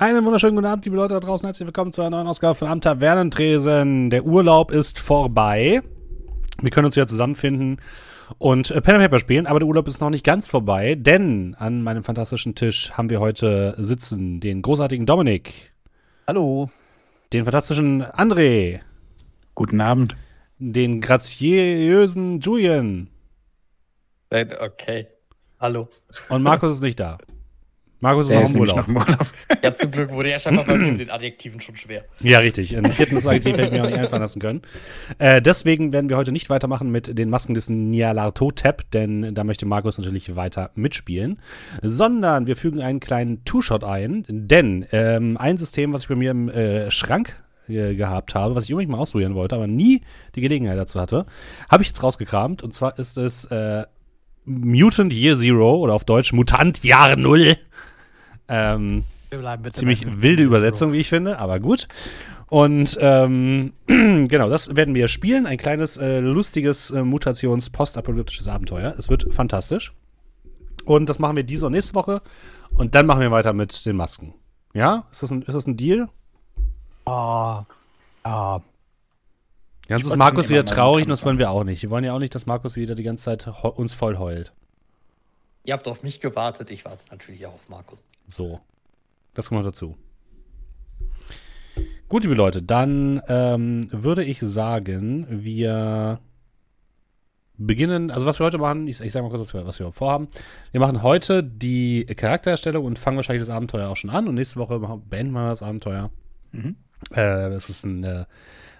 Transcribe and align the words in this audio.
Einen 0.00 0.24
wunderschönen 0.24 0.54
guten 0.54 0.68
Abend, 0.68 0.84
liebe 0.84 0.94
Leute 0.94 1.14
da 1.14 1.18
draußen. 1.18 1.44
Herzlich 1.44 1.66
willkommen 1.66 1.90
zu 1.90 2.02
einer 2.02 2.10
neuen 2.10 2.28
Ausgabe 2.28 2.54
von 2.54 2.68
Am 2.68 2.80
Tavernentresen. 2.80 4.10
Der 4.10 4.24
Urlaub 4.24 4.70
ist 4.70 5.00
vorbei. 5.00 5.82
Wir 6.62 6.70
können 6.70 6.84
uns 6.84 6.94
wieder 6.94 7.08
zusammenfinden 7.08 7.80
und 8.38 8.70
äh, 8.70 8.80
Pen 8.80 8.94
and 8.94 9.02
Paper 9.02 9.18
spielen, 9.18 9.48
aber 9.48 9.58
der 9.58 9.66
Urlaub 9.66 9.88
ist 9.88 10.00
noch 10.00 10.10
nicht 10.10 10.24
ganz 10.24 10.46
vorbei, 10.46 10.94
denn 10.94 11.56
an 11.58 11.82
meinem 11.82 12.04
fantastischen 12.04 12.54
Tisch 12.54 12.92
haben 12.92 13.10
wir 13.10 13.18
heute 13.18 13.74
sitzen 13.76 14.38
den 14.38 14.62
großartigen 14.62 15.04
Dominik. 15.04 15.72
Hallo. 16.28 16.70
Den 17.32 17.42
fantastischen 17.42 18.04
André. 18.04 18.82
Guten 19.56 19.80
Abend. 19.80 20.14
Den 20.58 21.00
graziösen 21.00 22.38
Julian. 22.38 23.10
Okay. 24.30 25.08
Hallo. 25.58 25.88
Und 26.28 26.44
Markus 26.44 26.70
ist 26.70 26.82
nicht 26.82 27.00
da. 27.00 27.18
Markus 28.00 28.30
ist 28.30 28.34
noch 28.34 28.54
im 28.54 28.60
Urlaub. 28.60 28.76
Noch 28.76 28.88
Urlaub. 28.88 29.26
ja, 29.62 29.74
zum 29.74 29.90
Glück 29.90 30.12
wurde 30.12 30.30
ja 30.30 30.38
scheinbar 30.38 30.64
bei 30.64 30.76
mir 30.76 30.92
mit 30.92 31.00
den 31.00 31.10
Adjektiven 31.10 31.60
schon 31.60 31.76
schwer. 31.76 32.04
Ja, 32.22 32.38
richtig. 32.38 32.76
Ein 32.76 32.92
viertes 32.92 33.26
Adjektiv 33.26 33.56
hätte 33.56 33.66
ich 33.66 33.72
mir 33.72 33.82
auch 33.82 33.88
nicht 33.88 33.98
einfallen 33.98 34.22
lassen 34.22 34.40
können. 34.40 34.62
Äh, 35.18 35.42
deswegen 35.42 35.92
werden 35.92 36.08
wir 36.08 36.16
heute 36.16 36.30
nicht 36.30 36.48
weitermachen 36.48 36.90
mit 36.90 37.18
den 37.18 37.28
Masken 37.28 37.54
des 37.54 37.68
Nialarto-Tab, 37.68 38.90
denn 38.92 39.34
da 39.34 39.42
möchte 39.42 39.66
Markus 39.66 39.98
natürlich 39.98 40.36
weiter 40.36 40.70
mitspielen, 40.76 41.40
sondern 41.82 42.46
wir 42.46 42.56
fügen 42.56 42.80
einen 42.80 43.00
kleinen 43.00 43.44
Two-Shot 43.44 43.82
ein, 43.82 44.24
denn 44.28 44.86
ähm, 44.92 45.36
ein 45.36 45.58
System, 45.58 45.92
was 45.92 46.02
ich 46.02 46.08
bei 46.08 46.14
mir 46.14 46.30
im 46.30 46.48
äh, 46.48 46.90
Schrank 46.90 47.36
äh, 47.68 47.94
gehabt 47.94 48.34
habe, 48.34 48.54
was 48.54 48.64
ich 48.64 48.72
unbedingt 48.72 48.92
mal 48.92 48.98
ausprobieren 48.98 49.34
wollte, 49.34 49.56
aber 49.56 49.66
nie 49.66 50.02
die 50.36 50.40
Gelegenheit 50.40 50.78
dazu 50.78 51.00
hatte, 51.00 51.26
habe 51.68 51.82
ich 51.82 51.88
jetzt 51.88 52.02
rausgekramt. 52.02 52.62
Und 52.62 52.74
zwar 52.74 52.98
ist 52.98 53.18
es 53.18 53.44
äh, 53.46 53.84
Mutant 54.44 55.12
Year 55.12 55.36
Zero 55.36 55.76
oder 55.76 55.94
auf 55.94 56.04
Deutsch 56.04 56.32
Mutant 56.32 56.82
Jahr 56.82 57.16
Null. 57.16 57.56
Ähm, 58.48 59.04
ziemlich 59.72 60.06
wilde 60.22 60.42
Übersetzung, 60.44 60.92
wie 60.92 60.98
ich 60.98 61.08
finde, 61.08 61.38
aber 61.38 61.60
gut. 61.60 61.88
Und 62.48 62.96
ähm, 63.00 63.72
genau, 63.86 64.48
das 64.48 64.74
werden 64.74 64.94
wir 64.94 65.08
spielen. 65.08 65.46
Ein 65.46 65.58
kleines, 65.58 65.96
äh, 65.98 66.20
lustiges 66.20 66.90
äh, 66.90 67.02
Mutations-postapokalyptisches 67.02 68.48
Abenteuer. 68.48 68.94
Es 68.98 69.10
wird 69.10 69.32
fantastisch. 69.32 69.92
Und 70.84 71.08
das 71.08 71.18
machen 71.18 71.36
wir 71.36 71.42
diese 71.42 71.66
und 71.66 71.72
nächste 71.72 71.94
Woche. 71.94 72.22
Und 72.74 72.94
dann 72.94 73.06
machen 73.06 73.20
wir 73.20 73.30
weiter 73.30 73.52
mit 73.52 73.84
den 73.84 73.96
Masken. 73.96 74.34
Ja? 74.72 75.06
Ist 75.10 75.22
das 75.22 75.30
ein, 75.30 75.42
ist 75.42 75.54
das 75.54 75.66
ein 75.66 75.76
Deal? 75.76 76.08
Oh, 77.04 77.60
oh. 78.24 78.60
Ganz 79.88 80.06
ist 80.06 80.16
Markus 80.16 80.50
wieder 80.50 80.66
traurig 80.66 81.06
und 81.06 81.10
das 81.10 81.24
wollen 81.24 81.38
wir 81.38 81.50
auch 81.50 81.64
nicht. 81.64 81.82
Wir 81.82 81.90
wollen 81.90 82.04
ja 82.04 82.12
auch 82.12 82.18
nicht, 82.18 82.34
dass 82.34 82.44
Markus 82.44 82.76
wieder 82.76 82.94
die 82.94 83.02
ganze 83.02 83.24
Zeit 83.24 83.48
uns 83.62 83.94
voll 83.94 84.18
heult. 84.18 84.52
Ihr 85.68 85.74
habt 85.74 85.86
auf 85.86 86.02
mich 86.02 86.20
gewartet, 86.20 86.70
ich 86.70 86.86
warte 86.86 87.04
natürlich 87.10 87.44
auch 87.44 87.52
auf 87.52 87.68
Markus. 87.68 88.08
So. 88.26 88.58
Das 89.34 89.50
kommt 89.50 89.60
noch 89.60 89.68
dazu. 89.68 89.98
Gut, 92.08 92.22
liebe 92.22 92.34
Leute, 92.34 92.62
dann 92.62 93.20
ähm, 93.28 93.82
würde 93.90 94.24
ich 94.24 94.38
sagen, 94.40 95.26
wir 95.28 96.20
beginnen, 97.58 98.10
also 98.10 98.26
was 98.26 98.40
wir 98.40 98.46
heute 98.46 98.56
machen, 98.56 98.88
ich, 98.88 98.98
ich 99.02 99.12
sage 99.12 99.24
mal 99.24 99.28
kurz, 99.28 99.42
was 99.42 99.52
wir, 99.52 99.66
was 99.66 99.78
wir 99.78 99.92
vorhaben. 99.92 100.28
Wir 100.72 100.80
machen 100.80 101.02
heute 101.02 101.44
die 101.44 102.06
Charaktererstellung 102.06 102.86
und 102.86 102.98
fangen 102.98 103.18
wahrscheinlich 103.18 103.46
das 103.46 103.54
Abenteuer 103.54 103.90
auch 103.90 103.96
schon 103.98 104.08
an 104.08 104.26
und 104.26 104.36
nächste 104.36 104.58
Woche 104.58 104.78
beenden 104.78 105.34
wir 105.34 105.50
das 105.50 105.62
Abenteuer. 105.62 106.10
Mhm. 106.52 106.76
Äh, 107.14 107.48
es 107.50 107.68
ist 107.68 107.84
eine 107.84 108.26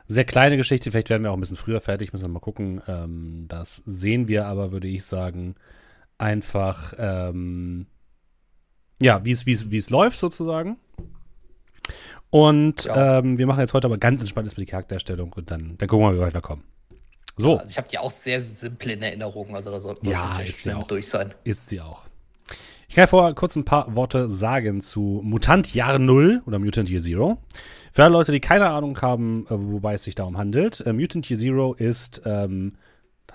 sehr 0.07 0.25
kleine 0.25 0.57
Geschichte. 0.57 0.91
Vielleicht 0.91 1.11
werden 1.11 1.25
wir 1.25 1.33
auch 1.33 1.37
ein 1.37 1.41
bisschen 1.41 1.59
früher 1.59 1.83
fertig, 1.83 2.15
müssen 2.15 2.25
wir 2.25 2.31
mal 2.31 2.41
gucken. 2.41 2.81
Ähm, 2.89 3.45
das 3.47 3.77
sehen 3.77 4.27
wir 4.27 4.47
aber, 4.47 4.73
würde 4.73 4.89
ich 4.89 5.05
sagen, 5.05 5.55
einfach, 6.19 6.95
ähm, 6.99 7.87
ja, 9.01 9.25
wie 9.25 9.33
es, 9.33 9.47
wie 9.47 9.53
es, 9.53 9.71
wie 9.71 9.79
es 9.79 9.91
läuft 9.91 10.19
sozusagen. 10.19 10.77
Und 12.31 12.85
ja. 12.85 13.19
ähm, 13.19 13.39
wir 13.39 13.47
machen 13.47 13.61
jetzt 13.61 13.73
heute 13.73 13.87
aber 13.87 13.99
ganz 13.99 14.21
entspannt 14.21 14.47
mit 14.49 14.59
die 14.59 14.71
Charaktererstellung 14.71 15.33
und 15.33 15.51
dann, 15.51 15.79
dann 15.79 15.89
gucken 15.89 16.07
wir, 16.07 16.13
wie 16.13 16.19
wir 16.19 16.27
weiterkommen. 16.27 16.65
So. 17.37 17.59
Also 17.59 17.71
ich 17.71 17.79
habe 17.79 17.89
die 17.89 17.99
auch 17.99 18.11
sehr 18.11 18.41
simple 18.41 18.93
in 18.93 19.03
Erinnerung, 19.03 19.55
also 19.55 19.71
da 19.71 19.81
sollte 19.81 20.05
man 20.05 20.13
ja, 20.13 20.41
ist 20.41 20.63
sie 20.65 20.73
auch. 20.73 20.87
durch 20.87 21.09
sein. 21.09 21.33
Ist 21.45 21.69
sie 21.69 21.81
auch. 21.81 22.03
Ich 22.89 22.95
kann 22.95 23.03
ja 23.03 23.07
vorher 23.07 23.35
kurz 23.35 23.55
ein 23.55 23.65
paar 23.65 23.95
Worte 23.95 24.31
sagen 24.31 24.81
zu 24.81 25.21
Mutant 25.23 25.75
Jahr 25.75 25.99
Null 25.99 26.43
oder 26.47 26.59
Mutant 26.59 26.91
Year 26.91 27.01
Zero. 27.01 27.39
Für 27.93 28.05
alle 28.05 28.13
Leute, 28.13 28.33
die 28.33 28.41
keine 28.41 28.71
Ahnung 28.71 29.01
haben, 29.01 29.47
äh, 29.47 29.51
wobei 29.51 29.95
es 29.95 30.05
sich 30.05 30.15
darum 30.15 30.37
handelt, 30.39 30.81
äh, 30.81 30.93
Mutant 30.93 31.29
Year 31.31 31.39
Zero 31.39 31.75
ist, 31.75 32.23
ähm, 32.25 32.75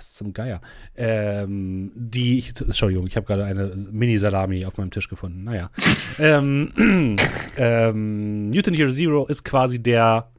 was 0.03 0.13
zum 0.13 0.33
Geier, 0.33 0.61
ähm, 0.95 1.91
die, 1.95 2.39
ich, 2.39 2.59
Entschuldigung, 2.59 3.07
ich 3.07 3.15
habe 3.15 3.25
gerade 3.25 3.45
eine 3.45 3.73
Mini-Salami 3.91 4.65
auf 4.65 4.77
meinem 4.77 4.91
Tisch 4.91 5.07
gefunden, 5.07 5.43
naja. 5.43 5.69
ähm, 6.19 7.15
ähm, 7.57 8.49
Mutant 8.49 8.77
Year 8.77 8.91
Zero 8.91 9.25
ist 9.25 9.43
quasi 9.43 9.81
der 9.81 10.29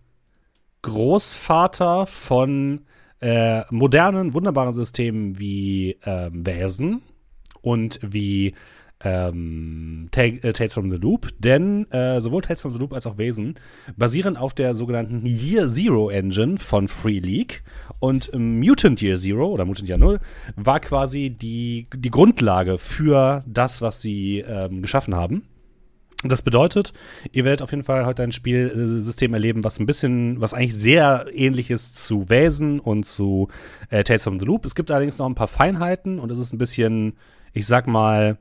Großvater 0.83 2.07
von 2.07 2.83
äh, 3.21 3.63
modernen, 3.71 4.35
wunderbaren 4.35 4.75
Systemen 4.75 5.39
wie 5.39 5.97
ähm, 6.05 6.47
Wesen 6.47 7.03
und 7.63 7.99
wie 8.03 8.55
ähm, 9.05 10.09
äh, 10.17 10.53
Tales 10.53 10.75
from 10.75 10.91
the 10.91 10.97
Loop, 10.97 11.29
denn 11.39 11.91
äh, 11.91 12.21
sowohl 12.21 12.43
Tales 12.43 12.61
from 12.61 12.71
the 12.71 12.79
Loop 12.79 12.93
als 12.93 13.07
auch 13.07 13.19
Wesen 13.19 13.55
basieren 13.97 14.37
auf 14.37 14.55
der 14.55 14.75
sogenannten 14.75 15.25
Year 15.27 15.69
Zero 15.69 16.11
Engine 16.11 16.59
von 16.59 16.89
Free 16.89 17.19
League 17.19 17.63
und 18.01 18.31
ähm, 18.33 18.59
Mutant 18.61 19.03
Year 19.03 19.17
Zero 19.17 19.47
oder 19.49 19.65
Mutant 19.65 19.89
Year 19.89 19.99
Null 19.99 20.21
war 20.57 20.81
quasi 20.81 21.31
die, 21.31 21.87
die 21.95 22.11
Grundlage 22.11 22.79
für 22.79 23.45
das, 23.47 23.83
was 23.83 24.03
sie 24.03 24.41
ähm, 24.41 24.83
geschaffen 24.83 25.15
haben. 25.15 25.45
Das 26.27 26.41
bedeutet, 26.41 26.95
ihr 27.33 27.45
werdet 27.45 27.61
auf 27.61 27.71
jeden 27.71 27.83
Fall 27.83 28.07
heute 28.07 28.23
ein 28.23 28.33
Spielsystem 28.33 29.35
erleben, 29.35 29.63
was 29.63 29.79
ein 29.79 29.85
bisschen, 29.85 30.41
was 30.41 30.55
eigentlich 30.55 30.75
sehr 30.75 31.27
ähnlich 31.33 31.71
ist 31.71 31.99
zu 31.99 32.31
Wesen 32.31 32.81
und 32.81 33.05
zu 33.05 33.49
äh, 33.91 34.05
Tales 34.05 34.25
from 34.25 34.41
the 34.41 34.47
Loop. 34.47 34.65
Es 34.65 34.75
gibt 34.75 34.91
allerdings 34.91 35.19
noch 35.19 35.27
ein 35.27 35.35
paar 35.35 35.49
Feinheiten 35.49 36.19
und 36.19 36.31
es 36.31 36.39
ist 36.39 36.55
ein 36.55 36.59
bisschen, 36.59 37.19
ich 37.53 37.67
sag 37.67 37.87
mal, 37.87 38.39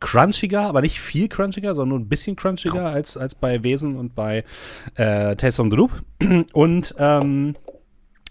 crunchiger, 0.00 0.62
aber 0.62 0.80
nicht 0.80 1.00
viel 1.00 1.28
crunchiger, 1.28 1.74
sondern 1.74 1.90
nur 1.90 2.06
ein 2.06 2.08
bisschen 2.08 2.36
crunchiger 2.36 2.86
als, 2.86 3.16
als 3.16 3.34
bei 3.34 3.62
Wesen 3.62 3.96
und 3.96 4.14
bei 4.14 4.44
äh, 4.96 5.36
Tales 5.36 5.56
from 5.56 5.70
the 5.70 5.76
Loop. 5.76 6.02
Und 6.52 6.94
ähm, 6.98 7.54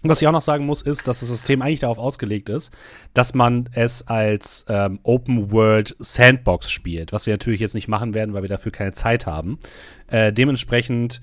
was 0.06 0.20
ich 0.20 0.28
auch 0.28 0.32
noch 0.32 0.42
sagen 0.42 0.66
muss, 0.66 0.82
ist, 0.82 1.08
dass 1.08 1.20
das 1.20 1.30
System 1.30 1.62
eigentlich 1.62 1.80
darauf 1.80 1.98
ausgelegt 1.98 2.50
ist, 2.50 2.70
dass 3.14 3.32
man 3.32 3.70
es 3.72 4.06
als 4.06 4.66
ähm, 4.68 5.00
Open 5.02 5.50
World 5.50 5.96
Sandbox 5.98 6.70
spielt, 6.70 7.12
was 7.12 7.24
wir 7.24 7.32
natürlich 7.32 7.60
jetzt 7.60 7.74
nicht 7.74 7.88
machen 7.88 8.12
werden, 8.12 8.34
weil 8.34 8.42
wir 8.42 8.50
dafür 8.50 8.70
keine 8.70 8.92
Zeit 8.92 9.24
haben. 9.24 9.58
Äh, 10.08 10.30
dementsprechend 10.32 11.22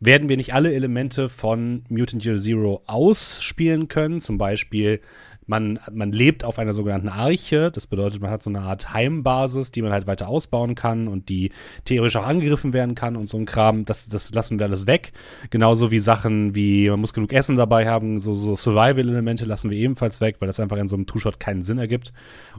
werden 0.00 0.28
wir 0.28 0.38
nicht 0.38 0.54
alle 0.54 0.72
Elemente 0.72 1.28
von 1.28 1.84
Mutant 1.88 2.24
Year 2.24 2.36
Zero 2.36 2.82
ausspielen 2.86 3.88
können. 3.88 4.20
Zum 4.20 4.38
Beispiel 4.38 5.00
man, 5.46 5.78
man 5.92 6.12
lebt 6.12 6.44
auf 6.44 6.58
einer 6.58 6.72
sogenannten 6.72 7.08
Arche. 7.08 7.70
Das 7.70 7.86
bedeutet, 7.86 8.20
man 8.20 8.30
hat 8.30 8.42
so 8.42 8.50
eine 8.50 8.60
Art 8.60 8.92
Heimbasis, 8.92 9.70
die 9.72 9.82
man 9.82 9.92
halt 9.92 10.06
weiter 10.06 10.28
ausbauen 10.28 10.74
kann 10.74 11.08
und 11.08 11.28
die 11.28 11.52
theoretisch 11.84 12.16
auch 12.16 12.26
angegriffen 12.26 12.72
werden 12.72 12.94
kann 12.94 13.16
und 13.16 13.28
so 13.28 13.36
ein 13.36 13.46
Kram. 13.46 13.84
Das, 13.84 14.08
das 14.08 14.32
lassen 14.32 14.58
wir 14.58 14.66
alles 14.66 14.86
weg. 14.86 15.12
Genauso 15.50 15.90
wie 15.90 15.98
Sachen 15.98 16.54
wie, 16.54 16.88
man 16.90 17.00
muss 17.00 17.12
genug 17.12 17.32
Essen 17.32 17.56
dabei 17.56 17.88
haben, 17.88 18.18
so, 18.18 18.34
so 18.34 18.56
Survival-Elemente 18.56 19.44
lassen 19.44 19.70
wir 19.70 19.78
ebenfalls 19.78 20.20
weg, 20.20 20.36
weil 20.38 20.46
das 20.46 20.60
einfach 20.60 20.78
in 20.78 20.88
so 20.88 20.96
einem 20.96 21.06
Two-Shot 21.06 21.40
keinen 21.40 21.62
Sinn 21.62 21.78
ergibt. 21.78 22.12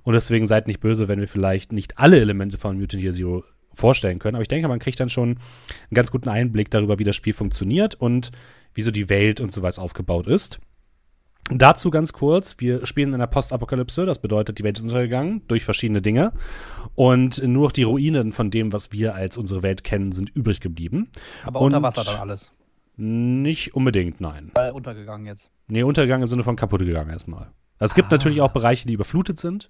Und 0.03 0.13
deswegen 0.13 0.47
seid 0.47 0.67
nicht 0.67 0.79
böse, 0.79 1.07
wenn 1.07 1.19
wir 1.19 1.27
vielleicht 1.27 1.71
nicht 1.71 1.97
alle 1.97 2.19
Elemente 2.19 2.57
von 2.57 2.77
Mutant 2.77 3.01
Year 3.01 3.13
Zero 3.13 3.43
vorstellen 3.73 4.19
können. 4.19 4.35
Aber 4.35 4.41
ich 4.41 4.47
denke, 4.47 4.67
man 4.67 4.79
kriegt 4.79 4.99
dann 4.99 5.09
schon 5.09 5.29
einen 5.29 5.39
ganz 5.93 6.11
guten 6.11 6.29
Einblick 6.29 6.71
darüber, 6.71 6.99
wie 6.99 7.03
das 7.03 7.15
Spiel 7.15 7.33
funktioniert 7.33 7.95
und 7.95 8.31
wie 8.73 8.81
so 8.81 8.91
die 8.91 9.09
Welt 9.09 9.41
und 9.41 9.53
so 9.53 9.61
was 9.61 9.79
aufgebaut 9.79 10.27
ist. 10.27 10.59
Dazu 11.51 11.91
ganz 11.91 12.11
kurz, 12.11 12.55
wir 12.57 12.87
spielen 12.87 13.13
in 13.13 13.19
der 13.19 13.27
Postapokalypse, 13.27 14.07
das 14.07 14.19
bedeutet, 14.19 14.57
die 14.57 14.63
Welt 14.63 14.79
ist 14.79 14.85
untergegangen 14.85 15.43
durch 15.47 15.63
verschiedene 15.63 16.01
Dinge 16.01 16.33
und 16.95 17.41
nur 17.43 17.65
noch 17.65 17.71
die 17.71 17.83
Ruinen 17.83 18.31
von 18.31 18.49
dem, 18.49 18.73
was 18.73 18.91
wir 18.91 19.13
als 19.13 19.37
unsere 19.37 19.61
Welt 19.61 19.83
kennen, 19.83 20.11
sind 20.11 20.35
übrig 20.35 20.59
geblieben. 20.59 21.11
Aber 21.45 21.61
und 21.61 21.67
unter 21.67 21.83
Wasser 21.83 22.03
dann 22.03 22.19
alles? 22.19 22.51
Nicht 22.97 23.75
unbedingt, 23.75 24.21
nein. 24.21 24.51
Weil 24.55 24.71
untergegangen 24.71 25.27
jetzt? 25.27 25.51
Nee, 25.67 25.83
untergegangen 25.83 26.23
im 26.23 26.29
Sinne 26.29 26.43
von 26.43 26.55
kaputt 26.55 26.79
gegangen 26.79 27.11
erstmal. 27.11 27.51
Es 27.77 27.93
gibt 27.93 28.07
ah. 28.07 28.15
natürlich 28.15 28.41
auch 28.41 28.51
Bereiche, 28.51 28.87
die 28.87 28.93
überflutet 28.93 29.39
sind, 29.39 29.69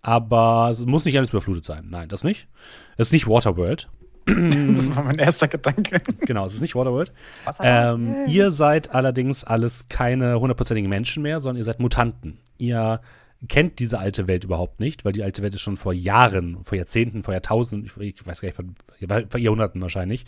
aber 0.00 0.68
es 0.70 0.86
muss 0.86 1.04
nicht 1.04 1.18
alles 1.18 1.30
überflutet 1.30 1.66
sein. 1.66 1.86
Nein, 1.90 2.08
das 2.08 2.24
nicht. 2.24 2.48
Es 2.96 3.08
ist 3.08 3.12
nicht 3.12 3.28
Waterworld. 3.28 3.90
das 4.74 4.94
war 4.94 5.04
mein 5.04 5.18
erster 5.18 5.48
Gedanke. 5.48 6.00
Genau, 6.20 6.46
es 6.46 6.54
ist 6.54 6.60
nicht 6.60 6.74
Waterworld. 6.74 7.12
Ähm, 7.60 8.24
ihr 8.26 8.50
seid 8.50 8.94
allerdings 8.94 9.44
alles 9.44 9.86
keine 9.88 10.40
hundertprozentigen 10.40 10.88
Menschen 10.88 11.22
mehr, 11.22 11.40
sondern 11.40 11.58
ihr 11.58 11.64
seid 11.64 11.80
Mutanten. 11.80 12.38
Ihr 12.56 13.00
kennt 13.48 13.78
diese 13.78 13.98
alte 13.98 14.26
Welt 14.26 14.44
überhaupt 14.44 14.80
nicht, 14.80 15.04
weil 15.04 15.12
die 15.12 15.22
alte 15.22 15.42
Welt 15.42 15.54
ist 15.54 15.60
schon 15.60 15.76
vor 15.76 15.92
Jahren, 15.92 16.58
vor 16.62 16.78
Jahrzehnten, 16.78 17.22
vor 17.22 17.34
Jahrtausenden, 17.34 17.90
ich 18.00 18.26
weiß 18.26 18.40
gar 18.40 18.48
nicht, 18.48 18.56
vor, 18.56 19.22
vor 19.28 19.40
Jahrhunderten 19.40 19.82
wahrscheinlich, 19.82 20.24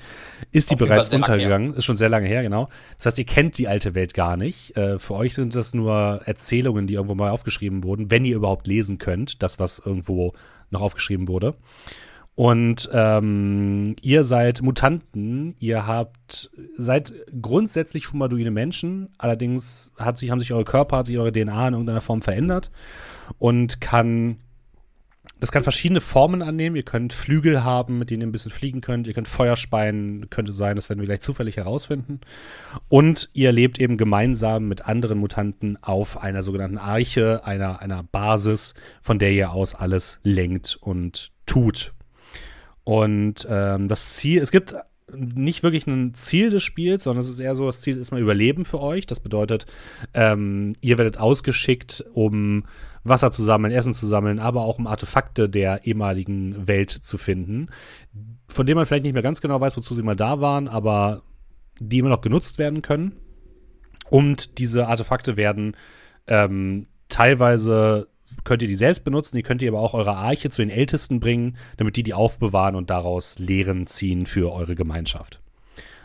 ist 0.53 0.71
die 0.71 0.75
Auf 0.75 0.81
bereits 0.81 1.13
untergegangen. 1.13 1.75
Ist 1.75 1.85
schon 1.85 1.97
sehr 1.97 2.09
lange 2.09 2.27
her, 2.27 2.43
genau. 2.43 2.69
Das 2.99 3.07
heißt, 3.07 3.19
ihr 3.19 3.27
kennt 3.27 3.59
die 3.59 3.69
alte 3.69 3.95
Welt 3.95 4.15
gar 4.15 4.37
nicht. 4.37 4.77
Äh, 4.77 4.99
für 4.99 5.15
euch 5.15 5.35
sind 5.35 5.55
das 5.55 5.75
nur 5.75 6.21
Erzählungen, 6.25 6.87
die 6.87 6.95
irgendwo 6.95 7.15
mal 7.15 7.31
aufgeschrieben 7.31 7.85
wurden, 7.85 8.11
wenn 8.11 8.25
ihr 8.25 8.37
überhaupt 8.37 8.67
lesen 8.67 8.99
könnt, 8.99 9.43
das, 9.43 9.59
was 9.59 9.79
irgendwo 9.79 10.35
noch 10.71 10.83
aufgeschrieben 10.83 11.29
wurde. 11.29 11.55
Und 12.37 12.91
ähm, 12.93 13.97
ihr 14.03 14.23
seid 14.25 14.61
Mutanten, 14.61 15.57
ihr 15.59 15.87
habt, 15.87 16.51
seid 16.77 17.13
grundsätzlich 17.41 18.13
humanoide 18.13 18.51
Menschen, 18.51 19.09
allerdings 19.17 19.91
hat 19.99 20.19
sich, 20.19 20.31
haben 20.31 20.41
sich 20.41 20.53
eure 20.53 20.67
Körper, 20.67 20.99
hat 20.99 21.07
sich 21.07 21.19
eure 21.19 21.33
DNA 21.33 21.69
in 21.69 21.75
irgendeiner 21.75 22.03
Form 22.03 22.21
verändert 22.21 22.71
und 23.39 23.81
kann 23.81 24.37
das 25.41 25.53
kann 25.53 25.63
verschiedene 25.63 26.01
Formen 26.01 26.41
annehmen. 26.41 26.77
Ihr 26.77 26.83
könnt 26.83 27.13
Flügel 27.13 27.63
haben, 27.63 27.99
mit 27.99 28.11
denen 28.11 28.23
ihr 28.23 28.27
ein 28.29 28.33
bisschen 28.33 28.51
fliegen 28.51 28.81
könnt. 28.81 29.07
Ihr 29.07 29.13
könnt 29.13 29.29
Feuer 29.29 29.57
speien, 29.57 30.31
könnte 30.31 30.53
sein, 30.53 30.77
das 30.77 30.89
werden 30.89 31.01
wir 31.01 31.07
gleich 31.07 31.21
zufällig 31.21 31.59
herausfinden. 31.59 32.21
Und 32.89 33.29
ihr 33.35 33.53
lebt 33.53 33.79
eben 33.79 33.99
gemeinsam 33.99 34.67
mit 34.67 34.87
anderen 34.87 35.19
Mutanten 35.19 35.79
auf 35.83 36.23
einer 36.23 36.43
sogenannten 36.43 36.79
Arche, 36.79 37.43
einer, 37.45 37.81
einer 37.81 38.03
Basis, 38.03 38.73
von 39.03 39.19
der 39.19 39.33
ihr 39.33 39.53
aus 39.53 39.75
alles 39.75 40.21
lenkt 40.23 40.79
und 40.81 41.33
tut. 41.45 41.93
Und 42.87 43.49
ähm, 43.51 43.89
das 43.89 44.11
Ziel, 44.11 44.41
es 44.41 44.53
gibt 44.53 44.77
nicht 45.13 45.65
wirklich 45.65 45.89
ein 45.89 46.15
Ziel 46.15 46.51
des 46.51 46.63
Spiels, 46.63 47.03
sondern 47.03 47.21
es 47.21 47.29
ist 47.29 47.41
eher 47.41 47.57
so, 47.57 47.67
das 47.67 47.81
Ziel 47.81 47.97
ist 47.97 48.13
mal 48.13 48.21
Überleben 48.21 48.65
für 48.65 48.81
euch. 48.81 49.07
Das 49.07 49.19
bedeutet, 49.19 49.67
ähm, 50.15 50.77
ihr 50.83 50.97
werdet 50.97 51.19
ausgeschickt, 51.19 52.05
um 52.13 52.65
Wasser 53.03 53.33
zu 53.33 53.43
sammeln, 53.43 53.75
Essen 53.75 53.93
zu 53.93 54.07
sammeln, 54.07 54.39
aber 54.39 54.61
auch 54.61 54.79
um 54.79 54.87
Artefakte 54.87 55.49
der 55.49 55.85
ehemaligen 55.85 56.69
Welt 56.69 56.93
zu 56.93 57.19
finden, 57.19 57.71
von 58.47 58.67
denen 58.67 58.77
man 58.77 58.87
vielleicht 58.87 59.03
nicht 59.03 59.15
mehr 59.15 59.23
ganz 59.23 59.41
genau 59.41 59.61
weiß, 59.61 59.77
wozu 59.77 59.93
sie 59.93 60.05
mal 60.05 60.15
da 60.15 60.41
waren, 60.41 60.69
aber 60.69 61.23
die 61.81 61.99
immer 61.99 62.11
noch 62.11 62.21
genutzt 62.21 62.59
werden 62.61 62.83
können. 62.83 63.17
Und 64.11 64.59
diese 64.59 64.87
Artefakte 64.87 65.37
werden 65.37 65.77
ähm, 66.29 66.87
teilweise 67.09 68.07
könnt 68.45 68.63
ihr 68.63 68.69
die 68.69 68.77
selbst 68.77 69.05
benutzen, 69.05 69.37
die 69.37 69.43
könnt 69.43 69.63
ihr 69.63 69.71
aber 69.71 69.81
auch 69.81 69.95
eure 69.95 70.17
Arche 70.17 70.51
zu 70.51 70.63
den 70.63 70.71
Ältesten 70.71 71.21
bringen, 71.21 71.57
damit 71.77 71.97
die 71.97 72.03
die 72.03 72.15
aufbewahren 72.15 72.75
und 72.75 72.91
daraus 72.91 73.39
Lehren 73.39 73.87
ziehen 73.87 74.27
für 74.27 74.53
eure 74.53 74.75
Gemeinschaft. 74.75 75.41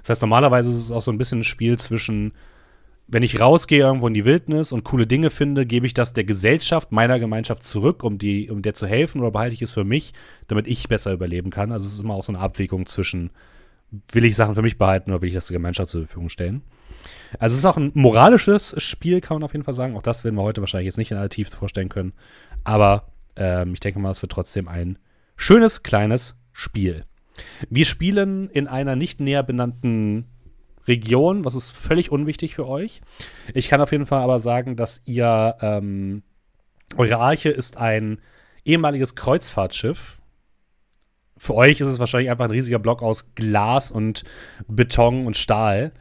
Das 0.01 0.11
heißt, 0.11 0.21
normalerweise 0.21 0.69
ist 0.69 0.77
es 0.77 0.91
auch 0.91 1.01
so 1.01 1.11
ein 1.11 1.17
bisschen 1.17 1.39
ein 1.39 1.43
Spiel 1.43 1.77
zwischen 1.77 2.33
wenn 3.11 3.23
ich 3.23 3.41
rausgehe 3.41 3.81
irgendwo 3.81 4.07
in 4.07 4.13
die 4.13 4.23
Wildnis 4.23 4.71
und 4.71 4.85
coole 4.85 5.05
Dinge 5.05 5.29
finde, 5.31 5.65
gebe 5.65 5.85
ich 5.85 5.93
das 5.93 6.13
der 6.13 6.23
Gesellschaft, 6.23 6.93
meiner 6.93 7.19
Gemeinschaft 7.19 7.63
zurück, 7.63 8.03
um, 8.03 8.17
die, 8.17 8.49
um 8.49 8.61
der 8.61 8.73
zu 8.73 8.87
helfen 8.87 9.19
oder 9.19 9.31
behalte 9.31 9.53
ich 9.53 9.61
es 9.61 9.71
für 9.71 9.83
mich, 9.83 10.13
damit 10.47 10.65
ich 10.65 10.87
besser 10.87 11.11
überleben 11.11 11.49
kann. 11.49 11.73
Also 11.73 11.87
es 11.87 11.95
ist 11.95 12.03
immer 12.03 12.13
auch 12.13 12.23
so 12.23 12.31
eine 12.31 12.39
Abwägung 12.39 12.85
zwischen, 12.85 13.31
will 14.13 14.23
ich 14.23 14.37
Sachen 14.37 14.55
für 14.55 14.61
mich 14.61 14.77
behalten 14.77 15.11
oder 15.11 15.21
will 15.21 15.27
ich 15.27 15.35
das 15.35 15.47
der 15.47 15.57
Gemeinschaft 15.57 15.89
zur 15.89 16.05
Verfügung 16.05 16.29
stellen. 16.29 16.61
Also 17.39 17.53
es 17.53 17.59
ist 17.59 17.65
auch 17.65 17.77
ein 17.77 17.91
moralisches 17.93 18.75
Spiel, 18.77 19.21
kann 19.21 19.35
man 19.35 19.43
auf 19.43 19.53
jeden 19.53 19.63
Fall 19.63 19.73
sagen. 19.73 19.95
Auch 19.95 20.01
das 20.01 20.23
werden 20.23 20.35
wir 20.35 20.43
heute 20.43 20.61
wahrscheinlich 20.61 20.87
jetzt 20.87 20.97
nicht 20.97 21.11
in 21.11 21.17
aller 21.17 21.29
Tiefe 21.29 21.55
vorstellen 21.55 21.89
können. 21.89 22.13
Aber 22.63 23.11
ähm, 23.35 23.73
ich 23.73 23.79
denke 23.79 23.99
mal, 23.99 24.11
es 24.11 24.21
wird 24.21 24.31
trotzdem 24.31 24.67
ein 24.67 24.97
schönes, 25.35 25.83
kleines 25.83 26.35
Spiel. 26.51 27.05
Wir 27.69 27.85
spielen 27.85 28.49
in 28.49 28.67
einer 28.67 28.95
nicht 28.95 29.19
näher 29.19 29.43
benannten 29.43 30.25
Region, 30.87 31.45
was 31.45 31.55
ist 31.55 31.71
völlig 31.71 32.11
unwichtig 32.11 32.55
für 32.55 32.67
euch. 32.67 33.01
Ich 33.53 33.69
kann 33.69 33.81
auf 33.81 33.91
jeden 33.91 34.05
Fall 34.05 34.21
aber 34.21 34.39
sagen, 34.39 34.75
dass 34.75 35.01
ihr, 35.05 35.55
ähm, 35.61 36.23
eure 36.97 37.17
Arche 37.17 37.49
ist 37.49 37.77
ein 37.77 38.19
ehemaliges 38.65 39.15
Kreuzfahrtschiff. 39.15 40.17
Für 41.37 41.55
euch 41.55 41.79
ist 41.79 41.87
es 41.87 41.99
wahrscheinlich 41.99 42.29
einfach 42.29 42.45
ein 42.45 42.51
riesiger 42.51 42.79
Block 42.79 43.01
aus 43.01 43.33
Glas 43.33 43.91
und 43.91 44.23
Beton 44.67 45.25
und 45.25 45.37
Stahl 45.37 45.93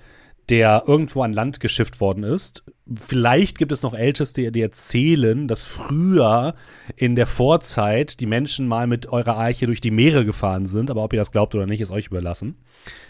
der 0.48 0.84
irgendwo 0.86 1.22
an 1.22 1.32
Land 1.32 1.60
geschifft 1.60 2.00
worden 2.00 2.24
ist. 2.24 2.64
Vielleicht 2.92 3.58
gibt 3.58 3.70
es 3.70 3.82
noch 3.82 3.94
Älteste, 3.94 4.50
die 4.50 4.62
erzählen, 4.62 5.46
dass 5.46 5.64
früher 5.64 6.54
in 6.96 7.14
der 7.14 7.26
Vorzeit 7.26 8.20
die 8.20 8.26
Menschen 8.26 8.66
mal 8.66 8.86
mit 8.86 9.06
eurer 9.06 9.36
Arche 9.36 9.66
durch 9.66 9.80
die 9.80 9.92
Meere 9.92 10.24
gefahren 10.24 10.66
sind. 10.66 10.90
Aber 10.90 11.04
ob 11.04 11.12
ihr 11.12 11.18
das 11.20 11.30
glaubt 11.30 11.54
oder 11.54 11.66
nicht, 11.66 11.80
ist 11.80 11.92
euch 11.92 12.06
überlassen. 12.06 12.56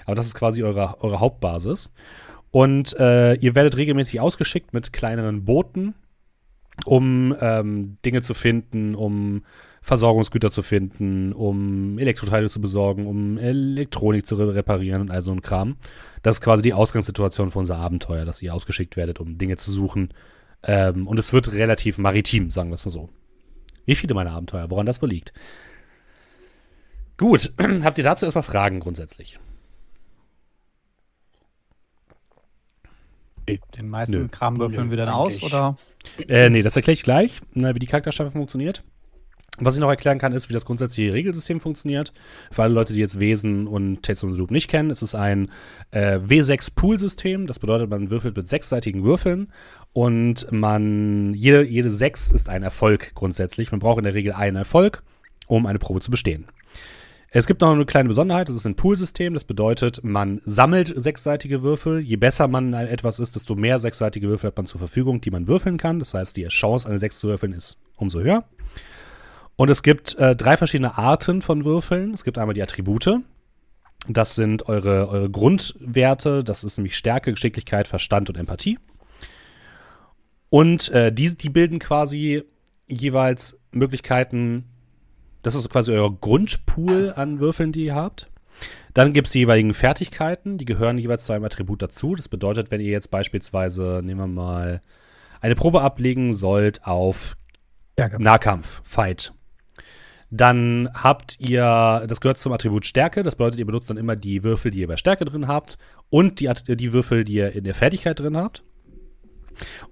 Aber 0.04 0.14
das 0.14 0.26
ist 0.26 0.34
quasi 0.34 0.62
eure, 0.62 1.02
eure 1.02 1.20
Hauptbasis. 1.20 1.90
Und 2.50 2.98
äh, 2.98 3.34
ihr 3.34 3.54
werdet 3.54 3.76
regelmäßig 3.76 4.20
ausgeschickt 4.20 4.74
mit 4.74 4.92
kleineren 4.92 5.44
Booten, 5.44 5.94
um 6.84 7.34
ähm, 7.40 7.96
Dinge 8.04 8.22
zu 8.22 8.34
finden, 8.34 8.94
um 8.94 9.44
Versorgungsgüter 9.82 10.50
zu 10.50 10.62
finden, 10.62 11.32
um 11.32 11.98
Elektroteile 11.98 12.50
zu 12.50 12.60
besorgen, 12.60 13.06
um 13.06 13.38
Elektronik 13.38 14.26
zu 14.26 14.34
reparieren 14.36 15.00
und 15.00 15.10
all 15.10 15.22
so 15.22 15.32
ein 15.32 15.42
Kram. 15.42 15.76
Das 16.22 16.36
ist 16.36 16.40
quasi 16.42 16.62
die 16.62 16.74
Ausgangssituation 16.74 17.50
für 17.50 17.58
unser 17.58 17.78
Abenteuer, 17.78 18.24
dass 18.24 18.42
ihr 18.42 18.54
ausgeschickt 18.54 18.96
werdet, 18.96 19.20
um 19.20 19.38
Dinge 19.38 19.56
zu 19.56 19.70
suchen. 19.70 20.12
Ähm, 20.62 21.06
und 21.06 21.18
es 21.18 21.32
wird 21.32 21.52
relativ 21.52 21.96
maritim, 21.96 22.50
sagen 22.50 22.70
wir 22.70 22.74
es 22.74 22.84
mal 22.84 22.90
so. 22.90 23.08
Wie 23.86 23.94
viele 23.94 24.14
meiner 24.14 24.32
Abenteuer, 24.32 24.70
woran 24.70 24.86
das 24.86 25.00
wohl 25.00 25.08
liegt. 25.08 25.32
Gut, 27.16 27.52
habt 27.82 27.96
ihr 27.96 28.04
dazu 28.04 28.26
erstmal 28.26 28.42
Fragen 28.42 28.80
grundsätzlich? 28.80 29.38
Den 33.76 33.88
meisten 33.88 34.14
Nö. 34.14 34.28
Kram 34.28 34.58
würfeln 34.58 34.90
wir 34.90 34.96
dann 34.96 35.08
aus, 35.08 35.42
oder? 35.42 35.76
Äh, 36.28 36.50
nee, 36.50 36.62
das 36.62 36.76
erkläre 36.76 36.94
ich 36.94 37.02
gleich, 37.02 37.40
wie 37.54 37.78
die 37.78 37.86
Charakterstaffel 37.86 38.30
funktioniert. 38.30 38.84
Was 39.58 39.74
ich 39.74 39.80
noch 39.80 39.90
erklären 39.90 40.18
kann, 40.18 40.32
ist, 40.32 40.48
wie 40.48 40.54
das 40.54 40.64
grundsätzliche 40.64 41.12
Regelsystem 41.12 41.60
funktioniert. 41.60 42.12
Für 42.50 42.62
alle 42.62 42.72
Leute, 42.72 42.94
die 42.94 43.00
jetzt 43.00 43.20
Wesen 43.20 43.66
und 43.66 44.02
Tales 44.02 44.24
of 44.24 44.32
the 44.32 44.38
Loop 44.38 44.50
nicht 44.50 44.68
kennen, 44.68 44.90
es 44.90 45.02
ist 45.02 45.14
ein 45.14 45.50
äh, 45.90 46.18
W6-Pool-System. 46.18 47.46
Das 47.46 47.58
bedeutet, 47.58 47.90
man 47.90 48.10
würfelt 48.10 48.36
mit 48.36 48.48
sechsseitigen 48.48 49.04
Würfeln 49.04 49.52
und 49.92 50.50
man, 50.50 51.34
jede, 51.34 51.64
jede 51.66 51.90
sechs 51.90 52.30
ist 52.30 52.48
ein 52.48 52.62
Erfolg 52.62 53.14
grundsätzlich. 53.14 53.70
Man 53.70 53.80
braucht 53.80 53.98
in 53.98 54.04
der 54.04 54.14
Regel 54.14 54.32
einen 54.32 54.56
Erfolg, 54.56 55.02
um 55.46 55.66
eine 55.66 55.78
Probe 55.78 56.00
zu 56.00 56.10
bestehen. 56.10 56.46
Es 57.32 57.46
gibt 57.46 57.60
noch 57.60 57.70
eine 57.70 57.86
kleine 57.86 58.08
Besonderheit, 58.08 58.48
das 58.48 58.56
ist 58.56 58.66
ein 58.66 58.74
Poolsystem. 58.74 59.34
Das 59.34 59.44
bedeutet, 59.44 60.02
man 60.02 60.40
sammelt 60.44 60.92
sechsseitige 60.96 61.62
Würfel. 61.62 62.00
Je 62.00 62.16
besser 62.16 62.48
man 62.48 62.72
etwas 62.72 63.20
ist, 63.20 63.36
desto 63.36 63.54
mehr 63.54 63.78
sechsseitige 63.78 64.28
Würfel 64.28 64.48
hat 64.48 64.56
man 64.56 64.66
zur 64.66 64.80
Verfügung, 64.80 65.20
die 65.20 65.30
man 65.30 65.46
würfeln 65.46 65.76
kann. 65.76 66.00
Das 66.00 66.14
heißt, 66.14 66.36
die 66.36 66.48
Chance, 66.48 66.88
eine 66.88 66.98
sechs 66.98 67.20
zu 67.20 67.28
würfeln, 67.28 67.52
ist 67.52 67.78
umso 67.96 68.20
höher. 68.20 68.44
Und 69.60 69.68
es 69.68 69.82
gibt 69.82 70.16
äh, 70.16 70.34
drei 70.34 70.56
verschiedene 70.56 70.96
Arten 70.96 71.42
von 71.42 71.66
Würfeln. 71.66 72.14
Es 72.14 72.24
gibt 72.24 72.38
einmal 72.38 72.54
die 72.54 72.62
Attribute. 72.62 73.20
Das 74.08 74.34
sind 74.34 74.70
eure, 74.70 75.10
eure 75.10 75.28
Grundwerte. 75.28 76.42
Das 76.42 76.64
ist 76.64 76.78
nämlich 76.78 76.96
Stärke, 76.96 77.30
Geschicklichkeit, 77.30 77.86
Verstand 77.86 78.30
und 78.30 78.38
Empathie. 78.38 78.78
Und 80.48 80.88
äh, 80.92 81.12
die, 81.12 81.36
die 81.36 81.50
bilden 81.50 81.78
quasi 81.78 82.42
jeweils 82.88 83.60
Möglichkeiten. 83.70 84.64
Das 85.42 85.54
ist 85.54 85.68
quasi 85.68 85.92
euer 85.92 86.18
Grundpool 86.18 87.12
an 87.14 87.38
Würfeln, 87.38 87.72
die 87.72 87.84
ihr 87.84 87.94
habt. 87.94 88.30
Dann 88.94 89.12
gibt 89.12 89.26
es 89.26 89.34
die 89.34 89.40
jeweiligen 89.40 89.74
Fertigkeiten, 89.74 90.56
die 90.56 90.64
gehören 90.64 90.96
jeweils 90.96 91.26
zu 91.26 91.34
einem 91.34 91.44
Attribut 91.44 91.82
dazu. 91.82 92.14
Das 92.14 92.28
bedeutet, 92.30 92.70
wenn 92.70 92.80
ihr 92.80 92.92
jetzt 92.92 93.10
beispielsweise, 93.10 94.00
nehmen 94.02 94.20
wir 94.20 94.26
mal, 94.26 94.82
eine 95.42 95.54
Probe 95.54 95.82
ablegen 95.82 96.32
sollt 96.32 96.86
auf 96.86 97.36
Nahkampf, 98.18 98.80
Fight, 98.84 99.34
dann 100.30 100.88
habt 100.94 101.36
ihr, 101.40 102.04
das 102.06 102.20
gehört 102.20 102.38
zum 102.38 102.52
Attribut 102.52 102.86
Stärke, 102.86 103.22
das 103.22 103.36
bedeutet, 103.36 103.58
ihr 103.58 103.66
benutzt 103.66 103.90
dann 103.90 103.96
immer 103.96 104.14
die 104.14 104.44
Würfel, 104.44 104.70
die 104.70 104.80
ihr 104.80 104.88
bei 104.88 104.96
Stärke 104.96 105.24
drin 105.24 105.48
habt 105.48 105.76
und 106.08 106.38
die, 106.38 106.48
die 106.76 106.92
Würfel, 106.92 107.24
die 107.24 107.34
ihr 107.34 107.52
in 107.52 107.64
der 107.64 107.74
Fertigkeit 107.74 108.18
drin 108.18 108.36
habt. 108.36 108.62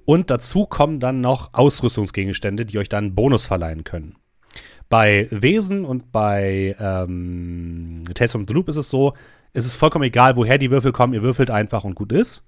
Und 0.05 0.31
dazu 0.31 0.67
kommen 0.67 1.01
dann 1.01 1.21
noch 1.21 1.55
Ausrüstungsgegenstände, 1.55 2.65
die 2.65 2.79
euch 2.79 2.89
dann 2.89 3.15
Bonus 3.15 3.47
verleihen 3.47 3.85
können. 3.85 4.17
Bei 4.89 5.27
Wesen 5.31 5.85
und 5.85 6.13
bei 6.13 6.75
ähm, 6.79 8.05
Tales 8.15 8.33
from 8.33 8.47
the 8.47 8.55
Loop 8.55 8.69
ist 8.69 8.77
es 8.77 8.89
so, 8.89 9.13
es 9.53 9.67
ist 9.67 9.77
vollkommen 9.77 10.05
egal, 10.05 10.37
woher 10.37 10.57
die 10.57 10.71
Würfel 10.71 10.93
kommen, 10.93 11.15
ihr 11.15 11.23
würfelt 11.23 11.51
einfach 11.51 11.85
und 11.85 11.95
gut 11.95 12.13
ist. 12.13 12.45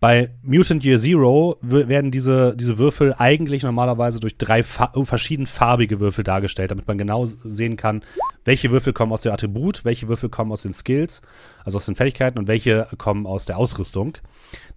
Bei 0.00 0.30
Mutant 0.42 0.84
Year 0.84 0.98
Zero 0.98 1.56
werden 1.62 2.10
diese, 2.10 2.54
diese 2.56 2.76
Würfel 2.78 3.14
eigentlich 3.16 3.62
normalerweise 3.62 4.20
durch 4.20 4.36
drei 4.36 4.62
fa 4.62 4.92
verschiedenfarbige 4.92 5.98
Würfel 5.98 6.24
dargestellt, 6.24 6.70
damit 6.70 6.86
man 6.86 6.98
genau 6.98 7.24
sehen 7.24 7.76
kann, 7.76 8.02
welche 8.44 8.70
Würfel 8.70 8.92
kommen 8.92 9.12
aus 9.12 9.22
dem 9.22 9.32
Attribut, 9.32 9.84
welche 9.84 10.08
Würfel 10.08 10.28
kommen 10.28 10.52
aus 10.52 10.62
den 10.62 10.74
Skills, 10.74 11.22
also 11.64 11.78
aus 11.78 11.86
den 11.86 11.96
Fähigkeiten 11.96 12.38
und 12.38 12.48
welche 12.48 12.86
kommen 12.98 13.26
aus 13.26 13.46
der 13.46 13.56
Ausrüstung. 13.56 14.18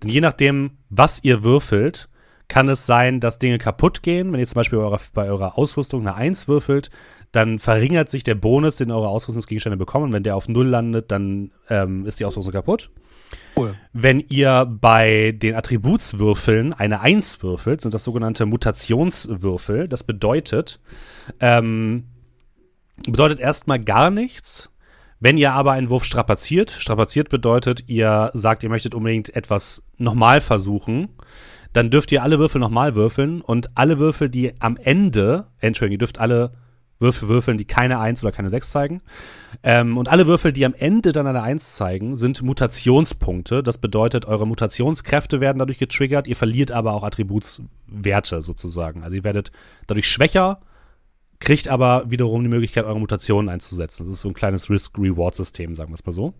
Denn 0.01 0.09
je 0.09 0.21
nachdem, 0.21 0.77
was 0.89 1.23
ihr 1.23 1.43
würfelt, 1.43 2.07
kann 2.47 2.69
es 2.69 2.85
sein, 2.85 3.19
dass 3.19 3.39
Dinge 3.39 3.57
kaputt 3.57 4.03
gehen. 4.03 4.31
Wenn 4.31 4.39
ihr 4.39 4.47
zum 4.47 4.55
Beispiel 4.55 4.79
bei 4.79 4.85
eurer, 4.85 5.01
bei 5.13 5.29
eurer 5.29 5.57
Ausrüstung 5.57 6.01
eine 6.01 6.15
1 6.15 6.47
würfelt, 6.47 6.89
dann 7.31 7.59
verringert 7.59 8.09
sich 8.09 8.23
der 8.23 8.35
Bonus, 8.35 8.77
den 8.77 8.91
eure 8.91 9.09
Ausrüstungsgegenstände 9.09 9.77
bekommen. 9.77 10.13
Wenn 10.13 10.23
der 10.23 10.35
auf 10.35 10.47
0 10.47 10.65
landet, 10.65 11.11
dann 11.11 11.51
ähm, 11.69 12.05
ist 12.05 12.19
die 12.19 12.25
Ausrüstung 12.25 12.53
kaputt. 12.53 12.89
Cool. 13.55 13.75
Wenn 13.91 14.19
ihr 14.19 14.65
bei 14.65 15.33
den 15.35 15.55
Attributswürfeln 15.55 16.73
eine 16.73 17.01
1 17.01 17.41
würfelt, 17.41 17.81
sind 17.81 17.93
das 17.93 18.03
sogenannte 18.03 18.45
Mutationswürfel. 18.45 19.87
Das 19.87 20.03
bedeutet, 20.03 20.79
ähm, 21.39 22.05
bedeutet 23.05 23.39
erstmal 23.39 23.79
gar 23.79 24.11
nichts. 24.11 24.69
Wenn 25.19 25.37
ihr 25.37 25.53
aber 25.53 25.71
einen 25.71 25.89
Wurf 25.89 26.03
strapaziert, 26.03 26.69
strapaziert 26.69 27.29
bedeutet, 27.29 27.85
ihr 27.87 28.29
sagt, 28.33 28.61
ihr 28.61 28.69
möchtet 28.69 28.93
unbedingt 28.93 29.35
etwas 29.35 29.81
nochmal 29.97 30.41
versuchen, 30.41 31.09
dann 31.73 31.89
dürft 31.89 32.11
ihr 32.11 32.21
alle 32.21 32.37
Würfel 32.37 32.61
nochmal 32.61 32.93
würfeln 32.93 33.41
und 33.41 33.75
alle 33.75 33.97
Würfel, 33.97 34.29
die 34.29 34.53
am 34.61 34.77
Ende, 34.77 35.47
Entschuldigung, 35.59 35.93
ihr 35.93 35.99
dürft 35.99 36.19
alle 36.19 36.51
Würfel 36.99 37.27
würfeln, 37.27 37.57
die 37.57 37.65
keine 37.65 37.99
1 37.99 38.23
oder 38.23 38.31
keine 38.31 38.49
6 38.49 38.69
zeigen. 38.69 39.01
Ähm, 39.63 39.97
und 39.97 40.09
alle 40.09 40.27
Würfel, 40.27 40.51
die 40.51 40.65
am 40.65 40.73
Ende 40.73 41.11
dann 41.11 41.27
eine 41.27 41.43
1 41.43 41.75
zeigen, 41.75 42.15
sind 42.15 42.41
Mutationspunkte. 42.41 43.63
Das 43.63 43.77
bedeutet, 43.77 44.25
eure 44.25 44.47
Mutationskräfte 44.47 45.39
werden 45.39 45.59
dadurch 45.59 45.77
getriggert. 45.77 46.27
Ihr 46.27 46.35
verliert 46.35 46.71
aber 46.71 46.93
auch 46.93 47.03
Attributswerte 47.03 48.41
sozusagen. 48.41 49.03
Also 49.03 49.15
ihr 49.15 49.23
werdet 49.23 49.51
dadurch 49.85 50.09
schwächer, 50.09 50.61
kriegt 51.39 51.67
aber 51.67 52.09
wiederum 52.09 52.41
die 52.41 52.49
Möglichkeit, 52.49 52.85
eure 52.85 52.99
Mutationen 52.99 53.49
einzusetzen. 53.49 54.05
Das 54.05 54.15
ist 54.15 54.21
so 54.21 54.29
ein 54.29 54.33
kleines 54.33 54.69
Risk-Reward-System, 54.69 55.75
sagen 55.75 55.91
wir 55.91 55.95
es 55.95 56.05
mal 56.05 56.11
so. 56.11 56.33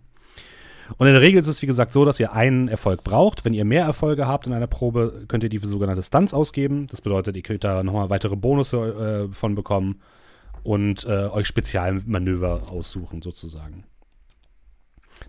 Und 0.96 1.06
in 1.06 1.12
der 1.12 1.20
Regel 1.20 1.40
ist 1.40 1.48
es, 1.48 1.60
wie 1.60 1.66
gesagt, 1.66 1.92
so, 1.92 2.04
dass 2.04 2.18
ihr 2.18 2.32
einen 2.32 2.66
Erfolg 2.68 3.04
braucht. 3.04 3.44
Wenn 3.44 3.52
ihr 3.52 3.66
mehr 3.66 3.84
Erfolge 3.84 4.26
habt 4.26 4.46
in 4.46 4.54
einer 4.54 4.66
Probe, 4.66 5.24
könnt 5.28 5.44
ihr 5.44 5.50
die 5.50 5.58
für 5.58 5.66
sogenannte 5.66 6.02
Stunts 6.02 6.32
ausgeben. 6.32 6.86
Das 6.86 7.02
bedeutet, 7.02 7.36
ihr 7.36 7.42
könnt 7.42 7.62
da 7.62 7.82
nochmal 7.82 8.08
weitere 8.08 8.36
Bonusse 8.36 9.28
äh, 9.28 9.34
von 9.34 9.54
bekommen 9.54 10.00
und 10.68 11.06
äh, 11.06 11.28
euch 11.28 11.46
Spezialmanöver 11.46 12.70
aussuchen, 12.70 13.22
sozusagen. 13.22 13.84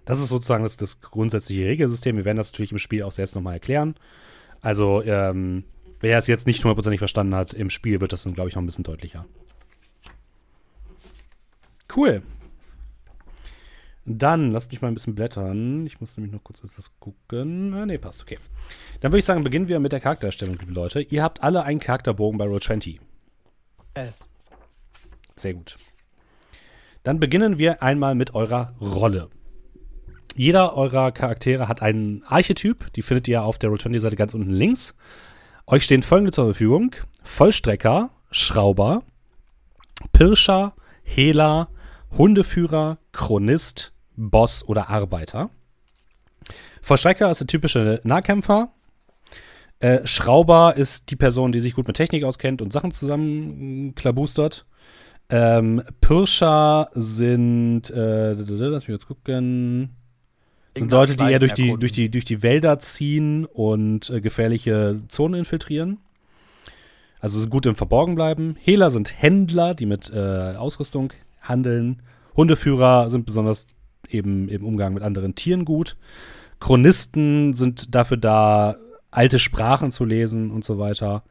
Das 0.04 0.20
ist 0.20 0.28
sozusagen 0.28 0.64
das, 0.64 0.76
das, 0.76 1.00
grundsätzliche 1.00 1.66
Regelsystem. 1.66 2.18
Wir 2.18 2.26
werden 2.26 2.36
das 2.36 2.52
natürlich 2.52 2.74
im 2.74 2.78
Spiel 2.78 3.04
auch 3.04 3.14
selbst 3.14 3.36
nochmal 3.36 3.54
erklären. 3.54 3.96
Also, 4.60 5.02
ähm, 5.02 5.64
wer 6.02 6.18
es 6.18 6.28
jetzt 6.28 6.46
nicht 6.46 6.62
hundertprozentig 6.62 7.00
verstanden 7.00 7.36
hat, 7.36 7.54
im 7.54 7.70
Spiel 7.70 8.02
wird 8.02 8.12
das 8.12 8.24
dann, 8.24 8.34
glaube 8.34 8.50
ich, 8.50 8.56
noch 8.56 8.62
ein 8.62 8.66
bisschen 8.66 8.84
deutlicher. 8.84 9.26
Cool. 11.96 12.22
Dann, 14.06 14.52
lasst 14.52 14.72
mich 14.72 14.82
mal 14.82 14.90
ein 14.90 14.96
bisschen 14.96 15.16
blättern. 15.16 15.86
Ich 15.86 16.02
muss 16.02 16.18
nämlich 16.18 16.34
noch 16.34 16.44
kurz 16.44 16.62
etwas 16.66 16.92
gucken. 17.00 17.74
Ah, 17.74 17.86
nee, 17.86 17.98
passt, 17.98 18.24
okay. 18.24 18.40
Dann 19.00 19.14
würde 19.14 19.20
ich 19.20 19.26
sagen, 19.26 19.46
beginnen 19.46 19.70
wir 19.70 19.80
mit 19.80 19.94
der 19.94 20.02
Charaktererstellung, 20.02 20.58
liebe 20.60 20.74
Leute. 20.74 21.00
Ihr 21.00 21.24
habt 21.24 21.42
alle 21.44 21.64
einen 21.64 21.80
Charakterbogen 21.80 22.38
bei 22.38 22.46
Roll20. 22.46 23.00
Yes. 23.96 24.29
Sehr 25.40 25.54
gut. 25.54 25.78
Dann 27.04 27.22
beginnen 27.22 27.58
wir 27.58 27.82
einmal 27.82 28.14
mit 28.14 28.36
eurer 28.36 28.76
Rolle. 28.82 29.30
Jeder 30.36 30.76
eurer 30.76 31.14
Charaktere 31.14 31.70
hat 31.70 31.82
einen 31.82 32.24
Archetyp. 32.26 32.92
Die 32.94 33.02
findet 33.02 33.28
ihr 33.30 33.44
auf 33.44 33.58
der 33.58 33.70
Roll20-Seite 33.70 34.18
ganz 34.18 34.34
unten 34.34 34.50
links. 34.50 34.96
Euch 35.66 35.86
stehen 35.86 36.04
folgende 36.04 36.34
zur 36.34 36.46
Verfügung: 36.46 36.94
Vollstrecker, 37.24 38.10
Schrauber, 38.32 39.04
Pirscher, 40.12 40.74
Hehler, 41.04 41.70
Hundeführer, 42.18 42.98
Chronist, 43.14 43.94
Boss 44.18 44.68
oder 44.68 44.90
Arbeiter. 44.90 45.52
Vollstrecker 46.82 47.32
ist 47.32 47.40
der 47.40 47.48
typische 47.48 48.02
Nahkämpfer. 48.04 48.74
Äh, 49.80 50.06
Schrauber 50.06 50.76
ist 50.76 51.10
die 51.12 51.16
Person, 51.16 51.54
die 51.54 51.62
sich 51.62 51.76
gut 51.76 51.88
mit 51.88 51.96
Technik 51.96 52.26
auskennt 52.26 52.62
und 52.62 52.74
Sachen 52.74 52.92
zusammenklabustert. 52.92 54.66
Ähm, 55.30 55.84
Pirscher 56.02 56.90
sind, 56.94 57.90
äh, 57.92 58.34
lass 58.34 58.88
mich 58.88 58.94
jetzt 58.94 59.08
gucken, 59.08 59.96
sind 60.76 60.92
Leute, 60.92 61.16
die 61.16 61.24
eher 61.24 61.40
durch 61.40 61.54
die, 61.54 61.76
durch, 61.78 61.92
die, 61.92 62.10
durch 62.10 62.26
die 62.26 62.42
Wälder 62.42 62.80
ziehen 62.80 63.46
und 63.46 64.10
äh, 64.10 64.22
gefährliche 64.22 65.02
Zonen 65.08 65.40
infiltrieren. 65.40 66.00
Also 67.20 67.40
sind 67.40 67.50
gut 67.50 67.66
im 67.66 67.76
Verborgen 67.76 68.16
bleiben. 68.16 68.56
Hehler 68.60 68.92
sind 68.92 69.22
Händler, 69.22 69.76
die 69.76 69.86
mit 69.86 70.12
äh, 70.12 70.56
Ausrüstung 70.56 71.12
handeln. 71.42 72.02
Hundeführer 72.36 73.10
sind 73.10 73.26
besonders 73.26 73.68
eben 74.08 74.48
im 74.48 74.66
Umgang 74.66 74.94
mit 74.94 75.04
anderen 75.04 75.36
Tieren 75.36 75.66
gut. 75.66 75.98
Chronisten 76.60 77.54
sind 77.54 77.94
dafür 77.94 78.18
da, 78.18 78.78
alte 79.12 79.40
Sprachen 79.40 79.92
zu 79.92 80.06
lesen 80.06 80.52
und 80.52 80.64
so 80.64 80.78
weiter. 80.78 81.24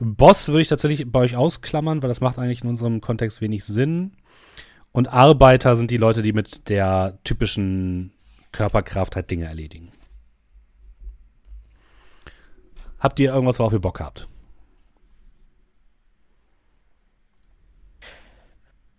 Boss 0.00 0.48
würde 0.48 0.62
ich 0.62 0.68
tatsächlich 0.68 1.10
bei 1.10 1.20
euch 1.20 1.36
ausklammern, 1.36 2.02
weil 2.02 2.08
das 2.08 2.20
macht 2.20 2.38
eigentlich 2.38 2.62
in 2.62 2.68
unserem 2.68 3.00
Kontext 3.00 3.40
wenig 3.40 3.64
Sinn. 3.64 4.12
Und 4.92 5.08
Arbeiter 5.08 5.76
sind 5.76 5.90
die 5.90 5.96
Leute, 5.96 6.22
die 6.22 6.32
mit 6.32 6.68
der 6.68 7.18
typischen 7.24 8.12
Körperkraft 8.52 9.16
halt 9.16 9.30
Dinge 9.30 9.46
erledigen. 9.46 9.92
Habt 12.98 13.20
ihr 13.20 13.32
irgendwas, 13.32 13.58
worauf 13.58 13.72
ihr 13.72 13.80
Bock 13.80 14.00
habt? 14.00 14.28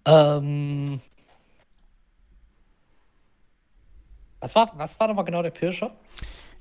Ähm, 0.06 1.02
was 4.40 4.56
war, 4.56 4.72
was 4.76 5.00
war 5.00 5.08
nochmal 5.08 5.26
genau 5.26 5.42
der 5.44 5.52
Pirscher? 5.52 5.92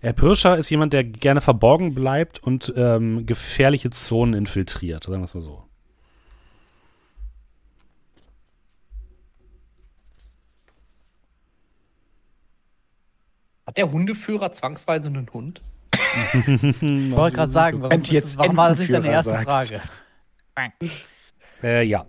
Der 0.02 0.12
Pirscher 0.12 0.56
ist 0.56 0.70
jemand, 0.70 0.92
der 0.92 1.02
gerne 1.02 1.40
verborgen 1.40 1.94
bleibt 1.94 2.40
und 2.42 2.72
ähm, 2.76 3.26
gefährliche 3.26 3.90
Zonen 3.90 4.34
infiltriert, 4.34 5.04
sagen 5.04 5.20
wir 5.20 5.24
es 5.24 5.34
mal 5.34 5.40
so. 5.40 5.64
Hat 13.66 13.76
der 13.76 13.90
Hundeführer 13.90 14.52
zwangsweise 14.52 15.08
einen 15.08 15.28
Hund? 15.32 15.60
ich 15.92 17.10
wollte 17.10 17.36
gerade 17.36 17.52
sagen, 17.52 17.82
warum, 17.82 18.00
jetzt 18.02 18.38
warum 18.38 18.56
war 18.56 18.70
das 18.70 18.78
nicht 18.78 18.92
deine 18.92 19.08
erste 19.08 19.30
sagst. 19.30 19.74
Frage? 20.54 20.90
Äh, 21.62 21.82
ja. 21.84 22.04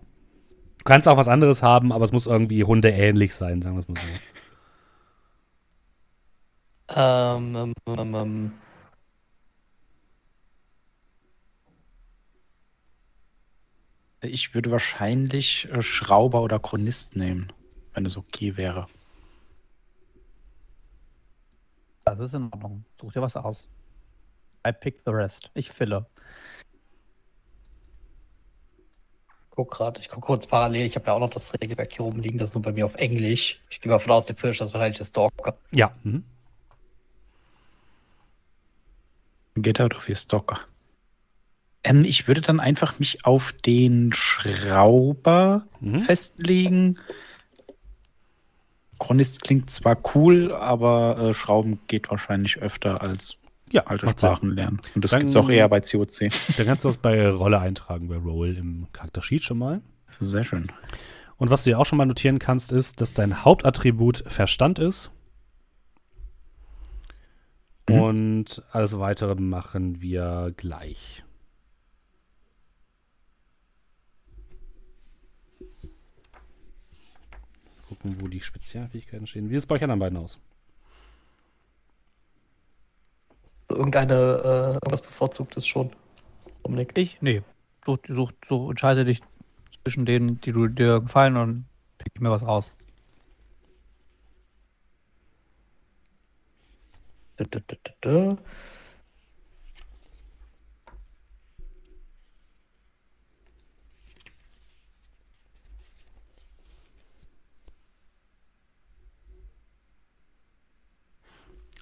Du 0.78 0.84
kannst 0.86 1.08
auch 1.08 1.18
was 1.18 1.28
anderes 1.28 1.62
haben, 1.62 1.92
aber 1.92 2.06
es 2.06 2.12
muss 2.12 2.28
irgendwie 2.28 2.64
hundeähnlich 2.64 3.36
sein, 3.36 3.62
sagen 3.62 3.76
wir 3.76 3.82
es 3.82 3.88
mal 3.88 3.96
so. 3.98 4.08
Ähm, 6.96 7.56
ähm, 7.56 7.74
ähm, 7.88 8.16
ähm. 8.16 8.52
Ich 14.22 14.54
würde 14.54 14.72
wahrscheinlich 14.72 15.70
äh, 15.72 15.82
Schrauber 15.82 16.42
oder 16.42 16.60
Chronist 16.60 17.16
nehmen, 17.16 17.54
wenn 17.94 18.06
es 18.06 18.18
okay 18.18 18.58
wäre. 18.58 18.88
Das 22.06 22.20
ist 22.20 22.34
in 22.34 22.52
Ordnung. 22.52 22.84
Such 23.00 23.14
dir 23.14 23.22
was 23.22 23.36
aus. 23.36 23.68
I 24.68 24.72
pick 24.72 25.02
the 25.06 25.12
rest. 25.12 25.52
Ich 25.54 25.72
fille. 25.72 26.06
Guck 29.52 29.72
gerade, 29.72 30.00
ich 30.00 30.10
gucke 30.10 30.26
kurz 30.26 30.48
parallel. 30.48 30.86
Ich 30.86 30.96
habe 30.96 31.06
ja 31.06 31.14
auch 31.14 31.20
noch 31.20 31.30
das 31.30 31.54
Regelwerk 31.62 31.92
hier 31.94 32.06
oben 32.06 32.22
liegen, 32.22 32.38
das 32.38 32.50
ist 32.50 32.56
nur 32.56 32.62
bei 32.62 32.72
mir 32.72 32.86
auf 32.86 32.96
Englisch. 32.96 33.62
Ich 33.70 33.80
gehe 33.80 33.92
mal 33.92 34.00
von 34.00 34.12
aus, 34.12 34.26
der 34.26 34.34
Pirsch 34.34 34.58
das 34.58 34.70
ist 34.70 34.74
wahrscheinlich 34.74 34.98
der 34.98 35.06
Stalker. 35.06 35.58
Ja. 35.72 35.92
Mhm. 36.04 36.24
Get 39.62 39.80
out 39.80 39.96
of 39.96 40.08
your 40.08 40.16
Stalker. 40.16 40.60
Ähm, 41.84 42.04
ich 42.04 42.28
würde 42.28 42.42
dann 42.42 42.60
einfach 42.60 43.00
mich 43.00 43.26
auf 43.26 43.54
den 43.54 44.12
Schrauber 44.14 45.66
mhm. 45.80 46.00
festlegen. 46.00 47.00
Chronist 49.00 49.42
klingt 49.42 49.70
zwar 49.70 49.98
cool, 50.14 50.54
aber 50.54 51.30
äh, 51.30 51.34
Schrauben 51.34 51.80
geht 51.88 52.10
wahrscheinlich 52.12 52.58
öfter 52.58 53.02
als 53.02 53.38
ja, 53.72 53.84
alte 53.86 54.08
Sprachen 54.08 54.50
Sinn. 54.50 54.56
lernen. 54.56 54.82
Und 54.96 55.04
das 55.04 55.12
gibt 55.12 55.30
es 55.30 55.36
auch 55.36 55.50
eher 55.50 55.70
bei 55.70 55.80
COC. 55.80 56.30
Dann 56.58 56.66
kannst 56.66 56.84
du 56.84 56.90
das 56.90 56.98
bei 56.98 57.30
Rolle 57.30 57.60
eintragen, 57.60 58.10
bei 58.10 58.18
Roll 58.18 58.56
im 58.58 58.88
Charaktersheet 58.92 59.44
schon 59.44 59.60
mal. 59.60 59.82
Sehr 60.18 60.44
schön. 60.44 60.68
Und 61.38 61.50
was 61.50 61.64
du 61.64 61.70
dir 61.70 61.80
auch 61.80 61.86
schon 61.86 61.98
mal 61.98 62.06
notieren 62.06 62.40
kannst, 62.40 62.72
ist, 62.72 63.00
dass 63.00 63.14
dein 63.14 63.46
Hauptattribut 63.46 64.24
Verstand 64.28 64.80
ist. 64.80 65.12
Mhm. 67.90 68.02
Und 68.02 68.64
alles 68.72 69.00
weitere 69.00 69.36
machen 69.36 70.02
wir 70.02 70.54
gleich. 70.56 71.24
gucken, 77.90 78.22
wo 78.22 78.28
die 78.28 78.42
Spezialfähigkeiten 78.42 79.28
stehen. 79.28 79.50
Wie 79.50 79.54
sieht 79.54 79.60
es 79.60 79.66
bei 79.66 79.76
euch 79.76 79.84
anderen 79.84 80.00
beiden 80.00 80.18
aus? 80.18 80.40
Irgendeine, 83.68 84.14
äh, 84.14 84.74
irgendwas 84.74 85.02
bevorzugtes 85.02 85.68
schon. 85.68 85.92
Dominik? 86.64 86.92
Ich? 86.96 87.22
Nee. 87.22 87.42
Such, 87.86 88.00
such, 88.08 88.32
such, 88.46 88.70
entscheide 88.70 89.06
dich 89.06 89.22
zwischen 89.84 90.06
denen, 90.06 90.40
die 90.42 90.52
du 90.52 90.68
dir 90.68 91.02
gefallen 91.02 91.38
und 91.38 91.66
pick 91.98 92.20
mir 92.22 92.30
was 92.30 92.44
raus. 92.44 92.72
Da, 96.58 96.88
da, 96.88 97.28
da, 97.28 97.29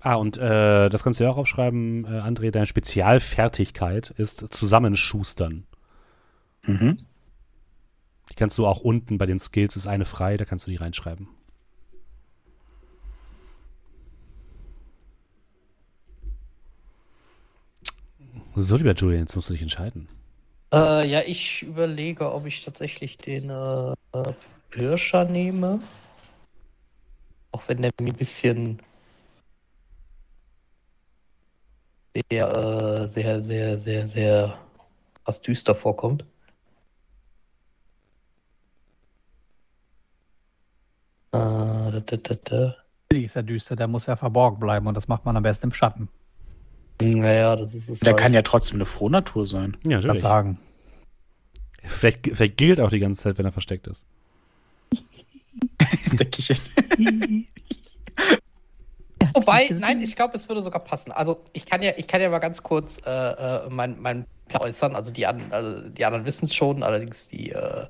Ah, 0.02 0.16
und 0.16 0.38
äh, 0.38 0.90
das 0.90 1.04
kannst 1.04 1.20
du 1.20 1.26
ja 1.26 1.32
auch 1.32 1.38
aufschreiben, 1.38 2.06
äh, 2.06 2.20
André, 2.20 2.52
deine 2.52 2.68
Spezialfertigkeit 2.68 4.12
ist 4.12 4.54
Zusammenschustern. 4.54 5.66
Mhm. 6.64 6.98
Die 8.30 8.36
kannst 8.36 8.58
du 8.58 8.68
auch 8.68 8.80
unten 8.80 9.18
bei 9.18 9.26
den 9.26 9.40
Skills, 9.40 9.76
ist 9.76 9.88
eine 9.88 10.06
frei, 10.06 10.38
da 10.38 10.46
kannst 10.46 10.66
du 10.68 10.72
die 10.72 10.78
reinschreiben. 10.78 11.28
So, 18.60 18.76
lieber 18.76 18.96
Julian, 18.96 19.20
jetzt 19.22 19.36
musst 19.36 19.50
du 19.50 19.54
dich 19.54 19.62
entscheiden. 19.62 20.08
Äh, 20.74 21.08
ja, 21.08 21.22
ich 21.24 21.62
überlege, 21.62 22.34
ob 22.34 22.48
ich 22.48 22.66
tatsächlich 22.66 23.20
den 23.20 23.52
äh, 23.52 23.94
Pirscher 24.72 25.26
nehme. 25.26 25.80
Auch 27.52 27.62
wenn 27.68 27.84
der 27.84 27.92
mir 28.02 28.14
ein 28.14 28.18
bisschen 28.18 28.82
sehr, 32.16 32.48
äh, 32.56 33.08
sehr, 33.10 33.44
sehr, 33.44 33.80
sehr, 33.80 34.08
sehr 34.08 34.58
krass 35.24 35.40
düster 35.40 35.76
vorkommt. 35.76 36.24
Äh, 41.32 41.38
da, 41.38 42.02
da, 42.04 42.18
da, 42.18 42.36
da. 42.44 42.76
Die 43.12 43.26
ist 43.26 43.36
ja 43.36 43.44
düster, 43.44 43.76
der 43.76 43.88
muss 43.88 44.08
ja 44.08 44.16
verborgen 44.16 44.60
bleiben 44.60 44.88
und 44.88 44.96
das 44.96 45.08
macht 45.08 45.26
man 45.26 45.38
am 45.38 45.44
besten 45.44 45.68
im 45.68 45.74
Schatten. 45.74 46.10
Naja, 47.02 47.56
das 47.56 47.76
ist 47.76 47.90
es. 47.90 48.00
Der 48.00 48.14
halt. 48.14 48.22
kann 48.22 48.34
ja 48.34 48.42
trotzdem 48.42 48.78
eine 48.78 48.86
Frohnatur 48.86 49.46
sein. 49.46 49.78
Ja, 49.86 50.00
Kann 50.00 50.08
natürlich. 50.08 50.22
sagen. 50.22 50.60
Vielleicht, 51.84 52.28
vielleicht 52.34 52.58
gilt 52.58 52.80
auch 52.80 52.90
die 52.90 53.00
ganze 53.00 53.24
Zeit, 53.24 53.38
wenn 53.38 53.46
er 53.46 53.52
versteckt 53.52 53.88
ist. 53.88 54.06
Denke 56.12 56.40
ich. 56.40 56.62
Wobei, 59.34 59.70
nein, 59.72 60.02
ich 60.02 60.16
glaube, 60.16 60.36
es 60.36 60.50
würde 60.50 60.62
sogar 60.62 60.84
passen. 60.84 61.12
Also 61.12 61.44
ich 61.54 61.66
kann 61.66 61.82
ja, 61.82 61.94
ich 61.98 62.08
kann 62.08 62.22
ja 62.22 62.30
mal 62.30 62.40
ganz 62.40 62.64
kurz 62.64 63.00
äh, 63.06 63.10
äh, 63.12 63.70
mein, 63.70 64.02
mein 64.02 64.26
Plan 64.48 64.64
äußern. 64.64 64.96
Also 64.96 65.12
die, 65.12 65.26
an, 65.26 65.52
also 65.52 65.90
die 65.90 66.06
anderen 66.06 66.26
wissen 66.26 66.46
es 66.46 66.56
schon, 66.56 66.84
allerdings 66.84 67.28
die 67.28 67.52
äh, 67.52 67.86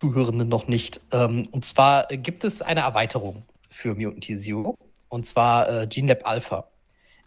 Zuhörenden 0.00 0.48
noch 0.48 0.66
nicht. 0.66 1.00
Ähm, 1.12 1.48
und 1.50 1.64
zwar 1.64 2.10
äh, 2.10 2.16
gibt 2.16 2.44
es 2.44 2.62
eine 2.62 2.80
Erweiterung 2.80 3.44
für 3.70 3.94
Mutant 3.94 4.28
Year 4.28 4.38
Zero. 4.38 4.74
Und 5.08 5.26
zwar 5.26 5.68
äh, 5.68 5.86
GeneLab 5.86 6.26
Alpha. 6.26 6.68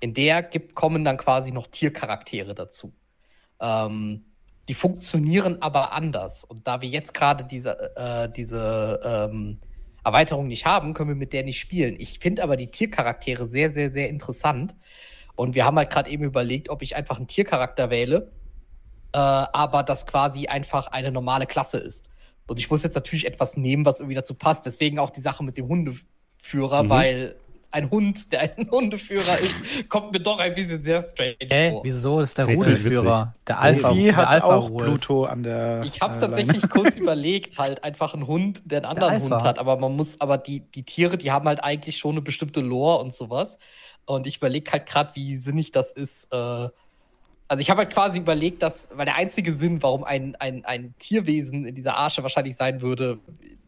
In 0.03 0.13
der 0.13 0.43
gibt, 0.43 0.75
kommen 0.75 1.05
dann 1.05 1.15
quasi 1.15 1.53
noch 1.53 1.67
Tiercharaktere 1.67 2.53
dazu. 2.53 2.91
Ähm, 3.62 4.25
die 4.67 4.74
funktionieren 4.74 5.62
aber 5.62 5.93
anders. 5.93 6.43
Und 6.43 6.67
da 6.67 6.81
wir 6.81 6.89
jetzt 6.89 7.13
gerade 7.13 7.45
diese, 7.45 7.95
äh, 7.95 8.29
diese 8.29 9.00
ähm, 9.01 9.60
Erweiterung 10.03 10.48
nicht 10.48 10.65
haben, 10.65 10.93
können 10.93 11.07
wir 11.12 11.15
mit 11.15 11.31
der 11.31 11.43
nicht 11.43 11.57
spielen. 11.57 11.95
Ich 12.00 12.19
finde 12.19 12.43
aber 12.43 12.57
die 12.57 12.67
Tiercharaktere 12.67 13.48
sehr, 13.48 13.72
sehr, 13.72 13.91
sehr 13.91 14.10
interessant. 14.10 14.75
Und 15.38 15.55
wir 15.55 15.63
haben 15.63 15.77
halt 15.77 15.89
gerade 15.89 16.10
eben 16.10 16.25
überlegt, 16.25 16.67
ob 16.67 16.81
ich 16.81 16.98
einfach 16.98 17.15
einen 17.15 17.27
Tiercharakter 17.27 17.89
wähle, 17.89 18.29
äh, 19.13 19.19
aber 19.19 19.83
das 19.83 20.05
quasi 20.05 20.48
einfach 20.48 20.88
eine 20.88 21.13
normale 21.13 21.45
Klasse 21.45 21.77
ist. 21.77 22.10
Und 22.48 22.60
ich 22.60 22.69
muss 22.69 22.83
jetzt 22.83 22.95
natürlich 22.95 23.25
etwas 23.25 23.55
nehmen, 23.55 23.86
was 23.86 24.01
irgendwie 24.01 24.15
dazu 24.15 24.33
passt. 24.33 24.65
Deswegen 24.65 25.00
auch 25.00 25.12
die 25.12 25.22
Sache 25.22 25.45
mit 25.45 25.57
dem 25.57 25.69
Hundeführer, 25.69 26.83
Mhm. 26.83 26.89
weil 26.89 27.36
ein 27.74 27.89
Hund, 27.89 28.32
der 28.32 28.42
ein 28.42 28.70
Hundeführer 28.70 29.39
ist, 29.39 29.89
kommt 29.89 30.12
mir 30.12 30.20
doch 30.20 30.39
ein 30.39 30.53
bisschen 30.53 30.84
sehr 30.84 31.01
strange 31.01 31.36
Hä? 31.42 31.72
vor. 31.72 31.84
Wieso 31.84 32.20
ist 32.22 32.38
der 32.38 32.46
Rudelführer? 32.46 33.34
Der 33.48 33.60
Alpha, 33.60 33.89
Alpha 33.89 34.01
der 34.01 34.15
hat 34.15 34.27
Alpha 34.27 34.56
auch 34.56 34.70
Rudel. 34.70 34.88
Pluto 34.88 35.25
an 35.25 35.44
der. 35.44 35.82
Ich 35.84 36.00
habe 36.00 36.13
es 36.13 36.18
äh, 36.18 36.22
tatsächlich 36.22 36.70
kurz 36.70 36.96
überlegt, 36.96 37.58
halt 37.58 37.84
einfach 37.84 38.13
einen 38.13 38.27
Hund, 38.27 38.62
der 38.65 38.80
einen 38.80 38.86
anderen 38.86 39.13
Alpha. 39.13 39.24
Hund 39.24 39.43
hat, 39.43 39.60
aber 39.60 39.78
man 39.78 39.95
muss, 39.95 40.21
aber 40.21 40.38
die, 40.38 40.60
die 40.60 40.84
Tiere, 40.84 41.17
die 41.17 41.32
haben 41.32 41.47
halt 41.47 41.63
eigentlich 41.63 41.97
schon 41.97 42.12
eine 42.12 42.21
bestimmte 42.21 42.62
Lore 42.62 43.02
und 43.02 43.13
sowas. 43.13 43.58
Und 44.06 44.28
ich 44.28 44.38
überlege 44.38 44.71
halt 44.71 44.86
gerade, 44.86 45.12
wie 45.15 45.36
sinnig 45.36 45.71
das 45.71 45.91
ist. 45.91 46.32
Äh, 46.32 46.69
also 47.47 47.62
ich 47.62 47.69
habe 47.69 47.80
halt 47.80 47.93
quasi 47.93 48.19
überlegt, 48.19 48.62
dass, 48.62 48.89
weil 48.93 49.06
der 49.06 49.15
einzige 49.15 49.54
Sinn, 49.54 49.82
warum 49.82 50.04
ein, 50.04 50.36
ein, 50.36 50.63
ein 50.65 50.93
Tierwesen 51.00 51.65
in 51.65 51.76
dieser 51.76 51.97
Arche 51.97 52.24
wahrscheinlich 52.24 52.56
sein 52.56 52.82
würde, 52.82 53.19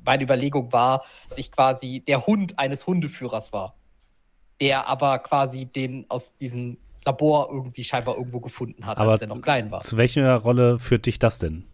meine 0.04 0.24
Überlegung 0.24 0.72
war, 0.72 1.04
dass 1.30 1.38
ich 1.38 1.52
quasi 1.52 2.04
der 2.08 2.26
Hund 2.26 2.58
eines 2.60 2.88
Hundeführers 2.88 3.52
war. 3.52 3.76
Der 4.62 4.88
aber 4.88 5.20
quasi 5.20 5.66
den 5.66 6.06
aus 6.10 6.36
diesem 6.38 6.78
Labor 7.06 7.50
irgendwie 7.52 7.84
scheinbar 7.84 8.18
irgendwo 8.18 8.40
gefunden 8.40 8.86
hat, 8.86 8.98
Aber 8.98 9.12
als 9.12 9.22
er 9.22 9.28
noch 9.28 9.42
klein 9.42 9.70
war. 9.70 9.82
Zu 9.82 9.98
welcher 9.98 10.36
Rolle 10.38 10.80
führt 10.80 11.06
dich 11.06 11.20
das 11.20 11.40
denn? 11.40 11.66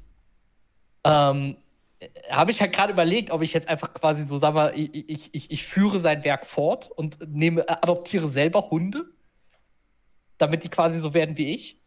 Ähm, 1.04 1.58
habe 2.30 2.52
ich 2.52 2.62
halt 2.62 2.74
gerade 2.74 2.94
überlegt, 2.94 3.32
ob 3.32 3.42
ich 3.42 3.54
jetzt 3.54 3.68
einfach 3.68 3.94
quasi 3.94 4.26
so, 4.26 4.38
sag 4.38 4.54
mal, 4.54 4.74
ich, 4.76 5.10
ich, 5.10 5.30
ich, 5.34 5.52
ich 5.52 5.66
führe 5.66 6.00
sein 6.00 6.24
Werk 6.24 6.46
fort 6.46 6.90
und 6.92 7.18
nehme, 7.28 7.62
äh, 7.68 7.72
adoptiere 7.82 8.28
selber 8.28 8.70
Hunde, 8.70 9.06
damit 10.38 10.64
die 10.64 10.70
quasi 10.70 11.00
so 11.00 11.14
werden 11.14 11.38
wie 11.38 11.54
ich. 11.54 11.80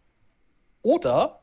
Oder 0.82 1.40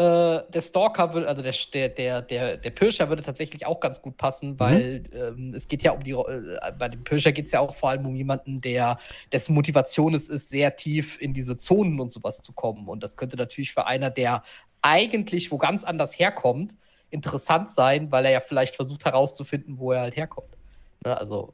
äh, 0.00 0.50
der 0.50 0.62
Stalker 0.62 1.12
würde, 1.12 1.28
also 1.28 1.42
der, 1.42 1.52
der, 1.90 2.22
der, 2.22 2.56
der, 2.56 2.70
Pirscher 2.70 3.10
würde 3.10 3.22
tatsächlich 3.22 3.66
auch 3.66 3.80
ganz 3.80 4.00
gut 4.00 4.16
passen, 4.16 4.58
weil 4.58 5.02
ähm, 5.12 5.52
es 5.54 5.68
geht 5.68 5.82
ja 5.82 5.92
um 5.92 6.02
die, 6.02 6.12
äh, 6.12 6.72
bei 6.78 6.88
dem 6.88 7.04
Pirscher 7.04 7.32
geht 7.32 7.46
es 7.46 7.52
ja 7.52 7.60
auch 7.60 7.76
vor 7.76 7.90
allem 7.90 8.06
um 8.06 8.16
jemanden, 8.16 8.62
der, 8.62 8.98
dessen 9.30 9.54
Motivation 9.54 10.14
es 10.14 10.28
ist, 10.28 10.48
sehr 10.48 10.74
tief 10.74 11.20
in 11.20 11.34
diese 11.34 11.58
Zonen 11.58 12.00
und 12.00 12.10
sowas 12.10 12.40
zu 12.40 12.54
kommen. 12.54 12.88
Und 12.88 13.02
das 13.02 13.18
könnte 13.18 13.36
natürlich 13.36 13.74
für 13.74 13.86
einer, 13.86 14.08
der 14.08 14.42
eigentlich 14.80 15.50
wo 15.50 15.58
ganz 15.58 15.84
anders 15.84 16.18
herkommt, 16.18 16.76
interessant 17.10 17.68
sein, 17.68 18.10
weil 18.10 18.24
er 18.24 18.30
ja 18.30 18.40
vielleicht 18.40 18.76
versucht 18.76 19.04
herauszufinden, 19.04 19.78
wo 19.78 19.92
er 19.92 20.00
halt 20.00 20.16
herkommt. 20.16 20.56
Ne? 21.04 21.14
Also 21.14 21.52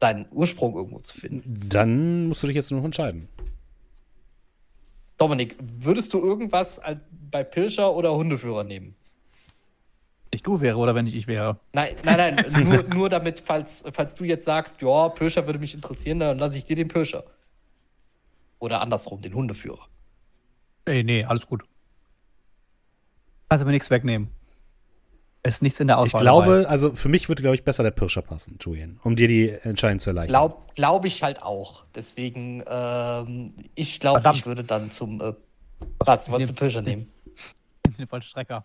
seinen 0.00 0.26
Ursprung 0.32 0.74
irgendwo 0.74 0.98
zu 0.98 1.18
finden. 1.18 1.66
Dann 1.68 2.26
musst 2.28 2.42
du 2.42 2.46
dich 2.46 2.56
jetzt 2.56 2.70
nur 2.70 2.80
noch 2.80 2.86
entscheiden. 2.86 3.28
Dominik, 5.20 5.54
würdest 5.60 6.14
du 6.14 6.18
irgendwas 6.18 6.80
bei 7.30 7.44
Pirscher 7.44 7.94
oder 7.94 8.14
Hundeführer 8.14 8.64
nehmen? 8.64 8.96
Ich 10.30 10.42
du 10.42 10.62
wäre 10.62 10.78
oder 10.78 10.94
wenn 10.94 11.06
ich 11.06 11.14
ich 11.14 11.26
wäre. 11.26 11.60
Nein, 11.74 11.94
nein, 12.04 12.36
nein, 12.36 12.64
nur, 12.64 12.82
nur 12.84 13.08
damit, 13.10 13.38
falls, 13.38 13.84
falls 13.92 14.14
du 14.14 14.24
jetzt 14.24 14.46
sagst, 14.46 14.80
ja, 14.80 15.10
Pirscher 15.10 15.44
würde 15.44 15.58
mich 15.58 15.74
interessieren, 15.74 16.20
dann 16.20 16.38
lasse 16.38 16.56
ich 16.56 16.64
dir 16.64 16.76
den 16.76 16.88
Pirscher. 16.88 17.24
Oder 18.60 18.80
andersrum, 18.80 19.20
den 19.20 19.34
Hundeführer. 19.34 19.88
Ey, 20.86 21.04
nee, 21.04 21.22
alles 21.22 21.46
gut. 21.46 21.64
Kannst 23.50 23.62
du 23.62 23.66
mir 23.66 23.72
nichts 23.72 23.90
wegnehmen. 23.90 24.28
Ist 25.42 25.62
nichts 25.62 25.80
in 25.80 25.88
der 25.88 25.96
Ich 25.96 26.02
Auswahl. 26.14 26.20
glaube, 26.20 26.66
also 26.68 26.94
für 26.94 27.08
mich 27.08 27.28
würde, 27.28 27.40
glaube 27.42 27.54
ich, 27.54 27.64
besser 27.64 27.82
der 27.82 27.92
Pirscher 27.92 28.20
passen, 28.20 28.58
Julian, 28.60 29.00
um 29.02 29.16
dir 29.16 29.26
die 29.26 29.48
Entscheidung 29.48 29.98
zu 29.98 30.10
erleichtern. 30.10 30.32
Glaub, 30.34 30.74
glaube 30.74 31.06
ich 31.08 31.22
halt 31.22 31.42
auch. 31.42 31.84
Deswegen, 31.94 32.62
ähm, 32.66 33.54
ich 33.74 34.00
glaube, 34.00 34.22
ich 34.34 34.44
würde 34.44 34.64
dann 34.64 34.90
zum, 34.90 35.20
äh, 35.22 35.32
was, 35.98 36.28
wolltest 36.30 36.50
du 36.52 36.54
Pirscher 36.56 36.82
nehmen? 36.82 37.10
dabei. 37.82 37.94
Den 37.98 38.06
Vollstrecker. 38.06 38.64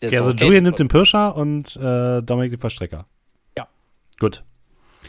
Der 0.00 0.08
Okay, 0.08 0.18
also 0.18 0.30
okay. 0.30 0.44
Julian 0.44 0.64
nimmt 0.64 0.78
den 0.78 0.88
Pirscher 0.88 1.36
und 1.36 1.76
äh, 1.76 2.22
Dominik 2.22 2.50
den 2.52 2.60
Verstrecker. 2.60 3.06
Ja. 3.56 3.68
Gut, 4.18 4.42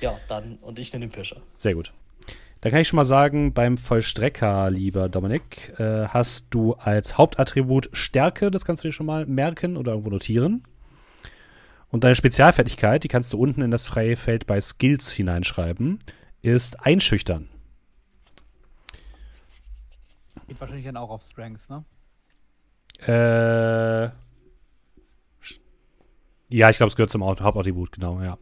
Ja, 0.01 0.19
dann, 0.27 0.57
und 0.61 0.77
ich 0.79 0.91
nehme 0.93 1.07
den 1.07 1.11
Pirscher. 1.11 1.37
sehr 1.55 1.73
gut. 1.73 1.91
Dann 2.63 2.71
kann 2.71 2.79
ich 2.79 2.87
schon 2.87 2.95
mal 2.95 3.03
sagen, 3.03 3.53
beim 3.53 3.77
Vollstrecker, 3.77 4.71
lieber 4.71 5.09
Dominik, 5.09 5.77
äh, 5.79 6.07
hast 6.07 6.47
du 6.51 6.75
als 6.75 7.17
Hauptattribut 7.17 7.89
Stärke, 7.91 8.51
das 8.51 8.63
kannst 8.63 8.85
du 8.85 8.87
dir 8.87 8.93
schon 8.93 9.05
mal 9.05 9.25
merken 9.25 9.75
oder 9.75 9.91
irgendwo 9.91 10.09
notieren. 10.09 10.63
Und 11.89 12.05
deine 12.05 12.15
Spezialfertigkeit, 12.15 13.03
die 13.03 13.09
kannst 13.09 13.33
du 13.33 13.37
unten 13.37 13.63
in 13.63 13.69
das 13.69 13.85
freie 13.85 14.15
Feld 14.15 14.47
bei 14.47 14.61
Skills 14.61 15.11
hineinschreiben, 15.11 15.99
ist 16.41 16.85
Einschüchtern. 16.85 17.49
Geht 20.47 20.61
wahrscheinlich 20.61 20.85
dann 20.85 20.95
auch 20.95 21.09
auf 21.09 21.23
Strength, 21.23 21.69
ne? 21.69 21.83
Äh, 23.05 24.09
ja, 26.47 26.69
ich 26.69 26.77
glaube, 26.77 26.91
es 26.91 26.95
gehört 26.95 27.11
zum 27.11 27.25
Haupt- 27.25 27.41
Hauptattribut, 27.41 27.91
genau, 27.91 28.21
ja. 28.21 28.37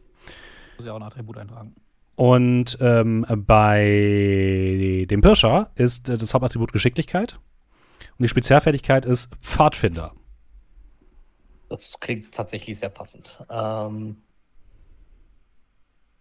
Muss 0.76 0.86
ja 0.86 0.92
auch 0.92 0.96
ein 1.00 1.02
Attribut 1.02 1.38
eintragen. 1.38 1.74
Und 2.14 2.76
ähm, 2.80 3.26
bei 3.46 5.06
dem 5.10 5.20
Pirscher 5.22 5.70
ist 5.76 6.08
äh, 6.08 6.18
das 6.18 6.34
Hauptattribut 6.34 6.72
Geschicklichkeit. 6.72 7.38
Und 8.18 8.22
die 8.22 8.28
Spezialfertigkeit 8.28 9.04
ist 9.06 9.34
Pfadfinder. 9.40 10.12
Das 11.68 11.98
klingt 11.98 12.32
tatsächlich 12.34 12.78
sehr 12.78 12.90
passend. 12.90 13.42
Ähm, 13.48 14.16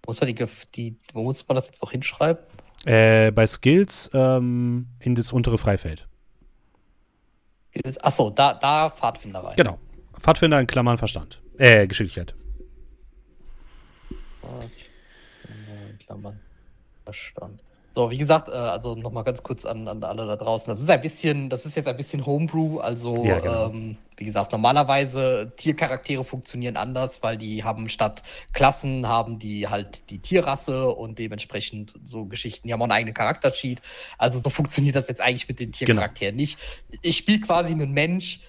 muss 0.06 0.22
man 0.22 0.34
die, 0.34 0.46
die, 0.76 0.98
wo 1.14 1.24
muss 1.24 1.48
man 1.48 1.56
das 1.56 1.68
jetzt 1.68 1.82
noch 1.82 1.92
hinschreiben? 1.92 2.44
Äh, 2.86 3.32
bei 3.32 3.46
Skills 3.46 4.10
ähm, 4.14 4.88
in 5.00 5.14
das 5.16 5.34
untere 5.34 5.58
Freifeld. 5.58 6.08
Achso, 8.02 8.30
da, 8.30 8.54
da 8.54 8.90
Pfadfinder 8.90 9.44
rein. 9.44 9.56
Genau. 9.56 9.78
Pfadfinder 10.20 10.60
in 10.60 10.68
Klammern 10.68 10.98
Verstand. 10.98 11.42
Äh, 11.58 11.88
Geschicklichkeit. 11.88 12.34
In 14.42 14.81
Klammern. 16.12 16.40
Verstand. 17.04 17.62
So, 17.94 18.10
wie 18.10 18.18
gesagt, 18.18 18.48
äh, 18.48 18.54
also 18.54 18.96
nochmal 18.96 19.26
ganz 19.26 19.44
kurz 19.44 19.66
an, 19.66 19.86
an 19.90 20.02
alle 20.06 20.26
da 20.26 20.38
draußen. 20.38 20.72
Das 20.72 20.80
ist 20.80 20.90
ein 20.90 21.02
bisschen, 21.02 21.50
das 21.50 21.66
ist 21.66 21.76
jetzt 21.76 21.88
ein 21.90 21.98
bisschen 21.98 22.26
Homebrew. 22.26 22.80
Also, 22.80 23.26
Ja, 23.26 23.40
genau. 23.40 23.70
ähm, 23.70 23.98
wie 24.16 24.24
gesagt, 24.24 24.54
normalerweise 24.54 25.52
Tiercharaktere 25.58 26.24
funktionieren 26.24 26.78
anders, 26.78 27.22
weil 27.22 27.38
die 27.38 27.66
haben 27.66 27.90
statt 27.90 28.24
Klassen 28.54 29.08
haben 29.10 29.40
die 29.40 29.68
halt 29.68 30.10
die 30.10 30.20
Tierrasse 30.20 30.88
und 30.90 31.20
dementsprechend 31.20 31.94
so 32.06 32.26
Geschichten. 32.26 32.68
Die 32.68 32.74
haben 32.74 32.80
auch 32.82 32.86
einen 32.86 32.94
eigenen 32.94 33.14
Charaktersheet. 33.14 33.82
Also 34.18 34.40
so 34.40 34.50
funktioniert 34.50 34.96
das 34.96 35.10
jetzt 35.10 35.20
eigentlich 35.20 35.50
mit 35.50 35.60
den 35.60 35.72
Genau. 35.72 35.86
Tiercharakteren 35.86 36.36
nicht. 36.38 36.60
Ich 37.02 37.18
spiele 37.18 37.42
quasi 37.42 37.74
einen 37.74 37.92
Mensch, 37.92 38.40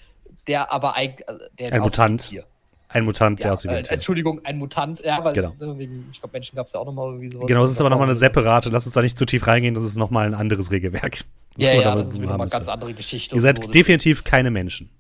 der 0.47 0.71
aber 0.73 0.95
eigentlich, 0.95 1.27
äh, 1.29 1.35
der 1.59 1.73
Ein 1.73 1.81
Mutant. 1.81 2.29
Tier. 2.29 2.45
Ein 2.93 3.05
Mutant, 3.05 3.39
der 3.39 3.47
Ja, 3.47 3.53
aussieht 3.53 3.71
wie 3.71 3.75
äh, 3.75 3.79
ein 3.79 3.85
Tier. 3.85 3.93
Entschuldigung, 3.93 4.45
ein 4.45 4.59
Mutant. 4.59 5.01
Ja, 5.05 5.25
weil 5.25 5.33
Genau. 5.33 5.55
wegen, 5.59 6.09
ich 6.13 6.21
glaube, 6.21 6.33
Menschen 6.35 6.57
gab 6.57 6.67
es 6.67 6.73
ja 6.73 6.81
auch 6.81 6.87
nochmal 6.87 7.09
irgendwie 7.09 7.31
sowas. 7.31 7.47
Genau, 7.47 7.63
das 7.63 7.71
ist 7.71 7.81
aber 7.81 7.91
nochmal 7.91 8.09
eine 8.09 8.17
separate. 8.17 8.69
Lass 8.69 8.85
uns 8.87 8.95
da 8.95 9.03
nicht 9.03 9.17
zu 9.17 9.25
tief 9.25 9.47
reingehen, 9.47 9.75
das 9.75 9.85
ist 9.85 9.97
nochmal 9.97 10.27
ein 10.27 10.35
anderes 10.35 10.71
Regelwerk. 10.71 11.25
Ja, 11.57 11.73
ja, 11.73 11.95
das 11.95 12.09
ist 12.09 12.21
wieder 12.21 12.37
mal 12.37 12.45
eine 12.45 12.51
ganz 12.51 12.69
andere 12.69 12.95
Geschichte. 12.95 13.35
Ihr 13.35 13.41
seid 13.41 13.63
so, 13.63 13.71
definitiv 13.71 14.25
keine 14.25 14.51
Menschen. 14.51 14.91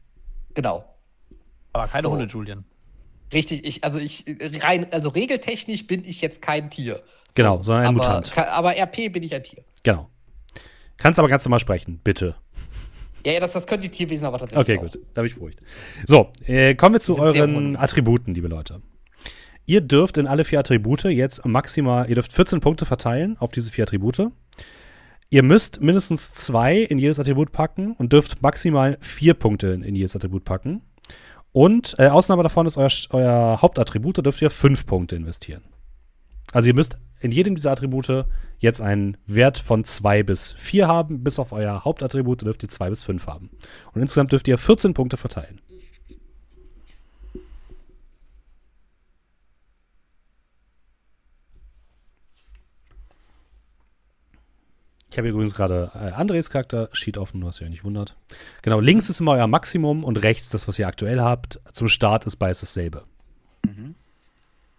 Genau. 0.54 0.84
Aber 1.72 1.86
keine 1.88 2.08
so. 2.08 2.12
Hunde, 2.12 2.26
Julian. 2.26 2.64
Richtig, 3.32 3.64
ich, 3.64 3.82
also 3.82 3.98
ich, 3.98 4.24
rein, 4.60 4.86
also 4.92 5.08
regeltechnisch 5.08 5.86
bin 5.86 6.04
ich 6.04 6.20
jetzt 6.20 6.42
kein 6.42 6.68
Tier. 6.68 7.00
Genau, 7.34 7.62
sondern 7.62 7.86
ein 7.86 7.88
aber, 7.88 8.06
Mutant. 8.06 8.36
Aber 8.36 8.76
RP 8.76 9.10
bin 9.10 9.22
ich 9.22 9.34
ein 9.34 9.42
Tier. 9.42 9.64
Genau. 9.82 10.10
Kannst 10.98 11.18
aber 11.18 11.28
ganz 11.28 11.44
normal 11.44 11.60
sprechen, 11.60 12.00
bitte. 12.04 12.36
Ja, 13.24 13.32
ja, 13.32 13.40
das, 13.40 13.52
das 13.52 13.66
können 13.66 13.82
die 13.82 13.88
Tierwesen 13.88 14.26
aber 14.26 14.38
tatsächlich. 14.38 14.78
Okay, 14.78 14.78
auch. 14.78 14.92
gut. 14.92 15.00
Da 15.14 15.22
bin 15.22 15.30
ich 15.30 15.34
beruhigt. 15.34 15.60
So, 16.06 16.30
äh, 16.46 16.74
kommen 16.74 16.94
wir 16.94 17.00
zu 17.00 17.18
euren 17.18 17.76
Attributen, 17.76 18.34
liebe 18.34 18.48
Leute. 18.48 18.82
Ihr 19.64 19.80
dürft 19.80 20.18
in 20.18 20.26
alle 20.26 20.44
vier 20.44 20.58
Attribute 20.58 21.04
jetzt 21.04 21.46
maximal, 21.46 22.08
ihr 22.08 22.16
dürft 22.16 22.32
14 22.32 22.60
Punkte 22.60 22.84
verteilen 22.84 23.36
auf 23.38 23.52
diese 23.52 23.70
vier 23.70 23.84
Attribute. 23.84 24.30
Ihr 25.30 25.42
müsst 25.42 25.80
mindestens 25.80 26.32
zwei 26.32 26.78
in 26.78 26.98
jedes 26.98 27.18
Attribut 27.18 27.52
packen 27.52 27.92
und 27.92 28.12
dürft 28.12 28.42
maximal 28.42 28.98
vier 29.00 29.34
Punkte 29.34 29.80
in 29.82 29.94
jedes 29.94 30.16
Attribut 30.16 30.44
packen. 30.44 30.82
Und 31.52 31.94
äh, 31.98 32.08
Ausnahme 32.08 32.42
davon 32.42 32.66
ist 32.66 32.76
euer, 32.76 32.90
euer 33.10 33.62
Hauptattribut, 33.62 34.18
da 34.18 34.22
dürft 34.22 34.42
ihr 34.42 34.50
fünf 34.50 34.84
Punkte 34.84 35.16
investieren. 35.16 35.62
Also 36.52 36.68
ihr 36.68 36.74
müsst 36.74 36.98
in 37.22 37.30
jedem 37.30 37.54
dieser 37.54 37.70
Attribute 37.70 38.26
jetzt 38.58 38.80
einen 38.80 39.16
Wert 39.26 39.58
von 39.58 39.84
2 39.84 40.22
bis 40.22 40.52
4 40.52 40.88
haben, 40.88 41.22
bis 41.22 41.38
auf 41.38 41.52
euer 41.52 41.84
Hauptattribut 41.84 42.42
dürft 42.42 42.62
ihr 42.62 42.68
2 42.68 42.90
bis 42.90 43.04
5 43.04 43.26
haben. 43.26 43.50
Und 43.92 44.02
insgesamt 44.02 44.32
dürft 44.32 44.48
ihr 44.48 44.58
14 44.58 44.94
Punkte 44.94 45.16
verteilen. 45.16 45.60
Ich 55.10 55.18
habe 55.18 55.28
übrigens 55.28 55.54
gerade 55.54 55.90
äh, 55.94 56.12
Andres 56.12 56.48
Charakter 56.48 56.88
Sheet 56.92 57.18
offen, 57.18 57.44
was 57.44 57.60
ihr 57.60 57.68
nicht 57.68 57.84
wundert. 57.84 58.16
Genau, 58.62 58.80
links 58.80 59.10
ist 59.10 59.20
immer 59.20 59.32
euer 59.32 59.46
Maximum 59.46 60.04
und 60.04 60.22
rechts 60.22 60.48
das, 60.48 60.66
was 60.68 60.78
ihr 60.78 60.88
aktuell 60.88 61.20
habt. 61.20 61.60
Zum 61.72 61.88
Start 61.88 62.26
ist 62.26 62.36
beides 62.36 62.60
dasselbe. 62.60 63.04
Mhm. 63.62 63.94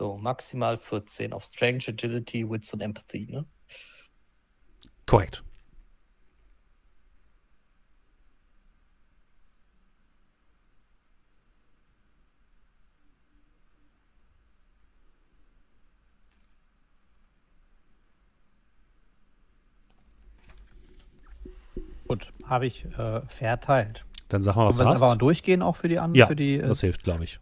So, 0.03 0.17
maximal 0.17 0.77
14 0.77 1.31
auf 1.31 1.45
Strength, 1.45 1.87
Agility, 1.87 2.49
Wits 2.49 2.73
und 2.73 2.81
Empathy, 2.81 3.25
ne? 3.31 3.45
Korrekt. 5.05 5.45
Gut, 22.09 22.33
habe 22.43 22.67
ich 22.67 22.83
äh, 22.83 23.21
verteilt. 23.27 24.03
Dann 24.27 24.43
sag 24.43 24.57
mal, 24.57 24.65
was 24.65 24.75
du 24.75 24.85
hast. 24.85 25.01
aber 25.01 25.15
durchgehen 25.15 25.61
auch 25.61 25.77
für 25.77 25.87
die 25.87 25.97
anderen? 25.97 26.19
Ja, 26.19 26.27
für 26.27 26.35
die, 26.35 26.55
äh, 26.55 26.67
das 26.67 26.81
hilft, 26.81 27.05
glaube 27.05 27.23
ich. 27.23 27.39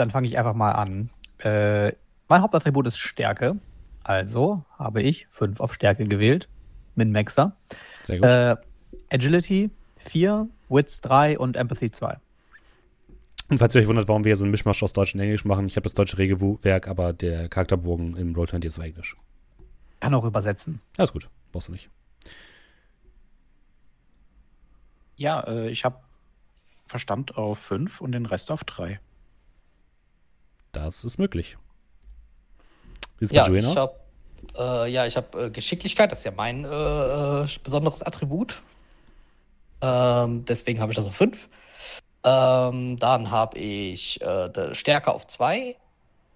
Dann 0.00 0.10
fange 0.10 0.26
ich 0.28 0.38
einfach 0.38 0.54
mal 0.54 0.72
an. 0.72 1.10
Äh, 1.40 1.92
mein 2.26 2.40
Hauptattribut 2.40 2.86
ist 2.86 2.96
Stärke. 2.96 3.58
Also 4.02 4.64
habe 4.78 5.02
ich 5.02 5.26
5 5.30 5.60
auf 5.60 5.74
Stärke 5.74 6.04
gewählt. 6.04 6.48
Min 6.94 7.12
Maxer. 7.12 7.54
Sehr 8.04 8.16
gut. 8.16 8.26
Äh, 8.26 8.56
Agility 9.10 9.68
4, 9.98 10.48
Wits 10.70 11.02
3 11.02 11.38
und 11.38 11.58
Empathy 11.58 11.90
2. 11.90 12.16
Und 13.50 13.58
falls 13.58 13.74
ihr 13.74 13.82
euch 13.82 13.88
wundert, 13.88 14.08
warum 14.08 14.24
wir 14.24 14.34
so 14.36 14.44
einen 14.44 14.52
Mischmasch 14.52 14.82
aus 14.82 14.94
Deutsch 14.94 15.14
und 15.14 15.20
Englisch 15.20 15.44
machen, 15.44 15.66
ich 15.66 15.76
habe 15.76 15.82
das 15.82 15.92
deutsche 15.92 16.16
Regelwerk, 16.16 16.88
aber 16.88 17.12
der 17.12 17.50
Charakterbogen 17.50 18.16
im 18.16 18.34
Roll20 18.34 18.64
ist 18.64 18.78
auf 18.78 18.84
Englisch. 18.84 19.18
Kann 20.00 20.14
auch 20.14 20.24
übersetzen. 20.24 20.80
Alles 20.96 21.12
gut, 21.12 21.28
brauchst 21.52 21.68
du 21.68 21.72
nicht. 21.72 21.90
Ja, 25.16 25.40
äh, 25.40 25.68
ich 25.68 25.84
habe 25.84 25.98
Verstand 26.86 27.36
auf 27.36 27.58
5 27.58 28.00
und 28.00 28.12
den 28.12 28.24
Rest 28.24 28.50
auf 28.50 28.64
3. 28.64 28.98
Das 30.72 31.04
ist 31.04 31.18
möglich. 31.18 31.56
Wie 33.18 33.26
sieht 33.26 33.36
ja, 33.36 33.46
Julian 33.46 33.66
aus? 33.66 33.76
Hab, 33.76 34.06
äh, 34.58 34.90
ja, 34.90 35.06
ich 35.06 35.16
habe 35.16 35.46
äh, 35.46 35.50
Geschicklichkeit, 35.50 36.10
das 36.10 36.20
ist 36.20 36.24
ja 36.24 36.32
mein 36.32 36.64
äh, 36.64 36.68
äh 36.68 37.46
besonderes 37.62 38.02
Attribut. 38.02 38.62
Ähm, 39.82 40.44
deswegen 40.44 40.80
habe 40.80 40.92
ich 40.92 40.96
das 40.96 41.06
auf 41.06 41.16
5. 41.16 41.48
Ähm, 42.22 42.96
dann 42.96 43.30
habe 43.30 43.58
ich 43.58 44.20
äh, 44.20 44.74
Stärke 44.74 45.12
auf 45.12 45.26
2. 45.26 45.76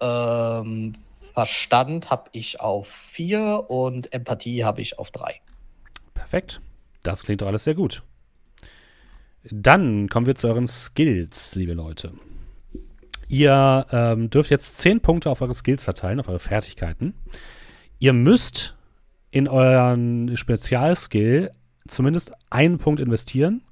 Ähm, 0.01 0.95
Verstand 1.35 2.11
habe 2.11 2.31
ich 2.33 2.61
auf 2.61 2.89
4 2.89 3.65
und 3.69 4.13
Empathie 4.13 4.65
habe 4.65 4.81
ich 4.81 4.99
auf 4.99 5.11
3. 5.11 5.41
Perfekt. 6.15 6.61
Das 7.03 7.25
klingt 7.25 7.43
doch 7.43 7.49
alles 7.49 7.65
sehr 7.65 7.75
gut. 7.75 8.03
Dann 9.51 10.09
kommen 10.09 10.27
wir 10.27 10.37
zu 10.37 10.49
euren 10.49 10.67
Skills, 10.67 11.55
liebe 11.55 11.75
Leute. 11.75 12.13
Ihr 13.29 13.87
ähm, 13.91 14.31
dürft 14.31 14.51
jetzt 14.51 14.79
10 14.79 15.01
Punkte 15.01 15.31
auf 15.31 15.41
eure 15.41 15.55
Skills 15.55 15.85
verteilen, 15.85 16.21
auf 16.21 16.29
eure 16.29 16.39
Fertigkeiten. 16.39 17.15
Ihr 17.99 18.13
müsst 18.13 18.77
in 19.31 19.49
euren 19.49 20.37
Spezialskill 20.37 21.51
zumindest 21.89 22.33
einen 22.51 22.79
Punkt 22.79 23.01
investieren. 23.01 23.63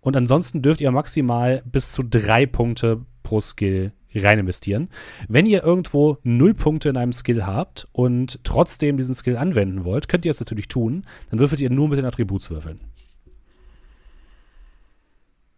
Und 0.00 0.16
ansonsten 0.16 0.62
dürft 0.62 0.80
ihr 0.80 0.90
maximal 0.90 1.62
bis 1.64 1.92
zu 1.92 2.02
drei 2.02 2.46
Punkte 2.46 3.04
pro 3.22 3.40
Skill 3.40 3.92
rein 4.14 4.38
investieren. 4.40 4.88
Wenn 5.28 5.46
ihr 5.46 5.62
irgendwo 5.62 6.18
null 6.22 6.54
Punkte 6.54 6.88
in 6.88 6.96
einem 6.96 7.12
Skill 7.12 7.46
habt 7.46 7.88
und 7.92 8.42
trotzdem 8.44 8.96
diesen 8.96 9.14
Skill 9.14 9.36
anwenden 9.36 9.84
wollt, 9.84 10.08
könnt 10.08 10.24
ihr 10.24 10.30
es 10.30 10.40
natürlich 10.40 10.68
tun. 10.68 11.04
Dann 11.30 11.38
würfelt 11.38 11.60
ihr 11.60 11.70
nur 11.70 11.88
mit 11.88 11.98
den 11.98 12.04
Attributswürfeln. 12.04 12.80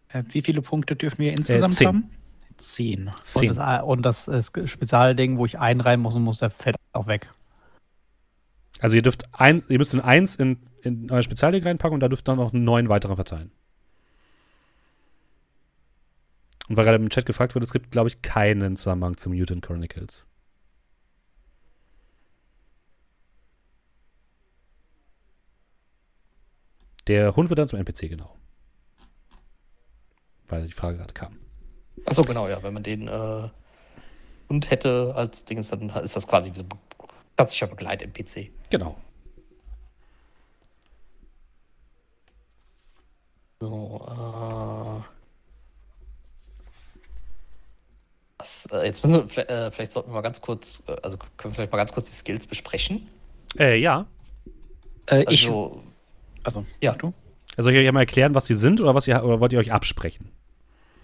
Äh, 0.09 0.22
wie 0.30 0.42
viele 0.42 0.62
Punkte 0.62 0.94
dürfen 0.94 1.18
wir 1.18 1.33
insgesamt 1.33 1.80
äh, 1.80 1.87
haben? 1.87 2.11
Zehn. 2.56 3.10
Zehn. 3.22 3.50
Und 3.50 3.56
das, 3.56 3.82
und 3.82 4.02
das, 4.02 4.24
das 4.26 4.70
Spezialding, 4.70 5.38
wo 5.38 5.46
ich 5.46 5.58
einen 5.58 5.80
rein 5.80 6.00
muss, 6.00 6.14
muss 6.14 6.38
der 6.38 6.50
fällt 6.50 6.76
auch 6.92 7.06
weg. 7.06 7.30
Also 8.80 8.96
ihr 8.96 9.02
dürft 9.02 9.24
ein, 9.32 9.62
ihr 9.68 9.78
müsst 9.78 9.94
in 9.94 10.00
eins 10.00 10.36
in, 10.36 10.58
in 10.82 11.10
euer 11.10 11.22
Spezialding 11.22 11.62
reinpacken 11.62 11.94
und 11.94 12.00
da 12.00 12.08
dürft 12.08 12.28
dann 12.28 12.36
noch 12.36 12.52
neun 12.52 12.88
weitere 12.88 13.14
verteilen. 13.14 13.50
Und 16.68 16.76
weil 16.76 16.84
gerade 16.84 16.96
im 16.96 17.10
Chat 17.10 17.26
gefragt 17.26 17.54
wurde, 17.54 17.64
es 17.64 17.72
gibt, 17.72 17.90
glaube 17.90 18.08
ich, 18.08 18.22
keinen 18.22 18.76
Zusammenhang 18.76 19.16
zum 19.16 19.34
Mutant 19.34 19.64
Chronicles. 19.64 20.26
Der 27.06 27.36
Hund 27.36 27.50
wird 27.50 27.58
dann 27.58 27.68
zum 27.68 27.78
NPC, 27.78 28.08
genau. 28.08 28.34
Weil 30.48 30.66
die 30.66 30.72
Frage 30.72 30.96
gerade 30.96 31.12
kam. 31.12 31.43
Achso, 32.06 32.22
genau, 32.22 32.48
ja. 32.48 32.62
Wenn 32.62 32.74
man 32.74 32.82
den 32.82 33.08
äh, 33.08 33.48
Hund 34.48 34.70
hätte 34.70 35.14
als 35.16 35.44
Ding, 35.44 35.64
dann 35.68 35.90
ist 36.04 36.16
das 36.16 36.26
quasi 36.26 36.52
wie 36.52 36.58
so 36.58 36.62
ein 36.62 36.68
klassischer 37.36 37.66
Begleit-NPC. 37.66 38.50
Genau. 38.70 38.96
So, 43.60 44.06
äh. 44.08 45.14
Was, 48.38 48.66
äh, 48.66 48.84
jetzt 48.84 49.02
müssen 49.02 49.30
wir, 49.34 49.48
äh, 49.48 49.70
vielleicht 49.70 49.92
sollten 49.92 50.10
wir 50.10 50.14
mal 50.14 50.20
ganz 50.20 50.40
kurz, 50.40 50.82
äh, 50.86 50.96
also 51.02 51.16
können 51.16 51.52
wir 51.52 51.54
vielleicht 51.54 51.72
mal 51.72 51.78
ganz 51.78 51.92
kurz 51.92 52.10
die 52.10 52.14
Skills 52.14 52.46
besprechen. 52.46 53.08
Äh, 53.58 53.78
ja. 53.78 54.06
Äh, 55.06 55.24
ich. 55.32 55.46
Also, 55.46 55.82
also 56.42 56.66
ja. 56.80 56.92
Du? 56.92 57.14
Also, 57.56 57.68
soll 57.68 57.72
ich 57.72 57.86
euch 57.86 57.92
mal 57.92 58.00
erklären, 58.00 58.34
was 58.34 58.46
sie 58.46 58.54
sind 58.54 58.80
oder, 58.80 58.94
was 58.94 59.06
ihr, 59.06 59.24
oder 59.24 59.40
wollt 59.40 59.52
ihr 59.52 59.58
euch 59.58 59.72
absprechen? 59.72 60.33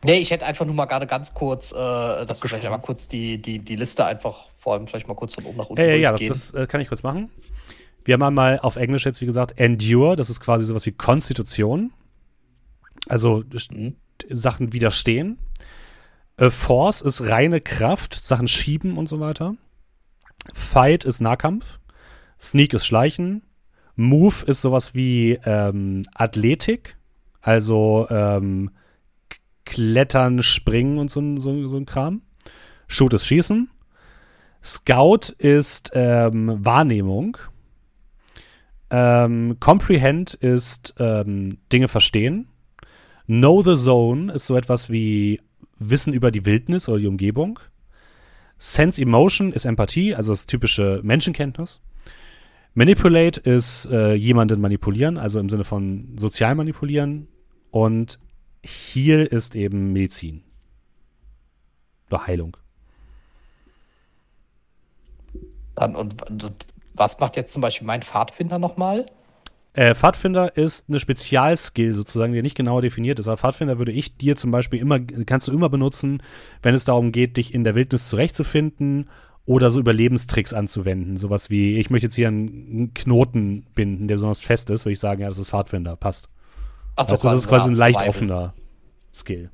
Nee, 0.05 0.19
ich 0.19 0.31
hätte 0.31 0.47
einfach 0.47 0.65
nur 0.65 0.75
mal 0.75 0.87
gerade 0.87 1.07
ganz 1.07 1.35
kurz, 1.35 1.73
äh, 1.73 1.77
das 1.77 2.41
vielleicht 2.41 2.69
mal 2.69 2.79
kurz 2.79 3.07
die, 3.07 3.41
die, 3.41 3.59
die 3.59 3.77
Liste 3.77 4.05
einfach, 4.05 4.47
vor 4.57 4.73
allem 4.73 4.87
vielleicht 4.87 5.09
mal 5.09 5.15
kurz 5.15 5.35
von 5.35 5.45
oben 5.45 5.59
nach 5.59 5.69
unten. 5.69 5.83
Äh, 5.83 5.99
ja, 5.99 6.13
das, 6.13 6.23
das 6.23 6.55
äh, 6.55 6.67
kann 6.67 6.81
ich 6.81 6.89
kurz 6.89 7.03
machen. 7.03 7.31
Wir 8.05 8.15
haben 8.15 8.23
einmal 8.23 8.59
auf 8.61 8.77
Englisch 8.77 9.05
jetzt, 9.05 9.21
wie 9.21 9.27
gesagt, 9.27 9.61
Endure, 9.61 10.17
das 10.17 10.31
ist 10.31 10.41
quasi 10.41 10.65
sowas 10.65 10.87
wie 10.87 10.93
Konstitution. 10.93 11.93
Also 13.09 13.45
mhm. 13.71 13.97
Sachen 14.29 14.73
widerstehen. 14.73 15.39
A 16.39 16.49
Force 16.49 17.03
ist 17.03 17.29
reine 17.29 17.61
Kraft, 17.61 18.15
Sachen 18.15 18.49
schieben 18.49 18.97
und 18.97 19.09
so 19.09 19.21
weiter. 19.21 19.55
Fight 20.55 21.05
ist 21.05 21.21
Nahkampf. 21.21 21.79
Sneak 22.41 22.73
ist 22.73 22.87
Schleichen. 22.87 23.43
Move 23.97 24.47
ist 24.47 24.63
sowas 24.63 24.95
wie 24.95 25.39
ähm, 25.45 26.03
Athletik, 26.15 26.97
also 27.43 28.07
ähm, 28.09 28.71
Klettern, 29.71 30.43
Springen 30.43 30.99
und 30.99 31.13
so, 31.13 31.37
so, 31.37 31.69
so 31.69 31.77
ein 31.77 31.87
Kram. 31.87 32.23
Shoot 32.89 33.15
ist 33.15 33.25
Schießen. 33.25 33.71
Scout 34.63 35.33
ist 35.39 35.93
ähm, 35.95 36.59
Wahrnehmung. 36.59 37.39
Ähm, 38.91 39.59
Comprehend 39.61 40.35
ist 40.35 40.95
ähm, 40.99 41.59
Dinge 41.73 41.87
verstehen. 41.87 42.49
Know 43.27 43.63
the 43.63 43.81
Zone 43.81 44.33
ist 44.33 44.49
so 44.49 44.57
etwas 44.57 44.91
wie 44.91 45.41
Wissen 45.79 46.13
über 46.13 46.33
die 46.33 46.45
Wildnis 46.45 46.89
oder 46.89 46.99
die 46.99 47.07
Umgebung. 47.07 47.61
Sense 48.59 49.01
Emotion 49.01 49.53
ist 49.53 49.67
Empathie, 49.67 50.17
also 50.17 50.33
das 50.33 50.47
typische 50.47 51.01
Menschenkenntnis. 51.05 51.81
Manipulate 52.75 53.39
ist 53.39 53.87
äh, 53.87 54.15
jemanden 54.15 54.61
manipulieren, 54.61 55.17
also 55.17 55.39
im 55.39 55.49
Sinne 55.49 55.65
von 55.65 56.17
sozial 56.17 56.57
manipulieren. 56.57 57.29
Und 57.71 58.19
Heal 58.65 59.25
ist 59.25 59.55
eben 59.55 59.93
Medizin. 59.93 60.43
Oder 62.09 62.27
Heilung. 62.27 62.57
Dann, 65.77 65.97
und, 65.97 66.31
und 66.31 66.67
was 66.95 67.19
macht 67.19 67.37
jetzt 67.37 67.53
zum 67.53 67.63
Beispiel 67.63 67.87
mein 67.87 68.03
Pfadfinder 68.03 68.59
nochmal? 68.59 69.07
Äh, 69.73 69.95
Pfadfinder 69.95 70.57
ist 70.57 70.89
eine 70.89 70.99
Spezialskill 70.99 71.95
sozusagen, 71.95 72.33
die 72.33 72.43
nicht 72.43 72.57
genau 72.57 72.81
definiert 72.81 73.19
ist. 73.19 73.29
Aber 73.29 73.37
Pfadfinder 73.37 73.79
würde 73.79 73.93
ich 73.93 74.17
dir 74.17 74.37
zum 74.37 74.51
Beispiel 74.51 74.81
immer, 74.81 74.99
kannst 74.99 75.47
du 75.49 75.53
immer 75.53 75.69
benutzen, 75.69 76.23
wenn 76.63 76.75
es 76.75 76.85
darum 76.85 77.13
geht, 77.13 77.37
dich 77.37 77.55
in 77.55 77.63
der 77.63 77.77
Wildnis 77.77 78.09
zurechtzufinden 78.09 79.09
oder 79.47 79.71
so 79.71 79.79
Überlebenstricks 79.79 80.53
anzuwenden. 80.53 81.17
Sowas 81.17 81.51
wie, 81.51 81.79
ich 81.79 81.89
möchte 81.89 82.07
jetzt 82.07 82.17
hier 82.17 82.29
einen 82.29 82.93
Knoten 82.95 83.65
binden, 83.75 84.09
der 84.09 84.17
besonders 84.17 84.41
fest 84.41 84.71
ist, 84.71 84.85
würde 84.85 84.93
ich 84.93 85.01
sagen, 85.01 85.23
ja, 85.23 85.29
das 85.29 85.39
ist 85.39 85.51
Pfadfinder, 85.51 85.97
passt. 85.97 86.29
Ach 87.01 87.07
so, 87.07 87.13
also, 87.13 87.29
das 87.29 87.39
ist 87.39 87.49
quasi 87.49 87.71
ein 87.71 87.75
leicht 87.75 87.99
offener 87.99 88.53
Skill. 89.15 89.51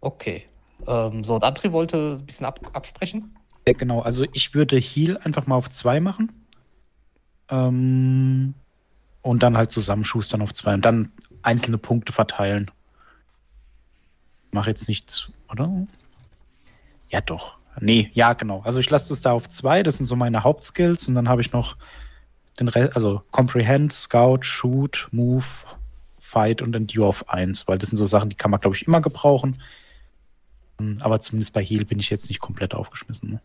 Okay. 0.00 0.46
Ähm, 0.88 1.22
so, 1.22 1.36
und 1.36 1.44
André 1.44 1.70
wollte 1.70 2.16
ein 2.18 2.26
bisschen 2.26 2.44
ab 2.44 2.58
absprechen. 2.72 3.36
Ja, 3.66 3.74
genau, 3.74 4.00
also 4.00 4.26
ich 4.32 4.52
würde 4.52 4.76
Heal 4.76 5.18
einfach 5.18 5.46
mal 5.46 5.54
auf 5.54 5.70
zwei 5.70 6.00
machen. 6.00 6.32
Ähm, 7.48 8.54
und 9.22 9.42
dann 9.44 9.56
halt 9.56 9.70
zusammenschustern 9.70 10.42
auf 10.42 10.52
zwei 10.52 10.74
und 10.74 10.84
dann 10.84 11.12
einzelne 11.42 11.78
Punkte 11.78 12.12
verteilen. 12.12 12.72
Mach 14.50 14.66
jetzt 14.66 14.88
nichts, 14.88 15.30
oder? 15.48 15.86
Ja, 17.08 17.20
doch. 17.20 17.58
Nee, 17.80 18.10
ja, 18.14 18.32
genau. 18.32 18.62
Also 18.62 18.80
ich 18.80 18.90
lasse 18.90 19.10
das 19.10 19.22
da 19.22 19.30
auf 19.30 19.48
zwei, 19.48 19.84
das 19.84 19.98
sind 19.98 20.06
so 20.06 20.16
meine 20.16 20.42
Hauptskills 20.42 21.06
und 21.06 21.14
dann 21.14 21.28
habe 21.28 21.40
ich 21.40 21.52
noch 21.52 21.76
den 22.60 22.68
Rest, 22.68 22.94
also 22.94 23.22
Comprehend, 23.30 23.92
Scout, 23.92 24.42
Shoot, 24.42 25.08
Move, 25.10 25.44
Fight 26.18 26.62
und 26.62 26.74
Endure 26.74 27.08
auf 27.08 27.28
eins, 27.28 27.68
weil 27.68 27.78
das 27.78 27.90
sind 27.90 27.96
so 27.98 28.06
Sachen, 28.06 28.30
die 28.30 28.36
kann 28.36 28.50
man, 28.50 28.60
glaube 28.60 28.76
ich, 28.76 28.86
immer 28.86 29.00
gebrauchen. 29.00 29.60
Aber 31.00 31.20
zumindest 31.20 31.52
bei 31.52 31.62
Heal 31.62 31.84
bin 31.84 32.00
ich 32.00 32.10
jetzt 32.10 32.28
nicht 32.28 32.40
komplett 32.40 32.74
aufgeschmissen. 32.74 33.30
Ne? 33.30 33.40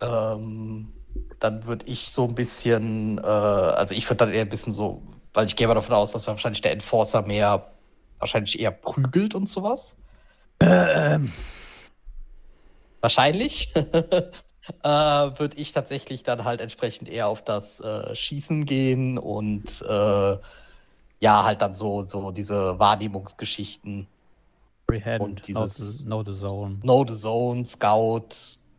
Ähm, 0.00 0.92
dann 1.38 1.64
würde 1.64 1.86
ich 1.86 2.10
so 2.10 2.24
ein 2.24 2.34
bisschen, 2.34 3.18
äh, 3.18 3.22
also 3.22 3.94
ich 3.94 4.08
würde 4.08 4.16
dann 4.16 4.30
eher 4.30 4.42
ein 4.42 4.48
bisschen 4.48 4.72
so, 4.72 5.02
weil 5.34 5.46
ich 5.46 5.56
gehe 5.56 5.66
mal 5.66 5.74
davon 5.74 5.94
aus, 5.94 6.12
dass 6.12 6.26
wahrscheinlich 6.26 6.62
der 6.62 6.72
Enforcer 6.72 7.22
mehr, 7.22 7.70
wahrscheinlich 8.18 8.58
eher 8.58 8.70
prügelt 8.70 9.34
und 9.34 9.48
sowas. 9.48 9.96
Ähm. 10.60 11.32
Wahrscheinlich. 13.00 13.72
äh, 14.82 14.88
würde 14.88 15.56
ich 15.56 15.72
tatsächlich 15.72 16.22
dann 16.22 16.44
halt 16.44 16.60
entsprechend 16.60 17.08
eher 17.08 17.28
auf 17.28 17.42
das 17.42 17.80
äh, 17.80 18.14
Schießen 18.14 18.66
gehen 18.66 19.18
und 19.18 19.82
äh, 19.82 20.36
ja, 21.20 21.44
halt 21.44 21.62
dann 21.62 21.74
so, 21.74 22.06
so 22.06 22.30
diese 22.30 22.78
Wahrnehmungsgeschichten. 22.78 24.06
Rehand, 24.90 25.20
und 25.20 25.46
dieses 25.46 26.04
Know 26.04 26.24
the, 26.24 26.38
Zone. 26.38 26.78
Know 26.80 27.06
the 27.06 27.16
Zone, 27.16 27.64
Scout, 27.64 28.28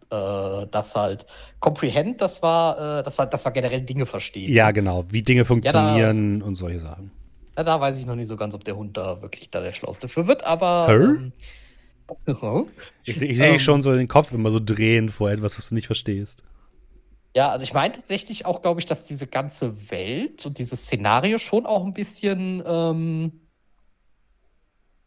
äh, 0.10 0.68
das 0.70 0.96
halt 0.96 1.26
Comprehend, 1.60 2.22
das 2.22 2.42
war, 2.42 3.00
äh, 3.00 3.04
das 3.04 3.18
war, 3.18 3.28
das 3.28 3.46
war 3.46 3.52
generell 3.52 3.82
Dinge 3.82 4.06
verstehen. 4.06 4.52
Ja, 4.52 4.72
genau, 4.72 5.06
wie 5.10 5.22
Dinge 5.22 5.46
funktionieren 5.46 6.34
ja, 6.34 6.40
da, 6.40 6.46
und 6.46 6.56
solche 6.56 6.80
Sachen. 6.80 7.12
Ja, 7.56 7.64
da 7.64 7.80
weiß 7.80 7.98
ich 8.00 8.06
noch 8.06 8.16
nicht 8.16 8.28
so 8.28 8.36
ganz, 8.36 8.56
ob 8.56 8.64
der 8.64 8.76
Hund 8.76 8.98
da 8.98 9.22
wirklich 9.22 9.50
da 9.50 9.62
der 9.62 9.74
Schlauste 9.74 10.08
für 10.08 10.28
wird, 10.28 10.44
aber. 10.44 10.88
Ähm, 10.90 11.32
oh. 12.28 12.68
Ich, 13.06 13.22
ich 13.22 13.38
sehe 13.38 13.54
ähm, 13.54 13.60
schon 13.60 13.82
so 13.82 13.96
den 13.96 14.08
Kopf 14.08 14.32
immer 14.32 14.52
so 14.52 14.60
drehen 14.60 15.10
vor 15.10 15.32
etwas, 15.32 15.58
was 15.58 15.70
du 15.70 15.76
nicht 15.76 15.88
verstehst. 15.88 16.44
Ja, 17.36 17.50
also 17.50 17.64
ich 17.64 17.74
meine 17.74 17.94
tatsächlich 17.94 18.46
auch, 18.46 18.62
glaube 18.62 18.82
ich, 18.82 18.86
dass 18.86 19.06
diese 19.06 19.26
ganze 19.26 19.90
Welt 19.90 20.46
und 20.46 20.58
dieses 20.58 20.84
Szenario 20.84 21.38
schon 21.38 21.66
auch 21.66 21.86
ein 21.86 21.94
bisschen, 21.94 22.62
ähm, 22.66 23.42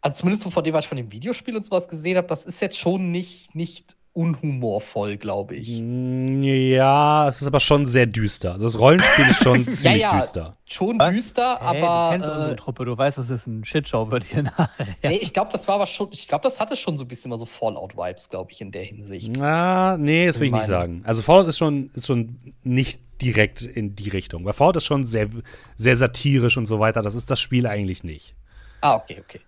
also 0.01 0.21
zumindest 0.21 0.51
von 0.51 0.65
dem, 0.65 0.73
was 0.73 0.85
ich 0.85 0.89
von 0.89 0.97
dem 0.97 1.13
Videospiel 1.13 1.55
und 1.55 1.65
sowas 1.65 1.89
gesehen 1.89 2.17
habe, 2.17 2.27
das 2.27 2.47
ist 2.47 2.61
jetzt 2.61 2.79
schon 2.79 3.11
nicht, 3.11 3.55
nicht 3.55 3.97
unhumorvoll, 4.15 5.17
glaube 5.17 5.57
ich. 5.57 5.81
Mm, 5.81 6.43
ja, 6.43 7.29
es 7.29 7.43
ist 7.43 7.47
aber 7.49 7.59
schon 7.59 7.85
sehr 7.85 8.07
düster. 8.07 8.53
Also 8.53 8.65
das 8.65 8.79
Rollenspiel 8.79 9.29
ist 9.29 9.43
schon 9.43 9.69
ziemlich 9.69 10.03
ja, 10.03 10.13
ja, 10.13 10.17
düster. 10.17 10.57
Schon 10.65 10.99
Was? 11.01 11.15
düster, 11.15 11.59
hey, 11.61 11.83
aber. 11.83 12.07
Du 12.07 12.13
kennst 12.13 12.29
äh, 12.29 12.33
unsere 12.33 12.57
Truppe, 12.57 12.85
du 12.85 12.97
weißt, 12.97 13.19
das 13.19 13.29
ist 13.29 13.47
ein 13.49 13.65
Shitshow 13.65 14.11
wird 14.11 14.25
hier 14.25 14.45
nachher. 14.45 14.69
Nee, 15.03 15.19
ich 15.21 15.35
glaube, 15.35 15.51
das 15.53 15.67
war 15.69 15.75
aber 15.75 15.87
schon, 15.87 16.09
ich 16.13 16.29
glaube, 16.29 16.45
das 16.45 16.61
hatte 16.61 16.77
schon 16.77 16.97
so 16.97 17.05
ein 17.05 17.09
bisschen 17.09 17.29
mal 17.29 17.39
so 17.39 17.45
Fallout-Vibes, 17.45 18.29
glaube 18.29 18.53
ich, 18.53 18.61
in 18.61 18.71
der 18.71 18.85
Hinsicht. 18.85 19.33
Na, 19.37 19.99
nee, 19.99 20.27
das 20.27 20.39
will 20.39 20.47
ich 20.47 20.53
nicht 20.53 20.67
sagen. 20.67 21.03
Also 21.05 21.21
Fallout 21.21 21.49
ist 21.49 21.59
schon, 21.59 21.91
ist 21.95 22.07
schon 22.07 22.55
nicht 22.63 23.01
direkt 23.21 23.63
in 23.63 23.97
die 23.97 24.09
Richtung. 24.09 24.45
Weil 24.45 24.53
Fallout 24.53 24.77
ist 24.77 24.87
schon 24.87 25.05
sehr, 25.07 25.29
sehr 25.75 25.97
satirisch 25.97 26.57
und 26.57 26.67
so 26.67 26.79
weiter. 26.79 27.03
Das 27.03 27.17
ist 27.17 27.31
das 27.31 27.41
Spiel 27.41 27.67
eigentlich 27.67 28.05
nicht. 28.05 28.37
Ah, 28.81 28.95
okay, 28.95 29.21
okay. 29.25 29.41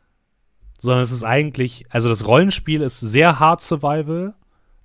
Sondern 0.79 1.02
es 1.02 1.12
ist 1.12 1.22
eigentlich, 1.22 1.87
also 1.90 2.09
das 2.09 2.26
Rollenspiel 2.26 2.83
ist 2.83 2.98
sehr 3.00 3.38
hart 3.38 3.62
Survival 3.62 4.35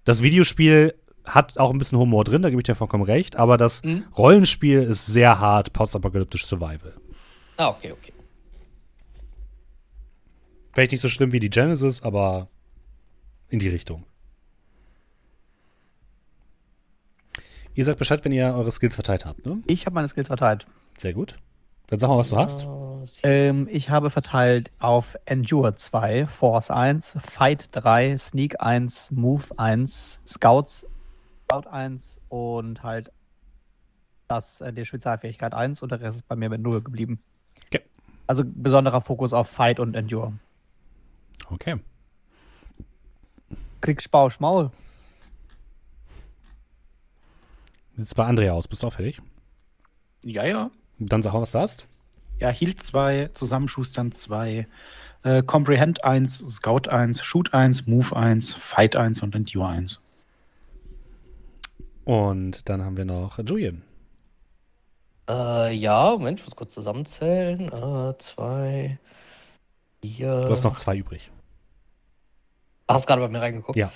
das 0.03 0.21
Videospiel 0.21 0.93
hat 1.25 1.59
auch 1.59 1.71
ein 1.71 1.77
bisschen 1.77 1.99
Humor 1.99 2.23
drin, 2.23 2.41
da 2.41 2.49
gebe 2.49 2.61
ich 2.61 2.65
dir 2.65 2.75
vollkommen 2.75 3.03
recht, 3.03 3.35
aber 3.35 3.57
das 3.57 3.83
mhm. 3.83 4.05
Rollenspiel 4.17 4.81
ist 4.81 5.05
sehr 5.05 5.39
hart 5.39 5.73
postapokalyptisch 5.73 6.45
Survival. 6.45 6.93
Ah, 7.57 7.69
okay, 7.69 7.91
okay. 7.91 8.13
Vielleicht 10.73 10.91
nicht 10.91 11.01
so 11.01 11.09
schlimm 11.09 11.31
wie 11.31 11.39
die 11.39 11.49
Genesis, 11.49 12.01
aber 12.01 12.47
in 13.49 13.59
die 13.59 13.69
Richtung. 13.69 14.05
Ihr 17.73 17.85
sagt 17.85 17.99
Bescheid, 17.99 18.23
wenn 18.25 18.31
ihr 18.31 18.53
eure 18.55 18.71
Skills 18.71 18.95
verteilt 18.95 19.25
habt, 19.25 19.45
ne? 19.45 19.61
Ich 19.67 19.85
habe 19.85 19.93
meine 19.93 20.07
Skills 20.07 20.27
verteilt. 20.27 20.65
Sehr 20.97 21.13
gut. 21.13 21.37
Dann 21.87 21.99
sag 21.99 22.09
mal, 22.09 22.17
was 22.17 22.29
du 22.29 22.37
hast. 22.37 22.67
Ähm, 23.23 23.67
ich 23.71 23.89
habe 23.89 24.09
verteilt 24.09 24.71
auf 24.79 25.17
Endure 25.25 25.75
2, 25.75 26.27
Force 26.27 26.71
1, 26.71 27.17
Fight 27.23 27.69
3, 27.71 28.17
Sneak 28.17 28.61
1, 28.61 29.11
Move 29.11 29.43
1, 29.57 30.19
Scouts 30.25 30.85
Scout 31.51 31.69
1 31.69 32.21
und 32.29 32.81
halt 32.81 33.11
das, 34.27 34.61
äh, 34.61 34.71
die 34.71 34.85
Spezialfähigkeit 34.85 35.53
1 35.53 35.81
und 35.83 35.91
der 35.91 35.99
Rest 35.99 36.17
ist 36.17 36.27
bei 36.27 36.35
mir 36.35 36.49
mit 36.49 36.61
0 36.61 36.81
geblieben. 36.81 37.21
Okay. 37.67 37.81
Also 38.25 38.43
besonderer 38.45 39.01
Fokus 39.01 39.33
auf 39.33 39.49
Fight 39.49 39.79
und 39.79 39.95
Endure. 39.95 40.33
Okay. 41.49 41.79
Kriegst 43.81 44.05
Spausch 44.05 44.39
Maul. 44.39 44.71
Jetzt 47.97 48.15
bei 48.15 48.25
Andrea 48.25 48.53
aus. 48.53 48.67
Bist 48.67 48.83
du 48.83 48.87
auch 48.87 48.93
fertig? 48.93 49.21
Ja, 50.23 50.45
ja. 50.45 50.71
Dann 50.99 51.21
sag 51.21 51.33
mal, 51.33 51.41
was 51.41 51.51
du 51.51 51.59
hast. 51.59 51.87
Ja, 52.41 52.49
Heal 52.49 52.75
2, 52.75 53.29
Zusammenschustern 53.35 54.11
2, 54.11 54.65
äh, 55.21 55.43
Comprehend 55.43 56.03
1, 56.03 56.39
Scout 56.55 56.89
1, 56.89 57.23
Shoot 57.23 57.53
1, 57.53 57.85
Move 57.85 58.15
1, 58.15 58.53
Fight 58.53 58.95
1 58.95 59.21
und 59.21 59.35
Endure 59.35 59.67
1. 59.67 60.01
Und 62.03 62.67
dann 62.67 62.83
haben 62.83 62.97
wir 62.97 63.05
noch 63.05 63.37
Julian. 63.37 63.83
Äh, 65.29 65.75
ja, 65.75 66.09
Moment, 66.09 66.39
ich 66.39 66.45
muss 66.47 66.55
kurz 66.55 66.73
zusammenzählen. 66.73 67.67
Äh, 67.67 68.17
zwei, 68.17 68.97
vier. 70.01 70.41
Du 70.41 70.49
hast 70.49 70.63
noch 70.63 70.77
zwei 70.77 70.97
übrig. 70.97 71.31
Hast 72.89 73.05
gerade 73.05 73.21
bei 73.21 73.27
mir 73.27 73.39
reingeguckt? 73.39 73.77
Ja. 73.77 73.91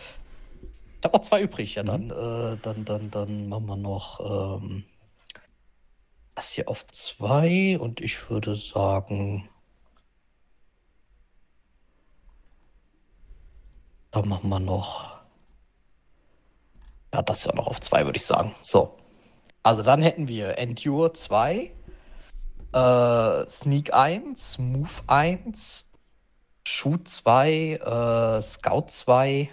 Ich 0.99 1.03
habe 1.03 1.17
noch 1.17 1.23
zwei 1.23 1.41
übrig. 1.41 1.73
Ja, 1.73 1.81
dann, 1.81 2.05
mhm. 2.05 2.11
äh, 2.11 2.57
dann, 2.61 2.85
dann, 2.85 3.09
dann 3.09 3.49
machen 3.49 3.65
wir 3.65 3.75
noch. 3.75 4.59
Ähm 4.61 4.85
das 6.35 6.51
hier 6.51 6.67
auf 6.69 6.85
zwei 6.87 7.79
und 7.79 8.01
ich 8.01 8.29
würde 8.29 8.55
sagen, 8.55 9.49
da 14.11 14.21
machen 14.21 14.49
wir 14.49 14.59
noch. 14.59 15.15
Ja, 17.13 17.21
das 17.21 17.45
ja 17.45 17.55
noch 17.55 17.67
auf 17.67 17.79
zwei, 17.79 18.05
würde 18.05 18.17
ich 18.17 18.25
sagen. 18.25 18.53
So. 18.63 18.97
Also 19.63 19.81
dann 19.81 20.01
hätten 20.01 20.27
wir 20.27 20.57
Endure 20.57 21.13
2, 21.13 21.71
äh, 22.73 23.47
Sneak 23.47 23.93
1, 23.93 24.57
Move 24.59 25.01
1, 25.07 25.91
Shoot 26.67 27.07
2, 27.07 27.51
äh, 27.75 28.41
Scout 28.41 28.87
2, 28.89 29.49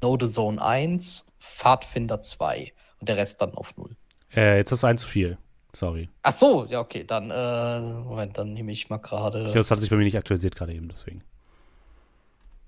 Know 0.00 0.16
the 0.20 0.28
Zone 0.32 0.62
1, 0.62 1.26
Pfadfinder 1.40 2.20
2 2.20 2.72
und 3.00 3.08
der 3.08 3.16
Rest 3.16 3.42
dann 3.42 3.54
auf 3.54 3.76
0. 3.76 3.96
Äh, 4.34 4.58
jetzt 4.58 4.70
ist 4.70 4.84
eins 4.84 5.02
zu 5.02 5.08
viel. 5.08 5.38
Sorry. 5.76 6.08
Ach 6.22 6.34
so, 6.34 6.64
ja, 6.70 6.80
okay. 6.80 7.04
Dann, 7.06 7.30
äh, 7.30 7.80
Moment, 7.80 8.38
dann 8.38 8.54
nehme 8.54 8.72
ich 8.72 8.88
mal 8.88 8.96
gerade. 8.96 9.40
Ich 9.40 9.44
glaube, 9.44 9.58
das 9.58 9.70
hat 9.70 9.78
sich 9.78 9.90
bei 9.90 9.96
mir 9.96 10.04
nicht 10.04 10.16
aktualisiert 10.16 10.56
gerade 10.56 10.72
eben, 10.72 10.88
deswegen. 10.88 11.22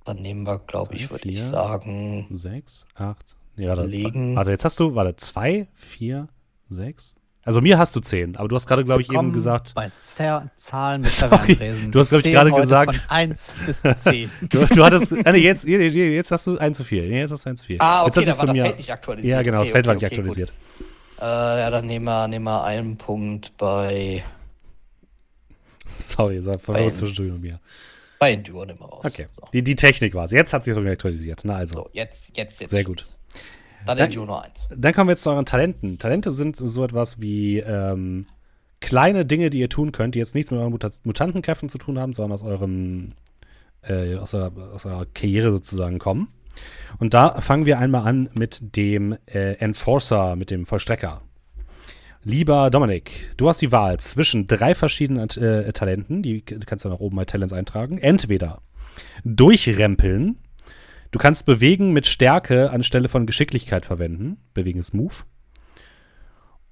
Dann 0.05 0.19
nehmen 0.19 0.43
wir, 0.43 0.59
glaube 0.59 0.95
ich, 0.95 1.11
würde 1.11 1.27
ich 1.27 1.43
sagen. 1.43 2.27
Sechs, 2.31 2.87
acht. 2.97 3.35
Nee, 3.57 3.67
warte, 3.67 3.87
legen. 3.87 4.37
warte, 4.37 4.51
jetzt 4.51 4.67
hast 4.67 4.79
du, 4.79 4.95
warte, 4.95 5.17
zwei, 5.17 5.69
vier, 5.75 6.29
sechs. 6.69 7.15
Also 7.45 7.63
mir 7.63 7.79
hast 7.79 7.97
du 7.97 8.01
10, 8.01 8.37
aber 8.37 8.47
du 8.47 8.57
hast 8.57 8.67
gerade, 8.67 8.85
glaube 8.85 9.01
ich, 9.01 9.11
eben 9.11 9.33
gesagt. 9.33 9.73
Bei 9.75 9.91
Zer 9.99 10.51
Zahlen 10.57 11.01
mit 11.01 11.11
Sorry, 11.11 11.57
Du 11.91 11.99
hast, 11.99 12.11
glaube 12.11 12.29
ich, 12.29 12.35
gerade 12.35 12.53
gesagt. 12.53 12.97
Von 12.97 13.09
1 13.09 13.55
bis 13.65 13.83
10. 13.83 14.31
du, 14.51 14.67
du 14.67 14.85
hattest. 14.85 15.15
Ah, 15.25 15.33
nee, 15.33 15.39
jetzt, 15.39 15.65
jetzt 15.67 16.31
hast 16.31 16.47
du 16.47 16.59
1 16.59 16.77
zu 16.77 16.85
4. 16.85 17.05
Jetzt 17.05 17.31
hast 17.31 17.47
du 17.47 17.51
1 17.51 17.61
zu 17.61 17.67
4. 17.69 17.81
Ah, 17.81 18.05
okay, 18.05 18.21
jetzt 18.21 18.29
da 18.29 18.37
war 18.37 18.47
das 18.49 18.59
Feld 18.59 18.77
nicht 18.77 18.93
aktualisiert. 18.93 19.33
Ja, 19.33 19.41
genau, 19.41 19.61
okay, 19.61 19.65
das 19.65 19.73
Feld 19.73 19.85
okay, 19.85 19.89
war 19.89 19.95
nicht 19.95 20.05
okay, 20.05 20.15
aktualisiert. 20.15 20.53
Äh, 21.21 21.25
ja, 21.25 21.71
dann 21.71 21.87
nehmen 21.87 22.05
wir, 22.05 22.29
nehmen 22.29 22.45
wir 22.45 22.65
einen 22.65 22.97
Punkt 22.97 23.57
bei. 23.57 24.23
Sorry, 25.99 26.39
sag 26.39 26.61
verwirrt 26.61 26.97
zwischen 26.97 27.33
und 27.33 27.43
mir. 27.43 27.61
Bei 28.19 28.33
Endure 28.33 28.67
nehmen 28.67 28.81
wir 28.81 28.87
raus. 28.87 29.05
Okay. 29.05 29.27
So. 29.33 29.43
Die, 29.53 29.63
die 29.63 29.77
Technik 29.77 30.15
war 30.15 30.25
es. 30.25 30.33
Jetzt 30.33 30.53
hat 30.53 30.65
sich 30.65 30.75
das 30.75 30.85
aktualisiert. 30.85 31.43
Na 31.45 31.57
also. 31.57 31.75
So, 31.75 31.91
jetzt, 31.93 32.37
jetzt, 32.37 32.61
jetzt. 32.61 32.71
Sehr 32.71 32.85
gut. 32.85 33.09
Dann, 33.87 33.97
dann 33.97 34.11
nur 34.11 34.45
eins. 34.45 34.69
Dann 34.75 34.93
kommen 34.93 35.09
wir 35.09 35.13
jetzt 35.13 35.23
zu 35.23 35.31
euren 35.31 35.47
Talenten. 35.47 35.99
Talente 35.99 36.31
sind 36.31 36.57
so 36.57 36.85
etwas 36.85 37.21
wie 37.21 37.59
ähm, 37.59 38.27
kleine 38.81 39.25
Dinge, 39.25 39.51
die 39.51 39.61
ihr 39.61 39.69
tun 39.69 39.93
könnt, 39.93 40.15
die 40.15 40.19
jetzt 40.19 40.35
nichts 40.35 40.51
mit 40.51 40.61
euren 40.61 40.73
Mut 40.73 40.85
Mutantenkräften 41.05 41.69
zu 41.69 41.79
tun 41.79 41.99
haben, 41.99 42.13
sondern 42.13 42.33
aus 42.33 42.43
eurem 42.43 43.13
äh, 43.83 44.17
aus, 44.17 44.35
eurer, 44.35 44.53
aus 44.75 44.87
eurer 44.87 45.07
Karriere 45.07 45.51
sozusagen 45.51 45.99
kommen. 45.99 46.29
Und 46.99 47.15
da 47.15 47.41
fangen 47.41 47.67
wir 47.67 47.79
einmal 47.79 48.07
an 48.07 48.29
mit 48.35 48.77
dem 48.77 49.17
äh, 49.27 49.55
Enforcer, 49.55 50.37
mit 50.37 50.51
dem 50.51 50.67
Vollstrecker. 50.67 51.23
Lieber 52.25 52.71
Dominik, 52.71 53.33
du 53.37 53.49
hast 53.49 53.63
die 53.63 53.71
Wahl 53.71 54.01
zwischen 54.01 54.47
drei 54.47 54.75
verschiedenen 54.75 55.31
äh, 55.31 55.73
Talenten, 55.73 56.23
die 56.23 56.43
kannst 56.43 56.85
du 56.85 56.89
nach 56.89 56.99
oben 56.99 57.17
bei 57.17 57.25
Talents 57.25 57.55
eintragen. 57.55 57.99
Entweder 57.99 58.61
durchrempeln, 59.25 60.39
du 61.13 61.19
kannst 61.19 61.47
bewegen 61.47 61.93
mit 61.93 62.07
Stärke 62.07 62.71
anstelle 62.71 63.09
von 63.09 63.27
Geschicklichkeit 63.27 63.87
verwenden, 63.87 64.39
bewegen 64.53 64.81
ist 64.81 64.95
Move. 64.95 65.15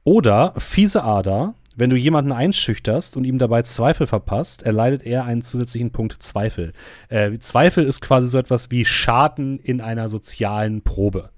Oder 0.02 0.54
fiese 0.58 1.04
Ader, 1.04 1.54
wenn 1.76 1.90
du 1.90 1.96
jemanden 1.96 2.32
einschüchterst 2.32 3.16
und 3.16 3.24
ihm 3.24 3.38
dabei 3.38 3.62
Zweifel 3.62 4.06
verpasst, 4.06 4.62
erleidet 4.62 5.04
er 5.04 5.26
einen 5.26 5.42
zusätzlichen 5.42 5.92
Punkt 5.92 6.22
Zweifel. 6.22 6.72
Äh, 7.08 7.38
Zweifel 7.38 7.84
ist 7.84 8.00
quasi 8.00 8.28
so 8.28 8.38
etwas 8.38 8.70
wie 8.70 8.86
Schaden 8.86 9.58
in 9.58 9.82
einer 9.82 10.08
sozialen 10.08 10.82
Probe. 10.82 11.30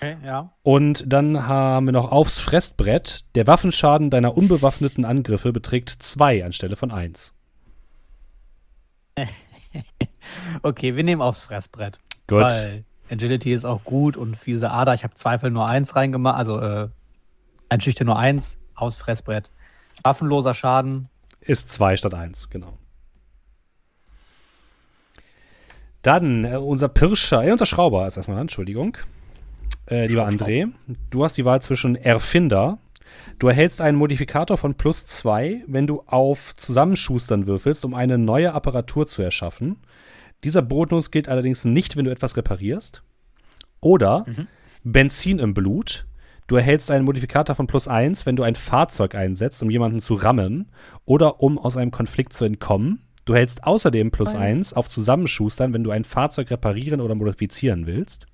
Okay, 0.00 0.16
ja. 0.24 0.52
Und 0.62 1.04
dann 1.06 1.46
haben 1.46 1.86
wir 1.86 1.92
noch 1.92 2.10
aufs 2.10 2.40
Fressbrett. 2.40 3.24
Der 3.34 3.46
Waffenschaden 3.46 4.08
deiner 4.08 4.36
unbewaffneten 4.36 5.04
Angriffe 5.04 5.52
beträgt 5.52 5.90
2 5.90 6.44
anstelle 6.44 6.76
von 6.76 6.90
1. 6.90 7.34
okay, 10.62 10.96
wir 10.96 11.04
nehmen 11.04 11.20
aufs 11.20 11.42
Fressbrett. 11.42 11.98
Gut. 12.26 12.40
Weil 12.40 12.84
Agility 13.10 13.52
ist 13.52 13.66
auch 13.66 13.84
gut 13.84 14.16
und 14.16 14.36
fiese 14.36 14.70
Ader. 14.70 14.94
Ich 14.94 15.04
habe 15.04 15.14
Zweifel 15.14 15.50
nur 15.50 15.68
1 15.68 15.94
reingemacht, 15.94 16.38
also 16.38 16.58
äh, 16.58 16.88
Einschüchter 17.68 18.04
nur 18.04 18.18
1 18.18 18.58
aufs 18.74 18.96
Fressbrett. 18.96 19.50
Waffenloser 20.02 20.54
Schaden. 20.54 21.08
Ist 21.40 21.70
2 21.70 21.96
statt 21.96 22.14
1, 22.14 22.50
genau. 22.50 22.78
Dann 26.02 26.44
äh, 26.44 26.56
unser 26.56 26.88
Pirscher, 26.88 27.44
äh, 27.44 27.52
unser 27.52 27.66
Schrauber 27.66 28.06
ist 28.06 28.16
erstmal, 28.16 28.40
Entschuldigung. 28.40 28.96
Äh, 29.90 30.06
lieber 30.06 30.26
André, 30.26 30.70
du 31.10 31.24
hast 31.24 31.36
die 31.36 31.44
Wahl 31.44 31.60
zwischen 31.62 31.96
Erfinder. 31.96 32.78
Du 33.38 33.48
erhältst 33.48 33.80
einen 33.80 33.98
Modifikator 33.98 34.56
von 34.56 34.74
plus 34.74 35.06
2, 35.06 35.64
wenn 35.66 35.86
du 35.86 36.02
auf 36.06 36.54
Zusammenschustern 36.56 37.46
würfelst, 37.46 37.84
um 37.84 37.94
eine 37.94 38.18
neue 38.18 38.52
Apparatur 38.52 39.06
zu 39.06 39.22
erschaffen. 39.22 39.76
Dieser 40.44 40.62
Bonus 40.62 41.10
gilt 41.10 41.28
allerdings 41.28 41.64
nicht, 41.64 41.96
wenn 41.96 42.04
du 42.04 42.10
etwas 42.10 42.36
reparierst. 42.36 43.02
Oder 43.80 44.24
mhm. 44.26 44.46
Benzin 44.82 45.38
im 45.38 45.54
Blut. 45.54 46.06
Du 46.46 46.56
erhältst 46.56 46.90
einen 46.90 47.06
Modifikator 47.06 47.56
von 47.56 47.66
plus 47.66 47.88
1, 47.88 48.26
wenn 48.26 48.36
du 48.36 48.42
ein 48.42 48.54
Fahrzeug 48.54 49.14
einsetzt, 49.14 49.62
um 49.62 49.70
jemanden 49.70 50.00
zu 50.00 50.14
rammen 50.14 50.70
oder 51.06 51.40
um 51.40 51.58
aus 51.58 51.76
einem 51.76 51.90
Konflikt 51.90 52.34
zu 52.34 52.44
entkommen. 52.44 53.00
Du 53.24 53.32
erhältst 53.32 53.64
außerdem 53.64 54.10
plus 54.10 54.34
1 54.34 54.74
auf 54.74 54.90
Zusammenschustern, 54.90 55.72
wenn 55.72 55.84
du 55.84 55.90
ein 55.90 56.04
Fahrzeug 56.04 56.50
reparieren 56.50 57.00
oder 57.00 57.14
modifizieren 57.14 57.86
willst. 57.86 58.26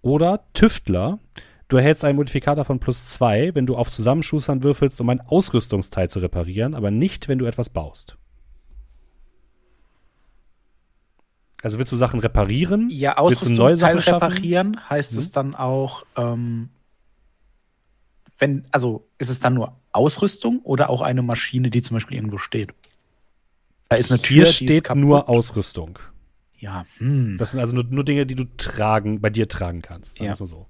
Oder 0.00 0.44
Tüftler. 0.52 1.18
Du 1.66 1.76
erhältst 1.76 2.04
einen 2.04 2.16
Modifikator 2.16 2.64
von 2.64 2.78
plus 2.78 3.06
2, 3.08 3.56
wenn 3.56 3.66
du 3.66 3.76
auf 3.76 3.90
Zusammenschustern 3.90 4.62
würfelst, 4.62 5.00
um 5.00 5.08
ein 5.08 5.20
Ausrüstungsteil 5.20 6.08
zu 6.08 6.20
reparieren, 6.20 6.74
aber 6.74 6.92
nicht, 6.92 7.26
wenn 7.26 7.38
du 7.38 7.46
etwas 7.46 7.68
baust. 7.68 8.16
Also 11.62 11.78
willst 11.78 11.92
du 11.92 11.96
Sachen 11.96 12.20
reparieren? 12.20 12.88
Ja, 12.90 13.18
Ausrüstungsteile 13.18 14.06
reparieren 14.06 14.78
heißt 14.88 15.14
mhm. 15.14 15.18
es 15.18 15.32
dann 15.32 15.54
auch, 15.54 16.04
ähm, 16.16 16.68
wenn, 18.38 18.64
also 18.70 19.08
ist 19.18 19.28
es 19.28 19.40
dann 19.40 19.54
nur 19.54 19.76
Ausrüstung 19.90 20.60
oder 20.62 20.90
auch 20.90 21.00
eine 21.00 21.22
Maschine, 21.22 21.70
die 21.70 21.82
zum 21.82 21.96
Beispiel 21.96 22.16
irgendwo 22.16 22.38
steht? 22.38 22.72
Da 23.88 23.96
ist 23.96 24.12
eine 24.12 24.20
Tür, 24.20 24.44
Hier 24.44 24.46
steht 24.46 24.94
nur 24.94 25.28
Ausrüstung. 25.28 25.98
Ja. 26.58 26.86
Hm. 26.98 27.38
Das 27.38 27.52
sind 27.52 27.60
also 27.60 27.74
nur, 27.74 27.84
nur, 27.84 28.04
Dinge, 28.04 28.26
die 28.26 28.34
du 28.34 28.44
tragen, 28.56 29.20
bei 29.20 29.30
dir 29.30 29.48
tragen 29.48 29.80
kannst. 29.82 30.20
Ja. 30.20 30.34
so. 30.34 30.66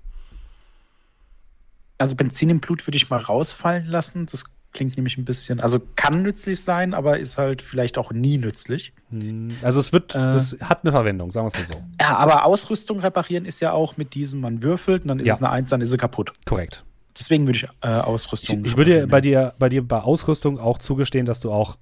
Also 1.98 2.14
Benzin 2.14 2.51
im 2.51 2.61
Blut 2.61 2.87
würde 2.87 2.96
ich 2.96 3.11
mal 3.11 3.18
rausfallen 3.18 3.87
lassen. 3.87 4.27
Das 4.27 4.44
klingt 4.72 4.96
nämlich 4.96 5.16
ein 5.18 5.24
bisschen, 5.24 5.61
also 5.61 5.81
kann 5.96 6.22
nützlich 6.22 6.62
sein, 6.62 6.94
aber 6.94 7.18
ist 7.18 7.38
halt 7.38 7.62
vielleicht 7.62 7.98
auch 7.98 8.12
nie 8.12 8.38
nützlich. 8.38 8.92
Hm. 9.11 9.57
Also 9.62 9.81
es 9.81 9.92
wird, 9.92 10.14
äh, 10.14 10.35
es 10.35 10.59
hat 10.62 10.85
eine 10.85 10.92
Verwendung, 10.92 11.31
sagen 11.31 11.46
wir 11.46 11.61
es 11.61 11.68
mal 11.68 11.78
so. 11.78 11.85
Ja, 12.00 12.16
aber 12.16 12.44
Ausrüstung 12.44 13.00
reparieren 13.00 13.44
ist 13.44 13.61
ja 13.61 13.72
auch 13.72 13.96
mit 13.96 14.14
diesem, 14.14 14.40
man 14.40 14.62
würfelt 14.62 15.02
und 15.02 15.09
dann 15.09 15.18
ist 15.20 15.26
ja. 15.26 15.35
es 15.35 15.42
eine 15.42 15.50
Eins, 15.50 15.68
dann 15.70 15.81
ist 15.81 15.90
sie 15.90 15.96
kaputt. 15.96 16.33
Korrekt. 16.44 16.85
Deswegen 17.18 17.46
würde 17.46 17.57
ich 17.57 17.68
äh, 17.81 17.88
Ausrüstung. 17.88 18.61
Ich, 18.64 18.72
ich 18.72 18.76
würde 18.76 19.07
bei 19.09 19.20
dir, 19.20 19.54
bei 19.59 19.68
dir 19.68 19.87
bei 19.87 20.00
Ausrüstung 20.00 20.59
auch 20.59 20.78
zugestehen, 20.78 21.26
dass 21.26 21.40
du 21.40 21.50
auch 21.50 21.76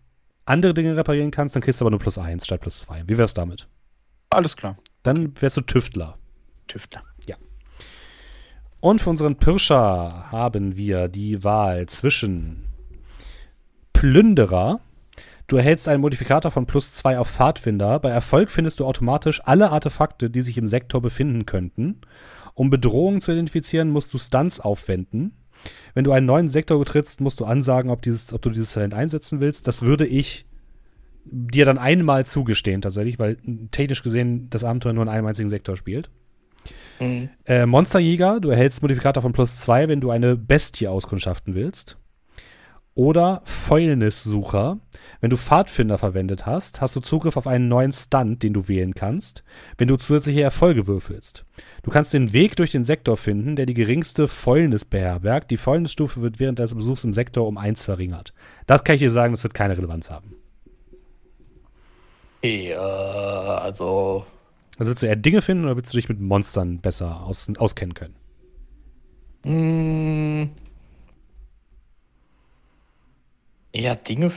andere 0.46 0.72
Dinge 0.72 0.96
reparieren 0.96 1.31
kannst, 1.31 1.55
dann 1.55 1.62
kriegst 1.62 1.81
du 1.81 1.85
aber 1.85 1.90
nur 1.90 1.99
plus 1.99 2.16
eins 2.18 2.46
statt 2.46 2.61
plus 2.61 2.81
zwei. 2.81 3.03
Wie 3.07 3.18
wär's 3.18 3.35
damit? 3.35 3.68
Alles 4.31 4.57
klar. 4.57 4.79
Dann 5.03 5.35
wärst 5.40 5.57
du 5.57 5.61
Tüftler. 5.61 6.16
Tüftler. 6.68 7.03
Ja. 7.27 7.37
Und 8.81 9.01
für 9.01 9.11
unseren 9.11 9.37
Pirscher 9.37 10.31
haben 10.31 10.77
wir 10.77 11.09
die 11.09 11.44
Wahl 11.44 11.87
zwischen 11.87 12.64
Plünderer. 13.96 14.80
Du 15.46 15.56
erhältst 15.56 15.88
einen 15.88 16.02
Modifikator 16.02 16.50
von 16.50 16.66
plus 16.66 16.92
zwei 16.92 17.18
auf 17.18 17.30
Pfadfinder. 17.30 17.98
Bei 17.98 18.11
Erfolg 18.11 18.50
findest 18.50 18.78
du 18.78 18.85
automatisch 18.85 19.40
alle 19.44 19.70
Artefakte, 19.70 20.28
die 20.28 20.42
sich 20.42 20.59
im 20.59 20.68
Sektor 20.68 21.00
befinden 21.00 21.46
könnten. 21.46 22.02
Um 22.52 22.68
Bedrohungen 22.68 23.22
zu 23.22 23.32
identifizieren, 23.32 23.88
musst 23.88 24.12
du 24.12 24.18
Stunts 24.18 24.61
aufwenden. 24.61 25.32
Wenn 25.94 26.04
du 26.04 26.12
einen 26.12 26.26
neuen 26.26 26.50
Sektor 26.50 26.78
betrittst, 26.78 27.22
musst 27.22 27.40
du 27.40 27.46
ansagen, 27.46 27.90
ob, 27.90 28.02
dieses, 28.02 28.35
ob 28.35 28.42
du 28.42 28.50
dieses 28.50 28.72
Talent 28.72 28.92
einsetzen 28.92 29.40
willst. 29.40 29.66
Das 29.66 29.80
würde 29.80 30.06
ich 30.06 30.44
dir 31.24 31.64
dann 31.64 31.78
einmal 31.78 32.26
zugestehen 32.26 32.82
tatsächlich, 32.82 33.18
weil 33.18 33.38
technisch 33.70 34.02
gesehen 34.02 34.50
das 34.50 34.62
Abenteuer 34.62 34.92
nur 34.92 35.04
in 35.04 35.09
einem 35.09 35.26
einzigen 35.26 35.48
Sektor 35.48 35.74
spielt. 35.74 36.11
Mhm. 37.00 37.30
Äh, 37.46 37.64
Monsterjäger, 37.64 38.40
du 38.40 38.50
erhältst 38.50 38.82
Modifikator 38.82 39.22
von 39.22 39.32
plus 39.32 39.56
zwei, 39.56 39.88
wenn 39.88 40.02
du 40.02 40.11
eine 40.11 40.37
Bestie 40.37 40.87
auskundschaften 40.87 41.54
willst. 41.54 41.96
Oder 42.96 43.42
Fäulnissucher. 43.44 44.78
Wenn 45.20 45.28
du 45.28 45.37
Pfadfinder 45.37 45.98
verwendet 45.98 46.46
hast, 46.46 46.80
hast 46.80 46.96
du 46.96 47.00
Zugriff 47.00 47.37
auf 47.37 47.46
einen 47.46 47.68
neuen 47.68 47.92
Stunt, 47.92 48.42
den 48.42 48.54
du 48.54 48.68
wählen 48.68 48.94
kannst, 48.94 49.44
wenn 49.77 49.87
du 49.87 49.98
zusätzliche 49.98 50.40
Erfolge 50.40 50.87
würfelst. 50.87 51.44
Du 51.83 51.90
kannst 51.90 52.14
den 52.14 52.33
Weg 52.33 52.56
durch 52.56 52.73
den 52.73 52.87
Sektor 52.87 53.18
finden, 53.18 53.54
der 53.54 53.66
die 53.66 53.75
geringste 53.75 54.29
Fäulnis 54.29 54.87
beherbergt. 54.87 55.50
Die 55.50 55.58
Fäulnisstufe 55.58 56.23
wird 56.23 56.40
während 56.40 56.58
des 56.58 56.75
Besuchs 56.75 57.04
im 57.04 57.12
Sektor 57.12 57.46
um 57.46 57.58
eins 57.58 57.85
verringert. 57.85 58.33
Das 58.66 58.83
kann 58.83 58.94
ich 58.94 59.02
dir 59.02 59.10
sagen, 59.10 59.35
das 59.35 59.42
wird 59.42 59.52
keine 59.52 59.77
Relevanz 59.77 60.10
haben. 60.10 60.35
Okay, 62.38 62.71
äh, 62.71 62.77
also. 62.77 64.25
Also 64.79 64.90
willst 64.90 65.02
du 65.02 65.06
eher 65.06 65.16
Dinge 65.16 65.42
finden 65.42 65.64
oder 65.64 65.77
willst 65.77 65.92
du 65.92 65.98
dich 65.98 66.08
mit 66.08 66.18
Monstern 66.18 66.79
besser 66.79 67.25
aus, 67.27 67.46
auskennen 67.58 67.92
können? 67.92 68.14
Mm. 69.44 70.65
Ja, 73.77 73.94
Dinge. 73.94 74.33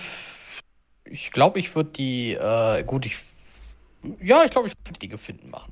Ich 1.05 1.31
glaube, 1.31 1.59
ich 1.59 1.73
würde 1.73 1.91
die. 1.91 2.33
Äh, 2.33 2.83
gut, 2.83 3.05
ich. 3.05 3.15
Ja, 4.21 4.43
ich 4.43 4.51
glaube, 4.51 4.67
ich 4.67 4.73
würde 4.85 4.99
Dinge 4.99 5.17
finden 5.17 5.49
machen. 5.49 5.71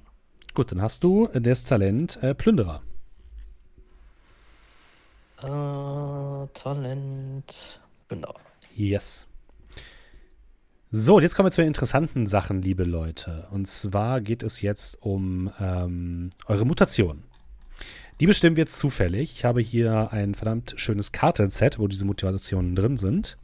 Gut, 0.53 0.71
dann 0.71 0.81
hast 0.81 1.03
du 1.03 1.27
das 1.33 1.65
Talent 1.65 2.17
äh, 2.23 2.33
Plünderer. 2.33 2.81
Äh, 5.39 6.47
Talent 6.53 7.81
Plünderer. 8.07 8.39
Yes. 8.73 9.27
So, 10.89 11.19
jetzt 11.19 11.35
kommen 11.35 11.47
wir 11.47 11.51
zu 11.51 11.61
den 11.61 11.67
interessanten 11.67 12.25
Sachen, 12.25 12.61
liebe 12.61 12.85
Leute. 12.85 13.49
Und 13.51 13.67
zwar 13.67 14.21
geht 14.21 14.43
es 14.43 14.61
jetzt 14.61 15.01
um 15.01 15.51
ähm, 15.59 16.29
eure 16.45 16.65
Mutation. 16.65 17.23
Die 18.21 18.27
bestimmen 18.27 18.55
wir 18.55 18.61
jetzt 18.61 18.79
zufällig. 18.79 19.33
Ich 19.33 19.43
habe 19.43 19.59
hier 19.59 20.13
ein 20.13 20.35
verdammt 20.35 20.75
schönes 20.77 21.11
Kartenset, 21.11 21.79
wo 21.79 21.87
diese 21.89 22.05
Motivationen 22.05 22.73
drin 22.73 22.95
sind. 22.95 23.37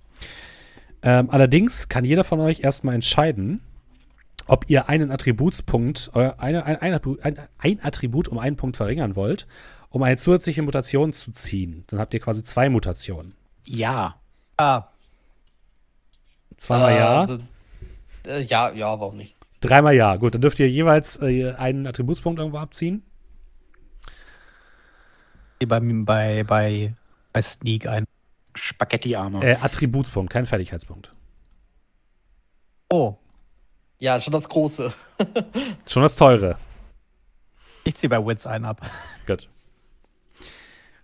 Ähm, 1.01 1.29
allerdings 1.29 1.89
kann 1.89 2.05
jeder 2.05 2.23
von 2.23 2.39
euch 2.39 2.61
erstmal 2.61 2.95
entscheiden, 2.95 3.61
ob 4.47 4.69
ihr 4.69 4.89
einen 4.89 5.11
Attributspunkt, 5.11 6.11
äh, 6.15 6.31
eine, 6.37 6.65
ein, 6.65 6.77
ein, 6.77 6.99
ein, 7.21 7.39
ein 7.57 7.79
Attribut 7.83 8.27
um 8.27 8.39
einen 8.39 8.55
Punkt 8.55 8.77
verringern 8.77 9.15
wollt 9.15 9.47
um 9.93 10.01
eine 10.01 10.17
zusätzliche 10.17 10.63
Mutation 10.63 11.13
zu 11.13 11.31
ziehen. 11.31 11.83
Dann 11.87 11.99
habt 11.99 12.15
ihr 12.15 12.19
quasi 12.19 12.43
zwei 12.43 12.67
Mutationen. 12.67 13.35
Ja. 13.67 14.15
Ah, 14.57 14.87
Zweimal 16.57 16.93
Äh, 16.93 16.97
ja, 16.97 17.39
Äh, 18.25 18.41
ja, 18.43 18.71
ja, 18.71 18.99
warum 18.99 19.17
nicht? 19.17 19.35
dreimal 19.61 19.95
ja. 19.95 20.15
Gut, 20.15 20.33
dann 20.33 20.41
dürft 20.41 20.59
ihr 20.59 20.69
jeweils 20.69 21.21
äh, 21.21 21.53
einen 21.53 21.85
Attributspunkt 21.85 22.39
irgendwo 22.39 22.57
abziehen. 22.57 23.03
bei, 25.59 25.79
bei, 25.79 26.43
bei, 26.43 26.95
bei 27.31 27.41
Sneak 27.41 27.87
ein. 27.87 28.05
Spaghetti-Arme. 28.55 29.43
Äh, 29.43 29.55
Attributspunkt, 29.61 30.31
kein 30.31 30.45
Fertigkeitspunkt. 30.45 31.11
Oh, 32.89 33.17
Ja, 33.99 34.19
schon 34.19 34.33
das 34.33 34.47
Große. 34.49 34.93
Schon 35.87 36.03
das 36.03 36.15
Teure. 36.15 36.57
ich 37.85 37.95
ziehe 37.95 38.09
bei 38.09 38.23
Wits 38.25 38.45
einen 38.45 38.65
ab. 38.65 38.81
Gut. 39.25 39.49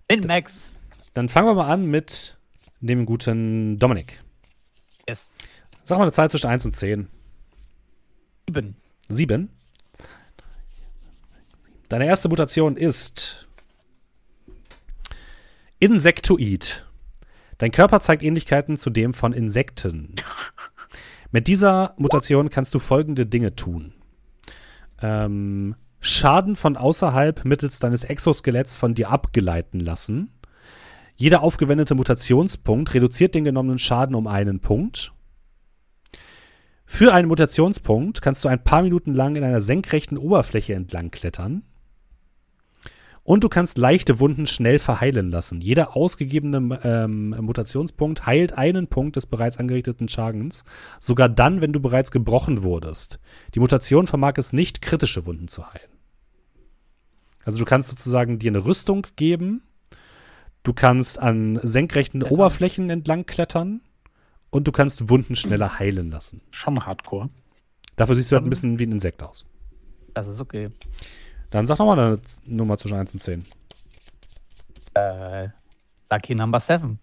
In 0.08 0.28
Max. 0.28 0.74
Dann 1.14 1.30
fangen 1.30 1.48
wir 1.48 1.54
mal 1.56 1.72
an 1.72 1.86
mit 1.88 2.38
dem 2.82 3.06
guten 3.06 3.78
Dominik. 3.78 4.22
Yes. 5.08 5.32
Sag 5.86 5.98
mal 5.98 6.04
eine 6.04 6.12
Zahl 6.12 6.30
zwischen 6.30 6.50
1 6.50 6.66
und 6.66 6.76
10. 6.76 7.08
Sieben. 8.48 8.76
7. 9.08 9.50
Deine 11.88 12.06
erste 12.06 12.30
Mutation 12.30 12.78
ist 12.78 13.48
Insektoid. 15.80 16.86
Dein 17.60 17.72
Körper 17.72 18.00
zeigt 18.00 18.24
Ähnlichkeiten 18.24 18.78
zu 18.78 18.90
dem 18.90 19.14
von 19.14 19.34
Insekten. 19.34 20.16
Mit 21.32 21.48
dieser 21.48 21.94
Mutation 21.98 22.50
kannst 22.50 22.74
du 22.74 22.80
folgende 22.80 23.28
Dinge 23.28 23.56
tun. 23.56 23.94
Ähm, 25.02 25.76
Schaden 26.00 26.56
von 26.56 26.78
außerhalb 26.78 27.46
mittels 27.46 27.80
deines 27.80 28.06
Exoskeletts 28.06 28.78
von 28.78 28.96
dir 28.96 29.10
abgeleiten 29.10 29.82
lassen. 29.82 30.32
Jeder 31.18 31.44
aufgewendete 31.44 31.96
Mutationspunkt 31.96 32.94
reduziert 32.94 33.36
den 33.36 33.44
genommenen 33.44 33.78
Schaden 33.78 34.16
um 34.16 34.26
einen 34.28 34.62
Punkt. 34.62 35.12
Für 36.86 37.14
einen 37.14 37.28
Mutationspunkt 37.28 38.22
kannst 38.22 38.46
du 38.46 38.48
ein 38.48 38.64
paar 38.64 38.82
Minuten 38.82 39.14
lang 39.14 39.36
in 39.36 39.44
einer 39.44 39.62
senkrechten 39.62 40.18
Oberfläche 40.18 40.74
entlang 40.74 41.12
klettern. 41.12 41.64
Und 43.30 43.44
du 43.44 43.50
kannst 43.50 43.78
leichte 43.78 44.20
Wunden 44.20 44.48
schnell 44.48 44.80
verheilen 44.80 45.30
lassen. 45.30 45.62
Jeder 45.62 45.96
ausgegebene 45.96 46.80
ähm, 46.84 47.30
Mutationspunkt 47.40 48.26
heilt 48.26 48.58
einen 48.58 48.88
Punkt 48.88 49.18
des 49.18 49.28
bereits 49.28 49.58
angerichteten 49.58 50.10
Schadens, 50.10 50.64
sogar 51.00 51.30
dann, 51.30 51.62
wenn 51.62 51.72
du 51.72 51.80
bereits 51.80 52.10
gebrochen 52.10 52.64
wurdest. 52.64 53.20
Die 53.54 53.60
Mutation 53.60 54.08
vermag 54.08 54.34
es 54.38 54.52
nicht, 54.52 54.82
kritische 54.82 55.28
Wunden 55.28 55.48
zu 55.48 55.72
heilen. 55.72 55.92
Also 57.44 57.60
du 57.60 57.66
kannst 57.66 57.90
sozusagen 57.90 58.40
dir 58.40 58.50
eine 58.50 58.66
Rüstung 58.66 59.06
geben, 59.16 59.62
du 60.64 60.74
kannst 60.74 61.20
an 61.20 61.60
senkrechten 61.62 62.22
Klettern. 62.22 62.36
Oberflächen 62.36 62.90
entlang 62.90 63.28
klettern 63.28 63.82
und 64.50 64.68
du 64.68 64.72
kannst 64.72 65.08
Wunden 65.08 65.36
schneller 65.36 65.78
heilen 65.78 66.10
lassen. 66.10 66.42
Schon 66.50 66.84
hardcore. 66.84 67.30
Dafür 67.96 68.16
siehst 68.16 68.32
du 68.32 68.38
halt 68.38 68.48
ein 68.48 68.50
bisschen 68.50 68.80
wie 68.80 68.88
ein 68.88 68.92
Insekt 68.92 69.22
aus. 69.22 69.46
Das 70.16 70.28
ist 70.28 70.40
okay. 70.40 70.72
Dann 71.50 71.68
sag 71.68 71.80
nochmal 71.80 72.00
eine 72.00 72.20
Nummer 72.46 72.78
zwischen 72.78 72.98
1 72.98 73.14
und 73.14 73.20
10. 73.20 73.46
Äh, 74.94 75.48
Lucky 76.12 76.36
Number 76.36 76.60
7. 76.60 77.00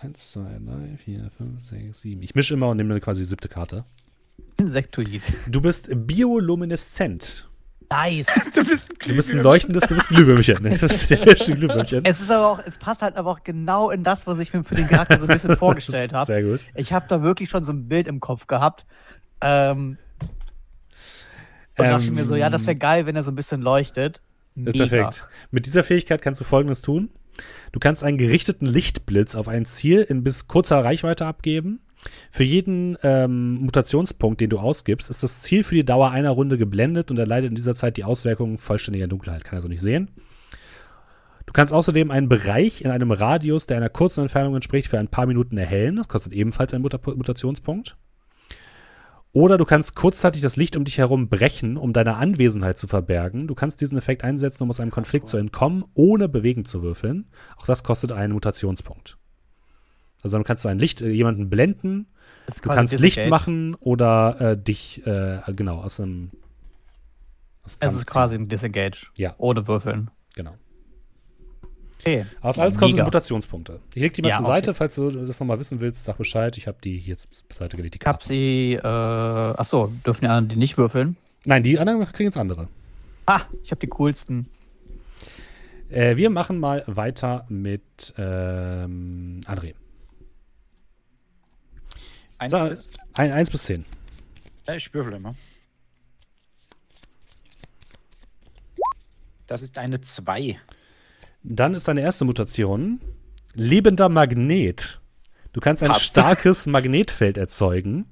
1, 0.00 0.32
2, 0.32 0.40
3, 0.40 0.96
4, 1.04 1.30
5, 1.36 1.68
6, 1.68 2.00
7. 2.00 2.22
Ich 2.22 2.34
mische 2.34 2.54
immer 2.54 2.68
und 2.68 2.78
nehme 2.78 2.90
dann 2.90 3.00
quasi 3.00 3.22
die 3.22 3.26
siebte 3.26 3.48
Karte. 3.48 3.84
Insektoid. 4.56 5.22
Du 5.46 5.60
bist 5.60 5.90
biolumineszent. 6.06 7.46
Nice. 7.90 8.26
Du 8.54 8.64
bist 8.64 8.90
ein 8.90 9.08
Du 9.08 9.14
bist 9.16 9.32
ein 9.32 9.40
leuchtendes, 9.40 9.88
du 9.88 9.96
bist 9.96 10.08
Glühwürmchen. 10.08 10.62
Ne? 10.62 10.76
Du 10.76 10.86
bist 10.86 11.10
der 11.10 11.26
erste 11.26 11.54
Glühwürmchen. 11.54 12.04
es 12.04 12.20
ist 12.20 12.30
aber 12.30 12.46
auch, 12.46 12.62
es 12.64 12.78
passt 12.78 13.02
halt 13.02 13.16
aber 13.16 13.30
auch 13.30 13.42
genau 13.42 13.90
in 13.90 14.04
das, 14.04 14.26
was 14.26 14.38
ich 14.38 14.54
mir 14.54 14.62
für 14.62 14.76
den 14.76 14.86
Charakter 14.86 15.18
so 15.18 15.24
ein 15.24 15.28
bisschen 15.28 15.56
vorgestellt 15.58 16.12
habe. 16.12 16.24
Sehr 16.24 16.42
gut. 16.42 16.60
Ich 16.76 16.92
habe 16.92 17.06
da 17.08 17.22
wirklich 17.22 17.50
schon 17.50 17.64
so 17.64 17.72
ein 17.72 17.88
Bild 17.88 18.06
im 18.06 18.20
Kopf 18.20 18.46
gehabt. 18.46 18.86
Ähm, 19.40 19.98
und 21.80 21.86
Ähm, 21.86 21.92
dachte 21.92 22.10
mir 22.10 22.24
so, 22.24 22.36
ja, 22.36 22.50
das 22.50 22.66
wäre 22.66 22.76
geil, 22.76 23.06
wenn 23.06 23.16
er 23.16 23.24
so 23.24 23.30
ein 23.30 23.34
bisschen 23.34 23.62
leuchtet. 23.62 24.20
Mega. 24.54 24.86
Perfekt. 24.86 25.26
Mit 25.50 25.66
dieser 25.66 25.84
Fähigkeit 25.84 26.22
kannst 26.22 26.40
du 26.40 26.44
folgendes 26.44 26.82
tun. 26.82 27.10
Du 27.72 27.80
kannst 27.80 28.04
einen 28.04 28.18
gerichteten 28.18 28.66
Lichtblitz 28.66 29.34
auf 29.34 29.48
ein 29.48 29.64
Ziel 29.64 30.02
in 30.02 30.22
bis 30.22 30.48
kurzer 30.48 30.84
Reichweite 30.84 31.26
abgeben. 31.26 31.80
Für 32.30 32.44
jeden 32.44 32.96
ähm, 33.02 33.54
Mutationspunkt, 33.56 34.40
den 34.40 34.50
du 34.50 34.58
ausgibst, 34.58 35.10
ist 35.10 35.22
das 35.22 35.42
Ziel 35.42 35.64
für 35.64 35.74
die 35.74 35.84
Dauer 35.84 36.10
einer 36.10 36.30
Runde 36.30 36.56
geblendet 36.58 37.10
und 37.10 37.18
erleidet 37.18 37.50
in 37.50 37.54
dieser 37.54 37.74
Zeit 37.74 37.96
die 37.96 38.04
Auswirkungen 38.04 38.58
vollständiger 38.58 39.06
Dunkelheit. 39.06 39.44
Kann 39.44 39.58
er 39.58 39.62
so 39.62 39.68
nicht 39.68 39.82
sehen. 39.82 40.10
Du 41.46 41.52
kannst 41.52 41.72
außerdem 41.72 42.10
einen 42.10 42.28
Bereich 42.28 42.82
in 42.82 42.90
einem 42.90 43.10
Radius, 43.10 43.66
der 43.66 43.76
einer 43.76 43.88
kurzen 43.88 44.22
Entfernung 44.22 44.54
entspricht, 44.54 44.88
für 44.88 44.98
ein 44.98 45.08
paar 45.08 45.26
Minuten 45.26 45.58
erhellen. 45.58 45.96
Das 45.96 46.08
kostet 46.08 46.32
ebenfalls 46.32 46.72
einen 46.72 46.82
Muta 46.82 46.98
Mutationspunkt. 47.04 47.96
Oder 49.32 49.58
du 49.58 49.64
kannst 49.64 49.94
kurzzeitig 49.94 50.42
das 50.42 50.56
Licht 50.56 50.76
um 50.76 50.84
dich 50.84 50.98
herum 50.98 51.28
brechen, 51.28 51.76
um 51.76 51.92
deine 51.92 52.16
Anwesenheit 52.16 52.78
zu 52.78 52.88
verbergen. 52.88 53.46
Du 53.46 53.54
kannst 53.54 53.80
diesen 53.80 53.96
Effekt 53.96 54.24
einsetzen, 54.24 54.64
um 54.64 54.70
aus 54.70 54.80
einem 54.80 54.90
Konflikt 54.90 55.28
zu 55.28 55.36
entkommen, 55.36 55.84
ohne 55.94 56.28
bewegen 56.28 56.64
zu 56.64 56.82
würfeln. 56.82 57.30
Auch 57.56 57.66
das 57.66 57.84
kostet 57.84 58.10
einen 58.10 58.32
Mutationspunkt. 58.32 59.18
Also 60.22 60.36
dann 60.36 60.44
kannst 60.44 60.64
du 60.64 60.68
ein 60.68 60.78
Licht, 60.78 61.00
äh, 61.00 61.10
jemanden 61.10 61.48
blenden, 61.48 62.08
du 62.46 62.68
kannst 62.68 62.98
Licht 62.98 63.16
Disengage. 63.18 63.30
machen 63.30 63.74
oder 63.76 64.40
äh, 64.40 64.58
dich, 64.58 65.06
äh, 65.06 65.38
genau, 65.54 65.78
aus 65.80 66.00
einem. 66.00 66.30
Aus 67.62 67.78
dem 67.78 67.88
Es 67.88 67.94
ist 67.94 68.06
quasi 68.06 68.34
ein 68.34 68.48
Disengage. 68.48 69.06
Ja. 69.16 69.34
Ohne 69.38 69.66
Würfeln. 69.66 70.10
Okay. 72.00 72.26
Aber 72.40 72.58
alles 72.62 72.78
kostet 72.78 72.96
Mega. 72.96 73.04
Mutationspunkte. 73.04 73.80
Ich 73.94 74.02
leg 74.02 74.12
die 74.14 74.22
mal 74.22 74.28
Ja, 74.30 74.36
zur 74.38 74.46
okay. 74.46 74.54
Seite, 74.56 74.74
falls 74.74 74.94
du 74.94 75.10
das 75.10 75.38
nochmal 75.40 75.58
wissen 75.58 75.80
willst, 75.80 76.04
sag 76.04 76.16
Bescheid. 76.18 76.56
Ich 76.56 76.66
habe 76.66 76.78
die 76.82 76.96
hier 76.98 77.16
zur 77.16 77.28
Seite 77.52 77.76
gelegt, 77.76 77.96
Ich 77.96 78.00
hab 78.06 78.20
Karten. 78.20 78.28
sie, 78.28 78.72
äh, 78.74 78.86
achso, 78.86 79.92
dürfen 80.06 80.22
die 80.22 80.26
anderen 80.28 80.48
die 80.48 80.56
nicht 80.56 80.78
würfeln? 80.78 81.16
Nein, 81.44 81.62
die 81.62 81.78
anderen 81.78 82.00
kriegen 82.12 82.28
jetzt 82.28 82.36
andere. 82.38 82.68
Ah, 83.26 83.42
ich 83.62 83.70
habe 83.70 83.80
die 83.80 83.86
coolsten. 83.88 84.46
Äh, 85.90 86.16
wir 86.16 86.30
machen 86.30 86.58
mal 86.58 86.84
weiter 86.86 87.44
mit 87.48 88.14
ähm, 88.16 89.40
André. 89.46 89.74
Eins 92.38 92.52
So, 92.52 92.64
ist. 92.66 92.90
Ein, 93.14 93.32
1 93.32 93.50
bis 93.50 93.64
10. 93.64 93.84
Ja, 94.66 94.74
ich 94.74 94.92
würfel 94.94 95.12
immer. 95.14 95.34
Das 99.46 99.62
ist 99.62 99.78
eine 99.78 100.00
2. 100.00 100.58
Dann 101.42 101.74
ist 101.74 101.88
deine 101.88 102.02
erste 102.02 102.24
Mutation 102.24 103.00
lebender 103.54 104.08
Magnet. 104.08 105.00
Du 105.52 105.60
kannst 105.60 105.82
ein 105.82 105.90
Passt. 105.90 106.06
starkes 106.06 106.66
Magnetfeld 106.66 107.36
erzeugen. 107.36 108.06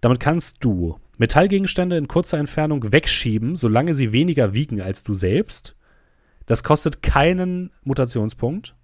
Damit 0.00 0.20
kannst 0.20 0.64
du 0.64 0.98
Metallgegenstände 1.18 1.96
in 1.96 2.08
kurzer 2.08 2.38
Entfernung 2.38 2.92
wegschieben, 2.92 3.56
solange 3.56 3.94
sie 3.94 4.12
weniger 4.12 4.54
wiegen 4.54 4.80
als 4.80 5.04
du 5.04 5.12
selbst. 5.12 5.76
Das 6.46 6.62
kostet 6.62 7.02
keinen 7.02 7.70
Mutationspunkt. 7.84 8.74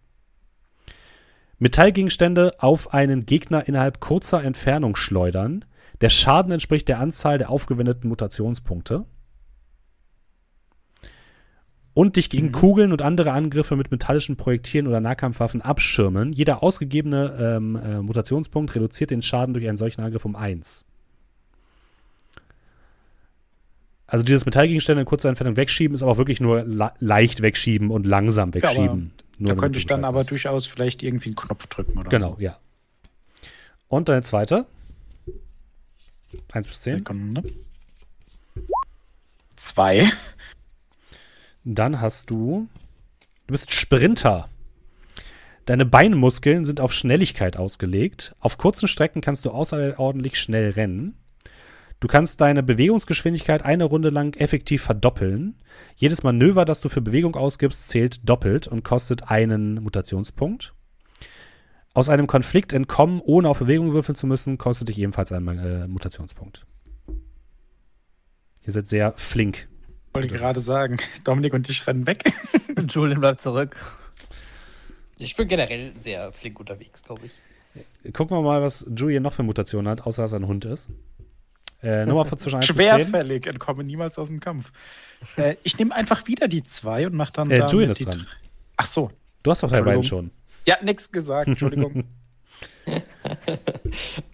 Metallgegenstände 1.58 2.54
auf 2.58 2.92
einen 2.92 3.24
Gegner 3.24 3.66
innerhalb 3.66 4.00
kurzer 4.00 4.44
Entfernung 4.44 4.94
schleudern. 4.94 5.64
Der 6.02 6.10
Schaden 6.10 6.52
entspricht 6.52 6.88
der 6.88 7.00
Anzahl 7.00 7.38
der 7.38 7.48
aufgewendeten 7.48 8.08
Mutationspunkte. 8.10 9.06
Und 11.96 12.16
dich 12.16 12.28
gegen 12.28 12.52
Kugeln 12.52 12.92
und 12.92 13.00
andere 13.00 13.32
Angriffe 13.32 13.74
mit 13.74 13.90
metallischen 13.90 14.36
Projektilen 14.36 14.86
oder 14.86 15.00
Nahkampfwaffen 15.00 15.62
abschirmen. 15.62 16.30
Jeder 16.34 16.62
ausgegebene 16.62 17.38
ähm, 17.56 17.74
äh, 17.76 18.02
Mutationspunkt 18.02 18.74
reduziert 18.74 19.10
den 19.10 19.22
Schaden 19.22 19.54
durch 19.54 19.66
einen 19.66 19.78
solchen 19.78 20.02
Angriff 20.02 20.26
um 20.26 20.36
1. 20.36 20.84
Also 24.06 24.26
dieses 24.26 24.44
Metallgegenstände 24.44 25.00
in 25.00 25.06
kurzer 25.06 25.30
Entfernung 25.30 25.56
wegschieben 25.56 25.94
ist 25.94 26.02
aber 26.02 26.12
auch 26.12 26.16
wirklich 26.18 26.38
nur 26.38 26.66
leicht 26.98 27.40
wegschieben 27.40 27.90
und 27.90 28.04
langsam 28.04 28.52
wegschieben. 28.52 29.12
Nur 29.38 29.54
Da 29.54 29.58
könnte 29.58 29.78
ich 29.78 29.86
dann 29.86 30.04
aber 30.04 30.18
weißt. 30.20 30.30
durchaus 30.32 30.66
vielleicht 30.66 31.02
irgendwie 31.02 31.30
einen 31.30 31.36
Knopf 31.36 31.66
drücken 31.66 31.96
oder 31.98 32.10
Genau, 32.10 32.34
so. 32.34 32.42
ja. 32.42 32.58
Und 33.88 34.10
deine 34.10 34.20
zweite? 34.20 34.66
1 36.52 36.68
bis 36.68 36.80
10. 36.82 36.98
Sekunde. 36.98 37.42
Zwei. 39.56 40.12
Dann 41.68 42.00
hast 42.00 42.30
du. 42.30 42.68
Du 43.48 43.52
bist 43.52 43.74
Sprinter. 43.74 44.48
Deine 45.64 45.84
Beinmuskeln 45.84 46.64
sind 46.64 46.80
auf 46.80 46.92
Schnelligkeit 46.92 47.56
ausgelegt. 47.56 48.36
Auf 48.38 48.56
kurzen 48.56 48.86
Strecken 48.86 49.20
kannst 49.20 49.44
du 49.44 49.50
außerordentlich 49.50 50.38
schnell 50.38 50.70
rennen. 50.70 51.16
Du 51.98 52.06
kannst 52.06 52.40
deine 52.40 52.62
Bewegungsgeschwindigkeit 52.62 53.64
eine 53.64 53.82
Runde 53.82 54.10
lang 54.10 54.36
effektiv 54.36 54.84
verdoppeln. 54.84 55.56
Jedes 55.96 56.22
Manöver, 56.22 56.64
das 56.64 56.82
du 56.82 56.88
für 56.88 57.00
Bewegung 57.00 57.34
ausgibst, 57.34 57.88
zählt 57.88 58.28
doppelt 58.28 58.68
und 58.68 58.84
kostet 58.84 59.28
einen 59.28 59.82
Mutationspunkt. 59.82 60.72
Aus 61.94 62.08
einem 62.08 62.28
Konflikt 62.28 62.74
entkommen, 62.74 63.20
ohne 63.24 63.48
auf 63.48 63.58
Bewegung 63.58 63.92
würfeln 63.92 64.14
zu 64.14 64.28
müssen, 64.28 64.56
kostet 64.56 64.88
dich 64.88 65.00
ebenfalls 65.00 65.32
einen 65.32 65.58
äh, 65.58 65.88
Mutationspunkt. 65.88 66.64
Ihr 68.64 68.72
seid 68.72 68.86
sehr 68.86 69.10
flink. 69.10 69.68
Wollte 70.16 70.34
gerade 70.34 70.60
sagen, 70.60 70.98
Dominik 71.24 71.52
und 71.52 71.68
ich 71.68 71.86
rennen 71.86 72.06
weg. 72.06 72.24
Julian 72.88 73.20
bleibt 73.20 73.40
zurück. 73.40 73.76
Ich 75.18 75.36
bin 75.36 75.48
generell 75.48 75.92
sehr 75.98 76.32
flink 76.32 76.58
unterwegs, 76.60 77.02
glaube 77.02 77.22
ich. 77.26 78.12
Gucken 78.12 78.36
wir 78.36 78.42
mal, 78.42 78.62
was 78.62 78.90
Julian 78.94 79.22
noch 79.22 79.32
für 79.32 79.42
Mutationen 79.42 79.90
hat, 79.90 80.06
außer 80.06 80.22
dass 80.22 80.32
er 80.32 80.40
ein 80.40 80.46
Hund 80.46 80.64
ist. 80.64 80.88
Äh, 81.82 82.06
Nummer 82.06 82.24
von 82.24 82.38
zwischen 82.38 82.56
1 82.56 82.66
bis 82.66 82.76
10. 82.76 82.86
Schwerfällig, 82.86 83.46
entkomme 83.46 83.84
niemals 83.84 84.18
aus 84.18 84.28
dem 84.28 84.40
Kampf. 84.40 84.72
Äh, 85.36 85.56
ich 85.62 85.78
nehme 85.78 85.94
einfach 85.94 86.26
wieder 86.26 86.48
die 86.48 86.64
zwei 86.64 87.06
und 87.06 87.14
mache 87.14 87.32
dann. 87.32 87.50
Äh, 87.50 87.66
Julian 87.66 87.90
ist 87.90 88.04
dran. 88.04 88.26
Ach 88.76 88.86
so. 88.86 89.10
Du 89.42 89.50
hast 89.50 89.62
doch 89.62 89.70
deine 89.70 89.84
beiden 89.84 90.02
schon. 90.02 90.30
Ja, 90.66 90.76
nix 90.82 91.12
gesagt, 91.12 91.46
Entschuldigung. 91.48 92.04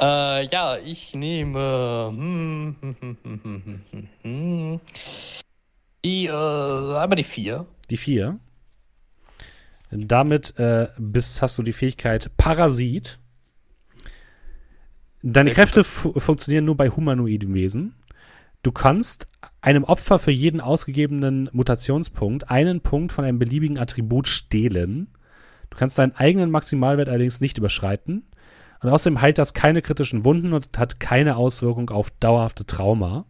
Äh, 0.01 0.47
ja, 0.47 0.79
ich 0.79 1.15
nehme. 1.15 2.11
Die, 6.05 6.27
äh, 6.27 6.31
einmal 6.31 7.17
die 7.17 7.25
vier. 7.25 7.67
Die 7.91 7.97
4. 7.97 8.39
Damit 9.91 10.59
äh, 10.59 10.89
bist, 10.99 11.43
hast 11.43 11.59
du 11.59 11.63
die 11.63 11.75
Fähigkeit 11.75 12.31
Parasit. 12.37 13.19
Deine 15.23 15.51
Sehr 15.51 15.55
Kräfte 15.55 15.85
fu 15.85 16.19
funktionieren 16.19 16.65
nur 16.65 16.77
bei 16.77 16.89
humanoiden 16.89 17.55
Wesen. 17.55 17.95
Du 18.63 18.73
kannst 18.73 19.29
einem 19.61 19.85
Opfer 19.85 20.19
für 20.19 20.31
jeden 20.31 20.61
ausgegebenen 20.61 21.51
Mutationspunkt 21.53 22.51
einen 22.51 22.81
Punkt 22.81 23.13
von 23.13 23.25
einem 23.25 23.39
beliebigen 23.39 23.79
Attribut 23.79 24.29
stehlen. 24.29 25.09
Du 25.71 25.77
kannst 25.77 25.99
deinen 25.99 26.17
eigenen 26.17 26.51
Maximalwert 26.51 27.09
allerdings 27.09 27.41
nicht 27.41 27.59
überschreiten. 27.59 28.27
Und 28.81 28.91
außerdem 28.91 29.21
heilt 29.21 29.39
das 29.39 29.55
keine 29.55 29.83
kritischen 29.83 30.25
Wunden 30.25 30.53
und 30.53 30.77
hat 30.79 31.01
keine 31.01 31.37
Auswirkung 31.37 31.91
auf 31.91 32.11
dauerhafte 32.11 32.67
Trauma. 32.67 33.27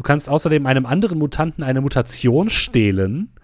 Du 0.00 0.04
kannst 0.04 0.30
außerdem 0.30 0.64
einem 0.64 0.86
anderen 0.86 1.18
Mutanten 1.18 1.62
eine 1.62 1.82
Mutation 1.82 2.48
stehlen. 2.48 3.34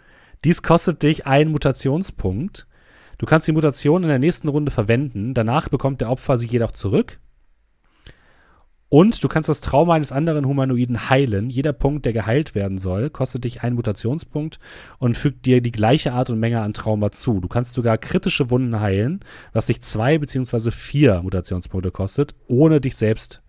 Dies 0.42 0.62
kostet 0.62 1.02
dich 1.02 1.26
einen 1.26 1.52
Mutationspunkt. 1.52 2.66
Du 3.18 3.26
kannst 3.26 3.46
die 3.46 3.52
Mutation 3.52 4.02
in 4.02 4.08
der 4.08 4.18
nächsten 4.18 4.48
Runde 4.48 4.70
verwenden. 4.70 5.34
Danach 5.34 5.68
bekommt 5.68 6.00
der 6.00 6.08
Opfer 6.08 6.38
sie 6.38 6.46
jedoch 6.46 6.72
zurück. 6.72 7.20
Und 8.88 9.22
du 9.22 9.28
kannst 9.28 9.50
das 9.50 9.60
Trauma 9.60 9.92
eines 9.92 10.12
anderen 10.12 10.46
Humanoiden 10.46 11.10
heilen. 11.10 11.50
Jeder 11.50 11.74
Punkt, 11.74 12.06
der 12.06 12.14
geheilt 12.14 12.54
werden 12.54 12.78
soll, 12.78 13.10
kostet 13.10 13.44
dich 13.44 13.62
einen 13.62 13.76
Mutationspunkt 13.76 14.58
und 14.98 15.18
fügt 15.18 15.44
dir 15.44 15.60
die 15.60 15.72
gleiche 15.72 16.14
Art 16.14 16.30
und 16.30 16.40
Menge 16.40 16.62
an 16.62 16.72
Trauma 16.72 17.10
zu. 17.10 17.40
Du 17.40 17.48
kannst 17.48 17.74
sogar 17.74 17.98
kritische 17.98 18.48
Wunden 18.48 18.80
heilen, 18.80 19.20
was 19.52 19.66
dich 19.66 19.82
zwei 19.82 20.16
beziehungsweise 20.16 20.72
vier 20.72 21.20
Mutationspunkte 21.20 21.90
kostet, 21.90 22.34
ohne 22.48 22.80
dich 22.80 22.96
selbst, 22.96 23.42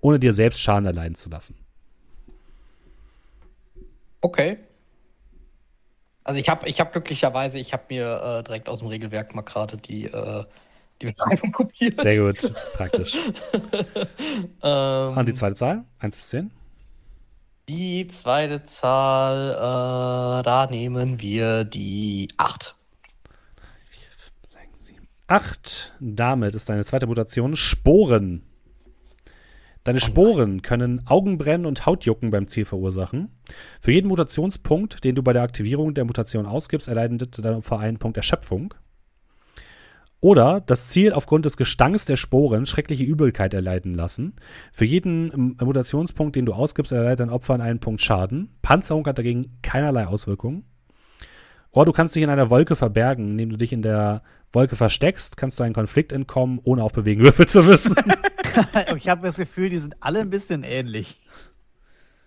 ohne 0.00 0.18
dir 0.18 0.32
selbst 0.32 0.60
Schaden 0.60 0.86
erleiden 0.86 1.14
zu 1.14 1.30
lassen. 1.30 1.54
Okay. 4.20 4.58
Also 6.24 6.40
ich 6.40 6.48
habe 6.48 6.68
ich 6.68 6.80
hab 6.80 6.92
glücklicherweise, 6.92 7.58
ich 7.58 7.72
habe 7.72 7.84
mir 7.88 8.40
äh, 8.40 8.42
direkt 8.44 8.68
aus 8.68 8.80
dem 8.80 8.88
Regelwerk 8.88 9.34
mal 9.34 9.42
gerade 9.42 9.76
die, 9.78 10.04
äh, 10.04 10.44
die 11.00 11.06
Beschreibung 11.06 11.52
kopiert. 11.52 12.00
Sehr 12.00 12.18
gut, 12.18 12.52
praktisch. 12.74 13.16
ähm, 14.62 15.16
Und 15.16 15.28
die 15.28 15.32
zweite 15.32 15.54
Zahl? 15.54 15.84
1 15.98 16.16
bis 16.16 16.28
10? 16.28 16.50
die 17.70 18.08
zweite 18.08 18.64
Zahl, 18.64 19.52
äh, 19.52 20.42
da 20.42 20.66
nehmen 20.68 21.20
wir 21.20 21.64
die 21.64 22.28
8. 22.36 22.74
8. 25.28 25.92
Damit 26.00 26.56
ist 26.56 26.68
deine 26.68 26.84
zweite 26.84 27.06
Mutation 27.06 27.54
Sporen. 27.54 28.42
Deine 29.84 30.00
Sporen 30.00 30.60
können 30.60 31.06
Augenbrennen 31.06 31.66
und 31.66 31.86
Hautjucken 31.86 32.30
beim 32.30 32.46
Ziel 32.46 32.66
verursachen. 32.66 33.30
Für 33.80 33.92
jeden 33.92 34.08
Mutationspunkt, 34.08 35.04
den 35.04 35.14
du 35.14 35.22
bei 35.22 35.32
der 35.32 35.42
Aktivierung 35.42 35.94
der 35.94 36.04
Mutation 36.04 36.44
ausgibst, 36.44 36.88
erleidet 36.88 37.42
dein 37.42 37.54
Opfer 37.54 37.78
einen 37.78 37.98
Punkt 37.98 38.18
Erschöpfung. 38.18 38.74
Oder 40.20 40.60
das 40.60 40.88
Ziel 40.88 41.14
aufgrund 41.14 41.46
des 41.46 41.56
Gestanks 41.56 42.04
der 42.04 42.16
Sporen 42.16 42.66
schreckliche 42.66 43.04
Übelkeit 43.04 43.54
erleiden 43.54 43.94
lassen. 43.94 44.34
Für 44.70 44.84
jeden 44.84 45.32
ähm, 45.32 45.56
Mutationspunkt, 45.64 46.36
den 46.36 46.44
du 46.44 46.52
ausgibst, 46.52 46.92
erleidet 46.92 47.20
dein 47.20 47.30
Opfer 47.30 47.58
einen 47.58 47.80
Punkt 47.80 48.02
Schaden. 48.02 48.50
Panzerung 48.60 49.06
hat 49.06 49.16
dagegen 49.16 49.58
keinerlei 49.62 50.06
Auswirkungen. 50.06 50.64
Oder 51.70 51.86
du 51.86 51.92
kannst 51.92 52.14
dich 52.16 52.22
in 52.22 52.28
einer 52.28 52.50
Wolke 52.50 52.76
verbergen, 52.76 53.30
indem 53.30 53.48
du 53.48 53.56
dich 53.56 53.72
in 53.72 53.80
der 53.80 54.22
Wolke 54.52 54.76
versteckst, 54.76 55.38
kannst 55.38 55.58
du 55.58 55.62
einen 55.62 55.74
Konflikt 55.74 56.12
entkommen, 56.12 56.60
ohne 56.64 56.82
auf 56.82 56.92
Bewegen 56.92 57.22
würfeln 57.22 57.48
zu 57.48 57.62
müssen. 57.62 57.96
ich 58.96 59.08
habe 59.08 59.26
das 59.26 59.36
Gefühl, 59.36 59.70
die 59.70 59.78
sind 59.78 59.96
alle 60.00 60.20
ein 60.20 60.30
bisschen 60.30 60.64
ähnlich. 60.64 61.20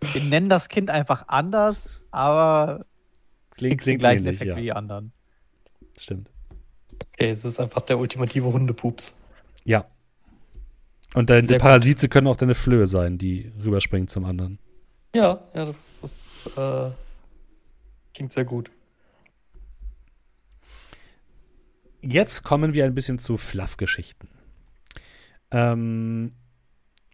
Wir 0.01 0.23
nennen 0.23 0.49
das 0.49 0.69
Kind 0.69 0.89
einfach 0.89 1.27
anders, 1.27 1.89
aber 2.11 2.85
klingt 3.55 3.81
klingt 3.81 3.99
gleichen 3.99 4.19
ähnlich, 4.19 4.35
Effekt 4.35 4.49
ja. 4.49 4.57
wie 4.57 4.61
die 4.61 4.73
anderen. 4.73 5.13
Stimmt. 5.97 6.29
Okay, 7.13 7.29
es 7.29 7.45
ist 7.45 7.59
einfach 7.59 7.81
der 7.81 7.99
ultimative 7.99 8.51
Hundepups. 8.51 9.15
Ja. 9.63 9.85
Und 11.13 11.29
deine. 11.29 11.57
Parasite 11.57 12.09
können 12.09 12.27
auch 12.27 12.37
deine 12.37 12.55
Flöhe 12.55 12.87
sein, 12.87 13.17
die 13.17 13.51
rüberspringen 13.63 14.07
zum 14.07 14.25
anderen. 14.25 14.59
Ja, 15.15 15.41
ja, 15.53 15.65
das 15.65 16.01
ist, 16.01 16.57
äh, 16.57 16.89
klingt 18.15 18.31
sehr 18.31 18.45
gut. 18.45 18.71
Jetzt 22.01 22.43
kommen 22.43 22.73
wir 22.73 22.83
ein 22.83 22.95
bisschen 22.95 23.19
zu 23.19 23.37
Fluff-Geschichten. 23.37 24.27
Ähm, 25.53 26.33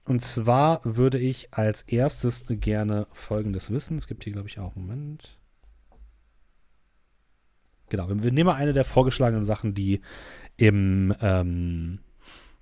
und 0.05 0.23
zwar 0.23 0.81
würde 0.83 1.19
ich 1.19 1.49
als 1.53 1.83
erstes 1.83 2.45
gerne 2.47 3.05
Folgendes 3.11 3.69
wissen. 3.69 3.97
Es 3.97 4.07
gibt 4.07 4.23
hier, 4.23 4.33
glaube 4.33 4.47
ich, 4.47 4.57
auch 4.57 4.75
einen 4.75 4.87
Moment. 4.87 5.37
Genau, 7.89 8.07
wir 8.09 8.31
nehmen 8.31 8.47
mal 8.47 8.55
eine 8.55 8.73
der 8.73 8.85
vorgeschlagenen 8.85 9.45
Sachen, 9.45 9.73
die 9.73 10.01
im 10.57 11.13
ähm, 11.21 11.99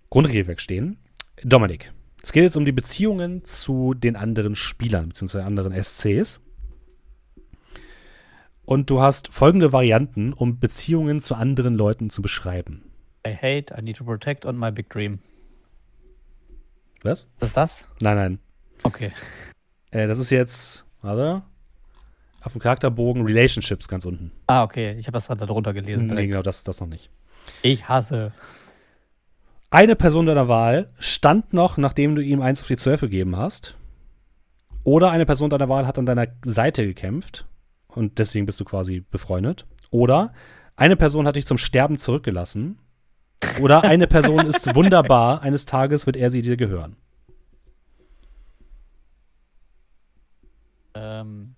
Grundregelwerk 0.10 0.60
stehen. 0.60 0.98
Dominik, 1.44 1.94
es 2.24 2.32
geht 2.32 2.44
jetzt 2.44 2.58
um 2.58 2.66
die 2.66 2.72
Beziehungen 2.72 3.44
zu 3.44 3.94
den 3.94 4.16
anderen 4.16 4.56
Spielern, 4.56 5.10
beziehungsweise 5.10 5.46
anderen 5.46 5.72
SCs. 5.72 6.40
Und 8.66 8.90
du 8.90 9.00
hast 9.00 9.30
folgende 9.30 9.72
Varianten, 9.72 10.34
um 10.34 10.60
Beziehungen 10.60 11.22
zu 11.22 11.36
anderen 11.36 11.76
Leuten 11.76 12.10
zu 12.10 12.22
beschreiben. 12.22 12.84
I 13.26 13.34
hate, 13.34 13.74
I 13.78 13.82
need 13.82 13.98
to 13.98 14.04
protect 14.04 14.46
und 14.46 14.58
my 14.58 14.72
big 14.72 14.90
dream. 14.90 15.20
Was? 17.04 17.28
Was 17.40 17.50
ist 17.50 17.58
das? 17.58 17.86
Nein, 18.02 18.16
nein. 18.16 18.40
Okay. 18.84 19.12
Äh, 19.92 20.08
das 20.08 20.18
ist 20.18 20.30
jetzt, 20.30 20.86
warte, 21.02 21.44
auf 22.42 22.54
dem 22.54 22.62
Charakterbogen 22.62 23.24
Relationships 23.26 23.88
ganz 23.88 24.06
unten. 24.06 24.32
Ah, 24.48 24.64
okay. 24.64 24.96
Ich 25.00 25.08
habe 25.08 25.14
das 25.14 25.28
gerade 25.28 25.46
darunter 25.46 25.74
gelesen. 25.74 26.08
Nee, 26.08 26.14
direkt. 26.14 26.30
genau, 26.30 26.42
das 26.42 26.58
ist 26.60 26.68
das 26.68 26.80
noch 26.80 26.88
nicht. 26.88 27.10
Ich 27.62 27.88
hasse. 27.88 28.32
Eine 29.70 29.96
Person 29.96 30.26
deiner 30.26 30.48
Wahl 30.48 30.88
stand 30.98 31.54
noch, 31.54 31.78
nachdem 31.78 32.16
du 32.16 32.22
ihm 32.22 32.42
eins 32.42 32.62
auf 32.62 32.68
die 32.68 32.78
12 32.78 33.02
gegeben 33.02 33.36
hast. 33.36 33.76
Oder 34.84 35.12
eine 35.12 35.26
Person 35.26 35.50
deiner 35.50 35.68
Wahl 35.68 35.86
hat 35.86 36.00
an 36.00 36.06
deiner 36.06 36.28
Seite 36.46 36.86
gekämpft 36.86 37.46
und 37.88 38.20
deswegen 38.20 38.46
bist 38.46 38.60
du 38.62 38.64
quasi 38.64 39.02
befreundet. 39.12 39.66
Oder 39.90 40.32
eine 40.78 40.96
Person 40.96 41.28
hat 41.28 41.36
dich 41.36 41.46
zum 41.46 41.58
Sterben 41.58 41.98
zurückgelassen. 41.98 42.80
Oder 43.60 43.84
eine 43.84 44.08
Person 44.08 44.46
ist 44.46 44.74
wunderbar, 44.76 45.42
eines 45.42 45.66
Tages 45.66 46.06
wird 46.06 46.16
er 46.16 46.32
sie 46.32 46.42
dir 46.42 46.58
gehören. 46.58 46.96
Ähm, 50.96 51.56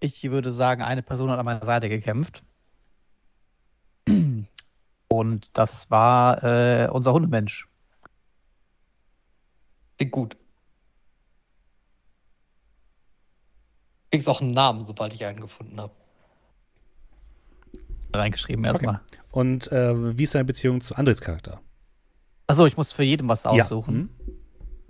ich 0.00 0.22
würde 0.30 0.52
sagen, 0.52 0.82
eine 0.82 1.02
Person 1.02 1.30
hat 1.30 1.38
an 1.38 1.44
meiner 1.44 1.64
Seite 1.64 1.88
gekämpft. 1.88 2.42
Und 5.08 5.50
das 5.52 5.90
war 5.90 6.42
äh, 6.42 6.88
unser 6.88 7.12
Hundemensch. 7.12 7.68
Klingt 9.96 10.12
gut. 10.12 10.36
Kriegst 14.12 14.28
auch 14.28 14.42
einen 14.42 14.50
Namen, 14.50 14.84
sobald 14.84 15.14
ich 15.14 15.24
einen 15.24 15.40
gefunden 15.40 15.80
habe. 15.80 15.92
Reingeschrieben 18.12 18.62
erstmal. 18.62 19.00
Und 19.30 19.72
äh, 19.72 20.18
wie 20.18 20.24
ist 20.24 20.34
deine 20.34 20.44
Beziehung 20.44 20.82
zu 20.82 20.94
Andres 20.96 21.22
Charakter? 21.22 21.62
Achso, 22.46 22.66
ich 22.66 22.76
muss 22.76 22.92
für 22.92 23.04
jeden 23.04 23.26
was 23.28 23.44
Ja. 23.44 23.50
aussuchen. 23.50 23.94
hm? 23.94 24.10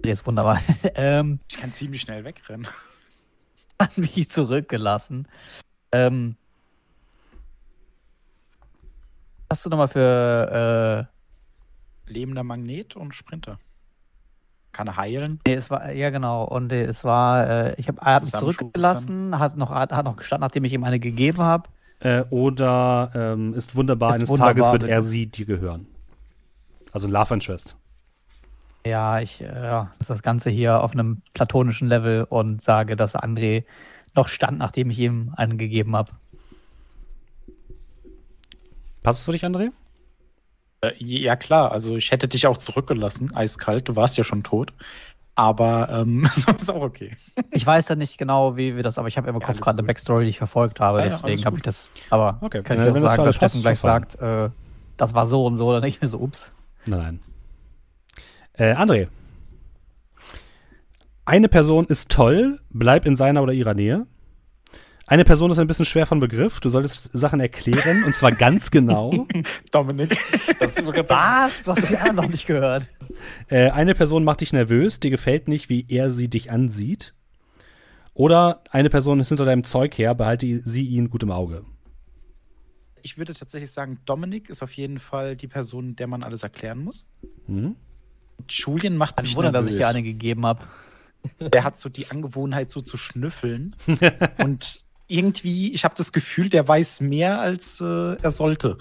Jetzt 0.05 0.27
wunderbar. 0.27 0.61
ähm, 0.97 1.39
Ich 1.49 1.57
kann 1.57 1.73
ziemlich 1.73 2.03
schnell 2.03 2.25
wegrennen. 2.25 2.67
hat 3.81 3.97
mich 3.97 4.29
zurückgelassen. 4.29 5.29
Ähm, 5.93 6.35
hast 9.49 9.65
du 9.65 9.69
nochmal 9.71 9.87
für. 9.89 11.09
Lebender 12.07 12.43
Magnet 12.43 12.97
und 12.97 13.15
Sprinter. 13.15 13.61
Kann 14.73 14.87
er 14.87 14.97
heilen. 14.97 15.41
Nee, 15.47 15.55
es 15.55 15.71
war. 15.71 15.93
Ja, 15.93 16.11
genau. 16.11 16.45
Und 16.45 16.73
äh, 16.73 16.85
es 16.85 17.05
war. 17.05 17.49
Äh, 17.49 17.75
ich 17.77 17.89
habe 17.89 18.21
mich 18.21 18.31
zurückgelassen, 18.31 19.39
hat 19.39 19.57
noch, 19.57 19.71
hat, 19.71 19.93
hat 19.93 20.05
noch 20.05 20.17
gestanden, 20.17 20.47
nachdem 20.47 20.65
ich 20.65 20.73
ihm 20.73 20.85
eine 20.85 20.99
gegeben 20.99 21.41
habe. 21.41 21.69
Äh, 22.01 22.23
oder 22.31 23.11
ähm, 23.15 23.55
ist 23.55 23.77
wunderbar, 23.77 24.11
Ist 24.11 24.17
eines 24.17 24.29
wunderbar, 24.31 24.55
Tages 24.55 24.73
wird 24.73 24.81
bitte. 24.83 24.93
er 24.93 25.03
sie 25.03 25.27
dir 25.27 25.47
gehören. 25.47 25.87
Also 26.91 27.07
ein 27.07 27.13
Love 27.13 27.35
Interest. 27.35 27.77
Ja, 28.85 29.21
ich 29.21 29.41
äh, 29.41 29.85
ist 30.01 30.11
das 30.11 30.23
Ganze 30.23 30.51
hier 30.51 30.83
auf 30.83 30.93
einem 30.93 31.23
platonischen 31.35 31.87
Level 31.87 32.25
und 32.29 32.61
sage, 32.61 32.97
dass 32.97 33.15
André 33.15 33.65
noch 34.15 34.29
stand, 34.29 34.59
nachdem 34.59 34.91
ich 34.91 34.99
ihm 34.99 35.33
einen 35.37 35.59
gegeben 35.59 35.95
habe. 35.95 36.13
Passt 39.03 39.21
es 39.21 39.25
für 39.27 39.33
dich, 39.33 39.45
André? 39.45 39.71
Äh, 40.83 40.93
ja, 40.99 41.37
klar. 41.37 41.73
Also 41.73 41.97
ich 41.97 42.11
hätte 42.11 42.29
dich 42.29 42.47
auch 42.47 42.57
zurückgelassen, 42.57 43.35
eiskalt. 43.35 43.89
Du 43.89 43.97
warst 43.97 44.17
ja 44.19 44.25
schon 44.25 44.43
tot. 44.43 44.73
Aber 45.35 45.89
ähm, 45.91 46.29
so 46.35 46.53
ist 46.53 46.71
auch 46.71 46.83
okay. 46.83 47.17
Ich 47.53 47.65
weiß 47.65 47.89
ja 47.89 47.95
nicht 47.95 48.19
genau, 48.19 48.57
wie 48.57 48.77
wir 48.77 48.83
das, 48.83 48.99
aber 48.99 49.09
ich 49.09 49.17
habe 49.17 49.31
im 49.31 49.41
Ja, 49.41 49.53
gerade 49.53 49.71
eine. 49.79 49.83
Backstory, 49.85 50.25
die 50.25 50.31
ich 50.31 50.39
verfolgt 50.39 50.79
habe. 50.81 50.99
Ja, 50.99 51.05
deswegen 51.07 51.45
habe 51.47 51.57
ich 51.57 51.63
das. 51.63 51.91
Aber 52.11 52.39
Okay, 52.43 52.63
kann 52.63 52.79
wenn- 52.79 52.95
ich 52.97 53.03
auch 53.03 53.09
sagen, 53.09 53.25
dass 53.25 53.37
Steffen 53.37 53.59
ist 53.59 53.63
gleich 53.65 53.79
sagt, 53.81 54.21
äh, 54.21 54.51
das 54.99 55.15
war 55.15 55.27
so 55.27 55.47
und 55.47 55.57
so, 55.57 55.73
dann 55.73 55.81
denke 55.83 55.97
ich 55.97 56.03
mir 56.03 56.09
so, 56.09 56.19
ups. 56.19 56.53
Nein. 56.85 57.21
Äh, 58.55 58.75
André. 58.75 59.09
Eine 61.25 61.49
Person 61.49 61.87
ist 61.87 62.11
toll, 62.11 62.59
bleib 62.71 63.07
in 63.07 63.17
seiner 63.17 63.43
oder 63.43 63.53
ihrer 63.53 63.75
Nähe. 63.75 64.07
Eine 65.13 65.25
Person 65.25 65.51
ist 65.51 65.59
ein 65.59 65.67
bisschen 65.67 65.85
schwer 65.85 66.07
von 66.07 66.21
Begriff. 66.21 66.59
Du 66.61 66.71
solltest 66.71 67.13
Sachen 67.13 67.39
erklären 67.39 68.03
und 68.05 68.15
zwar 68.15 68.33
ganz 68.33 68.71
genau. 68.71 69.27
Dominik. 69.71 70.17
Das. 70.59 70.83
Was? 70.87 71.63
Du 71.65 71.71
hast 71.73 71.91
die 71.91 71.99
anderen 71.99 72.17
noch 72.17 72.29
nicht 72.29 72.47
gehört. 72.47 72.89
Äh, 73.49 73.69
eine 73.73 73.93
Person 73.93 74.25
macht 74.25 74.41
dich 74.41 74.55
nervös, 74.55 75.01
dir 75.01 75.11
gefällt 75.11 75.49
nicht, 75.49 75.69
wie 75.69 75.85
er 75.87 76.11
sie 76.11 76.31
dich 76.31 76.51
ansieht. 76.51 77.13
Oder 78.15 78.63
eine 78.71 78.89
Person 78.89 79.21
ist 79.21 79.29
hinter 79.29 79.45
deinem 79.45 79.65
Zeug 79.65 79.99
her, 79.99 80.15
behalte 80.15 80.47
sie 80.47 80.87
ihn 80.87 81.11
gut 81.11 81.23
im 81.25 81.31
Auge. 81.31 81.67
Ich 83.03 83.19
würde 83.19 83.35
tatsächlich 83.35 83.71
sagen, 83.71 83.99
Dominik 84.07 84.49
ist 84.49 84.63
auf 84.63 84.73
jeden 84.73 84.99
Fall 84.99 85.37
die 85.37 85.47
Person, 85.47 85.95
der 85.95 86.07
man 86.07 86.23
alles 86.23 86.43
erklären 86.43 86.79
muss. 86.79 87.05
Mhm. 87.49 87.77
Julian 88.49 88.97
macht 88.97 89.19
Ein 89.19 89.25
mich 89.25 89.37
Wunder, 89.37 89.53
dass 89.53 89.67
ich 89.67 89.77
dir 89.77 89.89
eine 89.89 90.03
gegeben 90.03 90.47
habe. 90.47 90.65
Der 91.39 91.65
hat 91.65 91.79
so 91.79 91.91
die 91.91 92.11
Angewohnheit, 92.11 92.71
so 92.71 92.81
zu 92.81 92.97
schnüffeln. 92.97 93.77
und 94.39 94.87
irgendwie, 95.09 95.73
ich 95.73 95.85
habe 95.85 95.95
das 95.97 96.13
Gefühl, 96.13 96.49
der 96.49 96.67
weiß 96.67 97.01
mehr, 97.01 97.41
als 97.41 97.81
äh, 97.81 98.17
er 98.23 98.31
sollte. 98.31 98.79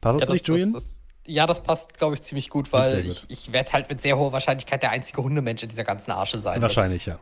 Passt 0.00 0.16
das 0.16 0.22
Ja, 0.22 0.26
für 0.26 0.32
dich, 0.38 0.46
Julian? 0.46 0.72
das, 0.72 1.00
ja, 1.26 1.46
das 1.46 1.62
passt, 1.62 1.98
glaube 1.98 2.14
ich, 2.14 2.22
ziemlich 2.22 2.48
gut, 2.50 2.72
weil 2.72 3.02
gut. 3.02 3.12
ich, 3.12 3.24
ich 3.28 3.52
werde 3.52 3.72
halt 3.72 3.88
mit 3.88 4.00
sehr 4.00 4.16
hoher 4.16 4.32
Wahrscheinlichkeit 4.32 4.82
der 4.82 4.90
einzige 4.90 5.22
Hundemensch 5.22 5.62
in 5.62 5.68
dieser 5.68 5.84
ganzen 5.84 6.10
Arsche 6.12 6.38
sein. 6.38 6.62
Wahrscheinlich, 6.62 7.06
ja. 7.06 7.18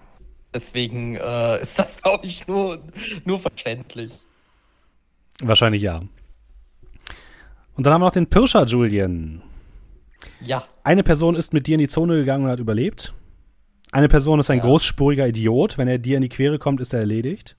Das, 0.52 0.62
deswegen 0.64 1.16
äh, 1.16 1.60
ist 1.62 1.78
das, 1.78 1.96
glaube 2.02 2.26
ich, 2.26 2.46
nur, 2.46 2.80
nur 3.24 3.38
verständlich. 3.40 4.12
Wahrscheinlich 5.40 5.82
ja. 5.82 6.00
Und 7.76 7.84
dann 7.84 7.92
haben 7.92 8.02
wir 8.02 8.06
noch 8.06 8.12
den 8.12 8.28
Pirscher, 8.28 8.64
Julian. 8.66 9.42
Ja. 10.40 10.64
Eine 10.84 11.02
Person 11.02 11.34
ist 11.34 11.52
mit 11.52 11.66
dir 11.66 11.74
in 11.74 11.80
die 11.80 11.88
Zone 11.88 12.16
gegangen 12.16 12.44
und 12.44 12.50
hat 12.50 12.60
überlebt. 12.60 13.14
Eine 13.90 14.08
Person 14.08 14.38
ist 14.40 14.50
ein 14.50 14.58
Ja. 14.58 14.64
großspuriger 14.64 15.26
Idiot. 15.28 15.76
Wenn 15.78 15.88
er 15.88 15.98
dir 15.98 16.16
in 16.16 16.22
die 16.22 16.28
Quere 16.28 16.58
kommt, 16.58 16.80
ist 16.80 16.92
er 16.92 17.00
erledigt. 17.00 17.56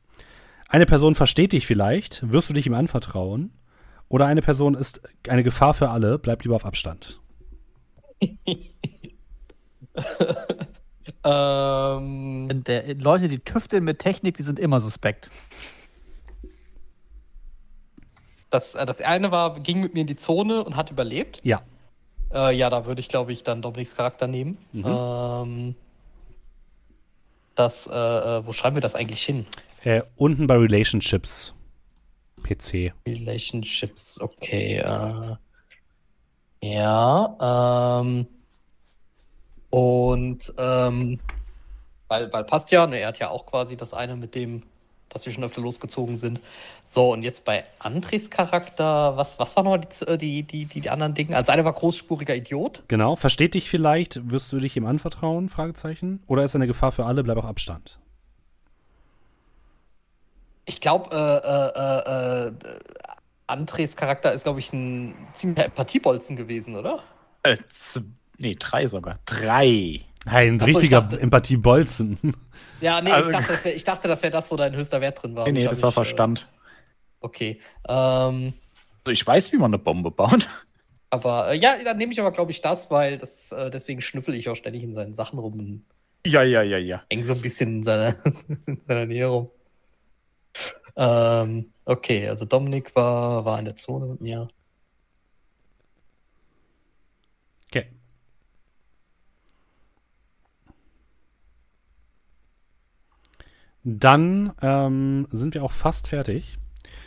Eine 0.76 0.86
Person 0.86 1.15
versteht 1.15 1.53
dich 1.53 1.65
vielleicht. 1.65 2.30
Wirst 2.30 2.49
du 2.49 2.53
dich 2.53 2.67
ihm 2.67 2.73
anvertrauen? 2.73 3.53
Oder 4.09 4.26
eine 4.26 4.41
Person 4.41 4.76
ist 4.76 5.01
eine 5.30 5.41
Gefahr 5.41 5.73
für 5.73 5.88
alle. 5.88 6.19
Bleib 6.19 6.43
lieber 6.43 6.57
auf 6.57 6.65
Abstand. 6.65 7.21
Ähm, 11.23 12.63
der, 12.65 12.93
Leute, 12.95 13.30
die 13.30 13.39
tüfteln 13.39 13.84
mit 13.84 13.97
Technik, 13.97 14.38
die 14.38 14.43
sind 14.43 14.59
immer 14.59 14.80
suspekt. 14.80 15.30
das, 18.51 18.76
äh, 18.76 18.86
das 18.86 19.01
eine 19.01 19.32
war, 19.32 19.59
ging 19.59 19.80
mit 19.80 19.95
mir 19.95 20.01
in 20.01 20.07
die 20.07 20.17
Zone 20.17 20.63
und 20.63 20.76
hat 20.76 20.91
überlebt. 20.91 21.41
Ja. 21.43 21.61
Äh, 22.32 22.55
ja, 22.55 22.69
da 22.69 22.86
würde 22.86 22.99
ich, 22.99 23.09
glaube 23.09 23.32
ich, 23.32 23.43
dann 23.43 23.63
Dominiks 23.63 23.95
Charakter 23.95 24.28
nehmen. 24.28 24.57
Mhm. 24.71 24.86
Ähm, 24.86 25.76
das, 27.55 27.88
äh, 27.88 27.91
äh, 27.91 28.45
wo 28.45 28.53
schreiben 28.53 28.76
wir 28.76 28.82
das 28.82 28.93
eigentlich 28.93 29.23
hin? 29.23 29.47
Äh, 29.86 30.01
unten 30.15 30.47
bei 30.47 30.57
Relationships. 30.57 31.53
PC. 32.41 32.91
Relationships, 33.07 34.19
okay. 34.19 34.77
Äh, 34.77 35.36
ja, 36.63 38.01
ähm, 38.01 38.25
und 39.69 40.53
ähm, 40.57 41.19
weil, 42.07 42.33
weil 42.33 42.43
passt 42.45 42.71
ja, 42.71 42.88
ne, 42.88 42.97
er 42.97 43.09
hat 43.09 43.19
ja 43.19 43.29
auch 43.29 43.45
quasi 43.45 43.77
das 43.77 43.93
eine 43.93 44.15
mit 44.15 44.33
dem, 44.33 44.63
dass 45.09 45.27
wir 45.27 45.33
schon 45.33 45.43
öfter 45.43 45.61
losgezogen 45.61 46.17
sind. 46.17 46.41
So, 46.83 47.13
und 47.13 47.21
jetzt 47.21 47.45
bei 47.45 47.63
Andres 47.77 48.31
Charakter, 48.31 49.15
was, 49.17 49.38
was 49.38 49.55
waren 49.55 49.65
nochmal 49.65 49.81
die, 49.81 50.17
die, 50.17 50.43
die, 50.43 50.65
die, 50.65 50.81
die 50.81 50.89
anderen 50.89 51.13
Dinge? 51.13 51.36
Also 51.36 51.51
eine 51.51 51.63
war 51.63 51.73
großspuriger 51.73 52.36
Idiot. 52.36 52.81
Genau. 52.88 53.15
Versteht 53.15 53.53
dich 53.53 53.69
vielleicht? 53.69 54.31
Wirst 54.31 54.51
du 54.51 54.59
dich 54.59 54.75
ihm 54.77 54.88
anvertrauen? 54.88 55.47
Fragezeichen. 55.47 56.23
Oder 56.25 56.43
ist 56.43 56.55
er 56.55 56.57
eine 56.57 56.67
Gefahr 56.67 56.91
für 56.91 57.05
alle? 57.05 57.23
Bleib 57.23 57.38
auf 57.38 57.45
Abstand. 57.45 57.99
Ich 60.66 60.82
glaube, 60.82 61.09
äh, 61.16 61.47
äh, 61.47 62.47
äh, 62.47 62.47
äh, 62.47 62.80
Andres 63.47 63.95
Charakter 63.95 64.34
ist, 64.34 64.43
glaube 64.43 64.59
ich, 64.59 64.74
ein 64.74 65.13
ziemlicher 65.36 65.66
Empathiebolzen 65.66 66.36
gewesen, 66.36 66.76
oder? 66.76 67.03
Äh, 67.43 67.57
nee, 68.38 68.55
drei 68.57 68.88
sogar. 68.88 69.20
Drei. 69.26 70.01
Ein 70.26 70.57
Ach 70.59 70.61
so, 70.66 70.70
ich 70.72 70.76
richtiger 70.78 71.01
dachte- 71.01 71.20
Empathie-Bolzen. 71.22 72.18
Ja, 72.82 72.99
nee, 73.01 73.11
Also- 73.11 73.30
ich 73.30 73.36
dachte, 73.38 73.51
das 73.53 73.66
wär, 73.66 73.76
ich 73.76 73.84
dachte, 73.84 74.07
das 74.07 74.24
wäre 74.24 74.32
das, 74.32 74.49
wo 74.49 74.55
dein 74.55 74.76
höchster 74.76 74.99
Wert 75.01 75.22
drin 75.22 75.36
war. 75.36 75.45
Nee, 75.45 75.51
nee, 75.51 75.63
ich 75.66 75.70
das 75.70 75.84
war 75.84 75.89
mich, 75.89 75.93
äh, 75.93 75.95
Verstand. 75.95 76.47
Okay. 77.20 77.59
Ähm, 77.88 78.53
Also 79.05 79.11
ich 79.11 79.26
weiß, 79.26 79.51
wie 79.51 79.57
man 79.57 79.70
eine 79.72 79.78
Bombe 79.78 80.09
baut. 80.09 80.49
aber 81.11 81.51
äh, 81.51 81.57
ja, 81.57 81.76
dann 81.84 81.97
nehme 81.97 82.11
ich 82.11 82.20
aber, 82.20 82.32
glaube 82.32 82.49
ich, 82.51 82.61
das, 82.61 82.89
weil 82.89 83.20
das, 83.20 83.51
äh, 83.51 83.70
deswegen 83.70 84.01
schnüffel 84.01 84.34
ich 84.34 84.49
auch 84.49 84.55
ständig 84.55 84.82
in 84.82 84.95
seinen 84.95 85.13
Sachen 85.13 85.38
rum 85.38 85.59
und 85.59 85.86
Ja, 86.26 86.41
ja, 86.41 86.63
ja, 86.63 86.80
ja. 86.80 87.03
häng 87.11 87.24
so 87.24 87.34
ein 87.34 87.41
bisschen 87.41 87.70
in 87.78 87.84
seiner, 87.84 88.16
in 88.66 88.82
seiner 88.88 89.05
Nähe 89.05 89.28
rum. 89.28 89.49
Ähm, 90.97 91.73
okay, 91.85 92.27
also 92.29 92.45
Dominik 92.45 92.95
war, 92.95 93.45
war 93.45 93.59
in 93.59 93.65
der 93.65 93.75
Zone 93.75 94.05
mit 94.07 94.21
mir. 94.21 94.47
Okay. 97.67 97.87
Dann 103.83 104.53
ähm, 104.61 105.27
sind 105.31 105.53
wir 105.53 105.63
auch 105.63 105.71
fast 105.71 106.07
fertig. 106.07 106.57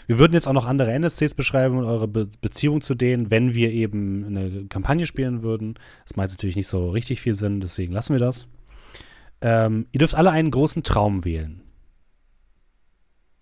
Wir 0.06 0.18
würden 0.18 0.32
jetzt 0.32 0.48
auch 0.48 0.52
noch 0.52 0.66
andere 0.66 0.92
NSCs 0.92 1.34
beschreiben 1.34 1.76
und 1.78 1.84
eure 1.84 2.08
Be 2.08 2.28
Beziehung 2.40 2.80
zu 2.80 2.94
denen, 2.94 3.30
wenn 3.30 3.54
wir 3.54 3.70
eben 3.72 4.24
eine 4.24 4.66
Kampagne 4.66 5.06
spielen 5.06 5.42
würden. 5.42 5.74
Das 6.04 6.16
jetzt 6.16 6.32
natürlich 6.32 6.56
nicht 6.56 6.68
so 6.68 6.90
richtig 6.90 7.20
viel 7.20 7.34
Sinn, 7.34 7.60
deswegen 7.60 7.92
lassen 7.92 8.14
wir 8.14 8.20
das. 8.20 8.46
Ähm, 9.40 9.86
ihr 9.92 9.98
dürft 9.98 10.14
alle 10.14 10.30
einen 10.30 10.50
großen 10.50 10.82
Traum 10.82 11.24
wählen. 11.24 11.62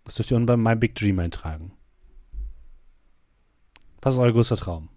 Das 0.07 0.15
dürft 0.15 0.31
ihr 0.31 0.37
unten 0.37 0.47
bei 0.47 0.57
My 0.57 0.77
Big 0.77 0.95
Dream 0.95 1.19
eintragen. 1.19 1.73
Was 4.01 4.15
ist 4.15 4.21
euer 4.21 4.33
größter 4.33 4.57
Traum? 4.57 4.89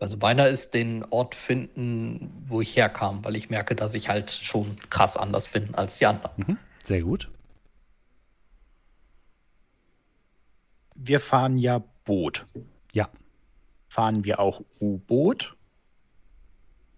Also 0.00 0.16
meiner 0.16 0.48
ist 0.48 0.74
den 0.74 1.04
Ort 1.10 1.36
finden, 1.36 2.44
wo 2.48 2.60
ich 2.60 2.76
herkam, 2.76 3.24
weil 3.24 3.36
ich 3.36 3.50
merke, 3.50 3.76
dass 3.76 3.94
ich 3.94 4.08
halt 4.08 4.30
schon 4.32 4.76
krass 4.90 5.16
anders 5.16 5.48
bin 5.48 5.74
als 5.74 5.98
die 5.98 6.06
anderen. 6.06 6.44
Mhm. 6.44 6.58
Sehr 6.84 7.02
gut. 7.02 7.30
Wir 10.96 11.20
fahren 11.20 11.56
ja 11.56 11.82
Boot. 12.04 12.46
Ja. 12.92 13.08
Fahren 13.88 14.24
wir 14.24 14.40
auch 14.40 14.62
U-Boot? 14.80 15.56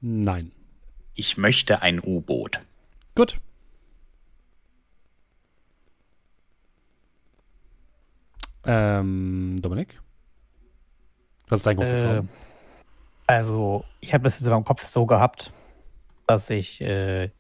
Nein. 0.01 0.53
Ich 1.15 1.37
möchte 1.37 1.83
ein 1.83 2.01
U-Boot. 2.03 2.61
Gut. 3.15 3.39
Ähm, 8.65 9.57
Dominik? 9.61 10.01
Was 11.49 11.61
ist 11.61 11.67
dein 11.67 11.77
großer 11.77 11.95
Äh, 11.95 12.03
Traum? 12.17 12.29
also, 13.27 13.85
ich 14.01 14.13
habe 14.15 14.25
das 14.25 14.39
jetzt 14.39 14.47
in 14.47 14.53
meinem 14.53 14.65
Kopf 14.65 14.85
so 14.85 15.07
gehabt, 15.07 15.53
dass 16.27 16.51
ich 16.51 16.81
äh, 16.81 17.31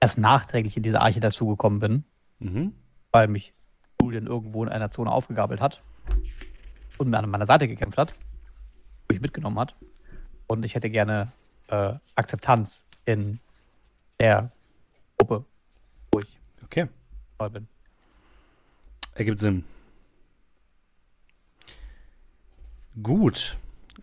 erst 0.00 0.18
nachträglich 0.18 0.76
in 0.76 0.82
diese 0.82 1.00
Arche 1.00 1.20
dazugekommen 1.20 1.80
bin, 1.80 2.04
Mhm. 2.40 2.74
weil 3.12 3.28
mich 3.28 3.54
Julian 4.02 4.26
irgendwo 4.26 4.62
in 4.64 4.68
einer 4.68 4.90
Zone 4.90 5.10
aufgegabelt 5.10 5.60
hat 5.60 5.80
und 6.98 7.08
mir 7.08 7.18
an 7.18 7.30
meiner 7.30 7.46
Seite 7.46 7.68
gekämpft 7.68 7.96
hat, 7.96 8.12
wo 9.08 9.14
ich 9.14 9.20
mitgenommen 9.20 9.58
hat. 9.58 9.74
Und 10.46 10.62
ich 10.64 10.74
hätte 10.74 10.90
gerne 10.90 11.32
äh, 11.68 11.94
Akzeptanz 12.16 12.84
in 13.06 13.38
der 14.20 14.50
Gruppe, 15.16 15.44
wo 16.12 16.18
ich 16.18 16.38
Okay. 16.64 16.88
bin. 17.50 17.66
Ergibt 19.14 19.38
Sinn. 19.38 19.64
Gut. 23.02 23.56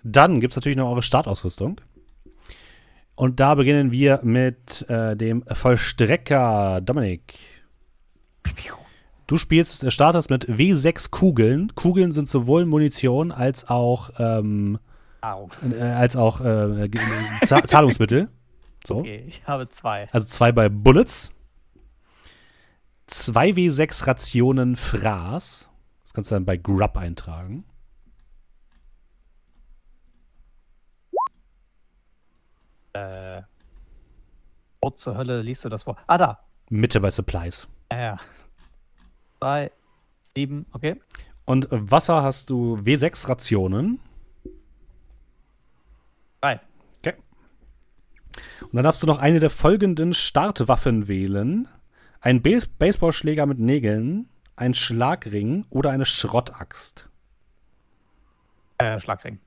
Dann 0.04 0.40
gibt 0.40 0.54
es 0.54 0.58
natürlich 0.58 0.78
noch 0.78 0.90
eure 0.90 1.02
Startausrüstung. 1.04 1.80
Und 3.16 3.40
da 3.40 3.56
beginnen 3.56 3.92
wir 3.92 4.20
mit 4.24 4.86
äh, 4.90 5.16
dem 5.16 5.44
Vollstrecker 5.46 6.82
Dominik. 6.82 7.36
Du 9.28 9.38
spielst, 9.38 9.84
äh, 9.84 9.92
startest 9.92 10.30
mit 10.30 10.46
W6 10.50 11.12
Kugeln. 11.12 11.74
Kugeln 11.76 12.12
sind 12.12 12.28
sowohl 12.28 12.66
Munition 12.66 13.32
als 13.32 13.70
auch 13.70 14.10
ähm. 14.18 14.80
Äh, 15.72 15.80
als 15.84 16.16
auch 16.16 16.42
äh, 16.42 16.90
Za- 17.46 17.64
Zahlungsmittel. 17.66 18.30
So. 18.86 18.98
Okay, 19.00 19.24
ich 19.28 19.44
habe 19.46 19.70
zwei. 19.70 20.10
Also 20.12 20.26
zwei 20.26 20.52
bei 20.52 20.68
Bullets. 20.68 21.32
2W6 23.12 24.08
Rationen 24.08 24.76
Fraß. 24.76 25.70
Das 26.02 26.14
kannst 26.14 26.32
du 26.32 26.36
dann 26.36 26.46
bei 26.46 26.58
Grub 26.58 26.98
eintragen. 26.98 27.66
Äh, 32.94 33.42
wo 34.82 34.90
zur 34.90 35.16
Hölle 35.16 35.42
liest 35.42 35.64
du 35.64 35.70
das 35.70 35.84
vor? 35.84 35.98
Ah, 36.08 36.18
da. 36.18 36.40
Mitte 36.70 37.00
bei 37.00 37.12
Supplies. 37.12 37.68
Ja. 37.92 38.18
Drei, 39.40 39.72
sieben, 40.36 40.66
okay. 40.74 41.00
Und 41.46 41.68
Wasser 41.70 42.24
hast 42.24 42.50
du 42.50 42.78
W6 42.78 43.30
Rationen. 43.30 44.00
Drei. 46.42 46.60
Okay. 47.00 47.16
Und 48.62 48.74
dann 48.74 48.84
darfst 48.84 49.04
du 49.04 49.08
noch 49.08 49.20
eine 49.20 49.40
der 49.40 49.50
folgenden 49.50 50.14
Startwaffen 50.14 51.08
wählen. 51.08 51.68
Ein 52.22 52.42
Bas 52.42 52.68
Baseballschläger 52.68 53.46
mit 53.46 53.60
Nägeln, 53.60 54.30
ein 54.56 54.74
Schlagring 54.74 55.66
oder 55.70 55.90
eine 55.92 56.06
Schrottaxt. 56.06 57.10
Äh, 58.78 59.00
Schlagring. 59.00 59.40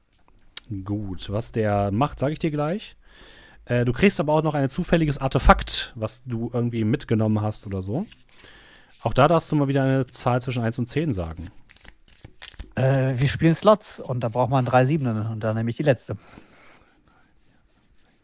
Gut, 0.84 1.30
was 1.30 1.52
der 1.52 1.90
macht, 1.92 2.18
sage 2.18 2.32
ich 2.32 2.38
dir 2.38 2.50
gleich. 2.50 2.96
Äh, 3.66 3.84
du 3.84 3.92
kriegst 3.92 4.20
aber 4.20 4.32
auch 4.32 4.42
noch 4.42 4.54
ein 4.54 4.68
zufälliges 4.68 5.18
Artefakt, 5.18 5.92
was 5.96 6.22
du 6.24 6.50
irgendwie 6.52 6.84
mitgenommen 6.84 7.40
hast 7.40 7.66
oder 7.66 7.82
so. 7.82 8.06
Auch 9.02 9.14
da 9.14 9.28
darfst 9.28 9.50
du 9.52 9.56
mal 9.56 9.68
wieder 9.68 9.82
eine 9.82 10.06
Zahl 10.06 10.40
zwischen 10.42 10.62
1 10.62 10.78
und 10.78 10.88
10 10.88 11.12
sagen. 11.12 11.48
Äh, 12.74 13.14
wir 13.18 13.28
spielen 13.28 13.54
Slots 13.54 14.00
und 14.00 14.20
da 14.20 14.28
braucht 14.28 14.50
man 14.50 14.64
drei 14.64 14.84
Siebenen 14.84 15.26
und 15.26 15.40
da 15.40 15.54
nehme 15.54 15.70
ich 15.70 15.76
die 15.76 15.82
letzte. 15.82 16.16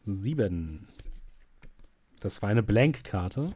7. 0.06 0.86
Das 2.20 2.42
war 2.42 2.48
eine 2.48 2.62
Blank-Karte. 2.62 3.52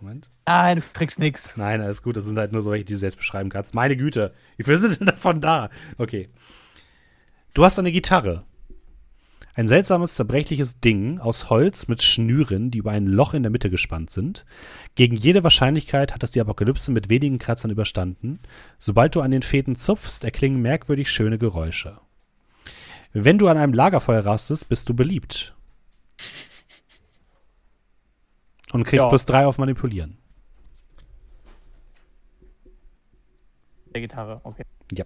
Moment. 0.00 0.28
Nein, 0.46 0.80
du 0.80 0.82
kriegst 0.92 1.18
nix. 1.18 1.56
Nein, 1.56 1.80
alles 1.80 2.02
gut, 2.02 2.16
das 2.16 2.24
sind 2.24 2.38
halt 2.38 2.52
nur 2.52 2.62
solche, 2.62 2.84
die 2.84 2.92
du 2.92 2.98
selbst 2.98 3.16
beschreiben 3.16 3.48
kannst. 3.48 3.74
Meine 3.74 3.96
Güte, 3.96 4.34
wie 4.56 4.64
viel 4.64 4.76
sind 4.76 5.00
denn 5.00 5.06
davon 5.06 5.40
da? 5.40 5.70
Okay. 5.98 6.28
Du 7.54 7.64
hast 7.64 7.78
eine 7.78 7.92
Gitarre. 7.92 8.44
Ein 9.56 9.68
seltsames, 9.68 10.14
zerbrechliches 10.14 10.80
Ding 10.80 11.20
aus 11.20 11.48
Holz 11.48 11.86
mit 11.86 12.02
Schnüren, 12.02 12.72
die 12.72 12.78
über 12.78 12.90
ein 12.90 13.06
Loch 13.06 13.34
in 13.34 13.44
der 13.44 13.50
Mitte 13.52 13.70
gespannt 13.70 14.10
sind. 14.10 14.44
Gegen 14.96 15.14
jede 15.14 15.44
Wahrscheinlichkeit 15.44 16.12
hat 16.12 16.24
es 16.24 16.32
die 16.32 16.40
Apokalypse 16.40 16.90
mit 16.90 17.08
wenigen 17.08 17.38
Kratzern 17.38 17.70
überstanden. 17.70 18.40
Sobald 18.78 19.14
du 19.14 19.20
an 19.20 19.30
den 19.30 19.42
Fäden 19.42 19.76
zupfst, 19.76 20.24
erklingen 20.24 20.60
merkwürdig 20.60 21.08
schöne 21.08 21.38
Geräusche. 21.38 22.00
Wenn 23.12 23.38
du 23.38 23.46
an 23.46 23.56
einem 23.56 23.72
Lagerfeuer 23.72 24.26
rastest, 24.26 24.68
bist 24.68 24.88
du 24.88 24.94
beliebt. 24.94 25.54
Und 28.72 28.82
kriegst 28.82 29.04
Ja. 29.04 29.08
plus 29.08 29.24
drei 29.24 29.46
auf 29.46 29.58
Manipulieren. 29.58 30.18
Der 33.94 34.00
Gitarre, 34.00 34.40
okay. 34.42 34.64
Ja. 34.90 35.04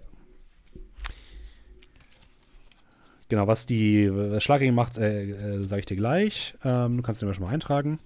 Genau, 3.29 3.45
was 3.45 3.67
die 3.67 4.11
Schlagring 4.39 4.73
macht, 4.73 4.97
äh, 4.97 5.29
äh, 5.29 5.63
sage 5.63 5.81
ich 5.81 5.85
dir 5.85 5.95
gleich. 5.95 6.55
Ähm, 6.63 6.97
du 6.97 7.03
kannst 7.03 7.21
den 7.21 7.31
schon 7.33 7.43
mal 7.43 7.53
eintragen. 7.53 7.99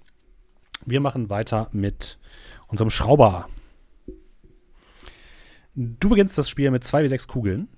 Wir 0.86 0.99
machen 0.99 1.30
weiter 1.30 1.69
mit 1.71 2.19
unserem 2.67 2.89
Schrauber. 2.89 3.47
Du 5.76 6.09
beginnst 6.09 6.38
das 6.38 6.49
Spiel 6.49 6.69
mit 6.71 6.84
zwei 6.84 7.03
wie 7.03 7.07
sechs 7.07 7.28
Kugeln. 7.28 7.69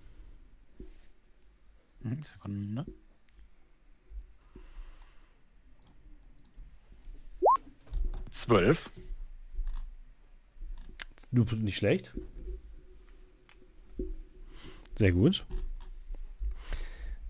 Hm, 2.02 2.24
Sekunde. 2.24 2.86
Zwölf. 8.32 8.90
Du 11.32 11.44
nicht 11.58 11.78
schlecht. 11.78 12.16
Sehr 14.96 15.12
gut. 15.12 15.46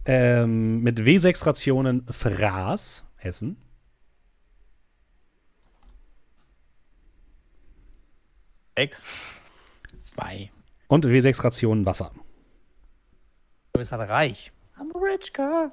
Ähm, 0.05 0.81
mit 0.81 0.99
W6 0.99 1.45
Rationen 1.45 2.05
Fraß 2.07 3.05
essen. 3.17 3.57
Sechs. 8.77 9.03
Zwei. 10.01 10.51
Und 10.87 11.05
W6 11.05 11.43
Rationen 11.43 11.85
Wasser. 11.85 12.11
Du 13.73 13.79
bist 13.79 13.91
halt 13.91 14.07
reich. 14.09 14.51
I'm 14.77 14.95
a 14.95 14.99
rich 14.99 15.33
girl. 15.33 15.71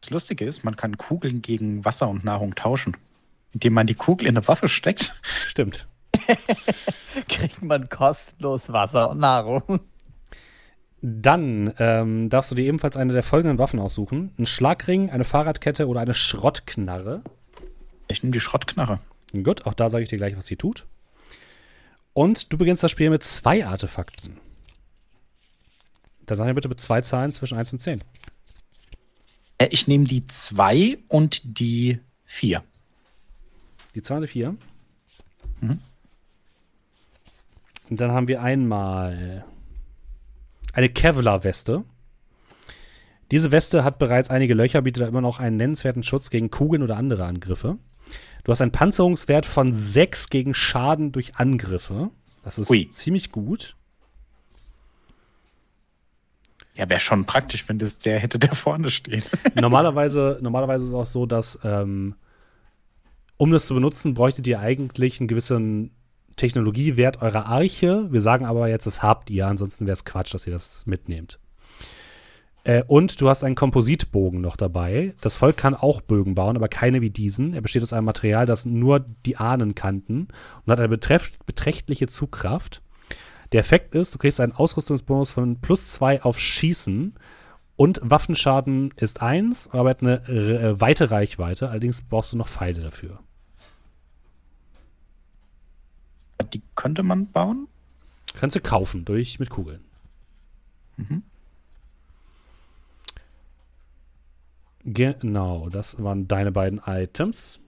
Das 0.00 0.10
Lustige 0.10 0.46
ist, 0.46 0.64
man 0.64 0.76
kann 0.76 0.96
Kugeln 0.96 1.42
gegen 1.42 1.84
Wasser 1.84 2.08
und 2.08 2.24
Nahrung 2.24 2.54
tauschen. 2.54 2.96
Indem 3.52 3.74
man 3.74 3.86
die 3.86 3.94
Kugel 3.94 4.28
in 4.28 4.36
eine 4.36 4.46
Waffe 4.48 4.68
steckt. 4.68 5.14
Stimmt. 5.46 5.88
Kriegt 7.28 7.60
man 7.60 7.88
kostenlos 7.88 8.72
Wasser 8.72 9.10
und 9.10 9.18
Nahrung. 9.18 9.80
Dann 11.00 11.72
ähm, 11.78 12.28
darfst 12.28 12.50
du 12.50 12.54
dir 12.54 12.64
ebenfalls 12.66 12.96
eine 12.96 13.12
der 13.12 13.22
folgenden 13.22 13.58
Waffen 13.58 13.78
aussuchen: 13.78 14.32
Ein 14.38 14.46
Schlagring, 14.46 15.10
eine 15.10 15.24
Fahrradkette 15.24 15.86
oder 15.86 16.00
eine 16.00 16.14
Schrottknarre. 16.14 17.22
Ich 18.08 18.22
nehme 18.22 18.32
die 18.32 18.40
Schrottknarre. 18.40 19.00
Gut, 19.44 19.66
auch 19.66 19.74
da 19.74 19.90
sage 19.90 20.02
ich 20.04 20.10
dir 20.10 20.16
gleich, 20.16 20.36
was 20.36 20.46
sie 20.46 20.56
tut. 20.56 20.86
Und 22.14 22.52
du 22.52 22.58
beginnst 22.58 22.82
das 22.82 22.90
Spiel 22.90 23.10
mit 23.10 23.22
zwei 23.22 23.64
Artefakten. 23.66 24.38
Dann 26.26 26.36
sag 26.36 26.46
mir 26.46 26.54
bitte 26.54 26.68
mit 26.68 26.80
zwei 26.80 27.00
Zahlen 27.00 27.32
zwischen 27.32 27.56
1 27.56 27.72
und 27.72 27.78
10. 27.78 28.02
Äh, 29.58 29.68
Ich 29.70 29.86
nehme 29.86 30.04
die 30.04 30.26
zwei 30.26 30.98
und 31.08 31.58
die 31.58 32.00
vier. 32.24 32.64
Die 33.94 34.02
2 34.02 34.14
und 34.16 34.22
die 34.22 34.28
4. 34.28 34.56
Mhm. 35.60 35.78
Und 37.90 38.00
dann 38.00 38.12
haben 38.12 38.28
wir 38.28 38.42
einmal 38.42 39.44
eine 40.72 40.88
Kevlar-Weste. 40.88 41.84
Diese 43.30 43.52
Weste 43.52 43.84
hat 43.84 43.98
bereits 43.98 44.30
einige 44.30 44.54
Löcher, 44.54 44.82
bietet 44.82 45.02
aber 45.02 45.10
immer 45.10 45.20
noch 45.20 45.38
einen 45.38 45.56
nennenswerten 45.56 46.02
Schutz 46.02 46.30
gegen 46.30 46.50
Kugeln 46.50 46.82
oder 46.82 46.96
andere 46.96 47.24
Angriffe. 47.24 47.78
Du 48.44 48.52
hast 48.52 48.62
einen 48.62 48.72
Panzerungswert 48.72 49.44
von 49.44 49.74
6 49.74 50.30
gegen 50.30 50.54
Schaden 50.54 51.12
durch 51.12 51.36
Angriffe. 51.36 52.10
Das 52.42 52.58
ist 52.58 52.70
Ui. 52.70 52.88
ziemlich 52.88 53.30
gut. 53.30 53.76
Ja, 56.74 56.88
wäre 56.88 57.00
schon 57.00 57.26
praktisch, 57.26 57.68
wenn 57.68 57.78
das 57.78 57.98
der 57.98 58.20
hätte, 58.20 58.38
der 58.38 58.54
vorne 58.54 58.90
steht. 58.90 59.28
normalerweise, 59.54 60.38
normalerweise 60.40 60.84
ist 60.84 60.90
es 60.90 60.94
auch 60.94 61.06
so, 61.06 61.26
dass 61.26 61.58
ähm, 61.64 62.14
um 63.36 63.50
das 63.50 63.66
zu 63.66 63.74
benutzen, 63.74 64.14
bräuchtet 64.14 64.46
ihr 64.46 64.60
eigentlich 64.60 65.20
einen 65.20 65.28
gewissen 65.28 65.90
Technologiewert 66.38 67.20
eurer 67.20 67.46
Arche. 67.46 68.10
Wir 68.10 68.22
sagen 68.22 68.46
aber 68.46 68.68
jetzt, 68.68 68.86
das 68.86 69.02
habt 69.02 69.28
ihr, 69.28 69.46
ansonsten 69.46 69.84
wäre 69.84 69.94
es 69.94 70.06
Quatsch, 70.06 70.32
dass 70.32 70.46
ihr 70.46 70.52
das 70.54 70.86
mitnehmt. 70.86 71.38
Äh, 72.64 72.82
und 72.86 73.20
du 73.20 73.28
hast 73.28 73.44
einen 73.44 73.54
Kompositbogen 73.54 74.40
noch 74.40 74.56
dabei. 74.56 75.14
Das 75.20 75.36
Volk 75.36 75.56
kann 75.56 75.74
auch 75.74 76.00
Bögen 76.00 76.34
bauen, 76.34 76.56
aber 76.56 76.68
keine 76.68 77.00
wie 77.00 77.10
diesen. 77.10 77.54
Er 77.54 77.60
besteht 77.60 77.82
aus 77.82 77.92
einem 77.92 78.06
Material, 78.06 78.46
das 78.46 78.64
nur 78.64 79.00
die 79.26 79.36
Ahnen 79.36 79.74
kannten 79.74 80.28
und 80.64 80.72
hat 80.72 80.78
eine 80.78 80.88
beträchtliche 80.88 82.06
Zugkraft. 82.06 82.82
Der 83.52 83.60
Effekt 83.60 83.94
ist, 83.94 84.14
du 84.14 84.18
kriegst 84.18 84.40
einen 84.40 84.52
Ausrüstungsbonus 84.52 85.30
von 85.30 85.60
plus 85.60 85.92
zwei 85.92 86.22
auf 86.22 86.38
Schießen 86.38 87.14
und 87.76 88.00
Waffenschaden 88.02 88.92
ist 88.96 89.22
1, 89.22 89.70
aber 89.72 89.90
hat 89.90 90.02
eine 90.02 90.28
äh, 90.28 90.80
weite 90.80 91.10
Reichweite. 91.10 91.70
Allerdings 91.70 92.02
brauchst 92.02 92.32
du 92.32 92.36
noch 92.36 92.48
Pfeile 92.48 92.80
dafür. 92.80 93.20
Die 96.52 96.62
könnte 96.76 97.02
man 97.02 97.30
bauen. 97.30 97.68
Kannst 98.34 98.56
du 98.56 98.60
kaufen 98.60 99.04
durch 99.04 99.38
mit 99.38 99.50
Kugeln. 99.50 99.84
Mhm. 100.96 101.22
Genau, 104.84 105.68
das 105.68 106.02
waren 106.02 106.28
deine 106.28 106.52
beiden 106.52 106.80
Items. 106.86 107.60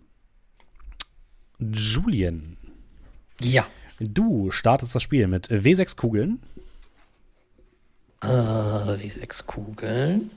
Julian, 1.58 2.56
Ja. 3.40 3.66
du 3.98 4.50
startest 4.50 4.94
das 4.94 5.02
Spiel 5.02 5.26
mit 5.26 5.48
W6 5.50 5.96
Kugeln, 5.96 6.40
Äh, 8.22 8.98
die 8.98 9.08
sechs 9.10 9.46
Kugeln. 9.46 10.30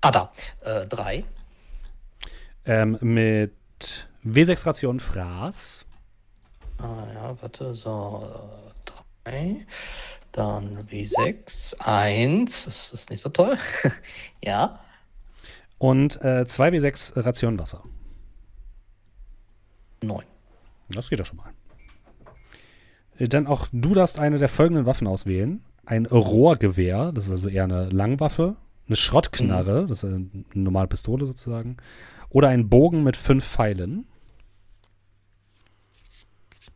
Ah, 0.00 0.10
da. 0.10 0.32
Äh, 0.62 0.86
drei. 0.86 1.24
Ähm, 2.66 2.98
mit 3.00 3.52
W6 4.24 4.66
Rationen 4.66 5.00
Fraß, 5.00 5.86
Ah, 6.78 7.06
ja, 7.14 7.36
warte, 7.40 7.74
so. 7.74 8.28
Äh, 8.84 8.90
drei. 9.24 9.66
Dann 10.32 10.86
W6. 10.88 11.78
Eins. 11.78 12.64
Das 12.64 12.92
ist 12.92 13.10
nicht 13.10 13.20
so 13.20 13.28
toll. 13.28 13.56
ja. 14.42 14.80
und 15.78 16.22
äh, 16.24 16.46
2 16.46 16.70
W6 16.70 17.24
Rationen 17.24 17.58
Wasser. 17.58 17.82
Neun. 20.02 20.24
Das 20.88 21.08
geht 21.08 21.18
ja 21.18 21.24
schon 21.24 21.38
mal. 21.38 21.52
Dann 23.18 23.46
auch 23.46 23.68
du 23.72 23.94
darfst 23.94 24.18
eine 24.18 24.38
der 24.38 24.48
folgenden 24.48 24.86
Waffen 24.86 25.06
auswählen. 25.06 25.62
Ein 25.86 26.06
Rohrgewehr, 26.06 27.12
das 27.12 27.26
ist 27.26 27.30
also 27.30 27.48
eher 27.48 27.64
eine 27.64 27.88
Langwaffe. 27.88 28.56
Eine 28.86 28.96
Schrottknarre, 28.96 29.86
das 29.86 30.02
ist 30.02 30.12
eine 30.12 30.28
normale 30.52 30.88
Pistole 30.88 31.24
sozusagen. 31.24 31.78
Oder 32.34 32.48
ein 32.48 32.68
Bogen 32.68 33.04
mit 33.04 33.16
fünf 33.16 33.46
Pfeilen. 33.46 34.08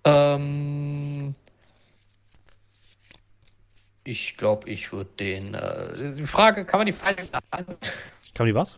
Ähm, 0.05 1.35
ich 4.05 4.37
glaube, 4.37 4.71
ich 4.71 4.93
würde 4.93 5.11
den. 5.19 5.55
Äh, 5.55 6.15
die 6.15 6.29
Frage: 6.29 6.65
Kann 6.65 6.79
man 6.79 6.87
die 6.87 6.93
Pfeile 6.93 7.25
wieder 7.25 7.41
ein- 7.51 7.67
Kann 7.67 7.77
man 8.39 8.47
die 8.47 8.55
was? 8.55 8.77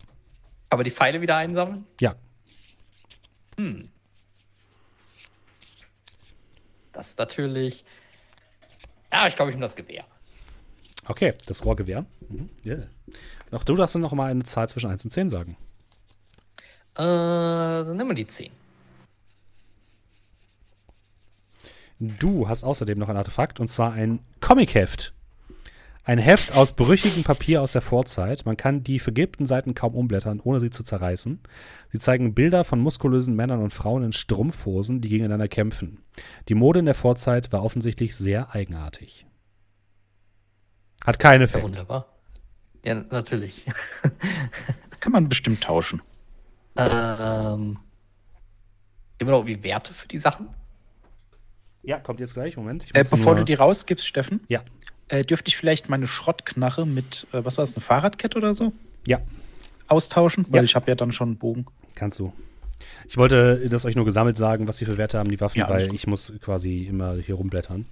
kann 0.71 0.77
man 0.79 0.85
die 0.85 0.91
Pfeile 0.91 1.21
wieder 1.21 1.35
einsammeln? 1.37 1.85
Ja. 1.99 2.15
Hm. 3.57 3.89
Das 6.93 7.09
ist 7.09 7.19
natürlich. 7.19 7.85
Ja, 9.11 9.27
ich 9.27 9.35
glaube, 9.35 9.51
ich 9.51 9.55
nehme 9.55 9.65
das 9.67 9.75
Gewehr. 9.75 10.05
Okay, 11.05 11.35
das 11.45 11.63
Rohrgewehr. 11.63 12.05
Mhm. 12.27 12.49
Yeah. 12.65 12.87
Auch 13.51 13.63
du 13.65 13.75
darfst 13.75 13.93
dann 13.93 14.01
noch 14.01 14.13
mal 14.13 14.31
eine 14.31 14.45
Zahl 14.45 14.67
zwischen 14.67 14.89
1 14.89 15.03
und 15.05 15.11
10 15.11 15.29
sagen. 15.29 15.57
Äh, 16.95 17.01
dann 17.03 17.95
nehmen 17.97 18.09
wir 18.09 18.15
die 18.15 18.27
10. 18.27 18.51
Du 21.99 22.47
hast 22.47 22.63
außerdem 22.63 22.97
noch 22.97 23.09
ein 23.09 23.17
Artefakt 23.17 23.59
und 23.59 23.67
zwar 23.67 23.93
ein 23.93 24.19
Comicheft. 24.39 25.13
Ein 26.03 26.17
Heft 26.17 26.55
aus 26.57 26.71
brüchigem 26.75 27.23
Papier 27.23 27.61
aus 27.61 27.73
der 27.73 27.81
Vorzeit. 27.81 28.43
Man 28.47 28.57
kann 28.57 28.83
die 28.83 28.97
vergilbten 28.97 29.45
Seiten 29.45 29.75
kaum 29.75 29.93
umblättern, 29.93 30.39
ohne 30.43 30.59
sie 30.59 30.71
zu 30.71 30.81
zerreißen. 30.83 31.39
Sie 31.91 31.99
zeigen 31.99 32.33
Bilder 32.33 32.63
von 32.63 32.79
muskulösen 32.79 33.35
Männern 33.35 33.61
und 33.61 33.71
Frauen 33.71 34.01
in 34.03 34.13
Strumpfhosen, 34.13 35.01
die 35.01 35.09
gegeneinander 35.09 35.47
kämpfen. 35.47 35.99
Die 36.49 36.55
Mode 36.55 36.79
in 36.79 36.85
der 36.85 36.95
Vorzeit 36.95 37.51
war 37.53 37.63
offensichtlich 37.63 38.15
sehr 38.15 38.55
eigenartig. 38.55 39.27
Hat 41.05 41.19
keine 41.19 41.43
Ja, 41.43 41.49
Effekt. 41.49 41.63
wunderbar. 41.65 42.07
Ja, 42.83 42.95
natürlich. 42.95 43.65
Kann 44.99 45.11
man 45.11 45.29
bestimmt 45.29 45.61
tauschen. 45.61 46.01
Ähm. 46.77 47.77
Gibt 49.17 49.29
es 49.29 49.31
noch 49.31 49.45
irgendwie 49.45 49.63
Werte 49.63 49.93
für 49.93 50.07
die 50.07 50.19
Sachen? 50.19 50.47
Ja, 51.83 51.99
kommt 51.99 52.19
jetzt 52.19 52.33
gleich. 52.33 52.57
Moment. 52.57 52.83
Ich 52.85 52.95
Äh, 52.95 52.99
bevor 53.03 53.33
nur- 53.33 53.35
du 53.37 53.43
die 53.45 53.53
rausgibst, 53.53 54.05
Steffen, 54.07 54.41
Ja, 54.47 54.61
äh, 55.07 55.23
dürfte 55.23 55.49
ich 55.49 55.57
vielleicht 55.57 55.89
meine 55.89 56.07
Schrottknarre 56.07 56.85
mit, 56.87 57.27
äh, 57.31 57.43
was 57.43 57.57
war 57.57 57.63
es, 57.63 57.75
eine 57.75 57.81
Fahrradkette 57.81 58.37
oder 58.37 58.53
so, 58.53 58.71
ja, 59.05 59.19
austauschen? 59.87 60.45
Weil 60.49 60.61
Ja. 60.61 60.63
ich 60.63 60.75
habe 60.75 60.89
ja 60.89 60.95
dann 60.95 61.11
schon 61.11 61.29
einen 61.29 61.37
Bogen. 61.37 61.65
kannst 61.95 62.19
du. 62.19 62.31
Ich 63.07 63.17
wollte 63.17 63.67
das 63.69 63.85
euch 63.85 63.95
nur 63.95 64.05
gesammelt 64.05 64.37
sagen, 64.37 64.67
was 64.67 64.77
die 64.77 64.85
für 64.85 64.97
Werte 64.97 65.19
haben, 65.19 65.29
die 65.29 65.39
Waffen, 65.39 65.59
Ja, 65.59 65.69
weil 65.69 65.93
ich 65.93 66.07
muss 66.07 66.33
quasi 66.41 66.85
immer 66.85 67.15
hier 67.15 67.35
rumblättern. 67.35 67.85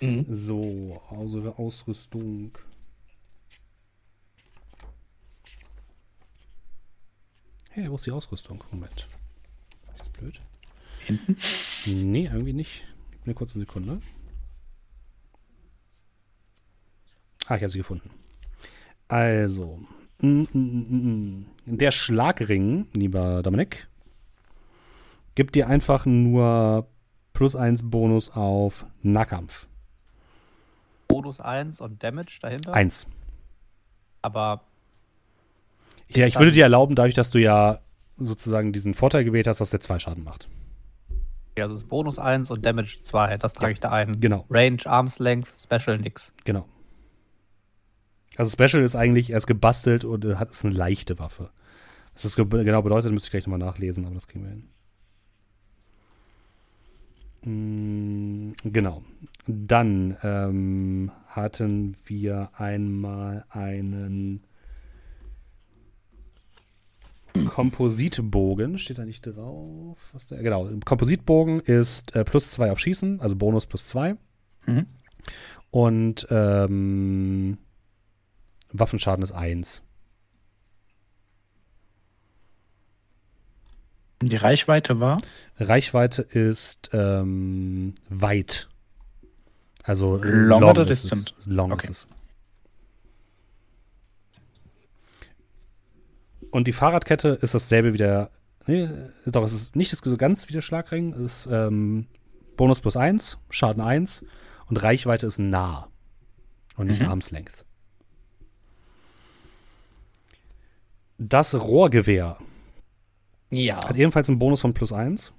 Mhm. 0.00 0.26
So, 0.28 1.00
unsere 1.10 1.58
Ausrüstung. 1.58 2.50
Hey, 7.76 7.90
wo 7.90 7.96
ist 7.96 8.06
die 8.06 8.10
Ausrüstung? 8.10 8.64
Moment. 8.72 9.06
Ist 10.00 10.10
blöd. 10.14 10.40
Hinten? 11.04 11.36
Nee, 11.84 12.24
irgendwie 12.24 12.54
nicht. 12.54 12.84
Gib 13.10 13.20
mir 13.20 13.24
eine 13.26 13.34
kurze 13.34 13.58
Sekunde. 13.58 14.00
Ah, 17.44 17.56
ich 17.56 17.62
habe 17.62 17.68
sie 17.68 17.76
gefunden. 17.76 18.08
Also. 19.08 19.78
mm, 20.22 20.44
mm, 20.54 20.56
mm. 20.56 21.46
Der 21.66 21.90
Schlagring, 21.90 22.88
lieber 22.94 23.42
Dominik, 23.42 23.88
gibt 25.34 25.54
dir 25.54 25.68
einfach 25.68 26.06
nur 26.06 26.88
plus 27.34 27.54
eins 27.54 27.82
Bonus 27.90 28.30
auf 28.30 28.86
Nahkampf. 29.02 29.68
Bonus 31.08 31.40
1 31.40 31.82
und 31.82 32.02
Damage 32.02 32.38
dahinter. 32.40 32.72
Eins. 32.72 33.06
Aber 34.22 34.64
Ja, 36.08 36.26
ich 36.26 36.38
würde 36.38 36.52
dir 36.52 36.64
erlauben, 36.64 36.94
dadurch, 36.94 37.14
dass 37.14 37.30
du 37.30 37.38
ja 37.38 37.80
sozusagen 38.16 38.72
diesen 38.72 38.94
Vorteil 38.94 39.24
gewählt 39.24 39.46
hast, 39.46 39.60
dass 39.60 39.70
der 39.70 39.80
zwei 39.80 39.98
Schaden 39.98 40.24
macht. 40.24 40.48
also 41.58 41.74
es 41.74 41.82
ist 41.82 41.88
Bonus 41.88 42.18
1 42.18 42.50
und 42.50 42.64
Damage 42.64 42.98
2. 43.02 43.38
Das 43.38 43.52
trage 43.54 43.72
ich 43.72 43.80
da 43.80 43.90
ein. 43.90 44.20
Genau. 44.20 44.46
Range, 44.48 44.78
Arms 44.86 45.18
Length, 45.18 45.52
Special 45.62 45.98
nix. 45.98 46.32
Genau. 46.44 46.66
Also 48.36 48.50
Special 48.50 48.82
ist 48.82 48.94
eigentlich 48.94 49.30
erst 49.30 49.46
gebastelt 49.46 50.04
und 50.04 50.24
hat 50.38 50.50
ist 50.50 50.64
eine 50.64 50.74
leichte 50.74 51.18
Waffe. 51.18 51.50
Was 52.14 52.22
das 52.22 52.36
ge 52.36 52.44
genau 52.46 52.82
bedeutet, 52.82 53.12
müsste 53.12 53.26
ich 53.26 53.30
gleich 53.30 53.46
nochmal 53.46 53.58
nachlesen, 53.58 54.04
aber 54.06 54.14
das 54.14 54.28
kriegen 54.28 54.44
wir 54.44 54.50
hin. 54.50 54.68
Mm, 57.42 58.52
Genau. 58.64 59.02
Dann 59.46 60.16
ähm, 60.22 61.10
hatten 61.28 61.96
wir 62.06 62.50
einmal 62.56 63.44
einen 63.50 64.42
Kompositbogen. 67.44 68.78
Steht 68.78 68.98
da 68.98 69.04
nicht 69.04 69.22
drauf? 69.26 69.98
Was 70.12 70.28
der, 70.28 70.42
genau. 70.42 70.68
Kompositbogen 70.84 71.60
ist 71.60 72.16
äh, 72.16 72.24
plus 72.24 72.50
zwei 72.50 72.70
auf 72.72 72.78
Schießen, 72.78 73.20
also 73.20 73.36
Bonus 73.36 73.66
plus 73.66 73.86
zwei. 73.88 74.16
Mhm. 74.66 74.86
Und 75.70 76.26
ähm, 76.30 77.58
Waffenschaden 78.72 79.22
ist 79.22 79.32
1. 79.32 79.82
Die 84.22 84.36
Reichweite 84.36 84.98
war? 84.98 85.20
Reichweite 85.58 86.22
ist 86.22 86.90
ähm, 86.92 87.94
weit. 88.08 88.68
Also 89.82 90.16
Long 90.16 90.60
long 90.62 90.70
oder 90.70 90.82
ist 90.82 91.04
es- 91.04 91.10
distant? 91.10 91.34
Long 91.46 91.72
Okay. 91.72 91.88
ist 91.90 92.06
Und 96.56 96.66
die 96.66 96.72
Fahrradkette 96.72 97.38
ist 97.42 97.52
dasselbe 97.52 97.92
wie 97.92 97.98
der. 97.98 98.30
Nee, 98.66 98.88
doch, 99.26 99.44
es 99.44 99.52
ist 99.52 99.76
nicht 99.76 99.92
das- 99.92 99.98
so 99.98 100.16
ganz 100.16 100.48
wie 100.48 100.54
der 100.54 100.62
Schlagring. 100.62 101.12
Es 101.12 101.44
ist 101.44 101.48
ähm, 101.52 102.06
Bonus 102.56 102.80
plus 102.80 102.96
1, 102.96 103.36
Schaden 103.50 103.82
1 103.82 104.24
und 104.66 104.78
Reichweite 104.82 105.26
ist 105.26 105.38
nah. 105.38 105.88
Und 106.78 106.86
nicht 106.86 107.02
Mhm. 107.02 107.08
Armslength. 107.10 107.66
Das 111.18 111.54
Rohrgewehr 111.60 112.38
Ja. 113.50 113.86
hat 113.86 113.96
ebenfalls 113.96 114.30
einen 114.30 114.38
Bonus 114.38 114.62
von 114.62 114.72
plus 114.72 114.94
1. 114.94 115.34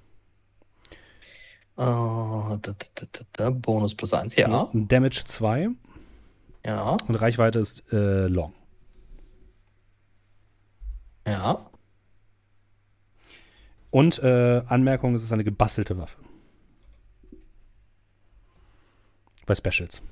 Äh, 1.76 1.82
da, 1.82 2.58
da, 2.62 2.74
da, 2.94 3.06
da, 3.10 3.20
da, 3.32 3.50
Bonus 3.50 3.96
plus 3.96 4.12
1, 4.14 4.36
ja. 4.36 4.70
Damage 4.72 5.24
2 5.26 5.68
Ja. 6.64 6.96
und 7.08 7.14
Reichweite 7.16 7.58
ist 7.58 7.92
äh, 7.92 8.28
long. 8.28 8.52
Ja. 11.30 11.70
Und 13.90 14.22
äh, 14.22 14.62
Anmerkung, 14.66 15.14
es 15.14 15.22
ist 15.22 15.32
eine 15.32 15.44
gebastelte 15.44 15.96
Waffe. 15.96 16.18
Bei 19.46 19.54
Specials. 19.54 20.02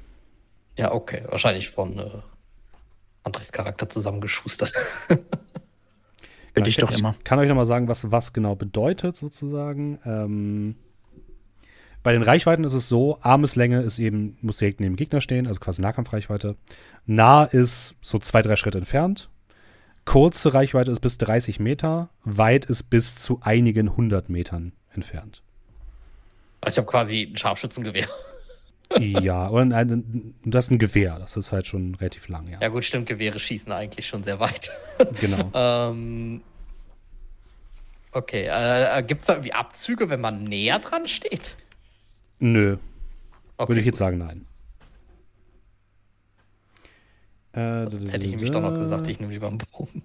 Ja, 0.78 0.92
okay. 0.92 1.24
Wahrscheinlich 1.28 1.70
von 1.70 1.98
äh, 1.98 2.10
Andres 3.22 3.52
Charakter 3.52 3.88
zusammengeschustert. 3.88 4.72
Bin 6.54 6.64
ich 6.64 6.76
doch 6.78 6.90
ich 6.90 7.00
immer. 7.00 7.14
kann 7.22 7.38
euch 7.38 7.48
nochmal 7.48 7.66
sagen, 7.66 7.86
was 7.86 8.10
was 8.10 8.32
genau 8.32 8.56
bedeutet, 8.56 9.14
sozusagen. 9.16 9.98
Ähm, 10.06 10.76
bei 12.02 12.12
den 12.12 12.22
Reichweiten 12.22 12.64
ist 12.64 12.72
es 12.72 12.88
so, 12.88 13.18
Armeslänge 13.20 13.80
ist 13.82 13.98
eben, 13.98 14.38
muss 14.40 14.58
direkt 14.58 14.80
neben 14.80 14.94
dem 14.94 14.96
Gegner 14.96 15.20
stehen, 15.20 15.46
also 15.46 15.60
quasi 15.60 15.82
Nahkampfreichweite. 15.82 16.56
Nah 17.04 17.44
ist 17.44 17.94
so 18.00 18.18
zwei, 18.18 18.40
drei 18.42 18.56
Schritte 18.56 18.78
entfernt. 18.78 19.28
Kurze 20.06 20.54
Reichweite 20.54 20.92
ist 20.92 21.00
bis 21.00 21.18
30 21.18 21.60
Meter, 21.60 22.08
weit 22.24 22.64
ist 22.64 22.84
bis 22.84 23.16
zu 23.16 23.40
einigen 23.42 23.96
hundert 23.96 24.30
Metern 24.30 24.72
entfernt. 24.94 25.42
Also 26.62 26.74
ich 26.74 26.78
habe 26.78 26.90
quasi 26.90 27.22
ein 27.30 27.36
Scharfschützengewehr. 27.36 28.08
ja, 28.98 29.46
und 29.48 29.72
ein, 29.72 30.34
das 30.44 30.66
ist 30.66 30.70
ein 30.70 30.78
Gewehr, 30.78 31.18
das 31.18 31.36
ist 31.36 31.52
halt 31.52 31.66
schon 31.66 31.96
relativ 31.96 32.28
lang, 32.28 32.48
ja. 32.48 32.58
Ja 32.60 32.68
gut, 32.68 32.84
stimmt, 32.84 33.08
Gewehre 33.08 33.38
schießen 33.38 33.70
eigentlich 33.72 34.06
schon 34.06 34.24
sehr 34.24 34.40
weit. 34.40 34.70
Genau. 35.20 35.50
ähm, 35.54 36.40
okay, 38.12 38.46
äh, 38.46 39.02
gibt 39.02 39.20
es 39.20 39.26
da 39.26 39.34
irgendwie 39.34 39.52
Abzüge, 39.52 40.08
wenn 40.08 40.22
man 40.22 40.44
näher 40.44 40.78
dran 40.78 41.06
steht? 41.06 41.54
Nö, 42.38 42.78
Okay, 43.58 43.68
würde 43.70 43.80
ich 43.80 43.86
jetzt 43.86 43.94
gut. 43.94 43.98
sagen, 43.98 44.18
nein. 44.18 44.46
Äh, 47.56 47.90
Sonst 47.90 48.12
hätte 48.12 48.24
ich 48.24 48.32
nämlich 48.32 48.50
doch 48.50 48.60
noch 48.60 48.74
gesagt, 48.74 49.08
ich 49.08 49.18
nehme 49.18 49.32
lieber 49.32 49.48
einen 49.48 49.58
Bogen. 49.58 50.02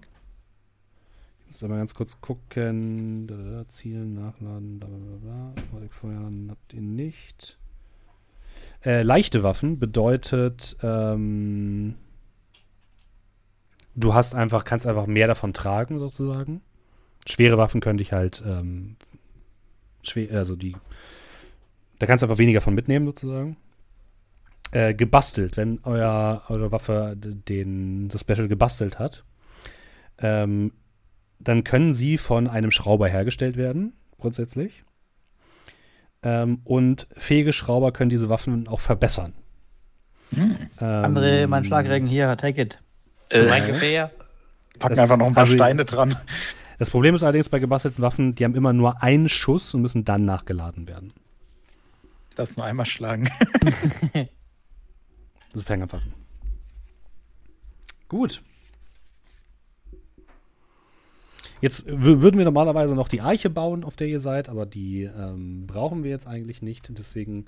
Ich 1.40 1.46
muss 1.48 1.62
aber 1.64 1.76
ganz 1.76 1.94
kurz 1.94 2.18
gucken. 2.22 3.26
Da, 3.26 3.36
da, 3.36 3.50
da, 3.50 3.68
Zielen, 3.68 4.14
nachladen, 4.14 4.78
bla 4.78 4.88
bla 4.88 4.96
bla 4.96 5.52
feuern 5.92 6.48
habt 6.50 6.72
ihr 6.72 6.80
nicht. 6.80 7.58
Äh, 8.84 9.02
leichte 9.02 9.42
Waffen 9.42 9.78
bedeutet, 9.78 10.76
ähm, 10.82 11.94
du 13.94 14.14
hast 14.14 14.34
einfach, 14.34 14.64
kannst 14.64 14.86
einfach 14.86 15.06
mehr 15.06 15.26
davon 15.26 15.52
tragen, 15.52 15.98
Da 21.98 22.06
kannst 22.06 22.22
du 22.22 22.26
einfach 22.26 22.38
weniger 22.38 22.60
von 22.62 22.74
mitnehmen, 22.74 23.06
sozusagen. 23.06 23.56
Äh, 24.74 24.94
gebastelt, 24.94 25.58
wenn 25.58 25.80
euer, 25.82 26.44
eure 26.48 26.72
Waffe 26.72 27.14
den, 27.14 28.08
das 28.08 28.22
Special 28.22 28.48
gebastelt 28.48 28.98
hat, 28.98 29.22
ähm, 30.18 30.72
dann 31.38 31.62
können 31.62 31.92
sie 31.92 32.16
von 32.16 32.48
einem 32.48 32.70
Schrauber 32.70 33.06
hergestellt 33.06 33.58
werden, 33.58 33.92
grundsätzlich. 34.18 34.84
Ähm, 36.22 36.62
und 36.64 37.06
fähige 37.12 37.52
Schrauber 37.52 37.92
können 37.92 38.08
diese 38.08 38.30
Waffen 38.30 38.66
auch 38.66 38.80
verbessern. 38.80 39.34
Hm. 40.30 40.56
Ähm, 40.80 41.16
André, 41.16 41.46
mein 41.46 41.64
Schlagregen 41.64 42.08
hier, 42.08 42.34
take 42.38 42.62
it. 42.62 42.78
Äh, 43.28 43.46
mein 43.48 43.66
Gewehr. 43.66 44.10
Packen 44.78 44.94
das, 44.94 45.02
einfach 45.02 45.18
noch 45.18 45.26
ein 45.26 45.34
paar 45.34 45.42
also, 45.42 45.52
Steine 45.52 45.84
dran. 45.84 46.16
Das 46.78 46.90
Problem 46.90 47.14
ist 47.14 47.22
allerdings 47.22 47.50
bei 47.50 47.58
gebastelten 47.58 48.00
Waffen, 48.00 48.34
die 48.34 48.44
haben 48.46 48.54
immer 48.54 48.72
nur 48.72 49.02
einen 49.02 49.28
Schuss 49.28 49.74
und 49.74 49.82
müssen 49.82 50.06
dann 50.06 50.24
nachgeladen 50.24 50.88
werden. 50.88 51.12
Das 52.36 52.56
nur 52.56 52.64
einmal 52.64 52.86
schlagen. 52.86 53.28
das 55.52 55.62
ist 55.62 55.66
Fernkampfwaffen. 55.66 56.14
Gut. 58.08 58.42
Jetzt 61.60 61.84
würden 61.86 62.38
wir 62.38 62.44
normalerweise 62.44 62.94
noch 62.96 63.08
die 63.08 63.20
Arche 63.20 63.48
bauen, 63.48 63.84
auf 63.84 63.94
der 63.94 64.08
ihr 64.08 64.20
seid, 64.20 64.48
aber 64.48 64.66
die 64.66 65.04
ähm, 65.04 65.66
brauchen 65.66 66.02
wir 66.02 66.10
jetzt 66.10 66.26
eigentlich 66.26 66.60
nicht. 66.60 66.90
Deswegen 66.98 67.44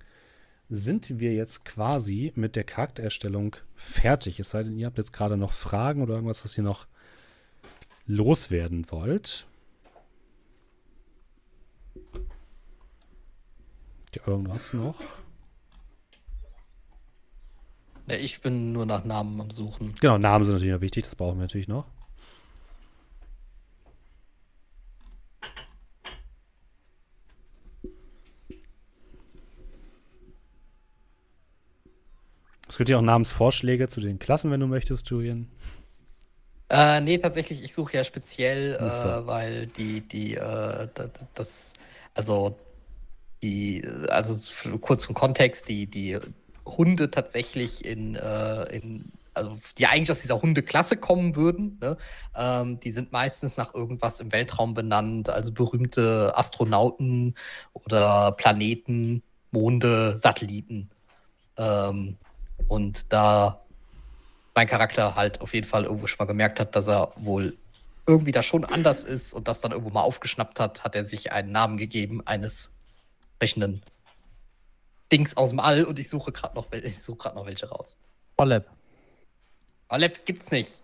sind 0.71 1.19
wir 1.19 1.35
jetzt 1.35 1.65
quasi 1.65 2.33
mit 2.37 2.57
der 2.57 2.65
Charaktererstellung 2.65 3.57
fertig. 3.75 4.39
Es 4.39 4.51
sei 4.51 4.63
denn, 4.63 4.79
ihr 4.79 4.87
habt 4.87 4.99
jetzt 4.99 5.13
gerade 5.13 5.37
noch 5.37 5.53
Fragen 5.53 6.01
oder 6.01 6.15
irgendwas, 6.15 6.45
was 6.45 6.57
ihr 6.57 6.65
noch 6.65 6.87
loswerden 8.07 8.87
wollt. 8.91 9.47
Irgendwas 14.27 14.73
noch? 14.73 15.01
Ja, 18.07 18.17
ich 18.17 18.41
bin 18.41 18.73
nur 18.73 18.85
nach 18.85 19.05
Namen 19.05 19.41
am 19.41 19.51
Suchen. 19.51 19.95
Genau, 20.01 20.19
Namen 20.19 20.45
sind 20.45 20.55
natürlich 20.55 20.75
noch 20.75 20.81
wichtig, 20.83 21.05
das 21.05 21.17
brauchen 21.17 21.39
wir 21.39 21.43
natürlich 21.43 21.69
noch. 21.69 21.87
Es 32.69 32.79
gibt 32.79 32.91
ja 32.91 32.99
auch 32.99 33.03
Namensvorschläge 33.03 33.89
zu 33.89 34.01
den 34.01 34.19
Klassen, 34.19 34.51
wenn 34.51 34.61
du 34.61 34.67
möchtest, 34.67 35.09
Julian. 35.09 35.49
Äh, 36.69 37.01
nee, 37.03 37.19
tatsächlich, 37.19 37.63
ich 37.63 37.73
suche 37.73 37.99
ja 37.99 38.05
speziell, 38.05 38.79
so. 38.95 39.09
äh, 39.09 39.27
weil 39.27 39.67
die, 39.69 40.01
die, 40.01 40.35
äh, 40.35 40.89
das, 41.35 41.73
also 42.15 42.59
die, 43.43 43.87
also 44.09 44.35
kurz 44.81 45.05
zum 45.05 45.15
Kontext, 45.15 45.69
die, 45.69 45.87
die 45.87 46.19
Hunde 46.67 47.11
tatsächlich 47.11 47.85
in, 47.85 48.17
äh, 48.17 48.77
in 48.77 49.13
also 49.35 49.59
die 49.79 49.87
eigentlich 49.87 50.11
aus 50.11 50.23
dieser 50.23 50.41
Hundeklasse 50.41 50.97
kommen 50.97 51.35
würden, 51.35 51.79
ne? 51.81 51.97
ähm, 52.37 52.79
die 52.81 52.93
sind 52.93 53.13
meistens 53.13 53.57
nach 53.57 53.75
irgendwas 53.75 54.21
im 54.21 54.33
Weltraum 54.33 54.75
benannt, 54.75 55.29
also 55.29 55.53
berühmte 55.53 56.33
Astronauten 56.37 57.35
oder 57.73 58.33
Planeten, 58.33 59.23
Monde, 59.51 60.17
Satelliten. 60.17 60.89
Ähm, 61.57 62.17
und 62.69 63.13
da 63.13 63.61
mein 64.55 64.69
Charakter 64.69 65.17
halt 65.17 65.41
auf 65.41 65.53
jeden 65.53 65.67
Fall 65.67 65.85
irgendwo 65.85 66.07
schon 66.07 66.19
mal 66.25 66.31
gemerkt 66.33 66.61
hat, 66.61 66.77
dass 66.77 66.89
er 66.89 67.13
wohl 67.17 67.57
irgendwie 68.07 68.33
da 68.33 68.43
schon 68.43 68.65
anders 68.65 69.03
ist 69.03 69.35
und 69.35 69.49
das 69.49 69.61
dann 69.61 69.73
irgendwo 69.73 69.91
mal 69.91 70.03
aufgeschnappt 70.03 70.61
hat, 70.61 70.85
hat 70.85 70.95
er 70.95 71.05
sich 71.05 71.33
einen 71.33 71.53
Namen 71.53 71.77
gegeben 71.77 72.23
eines 72.27 72.71
sprechenden 73.37 73.83
Dings 75.15 75.37
aus 75.37 75.51
dem 75.51 75.61
All 75.61 75.85
und 75.85 75.97
ich 76.01 76.09
suche 76.09 76.33
gerade 76.33 76.57
noch, 76.57 76.67
ich 76.73 76.99
suche 76.99 77.33
noch 77.35 77.47
welche 77.47 77.69
raus. 77.69 77.97
Oleb. 78.37 78.69
Oleb 79.89 80.27
gibt's 80.27 80.51
nicht. 80.51 80.83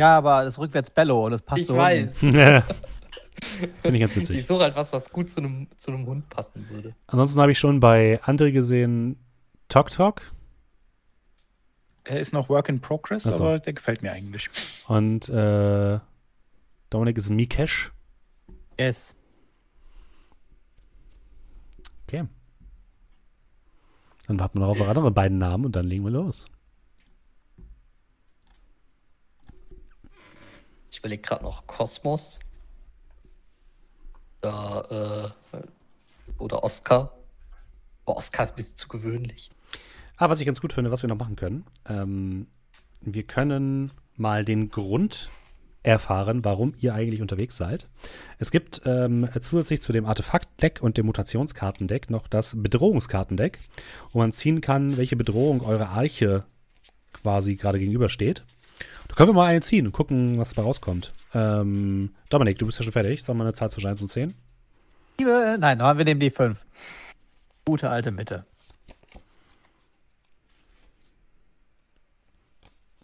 Ja, 0.00 0.18
aber 0.18 0.42
das 0.42 0.58
rückwärts 0.58 0.90
Bello 0.90 1.26
und 1.26 1.32
das 1.32 1.42
passt 1.42 1.60
ich 1.60 1.66
so. 1.68 1.74
Ich 1.74 1.78
weiß. 1.78 2.12
Finde 2.18 2.64
ich 3.92 4.00
ganz 4.00 4.16
witzig. 4.16 4.38
Ich 4.40 4.46
suche 4.46 4.64
halt 4.64 4.74
was, 4.74 4.92
was 4.92 5.10
gut 5.10 5.30
zu 5.30 5.38
einem, 5.38 5.68
zu 5.76 5.92
einem 5.92 6.04
Hund 6.06 6.28
passen 6.28 6.68
würde. 6.68 6.96
Ansonsten 7.06 7.40
habe 7.40 7.52
ich 7.52 7.60
schon 7.60 7.78
bei 7.78 8.20
André 8.24 8.50
gesehen 8.50 9.20
Tok 9.68 9.92
Tok. 9.92 10.22
Er 12.02 12.18
ist 12.18 12.32
noch 12.32 12.48
Work 12.48 12.70
in 12.70 12.80
Progress, 12.80 13.22
so. 13.22 13.34
aber 13.34 13.60
der 13.60 13.72
gefällt 13.72 14.02
mir 14.02 14.10
eigentlich. 14.10 14.50
Und 14.88 15.28
äh, 15.28 16.00
Dominik 16.88 17.18
ist 17.18 17.30
Mikesh. 17.30 17.92
Yes. 18.76 19.14
Okay. 22.08 22.24
Dann 24.30 24.38
warten 24.38 24.60
wir 24.60 24.66
noch 24.66 24.80
auf 24.80 24.88
andere 24.88 25.10
beiden 25.10 25.38
Namen 25.38 25.64
und 25.64 25.74
dann 25.74 25.86
legen 25.88 26.04
wir 26.04 26.12
los. 26.12 26.46
Ich 30.88 30.98
überlege 30.98 31.20
gerade 31.20 31.42
noch 31.42 31.66
Kosmos. 31.66 32.38
Oder, 34.40 35.34
äh, 35.52 35.58
oder 36.38 36.62
Oscar. 36.62 37.12
Aber 38.04 38.18
Oscar 38.18 38.44
ist 38.44 38.50
ein 38.50 38.54
bisschen 38.54 38.76
zu 38.76 38.86
gewöhnlich. 38.86 39.50
Ah, 40.16 40.30
was 40.30 40.38
ich 40.38 40.46
ganz 40.46 40.60
gut 40.60 40.74
finde, 40.74 40.92
was 40.92 41.02
wir 41.02 41.08
noch 41.08 41.18
machen 41.18 41.34
können. 41.34 41.66
Ähm, 41.86 42.46
wir 43.00 43.24
können 43.24 43.90
mal 44.16 44.44
den 44.44 44.70
Grund 44.70 45.28
erfahren, 45.82 46.44
warum 46.44 46.74
ihr 46.80 46.94
eigentlich 46.94 47.22
unterwegs 47.22 47.56
seid. 47.56 47.88
Es 48.38 48.50
gibt 48.50 48.82
ähm, 48.84 49.28
zusätzlich 49.40 49.80
zu 49.80 49.92
dem 49.92 50.04
Artefakt-Deck 50.04 50.80
und 50.82 50.96
dem 50.96 51.06
Mutationskartendeck 51.06 52.10
noch 52.10 52.28
das 52.28 52.54
Bedrohungskartendeck, 52.56 53.58
wo 54.12 54.18
man 54.18 54.32
ziehen 54.32 54.60
kann, 54.60 54.96
welche 54.96 55.16
Bedrohung 55.16 55.62
eure 55.62 55.88
Arche 55.88 56.44
quasi 57.12 57.56
gerade 57.56 57.78
gegenübersteht. 57.78 58.44
Da 59.08 59.14
können 59.14 59.30
wir 59.30 59.34
mal 59.34 59.46
eine 59.46 59.60
ziehen 59.60 59.86
und 59.86 59.92
gucken, 59.92 60.38
was 60.38 60.50
dabei 60.50 60.66
rauskommt. 60.66 61.12
Ähm, 61.34 62.10
Dominik, 62.28 62.58
du 62.58 62.66
bist 62.66 62.78
ja 62.78 62.84
schon 62.84 62.92
fertig. 62.92 63.22
Sagen 63.22 63.38
wir 63.38 63.44
eine 63.44 63.54
Zahl 63.54 63.70
zwischen 63.70 63.88
1 63.88 64.02
und 64.02 64.10
10? 64.10 64.34
Nein, 65.20 65.78
wir 65.78 66.04
nehmen 66.04 66.20
die 66.20 66.30
5. 66.30 66.56
Gute 67.64 67.90
alte 67.90 68.10
Mitte. 68.10 68.46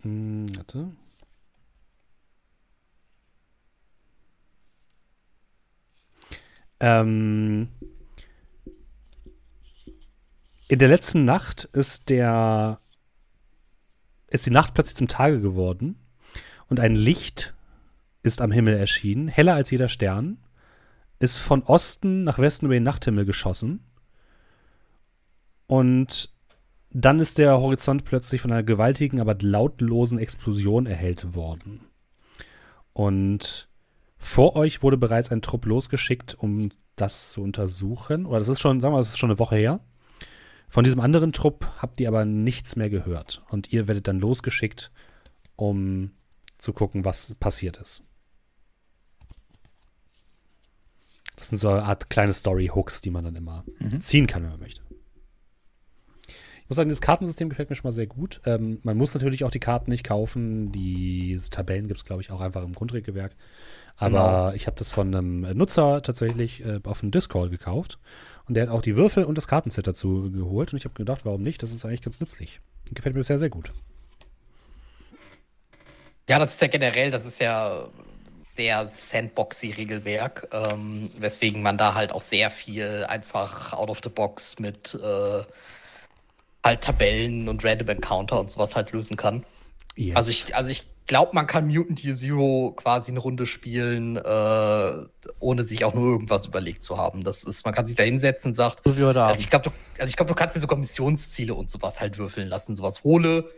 Hm, 0.02 0.46
warte. 0.56 0.88
Ähm, 6.80 7.68
in 10.68 10.78
der 10.78 10.88
letzten 10.88 11.24
Nacht 11.24 11.64
ist 11.72 12.08
der 12.08 12.80
ist 14.28 14.46
die 14.46 14.50
Nacht 14.50 14.74
plötzlich 14.74 14.96
zum 14.96 15.08
Tage 15.08 15.40
geworden 15.40 15.96
und 16.68 16.80
ein 16.80 16.94
Licht 16.94 17.54
ist 18.22 18.40
am 18.40 18.50
Himmel 18.50 18.74
erschienen, 18.74 19.28
heller 19.28 19.54
als 19.54 19.70
jeder 19.70 19.88
Stern, 19.88 20.38
ist 21.20 21.38
von 21.38 21.62
Osten 21.62 22.24
nach 22.24 22.38
Westen 22.38 22.66
über 22.66 22.74
den 22.74 22.82
Nachthimmel 22.82 23.24
geschossen. 23.24 23.80
Und 25.68 26.34
dann 26.90 27.20
ist 27.20 27.38
der 27.38 27.60
Horizont 27.60 28.04
plötzlich 28.04 28.40
von 28.40 28.52
einer 28.52 28.62
gewaltigen, 28.62 29.20
aber 29.20 29.36
lautlosen 29.40 30.18
Explosion 30.18 30.86
erhellt 30.86 31.34
worden. 31.34 31.80
Und 32.92 33.68
vor 34.26 34.56
euch 34.56 34.82
wurde 34.82 34.96
bereits 34.96 35.30
ein 35.30 35.40
Trupp 35.40 35.66
losgeschickt, 35.66 36.34
um 36.34 36.70
das 36.96 37.32
zu 37.32 37.42
untersuchen. 37.42 38.26
Oder 38.26 38.40
das 38.40 38.48
ist 38.48 38.58
schon, 38.58 38.80
sagen 38.80 38.92
wir 38.92 38.96
mal, 38.96 39.00
das 39.00 39.10
ist 39.10 39.18
schon 39.18 39.30
eine 39.30 39.38
Woche 39.38 39.54
her. 39.54 39.80
Von 40.68 40.82
diesem 40.82 40.98
anderen 40.98 41.32
Trupp 41.32 41.70
habt 41.78 42.00
ihr 42.00 42.08
aber 42.08 42.24
nichts 42.24 42.74
mehr 42.74 42.90
gehört. 42.90 43.44
Und 43.50 43.72
ihr 43.72 43.86
werdet 43.86 44.08
dann 44.08 44.18
losgeschickt, 44.18 44.90
um 45.54 46.10
zu 46.58 46.72
gucken, 46.72 47.04
was 47.04 47.36
passiert 47.36 47.76
ist. 47.76 48.02
Das 51.36 51.48
sind 51.48 51.58
so 51.58 51.68
eine 51.68 51.84
Art 51.84 52.10
kleine 52.10 52.34
Story-Hooks, 52.34 53.02
die 53.02 53.10
man 53.10 53.24
dann 53.24 53.36
immer 53.36 53.64
mhm. 53.78 54.00
ziehen 54.00 54.26
kann, 54.26 54.42
wenn 54.42 54.50
man 54.50 54.60
möchte. 54.60 54.82
Ich 56.66 56.68
muss 56.68 56.78
sagen, 56.78 56.90
das 56.90 57.00
Kartensystem 57.00 57.48
gefällt 57.48 57.70
mir 57.70 57.76
schon 57.76 57.86
mal 57.86 57.92
sehr 57.92 58.08
gut. 58.08 58.40
Ähm, 58.44 58.80
man 58.82 58.96
muss 58.96 59.14
natürlich 59.14 59.44
auch 59.44 59.52
die 59.52 59.60
Karten 59.60 59.88
nicht 59.88 60.02
kaufen. 60.02 60.72
Die 60.72 61.38
Tabellen 61.48 61.86
gibt 61.86 61.98
es, 61.98 62.04
glaube 62.04 62.22
ich, 62.22 62.32
auch 62.32 62.40
einfach 62.40 62.64
im 62.64 62.72
Grundregelwerk. 62.72 63.36
Aber 63.96 64.10
genau. 64.18 64.52
ich 64.52 64.66
habe 64.66 64.76
das 64.76 64.90
von 64.90 65.14
einem 65.14 65.40
Nutzer 65.56 66.02
tatsächlich 66.02 66.64
äh, 66.64 66.80
auf 66.84 67.00
dem 67.00 67.10
Discord 67.10 67.50
gekauft. 67.50 67.98
Und 68.46 68.54
der 68.54 68.64
hat 68.64 68.70
auch 68.70 68.82
die 68.82 68.96
Würfel 68.96 69.24
und 69.24 69.36
das 69.36 69.48
Kartenset 69.48 69.86
dazu 69.86 70.30
geholt. 70.30 70.72
Und 70.72 70.78
ich 70.78 70.84
habe 70.84 70.94
gedacht, 70.94 71.24
warum 71.24 71.42
nicht? 71.42 71.62
Das 71.62 71.72
ist 71.72 71.84
eigentlich 71.84 72.02
ganz 72.02 72.20
nützlich. 72.20 72.60
Gefällt 72.92 73.16
mir 73.16 73.24
sehr, 73.24 73.38
sehr 73.38 73.50
gut. 73.50 73.72
Ja, 76.28 76.38
das 76.38 76.54
ist 76.54 76.62
ja 76.62 76.68
generell, 76.68 77.10
das 77.10 77.24
ist 77.24 77.40
ja 77.40 77.88
der 78.58 78.86
Sandboxy-Regelwerk, 78.86 80.48
ähm, 80.52 81.10
weswegen 81.18 81.62
man 81.62 81.78
da 81.78 81.94
halt 81.94 82.12
auch 82.12 82.20
sehr 82.20 82.50
viel 82.50 83.04
einfach 83.08 83.72
out 83.72 83.90
of 83.90 84.00
the 84.02 84.08
box 84.08 84.58
mit 84.58 84.94
äh, 84.94 85.44
halt 86.64 86.80
Tabellen 86.80 87.48
und 87.48 87.64
Random 87.64 87.88
Encounter 87.88 88.40
und 88.40 88.50
sowas 88.50 88.74
halt 88.74 88.92
lösen 88.92 89.16
kann. 89.16 89.44
Yes. 89.96 90.16
Also 90.16 90.30
ich, 90.30 90.54
also 90.54 90.70
ich 90.70 90.86
glaube, 91.06 91.32
man 91.34 91.46
kann 91.46 91.66
Mutant 91.66 92.02
Year 92.04 92.14
Zero 92.14 92.72
quasi 92.76 93.10
eine 93.10 93.20
Runde 93.20 93.46
spielen, 93.46 94.16
äh, 94.16 94.92
ohne 95.38 95.64
sich 95.64 95.84
auch 95.84 95.94
nur 95.94 96.04
irgendwas 96.04 96.46
überlegt 96.46 96.82
zu 96.82 96.98
haben. 96.98 97.24
Das 97.24 97.44
ist, 97.44 97.64
man 97.64 97.74
kann 97.74 97.86
sich 97.86 97.96
da 97.96 98.02
hinsetzen 98.02 98.50
und 98.50 98.54
sagt, 98.54 98.82
so 98.84 98.90
also 98.90 99.40
ich 99.40 99.50
glaube, 99.50 99.70
du, 99.70 100.02
also 100.02 100.14
glaub, 100.16 100.28
du 100.28 100.34
kannst 100.34 100.56
dir 100.56 100.60
sogar 100.60 100.78
Missionsziele 100.78 101.54
und 101.54 101.70
sowas 101.70 102.00
halt 102.00 102.18
würfeln 102.18 102.48
lassen. 102.48 102.76
Sowas 102.76 103.04
hole, 103.04 103.50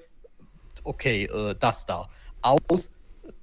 okay, 0.85 1.25
äh, 1.25 1.55
das 1.59 1.87
da. 1.87 2.09
Aus 2.43 2.91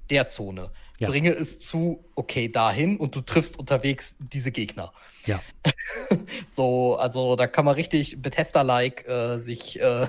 der 0.08 0.26
Zone. 0.26 0.70
Ja. 0.98 1.08
Bringe 1.08 1.32
es 1.32 1.58
zu, 1.58 2.04
okay, 2.14 2.48
dahin 2.50 2.96
und 2.96 3.14
du 3.14 3.20
triffst 3.20 3.58
unterwegs 3.58 4.16
diese 4.18 4.50
Gegner. 4.50 4.92
Ja. 5.26 5.42
so, 6.48 6.96
also 6.96 7.36
da 7.36 7.46
kann 7.46 7.66
man 7.66 7.74
richtig 7.74 8.22
Bethesda-like 8.22 9.06
äh, 9.06 9.38
sich 9.38 9.78
äh, 9.78 10.06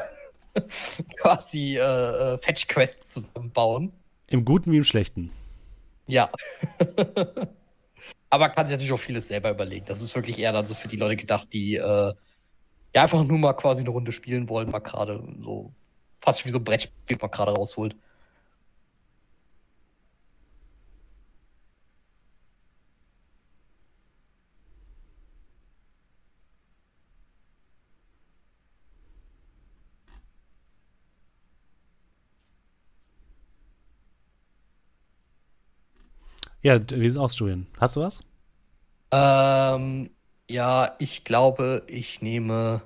quasi 1.18 1.78
äh, 1.78 1.82
äh, 1.82 2.38
Fetch-Quests 2.40 3.10
zusammenbauen. 3.10 3.92
Im 4.28 4.46
Guten 4.46 4.72
wie 4.72 4.78
im 4.78 4.84
Schlechten. 4.84 5.32
Ja. 6.08 6.30
Aber 8.30 8.50
kann 8.50 8.68
sich 8.68 8.74
natürlich 8.74 8.94
auch 8.94 9.00
vieles 9.00 9.28
selber 9.28 9.52
überlegen. 9.52 9.86
Das 9.86 10.02
ist 10.02 10.16
wirklich 10.16 10.40
eher 10.40 10.52
dann 10.52 10.68
so 10.68 10.76
für 10.76 10.88
die 10.88 10.98
Leute 10.98 11.16
gedacht, 11.16 11.48
die 11.54 11.76
äh, 11.76 12.14
ja 12.94 13.04
einfach 13.04 13.24
nur 13.24 13.38
mal 13.38 13.54
quasi 13.54 13.82
eine 13.82 13.90
Runde 13.90 14.12
spielen 14.12 14.50
wollen, 14.50 14.70
mal 14.70 14.80
gerade 14.80 15.24
so 15.42 15.74
fast 16.20 16.46
wie 16.46 16.50
so 16.50 16.58
ein 16.58 16.64
Brettspiel 16.64 17.18
mal 17.22 17.28
gerade 17.28 17.54
rausholt. 17.54 17.96
Ja, 36.68 36.82
wie 36.90 37.10
sieht's 37.10 37.16
aus, 37.16 37.40
Julian? 37.40 37.66
Hast 37.80 37.96
du 37.96 38.02
was? 38.02 38.20
Ähm, 39.12 40.10
ja, 40.50 40.98
ich 41.00 41.24
glaube, 41.24 41.84
ich 41.88 42.22
nehme 42.22 42.82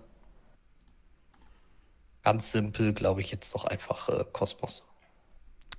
ganz 2.21 2.51
simpel, 2.51 2.93
glaube 2.93 3.21
ich, 3.21 3.31
jetzt 3.31 3.55
doch 3.55 3.65
einfach 3.65 4.07
äh, 4.07 4.23
Kosmos. 4.33 4.83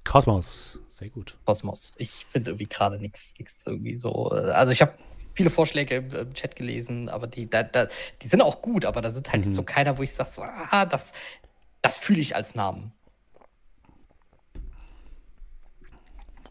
Kosmos, 0.03 0.81
sehr 0.89 1.11
gut. 1.11 1.39
Kosmos. 1.45 1.93
Ich 1.97 2.27
finde 2.27 2.51
irgendwie 2.51 2.67
gerade 2.67 2.99
nichts 2.99 3.35
irgendwie 3.65 3.97
so. 4.01 4.33
Äh, 4.33 4.51
also 4.51 4.73
ich 4.73 4.83
habe 4.83 4.95
viele 5.35 5.51
Vorschläge 5.51 5.95
im, 5.95 6.13
im, 6.13 6.35
Chat 6.35 6.57
gelesen, 6.57 7.09
aber 7.09 7.29
die, 7.29 7.49
da, 7.49 7.63
da, 7.63 7.87
die 8.21 8.27
sind 8.27 8.43
auch 8.43 8.63
gut, 8.63 8.85
aber 8.85 9.01
da 9.01 9.13
sind 9.13 9.33
halt 9.33 9.47
mhm. 9.47 9.55
so 9.55 9.63
keiner, 9.63 9.97
wo 9.97 10.03
ich 10.03 10.13
sage, 10.13 10.29
so, 10.29 10.43
ah, 10.43 10.87
das, 10.87 11.13
das 11.83 11.99
fühle 11.99 12.19
ich 12.19 12.35
als 12.35 12.57
Namen. 12.57 12.91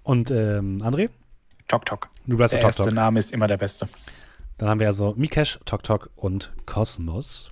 Und 0.03 0.31
ähm, 0.31 0.81
André? 0.81 1.09
Tok 1.72 1.86
Tok. 1.86 2.09
Du 2.28 2.36
bleibst 2.36 2.51
der 2.51 2.59
Tok 2.59 2.67
erste 2.67 2.91
Name 2.91 3.17
ist 3.17 3.32
immer 3.32 3.47
der 3.47 3.55
beste. 3.55 3.88
Dann 4.57 4.67
haben 4.67 4.82
wir 4.82 4.88
also 4.88 5.13
Mikesh, 5.15 5.57
Tok 5.63 5.84
Tok 5.84 6.09
und 6.17 6.51
Kosmos. 6.65 7.49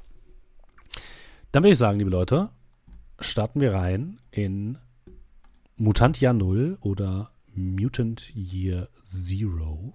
Dann 1.53 1.63
würde 1.63 1.71
ich 1.71 1.77
sagen, 1.77 1.99
liebe 1.99 2.11
Leute, 2.11 2.49
starten 3.21 3.61
wir 3.61 3.73
rein 3.73 4.19
in 4.31 4.77
Mutant 5.77 6.19
Jahr 6.19 6.33
Null 6.33 6.77
oder 6.81 7.31
Mutant 7.55 8.35
Year 8.35 8.89
Zero. 9.05 9.93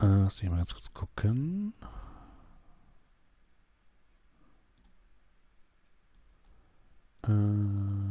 Äh, 0.00 0.06
lass 0.06 0.42
mich 0.42 0.50
mal 0.50 0.56
ganz 0.56 0.72
kurz 0.72 0.92
gucken. 0.92 1.74
Äh. 7.24 8.01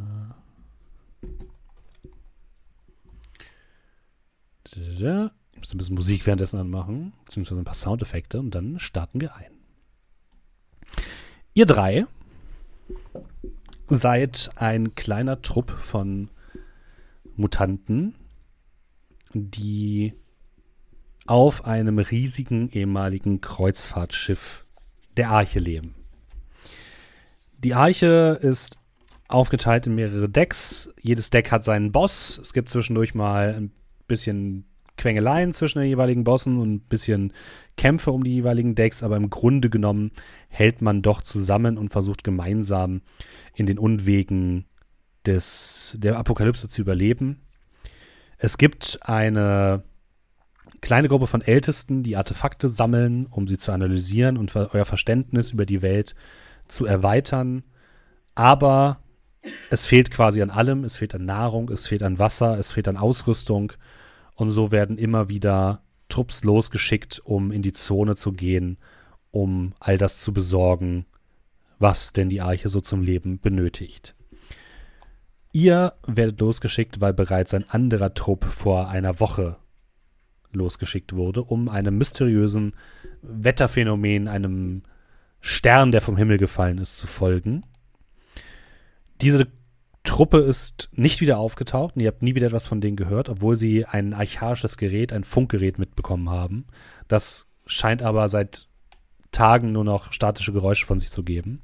Ich 4.73 5.57
muss 5.57 5.73
ein 5.73 5.77
bisschen 5.77 5.95
Musik 5.95 6.25
währenddessen 6.25 6.59
anmachen, 6.59 7.13
beziehungsweise 7.25 7.61
ein 7.61 7.65
paar 7.65 7.75
Soundeffekte 7.75 8.39
und 8.39 8.55
dann 8.55 8.79
starten 8.79 9.19
wir 9.21 9.35
ein. 9.35 9.51
Ihr 11.53 11.65
drei 11.65 12.05
seid 13.89 14.51
ein 14.55 14.95
kleiner 14.95 15.41
Trupp 15.41 15.71
von 15.71 16.29
Mutanten, 17.35 18.15
die 19.33 20.13
auf 21.27 21.65
einem 21.65 21.99
riesigen 21.99 22.69
ehemaligen 22.69 23.41
Kreuzfahrtschiff 23.41 24.65
der 25.17 25.29
Arche 25.29 25.59
leben. 25.59 25.95
Die 27.57 27.73
Arche 27.73 28.39
ist 28.41 28.77
aufgeteilt 29.27 29.87
in 29.87 29.95
mehrere 29.95 30.29
Decks. 30.29 30.93
Jedes 31.01 31.29
Deck 31.29 31.51
hat 31.51 31.63
seinen 31.63 31.91
Boss. 31.91 32.37
Es 32.37 32.53
gibt 32.53 32.69
zwischendurch 32.69 33.13
mal 33.13 33.53
ein 33.55 33.71
bisschen 34.11 34.65
Quengeleien 34.97 35.53
zwischen 35.53 35.79
den 35.79 35.87
jeweiligen 35.87 36.23
Bossen 36.23 36.59
und 36.59 36.73
ein 36.73 36.79
bisschen 36.81 37.33
Kämpfe 37.77 38.11
um 38.11 38.23
die 38.23 38.33
jeweiligen 38.33 38.75
Decks, 38.75 39.03
aber 39.03 39.15
im 39.15 39.29
Grunde 39.29 39.69
genommen 39.69 40.11
hält 40.49 40.81
man 40.81 41.01
doch 41.01 41.21
zusammen 41.21 41.77
und 41.77 41.89
versucht 41.89 42.23
gemeinsam 42.23 43.01
in 43.55 43.65
den 43.65 43.79
Unwegen 43.79 44.65
des, 45.25 45.97
der 45.97 46.17
Apokalypse 46.17 46.67
zu 46.67 46.81
überleben. 46.81 47.41
Es 48.37 48.57
gibt 48.57 48.99
eine 49.03 49.83
kleine 50.81 51.07
Gruppe 51.07 51.27
von 51.27 51.41
Ältesten, 51.41 52.03
die 52.03 52.17
Artefakte 52.17 52.69
sammeln, 52.69 53.27
um 53.27 53.47
sie 53.47 53.57
zu 53.57 53.71
analysieren 53.71 54.37
und 54.37 54.55
euer 54.55 54.85
Verständnis 54.85 55.51
über 55.51 55.65
die 55.65 55.81
Welt 55.81 56.15
zu 56.67 56.85
erweitern. 56.85 57.63
Aber 58.35 58.99
es 59.69 59.85
fehlt 59.85 60.11
quasi 60.11 60.41
an 60.41 60.49
allem. 60.49 60.83
Es 60.83 60.97
fehlt 60.97 61.15
an 61.15 61.25
Nahrung, 61.25 61.69
es 61.69 61.87
fehlt 61.87 62.03
an 62.03 62.19
Wasser, 62.19 62.57
es 62.57 62.71
fehlt 62.71 62.87
an 62.87 62.97
Ausrüstung. 62.97 63.73
Und 64.41 64.49
so 64.49 64.71
werden 64.71 64.97
immer 64.97 65.29
wieder 65.29 65.83
Trupps 66.09 66.43
losgeschickt, 66.43 67.21
um 67.23 67.51
in 67.51 67.61
die 67.61 67.73
Zone 67.73 68.15
zu 68.15 68.31
gehen, 68.31 68.79
um 69.29 69.75
all 69.79 69.99
das 69.99 70.17
zu 70.17 70.33
besorgen, 70.33 71.05
was 71.77 72.11
denn 72.11 72.27
die 72.27 72.41
Arche 72.41 72.67
so 72.69 72.81
zum 72.81 73.03
Leben 73.03 73.39
benötigt. 73.39 74.15
Ihr 75.51 75.93
werdet 76.07 76.39
losgeschickt, 76.39 77.01
weil 77.01 77.13
bereits 77.13 77.53
ein 77.53 77.69
anderer 77.69 78.15
Trupp 78.15 78.45
vor 78.45 78.89
einer 78.89 79.19
Woche 79.19 79.57
losgeschickt 80.51 81.13
wurde, 81.13 81.43
um 81.43 81.69
einem 81.69 81.99
mysteriösen 81.99 82.73
Wetterphänomen, 83.21 84.27
einem 84.27 84.81
Stern, 85.39 85.91
der 85.91 86.01
vom 86.01 86.17
Himmel 86.17 86.39
gefallen 86.39 86.79
ist, 86.79 86.97
zu 86.97 87.05
folgen. 87.05 87.61
Diese 89.21 89.45
Truppe 90.03 90.39
ist 90.39 90.89
nicht 90.93 91.21
wieder 91.21 91.37
aufgetaucht 91.37 91.95
und 91.95 92.01
ihr 92.01 92.07
habt 92.07 92.23
nie 92.23 92.35
wieder 92.35 92.47
etwas 92.47 92.67
von 92.67 92.81
denen 92.81 92.95
gehört, 92.95 93.29
obwohl 93.29 93.55
sie 93.55 93.85
ein 93.85 94.13
archaisches 94.13 94.77
Gerät, 94.77 95.13
ein 95.13 95.23
Funkgerät 95.23 95.77
mitbekommen 95.77 96.29
haben. 96.29 96.65
Das 97.07 97.47
scheint 97.65 98.01
aber 98.01 98.27
seit 98.29 98.67
Tagen 99.31 99.71
nur 99.71 99.83
noch 99.83 100.11
statische 100.11 100.53
Geräusche 100.53 100.85
von 100.85 100.99
sich 100.99 101.11
zu 101.11 101.23
geben. 101.23 101.61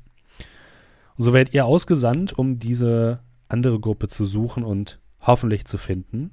Und 1.18 1.23
so 1.23 1.34
werdet 1.34 1.53
ihr 1.53 1.65
ausgesandt, 1.65 2.38
um 2.38 2.59
diese 2.59 3.22
andere 3.49 3.80
Gruppe 3.80 4.07
zu 4.07 4.23
suchen 4.23 4.64
und 4.64 4.99
hoffentlich 5.19 5.65
zu 5.65 5.77
finden. 5.77 6.31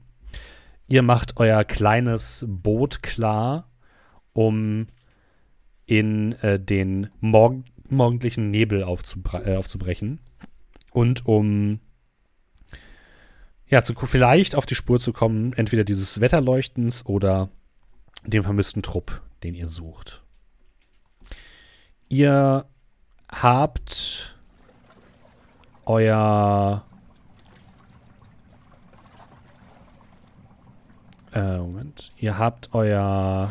Ihr 0.89 1.03
macht 1.03 1.39
euer 1.39 1.65
kleines 1.65 2.45
Boot 2.47 3.03
klar, 3.03 3.71
um 4.35 4.89
in 5.87 6.33
äh, 6.43 6.61
den 6.61 7.11
morg 7.21 7.65
morgendlichen 7.89 8.51
Nebel 8.51 8.83
aufzubre 8.83 9.45
äh, 9.45 9.57
aufzubrechen 9.57 10.21
und 10.91 11.27
um 11.27 11.81
ja, 13.69 13.83
zu, 13.83 13.95
vielleicht 13.95 14.55
auf 14.55 14.67
die 14.67 14.75
Spur 14.75 15.01
zu 15.01 15.13
kommen, 15.13 15.53
entweder 15.55 15.85
dieses 15.85 16.21
Wetterleuchtens 16.21 17.07
oder 17.07 17.49
dem 18.25 18.43
vermissten 18.43 18.83
Trupp, 18.83 19.23
den 19.43 19.55
ihr 19.55 19.69
sucht. 19.69 20.23
Ihr 22.09 22.67
habt 23.31 24.37
euer 25.87 26.85
äh, 31.35 31.59
Moment. 31.59 32.13
Ihr 32.19 32.39
habt 32.39 32.71
euer 32.75 33.51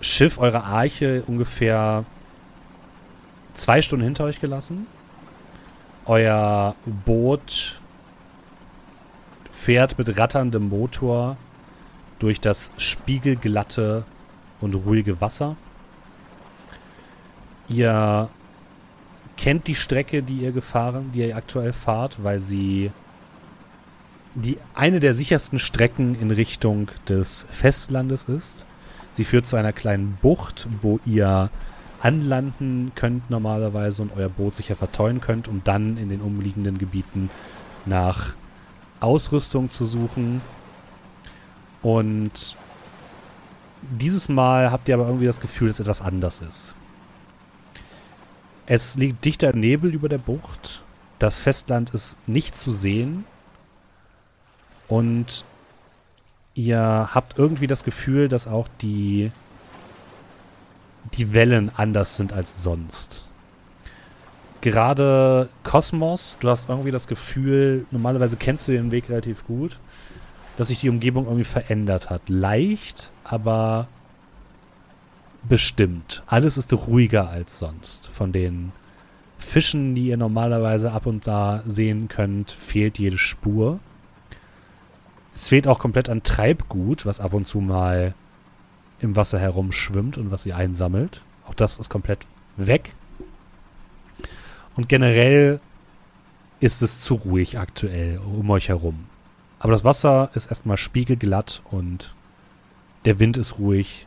Schiff, 0.00 0.38
eure 0.38 0.64
Arche 0.64 1.22
ungefähr 1.26 2.04
zwei 3.54 3.80
Stunden 3.82 4.04
hinter 4.04 4.24
euch 4.24 4.40
gelassen. 4.40 4.86
Euer 6.06 6.76
Boot 7.04 7.80
fährt 9.50 9.98
mit 9.98 10.16
ratterndem 10.18 10.68
Motor 10.68 11.36
durch 12.18 12.40
das 12.40 12.70
spiegelglatte 12.76 14.04
und 14.60 14.74
ruhige 14.74 15.20
Wasser. 15.20 15.56
Ihr 17.68 18.28
kennt 19.36 19.66
die 19.66 19.74
Strecke, 19.74 20.22
die 20.22 20.38
ihr 20.38 20.52
gefahren, 20.52 21.10
die 21.12 21.20
ihr 21.20 21.36
aktuell 21.36 21.72
fahrt, 21.72 22.22
weil 22.22 22.38
sie 22.38 22.92
die 24.34 24.58
eine 24.74 25.00
der 25.00 25.14
sichersten 25.14 25.58
Strecken 25.58 26.14
in 26.20 26.30
Richtung 26.30 26.90
des 27.08 27.46
Festlandes 27.50 28.24
ist. 28.24 28.64
Sie 29.12 29.24
führt 29.24 29.46
zu 29.46 29.56
einer 29.56 29.72
kleinen 29.72 30.18
Bucht, 30.22 30.68
wo 30.82 31.00
ihr 31.06 31.50
anlanden 32.00 32.92
könnt 32.94 33.30
normalerweise 33.30 34.02
und 34.02 34.12
euer 34.16 34.28
Boot 34.28 34.54
sicher 34.54 34.76
verteuen 34.76 35.20
könnt, 35.20 35.48
um 35.48 35.62
dann 35.64 35.96
in 35.96 36.08
den 36.08 36.20
umliegenden 36.20 36.78
Gebieten 36.78 37.30
nach 37.84 38.34
Ausrüstung 39.00 39.70
zu 39.70 39.84
suchen. 39.84 40.40
Und 41.82 42.56
dieses 43.82 44.28
Mal 44.28 44.70
habt 44.70 44.88
ihr 44.88 44.94
aber 44.94 45.06
irgendwie 45.06 45.26
das 45.26 45.40
Gefühl, 45.40 45.68
dass 45.68 45.80
etwas 45.80 46.00
anders 46.00 46.40
ist. 46.40 46.74
Es 48.66 48.96
liegt 48.96 49.24
dichter 49.24 49.54
Nebel 49.54 49.94
über 49.94 50.08
der 50.08 50.18
Bucht. 50.18 50.82
Das 51.18 51.38
Festland 51.38 51.94
ist 51.94 52.16
nicht 52.26 52.56
zu 52.56 52.72
sehen. 52.72 53.24
Und 54.88 55.44
ihr 56.54 57.10
habt 57.14 57.38
irgendwie 57.38 57.66
das 57.66 57.84
Gefühl, 57.84 58.28
dass 58.28 58.46
auch 58.46 58.68
die, 58.80 59.30
die 61.14 61.34
Wellen 61.34 61.70
anders 61.74 62.16
sind 62.16 62.32
als 62.32 62.62
sonst. 62.62 63.24
Gerade 64.60 65.48
Kosmos, 65.62 66.38
du 66.40 66.48
hast 66.48 66.68
irgendwie 66.68 66.90
das 66.90 67.06
Gefühl, 67.06 67.86
normalerweise 67.90 68.36
kennst 68.36 68.66
du 68.66 68.72
den 68.72 68.90
Weg 68.90 69.08
relativ 69.08 69.46
gut, 69.46 69.78
dass 70.56 70.68
sich 70.68 70.80
die 70.80 70.88
Umgebung 70.88 71.26
irgendwie 71.26 71.44
verändert 71.44 72.10
hat. 72.10 72.22
Leicht, 72.28 73.10
aber 73.24 73.88
bestimmt. 75.48 76.22
Alles 76.26 76.56
ist 76.56 76.72
ruhiger 76.72 77.28
als 77.30 77.58
sonst. 77.58 78.08
Von 78.08 78.32
den 78.32 78.72
Fischen, 79.38 79.94
die 79.94 80.08
ihr 80.08 80.16
normalerweise 80.16 80.92
ab 80.92 81.06
und 81.06 81.26
da 81.26 81.62
sehen 81.66 82.08
könnt, 82.08 82.50
fehlt 82.50 82.98
jede 82.98 83.18
Spur. 83.18 83.78
Es 85.34 85.48
fehlt 85.48 85.68
auch 85.68 85.78
komplett 85.78 86.08
an 86.08 86.22
Treibgut, 86.22 87.04
was 87.04 87.20
ab 87.20 87.34
und 87.34 87.46
zu 87.46 87.60
mal 87.60 88.14
im 89.00 89.16
Wasser 89.16 89.38
herumschwimmt 89.38 90.18
und 90.18 90.30
was 90.30 90.42
sie 90.42 90.52
einsammelt. 90.52 91.22
Auch 91.46 91.54
das 91.54 91.78
ist 91.78 91.90
komplett 91.90 92.26
weg. 92.56 92.94
Und 94.76 94.88
generell 94.88 95.60
ist 96.60 96.82
es 96.82 97.00
zu 97.02 97.14
ruhig 97.14 97.58
aktuell 97.58 98.18
um 98.18 98.48
euch 98.50 98.68
herum. 98.68 99.06
Aber 99.58 99.72
das 99.72 99.84
Wasser 99.84 100.30
ist 100.34 100.46
erstmal 100.46 100.76
spiegelglatt 100.76 101.62
und 101.70 102.14
der 103.04 103.18
Wind 103.18 103.36
ist 103.36 103.58
ruhig. 103.58 104.06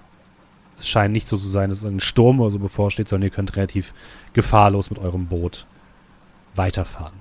Es 0.77 0.87
scheint 0.87 1.13
nicht 1.13 1.27
so 1.27 1.37
zu 1.37 1.47
sein, 1.47 1.69
dass 1.69 1.83
ein 1.83 1.99
Sturm 1.99 2.39
oder 2.39 2.51
so 2.51 2.59
bevorsteht, 2.59 3.09
sondern 3.09 3.27
ihr 3.27 3.35
könnt 3.35 3.55
relativ 3.55 3.93
gefahrlos 4.33 4.89
mit 4.89 4.99
eurem 4.99 5.27
Boot 5.27 5.65
weiterfahren. 6.55 7.13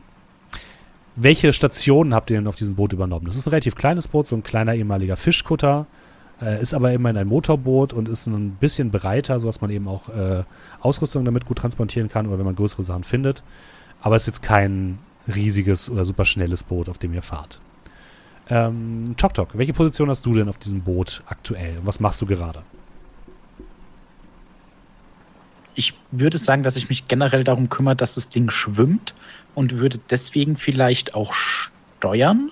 Welche 1.17 1.53
Stationen 1.53 2.15
habt 2.15 2.31
ihr 2.31 2.37
denn 2.37 2.47
auf 2.47 2.57
diesem 2.57 2.77
Boot 2.77 2.93
übernommen? 2.93 3.27
Das 3.27 3.37
ist 3.37 3.47
ein 3.47 3.51
relativ 3.51 3.75
kleines 3.75 4.07
Boot, 4.07 4.29
so 4.29 4.37
ein 4.37 4.45
kleiner 4.45 4.75
ehemaliger 4.75 5.17
Fischkutter. 5.17 5.87
Äh, 6.41 6.63
ist 6.63 6.75
aber 6.75 6.93
immerhin 6.93 7.17
ein 7.17 7.27
Motorboot 7.27 7.93
und 7.93 8.09
ist 8.09 8.27
ein 8.27 8.53
bisschen 8.53 8.91
breiter, 8.91 9.41
sodass 9.41 9.61
man 9.61 9.71
eben 9.71 9.89
auch 9.89 10.09
äh, 10.09 10.45
Ausrüstung 10.81 11.25
damit 11.25 11.47
gut 11.47 11.59
transportieren 11.59 12.09
kann 12.09 12.27
oder 12.27 12.39
wenn 12.39 12.47
man 12.47 12.55
größere 12.55 12.85
Sachen 12.85 13.05
findet. 13.05 13.43
Aber 14.01 14.15
es 14.17 14.23
ist 14.23 14.27
jetzt 14.29 14.43
kein 14.43 14.99
riesiges 15.27 15.91
oder 15.91 16.05
super 16.05 16.25
schnelles 16.25 16.63
Boot, 16.63 16.89
auf 16.89 16.99
dem 16.99 17.13
ihr 17.13 17.23
fahrt. 17.23 17.61
Ähm, 18.49 19.15
Tok 19.17 19.35
Tok, 19.35 19.49
welche 19.59 19.73
Position 19.73 20.09
hast 20.09 20.25
du 20.25 20.35
denn 20.35 20.49
auf 20.49 20.59
diesem 20.59 20.83
Boot 20.83 21.23
aktuell 21.27 21.79
und 21.79 21.87
was 21.87 22.01
machst 22.01 22.23
du 22.23 22.27
gerade? 22.27 22.63
Ich 25.75 25.95
würde 26.11 26.39
sagen, 26.39 26.63
dass 26.63 26.77
ich 26.77 26.89
mich 26.89 27.09
generell 27.09 27.45
darum 27.45 27.69
kümmere, 27.69 27.95
dass 27.95 28.15
das 28.15 28.31
Ding 28.31 28.51
schwimmt 28.51 29.15
und 29.55 29.77
würde 29.77 30.01
deswegen 30.11 30.57
vielleicht 30.57 31.15
auch 31.15 31.35
steuern. 31.35 32.51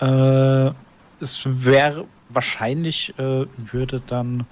Äh, 0.00 0.72
es 1.20 1.42
wäre 1.44 2.06
wahrscheinlich, 2.34 3.14
äh, 3.18 3.46
würde 3.56 4.02
dann 4.06 4.46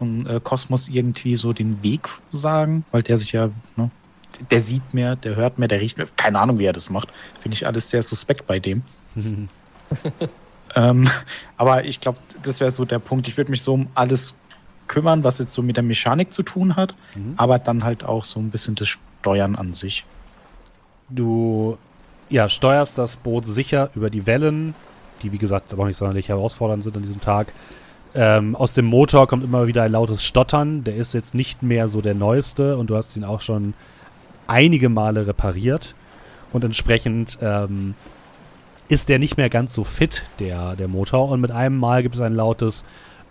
äh, 0.00 0.40
Kosmos 0.40 0.88
irgendwie 0.88 1.36
so 1.36 1.52
den 1.52 1.82
Weg 1.82 2.08
sagen, 2.30 2.84
weil 2.90 3.02
der 3.02 3.18
sich 3.18 3.32
ja, 3.32 3.50
ne, 3.76 3.90
der 4.50 4.60
sieht 4.60 4.94
mehr, 4.94 5.16
der 5.16 5.36
hört 5.36 5.58
mehr, 5.58 5.68
der 5.68 5.80
riecht 5.80 5.98
mehr. 5.98 6.06
Keine 6.16 6.38
Ahnung, 6.38 6.58
wie 6.58 6.64
er 6.64 6.72
das 6.72 6.90
macht. 6.90 7.08
Finde 7.40 7.54
ich 7.54 7.66
alles 7.66 7.90
sehr 7.90 8.02
suspekt 8.02 8.46
bei 8.46 8.58
dem. 8.58 8.82
ähm, 10.74 11.08
aber 11.56 11.84
ich 11.84 12.00
glaube, 12.00 12.18
das 12.42 12.60
wäre 12.60 12.70
so 12.70 12.84
der 12.84 12.98
Punkt. 12.98 13.28
Ich 13.28 13.36
würde 13.36 13.50
mich 13.50 13.62
so 13.62 13.74
um 13.74 13.88
alles 13.94 14.36
kümmern, 14.88 15.24
was 15.24 15.38
jetzt 15.38 15.52
so 15.52 15.62
mit 15.62 15.76
der 15.76 15.84
Mechanik 15.84 16.32
zu 16.32 16.42
tun 16.42 16.76
hat, 16.76 16.94
mhm. 17.14 17.34
aber 17.36 17.58
dann 17.58 17.84
halt 17.84 18.04
auch 18.04 18.24
so 18.24 18.40
ein 18.40 18.50
bisschen 18.50 18.74
das 18.74 18.88
Steuern 18.88 19.54
an 19.54 19.74
sich. 19.74 20.04
Du 21.08 21.78
ja, 22.28 22.48
steuerst 22.48 22.98
das 22.98 23.16
Boot 23.16 23.46
sicher 23.46 23.90
über 23.94 24.10
die 24.10 24.26
Wellen, 24.26 24.74
die 25.22 25.32
wie 25.32 25.38
gesagt 25.38 25.72
aber 25.72 25.82
auch 25.82 25.86
nicht 25.86 25.96
sonderlich 25.96 26.28
herausfordernd 26.28 26.82
sind 26.82 26.96
an 26.96 27.02
diesem 27.02 27.20
Tag. 27.20 27.52
Ähm, 28.14 28.54
aus 28.56 28.74
dem 28.74 28.84
Motor 28.84 29.26
kommt 29.26 29.44
immer 29.44 29.66
wieder 29.66 29.82
ein 29.82 29.92
lautes 29.92 30.24
Stottern. 30.24 30.84
Der 30.84 30.96
ist 30.96 31.14
jetzt 31.14 31.34
nicht 31.34 31.62
mehr 31.62 31.88
so 31.88 32.00
der 32.00 32.14
neueste 32.14 32.76
und 32.76 32.90
du 32.90 32.96
hast 32.96 33.16
ihn 33.16 33.24
auch 33.24 33.40
schon 33.40 33.74
einige 34.46 34.88
Male 34.88 35.26
repariert. 35.26 35.94
Und 36.52 36.64
entsprechend 36.64 37.38
ähm, 37.40 37.94
ist 38.88 39.08
der 39.08 39.18
nicht 39.18 39.38
mehr 39.38 39.48
ganz 39.48 39.74
so 39.74 39.84
fit, 39.84 40.24
der, 40.38 40.76
der 40.76 40.88
Motor. 40.88 41.30
Und 41.30 41.40
mit 41.40 41.50
einem 41.50 41.78
Mal 41.78 42.02
gibt 42.02 42.14
es 42.14 42.20
ein 42.20 42.34
lautes, 42.34 42.84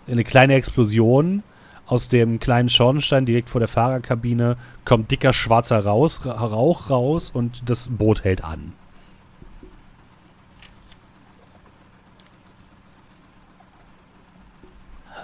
eine 0.08 0.24
kleine 0.24 0.54
Explosion 0.54 1.44
aus 1.86 2.08
dem 2.08 2.40
kleinen 2.40 2.68
Schornstein 2.68 3.26
direkt 3.26 3.50
vor 3.50 3.58
der 3.58 3.68
Fahrerkabine 3.68 4.56
kommt 4.84 5.10
dicker 5.10 5.32
schwarzer 5.32 5.84
Rauch 5.84 6.90
raus 6.90 7.30
und 7.30 7.68
das 7.68 7.90
Boot 7.90 8.24
hält 8.24 8.42
an. 8.42 8.72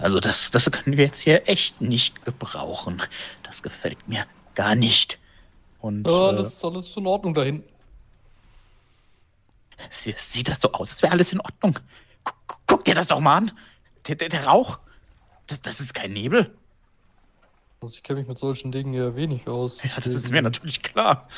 Also 0.01 0.21
das, 0.21 0.51
das 0.51 0.71
können 0.71 0.97
wir 0.97 1.05
jetzt 1.05 1.21
hier 1.21 1.49
echt 1.49 1.81
nicht 1.81 2.25
gebrauchen. 2.25 3.03
Das 3.43 3.63
gefällt 3.63 4.09
mir 4.09 4.25
gar 4.55 4.75
nicht. 4.75 5.19
Und, 5.81 6.07
ja, 6.07 6.33
das 6.33 6.47
äh, 6.47 6.49
ist 6.49 6.65
alles 6.65 6.97
in 6.97 7.07
Ordnung 7.07 7.35
da 7.35 7.43
hinten. 7.43 7.69
Sieht 9.91 10.49
das 10.49 10.61
so 10.61 10.73
aus, 10.73 10.93
als 10.93 11.03
wäre 11.03 11.13
alles 11.13 11.33
in 11.33 11.41
Ordnung. 11.41 11.79
Guck, 12.25 12.61
guck 12.67 12.85
dir 12.85 12.95
das 12.95 13.07
doch 13.07 13.21
mal 13.21 13.37
an. 13.37 13.53
Der, 14.07 14.17
der, 14.17 14.29
der 14.29 14.47
Rauch, 14.47 14.79
das, 15.47 15.61
das 15.63 15.81
ist 15.81 15.95
kein 15.95 16.13
Nebel. 16.13 16.53
Also 17.81 17.95
ich 17.95 18.03
kenne 18.03 18.19
mich 18.19 18.29
mit 18.29 18.39
solchen 18.39 18.73
Dingen 18.73 18.93
ja 18.93 19.15
wenig 19.15 19.47
aus. 19.47 19.81
Ja, 19.83 19.91
das 19.97 20.09
ist 20.09 20.31
mir 20.33 20.43
natürlich 20.43 20.83
klar. 20.83 21.29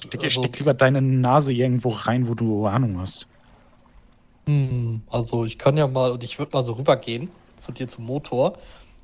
Steck, 0.00 0.22
also, 0.22 0.40
steck 0.40 0.58
lieber 0.58 0.74
deine 0.74 1.02
Nase 1.02 1.52
irgendwo 1.52 1.90
rein, 1.90 2.26
wo 2.28 2.34
du 2.34 2.66
Ahnung 2.66 2.98
hast. 2.98 3.26
Hm, 4.46 5.02
also 5.10 5.44
ich 5.44 5.58
kann 5.58 5.76
ja 5.76 5.86
mal, 5.86 6.12
und 6.12 6.24
ich 6.24 6.38
würde 6.38 6.52
mal 6.52 6.64
so 6.64 6.72
rübergehen 6.72 7.30
zu 7.56 7.72
dir 7.72 7.88
zum 7.88 8.06
Motor 8.06 8.58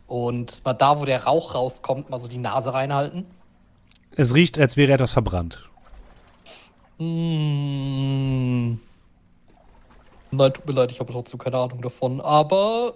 und 0.07 0.65
mal 0.65 0.75
da, 0.75 0.99
wo 0.99 1.05
der 1.05 1.25
Rauch 1.25 1.55
rauskommt, 1.55 2.11
mal 2.11 2.19
so 2.19 2.29
die 2.29 2.39
Nase 2.39 2.73
reinhalten. 2.73 3.27
Es 4.17 4.35
riecht, 4.35 4.59
als 4.59 4.77
wäre 4.77 4.93
etwas 4.93 5.13
verbrannt. 5.13 5.69
Hm. 6.99 8.81
Nein, 10.31 10.53
tut 10.53 10.67
mir 10.67 10.73
leid, 10.73 10.91
ich 10.91 11.01
habe 11.01 11.13
trotzdem 11.13 11.39
keine 11.39 11.59
Ahnung 11.59 11.81
davon. 11.81 12.21
Aber 12.21 12.95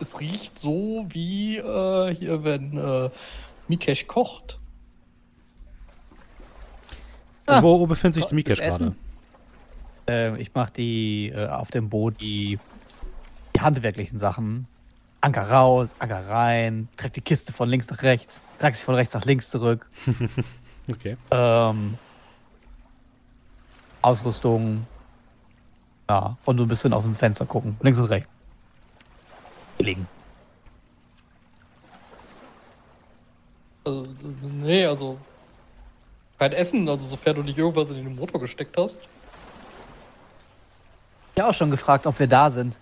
es 0.00 0.20
riecht 0.20 0.58
so 0.58 1.06
wie 1.08 1.56
äh, 1.56 2.14
hier, 2.14 2.44
wenn 2.44 2.76
äh, 2.76 3.10
Mikesh 3.68 4.06
kocht. 4.06 4.58
Ah, 7.46 7.62
wo, 7.62 7.86
befindet 7.86 8.22
sich 8.22 8.32
Mikesh 8.32 8.58
gerade? 8.58 8.94
Äh, 10.08 10.40
ich 10.40 10.54
mache 10.54 10.72
die 10.72 11.32
äh, 11.34 11.46
auf 11.48 11.70
dem 11.70 11.88
Boot 11.88 12.20
die, 12.20 12.58
die 13.54 13.60
handwerklichen 13.60 14.18
Sachen. 14.18 14.66
Anker 15.20 15.50
raus, 15.50 15.94
Anker 15.98 16.28
rein, 16.28 16.88
trag 16.96 17.12
die 17.14 17.22
Kiste 17.22 17.52
von 17.52 17.68
links 17.68 17.88
nach 17.88 18.02
rechts, 18.02 18.42
trag 18.58 18.76
sie 18.76 18.84
von 18.84 18.94
rechts 18.94 19.14
nach 19.14 19.24
links 19.24 19.48
zurück. 19.48 19.88
okay. 20.90 21.16
Ähm, 21.30 21.96
Ausrüstung. 24.02 24.86
Ja, 26.10 26.36
und 26.44 26.58
so 26.58 26.64
ein 26.64 26.68
bisschen 26.68 26.92
aus 26.92 27.04
dem 27.04 27.16
Fenster 27.16 27.46
gucken. 27.46 27.76
Links 27.80 27.98
und 27.98 28.06
rechts 28.06 28.28
legen. 29.84 30.06
Also, 33.84 34.08
nee, 34.42 34.84
also 34.86 35.18
kein 36.38 36.52
Essen, 36.52 36.88
also 36.88 37.06
sofern 37.06 37.36
du 37.36 37.42
nicht 37.42 37.58
irgendwas 37.58 37.90
in 37.90 37.96
den 37.96 38.16
Motor 38.16 38.40
gesteckt 38.40 38.76
hast. 38.76 39.00
Ich 41.34 41.40
habe 41.40 41.50
auch 41.50 41.54
schon 41.54 41.70
gefragt, 41.70 42.06
ob 42.06 42.18
wir 42.18 42.26
da 42.26 42.50
sind. 42.50 42.76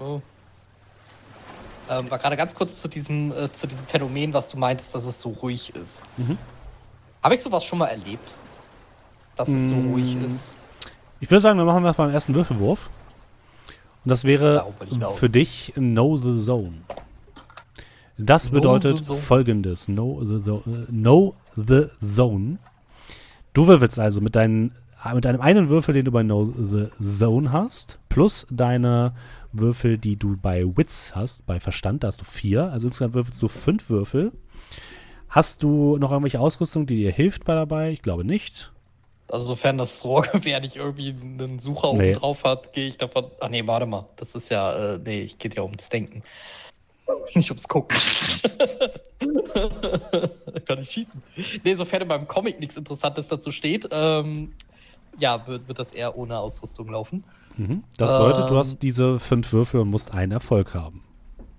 Oh. 0.00 0.20
Ähm, 1.90 2.10
war 2.10 2.18
gerade 2.18 2.36
ganz 2.36 2.54
kurz 2.54 2.80
zu 2.80 2.88
diesem, 2.88 3.32
äh, 3.32 3.52
zu 3.52 3.66
diesem 3.66 3.86
Phänomen, 3.86 4.32
was 4.32 4.48
du 4.50 4.58
meintest, 4.58 4.94
dass 4.94 5.04
es 5.04 5.20
so 5.20 5.30
ruhig 5.30 5.74
ist. 5.74 6.02
Mhm. 6.16 6.38
Habe 7.22 7.34
ich 7.34 7.40
sowas 7.40 7.64
schon 7.64 7.78
mal 7.78 7.88
erlebt? 7.88 8.34
Dass 9.36 9.48
es 9.48 9.70
so 9.70 9.74
ruhig 9.74 10.14
mm. 10.14 10.26
ist? 10.26 10.52
Ich 11.20 11.30
würde 11.30 11.40
sagen, 11.40 11.58
wir 11.58 11.64
machen 11.64 11.84
erstmal 11.84 12.06
einen 12.06 12.14
ersten 12.14 12.34
Würfelwurf. 12.34 12.90
Und 14.04 14.10
das 14.10 14.24
wäre 14.24 14.66
für 15.16 15.30
dich 15.30 15.72
Know 15.74 16.16
the 16.16 16.36
Zone. 16.38 16.82
Das 18.18 18.50
bedeutet 18.50 19.00
folgendes: 19.00 19.86
know 19.86 20.22
the, 20.22 20.60
know 20.90 21.34
the 21.56 21.86
Zone. 22.00 22.58
Du 23.54 23.66
würfelst 23.66 23.98
also 23.98 24.20
mit 24.20 24.36
deinen 24.36 24.72
mit 25.14 25.26
einem 25.26 25.40
einen 25.40 25.68
Würfel, 25.68 25.94
den 25.94 26.04
du 26.04 26.12
bei 26.12 26.22
No 26.22 26.44
the 26.44 26.88
Zone 27.02 27.52
hast, 27.52 27.98
plus 28.08 28.46
deine 28.50 29.14
Würfel, 29.58 29.98
die 29.98 30.16
du 30.16 30.36
bei 30.36 30.64
Wits 30.64 31.14
hast, 31.14 31.46
bei 31.46 31.60
Verstand, 31.60 32.02
da 32.02 32.08
hast 32.08 32.20
du 32.20 32.24
vier. 32.24 32.72
Also 32.72 32.86
insgesamt 32.88 33.14
würfelst 33.14 33.42
du 33.42 33.48
fünf 33.48 33.88
Würfel. 33.90 34.32
Hast 35.28 35.62
du 35.62 35.96
noch 35.98 36.10
irgendwelche 36.10 36.40
Ausrüstung, 36.40 36.86
die 36.86 36.96
dir 36.96 37.10
hilft 37.10 37.44
bei 37.44 37.54
dabei? 37.54 37.90
Ich 37.90 38.02
glaube 38.02 38.24
nicht. 38.24 38.72
Also 39.28 39.46
sofern 39.46 39.78
das 39.78 40.04
Rohrgewehr 40.04 40.60
nicht 40.60 40.76
irgendwie 40.76 41.08
einen 41.10 41.58
Sucher 41.58 41.92
nee. 41.94 42.10
oben 42.10 42.20
drauf 42.20 42.44
hat, 42.44 42.72
gehe 42.72 42.88
ich 42.88 42.98
davon. 42.98 43.30
Ach 43.40 43.48
nee, 43.48 43.66
warte 43.66 43.86
mal. 43.86 44.06
Das 44.16 44.34
ist 44.34 44.50
ja, 44.50 44.94
äh, 44.94 44.98
nee, 44.98 45.22
ich 45.22 45.38
geht 45.38 45.56
ja 45.56 45.62
ums 45.62 45.88
Denken. 45.88 46.22
Nicht 47.34 47.50
ums 47.50 47.66
Gucken. 47.66 47.96
Kann 50.66 50.80
ich 50.80 50.90
schießen. 50.90 51.22
Nee, 51.62 51.74
sofern 51.74 52.02
in 52.02 52.08
meinem 52.08 52.28
Comic 52.28 52.60
nichts 52.60 52.76
Interessantes 52.76 53.28
dazu 53.28 53.50
steht, 53.50 53.88
ähm, 53.90 54.52
ja, 55.18 55.46
wird, 55.46 55.68
wird 55.68 55.78
das 55.78 55.92
eher 55.92 56.16
ohne 56.16 56.38
Ausrüstung 56.38 56.88
laufen. 56.88 57.24
Mhm. 57.56 57.84
Das 57.96 58.10
bedeutet, 58.12 58.44
ähm, 58.44 58.48
du 58.48 58.56
hast 58.56 58.82
diese 58.82 59.18
fünf 59.18 59.52
Würfel 59.52 59.80
und 59.80 59.90
musst 59.90 60.12
einen 60.12 60.32
Erfolg 60.32 60.74
haben. 60.74 61.02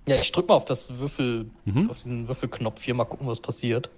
Ja, 0.08 0.16
ich 0.16 0.30
drück 0.30 0.48
mal 0.48 0.54
auf 0.54 0.64
das 0.64 0.98
Würfel, 0.98 1.50
mhm. 1.64 1.90
auf 1.90 1.98
diesen 1.98 2.28
Würfelknopf 2.28 2.82
hier, 2.82 2.94
mal 2.94 3.04
gucken, 3.04 3.26
was 3.26 3.40
passiert. 3.40 3.90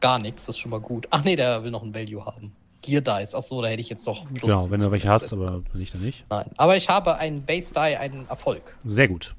Gar 0.00 0.18
nichts, 0.18 0.46
das 0.46 0.56
ist 0.56 0.60
schon 0.60 0.70
mal 0.70 0.80
gut. 0.80 1.06
Ach 1.10 1.24
nee, 1.24 1.36
der 1.36 1.62
will 1.64 1.70
noch 1.70 1.82
ein 1.82 1.94
Value 1.94 2.24
haben. 2.24 2.52
Gear 2.82 3.02
Dice, 3.02 3.34
ach 3.34 3.42
so, 3.42 3.60
da 3.60 3.68
hätte 3.68 3.80
ich 3.80 3.90
jetzt 3.90 4.06
noch 4.06 4.26
plus. 4.26 4.42
Genau, 4.42 4.70
wenn 4.70 4.80
du 4.80 4.90
welche 4.90 5.08
hast, 5.08 5.32
aber 5.32 5.62
wenn 5.72 5.80
ich 5.80 5.92
dann 5.92 6.00
nicht. 6.00 6.24
Nein, 6.30 6.50
aber 6.56 6.76
ich 6.76 6.88
habe 6.88 7.16
einen 7.16 7.44
Base 7.44 7.72
Die, 7.74 7.96
einen 7.96 8.26
Erfolg. 8.28 8.76
Sehr 8.84 9.08
gut. 9.08 9.34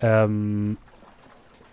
Ähm, 0.00 0.78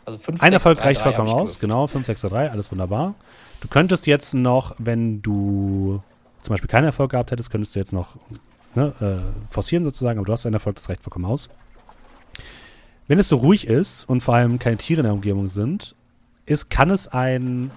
also 0.06 0.18
5, 0.18 0.42
ein 0.42 0.52
6, 0.52 0.54
Erfolg 0.54 0.78
3, 0.80 0.84
reicht 0.84 1.02
3, 1.02 1.04
vollkommen 1.04 1.30
aus, 1.30 1.60
genau, 1.60 1.88
5, 1.88 2.06
6, 2.06 2.22
3, 2.22 2.52
alles 2.52 2.72
wunderbar. 2.72 3.16
Du 3.62 3.68
könntest 3.68 4.08
jetzt 4.08 4.34
noch, 4.34 4.76
wenn 4.78 5.22
du 5.22 6.02
zum 6.46 6.54
Beispiel 6.54 6.70
keinen 6.70 6.86
Erfolg 6.86 7.12
gehabt 7.12 7.32
hättest, 7.32 7.50
könntest 7.50 7.76
du 7.76 7.80
jetzt 7.80 7.92
noch 7.92 8.18
ne, 8.76 8.94
äh, 9.02 9.52
forcieren 9.52 9.84
sozusagen, 9.84 10.20
aber 10.20 10.26
du 10.26 10.32
hast 10.32 10.46
einen 10.46 10.54
Erfolg, 10.54 10.76
das 10.76 10.88
reicht 10.90 11.02
vollkommen 11.02 11.26
aus. 11.26 11.50
Wenn 13.08 13.18
es 13.18 13.30
so 13.30 13.38
ruhig 13.38 13.68
ist 13.68 14.08
und 14.08 14.22
vor 14.22 14.36
allem 14.36 14.60
keine 14.60 14.78
Tiere 14.78 15.02
in 15.02 15.06
der 15.06 15.14
Umgebung 15.14 15.50
sind, 15.50 15.96
ist, 16.46 16.70
kann 16.70 16.92
es 16.92 17.08
ein 17.08 17.72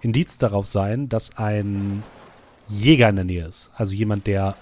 Indiz 0.00 0.36
darauf 0.36 0.66
sein, 0.66 1.08
dass 1.08 1.36
ein 1.36 2.02
Jäger 2.68 3.08
in 3.08 3.16
der 3.16 3.24
Nähe 3.24 3.46
ist. 3.46 3.70
Also 3.76 3.94
jemand, 3.94 4.26
der 4.26 4.56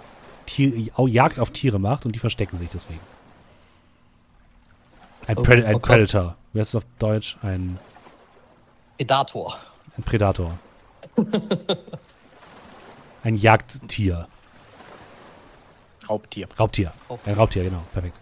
Tier, 0.44 0.72
Jagd 1.06 1.38
auf 1.38 1.50
Tiere 1.50 1.78
macht 1.78 2.04
und 2.04 2.14
die 2.14 2.18
verstecken 2.18 2.56
sich 2.56 2.68
deswegen. 2.68 3.00
Ein, 5.26 5.38
oh, 5.38 5.42
Pred 5.42 5.64
ein. 5.64 5.80
Predator. 5.80 6.36
Wie 6.52 6.60
heißt 6.60 6.70
es 6.70 6.76
auf 6.76 6.86
Deutsch? 6.98 7.38
Ein 7.42 7.78
Predator. 8.98 9.58
Ein 9.96 10.02
Predator. 10.02 10.58
ein 13.22 13.36
Jagdtier. 13.36 14.28
Raubtier. 16.08 16.48
Raubtier. 16.58 16.92
Raubtier. 17.08 17.32
Ein 17.32 17.38
Raubtier, 17.38 17.64
genau. 17.64 17.84
Perfekt. 17.92 18.18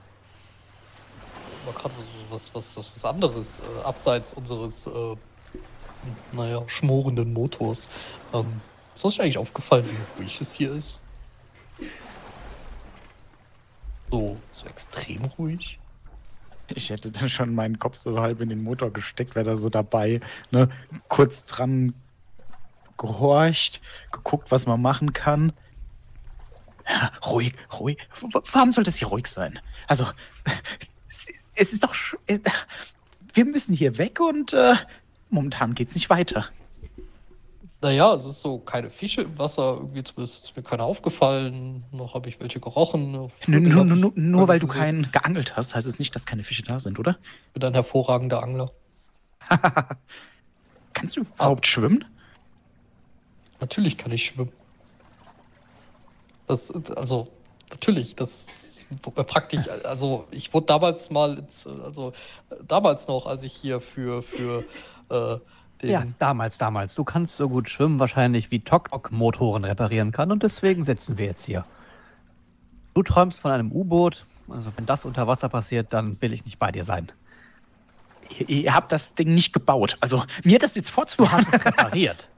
Aber 1.66 1.79
gerade 1.79 1.95
was, 2.31 2.55
was, 2.55 2.77
was 2.77 2.97
ist 2.97 3.05
anderes, 3.05 3.61
äh, 3.61 3.83
abseits 3.85 4.35
unseres, 4.35 4.87
äh, 4.87 5.16
naja, 6.33 6.62
schmorenden 6.66 7.33
Motors. 7.33 7.89
Ähm, 8.33 8.61
ist 8.95 9.05
euch 9.05 9.20
eigentlich 9.20 9.39
aufgefallen, 9.39 9.89
wie 9.89 10.23
ruhig 10.23 10.41
es 10.41 10.55
hier 10.55 10.73
ist? 10.73 11.01
So, 14.11 14.37
so 14.53 14.66
extrem 14.66 15.25
ruhig. 15.25 15.79
Ich 16.69 16.91
hätte 16.91 17.11
dann 17.11 17.29
schon 17.29 17.55
meinen 17.55 17.79
Kopf 17.79 17.97
so 17.97 18.20
halb 18.20 18.41
in 18.41 18.49
den 18.49 18.62
Motor 18.62 18.91
gesteckt, 18.91 19.35
wäre 19.35 19.45
da 19.45 19.57
so 19.57 19.70
dabei, 19.70 20.20
ne, 20.51 20.69
kurz 21.09 21.45
dran 21.45 21.95
gehorcht, 22.99 23.81
geguckt, 24.12 24.51
was 24.51 24.66
man 24.66 24.83
machen 24.83 25.12
kann. 25.12 25.53
Ja, 26.89 27.12
ruhig, 27.27 27.55
ruhig. 27.79 27.99
Warum 28.53 28.73
sollte 28.73 28.91
es 28.91 28.97
hier 28.97 29.09
ruhig 29.09 29.27
sein? 29.27 29.59
Also, 29.87 30.07
es, 31.09 31.29
es 31.55 31.73
ist 31.73 31.85
doch. 31.85 31.95
Äh, 32.27 32.41
wir 33.33 33.45
müssen 33.45 33.75
hier 33.75 33.99
weg 33.99 34.20
und 34.20 34.53
äh, 34.53 34.75
momentan 35.31 35.75
es 35.79 35.95
nicht 35.95 36.11
weiter. 36.11 36.47
Naja, 37.81 38.15
es 38.15 38.25
ist 38.25 38.41
so 38.41 38.59
keine 38.59 38.91
Fische 38.91 39.23
im 39.23 39.39
Wasser, 39.39 39.75
irgendwie 39.77 40.03
zumindest 40.03 40.47
ist 40.47 40.57
mir 40.57 40.65
keiner 40.65 40.83
aufgefallen, 40.83 41.85
noch 41.93 42.15
habe 42.15 42.29
ich 42.29 42.41
welche 42.41 42.59
gerochen. 42.59 43.12
Nur, 43.12 43.61
nur, 43.61 43.85
nur, 43.85 44.12
nur 44.16 44.49
weil 44.49 44.59
du 44.59 44.66
keinen 44.66 45.12
geangelt 45.12 45.57
hast, 45.57 45.77
heißt 45.77 45.87
es 45.87 46.01
nicht, 46.01 46.12
dass 46.16 46.27
keine 46.27 46.43
Fische 46.43 46.65
da 46.65 46.81
sind, 46.81 46.99
oder? 46.99 47.19
Ich 47.47 47.53
bin 47.53 47.62
ein 47.62 47.75
hervorragender 47.75 48.43
Angler. 48.43 48.73
Kannst 50.93 51.16
du 51.16 51.20
überhaupt 51.20 51.66
ah. 51.66 51.69
schwimmen? 51.69 52.05
Natürlich 53.60 53.98
kann 53.98 54.12
ich 54.12 54.24
schwimmen. 54.26 54.52
Das, 56.47 56.70
also, 56.97 57.28
natürlich, 57.70 58.16
das 58.16 58.47
praktisch, 59.26 59.68
also 59.85 60.26
ich 60.30 60.52
wurde 60.55 60.66
damals 60.66 61.10
mal, 61.10 61.44
also 61.85 62.12
damals 62.66 63.06
noch, 63.06 63.26
als 63.26 63.43
ich 63.43 63.52
hier 63.52 63.80
für, 63.80 64.22
für 64.22 64.64
äh, 65.10 65.39
den 65.82 65.90
ja, 65.90 66.02
damals, 66.18 66.59
damals. 66.59 66.94
Du 66.94 67.05
kannst 67.05 67.36
so 67.36 67.48
gut 67.48 67.68
schwimmen 67.68 67.98
wahrscheinlich 67.98 68.51
wie 68.51 68.60
Tok-Tok-Motoren 68.60 69.64
reparieren 69.64 70.10
kann 70.10 70.32
und 70.32 70.43
deswegen 70.43 70.85
sitzen 70.85 71.18
wir 71.18 71.26
jetzt 71.26 71.44
hier. 71.44 71.64
Du 72.94 73.02
träumst 73.02 73.39
von 73.39 73.52
einem 73.52 73.70
U-Boot. 73.70 74.24
Also 74.48 74.72
wenn 74.76 74.86
das 74.86 75.05
unter 75.05 75.26
Wasser 75.26 75.48
passiert, 75.48 75.93
dann 75.93 76.20
will 76.20 76.32
ich 76.32 76.44
nicht 76.44 76.59
bei 76.59 76.72
dir 76.72 76.85
sein. 76.85 77.12
Ihr, 78.39 78.48
ihr 78.48 78.74
habt 78.74 78.90
das 78.90 79.14
Ding 79.14 79.35
nicht 79.35 79.52
gebaut. 79.52 79.98
Also 80.01 80.24
mir 80.43 80.59
das 80.59 80.74
jetzt 80.74 80.90
vorzuwerfen. 80.90 81.36
Du 81.36 81.52
hast 81.52 81.55
es 81.55 81.64
repariert. 81.64 82.28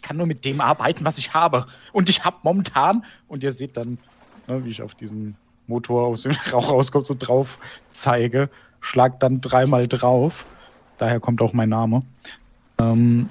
Ich 0.00 0.02
kann 0.02 0.16
nur 0.16 0.26
mit 0.26 0.46
dem 0.46 0.62
arbeiten, 0.62 1.04
was 1.04 1.18
ich 1.18 1.34
habe. 1.34 1.66
Und 1.92 2.08
ich 2.08 2.24
habe 2.24 2.38
momentan, 2.42 3.04
und 3.28 3.42
ihr 3.42 3.52
seht 3.52 3.76
dann, 3.76 3.98
ne, 4.46 4.64
wie 4.64 4.70
ich 4.70 4.80
auf 4.80 4.94
diesen 4.94 5.36
Motor 5.66 6.06
aus 6.06 6.22
dem 6.22 6.32
Rauch 6.52 6.70
rauskomme, 6.70 7.04
so 7.04 7.14
drauf 7.18 7.58
zeige, 7.90 8.48
schlag 8.80 9.20
dann 9.20 9.42
dreimal 9.42 9.88
drauf 9.88 10.46
Daher 11.00 11.18
kommt 11.18 11.40
auch 11.40 11.54
mein 11.54 11.70
Name. 11.70 12.02
Ähm, 12.78 13.30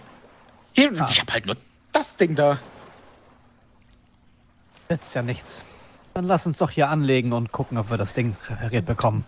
ich 0.74 0.86
habe 0.88 1.34
halt 1.34 1.46
nur 1.46 1.56
das 1.92 2.16
Ding 2.16 2.34
da. 2.34 2.58
Jetzt 4.90 5.14
ja 5.14 5.22
nichts. 5.22 5.64
Dann 6.16 6.26
lass 6.26 6.48
uns 6.48 6.58
doch 6.58 6.72
hier 6.72 6.90
anlegen 6.90 7.32
und 7.32 7.52
gucken, 7.52 7.78
ob 7.78 7.92
wir 7.92 7.98
das 7.98 8.16
Ding 8.16 8.36
repariert 8.48 8.88
bekommen. 8.88 9.24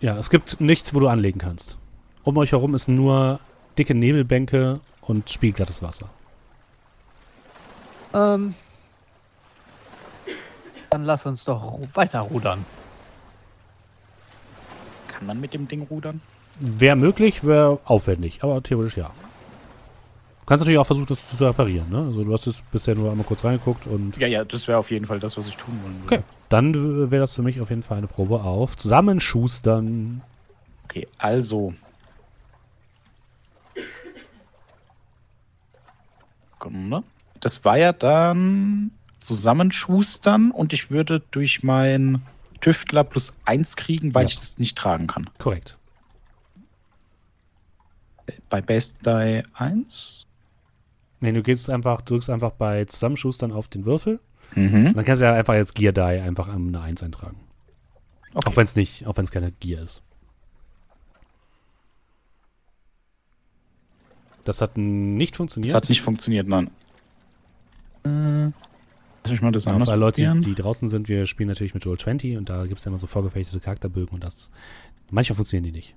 Ja, 0.00 0.16
es 0.16 0.30
gibt 0.30 0.58
nichts, 0.58 0.94
wo 0.94 1.00
du 1.00 1.08
anlegen 1.08 1.38
kannst. 1.38 1.76
Um 2.22 2.38
euch 2.38 2.52
herum 2.52 2.74
ist 2.74 2.88
nur 2.88 3.40
dicke 3.76 3.94
Nebelbänke 3.94 4.80
und 5.02 5.28
spiegelglattes 5.28 5.82
Wasser. 5.82 6.08
Ähm, 8.12 8.54
dann 10.90 11.04
lass 11.04 11.24
uns 11.26 11.44
doch 11.44 11.78
weiter 11.94 12.20
rudern. 12.20 12.64
Kann 15.08 15.26
man 15.26 15.40
mit 15.40 15.54
dem 15.54 15.68
Ding 15.68 15.82
rudern? 15.82 16.20
Wäre 16.58 16.96
möglich, 16.96 17.44
wäre 17.44 17.78
aufwendig, 17.84 18.42
aber 18.42 18.62
theoretisch 18.62 18.96
ja. 18.96 19.10
Du 20.40 20.46
kannst 20.46 20.62
natürlich 20.62 20.78
auch 20.78 20.86
versuchen, 20.86 21.06
das 21.06 21.36
zu 21.36 21.44
reparieren, 21.44 21.88
ne? 21.90 21.98
Also 21.98 22.24
du 22.24 22.32
hast 22.32 22.48
es 22.48 22.62
bisher 22.62 22.96
nur 22.96 23.10
einmal 23.10 23.24
kurz 23.24 23.44
reingeguckt 23.44 23.86
und. 23.86 24.16
Ja, 24.16 24.26
ja, 24.26 24.44
das 24.44 24.66
wäre 24.66 24.78
auf 24.78 24.90
jeden 24.90 25.06
Fall 25.06 25.20
das, 25.20 25.36
was 25.36 25.46
ich 25.46 25.56
tun 25.56 25.78
wollen 25.84 26.02
würde. 26.02 26.16
Okay. 26.16 26.24
Dann 26.48 27.10
wäre 27.10 27.20
das 27.20 27.34
für 27.34 27.42
mich 27.42 27.60
auf 27.60 27.70
jeden 27.70 27.84
Fall 27.84 27.98
eine 27.98 28.08
Probe 28.08 28.42
auf 28.42 28.76
Zusammenschustern. 28.76 30.22
Okay, 30.84 31.06
also. 31.18 31.72
Das 37.40 37.64
war 37.64 37.78
ja 37.78 37.92
dann 37.92 38.92
Zusammenschustern 39.18 40.50
und 40.50 40.72
ich 40.72 40.90
würde 40.90 41.22
durch 41.30 41.62
mein 41.62 42.22
Tüftler 42.60 43.04
plus 43.04 43.36
eins 43.44 43.76
kriegen, 43.76 44.14
weil 44.14 44.24
ja. 44.24 44.28
ich 44.28 44.38
das 44.38 44.58
nicht 44.58 44.76
tragen 44.76 45.06
kann. 45.06 45.30
Korrekt 45.38 45.78
bei 48.50 48.60
Best 48.60 49.06
Die 49.06 49.42
1? 49.54 50.26
Nee, 51.20 51.32
du 51.32 51.42
gehst 51.42 51.70
einfach, 51.70 52.02
drückst 52.02 52.28
einfach 52.28 52.52
bei 52.52 52.84
Zusammenschustern 52.84 53.52
auf 53.52 53.68
den 53.68 53.86
Würfel. 53.86 54.20
Mhm. 54.56 54.94
dann 54.94 55.04
kannst 55.04 55.20
du 55.20 55.26
ja 55.26 55.34
einfach 55.34 55.54
jetzt 55.54 55.76
Gear 55.76 55.92
Die 55.92 56.00
einfach 56.00 56.48
eine 56.48 56.80
1 56.80 57.02
eintragen. 57.04 57.40
Okay. 58.34 58.48
Auch 58.48 58.56
wenn 58.56 58.64
es 58.64 58.74
nicht, 58.74 59.06
auch 59.06 59.16
wenn 59.16 59.24
es 59.24 59.30
keine 59.30 59.52
Gear 59.52 59.82
ist. 59.82 60.02
Das 64.44 64.60
hat 64.60 64.76
nicht 64.76 65.36
funktioniert. 65.36 65.72
Das 65.72 65.82
hat 65.82 65.88
nicht 65.88 66.02
funktioniert, 66.02 66.48
nein. 66.48 66.70
Äh, 68.04 68.50
lass 69.24 69.30
mich 69.30 69.42
mal 69.42 69.52
das 69.52 69.66
anders 69.66 69.88
alle 69.88 70.00
Leute, 70.00 70.32
die, 70.34 70.40
die, 70.40 70.54
draußen 70.54 70.88
sind, 70.88 71.08
wir 71.08 71.26
spielen 71.26 71.48
natürlich 71.48 71.74
mit 71.74 71.86
Roll 71.86 71.98
20 71.98 72.36
und 72.36 72.48
da 72.48 72.66
gibt 72.66 72.78
es 72.78 72.84
ja 72.84 72.90
immer 72.90 72.98
so 72.98 73.06
vorgefertigte 73.06 73.60
Charakterbögen 73.60 74.14
und 74.14 74.24
das 74.24 74.50
manchmal 75.10 75.36
funktionieren 75.36 75.64
die 75.64 75.76
nicht. 75.78 75.94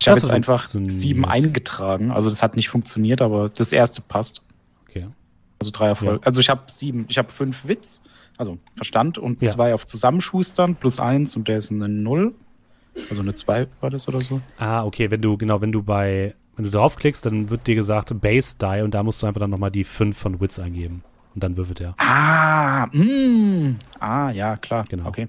Ich 0.00 0.08
habe 0.08 0.20
jetzt 0.20 0.30
einfach 0.30 0.68
sieben 0.68 1.24
eingetragen. 1.24 2.12
Also 2.12 2.30
das 2.30 2.42
hat 2.42 2.56
nicht 2.56 2.68
funktioniert, 2.68 3.20
aber 3.20 3.48
das 3.48 3.72
erste 3.72 4.00
passt. 4.00 4.42
Okay. 4.88 5.08
Also 5.58 5.72
drei 5.72 5.88
Erfolge. 5.88 6.20
Ja. 6.20 6.20
Also 6.22 6.40
ich 6.40 6.48
habe 6.48 6.62
sieben, 6.68 7.06
ich 7.08 7.18
habe 7.18 7.30
fünf 7.30 7.66
Witz, 7.66 8.02
also 8.36 8.58
Verstand 8.76 9.18
und 9.18 9.42
ja. 9.42 9.50
zwei 9.50 9.74
auf 9.74 9.86
Zusammenschustern 9.86 10.76
plus 10.76 11.00
eins 11.00 11.34
und 11.36 11.48
der 11.48 11.58
ist 11.58 11.72
eine 11.72 11.88
Null. 11.88 12.34
Also 13.10 13.22
eine 13.22 13.34
zwei 13.34 13.66
war 13.80 13.90
das 13.90 14.08
oder 14.08 14.20
so. 14.20 14.40
Ah, 14.58 14.84
okay, 14.84 15.10
wenn 15.10 15.20
du, 15.20 15.36
genau, 15.36 15.60
wenn 15.60 15.72
du 15.72 15.82
bei, 15.82 16.34
Wenn 16.58 16.64
du 16.64 16.72
draufklickst, 16.72 17.24
dann 17.24 17.50
wird 17.50 17.68
dir 17.68 17.76
gesagt 17.76 18.12
Base 18.20 18.56
Die 18.60 18.82
und 18.82 18.92
da 18.92 19.04
musst 19.04 19.22
du 19.22 19.28
einfach 19.28 19.38
dann 19.40 19.50
nochmal 19.50 19.70
die 19.70 19.84
5 19.84 20.18
von 20.18 20.40
Wits 20.40 20.58
eingeben. 20.58 21.04
Und 21.36 21.44
dann 21.44 21.56
würfelt 21.56 21.80
er. 21.80 21.94
Ah, 21.98 22.86
mm. 22.86 23.76
ah, 24.00 24.30
ja, 24.32 24.56
klar. 24.56 24.84
Genau. 24.88 25.06
Okay. 25.06 25.28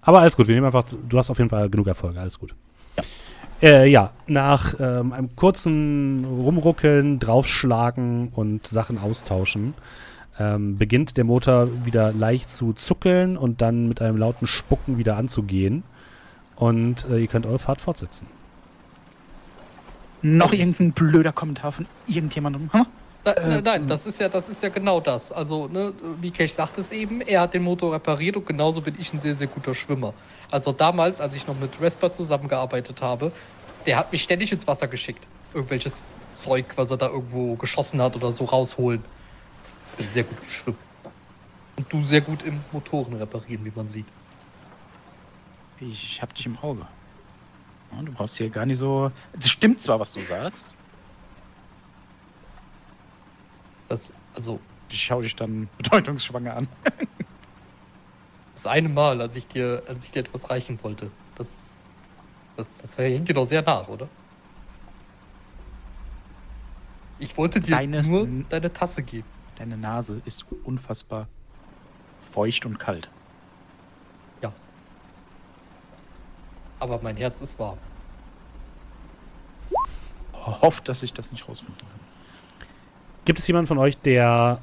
Aber 0.00 0.20
alles 0.20 0.34
gut, 0.34 0.48
wir 0.48 0.54
nehmen 0.54 0.64
einfach, 0.64 0.86
du 1.06 1.18
hast 1.18 1.28
auf 1.28 1.36
jeden 1.36 1.50
Fall 1.50 1.68
genug 1.68 1.88
Erfolge, 1.88 2.18
alles 2.18 2.38
gut. 2.38 2.54
Ja, 3.60 3.68
äh, 3.68 3.86
ja 3.86 4.12
nach 4.26 4.74
ähm, 4.80 5.12
einem 5.12 5.36
kurzen 5.36 6.24
Rumruckeln, 6.24 7.18
draufschlagen 7.18 8.28
und 8.28 8.66
Sachen 8.66 8.96
austauschen, 8.96 9.74
ähm, 10.38 10.78
beginnt 10.78 11.18
der 11.18 11.24
Motor 11.24 11.68
wieder 11.84 12.14
leicht 12.14 12.48
zu 12.48 12.72
zuckeln 12.72 13.36
und 13.36 13.60
dann 13.60 13.88
mit 13.88 14.00
einem 14.00 14.16
lauten 14.16 14.46
Spucken 14.46 14.96
wieder 14.96 15.18
anzugehen. 15.18 15.82
Und 16.54 17.06
äh, 17.10 17.18
ihr 17.18 17.26
könnt 17.26 17.44
eure 17.44 17.58
Fahrt 17.58 17.82
fortsetzen. 17.82 18.26
Noch 20.22 20.52
irgendein 20.52 20.92
blöder 20.92 21.32
Kommentar 21.32 21.72
von 21.72 21.86
irgendjemandem? 22.06 22.72
Hm? 22.72 22.86
Na, 23.24 23.32
äh, 23.32 23.60
nein, 23.60 23.86
das 23.88 24.06
ist 24.06 24.20
ja, 24.20 24.28
das 24.28 24.48
ist 24.48 24.62
ja 24.62 24.68
genau 24.68 25.00
das. 25.00 25.32
Also, 25.32 25.66
ne, 25.66 25.92
Mikesh 26.20 26.52
sagt 26.52 26.78
es 26.78 26.92
eben, 26.92 27.20
er 27.20 27.40
hat 27.40 27.54
den 27.54 27.62
Motor 27.62 27.94
repariert 27.94 28.36
und 28.36 28.46
genauso 28.46 28.80
bin 28.80 28.94
ich 28.98 29.12
ein 29.12 29.20
sehr, 29.20 29.34
sehr 29.34 29.48
guter 29.48 29.74
Schwimmer. 29.74 30.14
Also 30.50 30.72
damals, 30.72 31.20
als 31.20 31.34
ich 31.34 31.46
noch 31.46 31.58
mit 31.58 31.80
Resper 31.80 32.12
zusammengearbeitet 32.12 33.02
habe, 33.02 33.32
der 33.84 33.98
hat 33.98 34.12
mich 34.12 34.22
ständig 34.22 34.52
ins 34.52 34.66
Wasser 34.66 34.86
geschickt. 34.86 35.26
Irgendwelches 35.52 35.94
Zeug, 36.36 36.66
was 36.76 36.90
er 36.90 36.98
da 36.98 37.08
irgendwo 37.08 37.56
geschossen 37.56 38.00
hat 38.00 38.14
oder 38.14 38.30
so 38.30 38.44
rausholen. 38.44 39.02
Bin 39.96 40.06
sehr 40.06 40.22
gut 40.22 40.40
geschwimmen. 40.42 40.78
Und 41.76 41.92
du 41.92 42.02
sehr 42.02 42.20
gut 42.20 42.42
im 42.44 42.60
Motoren 42.72 43.14
reparieren, 43.14 43.64
wie 43.64 43.72
man 43.74 43.88
sieht. 43.88 44.06
Ich 45.80 46.22
hab 46.22 46.34
dich 46.34 46.46
im 46.46 46.56
Auge. 46.58 46.86
Du 48.04 48.12
brauchst 48.12 48.36
hier 48.36 48.50
gar 48.50 48.66
nicht 48.66 48.78
so. 48.78 49.10
Es 49.38 49.48
stimmt 49.48 49.80
zwar, 49.80 49.98
was 49.98 50.12
du 50.12 50.20
sagst. 50.20 50.68
Das, 53.88 54.12
also. 54.34 54.60
Ich 54.88 55.02
schau 55.02 55.20
dich 55.20 55.34
dann 55.34 55.68
bedeutungsschwanger 55.78 56.56
an. 56.56 56.68
das 58.54 58.66
eine 58.66 58.88
Mal, 58.88 59.20
als 59.20 59.34
ich 59.34 59.46
dir, 59.48 59.82
als 59.88 60.04
ich 60.04 60.12
dir 60.12 60.20
etwas 60.20 60.48
reichen 60.48 60.78
wollte. 60.82 61.10
Das, 61.34 61.74
das, 62.56 62.78
das 62.78 62.98
hängt 62.98 63.28
dir 63.28 63.34
doch 63.34 63.46
sehr 63.46 63.62
nach, 63.62 63.88
oder? 63.88 64.08
Ich 67.18 67.36
wollte 67.36 67.60
dir 67.60 67.72
deine, 67.72 68.02
nur 68.02 68.28
deine 68.48 68.72
Tasse 68.72 69.02
geben. 69.02 69.26
Deine 69.56 69.76
Nase 69.76 70.20
ist 70.24 70.44
unfassbar 70.64 71.28
feucht 72.30 72.66
und 72.66 72.78
kalt. 72.78 73.08
Aber 76.78 77.00
mein 77.02 77.16
Herz 77.16 77.40
ist 77.40 77.58
warm. 77.58 77.78
Hofft, 80.32 80.88
dass 80.88 81.02
ich 81.02 81.12
das 81.12 81.32
nicht 81.32 81.48
rausfinden 81.48 81.78
kann. 81.78 82.68
Gibt 83.24 83.38
es 83.40 83.46
jemanden 83.48 83.66
von 83.66 83.78
euch, 83.78 83.98
der 83.98 84.60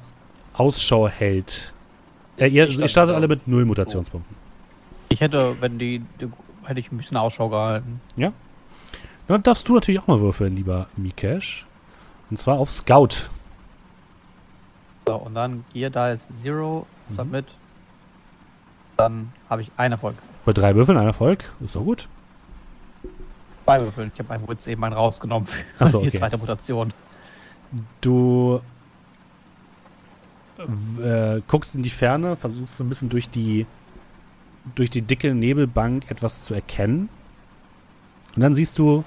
Ausschau 0.54 1.08
hält? 1.08 1.74
Äh, 2.38 2.46
ihr, 2.48 2.68
ihr 2.68 2.88
startet 2.88 3.14
alle 3.14 3.28
mit 3.28 3.46
null 3.46 3.64
Mutationspunkten. 3.64 4.34
Ich 5.10 5.20
hätte, 5.20 5.60
wenn 5.60 5.78
die, 5.78 6.02
die, 6.20 6.30
hätte 6.64 6.80
ich 6.80 6.90
ein 6.90 6.96
bisschen 6.96 7.16
Ausschau 7.16 7.48
gehalten. 7.48 8.00
Ja. 8.16 8.32
Dann 9.28 9.42
darfst 9.42 9.68
du 9.68 9.74
natürlich 9.74 10.00
auch 10.00 10.06
mal 10.06 10.20
würfeln, 10.20 10.56
lieber 10.56 10.86
Mikesh. 10.96 11.66
Und 12.30 12.38
zwar 12.38 12.58
auf 12.58 12.70
Scout. 12.70 13.28
So, 15.06 15.16
und 15.16 15.34
dann 15.34 15.64
Gear 15.72 15.90
da 15.90 16.12
ist 16.12 16.28
Zero, 16.42 16.86
mhm. 17.08 17.14
Submit. 17.14 17.44
Mhm. 17.46 17.50
Dann 18.96 19.32
habe 19.50 19.62
ich 19.62 19.70
einen 19.76 19.92
Erfolg. 19.92 20.16
Bei 20.44 20.52
drei 20.52 20.74
Würfeln 20.74 20.98
ein 20.98 21.06
Erfolg? 21.06 21.44
Ist 21.64 21.76
doch 21.76 21.84
gut. 21.84 22.08
Zwei 23.64 23.80
Würfeln. 23.80 24.10
Ich 24.12 24.20
habe 24.20 24.34
einen 24.34 24.48
Witz 24.48 24.66
eben 24.66 24.84
einen 24.84 24.94
rausgenommen 24.94 25.46
für 25.46 25.64
Achso, 25.84 25.98
okay. 25.98 26.10
die 26.10 26.18
zweite 26.18 26.36
Mutation. 26.36 26.92
Du 28.00 28.60
äh, 31.02 31.40
guckst 31.48 31.74
in 31.74 31.82
die 31.82 31.90
Ferne, 31.90 32.36
versuchst 32.36 32.76
so 32.76 32.84
ein 32.84 32.88
bisschen 32.88 33.08
durch 33.08 33.30
die 33.30 33.66
durch 34.74 34.88
die 34.88 35.02
dicke 35.02 35.34
Nebelbank 35.34 36.10
etwas 36.10 36.44
zu 36.44 36.54
erkennen. 36.54 37.08
Und 38.34 38.40
dann 38.40 38.54
siehst 38.54 38.78
du 38.78 39.04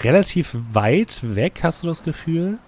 relativ 0.00 0.56
weit 0.72 1.20
weg, 1.34 1.60
hast 1.62 1.82
du 1.82 1.88
das 1.88 2.02
Gefühl, 2.02 2.58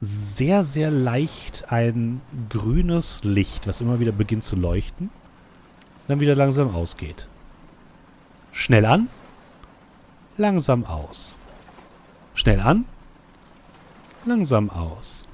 sehr, 0.00 0.64
sehr 0.64 0.90
leicht 0.90 1.70
ein 1.70 2.20
grünes 2.48 3.24
Licht, 3.24 3.66
was 3.66 3.80
immer 3.80 4.00
wieder 4.00 4.12
beginnt 4.12 4.44
zu 4.44 4.56
leuchten, 4.56 5.10
dann 6.08 6.20
wieder 6.20 6.34
langsam 6.34 6.74
ausgeht. 6.74 7.28
Schnell 8.52 8.84
an, 8.84 9.08
langsam 10.36 10.84
aus. 10.84 11.36
Schnell 12.34 12.60
an, 12.60 12.84
langsam 14.24 14.70
aus. 14.70 15.26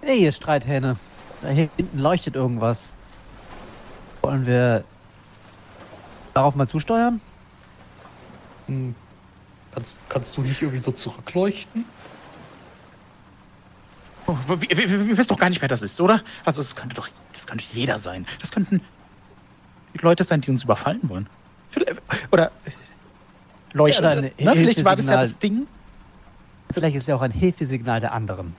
Hey, 0.00 0.22
ihr 0.22 0.32
Streithähne. 0.32 0.96
Da 1.42 1.48
hinten 1.48 1.98
leuchtet 1.98 2.36
irgendwas. 2.36 2.90
Wollen 4.22 4.46
wir 4.46 4.84
darauf 6.32 6.54
mal 6.54 6.68
zusteuern? 6.68 7.20
Hm. 8.66 8.94
Kannst, 9.72 9.98
kannst 10.08 10.36
du 10.36 10.42
nicht 10.42 10.62
irgendwie 10.62 10.78
so 10.78 10.92
zurückleuchten? 10.92 11.84
Oh, 14.26 14.36
wir, 14.48 14.60
wir, 14.60 14.90
wir, 14.90 15.16
wissen 15.16 15.28
doch 15.28 15.38
gar 15.38 15.48
nicht, 15.48 15.60
wer 15.60 15.68
das 15.68 15.82
ist, 15.82 16.00
oder? 16.00 16.22
Also 16.44 16.60
es 16.60 16.74
könnte 16.74 16.96
doch, 16.96 17.08
das 17.32 17.46
könnte 17.46 17.64
jeder 17.72 17.98
sein. 17.98 18.26
Das 18.40 18.50
könnten 18.50 18.80
Leute 20.00 20.24
sein, 20.24 20.40
die 20.40 20.50
uns 20.50 20.64
überfallen 20.64 21.00
wollen. 21.04 21.28
Oder 22.32 22.50
leuchten. 23.72 24.24
Ja, 24.24 24.30
Na, 24.38 24.52
vielleicht 24.54 24.84
war 24.84 24.96
das 24.96 25.08
ja 25.08 25.18
das 25.18 25.38
Ding. 25.38 25.66
Vielleicht 26.72 26.96
ist 26.96 27.08
ja 27.08 27.14
auch 27.14 27.22
ein 27.22 27.30
Hilfesignal 27.30 28.00
der 28.00 28.12
anderen. 28.12 28.56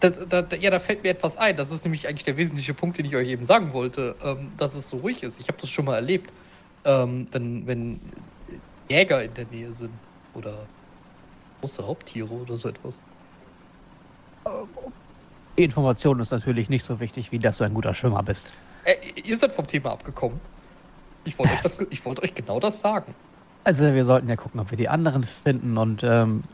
Da, 0.00 0.10
da, 0.10 0.56
ja, 0.56 0.70
da 0.70 0.78
fällt 0.78 1.02
mir 1.02 1.10
etwas 1.10 1.36
ein. 1.36 1.56
Das 1.56 1.70
ist 1.70 1.84
nämlich 1.84 2.06
eigentlich 2.06 2.24
der 2.24 2.36
wesentliche 2.36 2.74
Punkt, 2.74 2.98
den 2.98 3.06
ich 3.06 3.16
euch 3.16 3.28
eben 3.28 3.44
sagen 3.44 3.72
wollte, 3.72 4.14
ähm, 4.22 4.52
dass 4.56 4.74
es 4.74 4.88
so 4.88 4.98
ruhig 4.98 5.22
ist. 5.22 5.40
Ich 5.40 5.48
habe 5.48 5.58
das 5.60 5.70
schon 5.70 5.86
mal 5.86 5.96
erlebt, 5.96 6.30
ähm, 6.84 7.26
wenn, 7.32 7.66
wenn 7.66 8.00
Jäger 8.88 9.24
in 9.24 9.34
der 9.34 9.46
Nähe 9.46 9.72
sind 9.72 9.92
oder 10.34 10.66
große 11.60 11.82
Raubtiere 11.82 12.30
oder 12.30 12.56
so 12.56 12.68
etwas. 12.68 13.00
Die 15.56 15.64
Information 15.64 16.20
ist 16.20 16.30
natürlich 16.30 16.68
nicht 16.68 16.84
so 16.84 17.00
wichtig, 17.00 17.32
wie 17.32 17.38
dass 17.38 17.58
du 17.58 17.64
ein 17.64 17.74
guter 17.74 17.94
Schwimmer 17.94 18.22
bist. 18.22 18.52
Äh, 18.84 18.96
ihr 19.24 19.36
seid 19.36 19.52
vom 19.52 19.66
Thema 19.66 19.92
abgekommen. 19.92 20.40
Ich 21.24 21.38
wollte 21.38 21.52
euch, 21.90 22.04
wollt 22.04 22.22
euch 22.22 22.34
genau 22.34 22.60
das 22.60 22.80
sagen. 22.80 23.14
Also 23.64 23.92
wir 23.92 24.04
sollten 24.04 24.28
ja 24.28 24.36
gucken, 24.36 24.60
ob 24.60 24.70
wir 24.70 24.78
die 24.78 24.88
anderen 24.88 25.24
finden 25.24 25.76
und 25.76 26.02
ähm, 26.02 26.44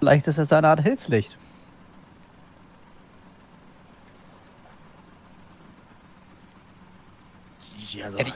vielleicht 0.00 0.26
ist 0.26 0.38
es 0.38 0.52
eine 0.52 0.68
Art 0.68 0.80
Hilfslicht. 0.80 1.36
Ja, 7.92 8.10
ja, 8.10 8.24
die, 8.24 8.32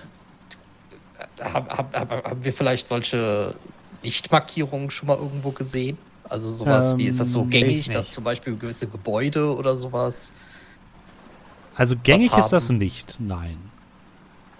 haben, 1.42 1.68
haben, 1.68 2.10
haben 2.10 2.44
wir 2.44 2.52
vielleicht 2.52 2.88
solche 2.88 3.54
Lichtmarkierungen 4.02 4.90
schon 4.90 5.08
mal 5.08 5.18
irgendwo 5.18 5.50
gesehen? 5.50 5.98
Also 6.32 6.50
sowas 6.50 6.92
ähm, 6.92 6.98
wie, 6.98 7.08
ist 7.08 7.20
das 7.20 7.30
so 7.30 7.42
ähm, 7.42 7.50
gängig, 7.50 7.90
dass 7.90 8.10
zum 8.10 8.24
Beispiel 8.24 8.56
gewisse 8.56 8.86
Gebäude 8.86 9.54
oder 9.54 9.76
sowas. 9.76 10.32
Also 11.74 11.94
gängig 12.02 12.34
ist 12.34 12.48
das 12.48 12.70
nicht, 12.70 13.20
nein. 13.20 13.58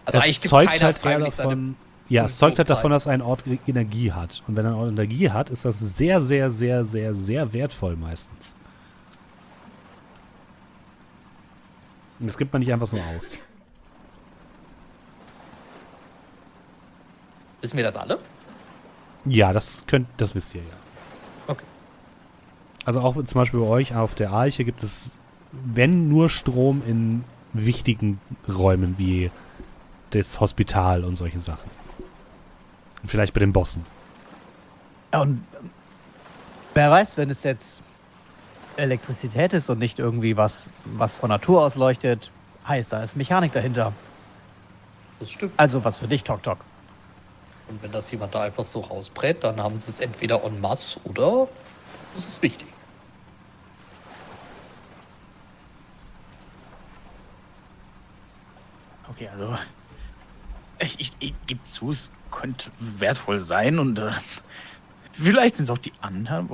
Also 0.04 0.18
es 0.18 0.40
zeugt 0.40 0.82
halt 0.82 1.02
eher 1.02 1.18
davon, 1.20 1.76
ja, 2.10 2.26
es 2.26 2.36
zeugt 2.36 2.58
halt 2.58 2.68
davon, 2.68 2.90
dass 2.90 3.06
ein 3.06 3.22
Ort 3.22 3.44
Energie 3.66 4.12
hat. 4.12 4.42
Und 4.46 4.56
wenn 4.56 4.66
ein 4.66 4.74
Ort 4.74 4.90
Energie 4.90 5.30
hat, 5.30 5.48
ist 5.48 5.64
das 5.64 5.78
sehr, 5.78 6.20
sehr, 6.20 6.50
sehr, 6.50 6.84
sehr, 6.84 7.14
sehr 7.14 7.50
wertvoll 7.54 7.96
meistens. 7.96 8.54
Und 12.20 12.26
das 12.26 12.36
gibt 12.36 12.52
man 12.52 12.60
nicht 12.60 12.70
einfach 12.70 12.86
so 12.86 12.98
aus. 12.98 13.38
Wissen 17.62 17.78
wir 17.78 17.84
das 17.84 17.96
alle? 17.96 18.18
Ja, 19.24 19.54
das 19.54 19.84
könnt, 19.86 20.08
das 20.18 20.34
wisst 20.34 20.54
ihr 20.54 20.60
ja. 20.60 20.81
Also 22.84 23.00
auch 23.00 23.14
zum 23.14 23.40
Beispiel 23.40 23.60
bei 23.60 23.66
euch 23.66 23.94
auf 23.94 24.14
der 24.14 24.30
Arche 24.30 24.64
gibt 24.64 24.82
es, 24.82 25.16
wenn 25.52 26.08
nur 26.08 26.28
Strom 26.28 26.82
in 26.86 27.24
wichtigen 27.52 28.20
Räumen 28.48 28.96
wie 28.98 29.30
das 30.10 30.40
Hospital 30.40 31.04
und 31.04 31.16
solche 31.16 31.40
Sachen. 31.40 31.70
Und 33.02 33.08
vielleicht 33.08 33.34
bei 33.34 33.40
den 33.40 33.52
Bossen. 33.52 33.84
Und 35.12 35.44
wer 36.74 36.90
weiß, 36.90 37.16
wenn 37.16 37.30
es 37.30 37.42
jetzt 37.42 37.82
Elektrizität 38.76 39.52
ist 39.52 39.68
und 39.68 39.78
nicht 39.78 39.98
irgendwie 39.98 40.36
was, 40.36 40.66
was 40.84 41.16
von 41.16 41.28
Natur 41.28 41.62
aus 41.62 41.76
leuchtet, 41.76 42.30
heißt, 42.66 42.92
da 42.92 43.02
ist 43.02 43.16
Mechanik 43.16 43.52
dahinter. 43.52 43.92
Das 45.20 45.30
stimmt. 45.30 45.52
Also 45.56 45.84
was 45.84 45.98
für 45.98 46.08
dich, 46.08 46.24
Tok 46.24 46.42
Tok. 46.42 46.58
Und 47.68 47.82
wenn 47.82 47.92
das 47.92 48.10
jemand 48.10 48.34
da 48.34 48.42
einfach 48.42 48.64
so 48.64 48.80
rausbrät, 48.80 49.44
dann 49.44 49.62
haben 49.62 49.78
sie 49.78 49.90
es 49.90 50.00
entweder 50.00 50.42
en 50.44 50.60
masse 50.60 50.98
oder 51.04 51.48
es 52.14 52.28
ist 52.28 52.42
wichtig. 52.42 52.71
Okay, 59.24 59.28
also 59.32 59.58
Ich, 60.78 60.98
ich, 61.00 61.12
ich 61.20 61.34
gebe 61.46 61.62
zu, 61.64 61.90
es 61.90 62.12
könnte 62.30 62.70
wertvoll 62.78 63.38
sein 63.40 63.78
und 63.78 63.98
äh, 63.98 64.10
vielleicht 65.12 65.54
sind 65.56 65.64
es 65.64 65.70
auch 65.70 65.78
die 65.78 65.92
anderen. 66.00 66.48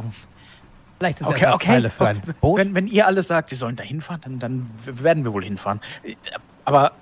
Vielleicht 0.98 1.18
sind 1.18 1.28
Okay, 1.28 1.46
es 1.46 1.54
okay. 1.54 1.66
Teile 1.66 1.90
für 1.90 2.08
ein 2.08 2.20
Boot. 2.40 2.58
Wenn, 2.58 2.74
wenn 2.74 2.86
ihr 2.88 3.06
alle 3.06 3.22
sagt, 3.22 3.50
wir 3.52 3.58
sollen 3.58 3.76
da 3.76 3.84
hinfahren, 3.84 4.20
dann, 4.22 4.38
dann 4.38 4.70
werden 4.84 5.24
wir 5.24 5.32
wohl 5.32 5.44
hinfahren. 5.44 5.80
Aber 6.64 6.92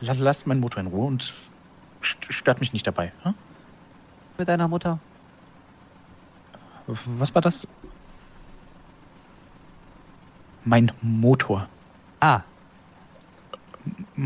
la- 0.00 0.12
lasst 0.14 0.46
meinen 0.46 0.60
Motor 0.60 0.80
in 0.80 0.88
Ruhe 0.88 1.06
und 1.06 1.32
st- 2.02 2.30
stört 2.32 2.60
mich 2.60 2.72
nicht 2.72 2.86
dabei. 2.86 3.12
hm? 3.22 3.34
mit 4.36 4.48
deiner 4.48 4.66
Mutter. 4.68 4.98
Was 6.86 7.32
war 7.34 7.40
das? 7.40 7.68
Mein 10.64 10.90
Motor. 11.02 11.68
Ah, 12.20 12.40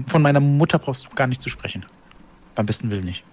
Von 0.06 0.22
meiner 0.22 0.40
Mutter 0.40 0.78
brauchst 0.78 1.06
du 1.06 1.10
gar 1.14 1.26
nicht 1.26 1.40
zu 1.42 1.48
sprechen. 1.48 1.84
Beim 2.54 2.66
besten 2.66 2.90
Willen 2.90 3.04
nicht. 3.04 3.24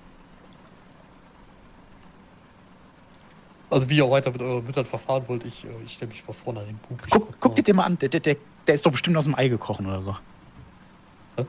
Also 3.69 3.89
wie 3.89 3.97
ihr 3.97 4.05
auch 4.05 4.11
weiter 4.11 4.31
mit 4.31 4.41
euren 4.41 4.65
Müttern 4.65 4.85
verfahren 4.85 5.23
wollt, 5.27 5.43
ich, 5.45 5.65
äh, 5.65 5.67
ich 5.85 5.93
stelle 5.93 6.09
mich 6.09 6.25
mal 6.25 6.33
vorne 6.33 6.59
an 6.61 6.67
den 6.67 6.77
Bug. 6.77 6.99
Ich 7.05 7.11
Guck, 7.11 7.39
guck 7.39 7.51
mal. 7.51 7.55
dir 7.55 7.63
den 7.63 7.75
mal 7.75 7.83
an. 7.83 7.97
Der, 7.99 8.09
der, 8.09 8.19
der, 8.67 8.75
ist 8.75 8.85
doch 8.85 8.91
bestimmt 8.91 9.17
aus 9.17 9.25
dem 9.25 9.35
Ei 9.35 9.47
gekrochen 9.47 9.85
oder 9.87 10.01
so. 10.01 10.15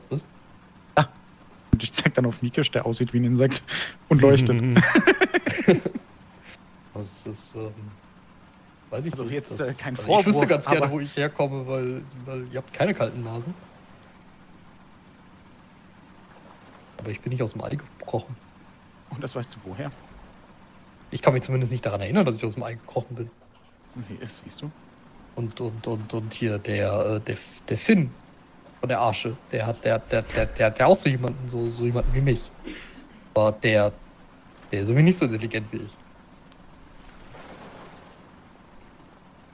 Was? 0.09 0.23
Und 1.71 1.83
ich 1.83 1.93
zeig 1.93 2.15
dann 2.15 2.25
auf 2.25 2.41
Mikisch, 2.41 2.71
der 2.71 2.87
aussieht 2.87 3.13
wie 3.13 3.19
ein 3.19 3.25
Insekt 3.25 3.61
und 4.09 4.21
leuchtet. 4.21 4.61
Das 6.97 7.27
ist, 7.27 7.53
ähm, 7.55 7.71
weiß 8.89 9.05
ich 9.05 9.13
Also 9.13 9.23
nicht. 9.25 9.33
jetzt, 9.33 9.59
äh, 9.59 9.71
kein 9.77 9.93
Ich 9.93 10.01
Vorwurf, 10.01 10.25
wüsste 10.25 10.47
ganz 10.47 10.65
gerne, 10.65 10.89
wo 10.89 10.99
ich 10.99 11.15
herkomme, 11.15 11.67
weil, 11.67 12.01
weil 12.25 12.47
ihr 12.51 12.57
habt 12.57 12.73
keine 12.73 12.95
kalten 12.95 13.23
Nasen. 13.23 13.53
Aber 17.07 17.13
ich 17.13 17.21
bin 17.21 17.31
nicht 17.31 17.41
aus 17.41 17.53
dem 17.53 17.63
Ei 17.63 17.69
gekrochen. 17.69 18.35
Und 19.11 19.23
das 19.23 19.33
weißt 19.33 19.55
du 19.55 19.59
woher? 19.63 19.89
Ich 21.09 21.21
kann 21.21 21.33
mich 21.33 21.43
zumindest 21.43 21.71
nicht 21.71 21.85
daran 21.85 22.01
erinnern, 22.01 22.25
dass 22.25 22.35
ich 22.35 22.43
aus 22.43 22.55
dem 22.55 22.63
Ei 22.63 22.73
gekrochen 22.73 23.15
bin. 23.15 23.31
Sie- 23.95 24.19
Siehst 24.25 24.61
du? 24.61 24.69
Und, 25.37 25.61
und, 25.61 25.87
und, 25.87 26.13
und 26.13 26.33
hier 26.33 26.57
der, 26.57 26.91
äh, 27.15 27.19
der, 27.21 27.37
der 27.69 27.77
Finn 27.77 28.11
von 28.81 28.89
der 28.89 28.99
Arsche, 28.99 29.37
der 29.53 29.67
hat, 29.67 29.85
der, 29.85 29.99
der, 29.99 30.21
der, 30.21 30.47
der 30.47 30.65
hat 30.65 30.79
ja 30.79 30.85
auch 30.87 30.97
so 30.97 31.07
jemanden, 31.07 31.47
so, 31.47 31.71
so 31.71 31.85
jemanden 31.85 32.13
wie 32.13 32.19
mich. 32.19 32.51
Aber 33.33 33.53
der, 33.53 33.93
der 34.73 34.81
ist 34.81 34.87
irgendwie 34.89 35.03
nicht 35.03 35.17
so 35.17 35.23
intelligent 35.23 35.71
wie 35.71 35.77
ich. 35.77 35.91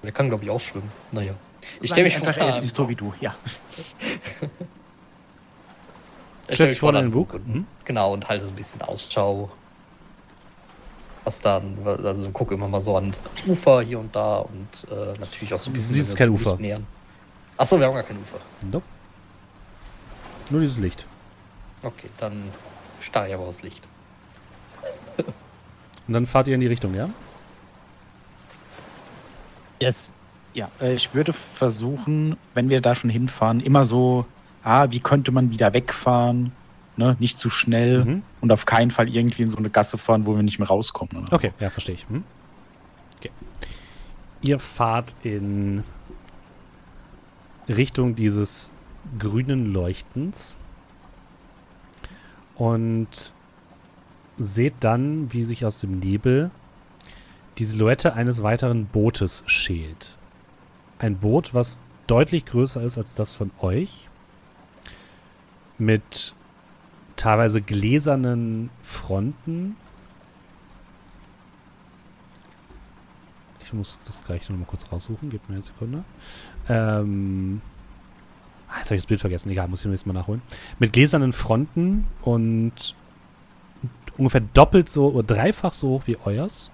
Der 0.02 0.12
kann, 0.12 0.28
glaube 0.30 0.44
ich, 0.44 0.50
auch 0.50 0.60
schwimmen. 0.60 0.92
Naja. 1.12 1.36
Ich 1.82 1.92
stelle 1.92 2.06
mich 2.06 2.16
einfach, 2.16 2.34
vor, 2.34 2.44
er 2.46 2.50
ist 2.50 2.64
nicht 2.64 2.74
so 2.74 2.90
wie 2.90 2.96
du. 2.96 3.14
Ja. 3.22 3.36
ich 6.48 6.56
Stellt 6.56 6.72
sich 6.72 6.80
vorne 6.80 7.00
an 7.00 7.06
in 7.06 7.12
den 7.12 7.14
Bug. 7.18 7.34
und, 7.34 7.48
Mhm. 7.48 7.68
Genau, 7.86 8.14
und 8.14 8.28
halte 8.28 8.46
so 8.46 8.52
ein 8.52 8.56
bisschen 8.56 8.82
Ausschau. 8.82 9.52
Was 11.24 11.42
dann, 11.42 11.78
also 11.86 12.30
gucke 12.32 12.54
immer 12.54 12.68
mal 12.68 12.82
so 12.82 12.96
ans 12.96 13.20
Ufer 13.48 13.82
hier 13.82 13.98
und 14.00 14.14
da 14.14 14.40
und 14.40 14.68
äh, 14.92 15.18
natürlich 15.20 15.54
auch 15.54 15.60
so 15.60 15.70
ein 15.70 15.74
bisschen. 15.74 15.94
Siehst 15.94 16.18
kein 16.18 16.30
Ufer. 16.30 16.58
Nähern. 16.58 16.86
Achso, 17.56 17.80
wir 17.80 17.86
haben 17.88 17.94
gar 17.94 18.04
kein 18.04 18.18
Ufer. 18.18 18.40
Nope. 18.62 18.84
Nur 20.50 20.60
dieses 20.60 20.80
Licht. 20.80 21.06
Okay, 21.82 22.10
dann 22.18 22.44
starre 23.00 23.30
ich 23.30 23.34
aber 23.34 23.48
aufs 23.48 23.62
Licht. 23.64 23.88
Und 26.08 26.14
dann 26.14 26.26
fahrt 26.26 26.50
ihr 26.50 26.56
in 26.56 26.62
die 26.62 26.68
Richtung, 26.68 26.94
ja? 26.94 27.10
yes. 29.80 30.10
Ja, 30.54 30.70
äh, 30.82 30.94
ich 30.94 31.14
würde 31.14 31.34
versuchen, 31.34 32.38
wenn 32.54 32.70
wir 32.70 32.80
da 32.82 32.94
schon 32.96 33.10
hinfahren, 33.10 33.60
immer 33.60 33.86
so, 33.86 34.26
ah, 34.64 34.88
wie 34.92 35.00
könnte 35.00 35.32
man 35.32 35.52
wieder 35.52 35.74
wegfahren? 35.74 36.52
Ne? 36.96 37.16
Nicht 37.20 37.40
zu 37.40 37.50
schnell 37.50 38.06
Mhm. 38.06 38.24
und 38.42 38.52
auf 38.52 38.66
keinen 38.66 38.92
Fall 38.92 39.10
irgendwie 39.10 39.42
in 39.42 39.50
so 39.50 39.58
eine 39.58 39.70
Gasse 39.70 39.98
fahren, 39.98 40.26
wo 40.26 40.36
wir 40.36 40.44
nicht 40.44 40.60
mehr 40.60 40.68
rauskommen. 40.68 41.24
Oder? 41.24 41.34
Okay, 41.34 41.52
ja, 41.60 41.70
verstehe 41.72 41.96
ich. 41.96 42.08
Hm? 42.08 42.24
Okay. 43.18 43.32
Ihr 44.42 44.60
fahrt 44.60 45.16
in 45.24 45.84
Richtung 47.68 48.16
dieses 48.16 48.72
grünen 49.18 49.66
Leuchtens 49.74 50.56
und 52.56 53.34
seht 54.38 54.76
dann, 54.82 55.32
wie 55.34 55.44
sich 55.44 55.66
aus 55.66 55.80
dem 55.80 56.00
Nebel 56.00 56.52
die 57.58 57.66
Silhouette 57.66 58.14
eines 58.14 58.44
weiteren 58.44 58.86
Bootes 58.86 59.44
schält. 59.46 60.16
Ein 61.00 61.18
Boot, 61.18 61.54
was 61.54 61.82
deutlich 62.08 62.46
größer 62.46 62.82
ist 62.82 62.98
als 62.98 63.16
das 63.16 63.34
von 63.34 63.52
euch, 63.60 64.10
mit 65.86 66.34
teilweise 67.16 67.62
gläsernen 67.62 68.70
Fronten 68.82 69.76
Ich 73.64 73.72
muss 73.72 74.00
das 74.06 74.24
gleich 74.24 74.48
noch 74.50 74.58
mal 74.58 74.66
kurz 74.66 74.92
raussuchen. 74.92 75.30
Gebt 75.30 75.50
mir 75.50 75.56
eine 75.56 75.64
Sekunde. 75.64 76.04
Ähm, 76.68 77.62
ah, 78.68 78.78
jetzt 78.78 78.88
habe 78.88 78.96
ich 78.96 79.02
das 79.02 79.08
Bild 79.08 79.22
vergessen. 79.22 79.50
Egal, 79.50 79.68
muss 79.68 79.80
ich 79.80 79.88
nächstes 79.88 80.06
Mal 80.06 80.14
nachholen. 80.14 80.42
Mit 80.80 80.94
gläsernen 80.94 81.34
Fronten 81.34 82.06
und 82.22 82.96
ungefähr 84.18 84.42
doppelt 84.42 84.90
so 84.90 85.10
oder 85.10 85.24
dreifach 85.24 85.74
so 85.74 85.90
hoch 85.90 86.04
wie 86.08 86.18
euers. 86.24 86.72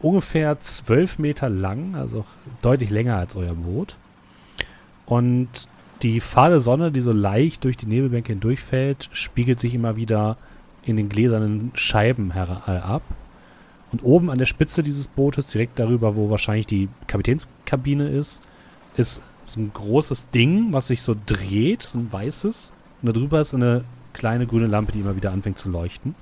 Ungefähr 0.00 0.60
zwölf 0.60 1.18
Meter 1.18 1.48
lang, 1.48 1.94
also 1.94 2.26
deutlich 2.62 2.90
länger 2.90 3.16
als 3.16 3.36
euer 3.36 3.54
Boot. 3.54 3.96
Und 5.06 5.48
die 6.02 6.20
fahle 6.20 6.60
Sonne, 6.60 6.92
die 6.92 7.00
so 7.00 7.12
leicht 7.12 7.64
durch 7.64 7.76
die 7.76 7.86
Nebelbänke 7.86 8.32
hindurchfällt, 8.32 9.08
spiegelt 9.12 9.60
sich 9.60 9.74
immer 9.74 9.96
wieder 9.96 10.36
in 10.84 10.96
den 10.96 11.08
gläsernen 11.08 11.72
Scheiben 11.74 12.32
äh, 12.32 12.70
ab. 12.70 13.02
Und 13.92 14.04
oben 14.04 14.30
an 14.30 14.38
der 14.38 14.46
Spitze 14.46 14.82
dieses 14.82 15.08
Bootes, 15.08 15.48
direkt 15.48 15.78
darüber, 15.78 16.16
wo 16.16 16.28
wahrscheinlich 16.28 16.66
die 16.66 16.88
Kapitänskabine 17.06 18.08
ist, 18.08 18.40
ist 18.96 19.22
so 19.46 19.60
ein 19.60 19.70
großes 19.72 20.30
Ding, 20.30 20.72
was 20.72 20.88
sich 20.88 21.02
so 21.02 21.16
dreht, 21.26 21.82
so 21.82 21.98
ein 21.98 22.12
weißes. 22.12 22.72
Und 23.02 23.16
darüber 23.16 23.40
ist 23.40 23.54
eine 23.54 23.84
kleine 24.12 24.46
grüne 24.46 24.66
Lampe, 24.66 24.92
die 24.92 25.00
immer 25.00 25.16
wieder 25.16 25.32
anfängt 25.32 25.58
zu 25.58 25.70
leuchten. 25.70 26.14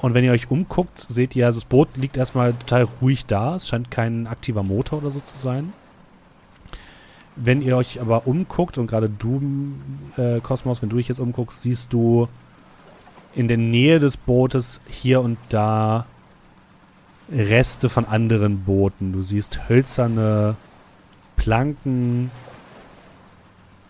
Und 0.00 0.14
wenn 0.14 0.24
ihr 0.24 0.32
euch 0.32 0.50
umguckt, 0.50 0.98
seht 0.98 1.34
ihr, 1.36 1.46
also 1.46 1.60
das 1.60 1.68
Boot 1.68 1.88
liegt 1.96 2.16
erstmal 2.16 2.52
total 2.52 2.88
ruhig 3.00 3.26
da. 3.26 3.56
Es 3.56 3.68
scheint 3.68 3.90
kein 3.90 4.26
aktiver 4.26 4.62
Motor 4.62 4.98
oder 4.98 5.10
so 5.10 5.20
zu 5.20 5.38
sein. 5.38 5.72
Wenn 7.36 7.62
ihr 7.62 7.76
euch 7.76 8.00
aber 8.00 8.26
umguckt, 8.26 8.78
und 8.78 8.86
gerade 8.86 9.08
du, 9.08 9.42
äh, 10.16 10.40
Kosmos, 10.40 10.82
wenn 10.82 10.88
du 10.88 10.96
dich 10.96 11.08
jetzt 11.08 11.18
umguckst, 11.18 11.62
siehst 11.62 11.92
du 11.92 12.28
in 13.34 13.48
der 13.48 13.56
Nähe 13.56 13.98
des 13.98 14.16
Bootes 14.16 14.80
hier 14.88 15.20
und 15.20 15.38
da 15.48 16.06
Reste 17.30 17.88
von 17.88 18.04
anderen 18.04 18.64
Booten. 18.64 19.12
Du 19.12 19.22
siehst 19.22 19.68
hölzerne 19.68 20.56
Planken 21.36 22.30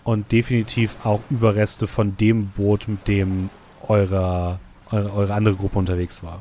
und 0.05 0.33
definitiv 0.33 0.97
auch 1.05 1.21
Überreste 1.31 1.87
von 1.87 2.17
dem 2.17 2.49
Boot, 2.49 2.89
mit 2.89 3.09
dem 3.09 3.51
eure, 3.83 4.59
eure, 4.91 5.13
eure 5.13 5.35
andere 5.35 5.57
Gruppe 5.57 5.79
unterwegs 5.79 6.23
war. 6.23 6.41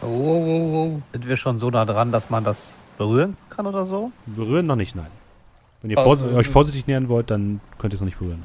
Oh, 0.00 0.06
oh, 0.06 0.44
oh, 0.46 0.74
oh. 0.74 1.02
Sind 1.12 1.26
wir 1.26 1.36
schon 1.36 1.58
so 1.58 1.70
nah 1.70 1.84
dran, 1.84 2.12
dass 2.12 2.30
man 2.30 2.44
das 2.44 2.68
berühren 2.98 3.36
kann 3.48 3.66
oder 3.66 3.86
so? 3.86 4.12
Berühren 4.26 4.66
noch 4.66 4.76
nicht, 4.76 4.94
nein. 4.94 5.10
Wenn 5.80 5.90
ihr 5.90 5.98
Also- 5.98 6.16
vors 6.26 6.34
euch 6.34 6.48
vorsichtig 6.48 6.86
nähern 6.86 7.08
wollt, 7.08 7.30
dann 7.30 7.60
könnt 7.78 7.92
ihr 7.92 7.96
es 7.96 8.00
noch 8.00 8.06
nicht 8.06 8.18
berühren. 8.18 8.42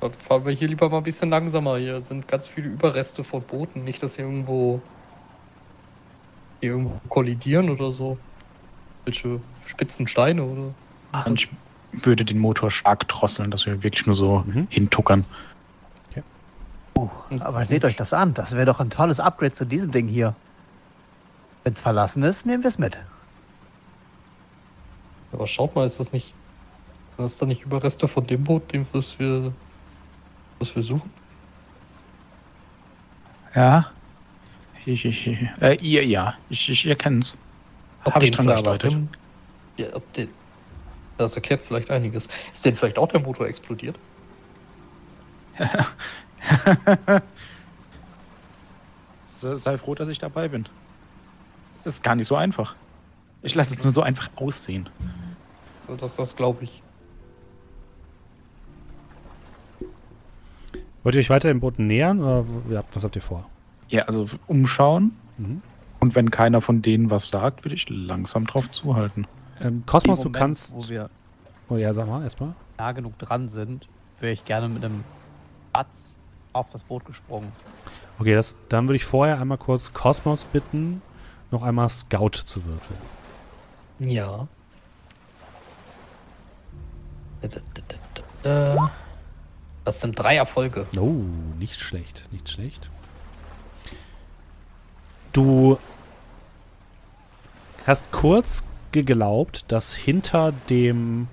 Dann 0.00 0.12
fahren 0.14 0.44
wir 0.44 0.52
hier 0.52 0.66
lieber 0.68 0.88
mal 0.88 0.96
ein 0.98 1.02
bisschen 1.04 1.30
langsamer. 1.30 1.76
Hier 1.76 2.00
sind 2.00 2.26
ganz 2.26 2.46
viele 2.48 2.68
Überreste 2.68 3.22
von 3.22 3.42
Booten. 3.42 3.84
Nicht, 3.84 4.02
dass 4.02 4.16
hier 4.16 4.24
irgendwo, 4.24 4.80
hier 6.60 6.70
irgendwo 6.72 7.00
kollidieren 7.08 7.70
oder 7.70 7.92
so. 7.92 8.18
Welche 9.04 9.40
spitzen 9.64 10.08
Steine 10.08 10.42
oder. 10.44 10.74
Und 11.26 11.34
ich 11.40 11.50
würde 12.04 12.24
den 12.24 12.38
Motor 12.38 12.70
stark 12.70 13.06
drosseln, 13.06 13.50
dass 13.50 13.66
wir 13.66 13.82
wirklich 13.82 14.06
nur 14.06 14.14
so 14.14 14.42
Mhm. 14.46 14.66
hintuckern. 14.70 15.24
Aber 17.40 17.64
seht 17.64 17.84
euch 17.84 17.96
das 17.96 18.12
an. 18.12 18.34
Das 18.34 18.52
wäre 18.52 18.66
doch 18.66 18.78
ein 18.80 18.90
tolles 18.90 19.18
Upgrade 19.20 19.52
zu 19.52 19.64
diesem 19.64 19.90
Ding 19.92 20.08
hier. 20.08 20.34
Wenn 21.64 21.72
es 21.72 21.80
verlassen 21.80 22.22
ist, 22.22 22.44
nehmen 22.46 22.62
wir 22.62 22.68
es 22.68 22.78
mit. 22.78 22.98
Aber 25.32 25.46
schaut 25.46 25.74
mal, 25.74 25.86
ist 25.86 25.98
das 26.00 26.12
nicht. 26.12 26.34
Ist 27.18 27.40
da 27.40 27.46
nicht 27.46 27.62
Überreste 27.62 28.08
von 28.08 28.26
dem 28.26 28.42
Boot, 28.44 28.72
dem 28.72 28.86
was 28.92 29.18
wir. 29.18 29.52
was 30.58 30.74
wir 30.74 30.82
suchen? 30.82 31.10
Ja. 33.54 33.90
Ich, 34.84 35.04
ich, 35.04 35.26
ich, 35.26 35.38
äh, 35.60 35.76
ihr, 35.80 36.04
ja. 36.04 36.34
Ich, 36.48 36.68
ich 36.68 36.86
erkenne 36.86 37.20
es. 37.20 37.36
Habe 38.10 38.24
ich 38.24 38.30
dran 38.32 38.46
gearbeitet. 38.46 38.96
Ja, 39.76 39.86
ob 39.94 40.12
den, 40.14 40.28
das 41.18 41.34
erklärt 41.36 41.62
vielleicht 41.62 41.90
einiges. 41.90 42.28
Ist 42.52 42.64
denn 42.64 42.76
vielleicht 42.76 42.98
auch 42.98 43.08
der 43.08 43.20
Motor 43.20 43.46
explodiert? 43.46 43.96
Se- 49.26 49.56
Sei 49.56 49.78
froh, 49.78 49.94
dass 49.94 50.08
ich 50.08 50.18
dabei 50.18 50.48
bin. 50.48 50.66
Das 51.84 51.94
ist 51.94 52.02
gar 52.02 52.14
nicht 52.14 52.26
so 52.26 52.36
einfach. 52.36 52.74
Ich 53.42 53.54
lasse 53.54 53.74
es 53.74 53.82
nur 53.82 53.92
so 53.92 54.02
einfach 54.02 54.30
aussehen. 54.36 54.88
Das, 55.98 56.16
das 56.16 56.36
glaube 56.36 56.64
ich. 56.64 56.82
Wollt 61.02 61.16
ihr 61.16 61.20
euch 61.20 61.30
weiter 61.30 61.48
dem 61.48 61.60
Boot 61.60 61.78
nähern 61.78 62.20
oder 62.20 62.44
was 62.92 63.02
habt 63.02 63.16
ihr 63.16 63.22
vor? 63.22 63.48
Ja, 63.88 64.04
also 64.04 64.26
umschauen. 64.46 65.16
Mhm. 65.36 65.62
Und 65.98 66.14
wenn 66.14 66.30
keiner 66.30 66.60
von 66.60 66.82
denen 66.82 67.10
was 67.10 67.28
sagt, 67.28 67.64
würde 67.64 67.74
ich 67.74 67.88
langsam 67.88 68.46
drauf 68.46 68.70
zuhalten. 68.70 69.26
Ähm, 69.60 69.82
Kosmos, 69.86 70.20
Moment, 70.20 70.34
du 70.34 70.38
kannst. 70.38 70.74
Wo 70.74 70.88
wir 70.88 71.10
oh 71.68 71.76
ja, 71.76 71.92
sag 71.94 72.06
mal, 72.06 72.22
erstmal. 72.22 72.54
Nah 72.78 72.92
genug 72.92 73.18
dran 73.18 73.48
sind, 73.48 73.88
wäre 74.18 74.32
ich 74.32 74.44
gerne 74.44 74.68
mit 74.68 74.84
einem 74.84 75.04
Batz 75.72 76.16
auf 76.52 76.68
das 76.72 76.82
Boot 76.82 77.04
gesprungen. 77.04 77.52
Okay, 78.18 78.34
das, 78.34 78.68
dann 78.68 78.88
würde 78.88 78.96
ich 78.96 79.04
vorher 79.04 79.40
einmal 79.40 79.58
kurz 79.58 79.92
Kosmos 79.92 80.44
bitten, 80.44 81.02
noch 81.50 81.62
einmal 81.62 81.88
Scout 81.88 82.30
zu 82.44 82.64
würfeln. 82.64 82.98
Ja. 84.04 84.48
Das 89.84 90.00
sind 90.00 90.18
drei 90.18 90.36
Erfolge. 90.36 90.86
Oh, 90.98 91.24
nicht 91.58 91.80
schlecht, 91.80 92.28
nicht 92.32 92.48
schlecht. 92.48 92.90
Du 95.32 95.78
hast 97.86 98.12
kurz 98.12 98.64
geglaubt, 98.92 99.64
dass 99.68 99.94
hinter 99.94 100.52
dem, 100.68 101.28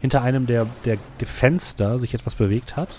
hinter 0.00 0.22
einem 0.22 0.46
der, 0.46 0.66
der, 0.84 0.98
der 1.20 1.26
Fenster 1.26 1.98
sich 1.98 2.14
etwas 2.14 2.36
bewegt 2.36 2.76
hat. 2.76 2.98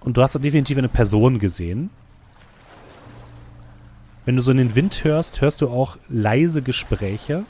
Und 0.00 0.16
du 0.16 0.22
hast 0.22 0.34
definitiv 0.34 0.78
eine 0.78 0.88
Person 0.88 1.38
gesehen. 1.38 1.90
Wenn 4.26 4.34
du 4.34 4.42
so 4.42 4.50
in 4.50 4.56
den 4.56 4.74
Wind 4.74 5.04
hörst, 5.04 5.40
hörst 5.40 5.62
du 5.62 5.70
auch 5.70 5.96
leise 6.08 6.60
Gespräche. 6.60 7.44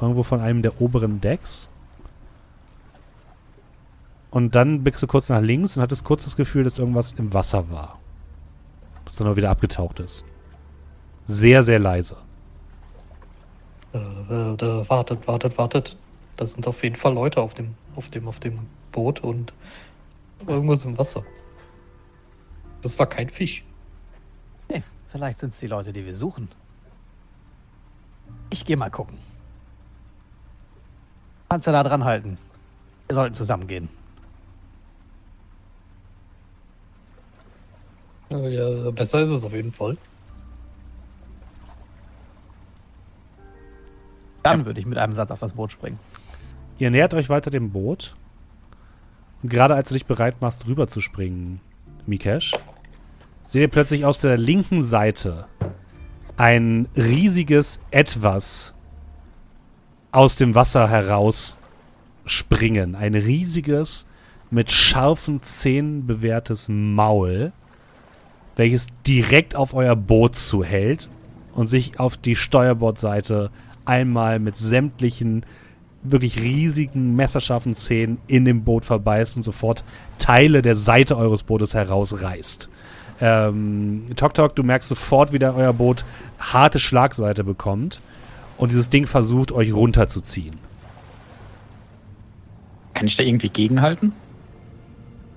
Irgendwo 0.00 0.22
von 0.22 0.40
einem 0.40 0.62
der 0.62 0.80
oberen 0.80 1.20
Decks. 1.20 1.68
Und 4.30 4.54
dann 4.54 4.82
blickst 4.82 5.02
du 5.02 5.06
kurz 5.06 5.28
nach 5.28 5.42
links 5.42 5.76
und 5.76 5.82
hattest 5.82 6.02
kurz 6.02 6.24
das 6.24 6.34
Gefühl, 6.34 6.64
dass 6.64 6.78
irgendwas 6.78 7.12
im 7.12 7.34
Wasser 7.34 7.70
war. 7.70 8.00
Was 9.04 9.16
dann 9.16 9.28
auch 9.28 9.36
wieder 9.36 9.50
abgetaucht 9.50 10.00
ist. 10.00 10.24
Sehr, 11.24 11.62
sehr 11.62 11.78
leise. 11.78 12.16
Äh, 13.92 13.98
äh, 13.98 14.88
wartet, 14.88 15.28
wartet, 15.28 15.58
wartet. 15.58 15.96
Das 16.36 16.54
sind 16.54 16.66
auf 16.66 16.82
jeden 16.82 16.96
Fall 16.96 17.12
Leute 17.12 17.42
auf 17.42 17.52
dem, 17.52 17.74
auf 17.96 18.08
dem, 18.08 18.26
auf 18.26 18.40
dem 18.40 18.60
Boot 18.92 19.20
und 19.20 19.52
irgendwas 20.46 20.86
im 20.86 20.96
Wasser. 20.96 21.22
Das 22.80 22.98
war 22.98 23.06
kein 23.06 23.28
Fisch. 23.28 23.62
Vielleicht 25.12 25.38
sind 25.38 25.52
es 25.52 25.60
die 25.60 25.66
Leute, 25.66 25.92
die 25.92 26.06
wir 26.06 26.16
suchen. 26.16 26.48
Ich 28.48 28.64
gehe 28.64 28.78
mal 28.78 28.90
gucken. 28.90 29.18
Kannst 31.50 31.66
du 31.66 31.72
da 31.72 31.82
dran 31.82 32.04
halten? 32.04 32.38
Wir 33.08 33.16
sollten 33.16 33.34
zusammengehen. 33.34 33.90
Ja, 38.30 38.90
besser 38.90 39.20
ist 39.20 39.28
es 39.28 39.44
auf 39.44 39.52
jeden 39.52 39.70
Fall. 39.70 39.98
Dann 44.42 44.60
ja. 44.60 44.66
würde 44.66 44.80
ich 44.80 44.86
mit 44.86 44.96
einem 44.96 45.12
Satz 45.12 45.30
auf 45.30 45.40
das 45.40 45.52
Boot 45.52 45.72
springen. 45.72 45.98
Ihr 46.78 46.90
nähert 46.90 47.12
euch 47.12 47.28
weiter 47.28 47.50
dem 47.50 47.70
Boot. 47.70 48.16
Und 49.42 49.50
gerade 49.50 49.74
als 49.74 49.90
du 49.90 49.94
dich 49.94 50.06
bereit 50.06 50.40
machst, 50.40 50.66
rüber 50.66 50.88
zu 50.88 51.02
springen, 51.02 51.60
Mikesh, 52.06 52.52
seht 53.42 53.62
ihr 53.62 53.68
plötzlich 53.68 54.04
aus 54.04 54.20
der 54.20 54.38
linken 54.38 54.82
Seite 54.82 55.46
ein 56.36 56.88
riesiges 56.96 57.80
Etwas 57.90 58.74
aus 60.10 60.36
dem 60.36 60.54
Wasser 60.54 60.88
heraus 60.88 61.58
springen. 62.24 62.94
Ein 62.94 63.14
riesiges, 63.14 64.06
mit 64.50 64.70
scharfen 64.70 65.42
Zähnen 65.42 66.06
bewehrtes 66.06 66.68
Maul, 66.68 67.52
welches 68.56 68.88
direkt 69.06 69.56
auf 69.56 69.72
euer 69.72 69.96
Boot 69.96 70.36
zuhält 70.36 71.08
und 71.54 71.66
sich 71.66 71.98
auf 71.98 72.18
die 72.18 72.36
Steuerbordseite 72.36 73.50
einmal 73.84 74.38
mit 74.38 74.56
sämtlichen 74.56 75.46
wirklich 76.02 76.38
riesigen, 76.40 77.16
messerscharfen 77.16 77.74
Zähnen 77.74 78.18
in 78.26 78.44
dem 78.44 78.64
Boot 78.64 78.84
verbeißt 78.84 79.36
und 79.36 79.42
sofort 79.42 79.84
Teile 80.18 80.60
der 80.60 80.76
Seite 80.76 81.16
eures 81.16 81.44
Bootes 81.44 81.74
herausreißt. 81.74 82.68
Ähm, 83.24 84.06
Tok 84.16 84.34
Tok, 84.34 84.56
du 84.56 84.64
merkst 84.64 84.88
sofort, 84.88 85.32
wie 85.32 85.38
der 85.38 85.54
euer 85.54 85.72
Boot 85.72 86.04
harte 86.40 86.80
Schlagseite 86.80 87.44
bekommt 87.44 88.00
und 88.58 88.72
dieses 88.72 88.90
Ding 88.90 89.06
versucht, 89.06 89.52
euch 89.52 89.72
runterzuziehen. 89.72 90.56
Kann 92.94 93.06
ich 93.06 93.16
da 93.16 93.22
irgendwie 93.22 93.48
gegenhalten? 93.48 94.12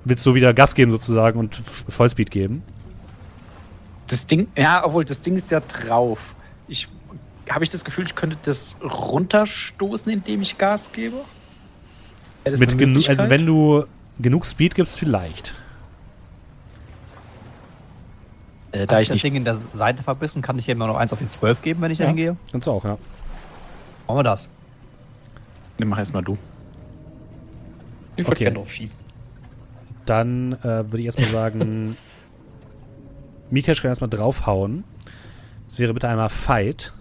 Willst 0.04 0.26
du 0.26 0.34
wieder 0.34 0.52
Gas 0.56 0.74
geben 0.74 0.92
sozusagen 0.92 1.38
und 1.40 1.54
Vollspeed 1.56 2.32
geben? 2.32 2.64
Das 4.08 4.26
Ding, 4.26 4.48
ja, 4.58 4.84
obwohl 4.84 5.06
das 5.06 5.22
Ding 5.22 5.36
ist 5.36 5.52
ja 5.52 5.60
drauf. 5.60 6.34
Ich 6.68 6.88
habe 7.48 7.64
ich 7.64 7.70
das 7.70 7.86
Gefühl, 7.86 8.06
ich 8.06 8.16
könnte 8.16 8.38
das 8.46 8.78
runterstoßen, 8.82 10.12
indem 10.12 10.42
ich 10.42 10.58
Gas 10.58 10.92
gebe? 10.92 11.18
Mit 12.46 12.78
genug, 12.80 13.08
also 13.08 13.30
wenn 13.30 13.46
du 13.46 13.86
genug 14.20 14.48
Speed 14.48 14.74
gibst, 14.74 14.98
vielleicht. 14.98 15.54
Äh, 18.76 18.86
da 18.86 19.00
ich, 19.00 19.04
ich 19.04 19.16
das 19.16 19.22
Ding 19.22 19.36
in 19.36 19.46
der 19.46 19.58
Seite 19.74 20.04
verbissen, 20.04 20.42
kann 20.42 20.60
ich 20.60 20.66
hier 20.66 20.74
immer 20.74 20.88
noch 20.88 20.98
eins 20.98 21.14
auf 21.14 21.20
die 21.20 21.30
12 21.30 21.62
geben, 21.62 21.82
wenn 21.82 21.92
ich 21.92 22.00
ja, 22.00 22.06
da 22.06 22.10
hingehe? 22.10 22.36
Kannst 22.52 22.68
du 22.68 22.72
auch, 22.72 22.84
ja. 22.84 22.98
Machen 24.08 24.20
wir 24.20 24.24
das. 24.24 24.50
Dann 25.78 25.88
mach 25.88 25.98
erstmal 25.98 26.24
du. 26.24 26.38
Ich 28.18 28.26
würde 28.26 28.32
okay. 28.36 28.44
gerne 28.46 28.58
drauf 28.58 28.72
schießen. 28.72 29.04
Dann 30.06 30.54
äh, 30.54 30.64
würde 30.64 31.00
ich 31.00 31.06
erstmal 31.06 31.30
sagen, 31.30 31.98
Mikesh 33.50 33.82
kann 33.82 33.90
erstmal 33.90 34.10
draufhauen. 34.10 34.84
Das 35.68 35.80
wäre 35.80 35.94
bitte 35.94 36.10
einmal 36.10 36.30
Fight. 36.30 36.94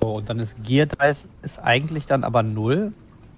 So, 0.00 0.16
und 0.16 0.28
dann 0.28 0.40
ist 0.40 0.56
Gear 0.64 0.86
Dice 0.86 1.26
ist 1.42 1.58
eigentlich 1.58 2.06
dann 2.06 2.24
aber 2.24 2.42
0? 2.42 2.92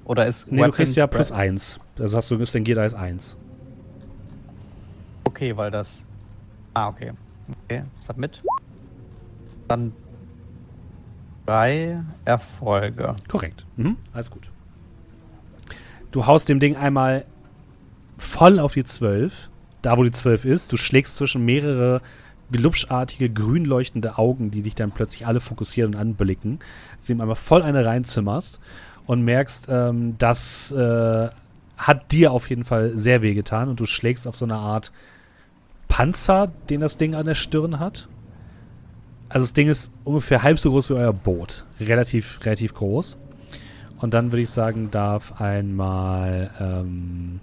Oder 0.05 0.27
ist. 0.27 0.51
Nee, 0.51 0.59
Weapons 0.59 0.73
du 0.73 0.77
kriegst 0.77 0.97
ja 0.97 1.07
plus 1.07 1.31
1. 1.31 1.79
Also 1.99 2.17
hast 2.17 2.31
du 2.31 2.37
ist 2.39 2.55
dein 2.55 2.65
Gear 2.65 2.83
Dice 2.83 2.95
1. 2.95 3.37
Okay, 5.25 5.57
weil 5.57 5.71
das. 5.71 6.01
Ah, 6.75 6.89
okay. 6.89 7.13
Okay, 7.65 7.83
Submit. 8.03 8.43
Dann 9.69 9.93
drei 11.47 12.03
Erfolge. 12.25 13.17
Korrekt. 13.29 13.67
Mhm. 13.77 13.97
Alles 14.13 14.31
gut. 14.31 14.51
Du 16.11 16.27
haust 16.27 16.49
dem 16.49 16.61
Ding 16.61 16.77
einmal 16.77 17.25
voll 18.17 18.59
auf 18.59 18.75
die 18.75 18.85
12. 18.85 19.51
Da, 19.83 19.99
wo 19.99 20.05
die 20.05 20.13
12 20.13 20.45
ist. 20.45 20.73
Du 20.73 20.77
schlägst 20.77 21.17
zwischen 21.17 21.45
mehrere 21.45 22.01
glubschartige, 22.53 23.31
grün 23.31 23.65
leuchtende 23.65 24.19
Augen, 24.19 24.51
die 24.51 24.63
dich 24.63 24.75
dann 24.75 24.93
plötzlich 24.93 25.27
alle 25.27 25.41
fokussieren 25.41 25.95
und 25.95 26.01
anblicken. 26.01 26.61
Sie 27.01 27.13
ihm 27.13 27.21
einmal 27.21 27.37
voll 27.37 27.63
eine 27.63 27.85
reinzimmerst 27.85 28.61
und 29.07 29.23
merkst, 29.23 29.69
ähm, 29.71 30.17
das 30.19 30.71
äh, 30.73 31.29
hat 31.79 32.13
dir 32.13 32.33
auf 32.33 32.49
jeden 32.51 32.65
Fall 32.65 32.91
sehr 32.97 33.23
weh 33.23 33.35
getan 33.35 33.69
und 33.69 33.81
du 33.81 33.87
schlägst 33.87 34.29
auf 34.29 34.37
so 34.37 34.45
eine 34.45 34.57
Art 34.57 34.93
Panzer, 35.93 36.51
den 36.71 36.81
das 36.81 36.97
Ding 36.97 37.15
an 37.15 37.27
der 37.27 37.35
Stirn 37.35 37.79
hat. 37.79 38.09
Also 39.29 39.45
das 39.45 39.53
Ding 39.53 39.69
ist 39.69 39.93
ungefähr 40.05 40.43
halb 40.43 40.59
so 40.59 40.71
groß 40.71 40.89
wie 40.89 40.95
euer 40.95 41.13
Boot. 41.13 41.67
Relativ, 41.79 42.41
relativ 42.47 42.73
groß. 42.73 43.19
Und 44.01 44.15
dann 44.15 44.33
würde 44.33 44.41
ich 44.41 44.49
sagen, 44.49 44.91
darf 44.91 45.39
einmal 45.39 46.51
ähm, 46.59 47.41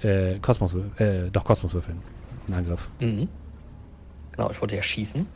äh, 0.00 0.38
Kosmos, 0.38 0.74
äh, 0.96 1.30
doch 1.30 1.44
Kosmos 1.44 1.74
würfeln. 1.74 2.00
Ein 2.48 2.54
Angriff. 2.54 2.88
Mhm. 3.00 3.28
Genau, 4.32 4.50
ich 4.50 4.58
wollte 4.62 4.74
ja 4.74 4.82
schießen. 4.82 5.26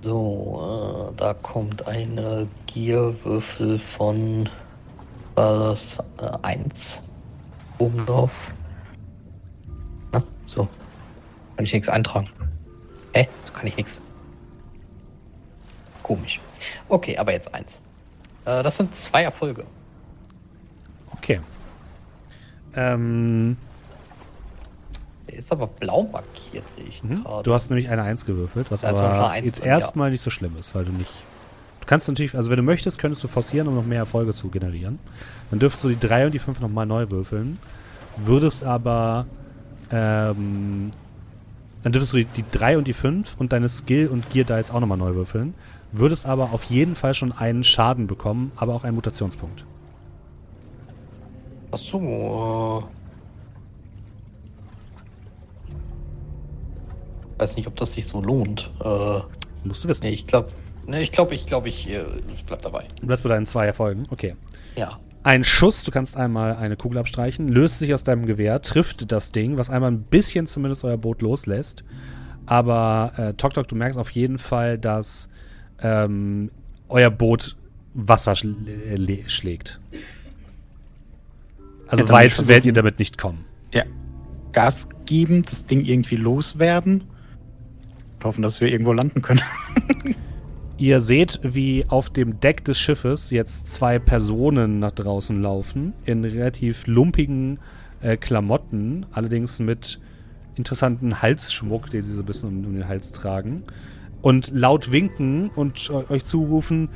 So, 0.00 1.12
äh, 1.12 1.16
da 1.18 1.34
kommt 1.34 1.86
eine 1.86 2.48
Gierwürfel 2.66 3.78
von 3.78 4.48
äh, 5.36 5.74
1 6.42 7.00
oben 7.78 8.06
drauf. 8.06 8.52
So. 10.54 10.68
Kann 11.56 11.64
ich 11.64 11.72
nichts 11.72 11.88
eintragen. 11.88 12.28
Hä? 13.14 13.28
So 13.42 13.52
kann 13.52 13.66
ich 13.66 13.76
nichts. 13.76 14.02
Komisch. 16.02 16.40
Okay, 16.88 17.16
aber 17.16 17.32
jetzt 17.32 17.54
eins. 17.54 17.80
Äh, 18.44 18.62
das 18.62 18.76
sind 18.76 18.94
zwei 18.94 19.22
Erfolge. 19.22 19.64
Okay. 21.12 21.40
Ähm, 22.74 23.56
der 25.28 25.38
ist 25.38 25.52
aber 25.52 25.66
blau 25.66 26.04
markiert, 26.04 26.64
sehe 26.76 26.84
ich 26.84 27.02
mhm. 27.02 27.22
gerade. 27.22 27.42
Du 27.44 27.54
hast 27.54 27.70
nämlich 27.70 27.88
eine 27.88 28.02
1 28.02 28.26
gewürfelt, 28.26 28.70
was 28.70 28.84
also 28.84 29.02
aber 29.02 29.36
jetzt 29.36 29.64
erstmal 29.64 30.08
ja. 30.08 30.12
nicht 30.12 30.22
so 30.22 30.30
schlimm 30.30 30.56
ist, 30.58 30.74
weil 30.74 30.84
du 30.84 30.92
nicht. 30.92 31.12
Du 31.80 31.86
kannst 31.86 32.08
natürlich, 32.08 32.34
also 32.34 32.50
wenn 32.50 32.58
du 32.58 32.62
möchtest, 32.62 32.98
könntest 32.98 33.24
du 33.24 33.28
forcieren, 33.28 33.68
um 33.68 33.74
noch 33.74 33.84
mehr 33.84 33.98
Erfolge 33.98 34.32
zu 34.32 34.48
generieren. 34.48 34.98
Dann 35.50 35.58
dürftest 35.58 35.84
du 35.84 35.88
die 35.88 35.98
3 35.98 36.26
und 36.26 36.32
die 36.32 36.38
5 36.38 36.60
nochmal 36.60 36.86
neu 36.86 37.10
würfeln. 37.10 37.58
Würdest 38.16 38.64
aber. 38.64 39.26
Ähm, 39.92 40.90
dann 41.82 41.92
dürftest 41.92 42.12
du 42.12 42.18
die, 42.18 42.24
die 42.24 42.44
3 42.50 42.78
und 42.78 42.86
die 42.88 42.92
5 42.92 43.36
und 43.38 43.52
deine 43.52 43.68
Skill- 43.68 44.08
und 44.08 44.30
Gear-Dice 44.30 44.70
auch 44.70 44.80
nochmal 44.80 44.98
neu 44.98 45.14
würfeln. 45.14 45.54
Würdest 45.90 46.26
aber 46.26 46.52
auf 46.52 46.64
jeden 46.64 46.94
Fall 46.94 47.12
schon 47.14 47.32
einen 47.32 47.64
Schaden 47.64 48.06
bekommen, 48.06 48.52
aber 48.56 48.74
auch 48.74 48.84
einen 48.84 48.94
Mutationspunkt. 48.94 49.64
Achso. 51.70 52.88
Ich 57.34 57.40
weiß 57.40 57.56
nicht, 57.56 57.66
ob 57.66 57.76
das 57.76 57.92
sich 57.92 58.06
so 58.06 58.20
lohnt. 58.22 58.70
Äh, 58.82 59.20
Musst 59.64 59.84
du 59.84 59.88
wissen. 59.88 60.04
Nee, 60.04 60.10
ich 60.10 60.26
glaube, 60.26 60.50
nee, 60.86 61.02
ich 61.02 61.10
glaube, 61.12 61.34
ich 61.34 61.46
glaube, 61.46 61.68
ich, 61.68 61.88
äh, 61.88 62.04
ich 62.34 62.44
bleib 62.44 62.62
dabei. 62.62 62.86
Du 63.00 63.06
bleibst 63.06 63.24
bei 63.24 63.30
deinen 63.30 63.46
zwei 63.46 63.66
Erfolgen? 63.66 64.04
Okay. 64.10 64.36
Ja. 64.76 64.98
Ein 65.24 65.44
Schuss, 65.44 65.84
du 65.84 65.92
kannst 65.92 66.16
einmal 66.16 66.56
eine 66.56 66.76
Kugel 66.76 66.98
abstreichen, 66.98 67.46
löst 67.46 67.78
sich 67.78 67.94
aus 67.94 68.02
deinem 68.02 68.26
Gewehr, 68.26 68.60
trifft 68.60 69.12
das 69.12 69.30
Ding, 69.30 69.56
was 69.56 69.70
einmal 69.70 69.92
ein 69.92 70.02
bisschen 70.02 70.48
zumindest 70.48 70.84
euer 70.84 70.96
Boot 70.96 71.22
loslässt. 71.22 71.84
Aber 72.46 73.12
äh, 73.16 73.34
Tok 73.34 73.54
Tok, 73.54 73.68
du 73.68 73.76
merkst 73.76 73.98
auf 73.98 74.10
jeden 74.10 74.38
Fall, 74.38 74.78
dass 74.78 75.28
ähm, 75.80 76.50
euer 76.88 77.10
Boot 77.10 77.56
Wasser 77.94 78.34
schl 78.34 78.56
äh, 78.66 79.28
schlägt. 79.28 79.80
Also 81.86 82.04
Ja, 82.04 82.10
weit 82.10 82.48
werdet 82.48 82.66
ihr 82.66 82.72
damit 82.72 82.98
nicht 82.98 83.16
kommen. 83.16 83.44
Ja. 83.70 83.84
Gas 84.52 84.88
geben, 85.06 85.44
das 85.44 85.66
Ding 85.66 85.84
irgendwie 85.84 86.16
loswerden. 86.16 87.04
Und 88.18 88.24
hoffen, 88.24 88.42
dass 88.42 88.60
wir 88.60 88.68
irgendwo 88.68 88.92
landen 88.92 89.22
können. 89.22 89.42
Ihr 90.82 91.00
seht, 91.00 91.38
wie 91.44 91.84
auf 91.86 92.10
dem 92.10 92.40
Deck 92.40 92.64
des 92.64 92.76
Schiffes 92.76 93.30
jetzt 93.30 93.72
zwei 93.72 94.00
Personen 94.00 94.80
nach 94.80 94.90
draußen 94.90 95.40
laufen, 95.40 95.92
in 96.06 96.24
relativ 96.24 96.88
lumpigen 96.88 97.60
äh, 98.00 98.16
Klamotten, 98.16 99.06
allerdings 99.12 99.60
mit 99.60 100.00
interessanten 100.56 101.22
Halsschmuck, 101.22 101.88
den 101.90 102.02
sie 102.02 102.14
so 102.14 102.22
ein 102.22 102.26
bisschen 102.26 102.48
um, 102.48 102.64
um 102.66 102.74
den 102.74 102.88
Hals 102.88 103.12
tragen, 103.12 103.62
und 104.22 104.50
laut 104.52 104.90
winken 104.90 105.50
und 105.50 105.88
eu- 105.88 106.02
euch 106.10 106.24
zurufen, 106.24 106.88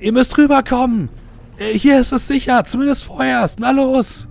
ihr 0.00 0.12
müsst 0.12 0.38
rüberkommen! 0.38 1.10
Äh, 1.58 1.78
hier 1.78 2.00
ist 2.00 2.12
es 2.12 2.26
sicher, 2.26 2.64
zumindest 2.64 3.04
vorerst, 3.04 3.60
na 3.60 3.72
los! 3.72 4.26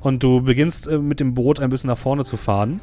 Und 0.00 0.22
du 0.22 0.40
beginnst 0.40 0.86
äh, 0.86 0.96
mit 0.96 1.20
dem 1.20 1.34
Boot 1.34 1.60
ein 1.60 1.68
bisschen 1.68 1.88
nach 1.88 1.98
vorne 1.98 2.24
zu 2.24 2.38
fahren 2.38 2.80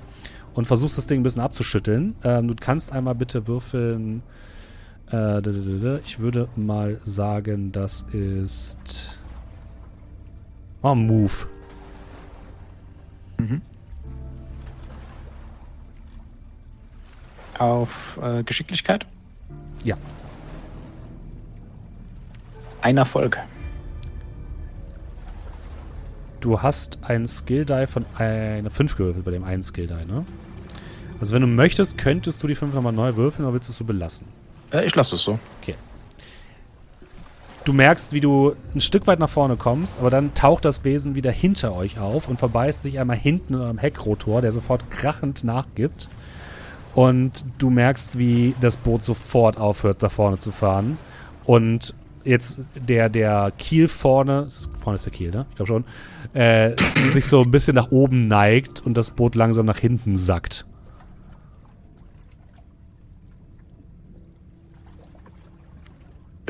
und 0.54 0.68
versuchst 0.68 0.96
das 0.96 1.08
Ding 1.08 1.22
ein 1.22 1.24
bisschen 1.24 1.42
abzuschütteln. 1.42 2.14
Ähm, 2.24 2.48
du 2.48 2.54
kannst 2.54 2.92
einmal 2.92 3.16
bitte 3.16 3.48
würfeln. 3.48 4.22
Äh, 5.12 6.00
ich 6.04 6.20
würde 6.20 6.48
mal 6.56 7.00
sagen, 7.04 7.72
das 7.72 8.04
ist. 8.12 9.20
Oh, 10.82 10.96
Move. 10.96 11.48
Auf 17.58 18.18
äh, 18.22 18.44
Geschicklichkeit? 18.44 19.06
Ja. 19.84 19.98
Ein 22.82 22.98
Erfolg. 22.98 23.38
Du 26.40 26.62
hast 26.62 27.00
einen 27.04 27.28
Skill 27.28 27.66
Die 27.66 27.86
von 27.86 28.06
einer 28.16 28.70
5 28.70 28.96
gewürfelt 28.96 29.26
bei 29.26 29.32
dem 29.32 29.44
einen 29.44 29.64
Skill 29.64 29.88
Die, 29.88 30.06
ne? 30.10 30.26
Also, 31.20 31.36
wenn 31.36 31.42
du 31.42 31.48
möchtest, 31.48 31.98
könntest 31.98 32.42
du 32.42 32.48
die 32.48 32.56
5 32.56 32.74
nochmal 32.74 32.94
neu 32.94 33.18
würfeln, 33.18 33.46
aber 33.46 33.56
willst 33.56 33.68
du 33.68 33.72
es 33.72 33.78
so 33.78 33.84
belassen? 33.84 34.26
Äh, 34.72 34.86
ich 34.86 34.96
lasse 34.96 35.16
es 35.16 35.24
so. 35.24 35.40
Du 37.70 37.74
merkst, 37.74 38.14
wie 38.14 38.20
du 38.20 38.54
ein 38.74 38.82
Stück 38.82 39.06
weit 39.06 39.20
nach 39.20 39.30
vorne 39.30 39.56
kommst, 39.56 40.00
aber 40.00 40.10
dann 40.10 40.34
taucht 40.34 40.66
das 40.66 40.84
Wesen 40.84 41.14
wieder 41.14 41.30
hinter 41.30 41.76
euch 41.76 42.00
auf 42.00 42.28
und 42.28 42.40
verbeißt 42.40 42.82
sich 42.82 43.00
einmal 43.00 43.18
hinten 43.18 43.54
am 43.56 43.78
Heckrotor, 43.78 44.42
der 44.42 44.54
sofort 44.54 44.90
krachend 44.90 45.44
nachgibt. 45.44 46.10
Und 46.96 47.46
du 47.60 47.70
merkst, 47.70 48.18
wie 48.18 48.56
das 48.60 48.78
Boot 48.78 49.04
sofort 49.04 49.58
aufhört, 49.60 50.02
nach 50.02 50.12
vorne 50.12 50.40
zu 50.40 50.52
fahren. 50.52 50.98
Und 51.46 51.94
jetzt 52.24 52.62
der, 52.76 53.10
der 53.10 53.52
Kiel 53.58 53.88
vorne, 53.88 54.48
vorne 54.80 54.96
ist 54.96 55.06
der 55.06 55.14
Kiel, 55.14 55.30
ne? 55.30 55.46
Ich 55.52 55.58
glaube 55.58 55.68
schon, 55.68 55.86
äh, 56.34 56.76
sich 57.10 57.28
so 57.28 57.42
ein 57.42 57.52
bisschen 57.52 57.76
nach 57.76 57.92
oben 57.92 58.28
neigt 58.28 58.84
und 58.84 58.96
das 58.96 59.12
Boot 59.12 59.36
langsam 59.36 59.68
nach 59.68 59.78
hinten 59.78 60.18
sackt. 60.18 60.66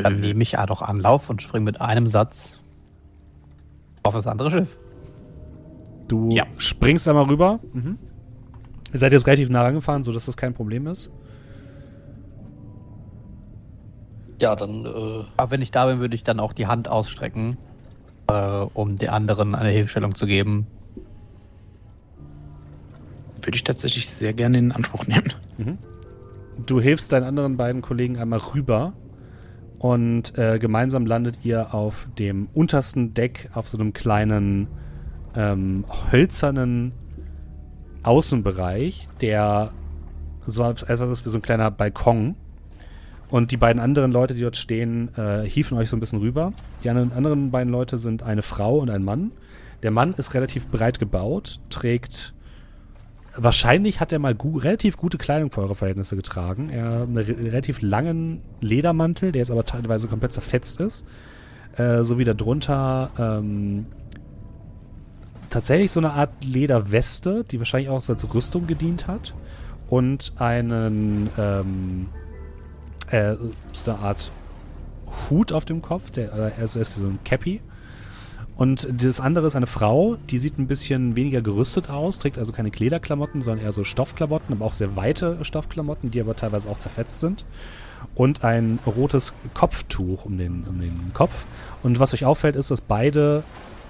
Dann 0.04 0.20
nehme 0.20 0.44
ich 0.44 0.54
ja 0.54 0.66
doch 0.66 0.82
Anlauf 0.82 1.30
und 1.30 1.42
springe 1.42 1.66
mit 1.66 1.82
einem 1.82 2.08
Satz 2.08 2.58
auf 4.04 4.14
das 4.14 4.28
andere 4.28 4.52
Schiff. 4.52 4.78
Du 6.08 6.30
Ja. 6.32 6.46
springst 6.58 7.08
einmal 7.08 7.26
rüber. 7.26 7.60
Ihr 8.92 8.98
seid 9.00 9.12
jetzt 9.14 9.28
relativ 9.28 9.50
nah 9.50 9.62
rangefahren, 9.62 10.04
sodass 10.04 10.26
das 10.26 10.36
kein 10.38 10.54
Problem 10.54 10.88
ist. 10.88 11.12
Ja, 14.42 14.56
dann, 14.56 14.86
äh, 14.86 15.24
Aber 15.38 15.52
wenn 15.52 15.62
ich 15.62 15.72
da 15.72 15.86
bin, 15.86 16.00
würde 16.00 16.16
ich 16.16 16.24
dann 16.24 16.40
auch 16.40 16.54
die 16.54 16.66
Hand 16.68 16.88
ausstrecken, 16.88 17.58
äh, 18.28 18.34
um 18.74 18.98
den 18.98 19.10
anderen 19.10 19.54
eine 19.54 19.70
Hilfestellung 19.70 20.16
zu 20.16 20.26
geben. 20.26 20.66
Würde 23.42 23.56
ich 23.56 23.64
tatsächlich 23.64 24.10
sehr 24.10 24.34
gerne 24.34 24.58
in 24.58 24.72
Anspruch 24.72 25.08
nehmen. 25.08 25.34
Du 26.66 26.80
hilfst 26.82 27.12
deinen 27.12 27.24
anderen 27.24 27.58
beiden 27.58 27.82
Kollegen 27.82 28.18
einmal 28.18 28.40
rüber 28.40 28.94
und 29.80 30.38
äh, 30.38 30.60
gemeinsam 30.60 31.06
landet 31.06 31.40
ihr 31.44 31.74
auf 31.74 32.08
dem 32.20 32.50
untersten 32.54 33.14
Deck 33.14 33.50
auf 33.54 33.70
so 33.70 33.78
einem 33.78 33.94
kleinen 33.94 34.68
ähm, 35.36 35.86
hölzernen 36.12 36.92
Außenbereich, 38.04 39.08
der 39.22 39.72
so 40.42 40.64
etwas 40.64 40.84
ist 40.90 41.26
wie 41.26 41.30
so 41.30 41.38
ein 41.38 41.42
kleiner 41.42 41.72
Balkon. 41.72 42.36
Und 43.30 43.52
die 43.52 43.58
beiden 43.58 43.82
anderen 43.82 44.12
Leute, 44.12 44.34
die 44.34 44.42
dort 44.42 44.58
stehen, 44.58 45.14
äh, 45.16 45.44
hieven 45.44 45.78
euch 45.78 45.90
so 45.90 45.96
ein 45.96 46.00
bisschen 46.00 46.20
rüber. 46.20 46.52
Die 46.84 46.90
anderen, 46.90 47.14
anderen 47.14 47.52
beiden 47.52 47.72
Leute 47.72 48.00
sind 48.00 48.24
eine 48.24 48.42
Frau 48.42 48.80
und 48.80 48.90
ein 48.90 49.04
Mann. 49.04 49.32
Der 49.84 49.92
Mann 49.92 50.14
ist 50.14 50.34
relativ 50.34 50.68
breit 50.70 51.00
gebaut, 51.00 51.62
trägt 51.70 52.34
Wahrscheinlich 53.36 54.00
hat 54.00 54.12
er 54.12 54.20
mal 54.20 54.34
gu 54.34 54.58
relativ 54.58 54.98
gute 54.98 55.18
Kleidung 55.18 55.52
für 55.52 55.62
eure 55.62 55.76
Verhältnisse 55.76 56.16
getragen. 56.16 56.70
Er 56.70 56.86
hat 56.86 57.08
einen 57.08 57.18
re 57.18 57.38
relativ 57.38 57.82
langen 57.82 58.42
Ledermantel, 58.60 59.32
der 59.32 59.42
jetzt 59.42 59.52
aber 59.52 59.66
teilweise 59.66 60.08
komplett 60.08 60.34
zerfetzt 60.34 60.80
ist. 60.80 61.06
Äh, 61.78 62.04
sowie 62.04 62.24
darunter 62.24 63.12
ähm, 63.18 63.86
tatsächlich 65.50 65.92
so 65.92 66.00
eine 66.00 66.14
Art 66.14 66.44
Lederweste, 66.44 67.44
die 67.44 67.60
wahrscheinlich 67.60 67.90
auch 67.90 68.08
als 68.08 68.34
Rüstung 68.34 68.68
gedient 68.68 69.08
hat. 69.08 69.36
Und 69.90 70.34
einen 70.38 71.30
ähm, 71.38 72.10
äh, 73.10 73.36
so 73.74 73.92
eine 73.92 74.00
Art 74.00 74.32
Hut 75.30 75.52
auf 75.52 75.66
dem 75.66 75.82
Kopf, 75.82 76.12
der 76.12 76.34
äh, 76.34 76.52
er 76.58 76.64
ist 76.64 76.76
wie 76.76 77.00
so 77.00 77.08
ein 77.08 77.20
Cappy. 77.24 77.62
Und 78.60 78.90
das 78.92 79.22
andere 79.22 79.48
ist 79.48 79.56
eine 79.56 79.68
Frau, 79.68 80.18
die 80.30 80.38
sieht 80.38 80.60
ein 80.60 80.68
bisschen 80.68 81.16
weniger 81.16 81.42
gerüstet 81.42 81.90
aus, 81.90 82.20
trägt 82.20 82.38
also 82.38 82.52
keine 82.52 82.72
Klederklamotten, 82.72 83.42
sondern 83.42 83.64
eher 83.64 83.72
so 83.72 83.86
Stoffklamotten, 83.86 84.54
aber 84.54 84.66
auch 84.66 84.74
sehr 84.74 84.98
weite 84.98 85.38
Stoffklamotten, 85.46 86.12
die 86.12 86.20
aber 86.20 86.36
teilweise 86.36 86.70
auch 86.70 86.78
zerfetzt 86.78 87.22
sind. 87.22 87.46
Und 88.16 88.44
ein 88.44 88.80
rotes 88.86 89.32
Kopftuch 89.54 90.26
um 90.26 90.38
den, 90.38 90.66
um 90.66 90.82
den 90.82 91.12
Kopf. 91.14 91.46
Und 91.84 92.02
was 92.02 92.14
euch 92.14 92.26
auffällt, 92.26 92.58
ist, 92.58 92.70
dass 92.70 92.82
beide 92.82 93.44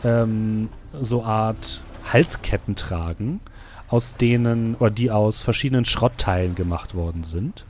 ähm, 0.04 0.70
so 1.02 1.24
Art 1.24 1.82
Halsketten 2.14 2.76
tragen, 2.76 3.40
aus 3.88 4.18
denen, 4.18 4.76
oder 4.76 4.92
die 4.92 5.10
aus 5.10 5.42
verschiedenen 5.42 5.86
Schrottteilen 5.86 6.54
gemacht 6.54 6.94
worden 6.94 7.24
sind. 7.24 7.66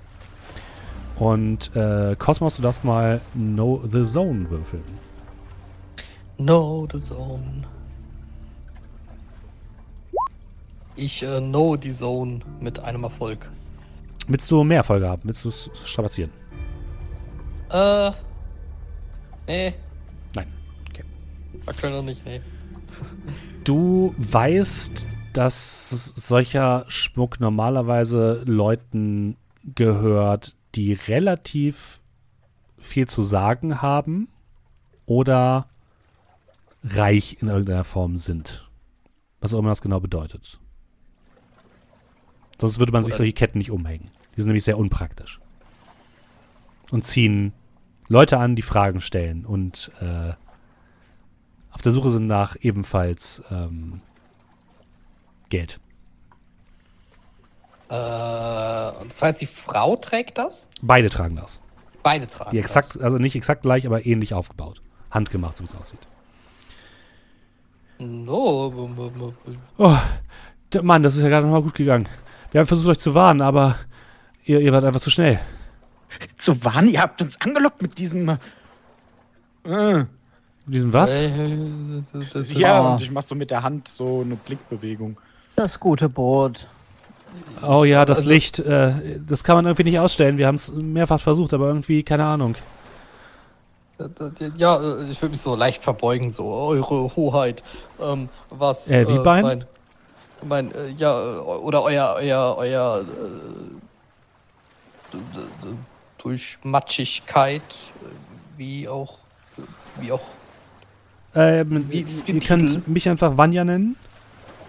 Und 1.15 1.73
äh, 1.77 2.17
Cosmos, 2.19 2.57
du 2.57 2.61
darfst 2.61 2.83
mal 2.83 3.21
Know 3.35 3.81
the 3.87 4.03
Zone 4.03 4.49
würfeln. 4.49 4.83
Know 6.39 6.87
the 6.91 6.99
zone. 6.99 7.65
Ich 10.95 11.23
äh, 11.23 11.39
know 11.39 11.75
die 11.77 11.93
Zone 11.93 12.39
mit 12.59 12.79
einem 12.79 13.03
Erfolg. 13.03 13.49
Willst 14.27 14.49
du 14.51 14.63
mehr 14.63 14.77
Erfolge 14.77 15.07
haben? 15.07 15.21
Willst 15.23 15.45
du 15.45 15.49
es 15.49 15.69
strapazieren? 15.85 16.31
Äh, 17.69 18.11
nee, 19.47 19.73
Nein. 20.35 20.47
Okay. 20.89 21.03
aktuell 21.65 21.93
noch 21.93 22.03
nicht, 22.03 22.25
nee. 22.25 22.41
Du 23.63 24.13
weißt, 24.17 25.07
dass 25.33 25.89
solcher 25.89 26.85
Schmuck 26.87 27.39
normalerweise 27.39 28.43
Leuten 28.45 29.37
gehört, 29.75 30.55
die 30.75 30.93
relativ 30.93 32.01
viel 32.77 33.07
zu 33.07 33.21
sagen 33.21 33.81
haben 33.81 34.27
oder 35.05 35.67
reich 36.83 37.37
in 37.41 37.47
irgendeiner 37.47 37.83
Form 37.83 38.17
sind. 38.17 38.69
Was 39.41 39.53
auch 39.53 39.59
immer 39.59 39.69
das 39.69 39.81
genau 39.81 39.99
bedeutet. 39.99 40.59
Sonst 42.59 42.79
würde 42.79 42.91
man 42.91 43.03
sich 43.03 43.15
solche 43.15 43.33
Ketten 43.33 43.57
nicht 43.57 43.71
umhängen. 43.71 44.11
Die 44.35 44.41
sind 44.41 44.47
nämlich 44.47 44.65
sehr 44.65 44.77
unpraktisch. 44.77 45.39
Und 46.91 47.05
ziehen 47.05 47.53
Leute 48.07 48.37
an, 48.37 48.55
die 48.55 48.61
Fragen 48.61 49.01
stellen 49.01 49.45
und 49.45 49.91
äh, 50.01 50.33
auf 51.71 51.81
der 51.81 51.91
Suche 51.91 52.09
sind 52.09 52.27
nach 52.27 52.55
ebenfalls 52.59 53.43
ähm, 53.51 54.01
Geld. 55.49 55.79
Äh, 57.89 57.93
und 57.93 59.11
das 59.11 59.21
heißt, 59.21 59.41
die 59.41 59.47
Frau 59.47 59.95
trägt 59.95 60.37
das? 60.37 60.67
Beide 60.81 61.09
tragen 61.09 61.35
das. 61.35 61.61
Beide 62.03 62.27
tragen 62.27 62.51
Die 62.51 62.59
exakt, 62.59 62.99
also 62.99 63.17
nicht 63.17 63.35
exakt 63.35 63.61
gleich, 63.61 63.85
aber 63.85 64.05
ähnlich 64.05 64.33
aufgebaut. 64.33 64.81
Handgemacht, 65.11 65.57
so 65.57 65.63
wie 65.63 65.67
es 65.67 65.75
aussieht. 65.75 66.07
No, 67.99 68.71
Oh, 69.77 69.97
Mann, 70.81 71.03
das 71.03 71.15
ist 71.17 71.21
ja 71.23 71.29
gerade 71.29 71.45
nochmal 71.45 71.61
gut 71.61 71.75
gegangen. 71.75 72.07
Wir 72.51 72.59
haben 72.59 72.67
versucht, 72.67 72.89
euch 72.89 72.99
zu 72.99 73.13
warnen, 73.13 73.41
aber 73.41 73.75
ihr, 74.45 74.59
ihr 74.61 74.71
wart 74.71 74.85
einfach 74.85 75.01
zu 75.01 75.09
schnell. 75.09 75.39
Zu 76.37 76.63
warnen? 76.63 76.89
Ihr 76.89 77.01
habt 77.01 77.21
uns 77.21 77.39
angelockt 77.41 77.81
mit 77.81 77.97
diesem. 77.97 78.29
Äh, 79.65 79.97
Mit 79.99 80.07
diesem 80.67 80.93
was? 80.93 81.19
ja, 82.53 82.81
Ah. 82.81 82.93
und 82.93 83.01
ich 83.01 83.11
mach 83.11 83.23
so 83.23 83.35
mit 83.35 83.51
der 83.51 83.63
Hand 83.63 83.87
so 83.87 84.21
eine 84.21 84.35
Blickbewegung. 84.35 85.17
Das 85.55 85.79
gute 85.79 86.07
Boot. 86.09 86.67
Oh 87.61 87.83
ja, 87.83 88.05
das 88.05 88.19
Also- 88.19 88.31
Licht. 88.31 88.59
Äh, 88.59 89.19
das 89.25 89.43
kann 89.43 89.55
man 89.57 89.65
irgendwie 89.65 89.83
nicht 89.83 89.99
ausstellen. 89.99 90.37
Wir 90.37 90.47
haben 90.47 90.55
es 90.55 90.71
mehrfach 90.71 91.19
versucht, 91.19 91.53
aber 91.53 91.67
irgendwie, 91.67 92.03
keine 92.03 92.25
Ahnung. 92.25 92.55
Ja, 94.55 94.77
äh, 94.81 95.11
ich 95.11 95.21
würde 95.21 95.31
mich 95.31 95.41
so 95.41 95.55
leicht 95.55 95.83
verbeugen, 95.83 96.29
so 96.29 96.45
eure 96.47 97.15
Hoheit. 97.15 97.63
Ähm, 97.99 98.29
was? 98.49 98.87
Äh, 98.89 99.07
wie 99.09 99.19
Bein? 99.19 99.43
Mein, 99.43 99.65
mein 100.43 100.71
äh, 100.73 100.89
ja, 100.97 101.19
äh, 101.19 101.37
oder 101.39 101.83
euer, 101.83 102.15
euer, 102.17 102.55
euer 102.57 103.01
äh, 103.01 103.05
d- 105.13 105.17
d- 105.17 105.67
d- 105.69 105.75
durch 106.19 106.57
Matschigkeit, 106.63 107.61
äh, 107.61 108.57
wie 108.57 108.87
auch, 108.87 109.17
wie 109.99 110.11
auch 110.11 110.21
Ähm, 111.35 111.85
Wie 111.89 112.05
ihr 112.25 112.39
könnt 112.39 112.87
mich 112.87 113.07
einfach 113.07 113.37
Vanya 113.37 113.63
nennen. 113.63 113.95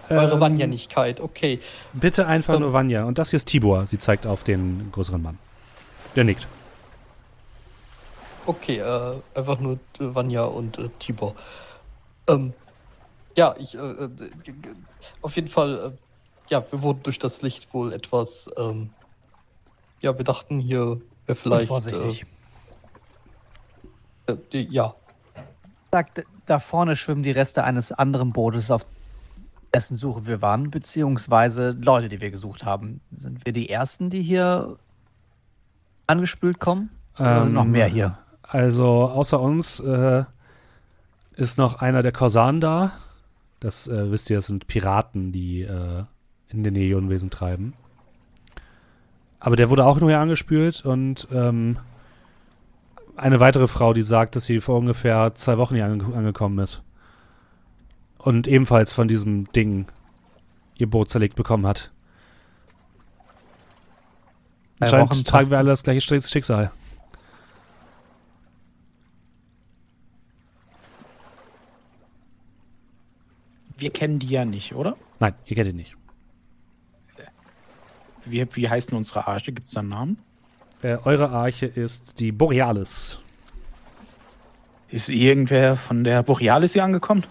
eure 0.09 0.33
Ähm, 0.33 0.39
Wanjanigkeit. 0.39 1.19
Okay. 1.19 1.59
Bitte 1.93 2.27
einfach 2.27 2.53
Ähm, 2.55 2.61
nur 2.61 2.73
Vanya. 2.73 3.05
Und 3.05 3.17
das 3.17 3.31
hier 3.31 3.37
ist 3.37 3.45
Tibor. 3.45 3.87
Sie 3.87 3.97
zeigt 3.97 4.27
auf 4.27 4.43
den 4.43 4.89
größeren 4.91 5.21
Mann. 5.21 5.39
Der 6.15 6.23
nickt. 6.25 6.47
Okay, 8.45 8.79
äh, 8.79 9.21
einfach 9.35 9.59
nur 9.59 9.73
äh, 9.73 10.15
Vanya 10.15 10.43
und 10.43 10.77
äh, 10.77 10.89
Tibor. 10.99 11.35
Ähm, 12.27 12.53
ja, 13.35 13.55
ich, 13.57 13.75
äh, 13.75 13.79
äh, 13.79 14.09
auf 15.21 15.35
jeden 15.35 15.47
Fall, 15.47 15.93
äh, 15.93 16.51
ja, 16.51 16.63
wir 16.71 16.81
wurden 16.81 17.03
durch 17.03 17.19
das 17.19 17.41
Licht 17.41 17.73
wohl 17.73 17.93
etwas, 17.93 18.49
ähm, 18.57 18.89
ja, 20.01 20.17
wir 20.17 20.25
dachten 20.25 20.59
hier 20.59 21.01
wäre 21.25 21.35
vielleicht, 21.35 21.67
Vorsichtig. 21.67 22.25
äh, 24.27 24.33
äh, 24.51 24.67
ja, 24.69 24.95
Sagt, 25.91 26.23
da 26.45 26.59
vorne 26.59 26.95
schwimmen 26.95 27.23
die 27.23 27.31
Reste 27.31 27.63
eines 27.63 27.91
anderen 27.91 28.31
Bootes, 28.31 28.71
auf 28.71 28.85
dessen 29.73 29.95
Suche 29.95 30.25
wir 30.25 30.41
waren, 30.41 30.71
beziehungsweise 30.71 31.71
Leute, 31.71 32.09
die 32.09 32.21
wir 32.21 32.31
gesucht 32.31 32.65
haben. 32.65 33.01
Sind 33.11 33.45
wir 33.45 33.53
die 33.53 33.69
Ersten, 33.69 34.09
die 34.09 34.21
hier 34.21 34.77
angespült 36.07 36.59
kommen? 36.59 36.89
Oder 37.17 37.43
sind 37.43 37.53
noch 37.53 37.63
Ähm, 37.63 37.71
mehr 37.71 37.87
hier? 37.87 38.17
Also 38.51 38.85
außer 38.85 39.39
uns 39.39 39.79
äh, 39.79 40.25
ist 41.35 41.57
noch 41.57 41.81
einer 41.81 42.03
der 42.03 42.11
Korsaren 42.11 42.59
da. 42.59 42.91
Das 43.61 43.87
äh, 43.87 44.11
wisst 44.11 44.29
ihr, 44.29 44.35
das 44.35 44.47
sind 44.47 44.67
Piraten, 44.67 45.31
die 45.31 45.61
äh, 45.61 46.03
in 46.49 46.63
den 46.63 46.73
Neonwesen 46.73 47.29
treiben. 47.29 47.73
Aber 49.39 49.55
der 49.55 49.69
wurde 49.69 49.85
auch 49.85 49.99
nur 50.01 50.09
hier 50.09 50.19
angespült 50.19 50.85
und 50.85 51.29
ähm, 51.31 51.79
eine 53.15 53.39
weitere 53.39 53.67
Frau, 53.69 53.93
die 53.93 54.01
sagt, 54.01 54.35
dass 54.35 54.45
sie 54.45 54.59
vor 54.59 54.77
ungefähr 54.77 55.33
zwei 55.35 55.57
Wochen 55.57 55.75
hier 55.75 55.85
ange 55.85 56.13
angekommen 56.13 56.59
ist. 56.59 56.81
Und 58.17 58.47
ebenfalls 58.47 58.91
von 58.91 59.07
diesem 59.07 59.49
Ding 59.53 59.87
ihr 60.77 60.89
Boot 60.89 61.09
zerlegt 61.09 61.35
bekommen 61.35 61.65
hat. 61.65 61.91
Anscheinend 64.81 65.25
tragen 65.25 65.49
wir 65.49 65.57
alle 65.57 65.69
das 65.69 65.83
gleiche 65.83 66.01
Schick- 66.01 66.27
Schicksal. 66.27 66.71
Wir 73.81 73.89
kennen 73.89 74.19
die 74.19 74.27
ja 74.27 74.45
nicht, 74.45 74.75
oder? 74.75 74.95
Nein, 75.19 75.33
ihr 75.45 75.55
kennt 75.55 75.69
ihn 75.69 75.75
nicht. 75.75 75.95
Wie, 78.25 78.45
wie 78.55 78.69
heißen 78.69 78.95
unsere 78.95 79.25
Arche? 79.25 79.51
Gibt 79.51 79.67
es 79.67 79.73
da 79.73 79.79
einen 79.79 79.89
Namen? 79.89 80.19
Äh, 80.83 80.97
eure 81.03 81.29
Arche 81.29 81.65
ist 81.65 82.19
die 82.19 82.31
Borealis. 82.31 83.17
Ist 84.89 85.09
irgendwer 85.09 85.77
von 85.77 86.03
der 86.03 86.21
Borealis 86.21 86.73
hier 86.73 86.83
angekommen? 86.83 87.25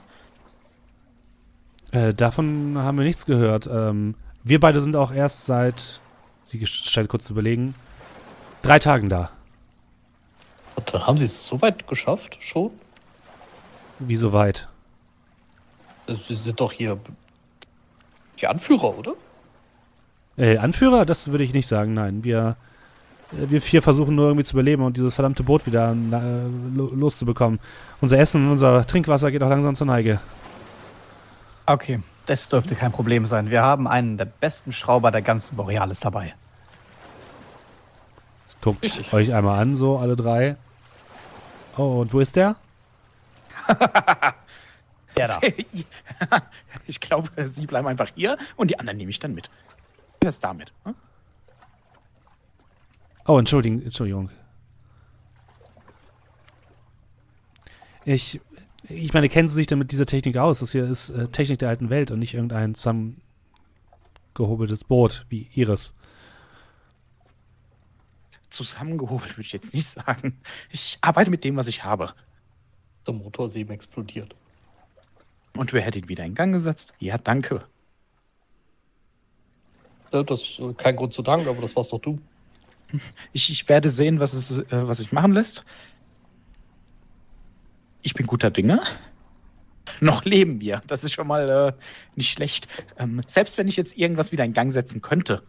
Äh, 1.92 2.14
davon 2.14 2.76
haben 2.78 2.98
wir 2.98 3.04
nichts 3.04 3.26
gehört. 3.26 3.68
Ähm, 3.72 4.16
wir 4.42 4.58
beide 4.58 4.80
sind 4.80 4.96
auch 4.96 5.12
erst 5.12 5.46
seit, 5.46 6.00
sie 6.42 6.66
scheint 6.66 7.08
kurz 7.08 7.26
zu 7.26 7.34
überlegen, 7.34 7.76
drei 8.62 8.80
Tagen 8.80 9.08
da. 9.08 9.30
und 10.74 10.92
dann 10.92 11.06
haben 11.06 11.18
sie 11.18 11.26
es 11.26 11.46
so 11.46 11.62
weit 11.62 11.86
geschafft, 11.86 12.38
schon? 12.40 12.72
Wie 14.00 14.16
so 14.16 14.32
weit? 14.32 14.69
Sie 16.16 16.36
sind 16.36 16.60
doch 16.60 16.72
hier 16.72 16.98
die 18.40 18.46
Anführer, 18.46 18.96
oder? 18.98 19.12
Äh, 20.36 20.58
Anführer? 20.58 21.04
Das 21.04 21.28
würde 21.30 21.44
ich 21.44 21.52
nicht 21.52 21.66
sagen, 21.68 21.94
nein. 21.94 22.24
Wir, 22.24 22.56
äh, 23.32 23.50
wir 23.50 23.60
vier 23.62 23.82
versuchen 23.82 24.14
nur 24.14 24.26
irgendwie 24.28 24.44
zu 24.44 24.54
überleben 24.54 24.82
und 24.82 24.96
dieses 24.96 25.14
verdammte 25.14 25.42
Boot 25.42 25.66
wieder 25.66 25.92
äh, 25.92 26.74
lo- 26.76 26.92
loszubekommen. 26.94 27.60
Unser 28.00 28.18
Essen 28.18 28.44
und 28.46 28.52
unser 28.52 28.86
Trinkwasser 28.86 29.30
geht 29.30 29.42
auch 29.42 29.50
langsam 29.50 29.74
zur 29.74 29.86
Neige. 29.86 30.20
Okay, 31.66 32.00
das 32.26 32.48
dürfte 32.48 32.74
kein 32.74 32.92
Problem 32.92 33.26
sein. 33.26 33.50
Wir 33.50 33.62
haben 33.62 33.86
einen 33.86 34.16
der 34.16 34.24
besten 34.24 34.72
Schrauber 34.72 35.10
der 35.10 35.22
ganzen 35.22 35.56
Borealis 35.56 36.00
dabei. 36.00 36.34
Guckt 38.62 38.82
Richtig. 38.82 39.12
euch 39.12 39.32
einmal 39.32 39.58
an, 39.58 39.74
so 39.74 39.96
alle 39.98 40.16
drei. 40.16 40.56
Oh, 41.78 42.00
und 42.00 42.12
wo 42.12 42.20
ist 42.20 42.36
der? 42.36 42.56
Der 45.28 45.40
da. 46.30 46.42
ich 46.86 47.00
glaube, 47.00 47.30
sie 47.46 47.66
bleiben 47.66 47.88
einfach 47.88 48.10
hier 48.14 48.36
und 48.56 48.70
die 48.70 48.78
anderen 48.78 48.98
nehme 48.98 49.10
ich 49.10 49.18
dann 49.18 49.34
mit. 49.34 49.50
Ist 50.22 50.44
damit? 50.44 50.72
hm? 50.84 50.94
Oh, 53.26 53.38
Entschuldigung, 53.38 53.82
Entschuldigung. 53.82 54.30
Ich, 58.04 58.40
ich 58.88 59.12
meine, 59.12 59.28
kennen 59.28 59.46
Sie 59.46 59.54
sich 59.54 59.66
denn 59.66 59.78
mit 59.78 59.92
dieser 59.92 60.06
Technik 60.06 60.36
aus? 60.36 60.60
Das 60.60 60.72
hier 60.72 60.84
ist 60.84 61.10
äh, 61.10 61.28
Technik 61.28 61.58
der 61.58 61.68
alten 61.68 61.90
Welt 61.90 62.10
und 62.10 62.18
nicht 62.18 62.34
irgendein 62.34 62.74
zusammengehobeltes 62.74 64.84
Boot 64.84 65.26
wie 65.28 65.48
Ihres. 65.54 65.94
Zusammengehobelt 68.48 69.32
würde 69.32 69.42
ich 69.42 69.52
jetzt 69.52 69.74
nicht 69.74 69.88
sagen. 69.88 70.40
Ich 70.70 70.98
arbeite 71.02 71.30
mit 71.30 71.44
dem, 71.44 71.56
was 71.56 71.68
ich 71.68 71.84
habe. 71.84 72.14
Der 73.06 73.14
Motor 73.14 73.46
ist 73.46 73.54
eben 73.54 73.70
explodiert. 73.70 74.34
Und 75.56 75.72
wer 75.72 75.82
hätte 75.82 75.98
ihn 75.98 76.08
wieder 76.08 76.24
in 76.24 76.34
Gang 76.34 76.52
gesetzt? 76.52 76.92
Ja, 76.98 77.18
danke. 77.18 77.64
Ja, 80.12 80.22
das 80.22 80.42
ist 80.42 80.58
äh, 80.58 80.72
kein 80.74 80.96
Grund 80.96 81.12
zu 81.12 81.22
danken, 81.22 81.48
aber 81.48 81.60
das 81.60 81.74
warst 81.76 81.92
doch 81.92 82.00
du. 82.00 82.18
Ich, 83.32 83.50
ich 83.50 83.68
werde 83.68 83.88
sehen, 83.88 84.18
was, 84.20 84.32
es, 84.32 84.58
äh, 84.58 84.64
was 84.70 84.98
sich 84.98 85.12
machen 85.12 85.32
lässt. 85.32 85.64
Ich 88.02 88.14
bin 88.14 88.26
guter 88.26 88.50
Dinge. 88.50 88.80
Noch 90.00 90.24
leben 90.24 90.60
wir. 90.60 90.82
Das 90.86 91.04
ist 91.04 91.12
schon 91.12 91.26
mal 91.26 91.48
äh, 91.48 91.72
nicht 92.16 92.32
schlecht. 92.32 92.68
Ähm, 92.98 93.22
selbst 93.26 93.58
wenn 93.58 93.68
ich 93.68 93.76
jetzt 93.76 93.96
irgendwas 93.96 94.32
wieder 94.32 94.44
in 94.44 94.52
Gang 94.52 94.72
setzen 94.72 95.02
könnte, 95.02 95.42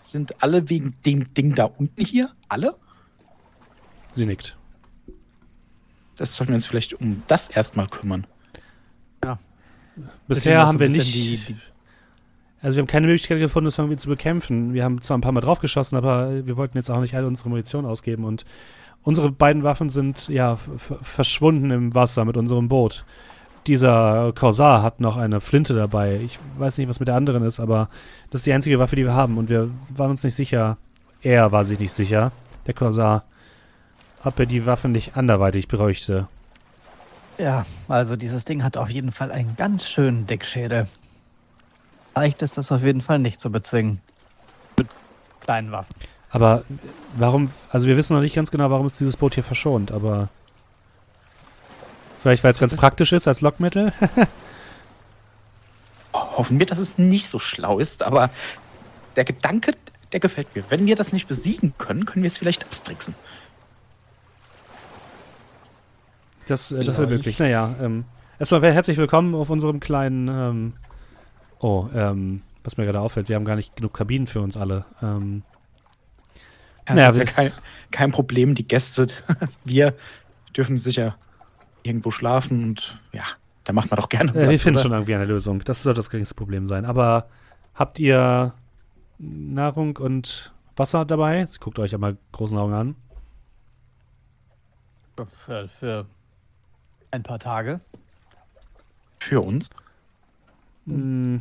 sind 0.00 0.42
alle 0.42 0.68
wegen 0.68 0.96
dem 1.04 1.32
Ding 1.34 1.54
da 1.54 1.64
unten 1.64 2.04
hier? 2.04 2.32
Alle? 2.48 2.76
Sie 4.12 4.26
nickt. 4.26 4.56
Das 6.16 6.34
sollten 6.34 6.52
wir 6.52 6.56
uns 6.56 6.66
vielleicht 6.66 6.94
um 6.94 7.22
das 7.26 7.48
erstmal 7.48 7.88
kümmern. 7.88 8.26
Bisher 10.28 10.58
noch 10.60 10.66
haben 10.66 10.78
wir 10.80 10.88
nicht. 10.88 11.14
die- 11.14 11.36
die- 11.36 11.56
also 12.62 12.76
wir 12.76 12.82
haben 12.82 12.88
keine 12.88 13.06
Möglichkeit 13.06 13.38
gefunden, 13.38 13.66
das 13.66 13.78
irgendwie 13.78 13.96
zu 13.96 14.08
bekämpfen. 14.08 14.74
Wir 14.74 14.84
haben 14.84 15.00
zwar 15.00 15.16
ein 15.16 15.20
paar 15.20 15.32
Mal 15.32 15.40
draufgeschossen, 15.40 15.96
aber 15.96 16.44
wir 16.46 16.56
wollten 16.56 16.76
jetzt 16.76 16.90
auch 16.90 17.00
nicht 17.00 17.14
all 17.14 17.24
unsere 17.24 17.48
Munition 17.48 17.86
ausgeben 17.86 18.24
und 18.24 18.44
unsere 19.02 19.30
beiden 19.30 19.62
Waffen 19.62 19.88
sind 19.88 20.28
ja 20.28 20.58
verschwunden 21.02 21.70
im 21.70 21.94
Wasser 21.94 22.24
mit 22.24 22.36
unserem 22.36 22.68
Boot. 22.68 23.04
Dieser 23.66 24.32
Corsar 24.34 24.82
hat 24.82 25.00
noch 25.00 25.16
eine 25.16 25.40
Flinte 25.40 25.74
dabei. 25.74 26.20
Ich 26.24 26.38
weiß 26.58 26.78
nicht, 26.78 26.88
was 26.88 27.00
mit 27.00 27.08
der 27.08 27.14
anderen 27.16 27.42
ist, 27.42 27.58
aber 27.60 27.88
das 28.30 28.40
ist 28.40 28.46
die 28.46 28.52
einzige 28.52 28.78
Waffe, 28.78 28.96
die 28.96 29.04
wir 29.04 29.14
haben 29.14 29.38
und 29.38 29.48
wir 29.48 29.70
waren 29.90 30.10
uns 30.10 30.22
nicht 30.24 30.34
sicher. 30.34 30.76
Er 31.22 31.52
war 31.52 31.64
sich 31.64 31.78
nicht 31.80 31.92
sicher, 31.92 32.32
der 32.66 32.74
Corsar, 32.74 33.24
ob 34.24 34.38
er 34.38 34.46
die 34.46 34.66
Waffe 34.66 34.88
nicht 34.88 35.16
anderweitig 35.16 35.68
bräuchte. 35.68 36.28
Ja, 37.38 37.66
also 37.88 38.16
dieses 38.16 38.44
Ding 38.44 38.62
hat 38.62 38.76
auf 38.76 38.88
jeden 38.90 39.12
Fall 39.12 39.30
einen 39.30 39.56
ganz 39.56 39.86
schönen 39.88 40.26
Dickschädel. 40.26 40.88
Leicht 42.14 42.40
ist 42.42 42.56
das 42.56 42.72
auf 42.72 42.82
jeden 42.82 43.02
Fall 43.02 43.18
nicht 43.18 43.40
zu 43.40 43.50
bezwingen. 43.50 44.00
Mit 44.78 44.88
kleinen 45.40 45.70
Waffen. 45.70 45.94
Aber 46.30 46.64
warum, 47.16 47.50
also 47.70 47.86
wir 47.86 47.96
wissen 47.96 48.14
noch 48.14 48.22
nicht 48.22 48.34
ganz 48.34 48.50
genau, 48.50 48.70
warum 48.70 48.86
ist 48.86 48.98
dieses 48.98 49.16
Boot 49.16 49.34
hier 49.34 49.44
verschont, 49.44 49.92
aber 49.92 50.28
vielleicht 52.18 52.42
weil 52.42 52.50
es 52.52 52.58
ganz 52.58 52.72
ist- 52.72 52.78
praktisch 52.80 53.12
ist 53.12 53.28
als 53.28 53.42
Lockmittel. 53.42 53.92
Hoffen 56.12 56.58
wir, 56.58 56.66
dass 56.66 56.78
es 56.78 56.96
nicht 56.98 57.28
so 57.28 57.38
schlau 57.38 57.78
ist, 57.78 58.02
aber 58.02 58.30
der 59.16 59.24
Gedanke, 59.24 59.74
der 60.12 60.20
gefällt 60.20 60.54
mir. 60.56 60.64
Wenn 60.70 60.86
wir 60.86 60.96
das 60.96 61.12
nicht 61.12 61.28
besiegen 61.28 61.74
können, 61.78 62.06
können 62.06 62.22
wir 62.22 62.28
es 62.28 62.38
vielleicht 62.38 62.68
austricksen. 62.68 63.14
Das, 66.46 66.70
äh, 66.70 66.84
das 66.84 66.86
wäre 66.86 66.94
Vielleicht. 66.94 67.10
möglich. 67.10 67.38
Naja, 67.38 67.74
ähm, 67.80 68.04
erstmal 68.38 68.62
herzlich 68.72 68.96
willkommen 68.96 69.34
auf 69.34 69.50
unserem 69.50 69.80
kleinen, 69.80 70.28
ähm, 70.28 70.72
oh, 71.58 71.88
ähm, 71.94 72.42
was 72.62 72.76
mir 72.76 72.84
gerade 72.84 73.00
auffällt. 73.00 73.28
Wir 73.28 73.36
haben 73.36 73.44
gar 73.44 73.56
nicht 73.56 73.74
genug 73.76 73.92
Kabinen 73.92 74.26
für 74.26 74.40
uns 74.40 74.56
alle. 74.56 74.84
Ähm, 75.02 75.42
ja, 76.88 76.94
naja, 76.94 77.06
das 77.08 77.16
ist 77.16 77.36
ja 77.36 77.42
kein, 77.42 77.52
kein 77.90 78.12
Problem. 78.12 78.54
Die 78.54 78.66
Gäste, 78.66 79.08
wir 79.64 79.94
dürfen 80.56 80.76
sicher 80.76 81.16
irgendwo 81.82 82.10
schlafen 82.10 82.62
und 82.62 83.00
ja, 83.12 83.24
da 83.64 83.72
macht 83.72 83.90
man 83.90 83.98
doch 83.98 84.08
gerne 84.08 84.30
Platz, 84.30 84.48
Wir 84.48 84.58
finden 84.60 84.76
oder? 84.76 84.82
schon 84.82 84.92
irgendwie 84.92 85.14
eine 85.16 85.24
Lösung. 85.24 85.60
Das 85.64 85.82
soll 85.82 85.94
das 85.94 86.10
geringste 86.10 86.36
Problem 86.36 86.68
sein. 86.68 86.84
Aber 86.84 87.28
habt 87.74 87.98
ihr 87.98 88.54
Nahrung 89.18 89.96
und 89.96 90.52
Wasser 90.76 91.04
dabei? 91.04 91.46
Sie 91.46 91.58
guckt 91.58 91.80
euch 91.80 91.92
einmal 91.92 92.16
großen 92.30 92.56
Augen 92.56 92.72
an. 92.72 92.96
Für, 95.46 95.68
für 95.68 96.06
ein 97.10 97.22
paar 97.22 97.38
Tage. 97.38 97.80
Für 99.20 99.40
uns? 99.40 99.70
Hm, 100.86 101.40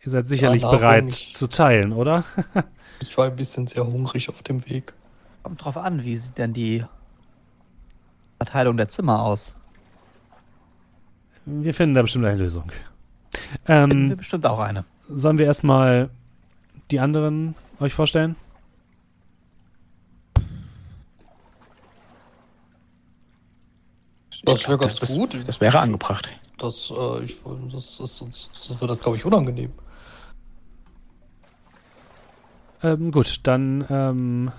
ihr 0.00 0.10
seid 0.10 0.28
sicherlich 0.28 0.62
bereit 0.62 1.08
ich, 1.08 1.34
zu 1.34 1.48
teilen, 1.48 1.92
oder? 1.92 2.24
ich 3.00 3.16
war 3.16 3.26
ein 3.26 3.36
bisschen 3.36 3.66
sehr 3.66 3.86
hungrig 3.86 4.28
auf 4.28 4.42
dem 4.42 4.64
Weg. 4.68 4.92
Kommt 5.42 5.64
drauf 5.64 5.76
an, 5.76 6.04
wie 6.04 6.16
sieht 6.16 6.38
denn 6.38 6.52
die 6.52 6.84
Verteilung 8.38 8.76
der 8.76 8.88
Zimmer 8.88 9.22
aus? 9.22 9.56
Wir 11.44 11.74
finden 11.74 11.94
da 11.94 12.02
bestimmt 12.02 12.24
eine 12.24 12.38
Lösung. 12.38 12.70
Ähm, 13.66 13.90
finden 13.90 14.08
wir 14.10 14.16
bestimmt 14.16 14.46
auch 14.46 14.60
eine. 14.60 14.84
Sollen 15.08 15.38
wir 15.38 15.46
erstmal 15.46 16.10
die 16.90 17.00
anderen 17.00 17.56
euch 17.80 17.94
vorstellen? 17.94 18.36
Das 24.44 24.66
wäre 24.66 24.78
ganz 24.78 24.96
das, 24.96 25.12
gut. 25.12 25.34
Das, 25.34 25.44
das, 25.44 25.60
wäre 25.60 25.78
angebracht. 25.78 26.28
Das, 26.58 26.90
äh, 26.90 27.24
ich, 27.24 27.36
das, 27.72 27.98
das, 27.98 28.18
das, 28.18 28.50
das 28.68 28.80
wird 28.80 28.90
das, 28.90 29.00
glaube 29.00 29.16
ich, 29.16 29.24
unangenehm. 29.24 29.72
Ähm, 32.82 33.12
gut, 33.12 33.40
dann, 33.44 33.86
ähm, 33.88 34.52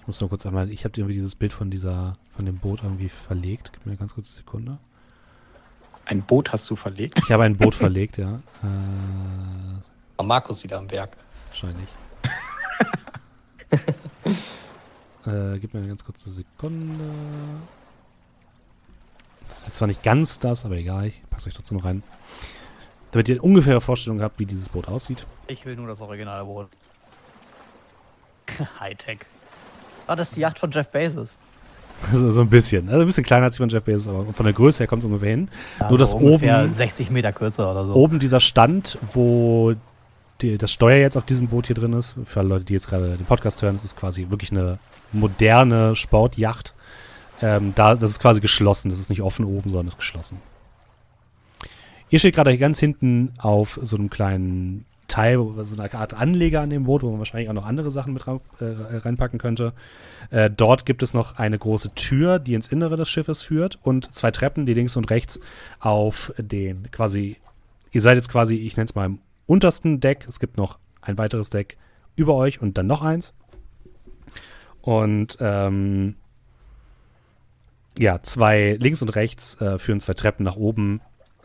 ich 0.00 0.06
muss 0.08 0.20
noch 0.20 0.28
kurz 0.28 0.44
einmal, 0.46 0.70
ich 0.70 0.84
habe 0.84 0.92
irgendwie 0.96 1.14
dieses 1.14 1.36
Bild 1.36 1.52
von 1.52 1.70
dieser, 1.70 2.16
von 2.34 2.44
dem 2.44 2.58
Boot 2.58 2.80
irgendwie 2.82 3.08
verlegt. 3.08 3.72
Gib 3.72 3.86
mir 3.86 3.92
eine 3.92 3.98
ganz 3.98 4.14
kurze 4.14 4.34
Sekunde. 4.34 4.78
Ein 6.04 6.22
Boot 6.22 6.52
hast 6.52 6.68
du 6.70 6.76
verlegt? 6.76 7.20
Ich 7.24 7.30
habe 7.30 7.44
ein 7.44 7.56
Boot 7.56 7.74
verlegt, 7.74 8.18
ja. 8.18 8.40
Äh, 10.18 10.22
Markus 10.22 10.64
wieder 10.64 10.78
am 10.78 10.90
Werk. 10.90 11.14
Wahrscheinlich. 11.48 11.88
äh, 15.26 15.58
gib 15.58 15.74
mir 15.74 15.80
eine 15.80 15.88
ganz 15.88 16.02
kurze 16.02 16.30
Sekunde. 16.30 17.04
Das 19.48 19.66
ist 19.66 19.76
zwar 19.76 19.88
nicht 19.88 20.02
ganz 20.02 20.38
das, 20.38 20.64
aber 20.64 20.76
egal, 20.76 21.06
ich 21.06 21.22
pack's 21.30 21.46
euch 21.46 21.54
trotzdem 21.54 21.78
rein. 21.78 22.02
Damit 23.12 23.28
ihr 23.28 23.36
eine 23.36 23.42
ungefähre 23.42 23.80
Vorstellung 23.80 24.20
habt, 24.20 24.38
wie 24.38 24.46
dieses 24.46 24.68
Boot 24.68 24.88
aussieht. 24.88 25.26
Ich 25.46 25.64
will 25.64 25.76
nur 25.76 25.86
das 25.86 26.00
originale 26.00 26.44
Boot. 26.44 26.68
Hightech. 28.80 29.20
Ah, 30.06 30.16
das 30.16 30.28
ist 30.28 30.36
die 30.36 30.40
Yacht 30.40 30.58
von 30.58 30.70
Jeff 30.70 30.88
Bezos. 30.88 31.38
Also 32.10 32.30
so 32.30 32.42
ein 32.42 32.50
bisschen. 32.50 32.88
Also 32.88 33.00
ein 33.00 33.06
bisschen 33.06 33.24
kleiner 33.24 33.46
als 33.46 33.54
die 33.54 33.62
von 33.62 33.68
Jeff 33.68 33.82
Bezos, 33.82 34.08
aber 34.08 34.32
von 34.32 34.44
der 34.44 34.52
Größe 34.52 34.80
her 34.80 34.86
kommt 34.86 35.02
es 35.02 35.06
ungefähr 35.06 35.30
hin. 35.30 35.48
Ja, 35.80 35.88
Nur, 35.88 35.98
dass 35.98 36.10
so 36.10 36.18
oben. 36.18 36.74
60 36.74 37.10
Meter 37.10 37.32
kürzer 37.32 37.70
oder 37.70 37.84
so. 37.86 37.94
Oben 37.94 38.18
dieser 38.18 38.40
Stand, 38.40 38.98
wo 39.12 39.74
die, 40.42 40.58
das 40.58 40.70
Steuer 40.72 40.98
jetzt 40.98 41.16
auf 41.16 41.24
diesem 41.24 41.48
Boot 41.48 41.66
hier 41.66 41.76
drin 41.76 41.94
ist, 41.94 42.14
für 42.24 42.40
alle 42.40 42.50
Leute, 42.50 42.64
die 42.64 42.74
jetzt 42.74 42.88
gerade 42.88 43.16
den 43.16 43.26
Podcast 43.26 43.62
hören, 43.62 43.76
das 43.76 43.84
ist 43.84 43.96
quasi 43.96 44.26
wirklich 44.28 44.52
eine 44.52 44.78
moderne 45.12 45.96
Sportjacht. 45.96 46.74
Ähm, 47.42 47.72
da, 47.74 47.94
das 47.94 48.10
ist 48.10 48.20
quasi 48.20 48.40
geschlossen. 48.40 48.88
Das 48.88 48.98
ist 48.98 49.10
nicht 49.10 49.22
offen 49.22 49.44
oben, 49.44 49.70
sondern 49.70 49.88
ist 49.88 49.98
geschlossen. 49.98 50.40
Ihr 52.08 52.18
steht 52.18 52.34
gerade 52.34 52.56
ganz 52.56 52.78
hinten 52.78 53.32
auf 53.38 53.80
so 53.82 53.96
einem 53.96 54.10
kleinen 54.10 54.84
Teil, 55.08 55.38
so 55.62 55.80
eine 55.80 55.92
Art 55.94 56.14
Anleger 56.14 56.60
an 56.60 56.70
dem 56.70 56.84
Boot, 56.84 57.02
wo 57.02 57.10
man 57.10 57.18
wahrscheinlich 57.18 57.48
auch 57.48 57.54
noch 57.54 57.66
andere 57.66 57.90
Sachen 57.90 58.12
mit 58.12 58.26
rein, 58.26 58.40
äh, 58.60 58.96
reinpacken 58.98 59.38
könnte. 59.38 59.72
Äh, 60.30 60.50
dort 60.50 60.86
gibt 60.86 61.02
es 61.02 61.14
noch 61.14 61.38
eine 61.38 61.58
große 61.58 61.94
Tür, 61.94 62.38
die 62.38 62.54
ins 62.54 62.68
Innere 62.68 62.96
des 62.96 63.08
Schiffes 63.08 63.42
führt 63.42 63.78
und 63.82 64.14
zwei 64.14 64.30
Treppen, 64.30 64.66
die 64.66 64.74
links 64.74 64.96
und 64.96 65.10
rechts 65.10 65.40
auf 65.80 66.32
den 66.38 66.90
quasi, 66.90 67.36
ihr 67.92 68.02
seid 68.02 68.16
jetzt 68.16 68.28
quasi, 68.28 68.56
ich 68.56 68.76
nenne 68.76 68.88
es 68.88 68.94
mal 68.94 69.06
im 69.06 69.18
untersten 69.46 70.00
Deck. 70.00 70.26
Es 70.28 70.40
gibt 70.40 70.56
noch 70.56 70.78
ein 71.00 71.18
weiteres 71.18 71.50
Deck 71.50 71.76
über 72.16 72.34
euch 72.34 72.60
und 72.60 72.76
dann 72.78 72.86
noch 72.86 73.02
eins. 73.02 73.32
Und 74.80 75.38
ähm, 75.40 76.16
ja, 77.98 78.22
zwei 78.22 78.76
links 78.80 79.02
und 79.02 79.10
rechts 79.10 79.60
äh, 79.60 79.78
führen 79.78 80.00
zwei 80.00 80.14
Treppen 80.14 80.44
nach 80.44 80.56
oben 80.56 81.00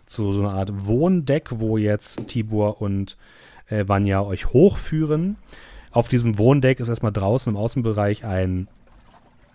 zu 0.06 0.34
so 0.34 0.42
einer 0.42 0.54
Art 0.54 0.86
Wohndeck, 0.86 1.50
wo 1.52 1.78
jetzt 1.78 2.28
Tibur 2.28 2.82
und 2.82 3.18
äh, 3.70 3.88
Vanya 3.88 4.22
euch 4.22 4.48
hochführen. 4.48 5.38
Auf 5.92 6.08
diesem 6.08 6.38
Wohndeck 6.38 6.80
ist 6.80 6.90
erstmal 6.90 7.12
draußen 7.12 7.52
im 7.52 7.58
Außenbereich 7.58 8.26
ein 8.26 8.68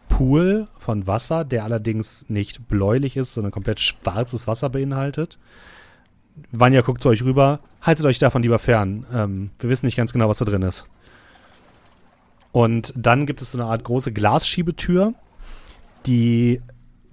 Pool 0.09 0.69
von 0.79 1.07
Wasser, 1.07 1.45
der 1.45 1.65
allerdings 1.65 2.29
nicht 2.29 2.69
bläulich 2.69 3.17
ist, 3.17 3.35
sondern 3.35 3.53
komplett 3.53 3.81
schwarzes 3.81 4.47
Wasser 4.47 4.71
beinhaltet. 4.71 5.39
Vanya 6.53 6.83
guckt 6.83 7.03
zu 7.03 7.09
euch 7.09 7.23
rüber. 7.23 7.61
Haltet 7.81 8.07
euch 8.07 8.19
davon 8.19 8.43
lieber 8.43 8.59
fern. 8.59 9.07
Ähm, 9.13 9.51
wir 9.59 9.71
wissen 9.71 9.87
nicht 9.87 9.97
ganz 9.97 10.13
genau, 10.13 10.29
was 10.29 10.39
da 10.39 10.45
drin 10.45 10.63
ist. 10.63 10.87
Und 12.53 12.93
dann 12.97 13.27
gibt 13.27 13.43
es 13.43 13.51
so 13.51 13.59
eine 13.59 13.69
Art 13.69 13.85
große 13.85 14.13
Glasschiebetür, 14.13 15.15
die 16.07 16.61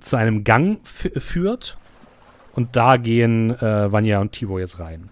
zu 0.03 0.15
einem 0.15 0.43
Gang 0.43 0.79
führt. 0.85 1.77
Und 2.53 2.75
da 2.75 2.97
gehen 2.97 3.49
äh, 3.49 3.91
Vanya 3.91 4.21
und 4.21 4.31
Tibo 4.31 4.59
jetzt 4.59 4.79
rein. 4.79 5.09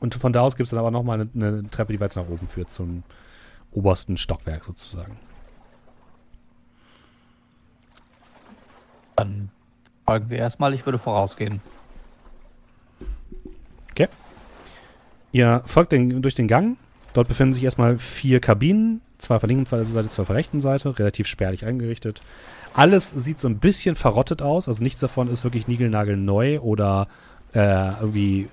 Und 0.00 0.14
von 0.14 0.32
da 0.32 0.40
aus 0.40 0.56
gibt 0.56 0.64
es 0.66 0.70
dann 0.70 0.78
aber 0.78 0.90
nochmal 0.90 1.20
eine, 1.20 1.30
eine 1.34 1.70
Treppe, 1.70 1.92
die 1.92 2.00
weiter 2.00 2.22
nach 2.22 2.30
oben 2.30 2.48
führt, 2.48 2.70
zum 2.70 3.02
obersten 3.70 4.16
Stockwerk 4.16 4.64
sozusagen. 4.64 5.18
Dann 9.16 9.50
folgen 10.06 10.30
wir 10.30 10.38
erstmal. 10.38 10.72
Ich 10.72 10.86
würde 10.86 10.98
vorausgehen. 10.98 11.60
Okay. 13.90 14.08
Ihr 15.32 15.62
folgt 15.66 15.92
den, 15.92 16.22
durch 16.22 16.34
den 16.34 16.48
Gang. 16.48 16.78
Dort 17.12 17.28
befinden 17.28 17.52
sich 17.52 17.64
erstmal 17.64 17.98
vier 17.98 18.40
Kabinen. 18.40 19.02
Zwei 19.20 19.38
von 19.38 19.48
linken 19.48 19.66
Seite, 19.66 20.08
zwei 20.10 20.24
von 20.24 20.36
rechten 20.36 20.60
Seite. 20.60 20.98
Relativ 20.98 21.26
spärlich 21.26 21.64
eingerichtet. 21.64 22.22
Alles 22.74 23.10
sieht 23.10 23.40
so 23.40 23.48
ein 23.48 23.58
bisschen 23.58 23.94
verrottet 23.94 24.42
aus. 24.42 24.68
Also 24.68 24.82
nichts 24.82 25.00
davon 25.00 25.28
ist 25.28 25.44
wirklich 25.44 25.68
niegelnagelneu 25.68 26.60
oder 26.60 27.08
äh, 27.52 27.92
irgendwie 28.00 28.48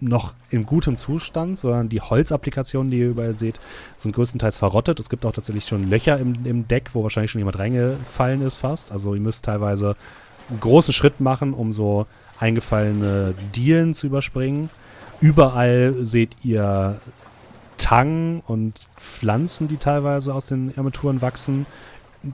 noch 0.00 0.34
in 0.50 0.64
gutem 0.64 0.96
Zustand, 0.96 1.58
sondern 1.58 1.88
die 1.88 2.00
Holzapplikationen, 2.00 2.90
die 2.90 3.00
ihr 3.00 3.08
überall 3.10 3.34
seht, 3.34 3.58
sind 3.96 4.14
größtenteils 4.14 4.58
verrottet. 4.58 5.00
Es 5.00 5.08
gibt 5.08 5.24
auch 5.26 5.32
tatsächlich 5.32 5.66
schon 5.66 5.90
Löcher 5.90 6.18
im, 6.18 6.34
im 6.44 6.68
Deck, 6.68 6.90
wo 6.92 7.02
wahrscheinlich 7.02 7.32
schon 7.32 7.40
jemand 7.40 7.58
reingefallen 7.58 8.42
ist 8.42 8.56
fast. 8.56 8.92
Also 8.92 9.14
ihr 9.14 9.20
müsst 9.20 9.44
teilweise 9.44 9.96
einen 10.48 10.60
großen 10.60 10.94
Schritt 10.94 11.20
machen, 11.20 11.52
um 11.52 11.72
so 11.72 12.06
eingefallene 12.38 13.34
Dielen 13.54 13.94
zu 13.94 14.06
überspringen. 14.06 14.70
Überall 15.20 15.94
seht 16.02 16.44
ihr 16.44 17.00
Tang 17.78 18.40
und 18.46 18.78
Pflanzen, 18.96 19.68
die 19.68 19.78
teilweise 19.78 20.34
aus 20.34 20.46
den 20.46 20.76
Armaturen 20.76 21.22
wachsen. 21.22 21.66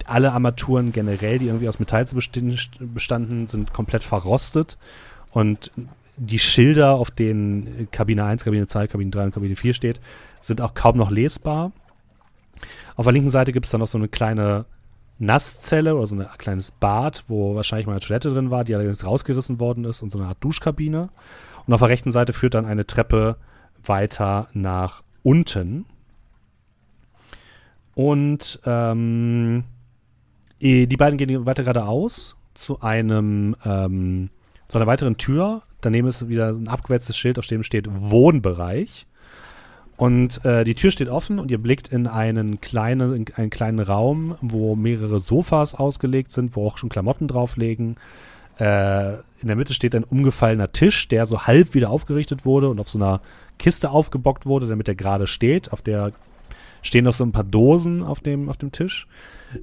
Alle 0.07 0.33
Armaturen 0.33 0.93
generell, 0.93 1.39
die 1.39 1.47
irgendwie 1.47 1.69
aus 1.69 1.79
Metall 1.79 2.09
zu 2.09 2.17
bestanden, 2.17 3.47
sind 3.47 3.73
komplett 3.73 4.03
verrostet. 4.03 4.79
Und 5.31 5.71
die 6.17 6.39
Schilder, 6.39 6.95
auf 6.95 7.11
denen 7.11 7.89
Kabine 7.91 8.25
1, 8.25 8.45
Kabine 8.45 8.67
2, 8.67 8.87
Kabine 8.87 9.11
3 9.11 9.25
und 9.25 9.35
Kabine 9.35 9.57
4 9.57 9.75
steht, 9.75 10.01
sind 10.41 10.61
auch 10.61 10.75
kaum 10.75 10.97
noch 10.97 11.11
lesbar. 11.11 11.73
Auf 12.97 13.05
der 13.05 13.13
linken 13.13 13.31
Seite 13.31 13.53
gibt 13.53 13.67
es 13.67 13.73
dann 13.73 13.81
noch 13.81 13.89
so 13.89 13.99
eine 13.99 14.09
kleine 14.09 14.67
Nasszelle 15.19 15.95
oder 15.95 16.07
so 16.07 16.17
ein 16.17 16.27
kleines 16.39 16.71
Bad, 16.73 17.25
wo 17.29 17.55
wahrscheinlich 17.55 17.87
mal 17.87 17.93
eine 17.93 18.01
Toilette 18.01 18.31
drin 18.31 18.51
war, 18.51 18.65
die 18.65 18.75
allerdings 18.75 19.05
rausgerissen 19.05 19.61
worden 19.61 19.85
ist 19.85 20.03
und 20.03 20.11
so 20.11 20.19
eine 20.19 20.29
Art 20.29 20.39
Duschkabine. 20.41 21.09
Und 21.67 21.75
auf 21.75 21.81
der 21.81 21.89
rechten 21.89 22.13
Seite 22.13 22.33
führt 22.33 22.55
dann 22.55 22.67
eine 22.67 22.87
Treppe 22.87 23.37
weiter 23.85 24.49
nach 24.53 25.03
unten. 25.25 25.87
Und 27.97 28.61
ähm, 28.65 29.65
die 30.61 30.97
beiden 30.97 31.19
gehen 31.19 31.45
weiter 31.45 31.65
geradeaus 31.65 32.37
zu 32.55 32.81
einem 32.81 33.57
ähm, 33.65 34.31
zu 34.69 34.79
einer 34.79 34.87
weiteren 34.87 35.17
Tür, 35.17 35.63
Daneben 35.85 36.09
ist 36.09 36.29
wieder 36.29 36.49
ein 36.49 36.69
abgewetztes 36.69 37.15
Schild, 37.15 37.39
auf 37.39 37.47
dem 37.47 37.63
steht 37.63 37.89
Wohnbereich. 37.91 39.07
Und 39.97 40.43
äh, 40.45 40.65
die 40.65 40.75
Tür 40.75 40.91
steht 40.91 41.09
offen 41.09 41.39
und 41.39 41.51
ihr 41.51 41.59
blickt 41.59 41.89
in 41.89 42.07
einen 42.07 42.61
kleinen, 42.61 43.13
in 43.15 43.27
einen 43.37 43.51
kleinen 43.51 43.81
Raum, 43.81 44.37
wo 44.41 44.77
mehrere 44.77 45.21
Sofas 45.21 45.75
ausgelegt 45.75 46.33
sind, 46.33 46.57
wo 46.57 46.67
auch 46.67 46.79
schon 46.79 46.89
Klamotten 46.89 47.29
drauflegen. 47.29 47.97
Äh, 48.59 49.15
in 49.41 49.49
der 49.49 49.57
Mitte 49.57 49.75
steht 49.75 49.95
ein 49.95 50.05
umgefallener 50.05 50.73
Tisch, 50.73 51.09
der 51.09 51.27
so 51.27 51.43
halb 51.43 51.75
wieder 51.75 51.91
aufgerichtet 51.91 52.45
wurde 52.45 52.69
und 52.69 52.81
auf 52.81 52.89
so 52.89 52.99
einer 52.99 53.21
Kiste 53.59 53.91
aufgebockt 53.91 54.47
wurde, 54.47 54.67
damit 54.67 54.89
er 54.89 54.95
gerade 54.95 55.27
steht. 55.27 55.73
Auf 55.73 55.83
der 55.83 56.13
stehen 56.83 57.05
noch 57.05 57.15
so 57.15 57.25
ein 57.25 57.33
paar 57.33 57.45
Dosen 57.45 58.03
auf 58.03 58.21
dem, 58.21 58.49
auf 58.49 58.57
dem 58.57 58.73
Tisch. 58.73 59.07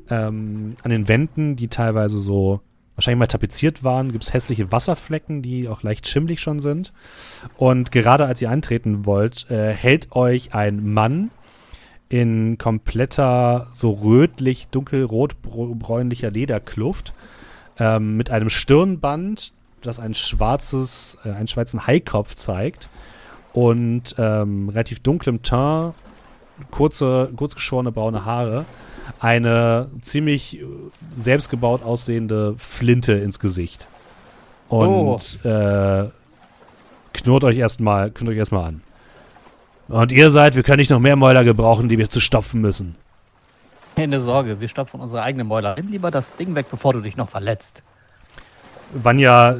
Ähm, 0.10 0.76
an 0.84 0.92
den 0.92 1.08
Wänden, 1.08 1.56
die 1.56 1.68
teilweise 1.68 2.20
so 2.20 2.62
wahrscheinlich 2.96 3.20
mal 3.20 3.28
tapeziert 3.28 3.84
waren. 3.84 4.12
Gibt 4.12 4.24
es 4.24 4.34
hässliche 4.34 4.72
Wasserflecken, 4.72 5.42
die 5.42 5.68
auch 5.68 5.84
leicht 5.84 6.08
schimmlig 6.08 6.40
schon 6.40 6.60
sind. 6.60 6.94
Und 7.58 7.92
gerade 7.92 8.26
als 8.26 8.42
ihr 8.42 8.50
antreten 8.50 9.06
wollt, 9.06 9.50
äh, 9.50 9.74
hält 9.74 10.12
euch 10.12 10.54
ein 10.54 10.94
Mann 10.94 11.32
in 12.10 12.58
kompletter, 12.58 13.68
so 13.74 13.92
rötlich, 13.92 14.68
dunkelrot-bräunlicher 14.68 16.30
Lederkluft 16.30 17.14
ähm, 17.82 18.16
mit 18.16 18.30
einem 18.30 18.50
Stirnband, 18.50 19.54
das 19.82 19.98
ein 19.98 20.14
schwarzes, 20.14 21.18
äh, 21.26 21.32
einen 21.32 21.48
schwarzen 21.48 21.88
Haikopf 21.88 22.36
zeigt 22.36 22.90
und 23.54 24.16
ähm, 24.20 24.70
relativ 24.70 25.00
dunklem 25.00 25.42
Teint, 25.42 25.96
kurze, 26.70 27.32
kurzgeschorene 27.36 27.92
braune 27.92 28.24
Haare, 28.24 28.66
eine 29.20 29.90
ziemlich 30.02 30.60
äh, 30.60 30.66
selbstgebaut 31.18 31.82
aussehende 31.84 32.54
Flinte 32.56 33.14
ins 33.14 33.40
Gesicht. 33.40 33.88
Und 34.70 35.40
oh. 35.44 35.48
äh, 35.48 36.10
knurrt 37.14 37.44
euch 37.44 37.58
erstmal, 37.58 38.12
knurrt 38.12 38.34
euch 38.34 38.38
erstmal 38.38 38.66
an. 38.66 38.82
Und 39.88 40.12
ihr 40.12 40.30
seid, 40.30 40.56
wir 40.56 40.62
können 40.62 40.78
nicht 40.78 40.92
noch 40.92 41.00
mehr 41.00 41.16
Mäuler 41.16 41.44
gebrauchen, 41.44 41.90
die 41.90 41.98
wir 41.98 42.12
zu 42.12 42.20
stopfen 42.22 42.62
müssen. 42.62 42.96
Keine 43.96 44.22
Sorge, 44.22 44.60
wir 44.60 44.68
stopfen 44.68 45.00
unsere 45.00 45.22
eigenen 45.22 45.48
Mäuler. 45.48 45.76
Nimm 45.76 45.90
lieber 45.90 46.12
das 46.12 46.36
Ding 46.36 46.56
weg, 46.56 46.68
bevor 46.72 46.94
du 46.94 47.02
dich 47.02 47.18
noch 47.18 47.30
verletzt. 47.30 47.84
Vanya 48.94 49.56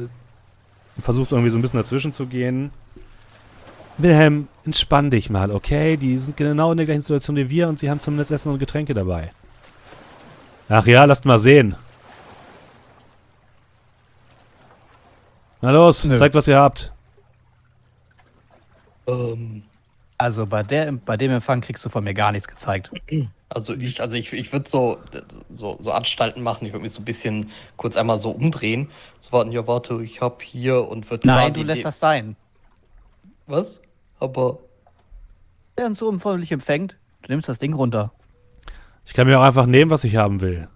versucht 1.00 1.32
irgendwie 1.32 1.50
so 1.50 1.58
ein 1.58 1.62
bisschen 1.62 1.80
dazwischen 1.80 2.12
zu 2.12 2.26
gehen. 2.26 2.70
Wilhelm, 3.98 4.48
entspann 4.64 5.10
dich 5.10 5.30
mal, 5.30 5.50
okay? 5.50 5.96
Die 5.96 6.18
sind 6.18 6.36
genau 6.36 6.70
in 6.72 6.78
der 6.78 6.86
gleichen 6.86 7.02
Situation 7.02 7.36
wie 7.36 7.50
wir 7.50 7.68
und 7.68 7.78
sie 7.78 7.90
haben 7.90 8.00
zumindest 8.00 8.30
Essen 8.30 8.50
und 8.50 8.58
Getränke 8.58 8.94
dabei. 8.94 9.30
Ach 10.68 10.86
ja, 10.86 11.04
lasst 11.04 11.24
mal 11.24 11.38
sehen. 11.38 11.76
Na 15.60 15.70
los, 15.70 16.04
Nö. 16.04 16.16
zeigt, 16.16 16.34
was 16.34 16.48
ihr 16.48 16.58
habt. 16.58 16.92
Ähm, 19.06 19.62
also 20.18 20.46
bei, 20.46 20.62
der, 20.62 20.90
bei 20.92 21.16
dem 21.16 21.30
Empfang 21.30 21.60
kriegst 21.60 21.84
du 21.84 21.88
von 21.88 22.02
mir 22.02 22.14
gar 22.14 22.32
nichts 22.32 22.48
gezeigt. 22.48 22.90
Also 23.54 23.74
ich, 23.74 24.00
also 24.00 24.16
ich, 24.16 24.32
ich 24.32 24.52
würde 24.52 24.68
so, 24.68 24.98
so, 25.50 25.76
so 25.78 25.92
Anstalten 25.92 26.42
machen, 26.42 26.66
ich 26.66 26.72
würde 26.72 26.82
mich 26.82 26.92
so 26.92 27.02
ein 27.02 27.04
bisschen 27.04 27.50
kurz 27.76 27.96
einmal 27.96 28.18
so 28.18 28.30
umdrehen. 28.30 28.90
So 29.20 29.32
warten, 29.32 29.52
ja 29.52 29.66
warte, 29.66 30.02
ich 30.02 30.20
hab 30.20 30.42
hier 30.42 30.88
und 30.88 31.10
wird 31.10 31.24
Nein, 31.24 31.52
du 31.52 31.62
lässt 31.62 31.84
das 31.84 31.98
sein. 31.98 32.36
Was? 33.46 33.80
Aber. 34.18 34.58
Wer 35.76 35.86
uns 35.86 35.98
so 35.98 36.08
unfreundlich 36.08 36.52
empfängt, 36.52 36.96
du 37.22 37.32
nimmst 37.32 37.48
das 37.48 37.58
Ding 37.58 37.74
runter. 37.74 38.12
Ich 39.04 39.14
kann 39.14 39.26
mir 39.26 39.38
auch 39.38 39.44
einfach 39.44 39.66
nehmen, 39.66 39.90
was 39.90 40.04
ich 40.04 40.16
haben 40.16 40.40
will. 40.40 40.68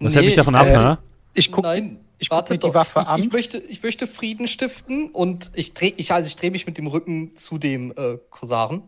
Was 0.00 0.12
nee, 0.12 0.16
hält 0.16 0.26
mich 0.26 0.34
davon 0.34 0.54
ich, 0.54 0.60
ab, 0.60 0.66
äh, 0.66 0.72
ne? 0.72 0.98
Ich 1.34 1.52
guck, 1.52 1.64
Nein, 1.64 1.98
ich 2.18 2.28
guck 2.28 2.48
mir 2.48 2.58
die 2.58 2.74
Waffe 2.74 3.00
ich, 3.00 3.06
an. 3.06 3.22
Ich 3.22 3.30
möchte, 3.30 3.58
ich 3.58 3.82
möchte 3.82 4.06
Frieden 4.06 4.48
stiften 4.48 5.10
und 5.10 5.50
ich 5.54 5.74
drehe 5.74 5.92
ich, 5.96 6.12
also 6.12 6.26
ich 6.26 6.36
dreh 6.36 6.50
mich 6.50 6.66
mit 6.66 6.78
dem 6.78 6.86
Rücken 6.86 7.36
zu 7.36 7.58
dem 7.58 7.92
äh, 7.96 8.18
Korsaren 8.30 8.82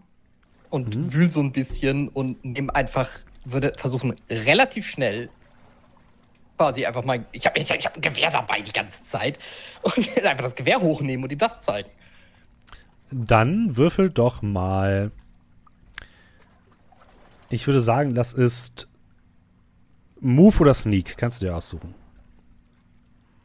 und 0.71 0.97
mhm. 0.97 1.13
wühl 1.13 1.31
so 1.31 1.41
ein 1.41 1.53
bisschen 1.53 2.09
und 2.09 2.45
nehme 2.45 2.75
einfach, 2.75 3.09
würde 3.51 3.73
versuchen, 3.77 4.15
relativ 4.31 4.89
schnell 4.89 5.31
quasi 6.59 6.85
einfach 6.85 7.05
mal. 7.05 7.25
Ich 7.33 7.47
habe 7.47 7.59
ich, 7.59 7.71
ich 7.71 7.87
hab 7.87 7.97
ein 7.97 8.01
Gewehr 8.01 8.31
dabei 8.31 8.61
die 8.61 8.73
ganze 8.73 9.03
Zeit 9.05 9.39
und 9.83 9.97
einfach 10.25 10.45
das 10.45 10.57
Gewehr 10.57 10.81
hochnehmen 10.81 11.25
und 11.25 11.33
ihm 11.33 11.39
das 11.39 11.61
zeigen. 11.61 11.89
Dann 13.11 13.77
würfel 13.77 14.11
doch 14.11 14.43
mal. 14.43 15.11
Ich 17.51 17.67
würde 17.67 17.81
sagen, 17.81 18.15
das 18.15 18.35
ist 18.35 18.89
Move 20.21 20.59
oder 20.59 20.75
Sneak. 20.75 21.17
Kannst 21.17 21.41
du 21.41 21.47
dir 21.47 21.57
aussuchen. 21.57 21.95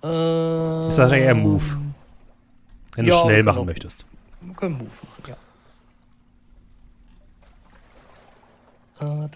Ähm, 0.01 0.89
ist 0.89 0.97
wahrscheinlich 0.97 1.27
eher 1.27 1.35
Move. 1.35 1.77
Wenn 2.95 3.05
ja, 3.05 3.15
du 3.15 3.21
schnell 3.21 3.43
machen 3.43 3.65
möchtest. 3.65 4.05
Wir 4.41 4.53
können 4.55 4.77
Move 4.77 4.89
machen, 4.89 5.35
ja. 8.99 9.25
Äh, 9.25 9.29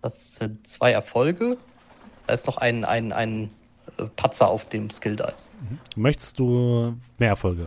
das 0.00 0.36
sind 0.36 0.66
zwei 0.66 0.92
Erfolge. 0.92 1.56
Da 2.26 2.34
ist 2.34 2.46
noch 2.46 2.56
ein, 2.58 2.84
ein, 2.84 3.12
ein 3.12 3.50
äh, 3.98 4.04
Patzer 4.16 4.48
auf 4.48 4.68
dem 4.68 4.90
Skill 4.90 5.16
Dice. 5.16 5.50
Mhm. 5.68 5.78
Möchtest 5.96 6.38
du 6.38 6.96
mehr 7.18 7.30
Erfolge? 7.30 7.66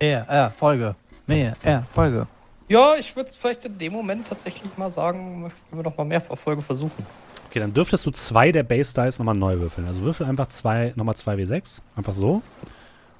Mehr 0.00 0.26
Erfolge. 0.28 0.94
Mehr 1.26 1.54
Erfolge. 1.62 2.26
Ja, 2.68 2.94
ich 2.96 3.14
würde 3.14 3.30
es 3.30 3.36
vielleicht 3.36 3.64
in 3.64 3.78
dem 3.78 3.92
Moment 3.92 4.26
tatsächlich 4.26 4.76
mal 4.76 4.92
sagen, 4.92 5.42
möchten 5.42 5.76
wir 5.76 5.82
noch 5.82 5.96
mal 5.96 6.04
mehr 6.04 6.22
Erfolge 6.28 6.62
versuchen. 6.62 7.06
Okay, 7.48 7.60
dann 7.60 7.72
dürftest 7.72 8.04
du 8.06 8.10
zwei 8.10 8.50
der 8.52 8.62
Base 8.62 8.94
Dice 8.94 9.18
nochmal 9.18 9.36
neu 9.36 9.58
würfeln. 9.58 9.86
Also 9.86 10.02
würfel 10.02 10.26
einfach 10.26 10.48
zwei, 10.48 10.92
nochmal 10.96 11.14
2W6. 11.14 11.82
Einfach 11.94 12.14
so. 12.14 12.42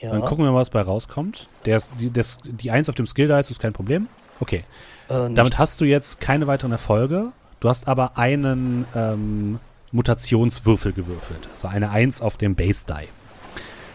Ja. 0.01 0.11
Dann 0.11 0.23
gucken 0.23 0.45
wir 0.45 0.51
mal, 0.51 0.59
was 0.59 0.71
bei 0.71 0.81
rauskommt. 0.81 1.49
Der 1.67 1.77
ist, 1.77 1.93
die, 1.99 2.13
das, 2.13 2.39
die 2.43 2.71
1 2.71 2.89
auf 2.89 2.95
dem 2.95 3.07
Skill 3.07 3.29
Dice 3.29 3.51
ist 3.51 3.61
kein 3.61 3.73
Problem. 3.73 4.09
Okay. 4.41 4.65
Äh, 5.09 5.31
Damit 5.31 5.59
hast 5.59 5.81
du 5.81 5.85
jetzt 5.85 6.21
keine 6.21 6.47
weiteren 6.47 6.73
Erfolge. 6.73 7.33
Du 7.61 7.69
hast 7.69 7.89
aber 7.89 8.19
einen 8.19 8.87
ähm, 8.95 9.61
Mutationswürfel 9.93 10.93
gewürfelt. 10.93 11.49
Also 11.53 11.69
eine 11.69 11.91
1 11.91 12.21
auf 12.21 12.37
dem 12.37 12.55
Base 12.55 12.85
Die. 12.89 13.09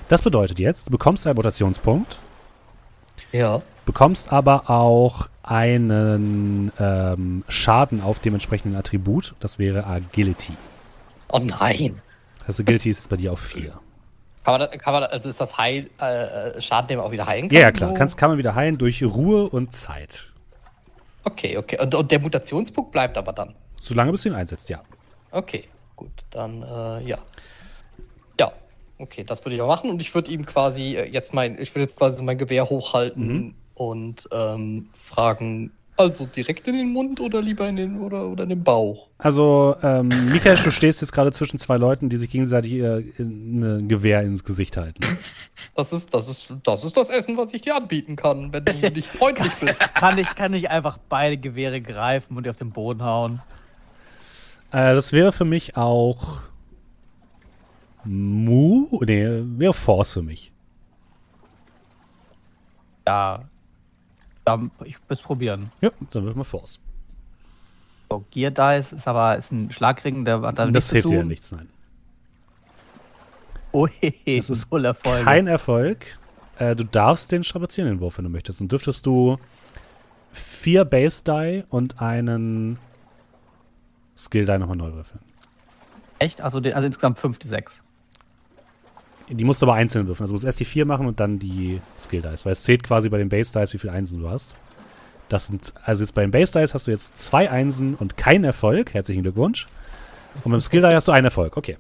Das 0.08 0.24
bedeutet 0.24 0.58
jetzt, 0.58 0.88
du 0.88 0.92
bekommst 0.92 1.28
einen 1.28 1.36
Mutationspunkt. 1.36 2.18
Ja. 3.32 3.62
Bekommst 3.86 4.32
aber 4.32 4.70
auch 4.70 5.30
einen 5.44 6.72
ähm, 6.80 7.44
Schaden 7.48 8.02
auf 8.02 8.20
dem 8.20 8.34
entsprechenden 8.34 8.76
Attribut. 8.76 9.36
Das 9.40 9.60
wäre 9.60 9.86
Agility. 9.86 10.54
Oh 11.28 11.40
nein. 11.40 12.02
Das 12.48 12.60
Agility 12.60 12.90
ist 12.90 12.98
jetzt 13.00 13.10
bei 13.10 13.18
dir 13.18 13.34
auf 13.34 13.40
4. 13.40 13.74
Kann 14.44 14.60
man, 14.60 14.72
kann 14.72 14.94
man, 14.94 15.04
also 15.04 15.30
ist 15.30 15.42
das 15.42 15.58
Heil, 15.58 15.90
äh, 16.02 16.24
äh, 16.58 16.62
Schaden, 16.62 16.88
den 16.88 16.98
man 16.98 17.06
auch 17.06 17.12
wieder 17.12 17.28
heilen 17.28 17.50
kann? 17.50 17.56
Ja, 17.56 17.62
ja 17.62 17.72
klar. 17.72 17.94
Kannst, 17.94 18.18
kann 18.18 18.32
man 18.32 18.38
wieder 18.40 18.56
heilen 18.56 18.78
durch 18.78 19.04
Ruhe 19.04 19.48
und 19.50 19.74
Zeit. 19.74 20.29
Okay, 21.32 21.58
okay. 21.58 21.80
Und, 21.80 21.94
und 21.96 22.12
der 22.12 22.20
Mutationspunkt 22.20 22.92
bleibt 22.92 23.18
aber 23.18 23.34
dann? 23.34 23.56
Solange 23.78 24.12
bis 24.12 24.24
du 24.24 24.30
ihn 24.30 24.36
einsetzt, 24.36 24.70
ja. 24.70 24.82
Okay, 25.32 25.66
gut. 25.96 26.12
Dann, 26.32 26.64
äh, 26.64 27.04
ja. 27.08 27.20
Ja, 28.40 28.52
okay, 28.98 29.24
das 29.24 29.46
würde 29.46 29.56
ich 29.56 29.62
auch 29.62 29.68
machen. 29.68 29.90
Und 29.90 30.02
ich 30.02 30.14
würde 30.16 30.32
ihm 30.32 30.46
quasi 30.46 30.96
äh, 30.96 31.06
jetzt 31.06 31.34
mein, 31.34 31.60
ich 31.62 31.74
würde 31.76 31.84
jetzt 31.84 31.98
quasi 31.98 32.24
mein 32.24 32.38
Gewehr 32.38 32.70
hochhalten 32.70 33.28
mhm. 33.28 33.56
und 33.76 34.28
ähm, 34.32 34.90
fragen, 34.94 35.72
also 36.00 36.26
direkt 36.26 36.68
in 36.68 36.76
den 36.76 36.94
Mund 36.94 37.20
oder 37.20 37.42
lieber 37.42 37.68
in 37.68 37.76
den 37.76 38.00
oder, 38.00 38.30
oder 38.30 38.44
in 38.44 38.50
den 38.50 38.64
Bauch? 38.64 39.08
Also, 39.18 39.76
ähm, 39.84 40.08
Michael, 40.32 40.58
du 40.58 40.72
stehst 40.72 41.02
jetzt 41.02 41.12
gerade 41.12 41.32
zwischen 41.32 41.60
zwei 41.60 41.78
Leuten, 41.78 42.10
die 42.10 42.18
sich 42.18 42.30
gegenseitig 42.30 42.74
äh, 42.74 43.04
ein 43.20 43.88
Gewehr 43.90 44.22
ins 44.22 44.44
Gesicht 44.44 44.78
halten. 44.78 45.02
Das 45.76 45.92
ist, 45.92 46.14
das 46.14 46.30
ist, 46.30 46.54
das 46.64 46.84
ist 46.84 46.96
das 46.96 47.10
Essen, 47.10 47.38
was 47.38 47.54
ich 47.54 47.62
dir 47.62 47.76
anbieten 47.76 48.16
kann, 48.16 48.54
wenn 48.54 48.64
du 48.64 48.72
nicht 48.94 49.10
freundlich 49.10 49.52
bist. 49.60 49.82
kann 49.94 50.18
ich, 50.18 50.34
kann 50.36 50.54
ich 50.54 50.70
einfach 50.70 50.98
beide 51.10 51.38
Gewehre 51.38 51.82
greifen 51.82 52.38
und 52.38 52.46
dir 52.46 52.52
auf 52.52 52.58
den 52.58 52.72
Boden 52.72 53.04
hauen? 53.04 53.42
Äh, 54.72 54.96
das 54.96 55.12
wäre 55.12 55.32
für 55.32 55.46
mich 55.46 55.76
auch 55.76 56.42
Mu, 58.04 58.88
nee, 59.06 59.28
wäre 59.28 59.74
Force 59.74 60.14
für 60.14 60.22
mich. 60.22 60.52
Ja, 63.06 63.44
dann, 64.50 64.72
ich 64.84 64.96
will 64.96 65.02
es 65.10 65.22
probieren. 65.22 65.72
Ja, 65.82 65.90
dann 66.12 66.26
wirf 66.26 66.36
mal 66.36 66.44
Force. 66.44 66.80
So, 68.10 68.26
Gear 68.32 68.52
Dice 68.52 68.94
ist 68.94 69.08
aber 69.08 69.38
ist 69.38 69.52
ein 69.52 69.72
Schlagring, 69.72 70.26
der 70.26 70.42
hat 70.42 70.58
dann 70.58 70.74
Das 70.74 70.92
hilft 70.92 71.10
dir 71.10 71.20
ja 71.20 71.24
nichts, 71.24 71.52
nein. 71.52 71.70
Oh, 73.72 73.88
das 74.26 74.50
ist 74.50 74.72
Erfolg. 74.74 75.24
kein 75.24 75.48
Erfolg. 75.48 76.18
Äh, 76.58 76.76
du 76.76 76.84
darfst 76.84 77.32
den 77.32 77.44
Strapazierenwurf, 77.44 78.18
wenn 78.18 78.26
du 78.26 78.32
möchtest. 78.32 78.60
Dann 78.62 78.68
dürftest 78.68 79.06
du 79.06 79.38
vier 80.32 80.86
Base 80.86 81.24
Die 81.24 81.64
und 81.70 82.02
einen 82.02 82.80
Skill 84.18 84.46
Die 84.46 84.58
nochmal 84.58 84.76
neu 84.76 84.92
würfeln. 84.94 85.22
Echt? 86.18 86.42
Also, 86.42 86.58
also 86.58 86.86
insgesamt 86.86 87.20
fünf, 87.20 87.40
die 87.40 87.48
sechs. 87.48 87.84
Die 89.30 89.44
musst 89.44 89.62
du 89.62 89.68
aber 89.68 89.76
einzeln 89.76 90.08
würfeln. 90.08 90.24
Also 90.24 90.32
du 90.32 90.36
musst 90.36 90.46
erst 90.46 90.60
die 90.60 90.66
vier 90.66 90.86
machen 90.86 91.06
und 91.06 91.20
dann 91.20 91.40
die 91.40 91.82
Skill 91.98 92.22
Dice. 92.22 92.46
Weil 92.46 92.54
es 92.54 92.64
zählt 92.64 92.84
quasi 92.84 93.10
bei 93.10 93.18
den 93.18 93.30
Base 93.30 93.54
Dice, 93.54 93.74
wie 93.74 93.78
viele 93.78 93.94
Einsen 93.94 94.20
du 94.20 94.30
hast. 94.30 94.56
Das 95.30 95.48
sind, 95.48 95.74
also 95.84 96.04
jetzt 96.04 96.14
bei 96.14 96.22
den 96.22 96.32
Base 96.32 96.60
Dice 96.60 96.74
hast 96.74 96.88
du 96.88 96.92
jetzt 96.92 97.16
zwei 97.18 97.50
Einsen 97.50 97.94
und 97.94 98.18
keinen 98.18 98.44
Erfolg. 98.44 98.94
Herzlichen 98.94 99.22
Glückwunsch. 99.22 99.68
Und 100.44 100.52
beim 100.52 100.62
Skill 100.62 100.82
Die 100.82 100.88
hast 100.88 101.08
du 101.08 101.12
einen 101.12 101.26
Erfolg. 101.26 101.58
Okay. 101.58 101.78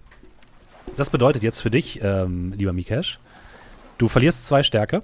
Das 0.96 1.10
bedeutet 1.10 1.44
jetzt 1.44 1.62
für 1.62 1.72
dich, 1.72 2.00
ähm, 2.02 2.54
lieber 2.56 2.74
Mikesh, 2.74 3.20
du 3.98 4.08
verlierst 4.08 4.48
zwei 4.48 4.64
Stärke, 4.64 5.04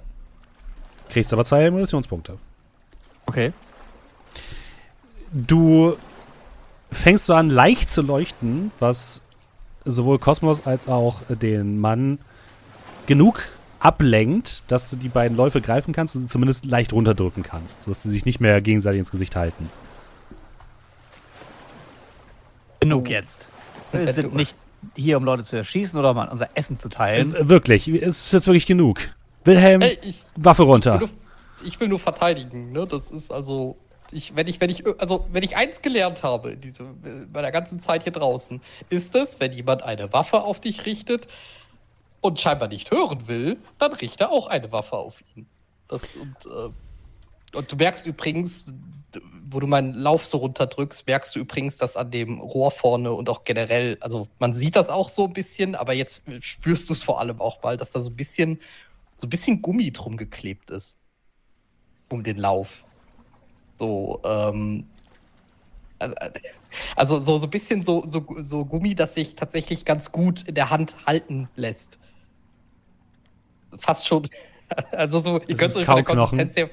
kriegst 1.08 1.32
aber 1.32 1.44
zwei 1.44 1.64
Emulationspunkte. 1.64 2.38
Okay. 3.26 3.52
Du 5.32 5.96
fängst 6.90 7.26
so 7.26 7.34
an, 7.34 7.50
leicht 7.50 7.90
zu 7.90 8.02
leuchten, 8.02 8.72
was 8.78 9.22
sowohl 9.84 10.18
Kosmos 10.18 10.66
als 10.66 10.88
auch 10.88 11.22
den 11.28 11.78
Mann 11.78 12.18
genug 13.06 13.42
ablenkt, 13.78 14.62
dass 14.68 14.90
du 14.90 14.96
die 14.96 15.08
beiden 15.08 15.36
Läufe 15.36 15.60
greifen 15.60 15.92
kannst 15.92 16.16
und 16.16 16.22
sie 16.22 16.28
zumindest 16.28 16.64
leicht 16.64 16.92
runterdrücken 16.92 17.42
kannst, 17.42 17.82
sodass 17.82 18.02
sie 18.02 18.10
sich 18.10 18.24
nicht 18.24 18.40
mehr 18.40 18.60
gegenseitig 18.60 19.00
ins 19.00 19.10
Gesicht 19.10 19.36
halten. 19.36 19.70
Genug 22.80 23.08
jetzt. 23.08 23.46
Wir 23.92 24.12
sind 24.12 24.34
nicht 24.34 24.54
hier, 24.94 25.16
um 25.16 25.24
Leute 25.24 25.44
zu 25.44 25.56
erschießen 25.56 25.98
oder 25.98 26.10
um 26.10 26.18
unser 26.18 26.48
Essen 26.54 26.76
zu 26.76 26.88
teilen. 26.88 27.34
Äh, 27.34 27.48
wirklich, 27.48 27.88
es 27.88 28.26
ist 28.26 28.32
jetzt 28.32 28.46
wirklich 28.46 28.66
genug. 28.66 29.00
Wilhelm, 29.44 29.82
Ey, 29.82 29.98
ich, 30.02 30.22
Waffe 30.36 30.64
runter. 30.64 30.94
ich, 30.96 31.00
will 31.00 31.08
nur, 31.08 31.66
ich 31.66 31.80
will 31.80 31.88
nur 31.88 32.00
verteidigen, 32.00 32.72
ne? 32.72 32.86
Das 32.86 33.10
ist 33.10 33.32
also. 33.32 33.76
Ich, 34.12 34.36
wenn 34.36 34.46
ich, 34.46 34.60
wenn 34.60 34.70
ich, 34.70 34.84
also 35.00 35.26
wenn 35.32 35.42
ich 35.42 35.56
eins 35.56 35.82
gelernt 35.82 36.22
habe 36.22 36.52
in 36.52 36.60
diese, 36.60 36.84
bei 37.32 37.42
der 37.42 37.50
ganzen 37.50 37.80
Zeit 37.80 38.04
hier 38.04 38.12
draußen, 38.12 38.60
ist 38.88 39.16
es, 39.16 39.40
wenn 39.40 39.52
jemand 39.52 39.82
eine 39.82 40.12
Waffe 40.12 40.42
auf 40.42 40.60
dich 40.60 40.86
richtet 40.86 41.26
und 42.26 42.40
scheinbar 42.40 42.68
nicht 42.68 42.90
hören 42.90 43.28
will, 43.28 43.58
dann 43.78 43.92
richte 43.92 44.30
auch 44.30 44.46
eine 44.48 44.72
Waffe 44.72 44.96
auf 44.96 45.22
ihn. 45.34 45.46
Das 45.88 46.16
und, 46.16 46.36
äh, 46.46 47.56
und 47.56 47.72
du 47.72 47.76
merkst 47.76 48.06
übrigens, 48.06 48.72
wo 49.48 49.60
du 49.60 49.66
meinen 49.66 49.94
Lauf 49.94 50.26
so 50.26 50.38
runterdrückst, 50.38 51.06
merkst 51.06 51.34
du 51.34 51.40
übrigens, 51.40 51.76
dass 51.76 51.96
an 51.96 52.10
dem 52.10 52.40
Rohr 52.40 52.70
vorne 52.70 53.12
und 53.12 53.28
auch 53.28 53.44
generell, 53.44 53.96
also 54.00 54.28
man 54.38 54.54
sieht 54.54 54.76
das 54.76 54.88
auch 54.88 55.08
so 55.08 55.24
ein 55.24 55.32
bisschen, 55.32 55.74
aber 55.74 55.92
jetzt 55.94 56.22
spürst 56.40 56.88
du 56.88 56.92
es 56.92 57.02
vor 57.02 57.20
allem 57.20 57.40
auch 57.40 57.62
mal, 57.62 57.76
dass 57.76 57.92
da 57.92 58.00
so 58.00 58.10
ein 58.10 58.16
bisschen, 58.16 58.60
so 59.14 59.26
ein 59.26 59.30
bisschen 59.30 59.62
Gummi 59.62 59.92
drum 59.92 60.16
geklebt 60.16 60.70
ist. 60.70 60.96
Um 62.08 62.22
den 62.22 62.36
Lauf. 62.36 62.84
So, 63.78 64.20
ähm, 64.24 64.86
also 66.94 67.22
so, 67.22 67.38
so 67.38 67.46
ein 67.46 67.50
bisschen 67.50 67.84
so, 67.84 68.04
so, 68.06 68.24
so 68.38 68.64
Gummi, 68.64 68.94
das 68.94 69.14
sich 69.14 69.34
tatsächlich 69.34 69.84
ganz 69.84 70.12
gut 70.12 70.42
in 70.42 70.54
der 70.54 70.70
Hand 70.70 71.06
halten 71.06 71.48
lässt. 71.56 71.98
Fast 73.78 74.06
schon. 74.06 74.28
Also 74.90 75.20
so, 75.20 75.40
ihr 75.46 75.56
könnt 75.56 75.76
euch 75.76 75.86
von 75.86 75.94
der. 75.94 76.04
Konsistenz 76.04 76.56
her. 76.56 76.70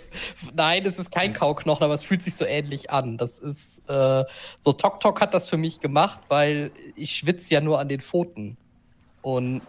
Nein, 0.55 0.83
es 0.83 0.97
ist 0.97 1.11
kein 1.11 1.31
Kauknochen, 1.31 1.83
aber 1.83 1.93
es 1.93 2.01
fühlt 2.01 2.23
sich 2.23 2.33
so 2.33 2.43
ähnlich 2.43 2.89
an. 2.89 3.19
Das 3.19 3.37
ist 3.37 3.87
äh, 3.87 4.23
so 4.59 4.73
Tok 4.73 4.99
Tok 4.99 5.21
hat 5.21 5.35
das 5.35 5.47
für 5.47 5.57
mich 5.57 5.79
gemacht, 5.79 6.21
weil 6.27 6.71
ich 6.95 7.15
schwitze 7.15 7.53
ja 7.53 7.61
nur 7.61 7.79
an 7.79 7.89
den 7.89 8.01
Pfoten. 8.01 8.57
Und 9.21 9.61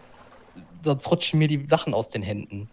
sonst 0.83 1.11
rutschen 1.11 1.37
mir 1.37 1.47
die 1.47 1.65
Sachen 1.67 1.93
aus 1.93 2.09
den 2.09 2.23
Händen. 2.23 2.67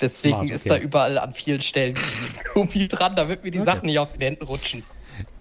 Deswegen 0.00 0.34
Smart, 0.34 0.50
ist 0.50 0.66
okay. 0.66 0.78
da 0.78 0.78
überall 0.78 1.18
an 1.18 1.34
vielen 1.34 1.60
Stellen 1.60 1.94
Gummi 2.54 2.88
dran, 2.88 3.14
damit 3.16 3.44
mir 3.44 3.50
die 3.50 3.60
Okay. 3.60 3.66
Sachen 3.66 3.86
nicht 3.86 3.98
aus 3.98 4.12
den 4.12 4.22
Händen 4.22 4.44
rutschen. 4.44 4.82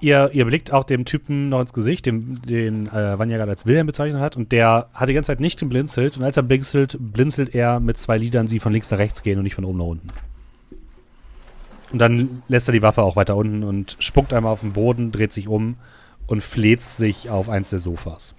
Ihr, 0.02 0.30
ihr 0.34 0.45
blickt 0.45 0.73
auch 0.73 0.84
dem 0.84 1.06
Typen 1.06 1.49
noch 1.49 1.61
ins 1.61 1.72
Gesicht, 1.72 2.06
dem, 2.06 2.41
den 2.41 2.88
äh, 2.88 3.18
Vanya 3.18 3.38
gerade 3.38 3.52
als 3.52 3.65
Wilhelm 3.65 3.88
bezeichnet 3.88 4.22
hat, 4.22 4.36
und 4.36 4.52
der 4.52 4.90
hat 4.94 5.07
die 5.07 5.14
ganze 5.14 5.27
Zeit 5.27 5.40
nicht 5.40 5.60
geblinzelt, 5.60 6.18
und 6.18 6.23
als 6.23 6.36
er 6.36 6.44
blinzelt, 6.44 6.98
blinzelt 6.99 7.56
er 7.56 7.80
mit 7.80 7.98
zwei 7.98 8.18
Lidern, 8.18 8.48
die 8.48 8.60
von 8.60 8.73
links 8.73 8.91
nach 8.91 8.98
rechts 8.98 9.23
gehen 9.23 9.38
und 9.38 9.44
nicht 9.44 9.56
von 9.56 9.64
oben 9.64 9.77
nach 9.77 9.86
unten. 9.86 10.07
Und 11.91 11.99
dann 11.99 12.44
lässt 12.48 12.68
er 12.68 12.73
die 12.73 12.81
Waffe 12.81 13.02
auch 13.02 13.15
weiter 13.15 13.36
unten 13.36 13.64
und 13.64 13.95
spuckt 13.99 14.34
einmal 14.34 14.52
auf 14.52 14.61
den 14.61 14.73
Boden, 14.73 15.11
dreht 15.11 15.34
sich 15.34 15.48
um 15.48 15.77
und 16.27 16.44
fläzt 16.44 16.98
sich 16.98 17.30
auf 17.30 17.49
eins 17.49 17.72
der 17.72 17.80
Sofas. 17.80 18.36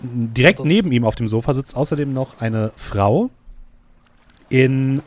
Direkt 0.00 0.64
neben 0.64 0.92
ihm 0.92 1.04
auf 1.04 1.14
dem 1.16 1.28
Sofa 1.28 1.54
sitzt 1.54 1.76
außerdem 1.76 2.12
noch 2.12 2.40
eine 2.40 2.72
Frau 2.76 3.30
in 4.48 5.02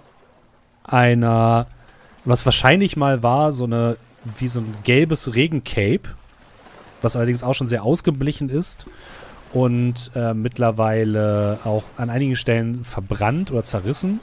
einer, 0.84 1.68
was 2.26 2.46
wahrscheinlich 2.46 2.98
mal 2.98 3.24
war, 3.24 3.52
so 3.52 3.66
eine, 3.66 3.98
wie 4.38 4.48
so 4.48 4.60
ein 4.60 4.76
gelbes 4.84 5.34
Regencape, 5.36 6.02
was 7.02 7.16
allerdings 7.16 7.44
auch 7.44 7.54
schon 7.54 7.68
sehr 7.68 7.84
ausgeblichen 7.84 8.50
ist 8.50 8.86
und 9.54 10.12
äh, 10.16 10.34
mittlerweile 10.34 11.60
auch 11.64 11.84
an 11.98 12.10
einigen 12.10 12.36
Stellen 12.36 12.84
verbrannt 12.84 13.52
oder 13.52 13.64
zerrissen. 13.64 14.20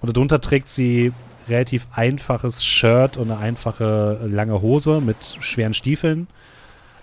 Und 0.00 0.14
darunter 0.14 0.40
trägt 0.40 0.68
sie 0.68 1.12
relativ 1.48 1.88
einfaches 1.92 2.64
Shirt 2.64 3.16
und 3.16 3.30
eine 3.30 3.40
einfache 3.40 4.20
lange 4.26 4.60
Hose 4.60 5.00
mit 5.00 5.16
schweren 5.40 5.74
Stiefeln. 5.74 6.28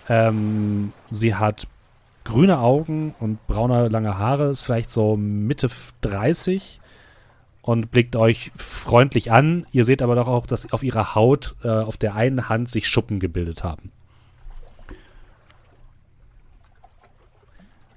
Ähm, 0.08 0.92
sie 1.10 1.34
hat 1.34 1.66
grüne 2.24 2.58
Augen 2.58 3.14
und 3.18 3.44
braune 3.46 3.88
lange 3.88 4.18
Haare, 4.18 4.50
ist 4.50 4.62
vielleicht 4.62 4.90
so 4.90 5.16
Mitte 5.16 5.68
30 6.02 6.80
und 7.62 7.90
blickt 7.90 8.16
euch 8.16 8.50
freundlich 8.56 9.32
an. 9.32 9.66
Ihr 9.72 9.84
seht 9.84 10.02
aber 10.02 10.16
doch 10.16 10.26
auch, 10.26 10.46
dass 10.46 10.72
auf 10.72 10.82
ihrer 10.82 11.14
Haut 11.14 11.54
äh, 11.62 11.68
auf 11.68 11.96
der 11.96 12.14
einen 12.14 12.48
Hand 12.48 12.68
sich 12.68 12.88
Schuppen 12.88 13.20
gebildet 13.20 13.64
haben. 13.64 13.92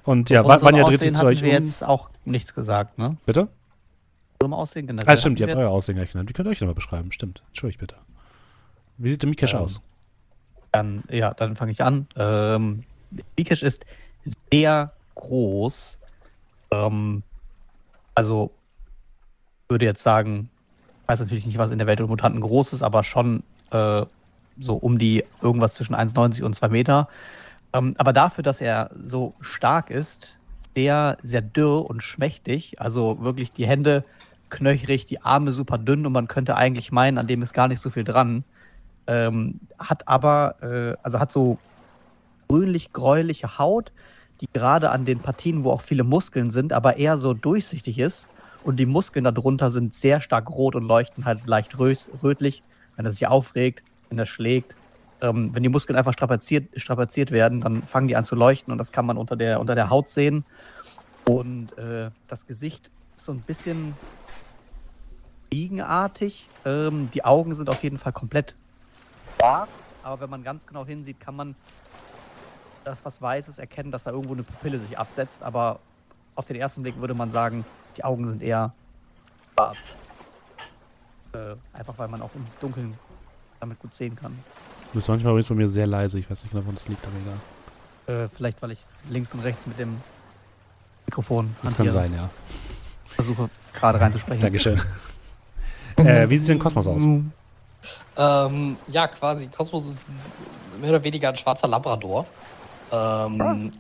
Und 0.04 0.30
ja, 0.30 0.46
Vanya 0.46 0.84
dreht 0.84 1.00
Aussehen 1.00 1.00
sich 1.00 1.14
zu 1.20 1.26
euch 1.26 1.42
wir 1.42 1.58
um. 1.58 1.66
jetzt 1.66 1.84
auch 1.84 2.12
nichts 2.26 2.54
gesagt, 2.54 3.00
ne? 3.00 3.18
Bitte? 3.26 3.48
Zum 4.40 4.54
Aussehen 4.54 4.86
generell. 4.86 5.12
Ah, 5.12 5.18
stimmt, 5.18 5.40
ihr 5.40 5.48
habt 5.48 5.58
euer 5.58 5.72
Aussehen 5.72 5.96
gleich 5.96 6.12
genannt. 6.12 6.30
Wie 6.30 6.34
könnt 6.34 6.48
ihr 6.48 6.52
euch 6.52 6.62
nochmal 6.62 6.76
beschreiben? 6.76 7.12
Stimmt. 7.12 7.42
Entschuldigt 7.48 7.80
bitte. 7.80 7.96
Wie 8.98 9.10
sieht 9.10 9.24
der 9.24 9.30
Mikesh 9.30 9.56
Ähm, 9.56 9.60
aus? 9.60 9.82
Dann, 10.72 11.04
ja, 11.10 11.34
dann 11.34 11.56
fange 11.56 11.72
ich 11.72 11.82
an. 11.82 12.08
Ähm, 12.16 12.84
Bikesh 13.36 13.64
ist 13.64 13.86
sehr 14.52 14.94
groß. 15.16 15.98
Ähm, 16.72 17.24
also 18.14 18.52
würde 19.68 19.86
jetzt 19.86 20.04
sagen, 20.04 20.50
weiß 21.08 21.20
natürlich 21.20 21.46
nicht, 21.46 21.58
was 21.58 21.72
in 21.72 21.78
der 21.78 21.88
Welt 21.88 22.00
der 22.00 22.08
Mutanten 22.08 22.42
groß 22.42 22.74
ist, 22.74 22.84
aber 22.84 23.04
schon 23.04 23.44
äh, 23.72 24.06
so 24.60 24.76
um 24.76 24.98
die 24.98 25.24
irgendwas 25.42 25.74
zwischen 25.74 25.96
1,90 25.96 26.44
und 26.44 26.56
2 26.56 26.70
Meter. 26.70 27.08
Ähm, 27.74 27.96
aber 27.98 28.14
dafür, 28.14 28.44
dass 28.44 28.62
er 28.62 28.90
so 28.94 29.34
stark 29.42 29.90
ist, 29.90 30.38
sehr, 30.76 31.18
sehr 31.24 31.42
dürr 31.42 31.90
und 31.90 32.04
schmächtig. 32.04 32.80
Also 32.82 33.20
wirklich 33.22 33.52
die 33.52 33.68
Hände 33.68 34.04
knöchrig, 34.50 35.06
die 35.06 35.22
Arme 35.22 35.52
super 35.52 35.78
dünn 35.78 36.06
und 36.06 36.14
man 36.14 36.28
könnte 36.28 36.56
eigentlich 36.56 36.92
meinen, 36.92 37.18
an 37.18 37.28
dem 37.28 37.42
ist 37.42 37.54
gar 37.54 37.68
nicht 37.68 37.80
so 37.80 37.90
viel 37.90 38.04
dran. 38.04 38.44
Ähm, 39.08 39.60
hat 39.78 40.08
aber, 40.08 40.56
äh, 40.62 40.98
also 41.04 41.20
hat 41.20 41.32
so 41.32 41.58
grünlich-gräuliche 42.48 43.58
Haut, 43.58 43.92
die 44.42 44.48
gerade 44.52 44.92
an 44.92 45.06
den 45.06 45.20
Partien, 45.20 45.64
wo 45.64 45.72
auch 45.72 45.82
viele 45.82 46.04
Muskeln 46.04 46.52
sind, 46.52 46.74
aber 46.74 46.98
eher 46.98 47.18
so 47.18 47.34
durchsichtig 47.34 48.00
ist. 48.00 48.28
Und 48.66 48.78
die 48.78 48.88
Muskeln 48.88 49.24
darunter 49.24 49.70
sind 49.70 49.94
sehr 49.94 50.22
stark 50.22 50.50
rot 50.50 50.74
und 50.74 50.86
leuchten 50.86 51.24
halt 51.24 51.46
leicht 51.46 51.78
rötlich, 51.78 52.64
wenn 52.96 53.06
er 53.06 53.12
sich 53.12 53.28
aufregt, 53.28 53.84
wenn 54.10 54.18
er 54.18 54.26
schlägt. 54.26 54.76
Ähm, 55.22 55.54
wenn 55.54 55.62
die 55.62 55.70
Muskeln 55.70 55.96
einfach 55.96 56.14
strapaziert, 56.14 56.70
strapaziert 56.76 57.30
werden, 57.30 57.62
dann 57.62 57.84
fangen 57.84 58.08
die 58.08 58.16
an 58.16 58.26
zu 58.26 58.36
leuchten 58.36 58.72
und 58.72 58.80
das 58.80 58.92
kann 58.92 59.06
man 59.06 59.18
unter 59.18 59.36
der, 59.36 59.60
unter 59.60 59.76
der 59.76 59.92
Haut 59.92 60.10
sehen. 60.10 60.46
Und 61.30 61.78
äh, 61.78 62.10
das 62.28 62.48
Gesicht 62.48 62.90
ist 63.16 63.26
so 63.26 63.34
ein 63.34 63.42
bisschen 63.42 63.94
fliegenartig. 65.50 66.50
Ähm, 66.66 67.10
die 67.14 67.24
Augen 67.24 67.54
sind 67.54 67.70
auf 67.70 67.84
jeden 67.84 68.00
Fall 68.00 68.14
komplett 68.14 68.56
schwarz, 69.38 69.70
aber 70.02 70.22
wenn 70.22 70.30
man 70.32 70.44
ganz 70.44 70.66
genau 70.66 70.88
hinsieht, 70.88 71.20
kann 71.20 71.36
man 71.36 71.56
das, 72.84 73.06
was 73.06 73.22
weiß 73.22 73.48
ist, 73.48 73.60
erkennen, 73.60 73.92
dass 73.92 74.06
da 74.06 74.12
irgendwo 74.12 74.34
eine 74.34 74.44
Pupille 74.44 74.80
sich 74.80 74.98
absetzt. 74.98 75.44
Aber 75.44 75.80
auf 76.34 76.48
den 76.48 76.56
ersten 76.56 76.82
Blick 76.82 77.00
würde 77.00 77.14
man 77.14 77.30
sagen, 77.30 77.64
die 77.98 78.04
Augen 78.04 78.28
sind 78.28 78.42
eher 78.42 78.74
schwarz. 79.54 79.78
Äh, 81.34 81.56
einfach 81.74 81.98
weil 81.98 82.08
man 82.08 82.22
auch 82.22 82.32
im 82.36 82.46
Dunkeln 82.62 82.98
damit 83.60 83.80
gut 83.80 83.94
sehen 83.96 84.16
kann. 84.16 84.38
Du 84.92 84.94
bist 84.94 85.10
manchmal 85.10 85.32
übrigens 85.32 85.50
bei 85.50 85.56
mir 85.56 85.68
sehr 85.68 85.88
leise. 85.88 86.20
Ich 86.20 86.30
weiß 86.30 86.44
nicht 86.44 86.52
genau, 86.52 86.64
woran 86.64 86.76
das 86.76 86.88
liegt, 86.88 87.06
aber 87.06 87.16
egal. 87.18 88.26
Äh, 88.26 88.30
vielleicht, 88.36 88.62
weil 88.62 88.72
ich 88.72 88.80
links 89.10 89.34
und 89.34 89.42
rechts 89.42 89.66
mit 89.66 89.80
dem 89.80 90.00
Mikrofon 91.06 91.56
Das 91.64 91.76
kann 91.76 91.90
sein, 91.90 92.14
ja. 92.14 92.30
versuche 93.10 93.50
gerade 93.74 94.00
reinzusprechen. 94.00 94.42
Dankeschön. 94.42 94.82
äh, 95.98 96.30
wie 96.30 96.38
sieht 96.38 96.50
denn 96.50 96.60
Kosmos 96.60 96.88
aus? 96.88 97.04
Ähm, 98.18 98.78
ja, 98.88 99.08
quasi. 99.08 99.48
Kosmos 99.48 99.88
ist 99.88 100.00
mehr 100.80 100.90
oder 100.92 101.04
weniger 101.04 101.30
ein 101.30 101.38
schwarzer 101.38 101.68
Labrador. 101.68 102.26
Ähm, 102.92 103.72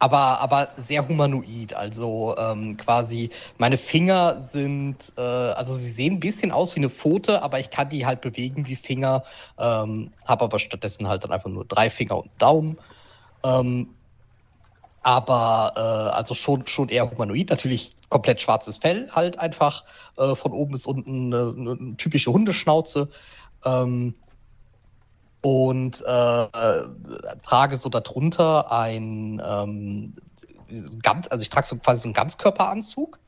aber, 0.00 0.40
aber 0.40 0.70
sehr 0.76 1.06
humanoid. 1.06 1.74
Also 1.74 2.34
ähm, 2.38 2.76
quasi, 2.78 3.30
meine 3.58 3.76
Finger 3.76 4.40
sind, 4.40 5.12
äh, 5.16 5.20
also 5.20 5.76
sie 5.76 5.90
sehen 5.90 6.14
ein 6.14 6.20
bisschen 6.20 6.50
aus 6.50 6.74
wie 6.74 6.80
eine 6.80 6.88
Pfote, 6.88 7.42
aber 7.42 7.60
ich 7.60 7.70
kann 7.70 7.90
die 7.90 8.06
halt 8.06 8.22
bewegen 8.22 8.66
wie 8.66 8.76
Finger. 8.76 9.24
Ähm, 9.58 10.12
habe 10.24 10.44
aber 10.44 10.58
stattdessen 10.58 11.06
halt 11.06 11.22
dann 11.22 11.32
einfach 11.32 11.50
nur 11.50 11.66
drei 11.66 11.90
Finger 11.90 12.16
und 12.16 12.30
Daumen. 12.38 12.78
Ähm, 13.44 13.90
aber 15.02 15.74
äh, 15.76 16.16
also 16.16 16.34
schon, 16.34 16.66
schon 16.66 16.88
eher 16.88 17.10
humanoid. 17.10 17.50
Natürlich 17.50 17.94
komplett 18.08 18.40
schwarzes 18.40 18.78
Fell, 18.78 19.10
halt 19.12 19.38
einfach 19.38 19.84
äh, 20.16 20.34
von 20.34 20.52
oben 20.52 20.72
bis 20.72 20.86
unten 20.86 21.32
eine, 21.32 21.54
eine 21.56 21.96
typische 21.98 22.32
Hundeschnauze. 22.32 23.10
Ähm, 23.66 24.14
und 25.42 26.04
äh, 26.06 26.42
äh, 26.42 26.88
trage 27.42 27.76
so 27.76 27.88
darunter 27.88 28.70
ein 28.70 29.42
ähm, 29.44 30.14
ganz, 31.02 31.28
also 31.28 31.42
ich 31.42 31.50
trage 31.50 31.66
so 31.66 31.76
quasi 31.76 32.02
so 32.02 32.08
einen 32.08 32.14
Ganzkörperanzug. 32.14 33.18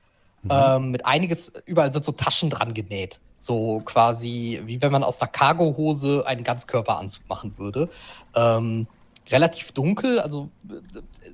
Ähm, 0.51 0.90
mit 0.90 1.06
einiges, 1.06 1.52
überall 1.66 1.93
sind 1.93 2.05
so 2.05 2.12
Taschen 2.12 2.51
dran 2.51 2.74
genäht. 2.74 3.20
So 3.39 3.80
quasi, 3.84 4.60
wie 4.64 4.82
wenn 4.82 4.90
man 4.93 5.05
aus 5.05 5.20
einer 5.20 5.30
Cargohose 5.30 6.24
einen 6.26 6.43
Ganzkörperanzug 6.43 7.28
machen 7.28 7.59
würde. 7.59 7.89
Ähm, 8.34 8.89
relativ 9.30 9.72
dunkel, 9.72 10.18
also 10.18 10.51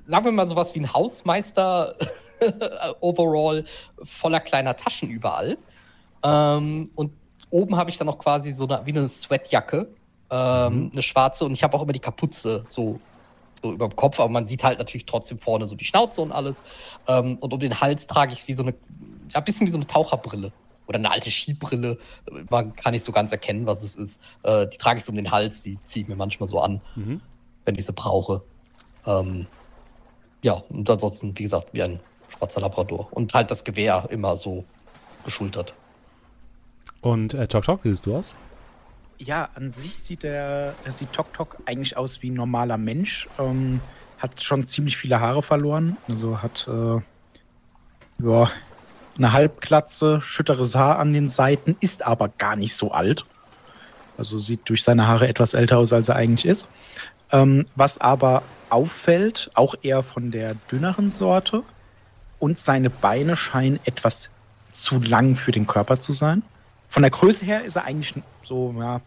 sagen 0.07 0.25
wir 0.25 0.31
mal 0.31 0.47
sowas 0.47 0.75
wie 0.75 0.79
ein 0.79 0.93
Hausmeister 0.93 1.95
overall 2.99 3.65
voller 4.03 4.39
kleiner 4.39 4.75
Taschen 4.75 5.09
überall. 5.09 5.57
Ähm, 6.23 6.91
und 6.95 7.13
oben 7.49 7.77
habe 7.77 7.89
ich 7.89 7.97
dann 7.97 8.07
noch 8.07 8.19
quasi 8.19 8.51
so 8.51 8.67
eine, 8.67 8.85
wie 8.85 8.91
eine 8.91 9.07
Sweatjacke, 9.07 9.87
ähm, 10.31 10.73
Mhm. 10.73 10.89
eine 10.93 11.01
schwarze 11.01 11.45
und 11.45 11.53
ich 11.53 11.63
habe 11.63 11.75
auch 11.77 11.81
immer 11.81 11.93
die 11.93 11.99
Kapuze 11.99 12.65
so 12.67 12.99
so 13.61 13.73
über 13.73 13.87
dem 13.87 13.95
Kopf, 13.95 14.19
aber 14.19 14.29
man 14.29 14.45
sieht 14.45 14.63
halt 14.63 14.79
natürlich 14.79 15.05
trotzdem 15.05 15.39
vorne 15.39 15.67
so 15.67 15.75
die 15.75 15.85
Schnauze 15.85 16.21
und 16.21 16.31
alles. 16.31 16.63
Ähm, 17.07 17.37
und 17.39 17.53
um 17.53 17.59
den 17.59 17.81
Hals 17.81 18.07
trage 18.07 18.31
ich 18.31 18.47
wie 18.47 18.53
so 18.53 18.63
eine, 18.63 18.73
ja, 19.33 19.39
ein 19.39 19.43
bisschen 19.43 19.67
wie 19.67 19.71
so 19.71 19.77
eine 19.77 19.85
Taucherbrille 19.85 20.51
oder 20.87 20.97
eine 20.97 21.11
alte 21.11 21.29
Skibrille. 21.29 21.97
Man 22.49 22.75
kann 22.75 22.93
nicht 22.93 23.03
so 23.03 23.11
ganz 23.11 23.31
erkennen, 23.31 23.65
was 23.65 23.83
es 23.83 23.95
ist. 23.95 24.21
Äh, 24.43 24.67
die 24.67 24.77
trage 24.77 24.99
ich 24.99 25.03
so 25.03 25.11
um 25.11 25.17
den 25.17 25.31
Hals, 25.31 25.61
die 25.61 25.77
ziehe 25.83 26.03
ich 26.03 26.09
mir 26.09 26.15
manchmal 26.15 26.47
so 26.47 26.61
an, 26.61 26.81
mhm. 26.95 27.21
wenn 27.65 27.75
ich 27.75 27.85
sie 27.85 27.93
brauche. 27.93 28.43
Ähm, 29.05 29.47
ja, 30.41 30.53
und 30.69 30.89
ansonsten, 30.89 31.37
wie 31.37 31.43
gesagt, 31.43 31.73
wie 31.73 31.83
ein 31.83 31.99
schwarzer 32.29 32.61
Labrador. 32.61 33.09
Und 33.11 33.33
halt 33.33 33.51
das 33.51 33.63
Gewehr 33.63 34.07
immer 34.09 34.37
so 34.37 34.63
geschultert. 35.25 35.73
Und 37.01 37.33
äh, 37.33 37.47
Tok 37.47 37.65
Tok, 37.65 37.83
wie 37.83 37.89
siehst 37.89 38.05
du 38.05 38.15
aus? 38.15 38.35
Ja, 39.19 39.49
an 39.55 39.69
sich 39.69 39.97
sieht 39.97 40.23
der, 40.23 40.75
sieht 40.89 41.13
Tok 41.13 41.33
Tok 41.33 41.57
eigentlich 41.65 41.97
aus 41.97 42.21
wie 42.21 42.29
ein 42.29 42.35
normaler 42.35 42.77
Mensch. 42.77 43.27
Ähm, 43.37 43.81
hat 44.17 44.41
schon 44.41 44.65
ziemlich 44.65 44.97
viele 44.97 45.19
Haare 45.19 45.43
verloren. 45.43 45.97
Also 46.09 46.41
hat 46.41 46.67
äh, 46.67 47.01
ja, 48.25 48.49
eine 49.17 49.33
Halbklatze, 49.33 50.21
schütteres 50.21 50.75
Haar 50.75 50.99
an 50.99 51.13
den 51.13 51.27
Seiten, 51.27 51.75
ist 51.79 52.05
aber 52.05 52.29
gar 52.29 52.55
nicht 52.55 52.75
so 52.75 52.91
alt. 52.91 53.25
Also 54.17 54.39
sieht 54.39 54.67
durch 54.69 54.83
seine 54.83 55.07
Haare 55.07 55.27
etwas 55.27 55.53
älter 55.53 55.77
aus, 55.77 55.93
als 55.93 56.09
er 56.09 56.15
eigentlich 56.15 56.45
ist. 56.45 56.67
Ähm, 57.31 57.65
was 57.75 57.99
aber 57.99 58.43
auffällt, 58.69 59.51
auch 59.53 59.75
eher 59.81 60.03
von 60.03 60.31
der 60.31 60.55
dünneren 60.71 61.09
Sorte, 61.09 61.63
und 62.39 62.57
seine 62.57 62.89
Beine 62.89 63.35
scheinen 63.35 63.79
etwas 63.83 64.29
zu 64.71 64.99
lang 64.99 65.35
für 65.35 65.51
den 65.51 65.67
Körper 65.67 65.99
zu 65.99 66.13
sein. 66.13 66.41
Von 66.87 67.03
der 67.03 67.11
Größe 67.11 67.45
her 67.45 67.63
ist 67.63 67.75
er 67.75 67.83
eigentlich 67.83 68.15
so 68.43 68.73
ja, 68.79 69.01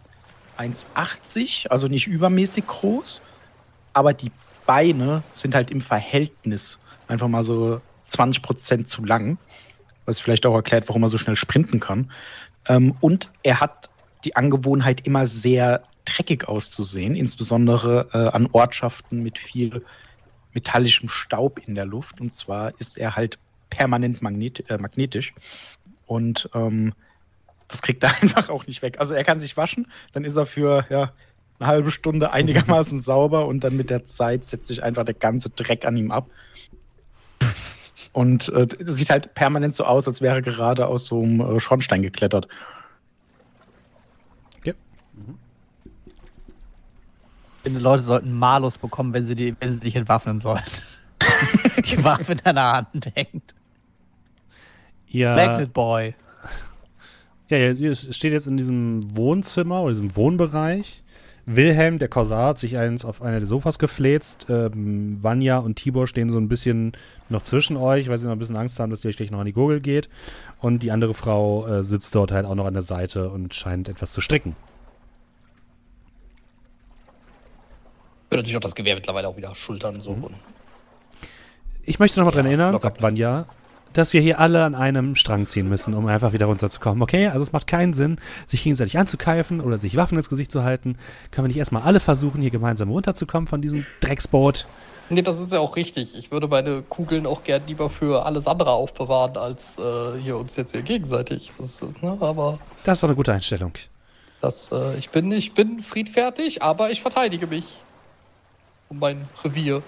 1,80, 0.58 1.68
also 1.68 1.88
nicht 1.88 2.06
übermäßig 2.06 2.66
groß, 2.66 3.22
aber 3.92 4.12
die 4.12 4.30
Beine 4.66 5.22
sind 5.32 5.54
halt 5.54 5.70
im 5.70 5.80
Verhältnis 5.80 6.78
einfach 7.08 7.28
mal 7.28 7.44
so 7.44 7.80
20 8.06 8.42
Prozent 8.42 8.88
zu 8.88 9.04
lang, 9.04 9.38
was 10.04 10.20
vielleicht 10.20 10.46
auch 10.46 10.54
erklärt, 10.54 10.88
warum 10.88 11.02
er 11.02 11.08
so 11.08 11.18
schnell 11.18 11.36
sprinten 11.36 11.80
kann. 11.80 12.10
Ähm, 12.66 12.94
und 13.00 13.30
er 13.42 13.60
hat 13.60 13.90
die 14.24 14.36
Angewohnheit, 14.36 15.06
immer 15.06 15.26
sehr 15.26 15.82
dreckig 16.04 16.48
auszusehen, 16.48 17.14
insbesondere 17.14 18.08
äh, 18.12 18.28
an 18.28 18.48
Ortschaften 18.52 19.22
mit 19.22 19.38
viel 19.38 19.84
metallischem 20.52 21.08
Staub 21.08 21.60
in 21.66 21.74
der 21.74 21.86
Luft. 21.86 22.20
Und 22.20 22.32
zwar 22.32 22.78
ist 22.78 22.98
er 22.98 23.16
halt 23.16 23.38
permanent 23.70 24.22
magnet 24.22 24.68
äh, 24.70 24.78
magnetisch. 24.78 25.34
Und 26.06 26.48
ähm, 26.54 26.92
das 27.72 27.82
kriegt 27.82 28.02
er 28.04 28.10
einfach 28.22 28.48
auch 28.48 28.66
nicht 28.66 28.82
weg. 28.82 29.00
Also 29.00 29.14
er 29.14 29.24
kann 29.24 29.40
sich 29.40 29.56
waschen, 29.56 29.86
dann 30.12 30.24
ist 30.24 30.36
er 30.36 30.46
für 30.46 30.86
ja, 30.90 31.12
eine 31.58 31.68
halbe 31.68 31.90
Stunde 31.90 32.32
einigermaßen 32.32 33.00
sauber 33.00 33.46
und 33.46 33.64
dann 33.64 33.76
mit 33.76 33.90
der 33.90 34.04
Zeit 34.04 34.44
setzt 34.44 34.66
sich 34.66 34.82
einfach 34.82 35.04
der 35.04 35.14
ganze 35.14 35.50
Dreck 35.50 35.84
an 35.84 35.96
ihm 35.96 36.10
ab. 36.10 36.30
Und 38.12 38.50
äh, 38.50 38.68
sieht 38.80 39.08
halt 39.08 39.34
permanent 39.34 39.74
so 39.74 39.84
aus, 39.84 40.06
als 40.06 40.20
wäre 40.20 40.36
er 40.36 40.42
gerade 40.42 40.86
aus 40.86 41.06
so 41.06 41.22
einem 41.22 41.40
äh, 41.40 41.60
Schornstein 41.60 42.02
geklettert. 42.02 42.46
Ich 47.62 47.70
finde, 47.70 47.78
Leute 47.78 48.02
sollten 48.02 48.36
Malus 48.36 48.76
bekommen, 48.76 49.12
wenn 49.12 49.24
sie, 49.24 49.36
die, 49.36 49.54
wenn 49.60 49.70
sie 49.70 49.78
sich 49.78 49.94
entwaffnen 49.94 50.40
sollen. 50.40 50.64
die 51.84 52.02
Waffe 52.02 52.32
in 52.32 52.38
deiner 52.38 52.72
Hand 52.72 53.08
hängt. 53.14 53.54
Ja. 55.06 55.36
Magnet 55.36 55.72
Boy. 55.72 56.16
Ja, 57.52 57.70
ihr 57.70 57.94
steht 57.94 58.32
jetzt 58.32 58.46
in 58.46 58.56
diesem 58.56 59.14
Wohnzimmer 59.14 59.82
oder 59.82 59.92
diesem 59.92 60.16
Wohnbereich. 60.16 61.02
Wilhelm, 61.44 61.98
der 61.98 62.08
Korsar, 62.08 62.48
hat 62.48 62.58
sich 62.58 62.78
eins 62.78 63.04
auf 63.04 63.20
einer 63.20 63.40
der 63.40 63.46
Sofas 63.46 63.78
gefläzt. 63.78 64.46
Ähm, 64.48 65.18
Vanya 65.20 65.58
und 65.58 65.74
Tibor 65.74 66.06
stehen 66.06 66.30
so 66.30 66.38
ein 66.38 66.48
bisschen 66.48 66.92
noch 67.28 67.42
zwischen 67.42 67.76
euch, 67.76 68.08
weil 68.08 68.18
sie 68.18 68.26
noch 68.26 68.32
ein 68.32 68.38
bisschen 68.38 68.56
Angst 68.56 68.78
haben, 68.78 68.90
dass 68.90 69.04
ihr 69.04 69.10
euch 69.10 69.16
gleich 69.16 69.30
noch 69.30 69.40
an 69.40 69.46
die 69.46 69.52
Gurgel 69.52 69.80
geht. 69.80 70.08
Und 70.60 70.82
die 70.82 70.92
andere 70.92 71.12
Frau 71.12 71.66
äh, 71.66 71.84
sitzt 71.84 72.14
dort 72.14 72.32
halt 72.32 72.46
auch 72.46 72.54
noch 72.54 72.64
an 72.64 72.74
der 72.74 72.82
Seite 72.82 73.28
und 73.28 73.54
scheint 73.54 73.88
etwas 73.88 74.12
zu 74.12 74.20
stricken. 74.20 74.56
würde 78.30 78.42
natürlich 78.42 78.56
auch 78.56 78.60
das 78.60 78.74
Gewehr 78.74 78.94
mittlerweile 78.94 79.28
auch 79.28 79.36
wieder 79.36 79.54
schultern. 79.54 80.00
So. 80.00 80.14
Mhm. 80.14 80.30
Ich 81.82 81.98
möchte 81.98 82.18
noch 82.18 82.24
mal 82.24 82.30
ja, 82.30 82.36
dran 82.36 82.46
erinnern, 82.46 82.78
sagt 82.78 83.02
Vanya, 83.02 83.46
dass 83.93 84.12
wir 84.12 84.20
hier 84.20 84.40
alle 84.40 84.64
an 84.64 84.74
einem 84.74 85.16
Strang 85.16 85.47
ziehen 85.47 85.69
müssen, 85.69 85.94
um 85.94 86.06
einfach 86.06 86.32
wieder 86.32 86.47
runterzukommen. 86.47 87.02
Okay, 87.02 87.28
also 87.28 87.40
es 87.40 87.52
macht 87.52 87.66
keinen 87.66 87.94
Sinn, 87.94 88.19
sich 88.47 88.62
gegenseitig 88.62 88.98
anzukeifen 88.98 89.60
oder 89.60 89.78
sich 89.78 89.97
Waffen 89.97 90.19
ins 90.19 90.28
Gesicht 90.28 90.52
zu 90.52 90.64
halten. 90.64 90.97
Können 91.31 91.44
wir 91.47 91.48
nicht 91.48 91.59
erstmal 91.59 91.82
alle 91.82 92.01
versuchen, 92.01 92.40
hier 92.40 92.51
gemeinsam 92.51 92.90
runterzukommen 92.90 93.47
von 93.47 93.62
diesem 93.62 93.86
Drecksboot? 94.01 94.66
Nee, 95.10 95.23
das 95.23 95.39
ist 95.39 95.52
ja 95.52 95.59
auch 95.59 95.77
richtig. 95.77 96.16
Ich 96.16 96.31
würde 96.31 96.48
meine 96.48 96.82
Kugeln 96.82 97.27
auch 97.27 97.44
gern 97.44 97.62
lieber 97.66 97.90
für 97.90 98.24
alles 98.24 98.47
andere 98.47 98.70
aufbewahren, 98.70 99.36
als 99.36 99.78
äh, 99.78 100.19
hier 100.23 100.39
uns 100.39 100.56
jetzt 100.56 100.73
hier 100.73 100.82
gegenseitig. 100.82 101.52
Das, 101.59 101.82
ne, 102.01 102.16
aber 102.20 102.59
das 102.85 102.98
ist 102.98 103.02
doch 103.02 103.09
eine 103.09 103.16
gute 103.16 103.32
Einstellung. 103.32 103.73
Das, 104.40 104.73
äh, 104.73 104.97
ich, 104.97 105.10
bin, 105.10 105.31
ich 105.32 105.52
bin 105.52 105.82
friedfertig, 105.82 106.62
aber 106.62 106.90
ich 106.90 107.02
verteidige 107.02 107.47
mich 107.47 107.82
um 108.89 108.98
mein 108.98 109.28
Revier. 109.44 109.82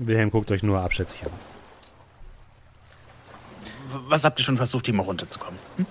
Wilhelm 0.00 0.30
guckt 0.30 0.50
euch 0.50 0.62
nur 0.62 0.80
abschätzig 0.80 1.24
an. 1.24 1.30
Was 4.08 4.24
habt 4.24 4.38
ihr 4.38 4.44
schon 4.44 4.56
versucht, 4.56 4.86
hier 4.86 4.94
mal 4.94 5.02
runterzukommen? 5.02 5.58
Hm? 5.76 5.86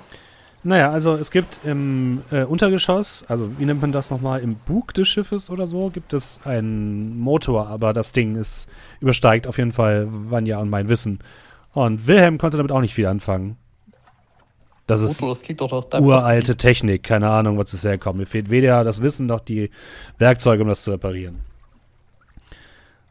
Naja, 0.64 0.92
also 0.92 1.16
es 1.16 1.32
gibt 1.32 1.60
im 1.64 2.22
äh, 2.32 2.44
Untergeschoss, 2.44 3.24
also 3.30 3.58
wie 3.60 3.66
nennt 3.66 3.82
man 3.82 3.94
das 3.94 4.10
nochmal, 4.10 4.42
im 4.42 4.56
Bug 4.56 4.94
des 4.94 5.08
Schiffes 5.08 5.50
oder 5.50 5.68
so, 5.68 5.90
gibt 5.90 6.12
es 6.12 6.40
einen 6.44 7.18
Motor, 7.18 7.68
aber 7.68 7.94
das 7.94 8.12
Ding 8.12 8.36
ist, 8.36 8.68
übersteigt 9.00 9.48
auf 9.48 9.58
jeden 9.58 9.72
Fall 9.72 10.08
Vanya 10.10 10.60
und 10.60 10.70
mein 10.70 10.90
Wissen. 10.90 11.20
Und 11.74 12.08
Wilhelm 12.08 12.38
konnte 12.38 12.58
damit 12.58 12.74
auch 12.74 12.82
nicht 12.82 12.94
viel 12.94 13.06
anfangen. 13.06 13.58
Das 14.86 15.02
ist 15.02 15.20
Foto, 15.20 15.36
das 15.36 15.90
doch 15.90 16.02
uralte 16.02 16.58
Technik, 16.58 17.04
keine 17.04 17.30
Ahnung, 17.30 17.58
was 17.58 17.72
es 17.74 17.84
herkommt. 17.84 18.18
Mir 18.18 18.26
fehlt 18.26 18.50
weder 18.50 18.84
das 18.84 19.02
Wissen 19.02 19.28
noch 19.28 19.40
die 19.40 19.70
Werkzeuge, 20.18 20.64
um 20.64 20.70
das 20.70 20.84
zu 20.84 20.92
reparieren. 20.92 21.49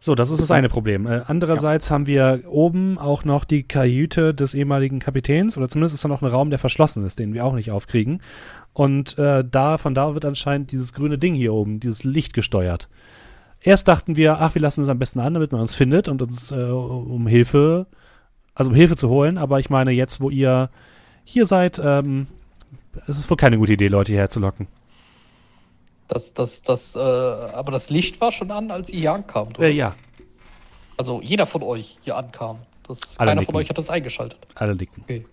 So, 0.00 0.14
das 0.14 0.30
ist 0.30 0.40
das 0.40 0.50
eine 0.50 0.68
Problem. 0.68 1.06
Äh, 1.06 1.22
andererseits 1.26 1.88
ja. 1.88 1.94
haben 1.94 2.06
wir 2.06 2.42
oben 2.48 2.98
auch 2.98 3.24
noch 3.24 3.44
die 3.44 3.64
Kajüte 3.64 4.32
des 4.32 4.54
ehemaligen 4.54 5.00
Kapitäns, 5.00 5.56
oder 5.56 5.68
zumindest 5.68 5.94
ist 5.94 6.04
da 6.04 6.08
noch 6.08 6.22
ein 6.22 6.28
Raum, 6.28 6.50
der 6.50 6.58
verschlossen 6.58 7.04
ist, 7.04 7.18
den 7.18 7.34
wir 7.34 7.44
auch 7.44 7.54
nicht 7.54 7.72
aufkriegen. 7.72 8.20
Und 8.72 9.18
äh, 9.18 9.44
da, 9.48 9.76
von 9.76 9.94
da 9.94 10.14
wird 10.14 10.24
anscheinend 10.24 10.70
dieses 10.70 10.92
grüne 10.92 11.18
Ding 11.18 11.34
hier 11.34 11.52
oben, 11.52 11.80
dieses 11.80 12.04
Licht 12.04 12.32
gesteuert. 12.32 12.88
Erst 13.60 13.88
dachten 13.88 14.14
wir, 14.14 14.40
ach, 14.40 14.54
wir 14.54 14.62
lassen 14.62 14.82
es 14.82 14.88
am 14.88 15.00
besten 15.00 15.18
an, 15.18 15.34
damit 15.34 15.50
man 15.50 15.60
uns 15.60 15.74
findet 15.74 16.08
und 16.08 16.22
uns 16.22 16.52
äh, 16.52 16.54
um 16.54 17.26
Hilfe, 17.26 17.86
also 18.54 18.70
um 18.70 18.76
Hilfe 18.76 18.94
zu 18.94 19.08
holen. 19.08 19.36
Aber 19.36 19.58
ich 19.58 19.68
meine, 19.68 19.90
jetzt, 19.90 20.20
wo 20.20 20.30
ihr 20.30 20.70
hier 21.24 21.44
seid, 21.44 21.80
ähm, 21.82 22.28
es 23.08 23.18
ist 23.18 23.30
wohl 23.30 23.36
keine 23.36 23.58
gute 23.58 23.72
Idee, 23.72 23.88
Leute 23.88 24.12
hierher 24.12 24.30
zu 24.30 24.38
locken. 24.38 24.68
Das, 26.08 26.32
das, 26.32 26.62
das, 26.62 26.96
äh, 26.96 26.98
aber 26.98 27.70
das 27.70 27.90
Licht 27.90 28.20
war 28.20 28.32
schon 28.32 28.50
an, 28.50 28.70
als 28.70 28.90
ihr 28.90 29.00
hier 29.00 29.12
ankamt, 29.12 29.58
oder? 29.58 29.68
Äh, 29.68 29.72
ja. 29.72 29.94
Also 30.96 31.20
jeder 31.22 31.46
von 31.46 31.62
euch 31.62 31.98
hier 32.00 32.16
ankam. 32.16 32.60
Das, 32.86 33.16
keiner 33.16 33.34
nicken. 33.34 33.46
von 33.46 33.56
euch 33.56 33.68
hat 33.68 33.76
das 33.76 33.90
eingeschaltet. 33.90 34.38
Alle 34.54 34.74
nicken. 34.74 35.02
Okay. 35.02 35.26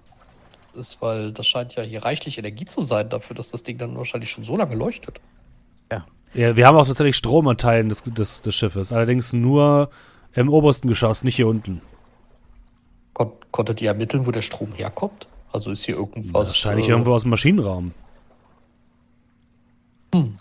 Das 0.74 0.90
ist, 0.90 1.02
weil 1.02 1.32
das 1.32 1.48
scheint 1.48 1.76
ja 1.76 1.84
hier 1.84 2.04
reichlich 2.04 2.38
Energie 2.38 2.66
zu 2.66 2.82
sein 2.82 3.10
dafür, 3.10 3.36
dass 3.36 3.52
das 3.52 3.64
Ding 3.64 3.78
dann 3.78 3.98
wahrscheinlich 3.98 4.30
schon 4.30 4.44
so 4.44 4.58
lange 4.58 4.76
leuchtet. 4.76 5.22
Ja. 5.90 6.06
Ja, 6.34 6.58
wir 6.58 6.68
haben 6.68 6.76
auch 6.76 6.86
tatsächlich 6.86 7.16
Strom 7.16 7.48
an 7.48 7.58
Teilen 7.58 7.88
des, 7.88 8.04
des, 8.04 8.42
des 8.42 8.54
Schiffes. 8.54 8.92
Allerdings 8.92 9.32
nur 9.32 9.90
im 10.34 10.50
obersten 10.50 10.90
Geschoss, 10.90 11.24
nicht 11.24 11.38
hier 11.38 11.48
unten. 11.48 11.82
Kon 13.14 13.32
konntet 13.52 13.82
ihr 13.82 13.88
ermitteln, 13.88 14.26
wo 14.26 14.32
der 14.32 14.42
Strom 14.42 14.74
herkommt? 14.74 15.30
Also 15.54 15.72
ist 15.72 15.86
hier 15.86 15.96
irgendwas. 15.96 16.50
Wahrscheinlich 16.50 16.90
äh, 16.90 16.92
irgendwo 16.92 17.14
aus 17.14 17.22
dem 17.22 17.32
Maschinenraum. 17.32 17.94
Hm. 20.14 20.38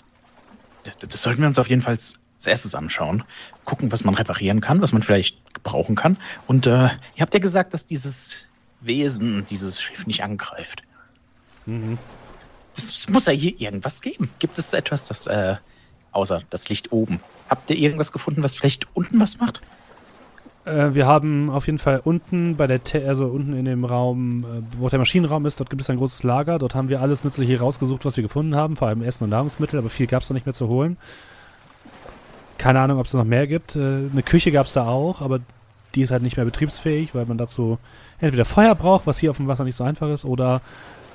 Das, 0.84 0.96
das 0.96 1.22
sollten 1.22 1.40
wir 1.40 1.48
uns 1.48 1.58
auf 1.58 1.68
jeden 1.68 1.82
Fall 1.82 1.94
als 1.94 2.20
erstes 2.46 2.74
anschauen. 2.74 3.24
Gucken, 3.64 3.90
was 3.90 4.04
man 4.04 4.14
reparieren 4.14 4.60
kann, 4.60 4.82
was 4.82 4.92
man 4.92 5.02
vielleicht 5.02 5.54
gebrauchen 5.54 5.96
kann. 5.96 6.18
Und 6.46 6.66
äh, 6.66 6.70
ihr 6.70 7.20
habt 7.20 7.34
ja 7.34 7.40
gesagt, 7.40 7.74
dass 7.74 7.86
dieses 7.86 8.46
Wesen 8.80 9.46
dieses 9.46 9.80
Schiff 9.80 10.06
nicht 10.06 10.22
angreift. 10.22 10.82
Mhm. 11.66 11.98
Es 12.76 13.08
muss 13.08 13.26
ja 13.26 13.32
hier 13.32 13.58
irgendwas 13.60 14.02
geben. 14.02 14.30
Gibt 14.38 14.58
es 14.58 14.72
etwas, 14.72 15.04
das, 15.04 15.26
äh, 15.26 15.56
außer 16.12 16.42
das 16.50 16.68
Licht 16.68 16.92
oben? 16.92 17.20
Habt 17.48 17.70
ihr 17.70 17.76
irgendwas 17.76 18.12
gefunden, 18.12 18.42
was 18.42 18.56
vielleicht 18.56 18.86
unten 18.94 19.20
was 19.20 19.38
macht? 19.38 19.60
Äh, 20.64 20.94
wir 20.94 21.06
haben 21.06 21.50
auf 21.50 21.66
jeden 21.66 21.78
Fall 21.78 22.00
unten 22.02 22.56
bei 22.56 22.66
der, 22.66 22.82
Te 22.82 23.06
also 23.06 23.26
unten 23.26 23.52
in 23.52 23.64
dem 23.64 23.84
Raum, 23.84 24.44
äh, 24.44 24.62
wo 24.78 24.88
der 24.88 24.98
Maschinenraum 24.98 25.44
ist, 25.46 25.60
dort 25.60 25.70
gibt 25.70 25.82
es 25.82 25.90
ein 25.90 25.96
großes 25.98 26.22
Lager. 26.22 26.58
Dort 26.58 26.74
haben 26.74 26.88
wir 26.88 27.00
alles 27.00 27.24
Nützliche 27.24 27.58
rausgesucht, 27.60 28.04
was 28.04 28.16
wir 28.16 28.22
gefunden 28.22 28.54
haben, 28.56 28.76
vor 28.76 28.88
allem 28.88 29.02
Essen 29.02 29.24
und 29.24 29.30
Nahrungsmittel, 29.30 29.78
aber 29.78 29.90
viel 29.90 30.06
gab 30.06 30.22
es 30.22 30.28
da 30.28 30.34
nicht 30.34 30.46
mehr 30.46 30.54
zu 30.54 30.68
holen. 30.68 30.96
Keine 32.58 32.80
Ahnung, 32.80 32.98
ob 32.98 33.06
es 33.06 33.14
noch 33.14 33.24
mehr 33.24 33.46
gibt. 33.46 33.76
Äh, 33.76 34.08
eine 34.12 34.22
Küche 34.24 34.52
gab 34.52 34.66
es 34.66 34.72
da 34.72 34.86
auch, 34.86 35.20
aber 35.20 35.40
die 35.94 36.02
ist 36.02 36.10
halt 36.10 36.22
nicht 36.22 36.36
mehr 36.36 36.46
betriebsfähig, 36.46 37.14
weil 37.14 37.26
man 37.26 37.38
dazu 37.38 37.78
entweder 38.18 38.44
Feuer 38.44 38.74
braucht, 38.74 39.06
was 39.06 39.18
hier 39.18 39.30
auf 39.30 39.36
dem 39.36 39.48
Wasser 39.48 39.64
nicht 39.64 39.76
so 39.76 39.84
einfach 39.84 40.08
ist, 40.08 40.24
oder 40.24 40.60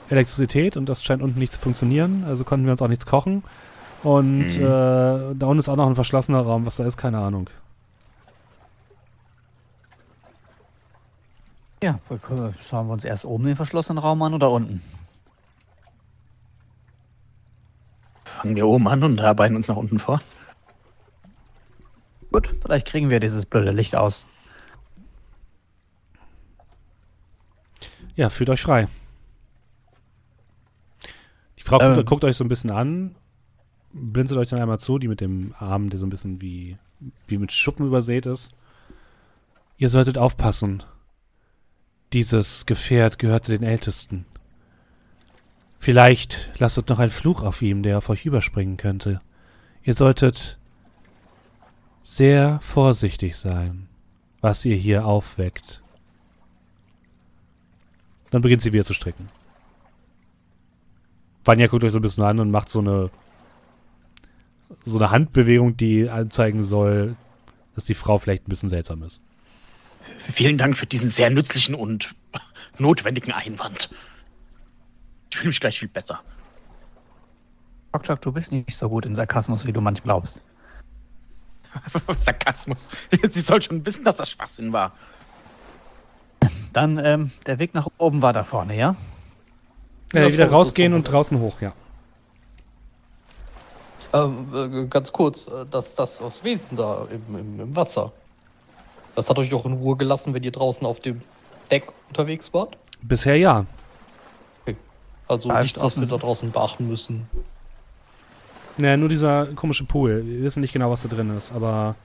Elektrizität 0.09 0.77
und 0.77 0.87
das 0.87 1.03
scheint 1.03 1.21
unten 1.21 1.39
nicht 1.39 1.53
zu 1.53 1.59
funktionieren. 1.59 2.23
Also 2.27 2.43
konnten 2.43 2.65
wir 2.65 2.71
uns 2.71 2.81
auch 2.81 2.87
nichts 2.87 3.05
kochen. 3.05 3.43
Und 4.03 4.57
Mhm. 4.57 4.63
äh, 4.63 5.35
da 5.35 5.45
unten 5.45 5.59
ist 5.59 5.69
auch 5.69 5.75
noch 5.75 5.87
ein 5.87 5.95
verschlossener 5.95 6.39
Raum. 6.41 6.65
Was 6.65 6.77
da 6.77 6.85
ist, 6.85 6.97
keine 6.97 7.17
Ahnung. 7.19 7.49
Ja, 11.81 11.99
schauen 12.59 12.87
wir 12.87 12.93
uns 12.93 13.05
erst 13.05 13.25
oben 13.25 13.45
den 13.45 13.55
verschlossenen 13.55 13.99
Raum 13.99 14.21
an 14.21 14.33
oder 14.33 14.51
unten? 14.51 14.81
Fangen 18.25 18.55
wir 18.55 18.67
oben 18.67 18.87
an 18.87 19.03
und 19.03 19.19
arbeiten 19.21 19.55
uns 19.55 19.67
nach 19.67 19.75
unten 19.75 19.99
vor. 19.99 20.21
Gut, 22.31 22.55
vielleicht 22.61 22.87
kriegen 22.87 23.09
wir 23.09 23.19
dieses 23.19 23.45
blöde 23.45 23.71
Licht 23.71 23.95
aus. 23.95 24.27
Ja, 28.15 28.29
fühlt 28.29 28.49
euch 28.49 28.61
frei. 28.61 28.87
Die 31.57 31.63
Frau 31.63 31.79
Ähm. 31.79 31.95
guckt, 31.95 32.07
guckt 32.07 32.23
euch 32.25 32.35
so 32.35 32.43
ein 32.43 32.49
bisschen 32.49 32.71
an, 32.71 33.15
blinzelt 33.93 34.39
euch 34.39 34.49
dann 34.49 34.59
einmal 34.59 34.79
zu, 34.79 34.99
die 34.99 35.07
mit 35.07 35.21
dem 35.21 35.53
Arm, 35.57 35.89
der 35.89 35.99
so 35.99 36.05
ein 36.05 36.09
bisschen 36.09 36.41
wie, 36.41 36.77
wie 37.27 37.37
mit 37.37 37.51
Schuppen 37.51 37.87
übersät 37.87 38.25
ist. 38.25 38.51
Ihr 39.77 39.89
solltet 39.89 40.17
aufpassen. 40.17 40.83
Dieses 42.13 42.65
Gefährt 42.65 43.19
gehörte 43.19 43.51
den 43.57 43.67
Ältesten. 43.67 44.25
Vielleicht 45.77 46.49
lastet 46.57 46.89
noch 46.89 46.99
ein 46.99 47.11
Fluch 47.11 47.43
auf 47.43 47.61
ihm, 47.61 47.83
der 47.83 47.99
auf 47.99 48.09
euch 48.09 48.25
überspringen 48.25 48.77
könnte. 48.77 49.21
Ihr 49.83 49.93
solltet 49.93 50.57
sehr 52.01 52.59
vorsichtig 52.61 53.37
sein, 53.37 53.87
was 54.41 54.65
ihr 54.65 54.75
hier 54.75 55.05
aufweckt. 55.05 55.81
Dann 58.31 58.41
beginnt 58.41 58.61
sie 58.61 58.73
wieder 58.73 58.83
zu 58.83 58.93
stricken. 58.93 59.29
Vanya 61.45 61.67
guckt 61.67 61.83
euch 61.83 61.91
so 61.91 61.99
ein 61.99 62.03
bisschen 62.03 62.23
an 62.23 62.39
und 62.39 62.51
macht 62.51 62.69
so 62.69 62.79
eine 62.79 63.09
so 64.85 64.97
eine 64.97 65.11
Handbewegung, 65.11 65.77
die 65.77 66.09
anzeigen 66.09 66.63
soll, 66.63 67.15
dass 67.75 67.85
die 67.85 67.95
Frau 67.95 68.17
vielleicht 68.17 68.47
ein 68.47 68.49
bisschen 68.49 68.69
seltsam 68.69 69.03
ist. 69.03 69.21
Vielen 70.17 70.57
Dank 70.57 70.77
für 70.77 70.85
diesen 70.85 71.07
sehr 71.07 71.29
nützlichen 71.29 71.75
und 71.75 72.13
notwendigen 72.77 73.31
Einwand. 73.31 73.89
Ich 75.31 75.37
fühle 75.37 75.49
mich 75.49 75.59
gleich 75.59 75.79
viel 75.79 75.87
besser. 75.87 76.21
Chuck, 77.93 78.03
Chuck, 78.03 78.21
du 78.21 78.31
bist 78.31 78.51
nicht 78.51 78.75
so 78.75 78.89
gut 78.89 79.05
in 79.05 79.15
Sarkasmus, 79.15 79.65
wie 79.65 79.73
du 79.73 79.81
manchmal 79.81 80.15
glaubst. 80.15 80.41
Sarkasmus. 82.15 82.89
Sie 83.23 83.41
soll 83.41 83.61
schon 83.61 83.85
wissen, 83.85 84.03
dass 84.03 84.15
das 84.15 84.29
Schwachsinn 84.29 84.73
war. 84.73 84.93
Dann, 86.73 86.97
ähm, 87.03 87.31
der 87.45 87.59
Weg 87.59 87.73
nach 87.73 87.87
oben 87.97 88.21
war 88.21 88.33
da 88.33 88.43
vorne, 88.43 88.75
ja? 88.75 88.95
Ja, 90.13 90.21
Ja, 90.21 90.33
wieder 90.33 90.49
rausgehen 90.49 90.93
und 90.93 91.03
draußen 91.03 91.39
hoch, 91.39 91.61
ja. 91.61 91.73
Ähm, 94.13 94.83
äh, 94.83 94.87
ganz 94.87 95.11
kurz, 95.11 95.47
äh, 95.47 95.65
das, 95.69 95.95
das 95.95 96.21
was 96.21 96.43
Wesen 96.43 96.75
da 96.75 97.07
im, 97.11 97.35
im, 97.35 97.59
im 97.59 97.75
Wasser. 97.75 98.11
Das 99.19 99.29
hat 99.29 99.37
euch 99.37 99.49
doch 99.49 99.65
in 99.65 99.73
Ruhe 99.73 99.97
gelassen, 99.97 100.33
wenn 100.33 100.43
ihr 100.43 100.51
draußen 100.53 100.87
auf 100.87 101.01
dem 101.01 101.19
Deck 101.69 101.91
unterwegs 102.07 102.53
wart? 102.53 102.77
Bisher 103.01 103.35
ja. 103.35 103.65
Also 105.27 105.49
Ja, 105.49 105.61
nichts, 105.61 105.81
was 105.81 105.99
wir 105.99 106.07
da 106.07 106.15
draußen 106.15 106.49
beachten 106.51 106.87
müssen. 106.87 107.29
Naja, 108.77 108.95
nur 108.95 109.09
dieser 109.09 109.47
komische 109.47 109.83
Pool. 109.83 110.25
Wir 110.25 110.43
wissen 110.43 110.61
nicht 110.61 110.71
genau, 110.71 110.89
was 110.89 111.01
da 111.01 111.09
drin 111.09 111.37
ist, 111.37 111.51
aber 111.51 111.95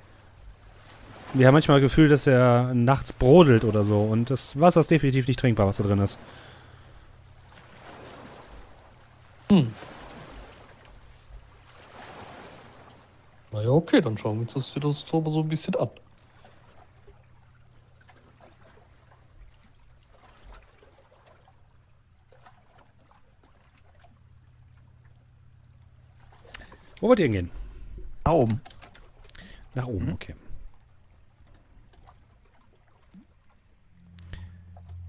wir 1.34 1.46
haben 1.46 1.54
manchmal 1.54 1.80
das 1.80 1.88
Gefühl, 1.88 2.08
dass 2.08 2.26
er 2.26 2.74
nachts 2.74 3.12
brodelt 3.12 3.62
oder 3.62 3.84
so 3.84 4.00
und 4.02 4.28
das 4.30 4.58
Wasser 4.58 4.80
ist 4.80 4.90
definitiv 4.90 5.28
nicht 5.28 5.38
trinkbar, 5.38 5.68
was 5.68 5.76
da 5.76 5.84
drin 5.84 6.00
ist. 6.00 6.18
Naja, 13.52 13.70
okay, 13.70 14.00
dann 14.00 14.18
schauen 14.18 14.38
wir 14.38 14.42
uns 14.42 14.54
das, 14.54 14.74
das 14.82 15.08
so 15.08 15.30
so 15.30 15.40
ein 15.42 15.48
bisschen 15.48 15.76
an. 15.76 15.90
Wo 27.04 27.08
wollt 27.10 27.18
ihr 27.18 27.26
hingehen? 27.26 27.50
Da 28.24 28.30
oben. 28.30 28.62
Nach 29.74 29.86
oben, 29.86 30.10
okay. 30.10 30.34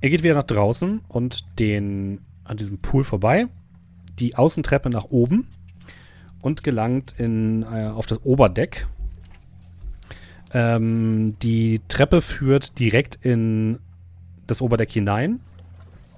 Ihr 0.02 0.10
geht 0.10 0.22
wieder 0.22 0.34
nach 0.34 0.44
draußen 0.44 1.00
und 1.08 1.58
den 1.58 2.20
an 2.44 2.58
diesem 2.58 2.80
Pool 2.80 3.06
vorbei, 3.06 3.48
die 4.20 4.36
Außentreppe 4.36 4.90
nach 4.90 5.06
oben 5.06 5.48
und 6.42 6.66
gelangt 6.66 7.18
in, 7.18 7.64
äh, 7.64 7.88
auf 7.88 8.08
das 8.08 8.20
Oberdeck. 8.26 8.88
Ähm, 10.54 11.38
die 11.42 11.80
Treppe 11.88 12.22
führt 12.22 12.78
direkt 12.78 13.24
in 13.24 13.80
das 14.48 14.62
Oberdeck 14.62 14.92
hinein 14.92 15.40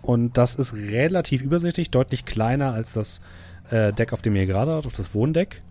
und 0.02 0.40
das 0.40 0.56
ist 0.56 0.74
relativ 0.74 1.44
übersichtlich, 1.44 1.91
deutlich 1.91 2.26
kleiner 2.26 2.74
als 2.74 2.94
das 2.94 3.22
äh, 3.70 3.94
Deck, 3.94 4.12
auf 4.12 4.24
dem 4.24 4.36
ihr 4.36 4.48
gerade 4.48 4.72
seid, 4.72 4.88
auf 4.88 4.94
das 4.94 5.14
Wohndeck. 5.14 5.62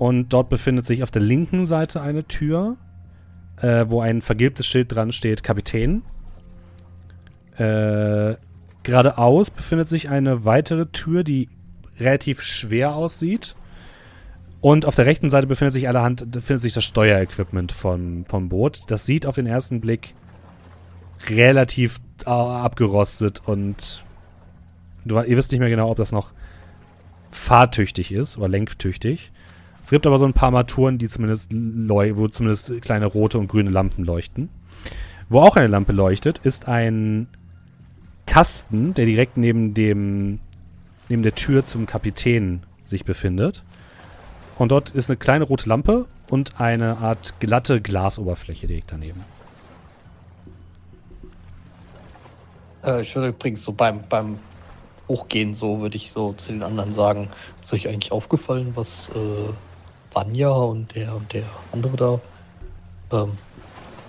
Und 0.00 0.30
dort 0.30 0.48
befindet 0.48 0.86
sich 0.86 1.02
auf 1.02 1.10
der 1.10 1.20
linken 1.20 1.66
Seite 1.66 2.00
eine 2.00 2.24
Tür, 2.24 2.78
äh, 3.60 3.84
wo 3.88 4.00
ein 4.00 4.22
vergilbtes 4.22 4.66
Schild 4.66 4.94
dran 4.94 5.12
steht, 5.12 5.42
Kapitän. 5.42 6.00
Äh, 7.58 8.36
geradeaus 8.82 9.50
befindet 9.50 9.90
sich 9.90 10.08
eine 10.08 10.46
weitere 10.46 10.86
Tür, 10.86 11.22
die 11.22 11.50
relativ 11.98 12.40
schwer 12.40 12.94
aussieht. 12.94 13.56
Und 14.62 14.86
auf 14.86 14.94
der 14.94 15.04
rechten 15.04 15.28
Seite 15.28 15.46
befindet 15.46 15.74
sich 15.74 15.86
allerhand, 15.86 16.30
befindet 16.30 16.62
sich 16.62 16.72
das 16.72 16.84
Steuerequipment 16.84 17.70
vom, 17.70 18.24
vom 18.24 18.48
Boot. 18.48 18.84
Das 18.86 19.04
sieht 19.04 19.26
auf 19.26 19.34
den 19.34 19.46
ersten 19.46 19.82
Blick 19.82 20.14
relativ 21.28 22.00
äh, 22.24 22.30
abgerostet 22.30 23.46
und 23.46 24.06
du, 25.04 25.20
ihr 25.20 25.36
wisst 25.36 25.52
nicht 25.52 25.60
mehr 25.60 25.68
genau, 25.68 25.90
ob 25.90 25.98
das 25.98 26.10
noch 26.10 26.32
fahrtüchtig 27.28 28.12
ist 28.12 28.38
oder 28.38 28.48
lenktüchtig. 28.48 29.30
Es 29.82 29.90
gibt 29.90 30.06
aber 30.06 30.18
so 30.18 30.26
ein 30.26 30.34
paar 30.34 30.46
Armaturen, 30.46 30.98
die 30.98 31.08
zumindest 31.08 31.52
wo 31.52 32.28
zumindest 32.28 32.82
kleine 32.82 33.06
rote 33.06 33.38
und 33.38 33.48
grüne 33.48 33.70
Lampen 33.70 34.04
leuchten. 34.04 34.48
Wo 35.28 35.40
auch 35.40 35.56
eine 35.56 35.68
Lampe 35.68 35.92
leuchtet, 35.92 36.38
ist 36.38 36.68
ein 36.68 37.28
Kasten, 38.26 38.94
der 38.94 39.06
direkt 39.06 39.36
neben 39.36 39.74
dem 39.74 40.40
neben 41.08 41.22
der 41.22 41.34
Tür 41.34 41.64
zum 41.64 41.86
Kapitän 41.86 42.62
sich 42.84 43.04
befindet. 43.04 43.64
Und 44.56 44.70
dort 44.70 44.90
ist 44.90 45.10
eine 45.10 45.16
kleine 45.16 45.44
rote 45.44 45.68
Lampe 45.68 46.06
und 46.28 46.60
eine 46.60 46.98
Art 46.98 47.40
glatte 47.40 47.80
Glasoberfläche 47.80 48.66
direkt 48.66 48.92
daneben. 48.92 49.24
Äh, 52.84 53.02
ich 53.02 53.14
würde 53.14 53.28
übrigens 53.28 53.64
so 53.64 53.72
beim, 53.72 54.02
beim 54.08 54.38
Hochgehen, 55.08 55.54
so 55.54 55.80
würde 55.80 55.96
ich 55.96 56.12
so 56.12 56.32
zu 56.34 56.52
den 56.52 56.62
anderen 56.62 56.92
sagen, 56.94 57.28
ist 57.60 57.72
euch 57.72 57.88
eigentlich 57.88 58.12
aufgefallen, 58.12 58.72
was 58.74 59.10
äh, 59.10 59.52
Vanya 60.12 60.50
und 60.50 60.94
der 60.94 61.14
und 61.14 61.32
der 61.32 61.44
andere 61.72 62.20
da, 63.10 63.22
ähm, 63.22 63.38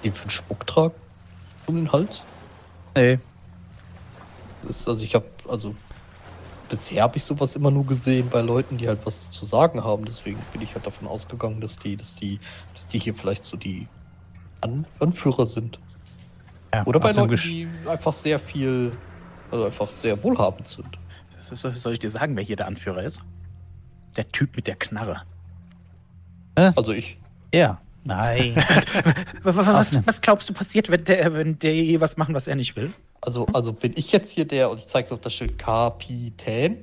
die 0.03 0.11
für 0.11 0.23
einen 0.23 0.31
Schmuck 0.31 0.65
tragen 0.67 0.95
um 1.71 1.75
den 1.75 1.91
Hals? 1.91 2.23
Nee. 2.95 3.19
Das 4.61 4.81
ist, 4.81 4.87
also 4.87 5.03
ich 5.03 5.15
habe, 5.15 5.25
also 5.47 5.75
bisher 6.69 7.03
habe 7.03 7.17
ich 7.17 7.23
sowas 7.23 7.55
immer 7.55 7.71
nur 7.71 7.85
gesehen 7.85 8.29
bei 8.29 8.41
Leuten, 8.41 8.77
die 8.77 8.87
halt 8.87 8.99
was 9.05 9.31
zu 9.31 9.45
sagen 9.45 9.83
haben. 9.83 10.05
Deswegen 10.05 10.39
bin 10.51 10.61
ich 10.61 10.75
halt 10.75 10.85
davon 10.85 11.07
ausgegangen, 11.07 11.61
dass 11.61 11.79
die, 11.79 11.97
dass 11.97 12.15
die, 12.15 12.39
dass 12.73 12.87
die 12.87 12.99
hier 12.99 13.15
vielleicht 13.15 13.45
so 13.45 13.57
die 13.57 13.87
An 14.61 14.85
Anführer 14.99 15.45
sind. 15.45 15.79
Ja, 16.73 16.85
Oder 16.85 16.99
bei 16.99 17.11
Leuten, 17.11 17.35
die 17.35 17.67
einfach 17.87 18.13
sehr 18.13 18.39
viel, 18.39 18.93
also 19.49 19.65
einfach 19.65 19.89
sehr 20.01 20.21
wohlhabend 20.23 20.67
sind. 20.67 20.97
Soll 21.51 21.93
ich 21.93 21.99
dir 21.99 22.09
sagen, 22.09 22.35
wer 22.37 22.43
hier 22.43 22.55
der 22.55 22.67
Anführer 22.67 23.03
ist? 23.03 23.19
Der 24.15 24.25
Typ 24.31 24.55
mit 24.55 24.67
der 24.67 24.75
Knarre. 24.75 25.23
Also 26.55 26.91
ich. 26.91 27.17
Ja. 27.53 27.79
Nein. 28.03 28.55
Was, 29.43 29.55
was, 29.55 30.07
was 30.07 30.21
glaubst 30.21 30.49
du 30.49 30.53
passiert, 30.53 30.89
wenn 30.89 31.03
der, 31.03 31.33
wenn 31.35 31.59
der 31.59 31.75
je 31.75 31.99
was 32.01 32.17
machen, 32.17 32.33
was 32.33 32.47
er 32.47 32.55
nicht 32.55 32.75
will? 32.75 32.91
Also, 33.21 33.45
also 33.53 33.73
bin 33.73 33.93
ich 33.95 34.11
jetzt 34.11 34.31
hier 34.31 34.45
der, 34.45 34.71
und 34.71 34.79
ich 34.79 34.87
zeige 34.87 35.05
es 35.05 35.11
auf 35.11 35.21
das 35.21 35.33
Schild, 35.33 35.57
Kapitän? 35.59 36.77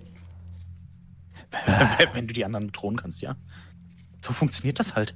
Wenn- 1.66 2.14
wenn 2.14 2.26
du 2.28 2.34
die 2.34 2.44
anderen 2.44 2.66
bedrohen 2.68 2.96
kannst, 2.96 3.20
ja. 3.22 3.36
So 4.20 4.32
funktioniert 4.32 4.78
das 4.78 4.94
halt. 4.94 5.14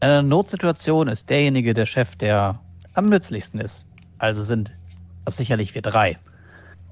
In 0.00 0.08
einer 0.08 0.22
Notsituation 0.22 1.08
ist 1.08 1.28
derjenige 1.28 1.74
der 1.74 1.86
Chef, 1.86 2.16
der 2.16 2.60
am 2.94 3.06
nützlichsten 3.06 3.60
ist. 3.60 3.84
Also 4.18 4.42
sind 4.42 4.72
das 5.24 5.36
sicherlich 5.36 5.74
wir 5.74 5.82
drei. 5.82 6.18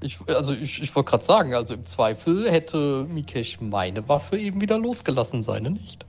Ich, 0.01 0.19
also 0.27 0.53
ich, 0.53 0.81
ich 0.83 0.95
wollte 0.95 1.09
gerade 1.09 1.23
sagen, 1.23 1.53
also 1.55 1.73
im 1.73 1.85
Zweifel 1.85 2.51
hätte 2.51 3.05
Mikesh 3.09 3.59
meine 3.61 4.07
Waffe 4.07 4.37
eben 4.37 4.61
wieder 4.61 4.77
losgelassen, 4.77 5.41
seine 5.41 5.71
nicht. 5.71 6.05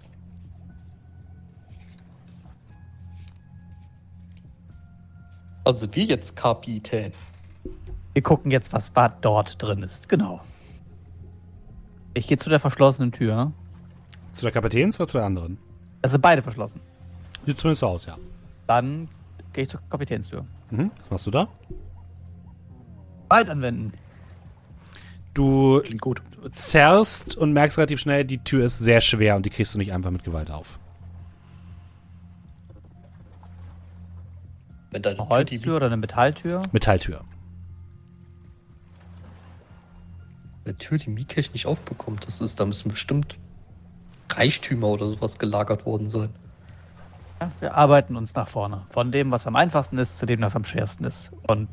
Also 5.69 5.81
sind 5.81 5.97
wir 5.97 6.05
jetzt 6.05 6.35
Kapitän. 6.35 7.13
Wir 8.15 8.23
gucken 8.23 8.51
jetzt, 8.51 8.73
was 8.73 8.91
dort 9.21 9.63
drin 9.63 9.83
ist. 9.83 10.09
Genau. 10.09 10.41
Ich 12.15 12.27
gehe 12.27 12.39
zu 12.39 12.49
der 12.49 12.59
verschlossenen 12.59 13.13
Tür. 13.13 13.53
Zu 14.33 14.45
der 14.45 14.53
Kapitäns 14.53 14.99
oder 14.99 15.09
zu 15.09 15.19
der 15.19 15.27
anderen? 15.27 15.59
Es 16.01 16.13
sind 16.13 16.23
beide 16.23 16.43
verschlossen. 16.43 16.81
Sieht 17.45 17.59
zumindest 17.59 17.81
so 17.81 17.87
aus, 17.87 18.07
ja. 18.07 18.17
Dann 18.67 19.11
gehe 19.53 19.65
ich 19.65 19.69
zur 19.69 19.81
Kapitänstür. 19.91 20.47
Mhm. 20.71 20.91
Was 21.03 21.11
machst 21.11 21.27
du 21.27 21.31
da? 21.33 21.49
Wald 23.29 23.51
anwenden. 23.51 23.93
Du 25.35 25.83
Klingt 25.85 26.01
gut. 26.01 26.23
zerrst 26.51 27.37
und 27.37 27.53
merkst 27.53 27.77
relativ 27.77 28.01
schnell, 28.01 28.25
die 28.25 28.39
Tür 28.39 28.65
ist 28.65 28.79
sehr 28.79 29.03
schwer 29.03 29.37
und 29.37 29.45
die 29.45 29.51
kriegst 29.51 29.75
du 29.75 29.79
nicht 29.79 29.93
einfach 29.93 30.13
mit 30.13 30.25
Gewalt 30.25 30.51
auf. 30.51 30.79
Wenn 34.91 35.03
deine 35.03 35.21
Eine 35.21 35.29
Tür 35.29 35.45
die 35.45 35.57
Holztür 35.57 35.77
oder 35.77 35.87
eine 35.87 35.97
Metalltür? 35.97 36.63
Metalltür. 36.73 37.25
eine 40.69 40.77
Tür 40.77 40.99
die 40.99 41.11
Mikesh 41.11 41.53
nicht 41.53 41.67
aufbekommt, 41.67 42.27
das 42.27 42.41
ist, 42.41 42.61
da 42.61 42.67
müssen 42.67 42.91
bestimmt 42.91 43.37
Reichtümer 44.31 44.89
oder 44.89 45.09
sowas 45.09 45.39
gelagert 45.39 45.87
worden 45.87 46.11
sein. 46.11 46.29
Ja, 47.41 47.51
wir 47.61 47.75
arbeiten 47.75 48.17
uns 48.17 48.35
nach 48.35 48.49
vorne. 48.49 48.83
Von 48.91 49.11
dem, 49.11 49.31
was 49.31 49.47
am 49.47 49.57
einfachsten 49.57 49.97
ist, 49.99 50.19
zu 50.19 50.27
dem, 50.27 50.41
was 50.41 50.55
am 50.55 50.65
schwersten 50.65 51.05
ist. 51.05 51.33
Und 51.47 51.69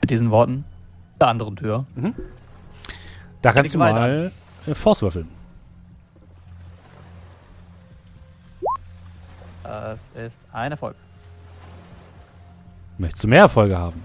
mit 0.00 0.10
diesen 0.10 0.30
Worten 0.30 0.64
der 1.20 1.28
anderen 1.28 1.56
Tür. 1.56 1.86
Da 3.42 3.52
kannst 3.52 3.74
du 3.74 3.78
mal 3.78 4.30
äh, 4.66 4.74
Force 4.74 5.02
würfeln. 5.02 5.28
Das 9.62 10.00
ist 10.14 10.38
ein 10.52 10.70
Erfolg. 10.70 10.94
Möchtest 12.98 13.24
du 13.24 13.28
mehr 13.28 13.40
Erfolge 13.40 13.78
haben? 13.78 14.04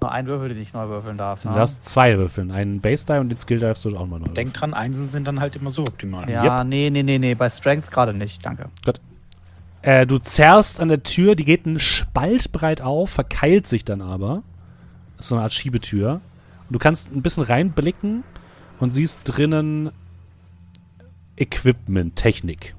Nur 0.00 0.12
ein 0.12 0.26
Würfel, 0.26 0.50
den 0.50 0.58
ich 0.60 0.72
neu 0.72 0.88
würfeln 0.88 1.16
darf. 1.16 1.40
Du 1.42 1.48
Ne? 1.48 1.54
darfst 1.54 1.84
zwei 1.84 2.18
würfeln. 2.18 2.50
Einen 2.50 2.80
Base 2.80 3.06
Die 3.06 3.12
und 3.14 3.28
den 3.30 3.38
Skill 3.38 3.58
darfst 3.60 3.84
du 3.84 3.96
auch 3.96 4.06
mal 4.06 4.18
neu 4.20 4.26
Denk 4.28 4.52
dran, 4.54 4.74
Einsen 4.74 5.06
sind 5.06 5.24
dann 5.26 5.40
halt 5.40 5.56
immer 5.56 5.70
so 5.70 5.82
optimal. 5.82 6.28
ja, 6.28 6.64
nee, 6.64 6.90
nee, 6.90 7.02
nee, 7.02 7.18
nee. 7.18 7.34
Bei 7.34 7.48
Strength 7.48 7.90
gerade 7.90 8.12
nicht. 8.12 8.44
Danke. 8.44 8.68
Äh, 9.82 10.06
du 10.06 10.18
zerrst 10.18 10.80
an 10.80 10.88
der 10.88 11.02
Tür, 11.02 11.34
die 11.34 11.44
geht 11.44 11.64
einen 11.66 11.78
Spalt 11.78 12.52
breit 12.52 12.82
auf, 12.82 13.10
verkeilt 13.10 13.66
sich 13.66 13.84
dann 13.84 14.00
aber. 14.02 14.42
Das 15.16 15.26
ist 15.26 15.28
so 15.30 15.36
eine 15.36 15.44
Art 15.44 15.52
Schiebetür. 15.54 16.20
Und 16.68 16.72
du 16.74 16.78
kannst 16.78 17.10
ein 17.12 17.22
bisschen 17.22 17.44
reinblicken 17.44 18.22
und 18.80 18.90
siehst 18.90 19.20
drinnen 19.24 19.90
Equipment, 21.36 22.16
Technik. 22.16 22.74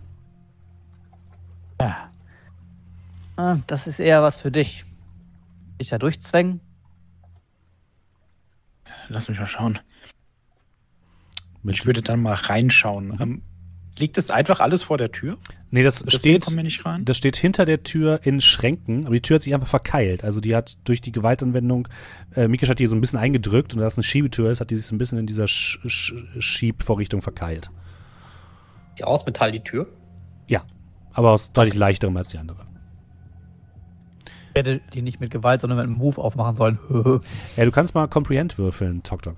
Ja. 1.79 2.09
Ah, 3.37 3.57
das 3.67 3.87
ist 3.87 3.99
eher 3.99 4.21
was 4.23 4.41
für 4.41 4.51
dich. 4.51 4.83
Dich 5.79 5.89
da 5.89 5.97
durchzwängen? 5.97 6.61
Lass 9.09 9.29
mich 9.29 9.39
mal 9.39 9.45
schauen. 9.47 9.79
Ich 11.63 11.85
würde 11.85 12.01
dann 12.01 12.21
mal 12.21 12.33
reinschauen. 12.33 13.17
Ähm, 13.19 13.41
liegt 13.97 14.17
das 14.17 14.31
einfach 14.31 14.59
alles 14.59 14.83
vor 14.83 14.97
der 14.97 15.11
Tür? 15.11 15.37
nee, 15.69 15.83
das 15.83 15.99
Deswegen 16.03 16.41
steht, 16.41 16.63
nicht 16.63 16.85
rein. 16.85 17.03
das 17.03 17.17
steht 17.17 17.35
hinter 17.35 17.65
der 17.65 17.83
Tür 17.83 18.21
in 18.23 18.39
Schränken, 18.39 19.05
aber 19.05 19.15
die 19.15 19.21
Tür 19.21 19.35
hat 19.35 19.41
sich 19.41 19.53
einfach 19.53 19.67
verkeilt. 19.67 20.23
Also 20.23 20.39
die 20.39 20.55
hat 20.55 20.77
durch 20.85 21.01
die 21.01 21.11
Gewaltanwendung, 21.11 21.87
äh, 22.35 22.47
Mikisch 22.47 22.69
hat 22.69 22.79
die 22.79 22.87
so 22.87 22.95
ein 22.95 23.01
bisschen 23.01 23.19
eingedrückt 23.19 23.73
und 23.73 23.79
da 23.81 23.87
es 23.87 23.97
eine 23.97 24.03
Schiebetür 24.03 24.49
ist, 24.51 24.61
hat 24.61 24.71
die 24.71 24.77
sich 24.77 24.85
so 24.85 24.95
ein 24.95 24.97
bisschen 24.97 25.17
in 25.19 25.25
dieser 25.27 25.47
Sch 25.47 25.79
Sch 25.87 26.13
Schiebvorrichtung 26.39 27.21
verkeilt. 27.21 27.69
Die 28.97 29.03
aus 29.03 29.25
Metall 29.25 29.51
die 29.51 29.63
Tür. 29.63 29.87
Ja, 30.47 30.63
aber 31.11 31.31
aus 31.31 31.51
deutlich 31.51 31.75
leichterem 31.75 32.15
als 32.15 32.29
die 32.29 32.37
andere. 32.37 32.65
Ich 34.57 34.65
hätte 34.65 34.81
die 34.91 35.03
nicht 35.03 35.19
mit 35.19 35.29
Gewalt, 35.29 35.61
sondern 35.61 35.77
mit 35.77 35.83
einem 35.85 35.97
Move 35.99 36.19
aufmachen 36.19 36.55
sollen. 36.55 36.79
Ja, 37.57 37.63
du 37.63 37.69
kannst 37.69 37.93
mal 37.93 38.07
Comprehend 38.07 38.57
würfeln, 38.57 39.03
Tok 39.03 39.21
Tok. 39.21 39.35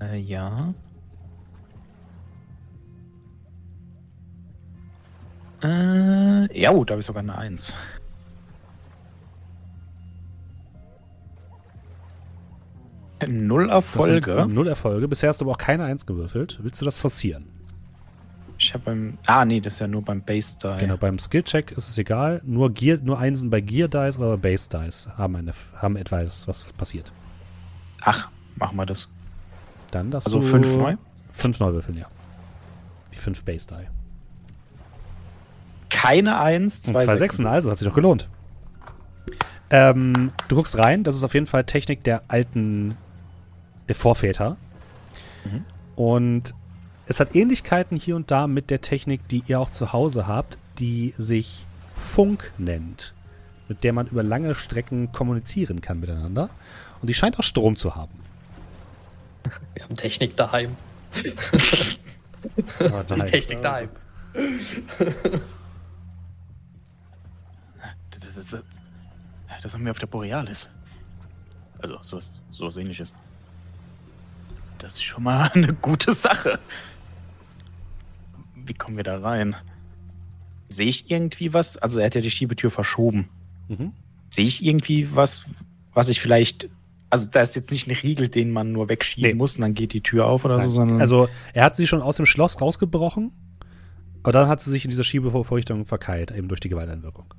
Äh, 0.00 0.16
ja. 0.16 0.72
Äh, 5.62 6.58
ja, 6.58 6.70
oh, 6.70 6.82
da 6.86 6.92
habe 6.92 7.00
ich 7.00 7.04
sogar 7.06 7.22
eine 7.22 7.36
Eins. 7.36 7.74
Null 13.28 13.68
Das 13.68 13.92
sind 13.92 14.26
Erfolge. 14.26 14.46
null 14.48 14.68
Erfolge. 14.68 15.08
Bisher 15.08 15.28
hast 15.28 15.42
du 15.42 15.44
aber 15.44 15.52
auch 15.52 15.58
keine 15.58 15.84
Eins 15.84 16.06
gewürfelt. 16.06 16.58
Willst 16.62 16.80
du 16.80 16.86
das 16.86 16.96
forcieren? 16.96 17.55
Ich 18.66 18.74
habe 18.74 18.82
beim. 18.84 19.18
Ah, 19.26 19.44
nee, 19.44 19.60
das 19.60 19.74
ist 19.74 19.78
ja 19.78 19.86
nur 19.86 20.02
beim 20.02 20.22
Base 20.22 20.58
Die. 20.60 20.80
Genau, 20.80 20.96
beim 20.96 21.20
Skillcheck 21.20 21.70
ist 21.70 21.88
es 21.88 21.96
egal. 21.98 22.42
Nur, 22.44 22.72
Gear, 22.74 22.98
nur 23.00 23.16
Einsen 23.16 23.48
bei 23.48 23.60
Gear 23.60 23.86
Dice 23.86 24.18
oder 24.18 24.36
bei 24.36 24.50
Base 24.50 24.68
Dice 24.68 25.08
haben, 25.16 25.36
eine, 25.36 25.52
haben 25.76 25.94
etwas, 25.96 26.48
was 26.48 26.72
passiert. 26.72 27.12
Ach, 28.00 28.28
machen 28.56 28.76
wir 28.76 28.84
das. 28.84 29.08
Dann 29.92 30.10
das 30.10 30.26
Also 30.26 30.40
fünf 30.40 30.66
neu. 30.66 30.96
Fünf 31.30 31.60
neu 31.60 31.74
würfeln, 31.74 31.96
ja. 31.96 32.08
Die 33.14 33.18
fünf 33.18 33.44
Base 33.44 33.68
Die. 33.68 33.86
Keine 35.88 36.40
Eins, 36.40 36.78
Und 36.78 36.94
zwei, 36.94 37.04
zwei 37.04 37.16
Sechsen. 37.16 37.18
Sechsen, 37.18 37.46
also 37.46 37.70
hat 37.70 37.78
sich 37.78 37.86
doch 37.86 37.94
gelohnt. 37.94 38.28
Ähm, 39.70 40.32
du 40.48 40.56
guckst 40.56 40.76
rein, 40.76 41.04
das 41.04 41.14
ist 41.14 41.22
auf 41.22 41.34
jeden 41.34 41.46
Fall 41.46 41.62
Technik 41.62 42.02
der 42.02 42.24
alten, 42.26 42.96
der 43.86 43.94
Vorväter. 43.94 44.56
Mhm. 45.44 45.64
Und 45.94 46.54
es 47.06 47.20
hat 47.20 47.34
Ähnlichkeiten 47.34 47.96
hier 47.96 48.16
und 48.16 48.30
da 48.30 48.46
mit 48.46 48.70
der 48.70 48.80
Technik, 48.80 49.26
die 49.28 49.42
ihr 49.46 49.60
auch 49.60 49.70
zu 49.70 49.92
Hause 49.92 50.26
habt, 50.26 50.58
die 50.78 51.14
sich 51.16 51.66
Funk 51.94 52.52
nennt, 52.58 53.14
mit 53.68 53.84
der 53.84 53.92
man 53.92 54.06
über 54.06 54.22
lange 54.22 54.54
Strecken 54.54 55.12
kommunizieren 55.12 55.80
kann 55.80 56.00
miteinander. 56.00 56.50
Und 57.00 57.08
die 57.08 57.14
scheint 57.14 57.38
auch 57.38 57.44
Strom 57.44 57.76
zu 57.76 57.94
haben. 57.94 58.18
Wir 59.74 59.84
haben 59.84 59.94
Technik 59.94 60.36
daheim. 60.36 60.76
Oh, 62.78 63.02
Die 63.02 63.20
Technik 63.22 63.60
daheim. 63.60 63.88
Das, 68.10 68.36
ist, 68.36 68.62
das 69.62 69.74
haben 69.74 69.84
wir 69.84 69.90
auf 69.90 69.98
der 69.98 70.06
Borealis. 70.06 70.68
Also, 71.80 71.98
sowas, 72.02 72.40
sowas 72.52 72.76
ähnliches. 72.76 73.12
Das 74.78 74.94
ist 74.94 75.02
schon 75.02 75.24
mal 75.24 75.50
eine 75.54 75.72
gute 75.74 76.12
Sache. 76.12 76.60
Wie 78.66 78.74
kommen 78.74 78.96
wir 78.96 79.04
da 79.04 79.18
rein? 79.18 79.54
Sehe 80.68 80.86
ich 80.88 81.10
irgendwie 81.10 81.54
was? 81.54 81.76
Also, 81.76 81.98
er 82.00 82.06
hat 82.06 82.14
ja 82.14 82.20
die 82.20 82.30
Schiebetür 82.30 82.70
verschoben. 82.70 83.28
Mhm. 83.68 83.92
Sehe 84.30 84.44
ich 84.46 84.64
irgendwie 84.64 85.14
was, 85.14 85.46
was 85.94 86.08
ich 86.08 86.20
vielleicht. 86.20 86.68
Also, 87.10 87.28
da 87.30 87.40
ist 87.40 87.54
jetzt 87.54 87.70
nicht 87.70 87.86
ein 87.86 87.94
Riegel, 87.94 88.28
den 88.28 88.50
man 88.50 88.72
nur 88.72 88.88
wegschieben 88.88 89.30
Nee. 89.30 89.34
muss 89.34 89.54
und 89.56 89.62
dann 89.62 89.74
geht 89.74 89.92
die 89.92 90.00
Tür 90.00 90.26
auf 90.26 90.44
oder 90.44 90.56
so, 90.56 90.62
Nein. 90.64 90.70
sondern. 90.70 91.00
Also, 91.00 91.28
er 91.54 91.64
hat 91.64 91.76
sie 91.76 91.86
schon 91.86 92.02
aus 92.02 92.16
dem 92.16 92.26
Schloss 92.26 92.60
rausgebrochen, 92.60 93.30
aber 94.22 94.32
dann 94.32 94.48
hat 94.48 94.60
sie 94.60 94.70
sich 94.70 94.84
in 94.84 94.90
dieser 94.90 95.04
Schiebevorrichtung 95.04 95.84
verkeilt, 95.86 96.32
eben 96.32 96.48
durch 96.48 96.60
die 96.60 96.68
Gewalteinwirkung. 96.68 97.32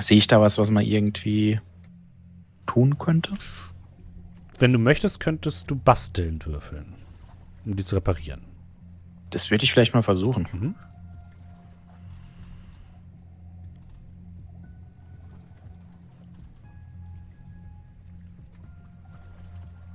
sehe 0.00 0.16
ich 0.16 0.26
da 0.28 0.40
was, 0.40 0.56
was 0.56 0.70
man 0.70 0.84
irgendwie 0.84 1.60
tun 2.66 2.96
könnte? 2.98 3.32
Wenn 4.58 4.72
du 4.72 4.78
möchtest, 4.78 5.20
könntest 5.20 5.70
du 5.70 5.76
basteln 5.76 6.38
würfeln, 6.44 6.94
um 7.66 7.76
die 7.76 7.84
zu 7.84 7.96
reparieren. 7.96 8.40
Das 9.30 9.50
würde 9.50 9.64
ich 9.64 9.72
vielleicht 9.72 9.94
mal 9.94 10.02
versuchen. 10.02 10.48
Mhm. 10.52 10.74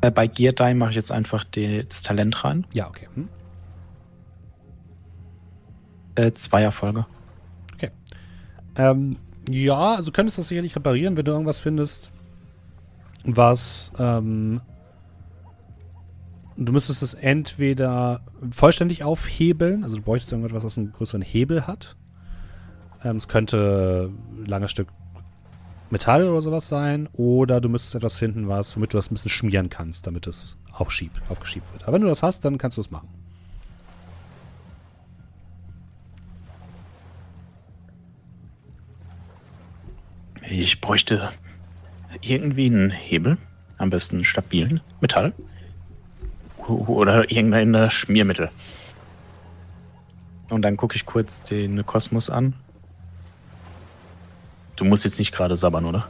Äh, 0.01 0.11
Bei 0.11 0.27
Gear 0.27 0.53
Die 0.53 0.73
mache 0.73 0.91
ich 0.91 0.95
jetzt 0.95 1.11
einfach 1.11 1.43
die, 1.43 1.85
das 1.87 2.03
Talent 2.03 2.43
rein. 2.43 2.65
Ja, 2.73 2.87
okay. 2.87 3.07
Hm. 3.15 3.29
Äh, 6.15 6.31
zwei 6.33 6.61
Erfolge. 6.61 7.05
Ähm, 8.75 9.17
ja, 9.49 9.95
also 9.95 10.09
du 10.09 10.15
könntest 10.15 10.37
das 10.37 10.47
sicherlich 10.47 10.75
reparieren, 10.75 11.17
wenn 11.17 11.25
du 11.25 11.31
irgendwas 11.31 11.59
findest, 11.59 12.11
was 13.25 13.91
ähm, 13.99 14.61
du 16.57 16.71
müsstest 16.71 17.03
es 17.03 17.13
entweder 17.13 18.21
vollständig 18.51 19.03
aufhebeln, 19.03 19.83
also 19.83 19.97
du 19.97 20.01
bräuchtest 20.01 20.31
irgendwas, 20.31 20.63
was 20.63 20.77
einen 20.77 20.91
größeren 20.91 21.21
Hebel 21.21 21.67
hat. 21.67 21.95
Ähm, 23.03 23.17
es 23.17 23.27
könnte 23.27 24.11
ein 24.37 24.45
langes 24.45 24.71
Stück 24.71 24.87
Metall 25.89 26.27
oder 26.27 26.41
sowas 26.41 26.69
sein, 26.69 27.07
oder 27.13 27.61
du 27.61 27.69
müsstest 27.69 27.95
etwas 27.95 28.17
finden, 28.17 28.47
was, 28.47 28.75
womit 28.75 28.93
du 28.93 28.97
das 28.97 29.11
ein 29.11 29.13
bisschen 29.13 29.29
schmieren 29.29 29.69
kannst, 29.69 30.07
damit 30.07 30.25
es 30.27 30.57
aufschiebt, 30.71 31.21
aufgeschiebt 31.29 31.71
wird. 31.71 31.83
Aber 31.83 31.93
wenn 31.93 32.01
du 32.01 32.07
das 32.07 32.23
hast, 32.23 32.43
dann 32.45 32.57
kannst 32.57 32.77
du 32.77 32.81
es 32.81 32.89
machen. 32.89 33.07
Ich 40.49 40.81
bräuchte 40.81 41.31
irgendwie 42.21 42.65
einen 42.65 42.89
Hebel. 42.89 43.37
Am 43.77 43.89
besten 43.89 44.23
stabilen 44.23 44.81
Metall. 45.01 45.33
Oder 46.67 47.29
irgendein 47.31 47.89
Schmiermittel. 47.91 48.49
Und 50.49 50.61
dann 50.61 50.77
gucke 50.77 50.95
ich 50.95 51.05
kurz 51.05 51.43
den 51.43 51.85
Kosmos 51.85 52.29
an. 52.29 52.53
Du 54.75 54.85
musst 54.85 55.03
jetzt 55.03 55.19
nicht 55.19 55.31
gerade 55.31 55.55
sabbern, 55.55 55.85
oder? 55.85 56.07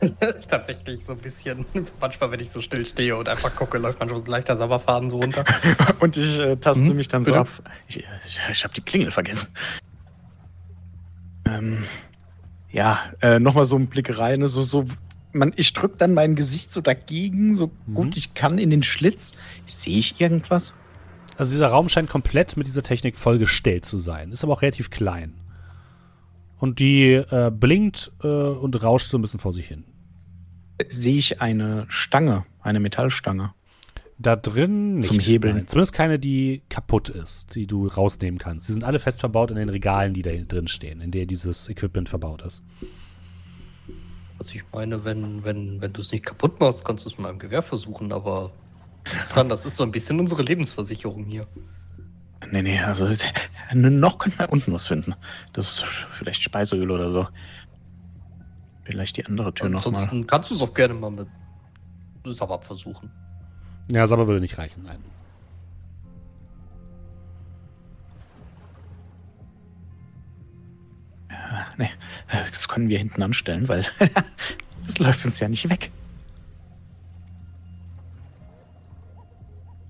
tatsächlich 0.48 1.04
so 1.04 1.12
ein 1.12 1.18
bisschen. 1.18 1.66
Manchmal, 2.00 2.30
wenn 2.30 2.40
ich 2.40 2.50
so 2.50 2.60
still 2.60 2.84
stehe 2.84 3.16
und 3.16 3.28
einfach 3.28 3.54
gucke, 3.54 3.78
läuft 3.78 3.98
man 3.98 4.08
schon 4.08 4.24
so 4.24 4.30
leichter 4.30 4.56
Sabberfaden 4.56 5.10
so 5.10 5.18
runter. 5.18 5.44
Und 6.00 6.16
ich 6.16 6.38
äh, 6.38 6.56
taste 6.56 6.88
Hm? 6.88 6.96
mich 6.96 7.08
dann 7.08 7.24
so 7.24 7.32
Bitte? 7.32 7.40
ab. 7.40 7.48
Ich, 7.88 7.96
ich, 7.96 8.40
ich 8.52 8.64
habe 8.64 8.74
die 8.74 8.80
Klingel 8.80 9.10
vergessen. 9.10 9.48
Ähm, 11.44 11.84
ja, 12.70 13.00
äh, 13.20 13.38
nochmal 13.38 13.64
so 13.64 13.76
ein 13.76 13.88
Blick 13.88 14.18
rein. 14.18 14.46
So, 14.46 14.62
so, 14.62 14.84
man, 15.32 15.52
ich 15.56 15.72
drücke 15.72 15.96
dann 15.98 16.14
mein 16.14 16.34
Gesicht 16.34 16.72
so 16.72 16.80
dagegen, 16.80 17.54
so 17.54 17.70
Mhm. 17.86 17.94
gut 17.94 18.16
ich 18.16 18.34
kann, 18.34 18.58
in 18.58 18.70
den 18.70 18.82
Schlitz. 18.82 19.32
Sehe 19.66 19.98
ich 19.98 20.20
irgendwas? 20.20 20.74
Also 21.36 21.52
dieser 21.52 21.68
Raum 21.68 21.88
scheint 21.88 22.08
komplett 22.10 22.56
mit 22.56 22.66
dieser 22.66 22.82
Technik 22.82 23.16
vollgestellt 23.16 23.84
zu 23.84 23.98
sein. 23.98 24.32
Ist 24.32 24.42
aber 24.42 24.54
auch 24.54 24.62
relativ 24.62 24.90
klein. 24.90 25.34
Und 26.58 26.80
die 26.80 27.12
äh, 27.12 27.52
blinkt 27.54 28.10
äh, 28.24 28.26
und 28.26 28.82
rauscht 28.82 29.10
so 29.10 29.18
ein 29.18 29.22
bisschen 29.22 29.38
vor 29.38 29.52
sich 29.52 29.68
hin. 29.68 29.84
Sehe 30.88 31.16
ich 31.16 31.40
eine 31.40 31.84
Stange, 31.88 32.44
eine 32.60 32.80
Metallstange? 32.80 33.52
Da 34.18 34.34
drin 34.34 34.96
nicht. 34.96 35.06
Zum 35.06 35.20
Hebeln. 35.20 35.56
Nein. 35.58 35.68
Zumindest 35.68 35.92
keine, 35.92 36.18
die 36.18 36.62
kaputt 36.68 37.08
ist, 37.08 37.54
die 37.54 37.68
du 37.68 37.86
rausnehmen 37.86 38.38
kannst. 38.38 38.68
Die 38.68 38.72
sind 38.72 38.82
alle 38.82 38.98
fest 38.98 39.20
verbaut 39.20 39.52
in 39.52 39.56
den 39.56 39.68
Regalen, 39.68 40.12
die 40.14 40.22
da 40.22 40.32
drin 40.32 40.66
stehen, 40.66 41.00
in 41.00 41.12
der 41.12 41.26
dieses 41.26 41.68
Equipment 41.68 42.08
verbaut 42.08 42.42
ist. 42.42 42.64
Also 44.38 44.54
ich 44.54 44.62
meine, 44.72 45.04
wenn, 45.04 45.44
wenn, 45.44 45.80
wenn 45.80 45.92
du 45.92 46.00
es 46.00 46.12
nicht 46.12 46.24
kaputt 46.24 46.60
machst, 46.60 46.84
kannst 46.84 47.04
du 47.04 47.10
es 47.10 47.18
mit 47.18 47.26
einem 47.26 47.38
Gewehr 47.38 47.62
versuchen, 47.62 48.12
aber 48.12 48.52
dran, 49.32 49.48
das 49.48 49.64
ist 49.64 49.76
so 49.76 49.82
ein 49.82 49.90
bisschen 49.90 50.20
unsere 50.20 50.42
Lebensversicherung 50.42 51.24
hier. 51.24 51.46
Nee, 52.50 52.62
nee, 52.62 52.78
also 52.78 53.10
noch 53.74 54.18
könnte 54.18 54.38
man 54.38 54.48
unten 54.48 54.72
was 54.72 54.86
finden. 54.86 55.14
Das 55.52 55.66
ist 55.66 55.84
vielleicht 55.84 56.42
Speiseöl 56.42 56.90
oder 56.90 57.10
so. 57.10 57.28
Vielleicht 58.84 59.16
die 59.16 59.26
andere 59.26 59.52
Tür 59.52 59.68
nochmal. 59.68 60.02
Ansonsten 60.02 60.26
kannst 60.26 60.50
du 60.50 60.54
es 60.54 60.62
auch 60.62 60.72
gerne 60.72 60.94
mal 60.94 61.10
mit 61.10 61.28
Sabab 62.24 62.64
versuchen. 62.64 63.10
Ja, 63.90 64.04
aber 64.04 64.26
würde 64.26 64.40
nicht 64.40 64.56
reichen, 64.56 64.84
nein. 64.84 64.98
Nee, 71.78 71.90
das 72.50 72.68
können 72.68 72.88
wir 72.88 72.98
hinten 72.98 73.22
anstellen, 73.22 73.68
weil 73.68 73.86
das 74.84 74.98
läuft 74.98 75.24
uns 75.24 75.40
ja 75.40 75.48
nicht 75.48 75.70
weg. 75.70 75.90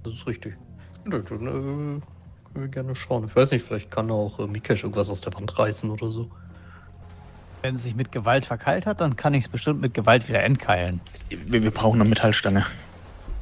Das 0.04 0.14
ist 0.14 0.26
richtig. 0.26 0.56
Dann 1.06 1.20
äh, 1.20 1.24
können 1.24 2.02
wir 2.54 2.68
gerne 2.68 2.94
schauen. 2.94 3.24
Ich 3.24 3.34
weiß 3.34 3.50
nicht, 3.50 3.64
vielleicht 3.64 3.90
kann 3.90 4.10
auch 4.10 4.38
äh, 4.38 4.46
Mikesh 4.46 4.84
irgendwas 4.84 5.08
aus 5.08 5.22
der 5.22 5.34
Wand 5.34 5.58
reißen 5.58 5.90
oder 5.90 6.10
so. 6.10 6.30
Wenn 7.62 7.74
es 7.74 7.82
sich 7.82 7.94
mit 7.94 8.12
Gewalt 8.12 8.46
verkeilt 8.46 8.86
hat, 8.86 9.00
dann 9.00 9.16
kann 9.16 9.34
ich 9.34 9.46
es 9.46 9.50
bestimmt 9.50 9.80
mit 9.80 9.94
Gewalt 9.94 10.28
wieder 10.28 10.42
entkeilen. 10.42 11.00
Wir, 11.30 11.62
wir 11.62 11.70
brauchen 11.70 12.00
eine 12.00 12.08
Metallstange. 12.08 12.66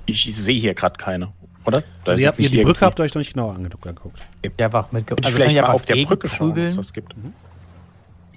Ich, 0.07 0.29
ich 0.29 0.37
sehe 0.37 0.59
hier 0.59 0.75
gerade 0.75 0.97
keine, 0.97 1.33
oder? 1.65 1.83
Da 2.05 2.13
Also 2.13 2.21
ihr, 2.21 2.27
jetzt 2.27 2.35
habt, 2.35 2.39
ihr 2.39 2.51
die 2.51 2.63
Brücke 2.63 2.87
habt 2.87 3.01
ihr 3.01 3.03
euch 3.03 3.15
noch 3.15 3.21
nicht 3.21 3.35
genau 3.35 3.51
angeguckt. 3.51 3.87
angeguckt. 3.87 4.21
Ich 4.41 4.63
einfach 4.63 4.93
mit 4.93 5.07
Gewalt. 5.07 5.25
Würde 5.25 5.29
ich 5.29 5.35
vielleicht 5.35 5.61
mal 5.61 5.73
auf 5.73 5.85
der 5.85 5.97
Brücke 6.05 6.29
schauen, 6.29 6.53
ob 6.53 6.59
es 6.59 6.79
was 6.79 6.93
gibt. 6.93 7.15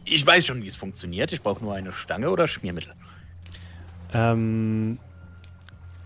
Ich 0.06 0.26
weiß 0.26 0.46
schon, 0.46 0.64
wie 0.64 0.68
es 0.68 0.76
funktioniert. 0.76 1.32
Ich 1.32 1.42
brauche 1.42 1.64
nur 1.64 1.76
eine 1.76 1.92
Stange 1.92 2.30
oder 2.30 2.48
Schmiermittel. 2.48 2.94
Ähm, 4.14 5.00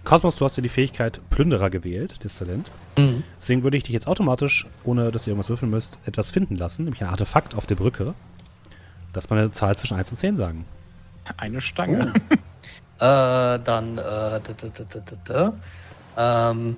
Cosmos, 0.04 0.36
du 0.36 0.46
hast 0.46 0.58
ja 0.58 0.64
die 0.64 0.70
Fähigkeit 0.70 1.22
Plünderer 1.30 1.70
gewählt, 1.70 2.16
das 2.24 2.38
Talent. 2.38 2.72
Mhm. 2.98 3.24
Deswegen 3.40 3.64
würde 3.64 3.78
ich 3.78 3.84
dich 3.84 3.94
jetzt 3.94 4.08
automatisch, 4.08 4.68
ohne 4.84 5.12
dass 5.12 5.26
ihr 5.26 5.32
irgendwas 5.32 5.50
würfeln 5.50 5.72
müsst, 5.72 6.00
etwas 6.06 6.32
finden 6.32 6.58
lassen, 6.58 6.84
nämlich 6.84 7.02
ein 7.02 7.10
Artefakt 7.10 7.56
auf 7.56 7.66
der 7.66 7.76
Brücke. 7.76 8.14
Lass 9.14 9.30
mal 9.30 9.40
eine 9.40 9.52
Zahl 9.52 9.78
zwischen 9.78 9.98
1 9.98 10.12
und 10.12 10.18
10 10.18 10.38
sagen. 10.38 10.66
Eine 11.38 11.62
Stange. 11.62 12.14
Äh, 13.00 13.60
dann, 13.60 13.98
äh, 13.98 14.02
da, 14.02 14.40
da, 14.40 14.68
da, 14.70 14.84
da, 14.84 15.00
da, 15.26 15.54
da. 16.16 16.52
Ähm, 16.52 16.78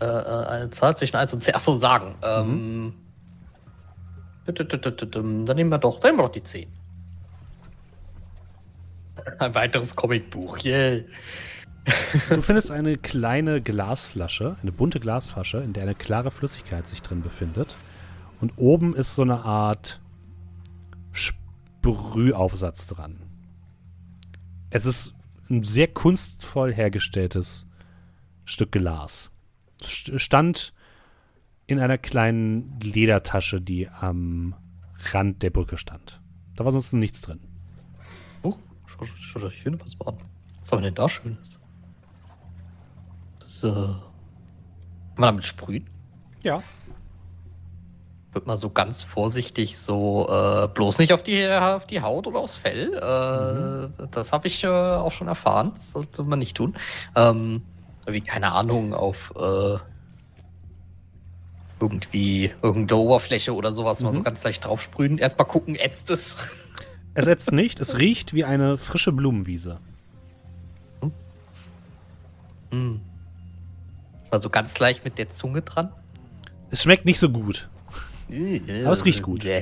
äh, 0.00 0.04
äh, 0.04 0.46
eine 0.46 0.70
Zahl 0.70 0.96
zwischen 0.96 1.16
1 1.16 1.32
und 1.32 1.42
10. 1.42 1.54
Achso, 1.54 1.76
sagen. 1.76 2.14
Ähm, 2.22 2.92
Dann 4.46 5.44
nehmen 5.44 5.70
wir 5.70 5.78
doch, 5.78 6.00
dann 6.00 6.18
doch 6.18 6.28
die 6.28 6.42
10. 6.42 6.66
Ein 9.38 9.54
weiteres 9.54 9.96
Comicbuch, 9.96 10.58
yay. 10.58 11.06
Du 12.30 12.42
findest 12.42 12.70
eine 12.70 12.96
kleine 12.96 13.60
Glasflasche, 13.60 14.56
eine 14.62 14.72
bunte 14.72 15.00
Glasflasche, 15.00 15.58
in 15.58 15.72
der 15.72 15.84
eine 15.84 15.94
klare 15.94 16.30
Flüssigkeit 16.30 16.86
sich 16.88 17.02
drin 17.02 17.22
befindet. 17.22 17.76
Und 18.40 18.52
oben 18.56 18.94
ist 18.94 19.14
so 19.14 19.22
eine 19.22 19.44
Art 19.44 20.00
Sprühaufsatz 21.12 22.86
dran. 22.86 23.20
Es 24.70 24.86
ist 24.86 25.14
ein 25.50 25.62
sehr 25.62 25.88
kunstvoll 25.88 26.72
hergestelltes 26.72 27.66
Stück 28.44 28.72
Glas. 28.72 29.30
Stand 29.80 30.73
in 31.66 31.80
einer 31.80 31.98
kleinen 31.98 32.78
Ledertasche, 32.80 33.60
die 33.60 33.88
am 33.88 34.54
Rand 35.12 35.42
der 35.42 35.50
Brücke 35.50 35.76
stand. 35.78 36.20
Da 36.56 36.64
war 36.64 36.72
sonst 36.72 36.92
nichts 36.92 37.20
drin. 37.20 37.40
Oh, 38.42 38.54
schau, 38.86 39.06
schau 39.18 39.40
doch 39.40 39.52
hier 39.52 39.72
was 39.80 39.96
an. 40.06 40.16
Was 40.60 40.72
haben 40.72 40.78
wir 40.82 40.86
denn 40.86 40.94
da 40.94 41.08
Schönes? 41.08 41.60
Das, 43.40 43.62
äh. 43.62 43.70
Kann 43.70 44.00
man 45.16 45.28
damit 45.28 45.44
sprühen? 45.44 45.88
Ja. 46.42 46.62
Wird 48.32 48.46
mal 48.46 48.58
so 48.58 48.68
ganz 48.70 49.02
vorsichtig 49.04 49.78
so, 49.78 50.26
äh, 50.28 50.66
bloß 50.68 50.98
nicht 50.98 51.12
auf 51.12 51.22
die, 51.22 51.46
auf 51.46 51.86
die 51.86 52.00
Haut 52.00 52.26
oder 52.26 52.40
aufs 52.40 52.56
Fell. 52.56 52.92
Äh, 52.94 54.06
Das 54.10 54.32
habe 54.32 54.48
ich 54.48 54.64
äh, 54.64 54.66
auch 54.66 55.12
schon 55.12 55.28
erfahren. 55.28 55.72
Das 55.76 55.92
sollte 55.92 56.24
man 56.24 56.40
nicht 56.40 56.56
tun. 56.56 56.76
Ähm, 57.14 57.62
wie, 58.06 58.20
keine 58.20 58.52
Ahnung, 58.52 58.92
auf 58.92 59.32
äh, 59.36 59.78
irgendwie 61.84 62.52
irgendeine 62.62 63.00
Oberfläche 63.00 63.54
oder 63.54 63.72
sowas 63.72 64.00
mal 64.02 64.12
so 64.12 64.22
ganz 64.22 64.42
leicht 64.44 64.64
drauf 64.64 64.80
sprühen. 64.80 65.18
Erstmal 65.18 65.46
gucken, 65.46 65.74
ätzt 65.76 66.08
es. 66.10 66.38
Es 67.14 67.26
ätzt 67.26 67.52
nicht, 67.52 67.78
es 67.78 67.98
riecht 67.98 68.32
wie 68.34 68.44
eine 68.44 68.78
frische 68.78 69.12
Blumenwiese. 69.12 69.78
Hm. 72.70 73.00
Mal 74.30 74.40
so 74.40 74.50
ganz 74.50 74.78
leicht 74.78 75.04
mit 75.04 75.18
der 75.18 75.28
Zunge 75.30 75.62
dran. 75.62 75.92
Es 76.70 76.82
schmeckt 76.82 77.04
nicht 77.04 77.20
so 77.20 77.30
gut. 77.30 77.68
Aber 78.28 78.92
es 78.92 79.04
riecht 79.04 79.22
gut. 79.22 79.44
Ähm, 79.44 79.60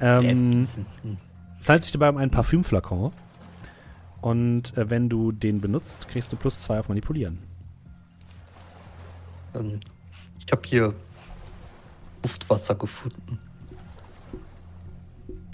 Ähm, 0.00 0.68
es 1.60 1.68
handelt 1.68 1.82
sich 1.82 1.92
dabei 1.92 2.10
um 2.10 2.18
einen 2.18 2.30
Parfümflakon. 2.30 3.12
Und 4.20 4.76
äh, 4.76 4.90
wenn 4.90 5.08
du 5.08 5.32
den 5.32 5.60
benutzt, 5.60 6.08
kriegst 6.08 6.32
du 6.32 6.36
plus 6.36 6.60
zwei 6.62 6.78
auf 6.78 6.88
Manipulieren. 6.88 7.38
Ähm, 9.54 9.80
Ich 10.44 10.52
habe 10.52 10.62
hier 10.66 10.94
Luftwasser 12.22 12.74
gefunden. 12.74 13.38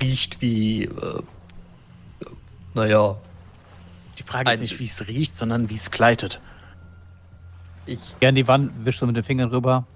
Riecht 0.00 0.40
wie, 0.40 0.84
äh, 0.84 1.22
naja, 2.74 3.16
Die 4.18 4.22
Frage 4.22 4.50
ist 4.50 4.60
nicht, 4.60 4.78
wie 4.78 4.86
es 4.86 5.06
riecht, 5.06 5.36
sondern 5.36 5.68
wie 5.70 5.74
es 5.74 5.90
gleitet. 5.90 6.40
ich, 7.86 8.16
Gern 8.20 8.34
die 8.34 8.48
Wand, 8.48 8.84
wisch 8.84 8.98
so 8.98 9.06
mit 9.06 9.16
den 9.16 9.24
Fingern 9.24 9.50
rüber. 9.50 9.86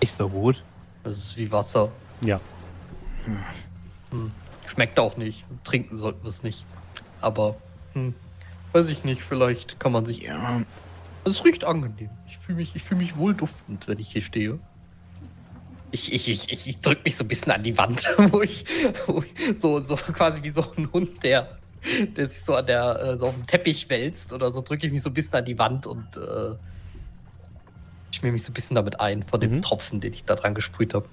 Nicht 0.00 0.12
so 0.12 0.28
gut. 0.28 0.62
das 1.04 1.16
ist 1.16 1.36
wie 1.36 1.50
Wasser. 1.52 1.90
Ja. 2.22 2.40
Schmeckt 4.66 4.98
auch 4.98 5.16
nicht. 5.16 5.44
Trinken 5.64 5.96
sollten 5.96 6.22
wir 6.22 6.28
es 6.28 6.42
nicht. 6.42 6.64
Aber, 7.20 7.56
hm, 7.92 8.14
weiß 8.72 8.88
ich 8.88 9.04
nicht, 9.04 9.22
vielleicht 9.22 9.78
kann 9.80 9.92
man 9.92 10.04
sich. 10.06 10.22
Ja, 10.22 10.62
Es 11.24 11.44
riecht 11.44 11.64
angenehm. 11.64 12.10
Ich 12.28 12.38
fühle 12.38 12.58
mich, 12.58 12.74
ich 12.76 12.82
fühl 12.82 12.98
mich 12.98 13.16
wohl 13.16 13.34
duftend, 13.34 13.88
wenn 13.88 13.98
ich 13.98 14.10
hier 14.12 14.22
stehe. 14.22 14.58
Ich, 15.92 16.12
ich, 16.12 16.28
ich, 16.28 16.50
ich, 16.52 16.66
ich 16.68 16.80
drücke 16.80 17.02
mich 17.04 17.16
so 17.16 17.24
ein 17.24 17.28
bisschen 17.28 17.52
an 17.52 17.62
die 17.62 17.76
Wand, 17.78 18.06
wo 18.32 18.42
ich, 18.42 18.64
wo 19.06 19.22
ich 19.22 19.60
so, 19.60 19.80
so 19.82 19.96
quasi 19.96 20.42
wie 20.42 20.50
so 20.50 20.64
ein 20.76 20.92
Hund, 20.92 21.22
der, 21.22 21.58
der 22.16 22.28
sich 22.28 22.44
so 22.44 22.54
an 22.54 22.66
der, 22.66 23.00
äh, 23.00 23.16
so 23.16 23.28
auf 23.28 23.34
dem 23.34 23.46
Teppich 23.46 23.88
wälzt 23.88 24.32
oder 24.32 24.50
so, 24.52 24.60
drücke 24.62 24.86
ich 24.86 24.92
mich 24.92 25.02
so 25.02 25.10
ein 25.10 25.14
bisschen 25.14 25.34
an 25.34 25.44
die 25.44 25.58
Wand 25.58 25.86
und 25.86 26.16
äh, 26.16 26.54
schmier 28.14 28.32
mich 28.32 28.42
so 28.42 28.50
ein 28.50 28.54
bisschen 28.54 28.74
damit 28.74 29.00
ein, 29.00 29.22
von 29.22 29.40
dem 29.40 29.52
Mhm. 29.56 29.62
Tropfen, 29.62 30.00
den 30.00 30.12
ich 30.12 30.24
da 30.24 30.34
dran 30.34 30.54
gesprüht 30.54 30.94
habe. 30.94 31.06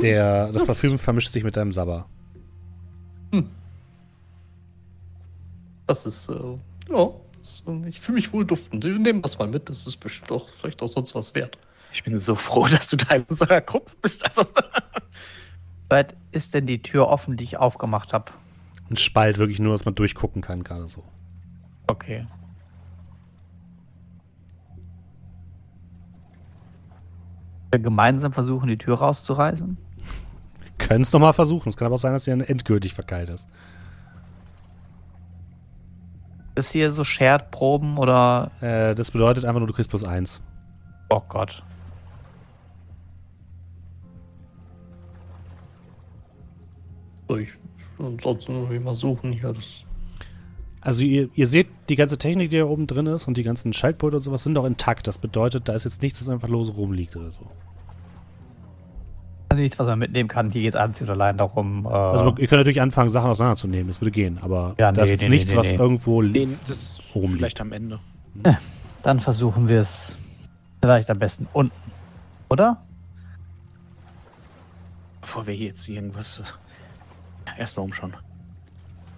Der, 0.00 0.50
das 0.52 0.64
Parfüm 0.64 0.98
vermischt 0.98 1.32
sich 1.32 1.44
mit 1.44 1.56
deinem 1.56 1.72
Sabber. 1.72 2.06
Das 5.86 6.06
ist, 6.06 6.28
äh, 6.28 6.34
ja, 6.90 7.10
das, 7.38 7.64
äh, 7.66 7.88
ich 7.88 8.00
fühle 8.00 8.16
mich 8.16 8.32
wohl 8.32 8.44
duftend. 8.46 8.84
Nehmen 8.84 9.20
das 9.22 9.38
mal 9.38 9.48
mit, 9.48 9.68
das 9.68 9.86
ist 9.86 9.98
bestimmt 9.98 10.30
auch 10.32 10.48
vielleicht 10.48 10.80
auch 10.82 10.88
sonst 10.88 11.14
was 11.14 11.34
wert. 11.34 11.58
Ich 11.92 12.04
bin 12.04 12.18
so 12.18 12.34
froh, 12.34 12.66
dass 12.66 12.88
du 12.88 12.96
Teil 12.96 13.24
unserer 13.28 13.60
Gruppe 13.60 13.92
bist. 14.00 14.24
Also, 14.26 14.44
Seit 15.92 16.16
ist 16.30 16.54
denn 16.54 16.66
die 16.66 16.80
Tür 16.80 17.08
offen, 17.08 17.36
die 17.36 17.44
ich 17.44 17.58
aufgemacht 17.58 18.14
habe? 18.14 18.32
Ein 18.88 18.96
Spalt 18.96 19.36
wirklich 19.36 19.60
nur, 19.60 19.72
dass 19.72 19.84
man 19.84 19.94
durchgucken 19.94 20.40
kann, 20.40 20.64
gerade 20.64 20.88
so. 20.88 21.04
Okay. 21.86 22.26
Wir 27.70 27.78
gemeinsam 27.78 28.32
versuchen, 28.32 28.68
die 28.68 28.78
Tür 28.78 29.00
rauszureißen. 29.00 29.76
können 30.78 31.02
es 31.02 31.12
nochmal 31.12 31.34
versuchen. 31.34 31.68
Es 31.68 31.76
kann 31.76 31.84
aber 31.84 31.96
auch 31.96 32.00
sein, 32.00 32.14
dass 32.14 32.24
sie 32.24 32.30
dann 32.30 32.40
endgültig 32.40 32.94
verkeilt 32.94 33.28
ist. 33.28 33.46
Ist 36.54 36.72
hier 36.72 36.92
so 36.92 37.04
Shared-Proben 37.04 37.98
oder. 37.98 38.50
Äh, 38.62 38.94
das 38.94 39.10
bedeutet 39.10 39.44
einfach 39.44 39.60
nur, 39.60 39.68
du 39.68 39.74
kriegst 39.74 39.90
plus 39.90 40.04
eins. 40.04 40.40
Oh 41.10 41.20
Gott. 41.28 41.62
Ich, 47.36 47.50
ansonsten 47.98 48.68
will 48.68 48.76
ich 48.78 48.82
mal 48.82 48.94
suchen 48.94 49.32
hier. 49.32 49.52
Das 49.52 49.84
Also 50.80 51.04
ihr, 51.04 51.28
ihr 51.34 51.46
seht, 51.46 51.68
die 51.88 51.96
ganze 51.96 52.18
Technik, 52.18 52.50
die 52.50 52.56
hier 52.56 52.68
oben 52.68 52.86
drin 52.86 53.06
ist 53.06 53.28
und 53.28 53.36
die 53.36 53.42
ganzen 53.42 53.72
Schaltpulte 53.72 54.16
und 54.18 54.22
sowas 54.22 54.42
sind 54.42 54.56
auch 54.58 54.64
intakt. 54.64 55.06
Das 55.06 55.18
bedeutet, 55.18 55.68
da 55.68 55.74
ist 55.74 55.84
jetzt 55.84 56.02
nichts, 56.02 56.18
das 56.18 56.28
einfach 56.28 56.48
lose 56.48 56.72
rumliegt 56.72 57.16
oder 57.16 57.30
so. 57.32 57.46
Nichts, 59.54 59.78
was 59.78 59.86
man 59.86 59.98
mitnehmen 59.98 60.30
kann. 60.30 60.50
Hier 60.50 60.62
geht 60.62 60.70
es 60.74 60.80
einzig 60.80 61.02
und 61.06 61.10
allein 61.10 61.36
darum. 61.36 61.84
Äh, 61.84 61.88
Also 61.90 62.28
ihr 62.38 62.46
könnt 62.46 62.60
natürlich 62.60 62.80
anfangen, 62.80 63.10
Sachen 63.10 63.28
auseinanderzunehmen. 63.30 63.88
Das 63.88 64.00
würde 64.00 64.10
gehen, 64.10 64.38
aber 64.40 64.74
Ja, 64.78 64.90
das 64.92 65.08
nee, 65.08 65.14
ist 65.14 65.22
nee, 65.22 65.28
nichts, 65.28 65.50
nee, 65.52 65.58
was 65.58 65.70
nee. 65.72 65.76
irgendwo 65.76 66.22
das 66.22 67.00
rumliegt. 67.14 67.36
vielleicht 67.38 67.60
am 67.60 67.72
Ende. 67.72 68.00
dann 69.02 69.20
versuchen 69.20 69.68
wir 69.68 69.80
es 69.80 70.16
vielleicht 70.80 71.10
am 71.10 71.18
besten 71.18 71.46
unten. 71.52 71.76
Oder? 72.48 72.82
Bevor 75.20 75.46
wir 75.46 75.54
hier 75.54 75.66
jetzt 75.68 75.86
irgendwas. 75.88 76.42
Erstmal 77.58 77.84
umschauen. 77.84 78.14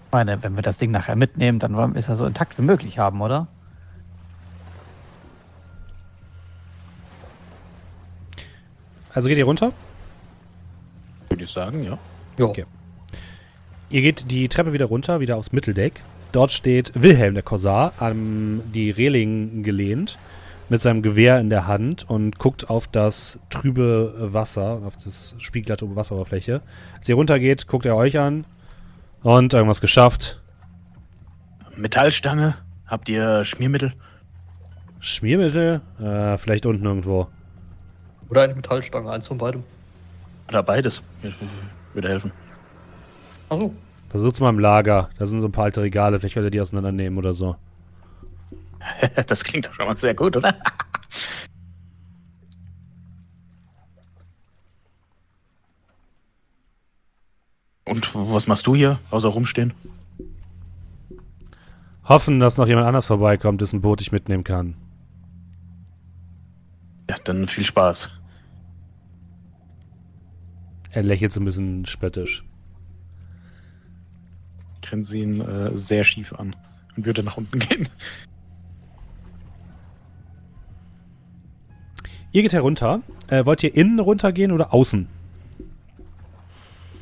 Ich 0.07 0.13
meine, 0.13 0.43
wenn 0.43 0.55
wir 0.55 0.63
das 0.63 0.79
Ding 0.79 0.91
nachher 0.91 1.17
mitnehmen, 1.17 1.59
dann 1.59 1.77
wollen 1.77 1.95
wir 1.95 1.99
es 1.99 2.07
ja 2.07 2.15
so 2.15 2.27
intakt 2.27 2.59
wie 2.59 2.63
möglich 2.63 2.99
haben, 2.99 3.21
oder? 3.21 3.49
Also 9.13 9.29
geht 9.29 9.39
ihr 9.39 9.45
runter? 9.45 9.73
Würde 11.29 11.45
ich 11.45 11.51
sagen, 11.51 11.85
ja. 11.85 11.99
ja. 12.39 12.45
Okay. 12.45 12.65
Ihr 13.91 14.03
geht 14.03 14.31
die 14.31 14.49
Treppe 14.49 14.73
wieder 14.73 14.87
runter, 14.87 15.21
wieder 15.21 15.37
aufs 15.37 15.53
Mitteldeck. 15.53 16.01
Dort 16.33 16.51
steht 16.51 17.01
Wilhelm, 17.01 17.35
der 17.35 17.45
Korsar, 17.45 17.93
an 17.99 18.61
die 18.73 18.91
Reling 18.91 19.63
gelehnt, 19.63 20.19
mit 20.69 20.83
seinem 20.83 21.03
Gewehr 21.03 21.41
in 21.41 21.51
der 21.51 21.67
Hand 21.67 22.09
und 22.09 22.39
guckt 22.39 22.71
auf 22.71 22.87
das 22.89 23.39
trübe 23.51 24.15
Wasser, 24.33 24.83
auf 24.85 24.97
das 25.03 25.35
spiegelglatte 25.39 25.95
Wasseroberfläche. 25.95 26.63
Als 26.99 27.09
ihr 27.09 27.15
runtergeht, 27.15 27.67
guckt 27.67 27.87
er 27.87 27.97
euch 27.97 28.19
an 28.19 28.47
und 29.23 29.53
irgendwas 29.53 29.81
geschafft. 29.81 30.41
Metallstange. 31.77 32.55
Habt 32.87 33.09
ihr 33.09 33.45
Schmiermittel? 33.45 33.95
Schmiermittel? 35.01 35.81
Äh, 36.01 36.39
vielleicht 36.39 36.67
unten 36.67 36.85
irgendwo. 36.85 37.29
Oder 38.29 38.43
eine 38.43 38.55
Metallstange, 38.55 39.11
eins 39.11 39.27
von 39.27 39.39
beidem. 39.39 39.65
Oder 40.49 40.63
beides? 40.63 41.03
Würde 41.93 42.09
helfen. 42.09 42.33
Achso. 43.49 43.75
Versucht's 44.09 44.41
mal 44.41 44.51
im 44.51 44.59
Lager. 44.59 45.11
Da 45.19 45.27
sind 45.27 45.41
so 45.41 45.49
ein 45.49 45.53
paar 45.53 45.65
alte 45.65 45.83
Regale. 45.83 46.19
Vielleicht 46.19 46.35
könnt 46.35 46.47
ihr 46.47 46.51
die 46.51 46.61
auseinandernehmen 46.61 47.19
oder 47.19 47.35
so. 47.35 47.57
Das 49.27 49.45
klingt 49.45 49.67
doch 49.67 49.75
schon 49.75 49.87
mal 49.87 49.97
sehr 49.97 50.15
gut, 50.15 50.37
oder? 50.37 50.57
Und 57.87 58.15
was 58.15 58.47
machst 58.47 58.67
du 58.67 58.75
hier, 58.75 58.99
außer 59.11 59.29
rumstehen? 59.29 59.75
Hoffen, 62.05 62.41
dass 62.41 62.57
noch 62.59 62.67
jemand 62.67 62.87
anders 62.87 63.07
vorbeikommt, 63.07 63.61
dessen 63.61 63.81
Boot 63.81 64.01
ich 64.01 64.11
mitnehmen 64.13 64.45
kann. 64.45 64.77
Ja, 67.09 67.17
dann 67.25 67.47
viel 67.47 67.65
Spaß. 67.65 68.11
Er 70.91 71.03
lächelt 71.03 71.33
so 71.33 71.41
ein 71.41 71.45
bisschen 71.45 71.87
spöttisch. 71.87 72.45
Grinse 74.83 75.17
ihn 75.19 75.41
äh, 75.41 75.77
sehr 75.77 76.05
schief 76.05 76.33
an 76.35 76.55
und 76.97 77.05
würde 77.05 77.23
nach 77.23 77.37
unten 77.37 77.59
gehen. 77.69 77.89
Ihr 82.35 82.43
geht 82.43 82.53
herunter. 82.53 83.01
Äh, 83.31 83.47
wollt 83.47 83.63
ihr 83.63 83.73
innen 83.77 84.01
runtergehen 84.01 84.51
oder 84.51 84.75
außen? 84.75 85.07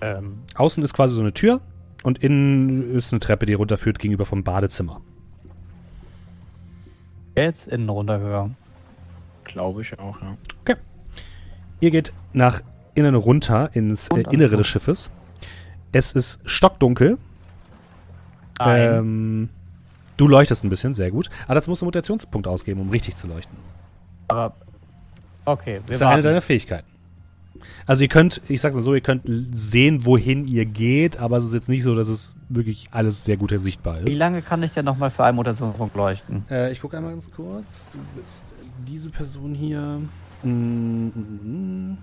Ähm, 0.03 0.43
Außen 0.55 0.83
ist 0.83 0.93
quasi 0.93 1.15
so 1.15 1.23
eine 1.23 1.33
Tür 1.33 1.63
und 2.03 2.23
innen 2.23 2.95
ist 2.95 3.15
eine 3.15 3.21
Treppe, 3.21 3.47
die 3.47 3.55
runterführt 3.55 3.99
gegenüber 3.99 4.27
vom 4.27 4.45
Badezimmer. 4.45 5.01
jetzt 7.35 7.67
innen 7.67 7.89
runtergegangen. 7.89 8.57
Glaube 9.45 9.81
ich 9.81 9.99
auch, 9.99 10.21
ja. 10.21 10.77
Ihr 11.81 11.91
geht 11.91 12.13
nach 12.35 12.61
innen 12.95 13.15
runter 13.15 13.71
ins 13.73 14.09
äh, 14.09 14.25
Innere 14.31 14.59
des 14.59 14.67
Schiffes. 14.67 15.11
Es 15.93 16.13
ist 16.13 16.41
stockdunkel. 16.45 17.17
Ein. 18.59 18.81
Ähm, 18.99 19.49
du 20.19 20.29
leuchtest 20.29 20.63
ein 20.63 20.69
bisschen, 20.69 20.93
sehr 20.93 21.11
gut. 21.11 21.31
Aber 21.47 21.55
das 21.55 21.69
musst 21.69 21.81
du 21.81 21.87
einen 21.87 21.89
Mutationspunkt 21.89 22.47
ausgeben, 22.47 22.83
um 22.83 22.91
richtig 22.91 23.17
zu 23.17 23.27
leuchten. 23.29 23.57
Aber. 24.29 24.55
Okay, 25.45 25.75
wir 25.75 25.81
Das 25.87 25.97
ist 25.97 26.03
eine 26.03 26.11
warten. 26.11 26.23
deiner 26.25 26.41
Fähigkeiten. 26.41 26.87
Also 27.87 28.03
ihr 28.03 28.09
könnt, 28.09 28.41
ich 28.49 28.61
sag 28.61 28.75
mal 28.75 28.83
so, 28.83 28.95
ihr 28.95 29.01
könnt 29.01 29.23
sehen, 29.27 30.05
wohin 30.05 30.47
ihr 30.47 30.65
geht, 30.67 31.19
aber 31.19 31.39
es 31.39 31.45
ist 31.45 31.55
jetzt 31.55 31.69
nicht 31.69 31.83
so, 31.85 31.95
dass 31.95 32.09
es 32.09 32.35
wirklich 32.49 32.89
alles 32.93 33.25
sehr 33.25 33.37
gut 33.37 33.53
sichtbar 33.57 34.05
Wie 34.05 34.11
ist. 34.11 34.19
lange 34.19 34.43
kann 34.43 34.63
ich 34.63 34.73
denn 34.73 34.85
nochmal 34.85 35.11
für 35.11 35.25
einen 35.25 35.37
Mutationspunkt 35.37 35.95
leuchten? 35.97 36.45
Äh, 36.51 36.73
ich 36.73 36.81
gucke 36.81 36.97
einmal 36.97 37.13
ganz 37.13 37.31
kurz. 37.31 37.89
Du 37.93 37.99
bist 38.21 38.47
diese 38.87 39.11
Person 39.11 39.55
hier. 39.55 40.01
Mm, 40.43 40.49
mm, 40.49 41.91
mm. 41.93 41.99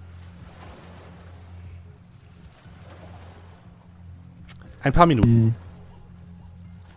Ein 4.82 4.94
paar 4.94 5.06
Minuten. 5.06 5.56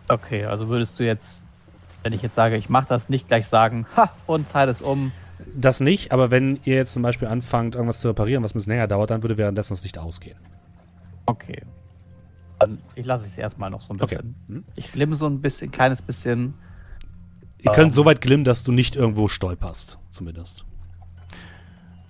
Okay, 0.08 0.44
also 0.44 0.68
würdest 0.68 0.98
du 1.00 1.04
jetzt, 1.04 1.42
wenn 2.02 2.12
ich 2.12 2.22
jetzt 2.22 2.34
sage, 2.34 2.56
ich 2.56 2.68
mache 2.68 2.86
das, 2.88 3.08
nicht 3.08 3.26
gleich 3.28 3.46
sagen, 3.48 3.86
ha, 3.96 4.10
und 4.26 4.48
Zeit 4.48 4.68
ist 4.68 4.82
um. 4.82 5.10
Das 5.54 5.80
nicht, 5.80 6.12
aber 6.12 6.30
wenn 6.30 6.58
ihr 6.64 6.76
jetzt 6.76 6.94
zum 6.94 7.02
Beispiel 7.02 7.28
anfangt, 7.28 7.74
irgendwas 7.74 8.00
zu 8.00 8.08
reparieren, 8.08 8.42
was 8.44 8.52
ein 8.52 8.58
bisschen 8.58 8.72
länger 8.72 8.86
dauert, 8.86 9.10
dann 9.10 9.22
würde 9.22 9.36
währenddessen 9.36 9.74
das 9.74 9.82
Licht 9.82 9.98
ausgehen. 9.98 10.38
Okay. 11.26 11.62
Dann 12.58 12.78
ich 12.94 13.04
lasse 13.06 13.26
es 13.26 13.36
erstmal 13.36 13.70
noch 13.70 13.82
so 13.82 13.92
ein 13.92 14.00
Okay. 14.00 14.16
bisschen. 14.16 14.34
Hm. 14.48 14.64
Ich 14.76 14.92
glimme 14.92 15.14
so 15.16 15.26
ein 15.26 15.40
bisschen, 15.40 15.70
kleines 15.70 16.00
bisschen. 16.02 16.54
Ihr 17.58 17.70
Ähm. 17.70 17.74
könnt 17.76 17.94
so 17.94 18.04
weit 18.04 18.20
glimmen, 18.20 18.44
dass 18.44 18.64
du 18.64 18.72
nicht 18.72 18.96
irgendwo 18.96 19.28
stolperst, 19.28 19.98
zumindest. 20.10 20.64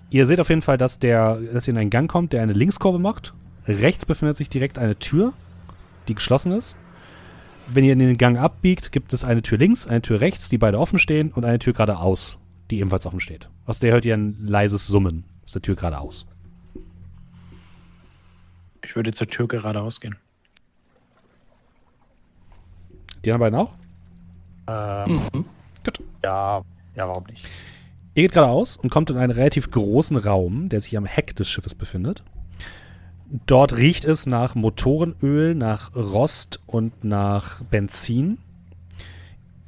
Ihr 0.09 0.25
seht 0.25 0.39
auf 0.39 0.49
jeden 0.49 0.61
Fall, 0.61 0.77
dass, 0.77 0.99
der, 0.99 1.37
dass 1.37 1.67
ihr 1.67 1.73
in 1.73 1.77
einen 1.79 1.89
Gang 1.89 2.09
kommt, 2.09 2.33
der 2.33 2.43
eine 2.43 2.53
Linkskurve 2.53 2.99
macht. 2.99 3.33
Rechts 3.67 4.05
befindet 4.05 4.37
sich 4.37 4.49
direkt 4.49 4.77
eine 4.77 4.97
Tür, 4.97 5.33
die 6.07 6.15
geschlossen 6.15 6.51
ist. 6.51 6.77
Wenn 7.67 7.83
ihr 7.83 7.93
in 7.93 7.99
den 7.99 8.17
Gang 8.17 8.37
abbiegt, 8.37 8.91
gibt 8.91 9.13
es 9.13 9.23
eine 9.23 9.41
Tür 9.41 9.57
links, 9.57 9.87
eine 9.87 10.01
Tür 10.01 10.21
rechts, 10.21 10.49
die 10.49 10.57
beide 10.57 10.77
offen 10.79 10.99
stehen, 10.99 11.31
und 11.31 11.45
eine 11.45 11.59
Tür 11.59 11.73
geradeaus, 11.73 12.37
die 12.71 12.79
ebenfalls 12.79 13.05
offen 13.05 13.19
steht. 13.19 13.49
Aus 13.65 13.79
der 13.79 13.93
hört 13.93 14.05
ihr 14.05 14.13
ein 14.15 14.37
leises 14.43 14.87
Summen 14.87 15.25
aus 15.43 15.51
der 15.53 15.61
Tür 15.61 15.75
geradeaus. 15.75 16.25
Ich 18.83 18.95
würde 18.95 19.11
zur 19.11 19.27
Tür 19.27 19.47
geradeaus 19.47 19.99
gehen. 19.99 20.15
Die 23.25 23.31
anderen 23.31 23.51
beiden 23.51 23.59
auch? 23.59 23.73
Ähm, 24.67 25.29
Mhm. 25.33 25.45
Gut. 25.85 25.99
ja, 26.23 26.61
ja, 26.95 27.07
warum 27.07 27.23
nicht? 27.25 27.45
Ihr 28.15 28.23
geht 28.23 28.33
geradeaus 28.33 28.77
und 28.77 28.89
kommt 28.89 29.09
in 29.09 29.17
einen 29.17 29.31
relativ 29.31 29.71
großen 29.71 30.17
Raum, 30.17 30.69
der 30.69 30.81
sich 30.81 30.95
am 30.97 31.05
Heck 31.05 31.35
des 31.35 31.49
Schiffes 31.49 31.75
befindet. 31.75 32.23
Dort 33.47 33.73
riecht 33.75 34.05
es 34.05 34.25
nach 34.27 34.53
Motorenöl, 34.53 35.55
nach 35.55 35.95
Rost 35.95 36.61
und 36.67 37.03
nach 37.03 37.63
Benzin. 37.63 38.37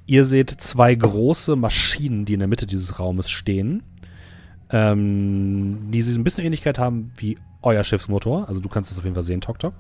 Ihr 0.06 0.26
seht 0.26 0.52
zwei 0.52 0.94
große 0.94 1.56
Maschinen, 1.56 2.26
die 2.26 2.34
in 2.34 2.40
der 2.40 2.48
Mitte 2.48 2.68
dieses 2.68 3.00
Raumes 3.00 3.30
stehen, 3.30 3.84
ähm, 4.70 5.90
die 5.92 6.02
so 6.02 6.20
ein 6.20 6.24
bisschen 6.24 6.46
Ähnlichkeit 6.46 6.78
haben 6.78 7.12
wie 7.18 7.38
euer 7.62 7.84
Schiffsmotor. 7.84 8.48
Also 8.48 8.62
du 8.62 8.70
kannst 8.70 8.92
es 8.92 8.98
auf 8.98 9.04
jeden 9.04 9.16
Fall 9.16 9.24
sehen, 9.24 9.42
Tok 9.42 9.60
Tok. 9.60 9.74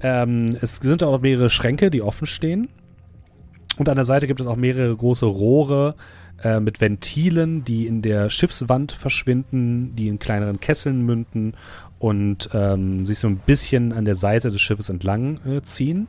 Ähm, 0.00 0.50
es 0.60 0.76
sind 0.76 1.02
auch 1.02 1.20
mehrere 1.20 1.50
Schränke, 1.50 1.90
die 1.90 2.02
offen 2.02 2.26
stehen. 2.26 2.68
Und 3.78 3.88
an 3.88 3.96
der 3.96 4.04
Seite 4.04 4.26
gibt 4.26 4.40
es 4.40 4.46
auch 4.46 4.56
mehrere 4.56 4.94
große 4.96 5.26
Rohre, 5.26 5.94
äh, 6.42 6.60
mit 6.60 6.80
Ventilen, 6.80 7.64
die 7.64 7.86
in 7.86 8.02
der 8.02 8.28
Schiffswand 8.28 8.92
verschwinden, 8.92 9.94
die 9.96 10.08
in 10.08 10.18
kleineren 10.18 10.60
Kesseln 10.60 11.02
münden 11.02 11.54
und 11.98 12.50
ähm, 12.52 13.06
sich 13.06 13.18
so 13.18 13.28
ein 13.28 13.38
bisschen 13.38 13.92
an 13.92 14.04
der 14.04 14.16
Seite 14.16 14.50
des 14.50 14.60
Schiffes 14.60 14.90
entlang 14.90 15.36
äh, 15.46 15.62
ziehen. 15.62 16.08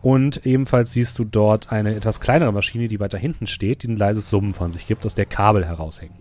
Und 0.00 0.46
ebenfalls 0.46 0.92
siehst 0.92 1.18
du 1.18 1.24
dort 1.24 1.72
eine 1.72 1.94
etwas 1.94 2.20
kleinere 2.20 2.52
Maschine, 2.52 2.88
die 2.88 3.00
weiter 3.00 3.18
hinten 3.18 3.46
steht, 3.46 3.82
die 3.82 3.88
ein 3.88 3.96
leises 3.96 4.30
Summen 4.30 4.54
von 4.54 4.70
sich 4.70 4.86
gibt, 4.86 5.04
aus 5.04 5.14
der 5.14 5.26
Kabel 5.26 5.66
heraushängen. 5.66 6.16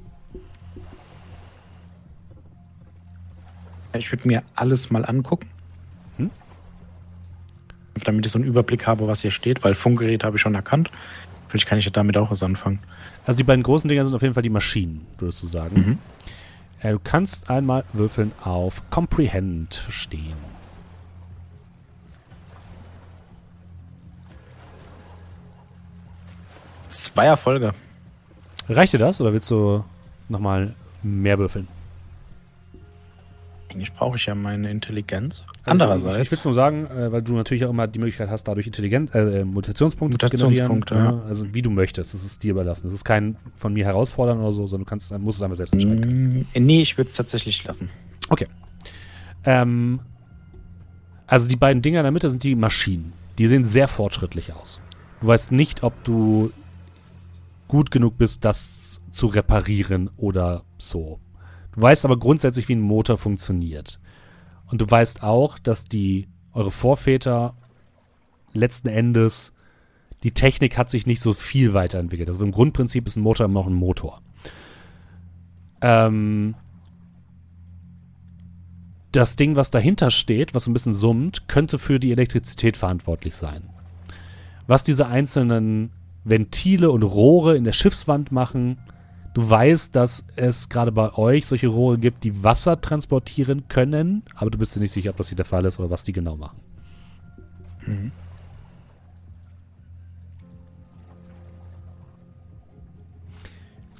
Ich 3.93 4.11
würde 4.11 4.27
mir 4.27 4.43
alles 4.55 4.89
mal 4.89 5.05
angucken. 5.05 5.49
Hm? 6.17 6.31
Damit 8.03 8.25
ich 8.25 8.31
so 8.31 8.39
einen 8.39 8.47
Überblick 8.47 8.87
habe, 8.87 9.07
was 9.07 9.21
hier 9.21 9.31
steht, 9.31 9.63
weil 9.63 9.75
Funkgerät 9.75 10.23
habe 10.23 10.37
ich 10.37 10.41
schon 10.41 10.55
erkannt. 10.55 10.91
Vielleicht 11.47 11.67
kann 11.67 11.77
ich 11.77 11.85
ja 11.85 11.91
damit 11.91 12.17
auch 12.17 12.29
was 12.29 12.43
anfangen. 12.43 12.79
Also 13.25 13.37
die 13.37 13.43
beiden 13.43 13.63
großen 13.63 13.87
Dinger 13.87 14.05
sind 14.05 14.15
auf 14.15 14.21
jeden 14.21 14.33
Fall 14.33 14.43
die 14.43 14.49
Maschinen, 14.49 15.05
würdest 15.17 15.41
du 15.43 15.47
sagen. 15.47 15.75
Mhm. 15.75 15.97
Äh, 16.81 16.91
du 16.91 16.99
kannst 17.03 17.49
einmal 17.49 17.85
würfeln 17.93 18.31
auf 18.43 18.81
Comprehend 18.89 19.73
verstehen. 19.75 20.35
Zwei 26.87 27.25
Erfolge. 27.25 27.73
Reicht 28.69 28.93
dir 28.93 28.97
das 28.97 29.21
oder 29.21 29.33
willst 29.33 29.49
du 29.51 29.83
nochmal 30.29 30.73
mehr 31.03 31.37
würfeln? 31.37 31.67
Eigentlich 33.69 33.93
brauche 33.93 34.15
ich 34.15 34.25
ja 34.25 34.35
meine 34.35 34.71
Intelligenz. 34.71 35.43
Also 35.63 35.71
Andererseits. 35.71 36.17
Ich, 36.17 36.23
ich 36.31 36.45
will 36.45 36.49
nur 36.49 36.53
sagen, 36.53 36.87
äh, 36.87 37.11
weil 37.11 37.21
du 37.21 37.33
natürlich 37.33 37.65
auch 37.65 37.69
immer 37.69 37.87
die 37.87 37.99
Möglichkeit 37.99 38.29
hast, 38.29 38.45
dadurch 38.45 38.65
Intelligenz, 38.65 39.13
äh, 39.13 39.43
Mutationspunkte 39.43 40.17
zu 40.17 40.29
generieren. 40.29 40.79
Mutationspunkte, 40.79 40.95
ja. 40.95 41.27
Also 41.27 41.53
wie 41.53 41.61
du 41.61 41.69
möchtest. 41.69 42.13
Das 42.13 42.23
ist 42.23 42.43
dir 42.43 42.51
überlassen. 42.51 42.87
Das 42.87 42.93
ist 42.93 43.03
kein 43.03 43.35
von 43.55 43.73
mir 43.73 43.85
herausfordern 43.85 44.39
oder 44.39 44.53
so, 44.53 44.67
sondern 44.67 44.85
du 44.85 44.89
kannst, 44.89 45.17
musst 45.19 45.37
es 45.37 45.43
einfach 45.43 45.57
selbst 45.57 45.73
entscheiden. 45.73 46.47
Mm, 46.53 46.65
nee, 46.65 46.81
ich 46.81 46.97
würde 46.97 47.09
es 47.09 47.15
tatsächlich 47.15 47.63
lassen. 47.65 47.89
Okay. 48.29 48.47
Ähm, 49.45 49.99
also 51.27 51.47
die 51.47 51.57
beiden 51.57 51.81
Dinger 51.81 51.99
in 51.99 52.03
der 52.03 52.11
Mitte 52.11 52.29
sind 52.29 52.43
die 52.43 52.55
Maschinen. 52.55 53.13
Die 53.37 53.47
sehen 53.47 53.65
sehr 53.65 53.87
fortschrittlich 53.87 54.53
aus. 54.53 54.79
Du 55.21 55.27
weißt 55.27 55.51
nicht, 55.51 55.83
ob 55.83 56.03
du 56.03 56.51
gut 57.67 57.91
genug 57.91 58.17
bist, 58.17 58.45
das 58.45 59.01
zu 59.11 59.27
reparieren 59.27 60.09
oder 60.17 60.63
so. 60.77 61.19
Du 61.73 61.81
weißt 61.81 62.05
aber 62.05 62.17
grundsätzlich, 62.17 62.67
wie 62.67 62.75
ein 62.75 62.81
Motor 62.81 63.17
funktioniert. 63.17 63.99
Und 64.67 64.81
du 64.81 64.89
weißt 64.89 65.23
auch, 65.23 65.59
dass 65.59 65.85
die 65.85 66.27
eure 66.53 66.71
Vorväter 66.71 67.55
letzten 68.53 68.87
Endes 68.87 69.53
die 70.23 70.31
Technik 70.31 70.77
hat 70.77 70.89
sich 70.89 71.05
nicht 71.05 71.21
so 71.21 71.33
viel 71.33 71.73
weiterentwickelt. 71.73 72.29
Also 72.29 72.43
im 72.43 72.51
Grundprinzip 72.51 73.05
ist 73.05 73.17
ein 73.17 73.23
Motor 73.23 73.45
immer 73.45 73.59
noch 73.61 73.67
ein 73.67 73.73
Motor. 73.73 74.21
Ähm, 75.81 76.55
das 79.11 79.35
Ding, 79.35 79.55
was 79.55 79.71
dahinter 79.71 80.11
steht, 80.11 80.55
was 80.55 80.67
ein 80.67 80.73
bisschen 80.73 80.93
summt, 80.93 81.47
könnte 81.47 81.77
für 81.77 81.99
die 81.99 82.11
Elektrizität 82.11 82.77
verantwortlich 82.77 83.35
sein. 83.35 83.69
Was 84.65 84.83
diese 84.83 85.07
einzelnen 85.07 85.91
Ventile 86.29 86.91
und 86.91 87.03
Rohre 87.03 87.55
in 87.55 87.63
der 87.63 87.73
Schiffswand 87.73 88.31
machen, 88.31 88.77
du 89.33 89.49
weißt, 89.49 89.95
dass 89.95 90.25
es 90.35 90.69
gerade 90.69 90.91
bei 90.91 91.13
euch 91.17 91.45
solche 91.45 91.67
Rohre 91.67 91.97
gibt, 91.97 92.23
die 92.23 92.43
Wasser 92.43 92.81
transportieren 92.81 93.67
können, 93.67 94.23
aber 94.35 94.49
du 94.49 94.57
bist 94.57 94.75
dir 94.75 94.79
nicht 94.79 94.91
sicher, 94.91 95.11
ob 95.11 95.17
das 95.17 95.29
hier 95.29 95.37
der 95.37 95.45
Fall 95.45 95.65
ist 95.65 95.79
oder 95.79 95.89
was 95.89 96.03
die 96.03 96.13
genau 96.13 96.35
machen. 96.35 96.59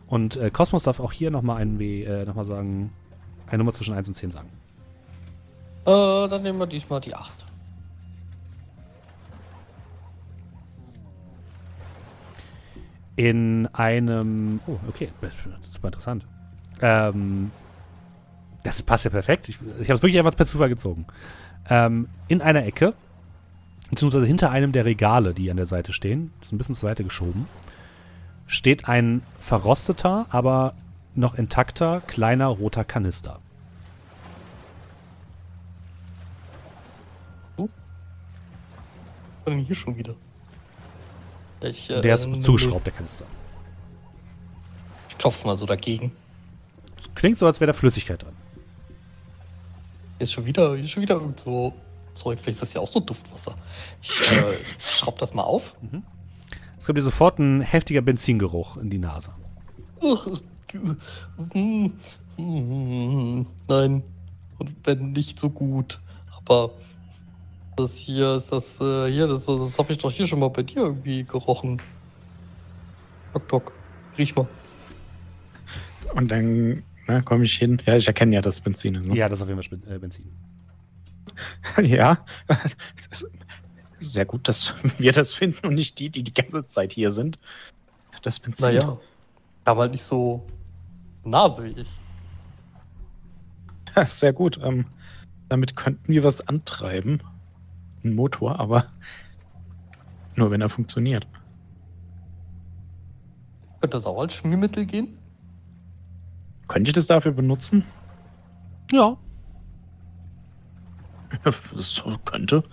Und 0.08 0.38
äh, 0.38 0.50
Cosmos 0.50 0.84
darf 0.84 1.00
auch 1.00 1.12
hier 1.12 1.32
nochmal 1.32 1.62
ein 1.62 1.80
äh, 1.80 2.26
noch 2.26 2.36
mal 2.36 2.46
sagen, 2.46 2.92
eine 3.48 3.60
Nummer 3.60 3.74
zwischen 3.74 3.94
1 3.94 4.08
und 4.08 4.14
10 4.14 4.32
sagen. 4.32 4.50
Äh, 5.86 6.30
dann 6.30 6.44
nehmen 6.44 6.60
wir 6.60 6.68
diesmal 6.68 7.00
die 7.00 7.16
8. 7.16 7.47
in 13.18 13.68
einem. 13.74 14.62
Oh, 14.68 14.78
okay, 14.88 15.10
super 15.70 15.88
interessant. 15.90 16.26
Ähm, 16.82 17.52
das 18.64 18.82
passt 18.84 19.04
ja 19.06 19.12
perfekt. 19.12 19.50
Ich, 19.50 19.58
ich 19.82 19.90
habe 19.90 19.94
es 19.94 20.02
wirklich 20.02 20.20
einfach 20.20 20.36
per 20.36 20.46
Zufall 20.46 20.70
gezogen. 20.70 21.06
Ähm, 21.70 22.08
in 22.30 22.42
einer 22.42 22.66
Ecke, 22.66 22.94
beziehungsweise 23.90 24.26
hinter 24.26 24.52
einem 24.52 24.72
der 24.72 24.86
Regale, 24.86 25.34
die 25.34 25.52
an 25.52 25.58
der 25.58 25.66
Seite 25.66 25.92
stehen, 25.92 26.32
ist 26.40 26.54
ein 26.54 26.58
bisschen 26.58 26.76
zur 26.76 26.90
Seite 26.90 27.04
geschoben, 27.04 27.48
steht 28.46 28.88
ein 28.88 29.24
verrosteter, 29.40 30.28
aber 30.30 30.76
noch 31.16 31.36
intakter 31.36 32.02
kleiner 32.02 32.48
roter 32.48 32.86
Kanister. 32.86 33.40
Was 37.58 39.54
denn 39.54 39.60
hier 39.60 39.76
schon 39.76 39.98
wieder? 39.98 40.14
Ich, 41.62 41.90
äh, 41.90 42.02
Der 42.02 42.16
ist 42.16 42.28
nimm 42.28 42.42
zugeschraubt, 42.42 42.86
der 42.86 42.94
Kanister. 42.94 43.26
Ich 45.10 45.18
klopfe 45.18 45.46
mal 45.48 45.58
so 45.58 45.66
dagegen. 45.66 46.12
Es 46.98 47.14
klingt 47.16 47.40
so, 47.40 47.46
als 47.46 47.60
wäre 47.60 47.68
da 47.68 47.74
Flüssigkeit. 47.74 48.24
Hier 48.24 48.32
ist 50.24 50.32
schon 50.32 50.46
wieder, 50.46 50.76
ist 50.76 50.92
schon 50.92 51.04
wieder 51.04 51.16
irgend 51.16 51.40
so 51.40 51.74
Zeug. 52.14 52.40
Vielleicht 52.40 52.56
ist 52.56 52.62
das 52.62 52.74
ja 52.74 52.82
auch 52.82 52.88
so 52.88 53.00
Duftwasser. 53.00 53.56
Ich 54.02 54.32
äh, 54.32 54.58
schraub 54.80 55.18
das 55.20 55.34
mal 55.34 55.44
auf. 55.44 55.76
Es 56.78 56.86
kommt 56.86 56.98
dir 56.98 57.04
sofort 57.04 57.40
ein 57.40 57.62
heftiger 57.62 58.02
Benzingeruch 58.02 58.78
in 58.78 58.90
die 58.90 58.98
Nase. 58.98 59.34
Ugh, 60.02 60.40
mm, 61.54 61.92
mm, 62.38 63.46
Nein. 63.68 64.04
Und 64.60 64.76
wenn 64.84 65.12
nicht 65.12 65.40
so 65.40 65.50
gut. 65.50 66.00
Aber 66.36 66.72
das 67.78 67.96
hier 67.96 68.36
ist 68.36 68.52
das, 68.52 68.82
äh, 68.82 69.10
hier, 69.12 69.28
das, 69.28 69.46
das 69.46 69.78
habe 69.78 69.94
ich 69.94 70.00
doch 70.00 70.12
hier 70.12 70.28
schon 70.28 70.40
mal 70.40 70.50
bei 70.50 70.64
dir 70.64 70.78
irgendwie 70.78 71.24
gerochen. 71.24 71.82
Tok, 73.34 73.48
tok. 73.48 73.72
Riech 74.18 74.36
mal. 74.36 74.48
Und 76.16 76.30
dann 76.30 76.84
ne, 77.08 77.22
komme 77.24 77.46
ich 77.46 77.54
hin. 77.54 77.82
Ja, 77.86 77.96
ich 77.96 78.08
erkenne 78.08 78.36
ja, 78.36 78.42
dass 78.42 78.56
es 78.56 78.62
Benzin 78.62 78.96
ist. 78.96 79.08
Ne? 79.08 79.16
Ja, 79.16 79.30
das 79.30 79.40
ist 79.40 79.44
auf 79.44 79.50
jeden 79.50 79.62
Fall 79.62 79.96
äh, 79.96 80.00
Benzin. 80.00 80.26
ja. 81.84 82.26
Sehr 84.00 84.26
gut, 84.26 84.48
dass 84.48 84.74
wir 84.98 85.12
das 85.12 85.34
finden 85.34 85.68
und 85.68 85.76
nicht 85.76 86.00
die, 86.00 86.10
die 86.10 86.24
die 86.24 86.34
ganze 86.34 86.66
Zeit 86.66 86.94
hier 86.94 87.12
sind. 87.12 87.38
Das 88.24 88.40
Benzin. 88.40 88.66
Naja. 88.66 88.98
Aber 89.66 89.82
halt 89.82 89.92
nicht 89.92 90.04
so 90.04 90.46
nasig. 91.24 91.86
Ja, 93.96 94.06
sehr 94.06 94.32
gut. 94.32 94.60
Ähm, 94.62 94.86
damit 95.50 95.76
könnten 95.76 96.14
wir 96.14 96.24
was 96.24 96.48
antreiben. 96.48 97.20
Ein 98.04 98.16
Motor, 98.16 98.60
aber 98.60 98.86
nur 100.36 100.52
wenn 100.52 100.62
er 100.62 100.70
funktioniert. 100.70 101.28
Könnte 103.82 103.98
das 103.98 104.06
auch 104.06 104.20
als 104.20 104.34
Schmiermittel 104.34 104.86
gehen? 104.86 105.18
Könnte 106.68 106.90
ich 106.90 106.96
das 106.96 107.08
dafür 107.08 107.32
benutzen? 107.32 107.84
Ja, 108.92 109.18
Das 111.74 111.94
so 111.94 112.18
könnte. 112.26 112.64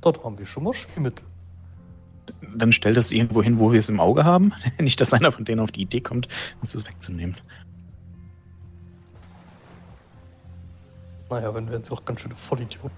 Dort 0.00 0.22
haben 0.24 0.38
wir 0.38 0.46
schon 0.46 0.64
mal 0.64 0.72
Schmiermittel. 0.72 1.26
Dann 2.56 2.72
stell 2.72 2.94
das 2.94 3.10
irgendwo 3.10 3.42
hin, 3.42 3.58
wo 3.58 3.72
wir 3.72 3.80
es 3.80 3.88
im 3.88 4.00
Auge 4.00 4.24
haben. 4.24 4.52
Nicht, 4.78 5.00
dass 5.00 5.12
einer 5.12 5.32
von 5.32 5.44
denen 5.44 5.60
auf 5.60 5.72
die 5.72 5.82
Idee 5.82 6.00
kommt, 6.00 6.28
uns 6.60 6.72
das 6.72 6.86
wegzunehmen. 6.86 7.36
Naja, 11.30 11.54
wenn 11.54 11.68
wir 11.68 11.76
jetzt 11.76 11.90
auch 11.90 12.04
ganz 12.04 12.20
schöne 12.20 12.36
Vollidioten. 12.36 12.96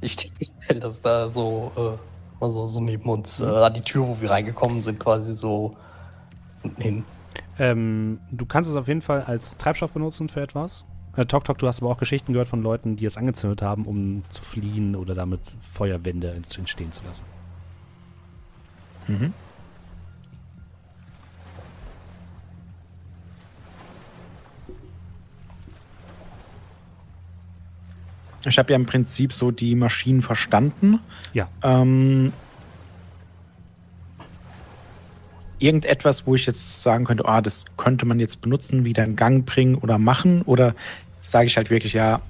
Ich 0.00 0.12
stelle 0.12 0.80
das 0.80 1.00
da 1.00 1.28
so, 1.28 1.70
äh, 1.76 2.40
mal 2.40 2.50
so, 2.50 2.66
so 2.66 2.80
neben 2.80 3.08
uns 3.08 3.40
äh, 3.40 3.44
an 3.44 3.74
die 3.74 3.82
Tür, 3.82 4.06
wo 4.08 4.20
wir 4.20 4.30
reingekommen 4.30 4.82
sind, 4.82 4.98
quasi 4.98 5.34
so 5.34 5.76
hin. 6.78 7.04
Ähm, 7.58 8.18
du 8.30 8.46
kannst 8.46 8.68
es 8.70 8.76
auf 8.76 8.88
jeden 8.88 9.02
Fall 9.02 9.22
als 9.22 9.56
Treibstoff 9.56 9.92
benutzen 9.92 10.28
für 10.28 10.40
etwas. 10.40 10.84
Äh, 11.16 11.26
Tok 11.26 11.44
Tok, 11.44 11.58
du 11.58 11.66
hast 11.68 11.80
aber 11.82 11.90
auch 11.90 11.98
Geschichten 11.98 12.32
gehört 12.32 12.48
von 12.48 12.62
Leuten, 12.62 12.96
die 12.96 13.04
es 13.04 13.16
angezündet 13.16 13.62
haben, 13.62 13.84
um 13.84 14.24
zu 14.30 14.42
fliehen 14.42 14.96
oder 14.96 15.14
damit 15.14 15.40
Feuerwände 15.60 16.32
ent- 16.32 16.56
entstehen 16.58 16.92
zu 16.92 17.04
lassen. 17.04 17.24
Mhm. 19.06 19.32
Ich 28.46 28.58
habe 28.58 28.72
ja 28.72 28.76
im 28.76 28.86
Prinzip 28.86 29.32
so 29.32 29.50
die 29.50 29.74
Maschinen 29.74 30.22
verstanden. 30.22 31.00
Ja. 31.34 31.48
Ähm, 31.62 32.32
irgendetwas, 35.58 36.26
wo 36.26 36.34
ich 36.34 36.46
jetzt 36.46 36.82
sagen 36.82 37.04
könnte, 37.04 37.26
ah, 37.26 37.42
das 37.42 37.66
könnte 37.76 38.06
man 38.06 38.18
jetzt 38.18 38.40
benutzen, 38.40 38.84
wieder 38.84 39.04
in 39.04 39.16
Gang 39.16 39.44
bringen 39.44 39.76
oder 39.76 39.98
machen? 39.98 40.42
Oder 40.42 40.74
sage 41.22 41.46
ich 41.46 41.56
halt 41.56 41.70
wirklich, 41.70 41.92
ja, 41.92 42.20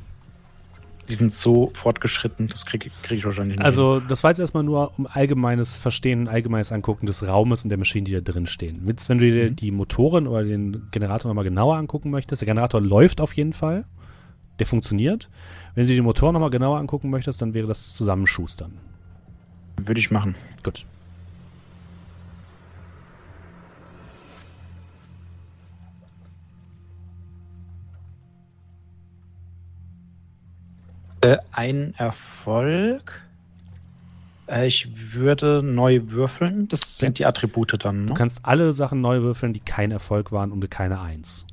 die 1.09 1.15
sind 1.15 1.33
so 1.33 1.73
fortgeschritten, 1.75 2.47
das 2.47 2.67
kriege 2.67 2.89
krieg 3.03 3.19
ich 3.19 3.25
wahrscheinlich 3.25 3.59
nicht. 3.59 3.65
Also, 3.65 3.99
das 4.01 4.23
war 4.23 4.31
jetzt 4.31 4.39
erstmal 4.39 4.63
nur 4.63 4.93
um 4.97 5.09
allgemeines 5.13 5.75
Verstehen, 5.75 6.29
allgemeines 6.29 6.71
Angucken 6.71 7.07
des 7.07 7.27
Raumes 7.27 7.65
und 7.65 7.71
der 7.71 7.79
Maschinen, 7.79 8.05
die 8.05 8.13
da 8.13 8.21
drin 8.21 8.47
stehen. 8.47 8.81
Wenn 8.85 9.19
du 9.19 9.25
dir 9.25 9.51
die 9.51 9.73
Motoren 9.73 10.29
oder 10.29 10.45
den 10.45 10.89
Generator 10.93 11.29
nochmal 11.29 11.45
genauer 11.45 11.77
angucken 11.77 12.11
möchtest, 12.11 12.43
der 12.43 12.47
Generator 12.47 12.81
läuft 12.81 13.21
auf 13.21 13.33
jeden 13.35 13.53
Fall. 13.53 13.85
Der 14.61 14.67
funktioniert. 14.67 15.31
Wenn 15.75 15.85
du 15.85 15.89
dir 15.89 15.95
die 15.97 16.03
Motoren 16.03 16.35
nochmal 16.35 16.51
genauer 16.51 16.79
angucken 16.79 17.09
möchtest, 17.09 17.41
dann 17.41 17.55
wäre 17.55 17.67
das 17.67 17.95
Zusammenschustern. 17.95 18.73
würde 19.79 19.99
ich 19.99 20.11
machen. 20.11 20.35
Gut. 20.63 20.85
Äh, 31.23 31.39
ein 31.53 31.95
Erfolg. 31.97 33.27
Äh, 34.47 34.67
ich 34.67 35.15
würde 35.15 35.63
neu 35.63 36.03
würfeln. 36.09 36.69
Das 36.69 36.99
sind 36.99 37.19
die 37.19 37.25
Attribute 37.25 37.83
dann. 37.83 38.03
Ne? 38.03 38.07
Du 38.09 38.15
kannst 38.15 38.41
alle 38.43 38.75
Sachen 38.75 39.01
neu 39.01 39.23
würfeln, 39.23 39.55
die 39.55 39.61
kein 39.61 39.91
Erfolg 39.91 40.33
waren 40.33 40.53
und 40.53 40.71
keine 40.71 41.01
Eins. 41.01 41.47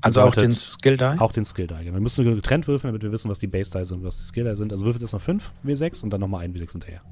Also 0.00 0.22
auch 0.22 0.34
den 0.34 0.54
Skill 0.54 0.96
Die? 0.96 1.18
Auch 1.18 1.32
den 1.32 1.44
Skill 1.44 1.66
Die. 1.66 1.74
Genau. 1.74 1.94
Wir 1.94 2.00
müssen 2.00 2.24
getrennt 2.24 2.68
würfeln, 2.68 2.92
damit 2.92 3.02
wir 3.02 3.12
wissen, 3.12 3.30
was 3.30 3.38
die 3.38 3.46
Base 3.46 3.70
Die 3.76 3.84
sind 3.84 3.98
und 3.98 4.04
was 4.04 4.18
die 4.18 4.24
Skill 4.24 4.44
Die 4.44 4.56
sind. 4.56 4.72
Also 4.72 4.84
würfelt 4.86 5.02
erstmal 5.02 5.20
5 5.20 5.52
W6 5.64 6.04
und 6.04 6.10
dann 6.10 6.20
nochmal 6.20 6.44
ein 6.44 6.54
W6 6.54 6.72
hinterher. 6.72 7.02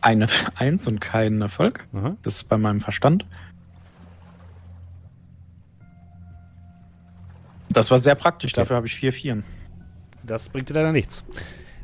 Eine 0.00 0.26
Eins 0.54 0.86
und 0.86 1.00
kein 1.00 1.40
Erfolg. 1.42 1.86
Aha. 1.92 2.16
Das 2.22 2.36
ist 2.36 2.44
bei 2.44 2.56
meinem 2.56 2.80
Verstand. 2.80 3.26
Das 7.68 7.90
war 7.90 7.98
sehr 7.98 8.14
praktisch. 8.14 8.52
Okay. 8.52 8.62
Dafür 8.62 8.76
habe 8.76 8.86
ich 8.86 8.94
vier 8.94 9.12
Vieren. 9.12 9.44
Das 10.22 10.48
bringt 10.48 10.68
dir 10.68 10.74
leider 10.74 10.92
nichts. 10.92 11.24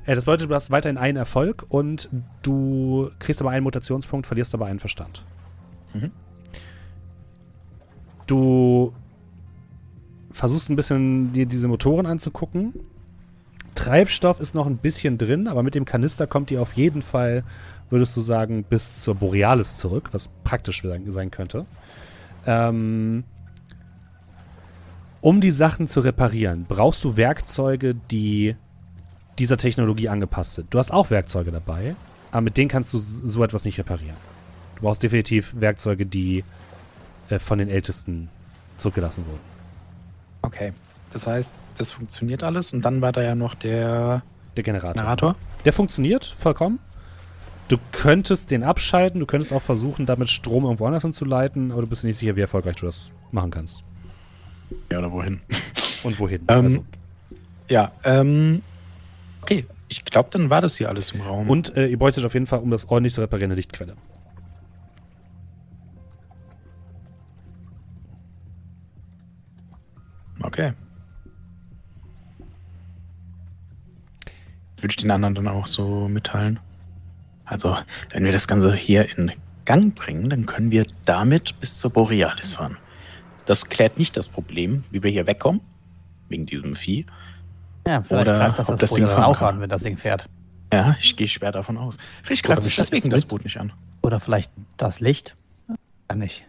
Äh, 0.06 0.14
das 0.14 0.24
bedeutet, 0.24 0.50
du 0.50 0.54
hast 0.54 0.70
weiterhin 0.70 0.98
einen 0.98 1.16
Erfolg 1.16 1.66
und 1.68 2.08
du 2.42 3.10
kriegst 3.18 3.40
aber 3.40 3.50
einen 3.50 3.64
Mutationspunkt, 3.64 4.26
verlierst 4.26 4.54
aber 4.54 4.66
einen 4.66 4.78
Verstand. 4.78 5.24
Mhm. 5.94 6.10
Du 8.26 8.94
versuchst 10.32 10.70
ein 10.70 10.76
bisschen 10.76 11.32
dir 11.32 11.46
diese 11.46 11.68
Motoren 11.68 12.06
anzugucken. 12.06 12.74
Treibstoff 13.74 14.40
ist 14.40 14.54
noch 14.54 14.66
ein 14.66 14.76
bisschen 14.76 15.18
drin, 15.18 15.48
aber 15.48 15.62
mit 15.62 15.74
dem 15.74 15.84
Kanister 15.84 16.26
kommt 16.26 16.50
ihr 16.50 16.60
auf 16.60 16.74
jeden 16.74 17.02
Fall, 17.02 17.44
würdest 17.90 18.16
du 18.16 18.20
sagen, 18.20 18.64
bis 18.64 19.02
zur 19.02 19.14
Borealis 19.14 19.78
zurück, 19.78 20.10
was 20.12 20.30
praktisch 20.44 20.82
sein 20.82 21.30
könnte. 21.30 21.66
Ähm, 22.46 23.24
um 25.20 25.40
die 25.40 25.50
Sachen 25.50 25.86
zu 25.86 26.00
reparieren, 26.00 26.66
brauchst 26.68 27.04
du 27.04 27.16
Werkzeuge, 27.16 27.94
die 27.94 28.56
dieser 29.38 29.56
Technologie 29.56 30.08
angepasst 30.08 30.54
sind. 30.54 30.74
Du 30.74 30.78
hast 30.78 30.92
auch 30.92 31.10
Werkzeuge 31.10 31.52
dabei, 31.52 31.96
aber 32.30 32.42
mit 32.42 32.56
denen 32.56 32.68
kannst 32.68 32.92
du 32.92 32.98
so 32.98 33.42
etwas 33.42 33.64
nicht 33.64 33.78
reparieren. 33.78 34.16
Du 34.76 34.82
brauchst 34.82 35.02
definitiv 35.02 35.54
Werkzeuge, 35.58 36.06
die 36.06 36.44
äh, 37.28 37.38
von 37.38 37.58
den 37.58 37.68
Ältesten 37.68 38.28
zurückgelassen 38.76 39.24
wurden. 39.26 39.51
Okay. 40.42 40.72
Das 41.12 41.26
heißt, 41.26 41.54
das 41.76 41.92
funktioniert 41.92 42.42
alles 42.42 42.72
und 42.72 42.82
dann 42.82 43.00
war 43.00 43.12
da 43.12 43.22
ja 43.22 43.34
noch 43.34 43.54
der 43.54 44.22
Der 44.56 44.64
Generator. 44.64 44.94
Generator. 44.94 45.36
Der 45.64 45.72
funktioniert 45.72 46.24
vollkommen. 46.24 46.78
Du 47.68 47.78
könntest 47.92 48.50
den 48.50 48.64
abschalten, 48.64 49.20
du 49.20 49.26
könntest 49.26 49.52
auch 49.52 49.62
versuchen, 49.62 50.04
damit 50.04 50.28
Strom 50.28 50.64
irgendwo 50.64 50.86
anders 50.86 51.02
hinzuleiten, 51.02 51.70
aber 51.72 51.82
du 51.82 51.86
bist 51.86 52.02
dir 52.02 52.08
nicht 52.08 52.18
sicher, 52.18 52.36
wie 52.36 52.40
erfolgreich 52.40 52.76
du 52.76 52.86
das 52.86 53.12
machen 53.30 53.50
kannst. 53.50 53.84
Ja, 54.90 54.98
oder 54.98 55.12
wohin? 55.12 55.40
Und 56.02 56.18
wohin. 56.18 56.42
Ähm, 56.48 56.64
also. 56.64 56.84
Ja, 57.68 57.92
ähm. 58.04 58.62
Okay, 59.42 59.64
ich 59.88 60.04
glaube, 60.04 60.28
dann 60.32 60.50
war 60.50 60.60
das 60.60 60.76
hier 60.76 60.88
alles 60.88 61.12
im 61.12 61.20
Raum. 61.20 61.48
Und 61.48 61.76
äh, 61.76 61.86
ihr 61.86 61.98
bräuchtet 61.98 62.24
auf 62.24 62.34
jeden 62.34 62.46
Fall, 62.46 62.60
um 62.60 62.70
das 62.70 62.88
ordentlich 62.88 63.14
zu 63.14 63.20
reparieren, 63.20 63.50
eine 63.50 63.56
Lichtquelle. 63.56 63.96
Okay. 70.42 70.72
Würde 74.76 74.90
ich 74.90 74.96
den 74.96 75.10
anderen 75.10 75.34
dann 75.34 75.48
auch 75.48 75.66
so 75.66 76.08
mitteilen. 76.08 76.58
Also, 77.44 77.76
wenn 78.10 78.24
wir 78.24 78.32
das 78.32 78.48
Ganze 78.48 78.74
hier 78.74 79.16
in 79.16 79.32
Gang 79.64 79.94
bringen, 79.94 80.30
dann 80.30 80.46
können 80.46 80.70
wir 80.70 80.86
damit 81.04 81.58
bis 81.60 81.78
zur 81.78 81.92
Borealis 81.92 82.52
fahren. 82.52 82.76
Das 83.44 83.68
klärt 83.68 83.98
nicht 83.98 84.16
das 84.16 84.28
Problem, 84.28 84.84
wie 84.90 85.02
wir 85.02 85.10
hier 85.10 85.26
wegkommen, 85.26 85.60
wegen 86.28 86.46
diesem 86.46 86.74
Vieh. 86.74 87.06
Ja, 87.86 88.02
vielleicht 88.02 88.22
Oder 88.22 88.38
greift 88.38 88.58
das 88.58 88.68
ob 88.68 88.78
das, 88.78 88.90
das 88.90 88.96
Ding 88.96 89.06
auch 89.06 89.38
kann. 89.38 89.56
an, 89.56 89.60
wenn 89.60 89.68
das 89.68 89.82
Ding 89.82 89.96
fährt. 89.96 90.28
Ja, 90.72 90.96
ich 91.00 91.16
gehe 91.16 91.28
schwer 91.28 91.52
davon 91.52 91.76
aus. 91.76 91.98
Vielleicht 92.22 92.44
greift 92.44 92.64
es 92.64 92.74
deswegen 92.74 93.12
es 93.12 93.22
das. 93.22 93.24
Boot 93.26 93.44
nicht 93.44 93.58
an. 93.58 93.72
Oder 94.02 94.20
vielleicht 94.20 94.50
das 94.76 95.00
Licht. 95.00 95.36
Ja, 96.10 96.16
nicht. 96.16 96.44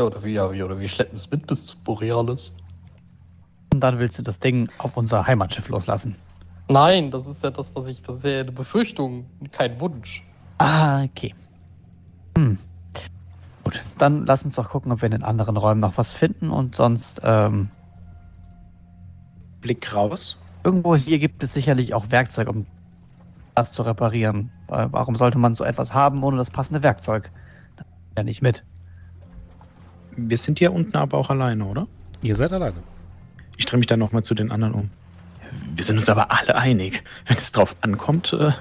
Ja, 0.00 0.06
oder 0.06 0.24
wie, 0.24 0.32
ja, 0.32 0.50
wie, 0.50 0.62
oder 0.62 0.80
wir 0.80 0.88
schleppen 0.88 1.16
es 1.16 1.30
mit 1.30 1.46
bis 1.46 1.66
zu 1.66 1.76
Borealis. 1.84 2.54
Und 3.70 3.80
dann 3.80 3.98
willst 3.98 4.18
du 4.18 4.22
das 4.22 4.40
Ding 4.40 4.70
auf 4.78 4.96
unser 4.96 5.26
Heimatschiff 5.26 5.68
loslassen. 5.68 6.16
Nein, 6.68 7.10
das 7.10 7.26
ist 7.26 7.44
ja 7.44 7.50
das, 7.50 7.76
was 7.76 7.86
ich, 7.86 8.00
das 8.00 8.16
ist 8.16 8.24
ja 8.24 8.40
eine 8.40 8.50
Befürchtung, 8.50 9.26
kein 9.52 9.78
Wunsch. 9.78 10.24
Ah, 10.56 11.02
okay. 11.02 11.34
Hm. 12.34 12.58
Gut, 13.62 13.84
dann 13.98 14.24
lass 14.24 14.42
uns 14.42 14.54
doch 14.54 14.70
gucken, 14.70 14.90
ob 14.90 15.02
wir 15.02 15.06
in 15.06 15.12
den 15.12 15.22
anderen 15.22 15.58
Räumen 15.58 15.82
noch 15.82 15.98
was 15.98 16.12
finden 16.12 16.48
und 16.48 16.76
sonst, 16.76 17.20
ähm, 17.22 17.68
Blick 19.60 19.94
raus. 19.94 20.38
irgendwo 20.64 20.96
hier 20.96 21.18
gibt 21.18 21.42
es 21.42 21.52
sicherlich 21.52 21.92
auch 21.92 22.10
Werkzeug, 22.10 22.48
um 22.48 22.64
das 23.54 23.72
zu 23.72 23.82
reparieren. 23.82 24.50
Weil 24.66 24.90
Warum 24.94 25.14
sollte 25.16 25.36
man 25.36 25.54
so 25.54 25.62
etwas 25.64 25.92
haben 25.92 26.22
ohne 26.24 26.38
das 26.38 26.50
passende 26.50 26.82
Werkzeug? 26.82 27.30
Ja 28.16 28.22
nicht 28.22 28.40
mit. 28.40 28.64
Wir 30.16 30.36
sind 30.36 30.58
hier 30.58 30.72
unten 30.72 30.96
aber 30.96 31.18
auch 31.18 31.30
alleine, 31.30 31.64
oder? 31.64 31.86
Ihr 32.22 32.36
seid 32.36 32.52
alleine. 32.52 32.82
Ich 33.56 33.66
drehe 33.66 33.78
mich 33.78 33.86
dann 33.86 33.98
nochmal 33.98 34.22
zu 34.24 34.34
den 34.34 34.50
anderen 34.50 34.74
um. 34.74 34.90
Wir 35.74 35.84
sind 35.84 35.96
uns 35.98 36.08
aber 36.08 36.30
alle 36.30 36.54
einig. 36.54 37.02
Wenn 37.26 37.36
es 37.36 37.52
drauf 37.52 37.74
ankommt, 37.80 38.32
äh, 38.32 38.52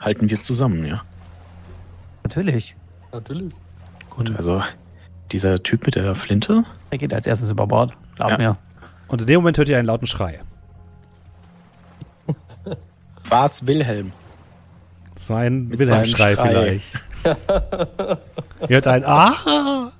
halten 0.00 0.30
wir 0.30 0.40
zusammen, 0.40 0.84
ja. 0.86 1.02
Natürlich. 2.22 2.74
Natürlich. 3.12 3.52
Gut, 4.10 4.34
also 4.36 4.62
dieser 5.32 5.62
Typ 5.62 5.86
mit 5.86 5.94
der 5.96 6.14
Flinte, 6.14 6.64
Er 6.90 6.98
geht 6.98 7.12
als 7.12 7.26
erstes 7.26 7.50
über 7.50 7.66
Bord. 7.66 7.92
Glaub 8.16 8.30
Ja. 8.30 8.38
mir. 8.38 8.56
Und 9.08 9.20
in 9.22 9.26
dem 9.26 9.36
Moment 9.40 9.58
hört 9.58 9.68
ihr 9.68 9.78
einen 9.78 9.86
lauten 9.86 10.06
Schrei. 10.06 10.40
war 13.28 13.44
es 13.46 13.66
Wilhelm. 13.66 14.12
Das 15.14 15.30
war 15.30 15.38
ein 15.40 15.68
Mit 15.68 15.78
Wilhelm-Schrei 15.78 16.36
vielleicht. 16.36 17.04
ihr 18.68 18.68
hört 18.68 18.86
ein 18.86 19.04
Ah! 19.04 19.92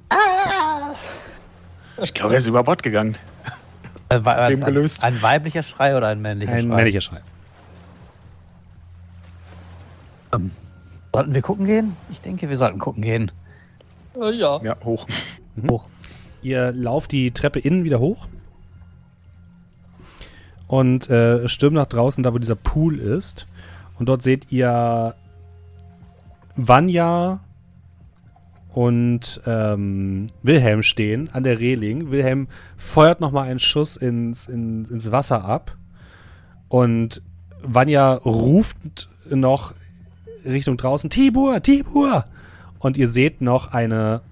Ich 2.03 2.15
glaube, 2.15 2.35
er 2.35 2.39
ist 2.39 2.47
über 2.47 2.63
Bord 2.65 2.83
gegangen. 2.83 3.17
Äh, 4.09 4.25
war 4.25 4.37
ein, 4.37 4.61
gelöst. 4.61 5.05
ein 5.05 5.23
weiblicher 5.23 5.63
Schrei 5.63 5.97
oder 5.97 6.09
ein 6.09 6.21
männlicher 6.21 6.53
Ein 6.53 6.67
Schrei? 6.67 6.77
männlicher 6.77 7.01
Schrei. 7.01 7.21
Sollten 11.13 11.35
wir 11.35 11.43
gucken 11.43 11.65
gehen? 11.67 11.97
Ich 12.11 12.21
denke, 12.21 12.49
wir 12.49 12.57
sollten 12.57 12.79
gucken 12.79 13.03
gehen. 13.03 13.31
Äh, 14.21 14.33
ja. 14.33 14.61
Ja, 14.63 14.77
hoch. 14.85 15.07
Hoch. 15.71 15.85
Ihr 16.43 16.73
lauft 16.73 17.13
die 17.13 17.31
Treppe 17.31 17.61
innen 17.61 17.85
wieder 17.85 18.01
hoch 18.01 18.27
und 20.67 21.09
äh, 21.09 21.49
stürmt 21.49 21.77
nach 21.77 21.87
draußen, 21.87 22.25
da 22.25 22.35
wo 22.35 22.39
dieser 22.39 22.57
Pool 22.57 22.99
ist. 22.99 23.47
Und 23.99 24.09
dort 24.09 24.23
seht 24.23 24.51
ihr 24.51 25.15
Vanya 26.57 27.41
und 28.75 29.41
ähm, 29.47 30.27
Wilhelm 30.43 30.83
stehen 30.83 31.31
an 31.33 31.45
der 31.45 31.61
Reling. 31.61 32.11
Wilhelm 32.11 32.49
feuert 32.77 33.21
nochmal 33.21 33.49
einen 33.49 33.61
Schuss 33.61 33.97
ins, 33.97 34.49
in, 34.49 34.85
ins 34.87 35.13
Wasser 35.13 35.45
ab. 35.45 35.77
Und 36.69 37.23
Vanya 37.63 38.15
ruft 38.15 39.09
noch 39.31 39.75
Richtung 40.45 40.77
draußen, 40.77 41.09
Tibur, 41.09 41.63
Tibur! 41.63 42.25
Und 42.81 42.99
ihr 42.99 43.07
seht 43.07 43.41
noch 43.41 43.73
eine 43.73 44.23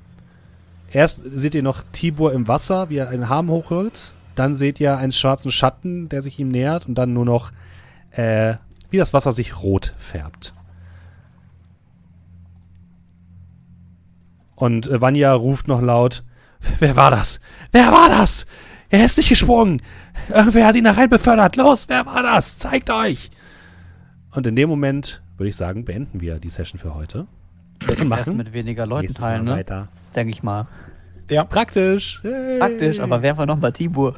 Erst 0.90 1.22
seht 1.24 1.54
ihr 1.54 1.62
noch 1.62 1.84
Tibur 1.92 2.32
im 2.34 2.48
Wasser, 2.48 2.90
wie 2.90 2.96
er 2.96 3.08
einen 3.08 3.22
Arm 3.22 3.48
hochhört. 3.48 4.12
Dann 4.34 4.56
seht 4.56 4.80
ihr 4.80 4.98
einen 4.98 5.12
schwarzen 5.12 5.52
Schatten, 5.52 6.08
der 6.08 6.20
sich 6.20 6.38
ihm 6.38 6.48
nähert. 6.48 6.86
Und 6.86 6.96
dann 6.96 7.14
nur 7.14 7.24
noch, 7.24 7.52
äh, 8.10 8.56
wie 8.90 8.98
das 8.98 9.14
Wasser 9.14 9.32
sich 9.32 9.62
rot 9.62 9.94
färbt. 9.98 10.52
Und 14.62 14.86
äh, 14.86 15.00
Vanya 15.00 15.32
ruft 15.32 15.66
noch 15.66 15.82
laut, 15.82 16.22
wer 16.78 16.94
war 16.94 17.10
das? 17.10 17.40
Wer 17.72 17.90
war 17.90 18.08
das? 18.08 18.46
Er 18.90 19.04
ist 19.04 19.16
nicht 19.16 19.28
gesprungen. 19.28 19.82
Irgendwer 20.28 20.68
hat 20.68 20.76
ihn 20.76 20.84
da 20.84 20.92
rein 20.92 21.10
befördert. 21.10 21.56
Los, 21.56 21.88
wer 21.88 22.06
war 22.06 22.22
das? 22.22 22.58
Zeigt 22.58 22.88
euch. 22.88 23.32
Und 24.30 24.46
in 24.46 24.54
dem 24.54 24.68
Moment 24.68 25.20
würde 25.36 25.48
ich 25.48 25.56
sagen, 25.56 25.84
beenden 25.84 26.20
wir 26.20 26.38
die 26.38 26.48
Session 26.48 26.78
für 26.78 26.94
heute. 26.94 27.26
Wir 27.80 27.98
Erst 27.98 28.04
machen 28.08 28.36
mit 28.36 28.52
weniger 28.52 28.86
Leuten 28.86 29.12
teilen, 29.12 29.46
ne? 29.46 29.56
weiter. 29.56 29.88
Denke 30.14 30.30
ich 30.30 30.44
mal. 30.44 30.68
Ja. 31.28 31.42
Praktisch. 31.42 32.20
Hey. 32.22 32.60
Praktisch, 32.60 33.00
aber 33.00 33.20
wer 33.20 33.36
war 33.36 33.46
noch 33.46 33.58
mal 33.58 33.72
Tibur? 33.72 34.14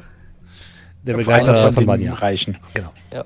Der 1.01 1.15
Begleiter 1.15 1.73
von 1.73 1.87
Vanya. 1.87 2.13
Reichen. 2.13 2.59
Genau. 2.75 2.93
Ja. 3.11 3.25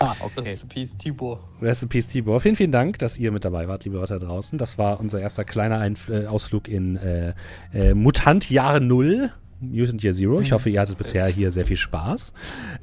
Ah, 0.00 0.14
Rest 0.36 0.62
in 0.62 0.68
Peace, 0.68 0.96
Tibor. 0.96 1.40
Rest 1.62 1.84
in 1.84 1.88
Peace, 1.88 2.08
Tibor. 2.08 2.40
Vielen, 2.40 2.56
vielen 2.56 2.72
Dank, 2.72 2.98
dass 2.98 3.18
ihr 3.18 3.30
mit 3.30 3.44
dabei 3.44 3.68
wart, 3.68 3.84
liebe 3.84 3.96
Leute 3.96 4.18
da 4.18 4.26
draußen. 4.26 4.58
Das 4.58 4.76
war 4.78 4.98
unser 5.00 5.20
erster 5.20 5.44
kleiner 5.44 5.78
Einf 5.78 6.08
äh, 6.08 6.26
Ausflug 6.26 6.68
in 6.68 6.96
äh, 6.96 7.34
äh, 7.72 7.94
Mutant 7.94 8.50
Jahre 8.50 8.80
Null. 8.80 9.30
Mutant 9.72 10.02
Year 10.02 10.12
Zero. 10.12 10.40
Ich 10.40 10.52
hoffe, 10.52 10.70
ihr 10.70 10.80
hattet 10.80 10.98
bisher 10.98 11.26
hier 11.26 11.50
sehr 11.50 11.64
viel 11.64 11.76
Spaß. 11.76 12.32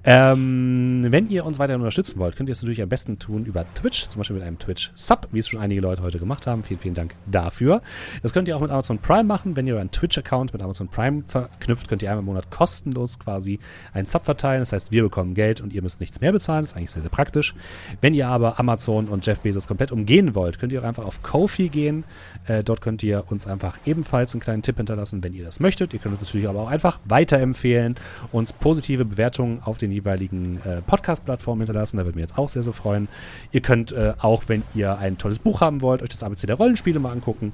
Ähm, 0.03 1.05
wenn 1.09 1.29
ihr 1.29 1.45
uns 1.45 1.59
weiter 1.59 1.75
unterstützen 1.75 2.19
wollt, 2.19 2.35
könnt 2.35 2.49
ihr 2.49 2.53
es 2.53 2.61
natürlich 2.61 2.81
am 2.81 2.89
besten 2.89 3.19
tun 3.19 3.45
über 3.45 3.65
Twitch, 3.73 4.07
zum 4.09 4.19
Beispiel 4.19 4.35
mit 4.35 4.45
einem 4.45 4.59
Twitch-Sub, 4.59 5.27
wie 5.31 5.39
es 5.39 5.47
schon 5.47 5.59
einige 5.59 5.81
Leute 5.81 6.01
heute 6.01 6.19
gemacht 6.19 6.47
haben. 6.47 6.63
Vielen, 6.63 6.79
vielen 6.79 6.95
Dank 6.95 7.15
dafür. 7.25 7.81
Das 8.21 8.33
könnt 8.33 8.47
ihr 8.47 8.57
auch 8.57 8.61
mit 8.61 8.71
Amazon 8.71 8.99
Prime 8.99 9.23
machen. 9.23 9.55
Wenn 9.55 9.67
ihr 9.67 9.75
euren 9.75 9.91
Twitch-Account 9.91 10.53
mit 10.53 10.61
Amazon 10.61 10.87
Prime 10.87 11.23
verknüpft, 11.27 11.87
könnt 11.87 12.01
ihr 12.01 12.09
einmal 12.09 12.21
im 12.21 12.25
Monat 12.25 12.49
kostenlos 12.49 13.19
quasi 13.19 13.59
einen 13.93 14.07
Sub 14.07 14.25
verteilen. 14.25 14.61
Das 14.61 14.73
heißt, 14.73 14.91
wir 14.91 15.03
bekommen 15.03 15.33
Geld 15.33 15.61
und 15.61 15.73
ihr 15.73 15.81
müsst 15.81 15.99
nichts 15.99 16.21
mehr 16.21 16.31
bezahlen. 16.31 16.63
Das 16.63 16.71
ist 16.71 16.77
eigentlich 16.77 16.91
sehr, 16.91 17.01
sehr 17.01 17.11
praktisch. 17.11 17.53
Wenn 18.01 18.13
ihr 18.13 18.27
aber 18.27 18.59
Amazon 18.59 19.07
und 19.07 19.25
Jeff 19.25 19.41
Bezos 19.41 19.67
komplett 19.67 19.91
umgehen 19.91 20.35
wollt, 20.35 20.59
könnt 20.59 20.71
ihr 20.73 20.81
auch 20.81 20.87
einfach 20.87 21.05
auf 21.05 21.21
Kofi 21.21 21.69
gehen. 21.69 22.03
Äh, 22.45 22.63
dort 22.63 22.81
könnt 22.81 23.03
ihr 23.03 23.25
uns 23.29 23.47
einfach 23.47 23.77
ebenfalls 23.85 24.33
einen 24.33 24.41
kleinen 24.41 24.61
Tipp 24.63 24.77
hinterlassen, 24.77 25.23
wenn 25.23 25.33
ihr 25.33 25.43
das 25.43 25.59
möchtet. 25.59 25.93
Ihr 25.93 25.99
könnt 25.99 26.13
uns 26.13 26.21
natürlich 26.21 26.47
aber 26.47 26.61
auch 26.61 26.70
einfach 26.71 26.99
weiterempfehlen, 27.05 27.95
uns 28.31 28.53
positive 28.53 29.05
Bewertungen 29.05 29.61
auf 29.63 29.77
den 29.77 29.91
jeweiligen 29.91 30.59
äh, 30.63 30.81
Podcast-Plattformen 30.81 31.61
hinterlassen. 31.61 31.97
Da 31.97 32.05
würden 32.05 32.15
wir 32.15 32.23
jetzt 32.23 32.37
auch 32.37 32.49
sehr, 32.49 32.63
sehr 32.63 32.73
freuen. 32.73 33.07
Ihr 33.51 33.61
könnt 33.61 33.91
äh, 33.91 34.13
auch, 34.19 34.43
wenn 34.47 34.63
ihr 34.73 34.97
ein 34.97 35.17
tolles 35.17 35.39
Buch 35.39 35.61
haben 35.61 35.81
wollt, 35.81 36.01
euch 36.01 36.09
das 36.09 36.23
ABC 36.23 36.47
der 36.47 36.55
Rollenspiele 36.55 36.99
mal 36.99 37.11
angucken. 37.11 37.53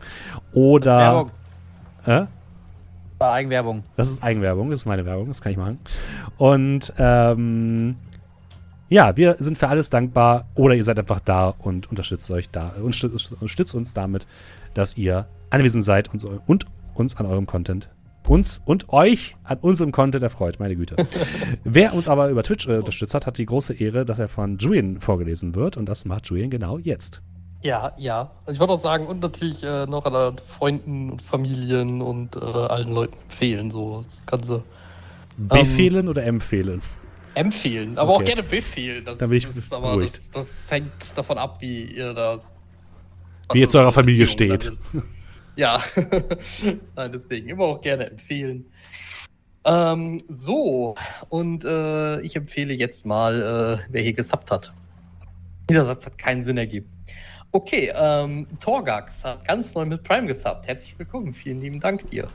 Oder. 0.53 0.97
Werbung. 0.97 1.31
Äh? 2.05 2.25
War 3.19 3.33
Eigenwerbung. 3.33 3.83
Das 3.95 4.09
ist 4.09 4.23
Eigenwerbung, 4.23 4.69
das 4.69 4.81
ist 4.81 4.85
meine 4.85 5.03
Werbung, 5.03 5.27
das 5.27 5.41
kann 5.41 5.51
ich 5.51 5.57
machen. 5.57 5.79
Und 6.37 6.93
ähm, 6.99 7.95
ja, 8.89 9.17
wir 9.17 9.35
sind 9.39 9.57
für 9.57 9.67
alles 9.67 9.89
dankbar 9.89 10.45
oder 10.53 10.75
ihr 10.75 10.83
seid 10.83 10.99
einfach 10.99 11.19
da 11.19 11.49
und 11.49 11.89
unterstützt 11.89 12.29
euch 12.29 12.49
da, 12.49 12.73
unterstützt 12.79 13.73
uns 13.73 13.93
damit, 13.93 14.27
dass 14.75 14.97
ihr 14.97 15.27
anwesend 15.49 15.83
seid 15.83 16.13
und, 16.13 16.23
und 16.23 16.67
uns 16.93 17.15
an 17.17 17.25
eurem 17.25 17.47
Content 17.47 17.89
uns 18.29 18.61
und 18.65 18.89
euch 18.89 19.35
an 19.43 19.59
unserem 19.59 19.91
Content 19.91 20.23
erfreut, 20.23 20.59
meine 20.59 20.75
Güte. 20.75 20.95
Wer 21.63 21.93
uns 21.93 22.07
aber 22.07 22.29
über 22.29 22.43
Twitch 22.43 22.67
äh, 22.67 22.77
unterstützt 22.77 23.13
hat, 23.13 23.25
hat 23.25 23.37
die 23.37 23.45
große 23.45 23.73
Ehre, 23.73 24.05
dass 24.05 24.19
er 24.19 24.27
von 24.27 24.57
Julian 24.57 24.99
vorgelesen 24.99 25.55
wird 25.55 25.77
und 25.77 25.87
das 25.87 26.05
macht 26.05 26.27
Julian 26.27 26.49
genau 26.49 26.77
jetzt. 26.77 27.21
Ja, 27.63 27.93
ja. 27.97 28.31
Also 28.45 28.53
ich 28.53 28.59
würde 28.59 28.73
auch 28.73 28.81
sagen, 28.81 29.07
und 29.07 29.21
natürlich 29.21 29.63
äh, 29.63 29.85
noch 29.87 30.05
an 30.05 30.37
Freunden 30.37 31.11
und 31.11 31.21
Familien 31.21 32.01
und 32.01 32.35
äh, 32.35 32.39
allen 32.39 32.91
Leuten 32.93 33.15
empfehlen, 33.23 33.71
so 33.71 34.03
das 34.05 34.25
Ganze. 34.25 34.63
Befehlen 35.37 36.05
ähm, 36.05 36.09
oder 36.09 36.23
empfehlen? 36.23 36.81
Empfehlen, 37.33 37.97
aber 37.97 38.15
okay. 38.15 38.23
auch 38.23 38.27
gerne 38.27 38.43
befehlen. 38.43 39.05
Das, 39.05 39.19
da 39.19 39.27
bin 39.27 39.37
ich 39.37 39.47
ist, 39.47 39.73
aber 39.73 40.01
das, 40.01 40.31
das, 40.31 40.71
hängt 40.71 41.15
davon 41.15 41.37
ab, 41.37 41.57
wie 41.59 41.83
ihr 41.83 42.13
da. 42.13 42.39
Wie 43.53 43.59
ihr 43.59 43.69
zu 43.69 43.77
eurer 43.77 43.91
Familie 43.91 44.25
steht. 44.27 44.71
Ja, 45.57 45.81
Nein, 46.95 47.11
deswegen 47.11 47.49
immer 47.49 47.63
auch 47.63 47.81
gerne 47.81 48.11
empfehlen. 48.11 48.67
Ähm, 49.65 50.21
so, 50.27 50.95
und 51.29 51.65
äh, 51.65 52.21
ich 52.21 52.35
empfehle 52.35 52.73
jetzt 52.73 53.05
mal, 53.05 53.41
äh, 53.81 53.85
wer 53.89 54.01
hier 54.01 54.13
gesubbt 54.13 54.51
hat. 54.51 54.71
Dieser 55.69 55.85
Satz 55.85 56.05
hat 56.05 56.17
keinen 56.17 56.43
Sinn 56.43 56.57
ergeben. 56.57 56.89
Okay, 57.51 57.91
ähm, 57.95 58.47
Torgax 58.59 59.25
hat 59.25 59.45
ganz 59.45 59.73
neu 59.73 59.85
mit 59.85 60.03
Prime 60.03 60.27
gesubbt. 60.27 60.67
Herzlich 60.67 60.97
willkommen, 60.99 61.33
vielen 61.33 61.57
lieben 61.57 61.79
Dank 61.79 62.05
dir. 62.11 62.29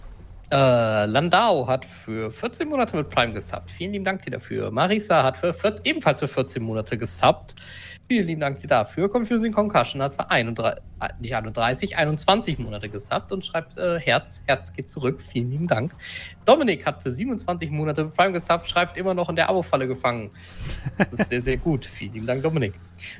Äh, 0.50 1.06
Landau 1.06 1.66
hat 1.68 1.86
für 1.86 2.30
14 2.32 2.68
Monate 2.68 2.96
mit 2.96 3.08
Prime 3.08 3.32
gesubbt. 3.32 3.70
Vielen 3.70 3.92
lieben 3.92 4.04
Dank 4.04 4.22
dir 4.22 4.32
dafür. 4.32 4.70
Marisa 4.72 5.22
hat 5.22 5.38
für, 5.38 5.54
für, 5.54 5.76
ebenfalls 5.84 6.18
für 6.18 6.28
14 6.28 6.62
Monate 6.62 6.98
gesubbt. 6.98 7.54
Vielen 8.12 8.26
lieben 8.26 8.40
Dank 8.42 8.68
dafür. 8.68 9.08
Confusing 9.10 9.52
Concussion 9.52 10.02
hat 10.02 10.14
für 10.14 10.30
31, 10.30 10.82
äh, 11.00 11.08
nicht 11.18 11.34
31, 11.34 11.96
21 11.96 12.58
Monate 12.58 12.90
gesubbt 12.90 13.32
und 13.32 13.42
schreibt 13.42 13.78
äh, 13.78 13.98
Herz, 13.98 14.42
Herz 14.44 14.74
geht 14.74 14.90
zurück. 14.90 15.22
Vielen 15.22 15.50
lieben 15.50 15.66
Dank. 15.66 15.94
Dominik 16.44 16.84
hat 16.84 17.02
für 17.02 17.10
27 17.10 17.70
Monate 17.70 18.04
Prime 18.04 18.32
gesubbt, 18.32 18.68
schreibt 18.68 18.98
immer 18.98 19.14
noch 19.14 19.30
in 19.30 19.36
der 19.36 19.48
Abo-Falle 19.48 19.88
gefangen. 19.88 20.30
Das 20.98 21.20
ist 21.20 21.30
sehr, 21.30 21.40
sehr 21.40 21.56
gut. 21.56 21.86
Vielen 21.86 22.12
lieben 22.12 22.26
Dank, 22.26 22.42
Dominik. 22.42 22.74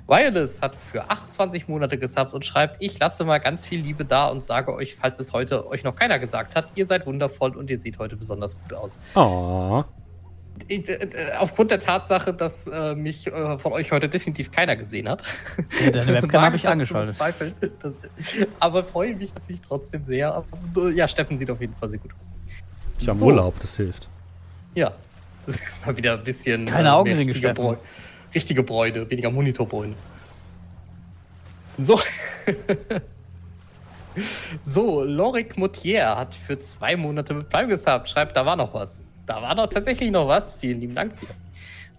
Wireless 0.06 0.60
hat 0.60 0.76
für 0.76 1.10
28 1.10 1.68
Monate 1.68 1.96
gesubbt 1.96 2.34
und 2.34 2.44
schreibt, 2.44 2.76
ich 2.80 2.98
lasse 2.98 3.24
mal 3.24 3.38
ganz 3.38 3.64
viel 3.64 3.80
Liebe 3.80 4.04
da 4.04 4.28
und 4.28 4.42
sage 4.42 4.74
euch, 4.74 4.94
falls 4.94 5.18
es 5.18 5.32
heute 5.32 5.66
euch 5.68 5.84
noch 5.84 5.96
keiner 5.96 6.18
gesagt 6.18 6.54
hat, 6.54 6.66
ihr 6.74 6.84
seid 6.84 7.06
wundervoll 7.06 7.56
und 7.56 7.70
ihr 7.70 7.80
seht 7.80 7.98
heute 7.98 8.16
besonders 8.16 8.60
gut 8.60 8.74
aus. 8.74 9.00
Oh 9.14 9.84
aufgrund 11.38 11.70
der 11.70 11.80
Tatsache, 11.80 12.32
dass 12.32 12.66
äh, 12.66 12.94
mich 12.94 13.26
äh, 13.26 13.58
von 13.58 13.72
euch 13.72 13.92
heute 13.92 14.08
definitiv 14.08 14.50
keiner 14.50 14.76
gesehen 14.76 15.08
hat. 15.08 15.22
Ja, 15.82 15.90
deine 15.90 16.14
Webcam 16.22 16.42
habe 16.42 16.56
ich 16.56 16.66
angeschaltet. 16.66 17.16
Das, 17.80 17.94
aber 18.58 18.84
freue 18.84 19.14
mich 19.14 19.34
natürlich 19.34 19.60
trotzdem 19.66 20.04
sehr. 20.04 20.44
Ja, 20.94 21.08
Steffen 21.08 21.36
sieht 21.36 21.50
auf 21.50 21.60
jeden 21.60 21.74
Fall 21.74 21.88
sehr 21.88 21.98
gut 21.98 22.12
aus. 22.18 22.30
Ich 22.98 23.08
habe 23.08 23.18
so. 23.18 23.26
Urlaub, 23.26 23.58
das 23.60 23.76
hilft. 23.76 24.08
Ja, 24.74 24.92
das 25.46 25.56
ist 25.56 25.86
mal 25.86 25.96
wieder 25.96 26.14
ein 26.14 26.24
bisschen. 26.24 26.66
Keine 26.66 26.88
äh, 26.88 26.92
Augenringe, 26.92 27.30
richtige, 27.30 27.54
Bräu 27.54 27.76
richtige 28.34 28.62
Bräune, 28.62 29.08
weniger 29.10 29.30
Monitorbräune. 29.30 29.94
So. 31.78 32.00
so, 34.66 35.04
Lorik 35.04 35.56
Moutier 35.56 36.16
hat 36.16 36.34
für 36.34 36.58
zwei 36.58 36.96
Monate 36.96 37.34
mit 37.34 37.48
Prime 37.48 37.68
gesubbt. 37.68 38.08
Schreibt, 38.08 38.36
da 38.36 38.46
war 38.46 38.56
noch 38.56 38.74
was. 38.74 39.02
Da 39.32 39.40
war 39.40 39.54
doch 39.54 39.66
tatsächlich 39.66 40.10
noch 40.10 40.28
was. 40.28 40.52
Vielen 40.52 40.80
lieben 40.80 40.94
Dank 40.94 41.18
dir. 41.18 41.28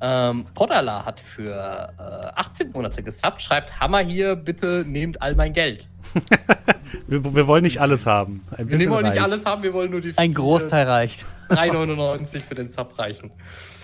Ähm, 0.01 0.45
Podala 0.53 1.03
hat 1.03 1.19
für 1.19 1.91
äh, 1.97 2.39
18 2.39 2.71
Monate 2.71 3.01
gesubbt, 3.01 3.41
schreibt 3.41 3.79
Hammer 3.79 4.01
hier, 4.01 4.35
bitte 4.35 4.85
nehmt 4.85 5.19
all 5.19 5.33
mein 5.33 5.51
Geld. 5.51 5.89
wir, 7.07 7.33
wir, 7.33 7.47
wollen 7.47 7.63
nicht 7.63 7.81
alles 7.81 8.05
haben. 8.05 8.43
wir 8.55 8.87
wollen 8.87 9.05
reicht. 9.05 9.15
nicht 9.15 9.23
alles 9.23 9.45
haben, 9.47 9.63
wir 9.63 9.73
wollen 9.73 9.89
nur 9.89 10.01
die 10.01 10.15
Ein 10.15 10.35
Großteil 10.35 10.85
reicht. 10.85 11.25
3,99 11.49 12.39
für 12.41 12.53
den 12.53 12.69
Sub 12.69 12.99
reichen. 12.99 13.31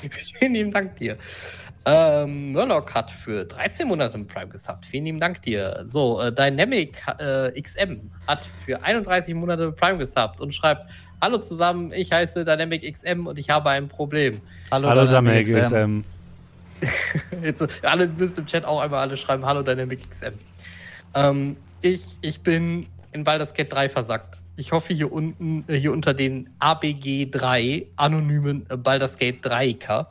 Vielen 0.37 0.53
lieben 0.53 0.71
Dank 0.71 0.95
dir. 0.97 1.17
Ähm, 1.85 2.51
Murloc 2.51 2.93
hat 2.93 3.09
für 3.09 3.45
13 3.45 3.87
Monate 3.87 4.19
mit 4.19 4.27
Prime 4.27 4.49
gesubbt. 4.49 4.85
Vielen 4.85 5.05
lieben 5.05 5.19
Dank 5.19 5.41
dir. 5.41 5.85
So, 5.87 6.21
äh, 6.21 6.31
Dynamic 6.31 7.01
äh, 7.17 7.59
XM 7.59 8.11
hat 8.27 8.47
für 8.63 8.83
31 8.83 9.33
Monate 9.33 9.67
mit 9.67 9.75
Prime 9.75 9.97
gesubbt 9.97 10.39
und 10.39 10.53
schreibt 10.53 10.91
Hallo 11.21 11.37
zusammen, 11.37 11.91
ich 11.93 12.13
heiße 12.13 12.45
Dynamic 12.45 12.89
XM 12.89 13.27
und 13.27 13.37
ich 13.37 13.49
habe 13.49 13.69
ein 13.71 13.89
Problem. 13.89 14.39
Hallo, 14.71 14.87
Hallo 14.87 15.05
Dynamic, 15.05 15.47
Dynamic 15.47 15.65
XM. 15.65 16.03
Jetzt, 17.43 17.83
alle 17.83 18.07
müssen 18.07 18.39
im 18.39 18.45
Chat 18.45 18.63
auch 18.63 18.79
einmal 18.79 19.01
alle 19.01 19.17
schreiben, 19.17 19.45
Hallo 19.45 19.61
Dynamic 19.61 20.09
XM. 20.09 20.33
Ähm, 21.13 21.57
ich, 21.81 22.17
ich 22.21 22.39
bin 22.41 22.87
in 23.11 23.25
Baldur's 23.25 23.53
Gate 23.53 23.73
3 23.73 23.89
versackt. 23.89 24.39
Ich 24.55 24.71
hoffe 24.71 24.93
hier 24.93 25.11
unten, 25.11 25.65
äh, 25.67 25.75
hier 25.75 25.91
unter 25.91 26.13
den 26.13 26.49
ABG 26.59 27.29
3 27.29 27.87
anonymen 27.97 28.65
äh, 28.69 28.77
Baldur's 28.77 29.17
Gate 29.17 29.45
3K 29.45 30.07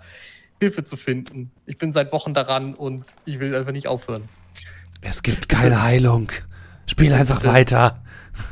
Hilfe 0.60 0.84
zu 0.84 0.96
finden. 0.96 1.50
Ich 1.66 1.78
bin 1.78 1.92
seit 1.92 2.12
Wochen 2.12 2.34
daran 2.34 2.74
und 2.74 3.04
ich 3.24 3.40
will 3.40 3.54
einfach 3.54 3.72
nicht 3.72 3.86
aufhören. 3.86 4.24
Es 5.00 5.22
gibt 5.22 5.48
keine 5.48 5.82
Heilung. 5.82 6.32
Spiel 6.86 7.12
einfach 7.14 7.44
weiter. 7.44 8.02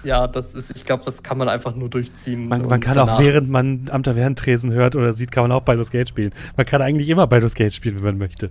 Ja, 0.05 0.27
das 0.27 0.55
ist, 0.55 0.75
ich 0.77 0.85
glaube, 0.85 1.05
das 1.05 1.23
kann 1.23 1.39
man 1.39 1.49
einfach 1.49 1.75
nur 1.75 1.89
durchziehen. 1.89 2.49
Man, 2.49 2.67
man 2.67 2.81
kann 2.81 2.99
auch, 2.99 3.19
während 3.19 3.49
man 3.49 3.89
am 3.91 4.03
Tavernentresen 4.03 4.73
hört 4.73 4.97
oder 4.97 5.13
sieht, 5.13 5.33
kann 5.33 5.45
man 5.45 5.53
auch 5.53 5.63
Baldur's 5.63 5.91
Gate 5.91 6.09
spielen. 6.09 6.33
Man 6.57 6.67
kann 6.67 6.83
eigentlich 6.83 7.09
immer 7.09 7.27
Baldur's 7.27 7.55
Gate 7.55 7.75
spielen, 7.75 7.97
wenn 7.97 8.05
man 8.05 8.19
möchte. 8.19 8.51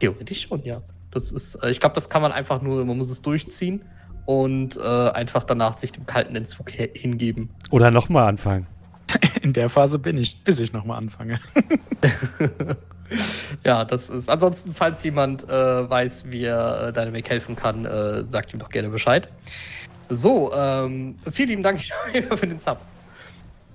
Theoretisch 0.00 0.42
schon, 0.42 0.62
ja. 0.62 0.82
Das 1.10 1.32
ist, 1.32 1.56
äh, 1.56 1.70
ich 1.70 1.80
glaube, 1.80 1.94
das 1.94 2.08
kann 2.08 2.22
man 2.22 2.32
einfach 2.32 2.62
nur, 2.62 2.84
man 2.84 2.96
muss 2.96 3.10
es 3.10 3.22
durchziehen 3.22 3.82
und 4.26 4.76
äh, 4.76 4.80
einfach 4.80 5.44
danach 5.44 5.78
sich 5.78 5.92
dem 5.92 6.06
kalten 6.06 6.36
Entzug 6.36 6.70
hingeben. 6.70 7.50
Oder 7.70 7.90
nochmal 7.90 8.28
anfangen. 8.28 8.66
In 9.42 9.52
der 9.52 9.68
Phase 9.68 9.98
bin 9.98 10.18
ich, 10.18 10.42
bis 10.44 10.60
ich 10.60 10.72
nochmal 10.72 10.98
anfange. 10.98 11.40
ja, 13.64 13.84
das 13.84 14.10
ist. 14.10 14.28
Ansonsten, 14.28 14.74
falls 14.74 15.02
jemand 15.02 15.48
äh, 15.48 15.88
weiß, 15.88 16.26
wie 16.28 16.44
er 16.44 16.88
äh, 16.88 16.92
Dynamic 16.92 17.30
helfen 17.30 17.56
kann, 17.56 17.84
äh, 17.84 18.24
sagt 18.26 18.52
ihm 18.52 18.58
doch 18.58 18.68
gerne 18.68 18.90
Bescheid. 18.90 19.30
So, 20.08 20.52
ähm, 20.54 21.16
vielen 21.30 21.48
lieben 21.48 21.62
Dank 21.62 21.80
für 22.12 22.46
den 22.46 22.58
Sub. 22.58 22.78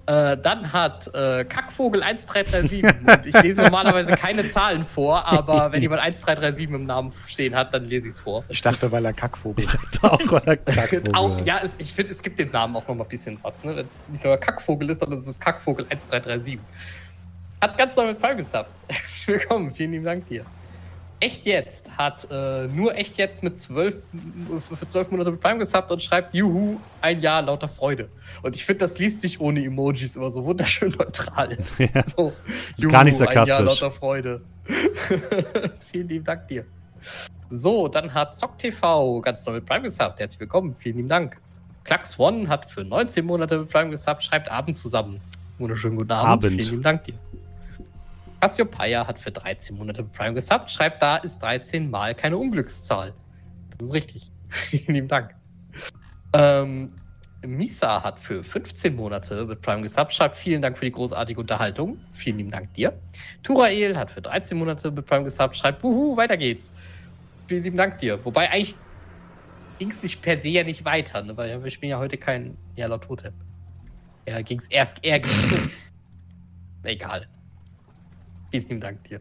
Äh, 0.06 0.36
dann 0.38 0.74
hat 0.74 1.08
äh, 1.14 1.46
Kackvogel 1.46 2.04
1337, 2.04 2.84
und 3.08 3.26
ich 3.26 3.42
lese 3.42 3.62
normalerweise 3.62 4.18
keine 4.18 4.46
Zahlen 4.50 4.84
vor, 4.84 5.26
aber 5.26 5.72
wenn 5.72 5.82
jemand 5.82 6.02
1337 6.02 6.76
im 6.76 6.86
Namen 6.86 7.14
stehen 7.28 7.56
hat, 7.56 7.74
dann 7.74 7.86
lese 7.86 8.10
ich 8.10 8.16
es 8.16 8.20
vor. 8.20 8.44
Ich 8.50 8.62
dachte, 8.62 8.92
weil 8.92 9.06
er 9.06 9.14
Kackvogel. 9.14 9.64
Ich 9.64 9.72
dachte 9.72 10.12
auch, 10.12 10.20
weil 10.32 10.42
er 10.46 10.58
Kackvogel. 10.76 11.16
auch, 11.16 11.46
ja, 11.46 11.62
es, 11.64 11.76
ich 11.78 11.94
finde, 11.94 12.12
es 12.12 12.22
gibt 12.22 12.38
dem 12.38 12.52
Namen 12.52 12.76
auch 12.76 12.86
noch 12.86 12.96
mal 12.96 13.06
ein 13.06 13.10
bisschen 13.10 13.38
was, 13.44 13.64
ne? 13.64 13.78
Wenn 13.78 13.86
es 13.86 14.04
nicht 14.10 14.26
nur 14.26 14.36
Kackvogel 14.36 14.90
ist, 14.90 15.00
sondern 15.00 15.20
es 15.20 15.28
ist 15.28 15.40
Kackvogel 15.40 15.86
1337. 15.86 16.60
Hat 17.62 17.78
ganz 17.78 17.96
neu 17.96 18.08
mit 18.08 18.20
Prime 18.20 18.36
gesubbt. 18.36 18.78
Willkommen, 19.26 19.74
vielen 19.74 19.92
lieben 19.94 20.04
Dank 20.04 20.28
dir. 20.28 20.44
Echt 21.24 21.46
Jetzt 21.46 21.98
hat 21.98 22.28
äh, 22.32 22.68
nur 22.68 22.98
Echt 22.98 23.16
Jetzt 23.16 23.44
mit 23.44 23.58
zwölf, 23.58 23.96
für 24.78 24.88
zwölf 24.88 25.10
Monate 25.10 25.32
mit 25.32 25.40
Prime 25.40 25.58
gesubbt 25.58 25.90
und 25.90 26.04
schreibt 26.04 26.34
Juhu, 26.34 26.82
ein 27.00 27.22
Jahr 27.22 27.42
lauter 27.42 27.70
Freude. 27.70 28.10
Und 28.42 28.58
ich 28.58 28.66
finde, 28.66 28.80
das 28.80 29.00
liest 29.00 29.22
sich 29.22 29.40
ohne 29.40 29.64
Emojis 29.64 30.18
immer 30.18 30.30
so 30.30 30.44
wunderschön 30.44 30.90
neutral. 30.92 31.58
Ja. 31.78 32.06
So, 32.06 32.34
Juhu, 32.76 32.92
Gar 32.92 33.06
nicht 33.06 33.16
sarkastisch. 33.16 33.56
Ein 33.56 33.66
Jahr 33.66 33.74
lauter 33.74 33.92
Freude. 33.92 34.42
vielen 35.92 36.10
lieben 36.10 36.26
Dank 36.26 36.46
dir. 36.50 36.66
So, 37.50 37.88
dann 37.88 38.14
hat 38.14 38.38
ZockTV 38.38 39.22
ganz 39.22 39.46
neu 39.46 39.54
mit 39.54 39.66
Prime 39.66 39.84
gesubbt. 39.84 40.20
Herzlich 40.20 40.42
willkommen, 40.42 40.76
vielen 40.78 40.98
lieben 40.98 41.10
Dank. 41.10 41.40
Klacks 41.86 42.20
One 42.20 42.50
hat 42.50 42.70
für 42.70 42.84
19 42.84 43.26
Monate 43.26 43.60
mit 43.60 43.70
Prime 43.70 43.92
gesubbt, 43.92 44.26
schreibt 44.26 44.52
Abend 44.52 44.76
zusammen. 44.76 45.22
Wunderschönen 45.58 45.96
guten 45.96 46.12
Abend. 46.12 46.46
Abend. 46.46 46.62
Vielen 46.62 46.70
lieben 46.72 46.84
Dank 46.84 47.06
dir. 47.06 47.14
Cassiopeia 48.44 49.08
hat 49.08 49.20
für 49.20 49.32
13 49.32 49.78
Monate 49.78 50.04
Prime 50.04 50.34
gesubbt. 50.34 50.70
Schreibt, 50.70 51.02
da 51.02 51.16
ist 51.16 51.42
13 51.42 51.90
mal 51.90 52.14
keine 52.14 52.36
Unglückszahl. 52.36 53.14
Das 53.70 53.88
ist 53.88 53.94
richtig. 53.94 54.34
Vielen 54.50 54.96
lieben 54.96 55.08
Dank. 55.08 55.34
Ähm, 56.34 56.94
Misa 57.46 58.04
hat 58.04 58.20
für 58.20 58.44
15 58.44 58.98
Monate 58.98 59.46
mit 59.46 59.62
Prime 59.62 59.82
gesubbt. 59.82 60.14
Schreibt, 60.14 60.36
vielen 60.36 60.62
Dank 60.62 60.78
für 60.78 60.84
die 60.84 60.92
großartige 60.92 61.40
Unterhaltung. 61.40 62.00
Vielen 62.12 62.38
lieben 62.38 62.52
Dank 62.52 62.74
dir. 62.74 63.00
Turael 63.44 63.96
hat 63.96 64.12
für 64.12 64.22
13 64.22 64.58
Monate 64.58 64.92
mit 64.92 65.06
Prime 65.06 65.24
gesubbt. 65.24 65.56
Schreibt, 65.56 65.82
buhu, 65.82 66.18
weiter 66.18 66.36
geht's. 66.36 66.74
Vielen 67.48 67.64
lieben 67.64 67.78
Dank 67.78 68.00
dir. 68.00 68.26
Wobei 68.26 68.50
eigentlich 68.50 68.76
ging 69.80 69.90
es 69.90 70.02
sich 70.02 70.22
per 70.22 70.38
se 70.38 70.50
ja 70.50 70.66
nicht 70.66 70.84
weiter, 70.84 71.22
ne? 71.22 71.38
weil 71.38 71.64
wir 71.64 71.72
spielen 71.72 71.92
ja 71.92 71.98
heute 71.98 72.18
kein 72.18 72.58
Yellow 72.78 72.98
Totem. 72.98 73.36
Ja, 74.28 74.42
ging 74.42 74.60
es 74.60 74.68
erst 74.68 75.02
eher. 75.02 75.22
Egal. 76.84 77.28
Vielen 78.54 78.80
Dank 78.80 79.04
dir. 79.06 79.20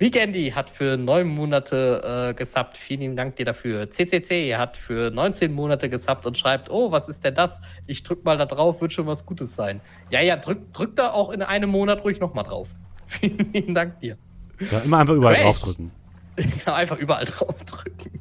Weekendy 0.00 0.50
hat 0.50 0.68
für 0.68 0.96
neun 0.96 1.28
Monate 1.28 2.30
äh, 2.30 2.34
gesubbt. 2.34 2.76
Vielen 2.76 3.14
Dank 3.14 3.36
dir 3.36 3.44
dafür. 3.44 3.88
CCC 3.88 4.56
hat 4.56 4.76
für 4.76 5.12
19 5.12 5.52
Monate 5.52 5.88
gesubbt 5.88 6.26
und 6.26 6.36
schreibt, 6.36 6.68
oh, 6.68 6.90
was 6.90 7.08
ist 7.08 7.22
denn 7.24 7.36
das? 7.36 7.60
Ich 7.86 8.02
drück 8.02 8.24
mal 8.24 8.36
da 8.36 8.46
drauf, 8.46 8.80
wird 8.80 8.92
schon 8.92 9.06
was 9.06 9.24
Gutes 9.24 9.54
sein. 9.54 9.80
Ja, 10.10 10.20
ja, 10.20 10.36
drück, 10.36 10.72
drück 10.72 10.96
da 10.96 11.12
auch 11.12 11.30
in 11.30 11.42
einem 11.42 11.70
Monat 11.70 12.02
ruhig 12.04 12.18
nochmal 12.18 12.42
drauf. 12.42 12.70
Vielen 13.06 13.72
Dank 13.72 14.00
dir. 14.00 14.16
Ja, 14.58 14.80
immer 14.80 14.98
einfach 14.98 15.14
überall 15.14 15.34
Crash. 15.34 15.44
draufdrücken. 15.44 15.90
Ja, 16.66 16.74
einfach 16.74 16.96
überall 16.98 17.24
drauf 17.26 17.62
drücken. 17.64 18.18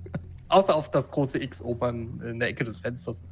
Außer 0.47 0.75
auf 0.75 0.91
das 0.91 1.09
große 1.09 1.41
X 1.41 1.61
oben 1.61 2.21
in 2.21 2.39
der 2.39 2.49
Ecke 2.49 2.65
des 2.65 2.81
Fensters. 2.81 3.23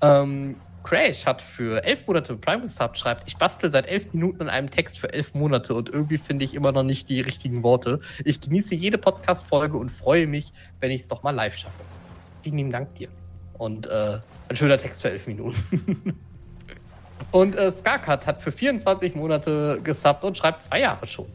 Ähm, 0.00 0.56
Crash 0.86 1.26
hat 1.26 1.42
für 1.42 1.82
elf 1.84 2.06
Monate 2.06 2.36
Prime 2.36 2.62
gesubbt, 2.62 2.96
schreibt, 2.96 3.26
ich 3.26 3.36
bastel 3.36 3.72
seit 3.72 3.86
elf 3.88 4.12
Minuten 4.14 4.42
an 4.42 4.48
einem 4.48 4.70
Text 4.70 5.00
für 5.00 5.12
elf 5.12 5.34
Monate 5.34 5.74
und 5.74 5.88
irgendwie 5.88 6.16
finde 6.16 6.44
ich 6.44 6.54
immer 6.54 6.70
noch 6.70 6.84
nicht 6.84 7.08
die 7.08 7.20
richtigen 7.20 7.64
Worte. 7.64 8.00
Ich 8.24 8.40
genieße 8.40 8.76
jede 8.76 8.96
Podcast-Folge 8.96 9.76
und 9.76 9.90
freue 9.90 10.28
mich, 10.28 10.52
wenn 10.78 10.92
ich 10.92 11.00
es 11.00 11.08
doch 11.08 11.24
mal 11.24 11.32
live 11.32 11.56
schaffe. 11.56 11.82
Vielen 12.42 12.58
lieben 12.58 12.70
Dank 12.70 12.94
dir. 12.94 13.08
Und 13.54 13.88
äh, 13.88 14.18
ein 14.48 14.54
schöner 14.54 14.78
Text 14.78 15.02
für 15.02 15.10
elf 15.10 15.26
Minuten. 15.26 16.20
und 17.32 17.56
äh, 17.56 17.72
Skarkat 17.72 18.24
hat 18.28 18.40
für 18.40 18.52
24 18.52 19.16
Monate 19.16 19.80
gesubbt 19.82 20.22
und 20.22 20.38
schreibt 20.38 20.62
zwei 20.62 20.80
Jahre 20.80 21.04
schon. 21.08 21.26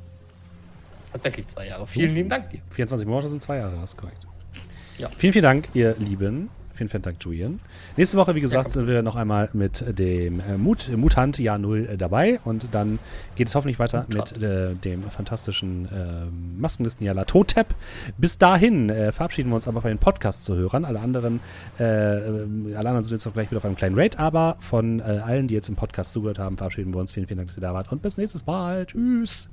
Tatsächlich 1.12 1.48
zwei 1.48 1.68
Jahre. 1.68 1.86
Vielen 1.88 2.16
lieben 2.16 2.30
Dank 2.30 2.52
dir. 2.52 2.62
24 2.70 3.06
Monate 3.06 3.28
sind 3.28 3.44
zwei 3.44 3.58
Jahre, 3.58 3.76
das 3.82 3.92
ist 3.92 3.98
korrekt. 3.98 4.26
Ja. 4.98 5.10
Vielen, 5.18 5.34
vielen 5.34 5.44
Dank, 5.44 5.68
ihr 5.74 5.94
Lieben. 5.98 6.50
Vielen, 6.82 6.90
vielen 6.90 7.04
Dank, 7.04 7.18
Julian. 7.24 7.60
Nächste 7.96 8.18
Woche, 8.18 8.34
wie 8.34 8.42
gesagt, 8.42 8.66
Ja, 8.66 8.72
sind 8.72 8.88
wir 8.88 9.04
noch 9.04 9.16
einmal 9.16 9.52
mit 9.54 9.84
dem 10.00 10.40
äh, 10.40 10.58
Mut, 10.58 10.90
Mutant 10.98 11.38
Jahr 11.38 11.60
Null 11.60 11.88
äh, 11.92 11.96
dabei 11.96 12.40
und 12.44 12.70
dann 12.72 12.98
geht 13.36 13.50
es 13.50 13.54
hoffentlich 13.54 13.78
weiter 13.78 14.08
Mutant. 14.10 14.32
mit 14.34 14.42
äh, 14.42 14.74
dem 14.74 15.04
fantastischen 15.04 15.86
äh, 15.86 16.60
Maskenlisten 16.60 17.06
La 17.06 17.24
Totep. 17.26 17.68
Bis 18.18 18.40
dahin 18.40 18.90
äh, 18.90 19.12
verabschieden 19.12 19.50
wir 19.50 19.58
uns 19.58 19.68
aber 19.68 19.82
von 19.84 19.90
den 19.90 20.00
Podcast-Zuhörern. 20.00 20.84
Alle 20.84 21.00
anderen, 21.02 21.40
äh, 21.80 21.84
äh, 21.84 22.76
alle 22.76 22.90
anderen 22.90 23.04
sind 23.04 23.12
jetzt 23.12 23.28
auch 23.28 23.34
gleich 23.34 23.52
wieder 23.52 23.60
auf 23.60 23.66
einem 23.66 23.76
kleinen 23.76 23.96
Rate, 23.96 24.18
aber 24.18 24.58
von 24.60 25.02
äh, 25.02 25.04
allen, 25.04 25.48
die 25.48 25.54
jetzt 25.54 25.70
im 25.70 25.76
Podcast 25.76 26.14
zugehört 26.14 26.40
haben, 26.40 26.58
verabschieden 26.58 26.96
wir 26.96 27.00
uns. 27.00 27.14
Vielen, 27.14 27.28
vielen 27.28 27.38
Dank, 27.38 27.50
dass 27.50 27.58
ihr 27.60 27.62
da 27.62 27.76
wart 27.76 27.92
und 27.92 28.02
bis 28.02 28.18
nächstes 28.18 28.44
Mal. 28.48 28.88
Tschüss. 28.88 29.50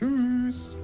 Tschüss. 0.00 0.74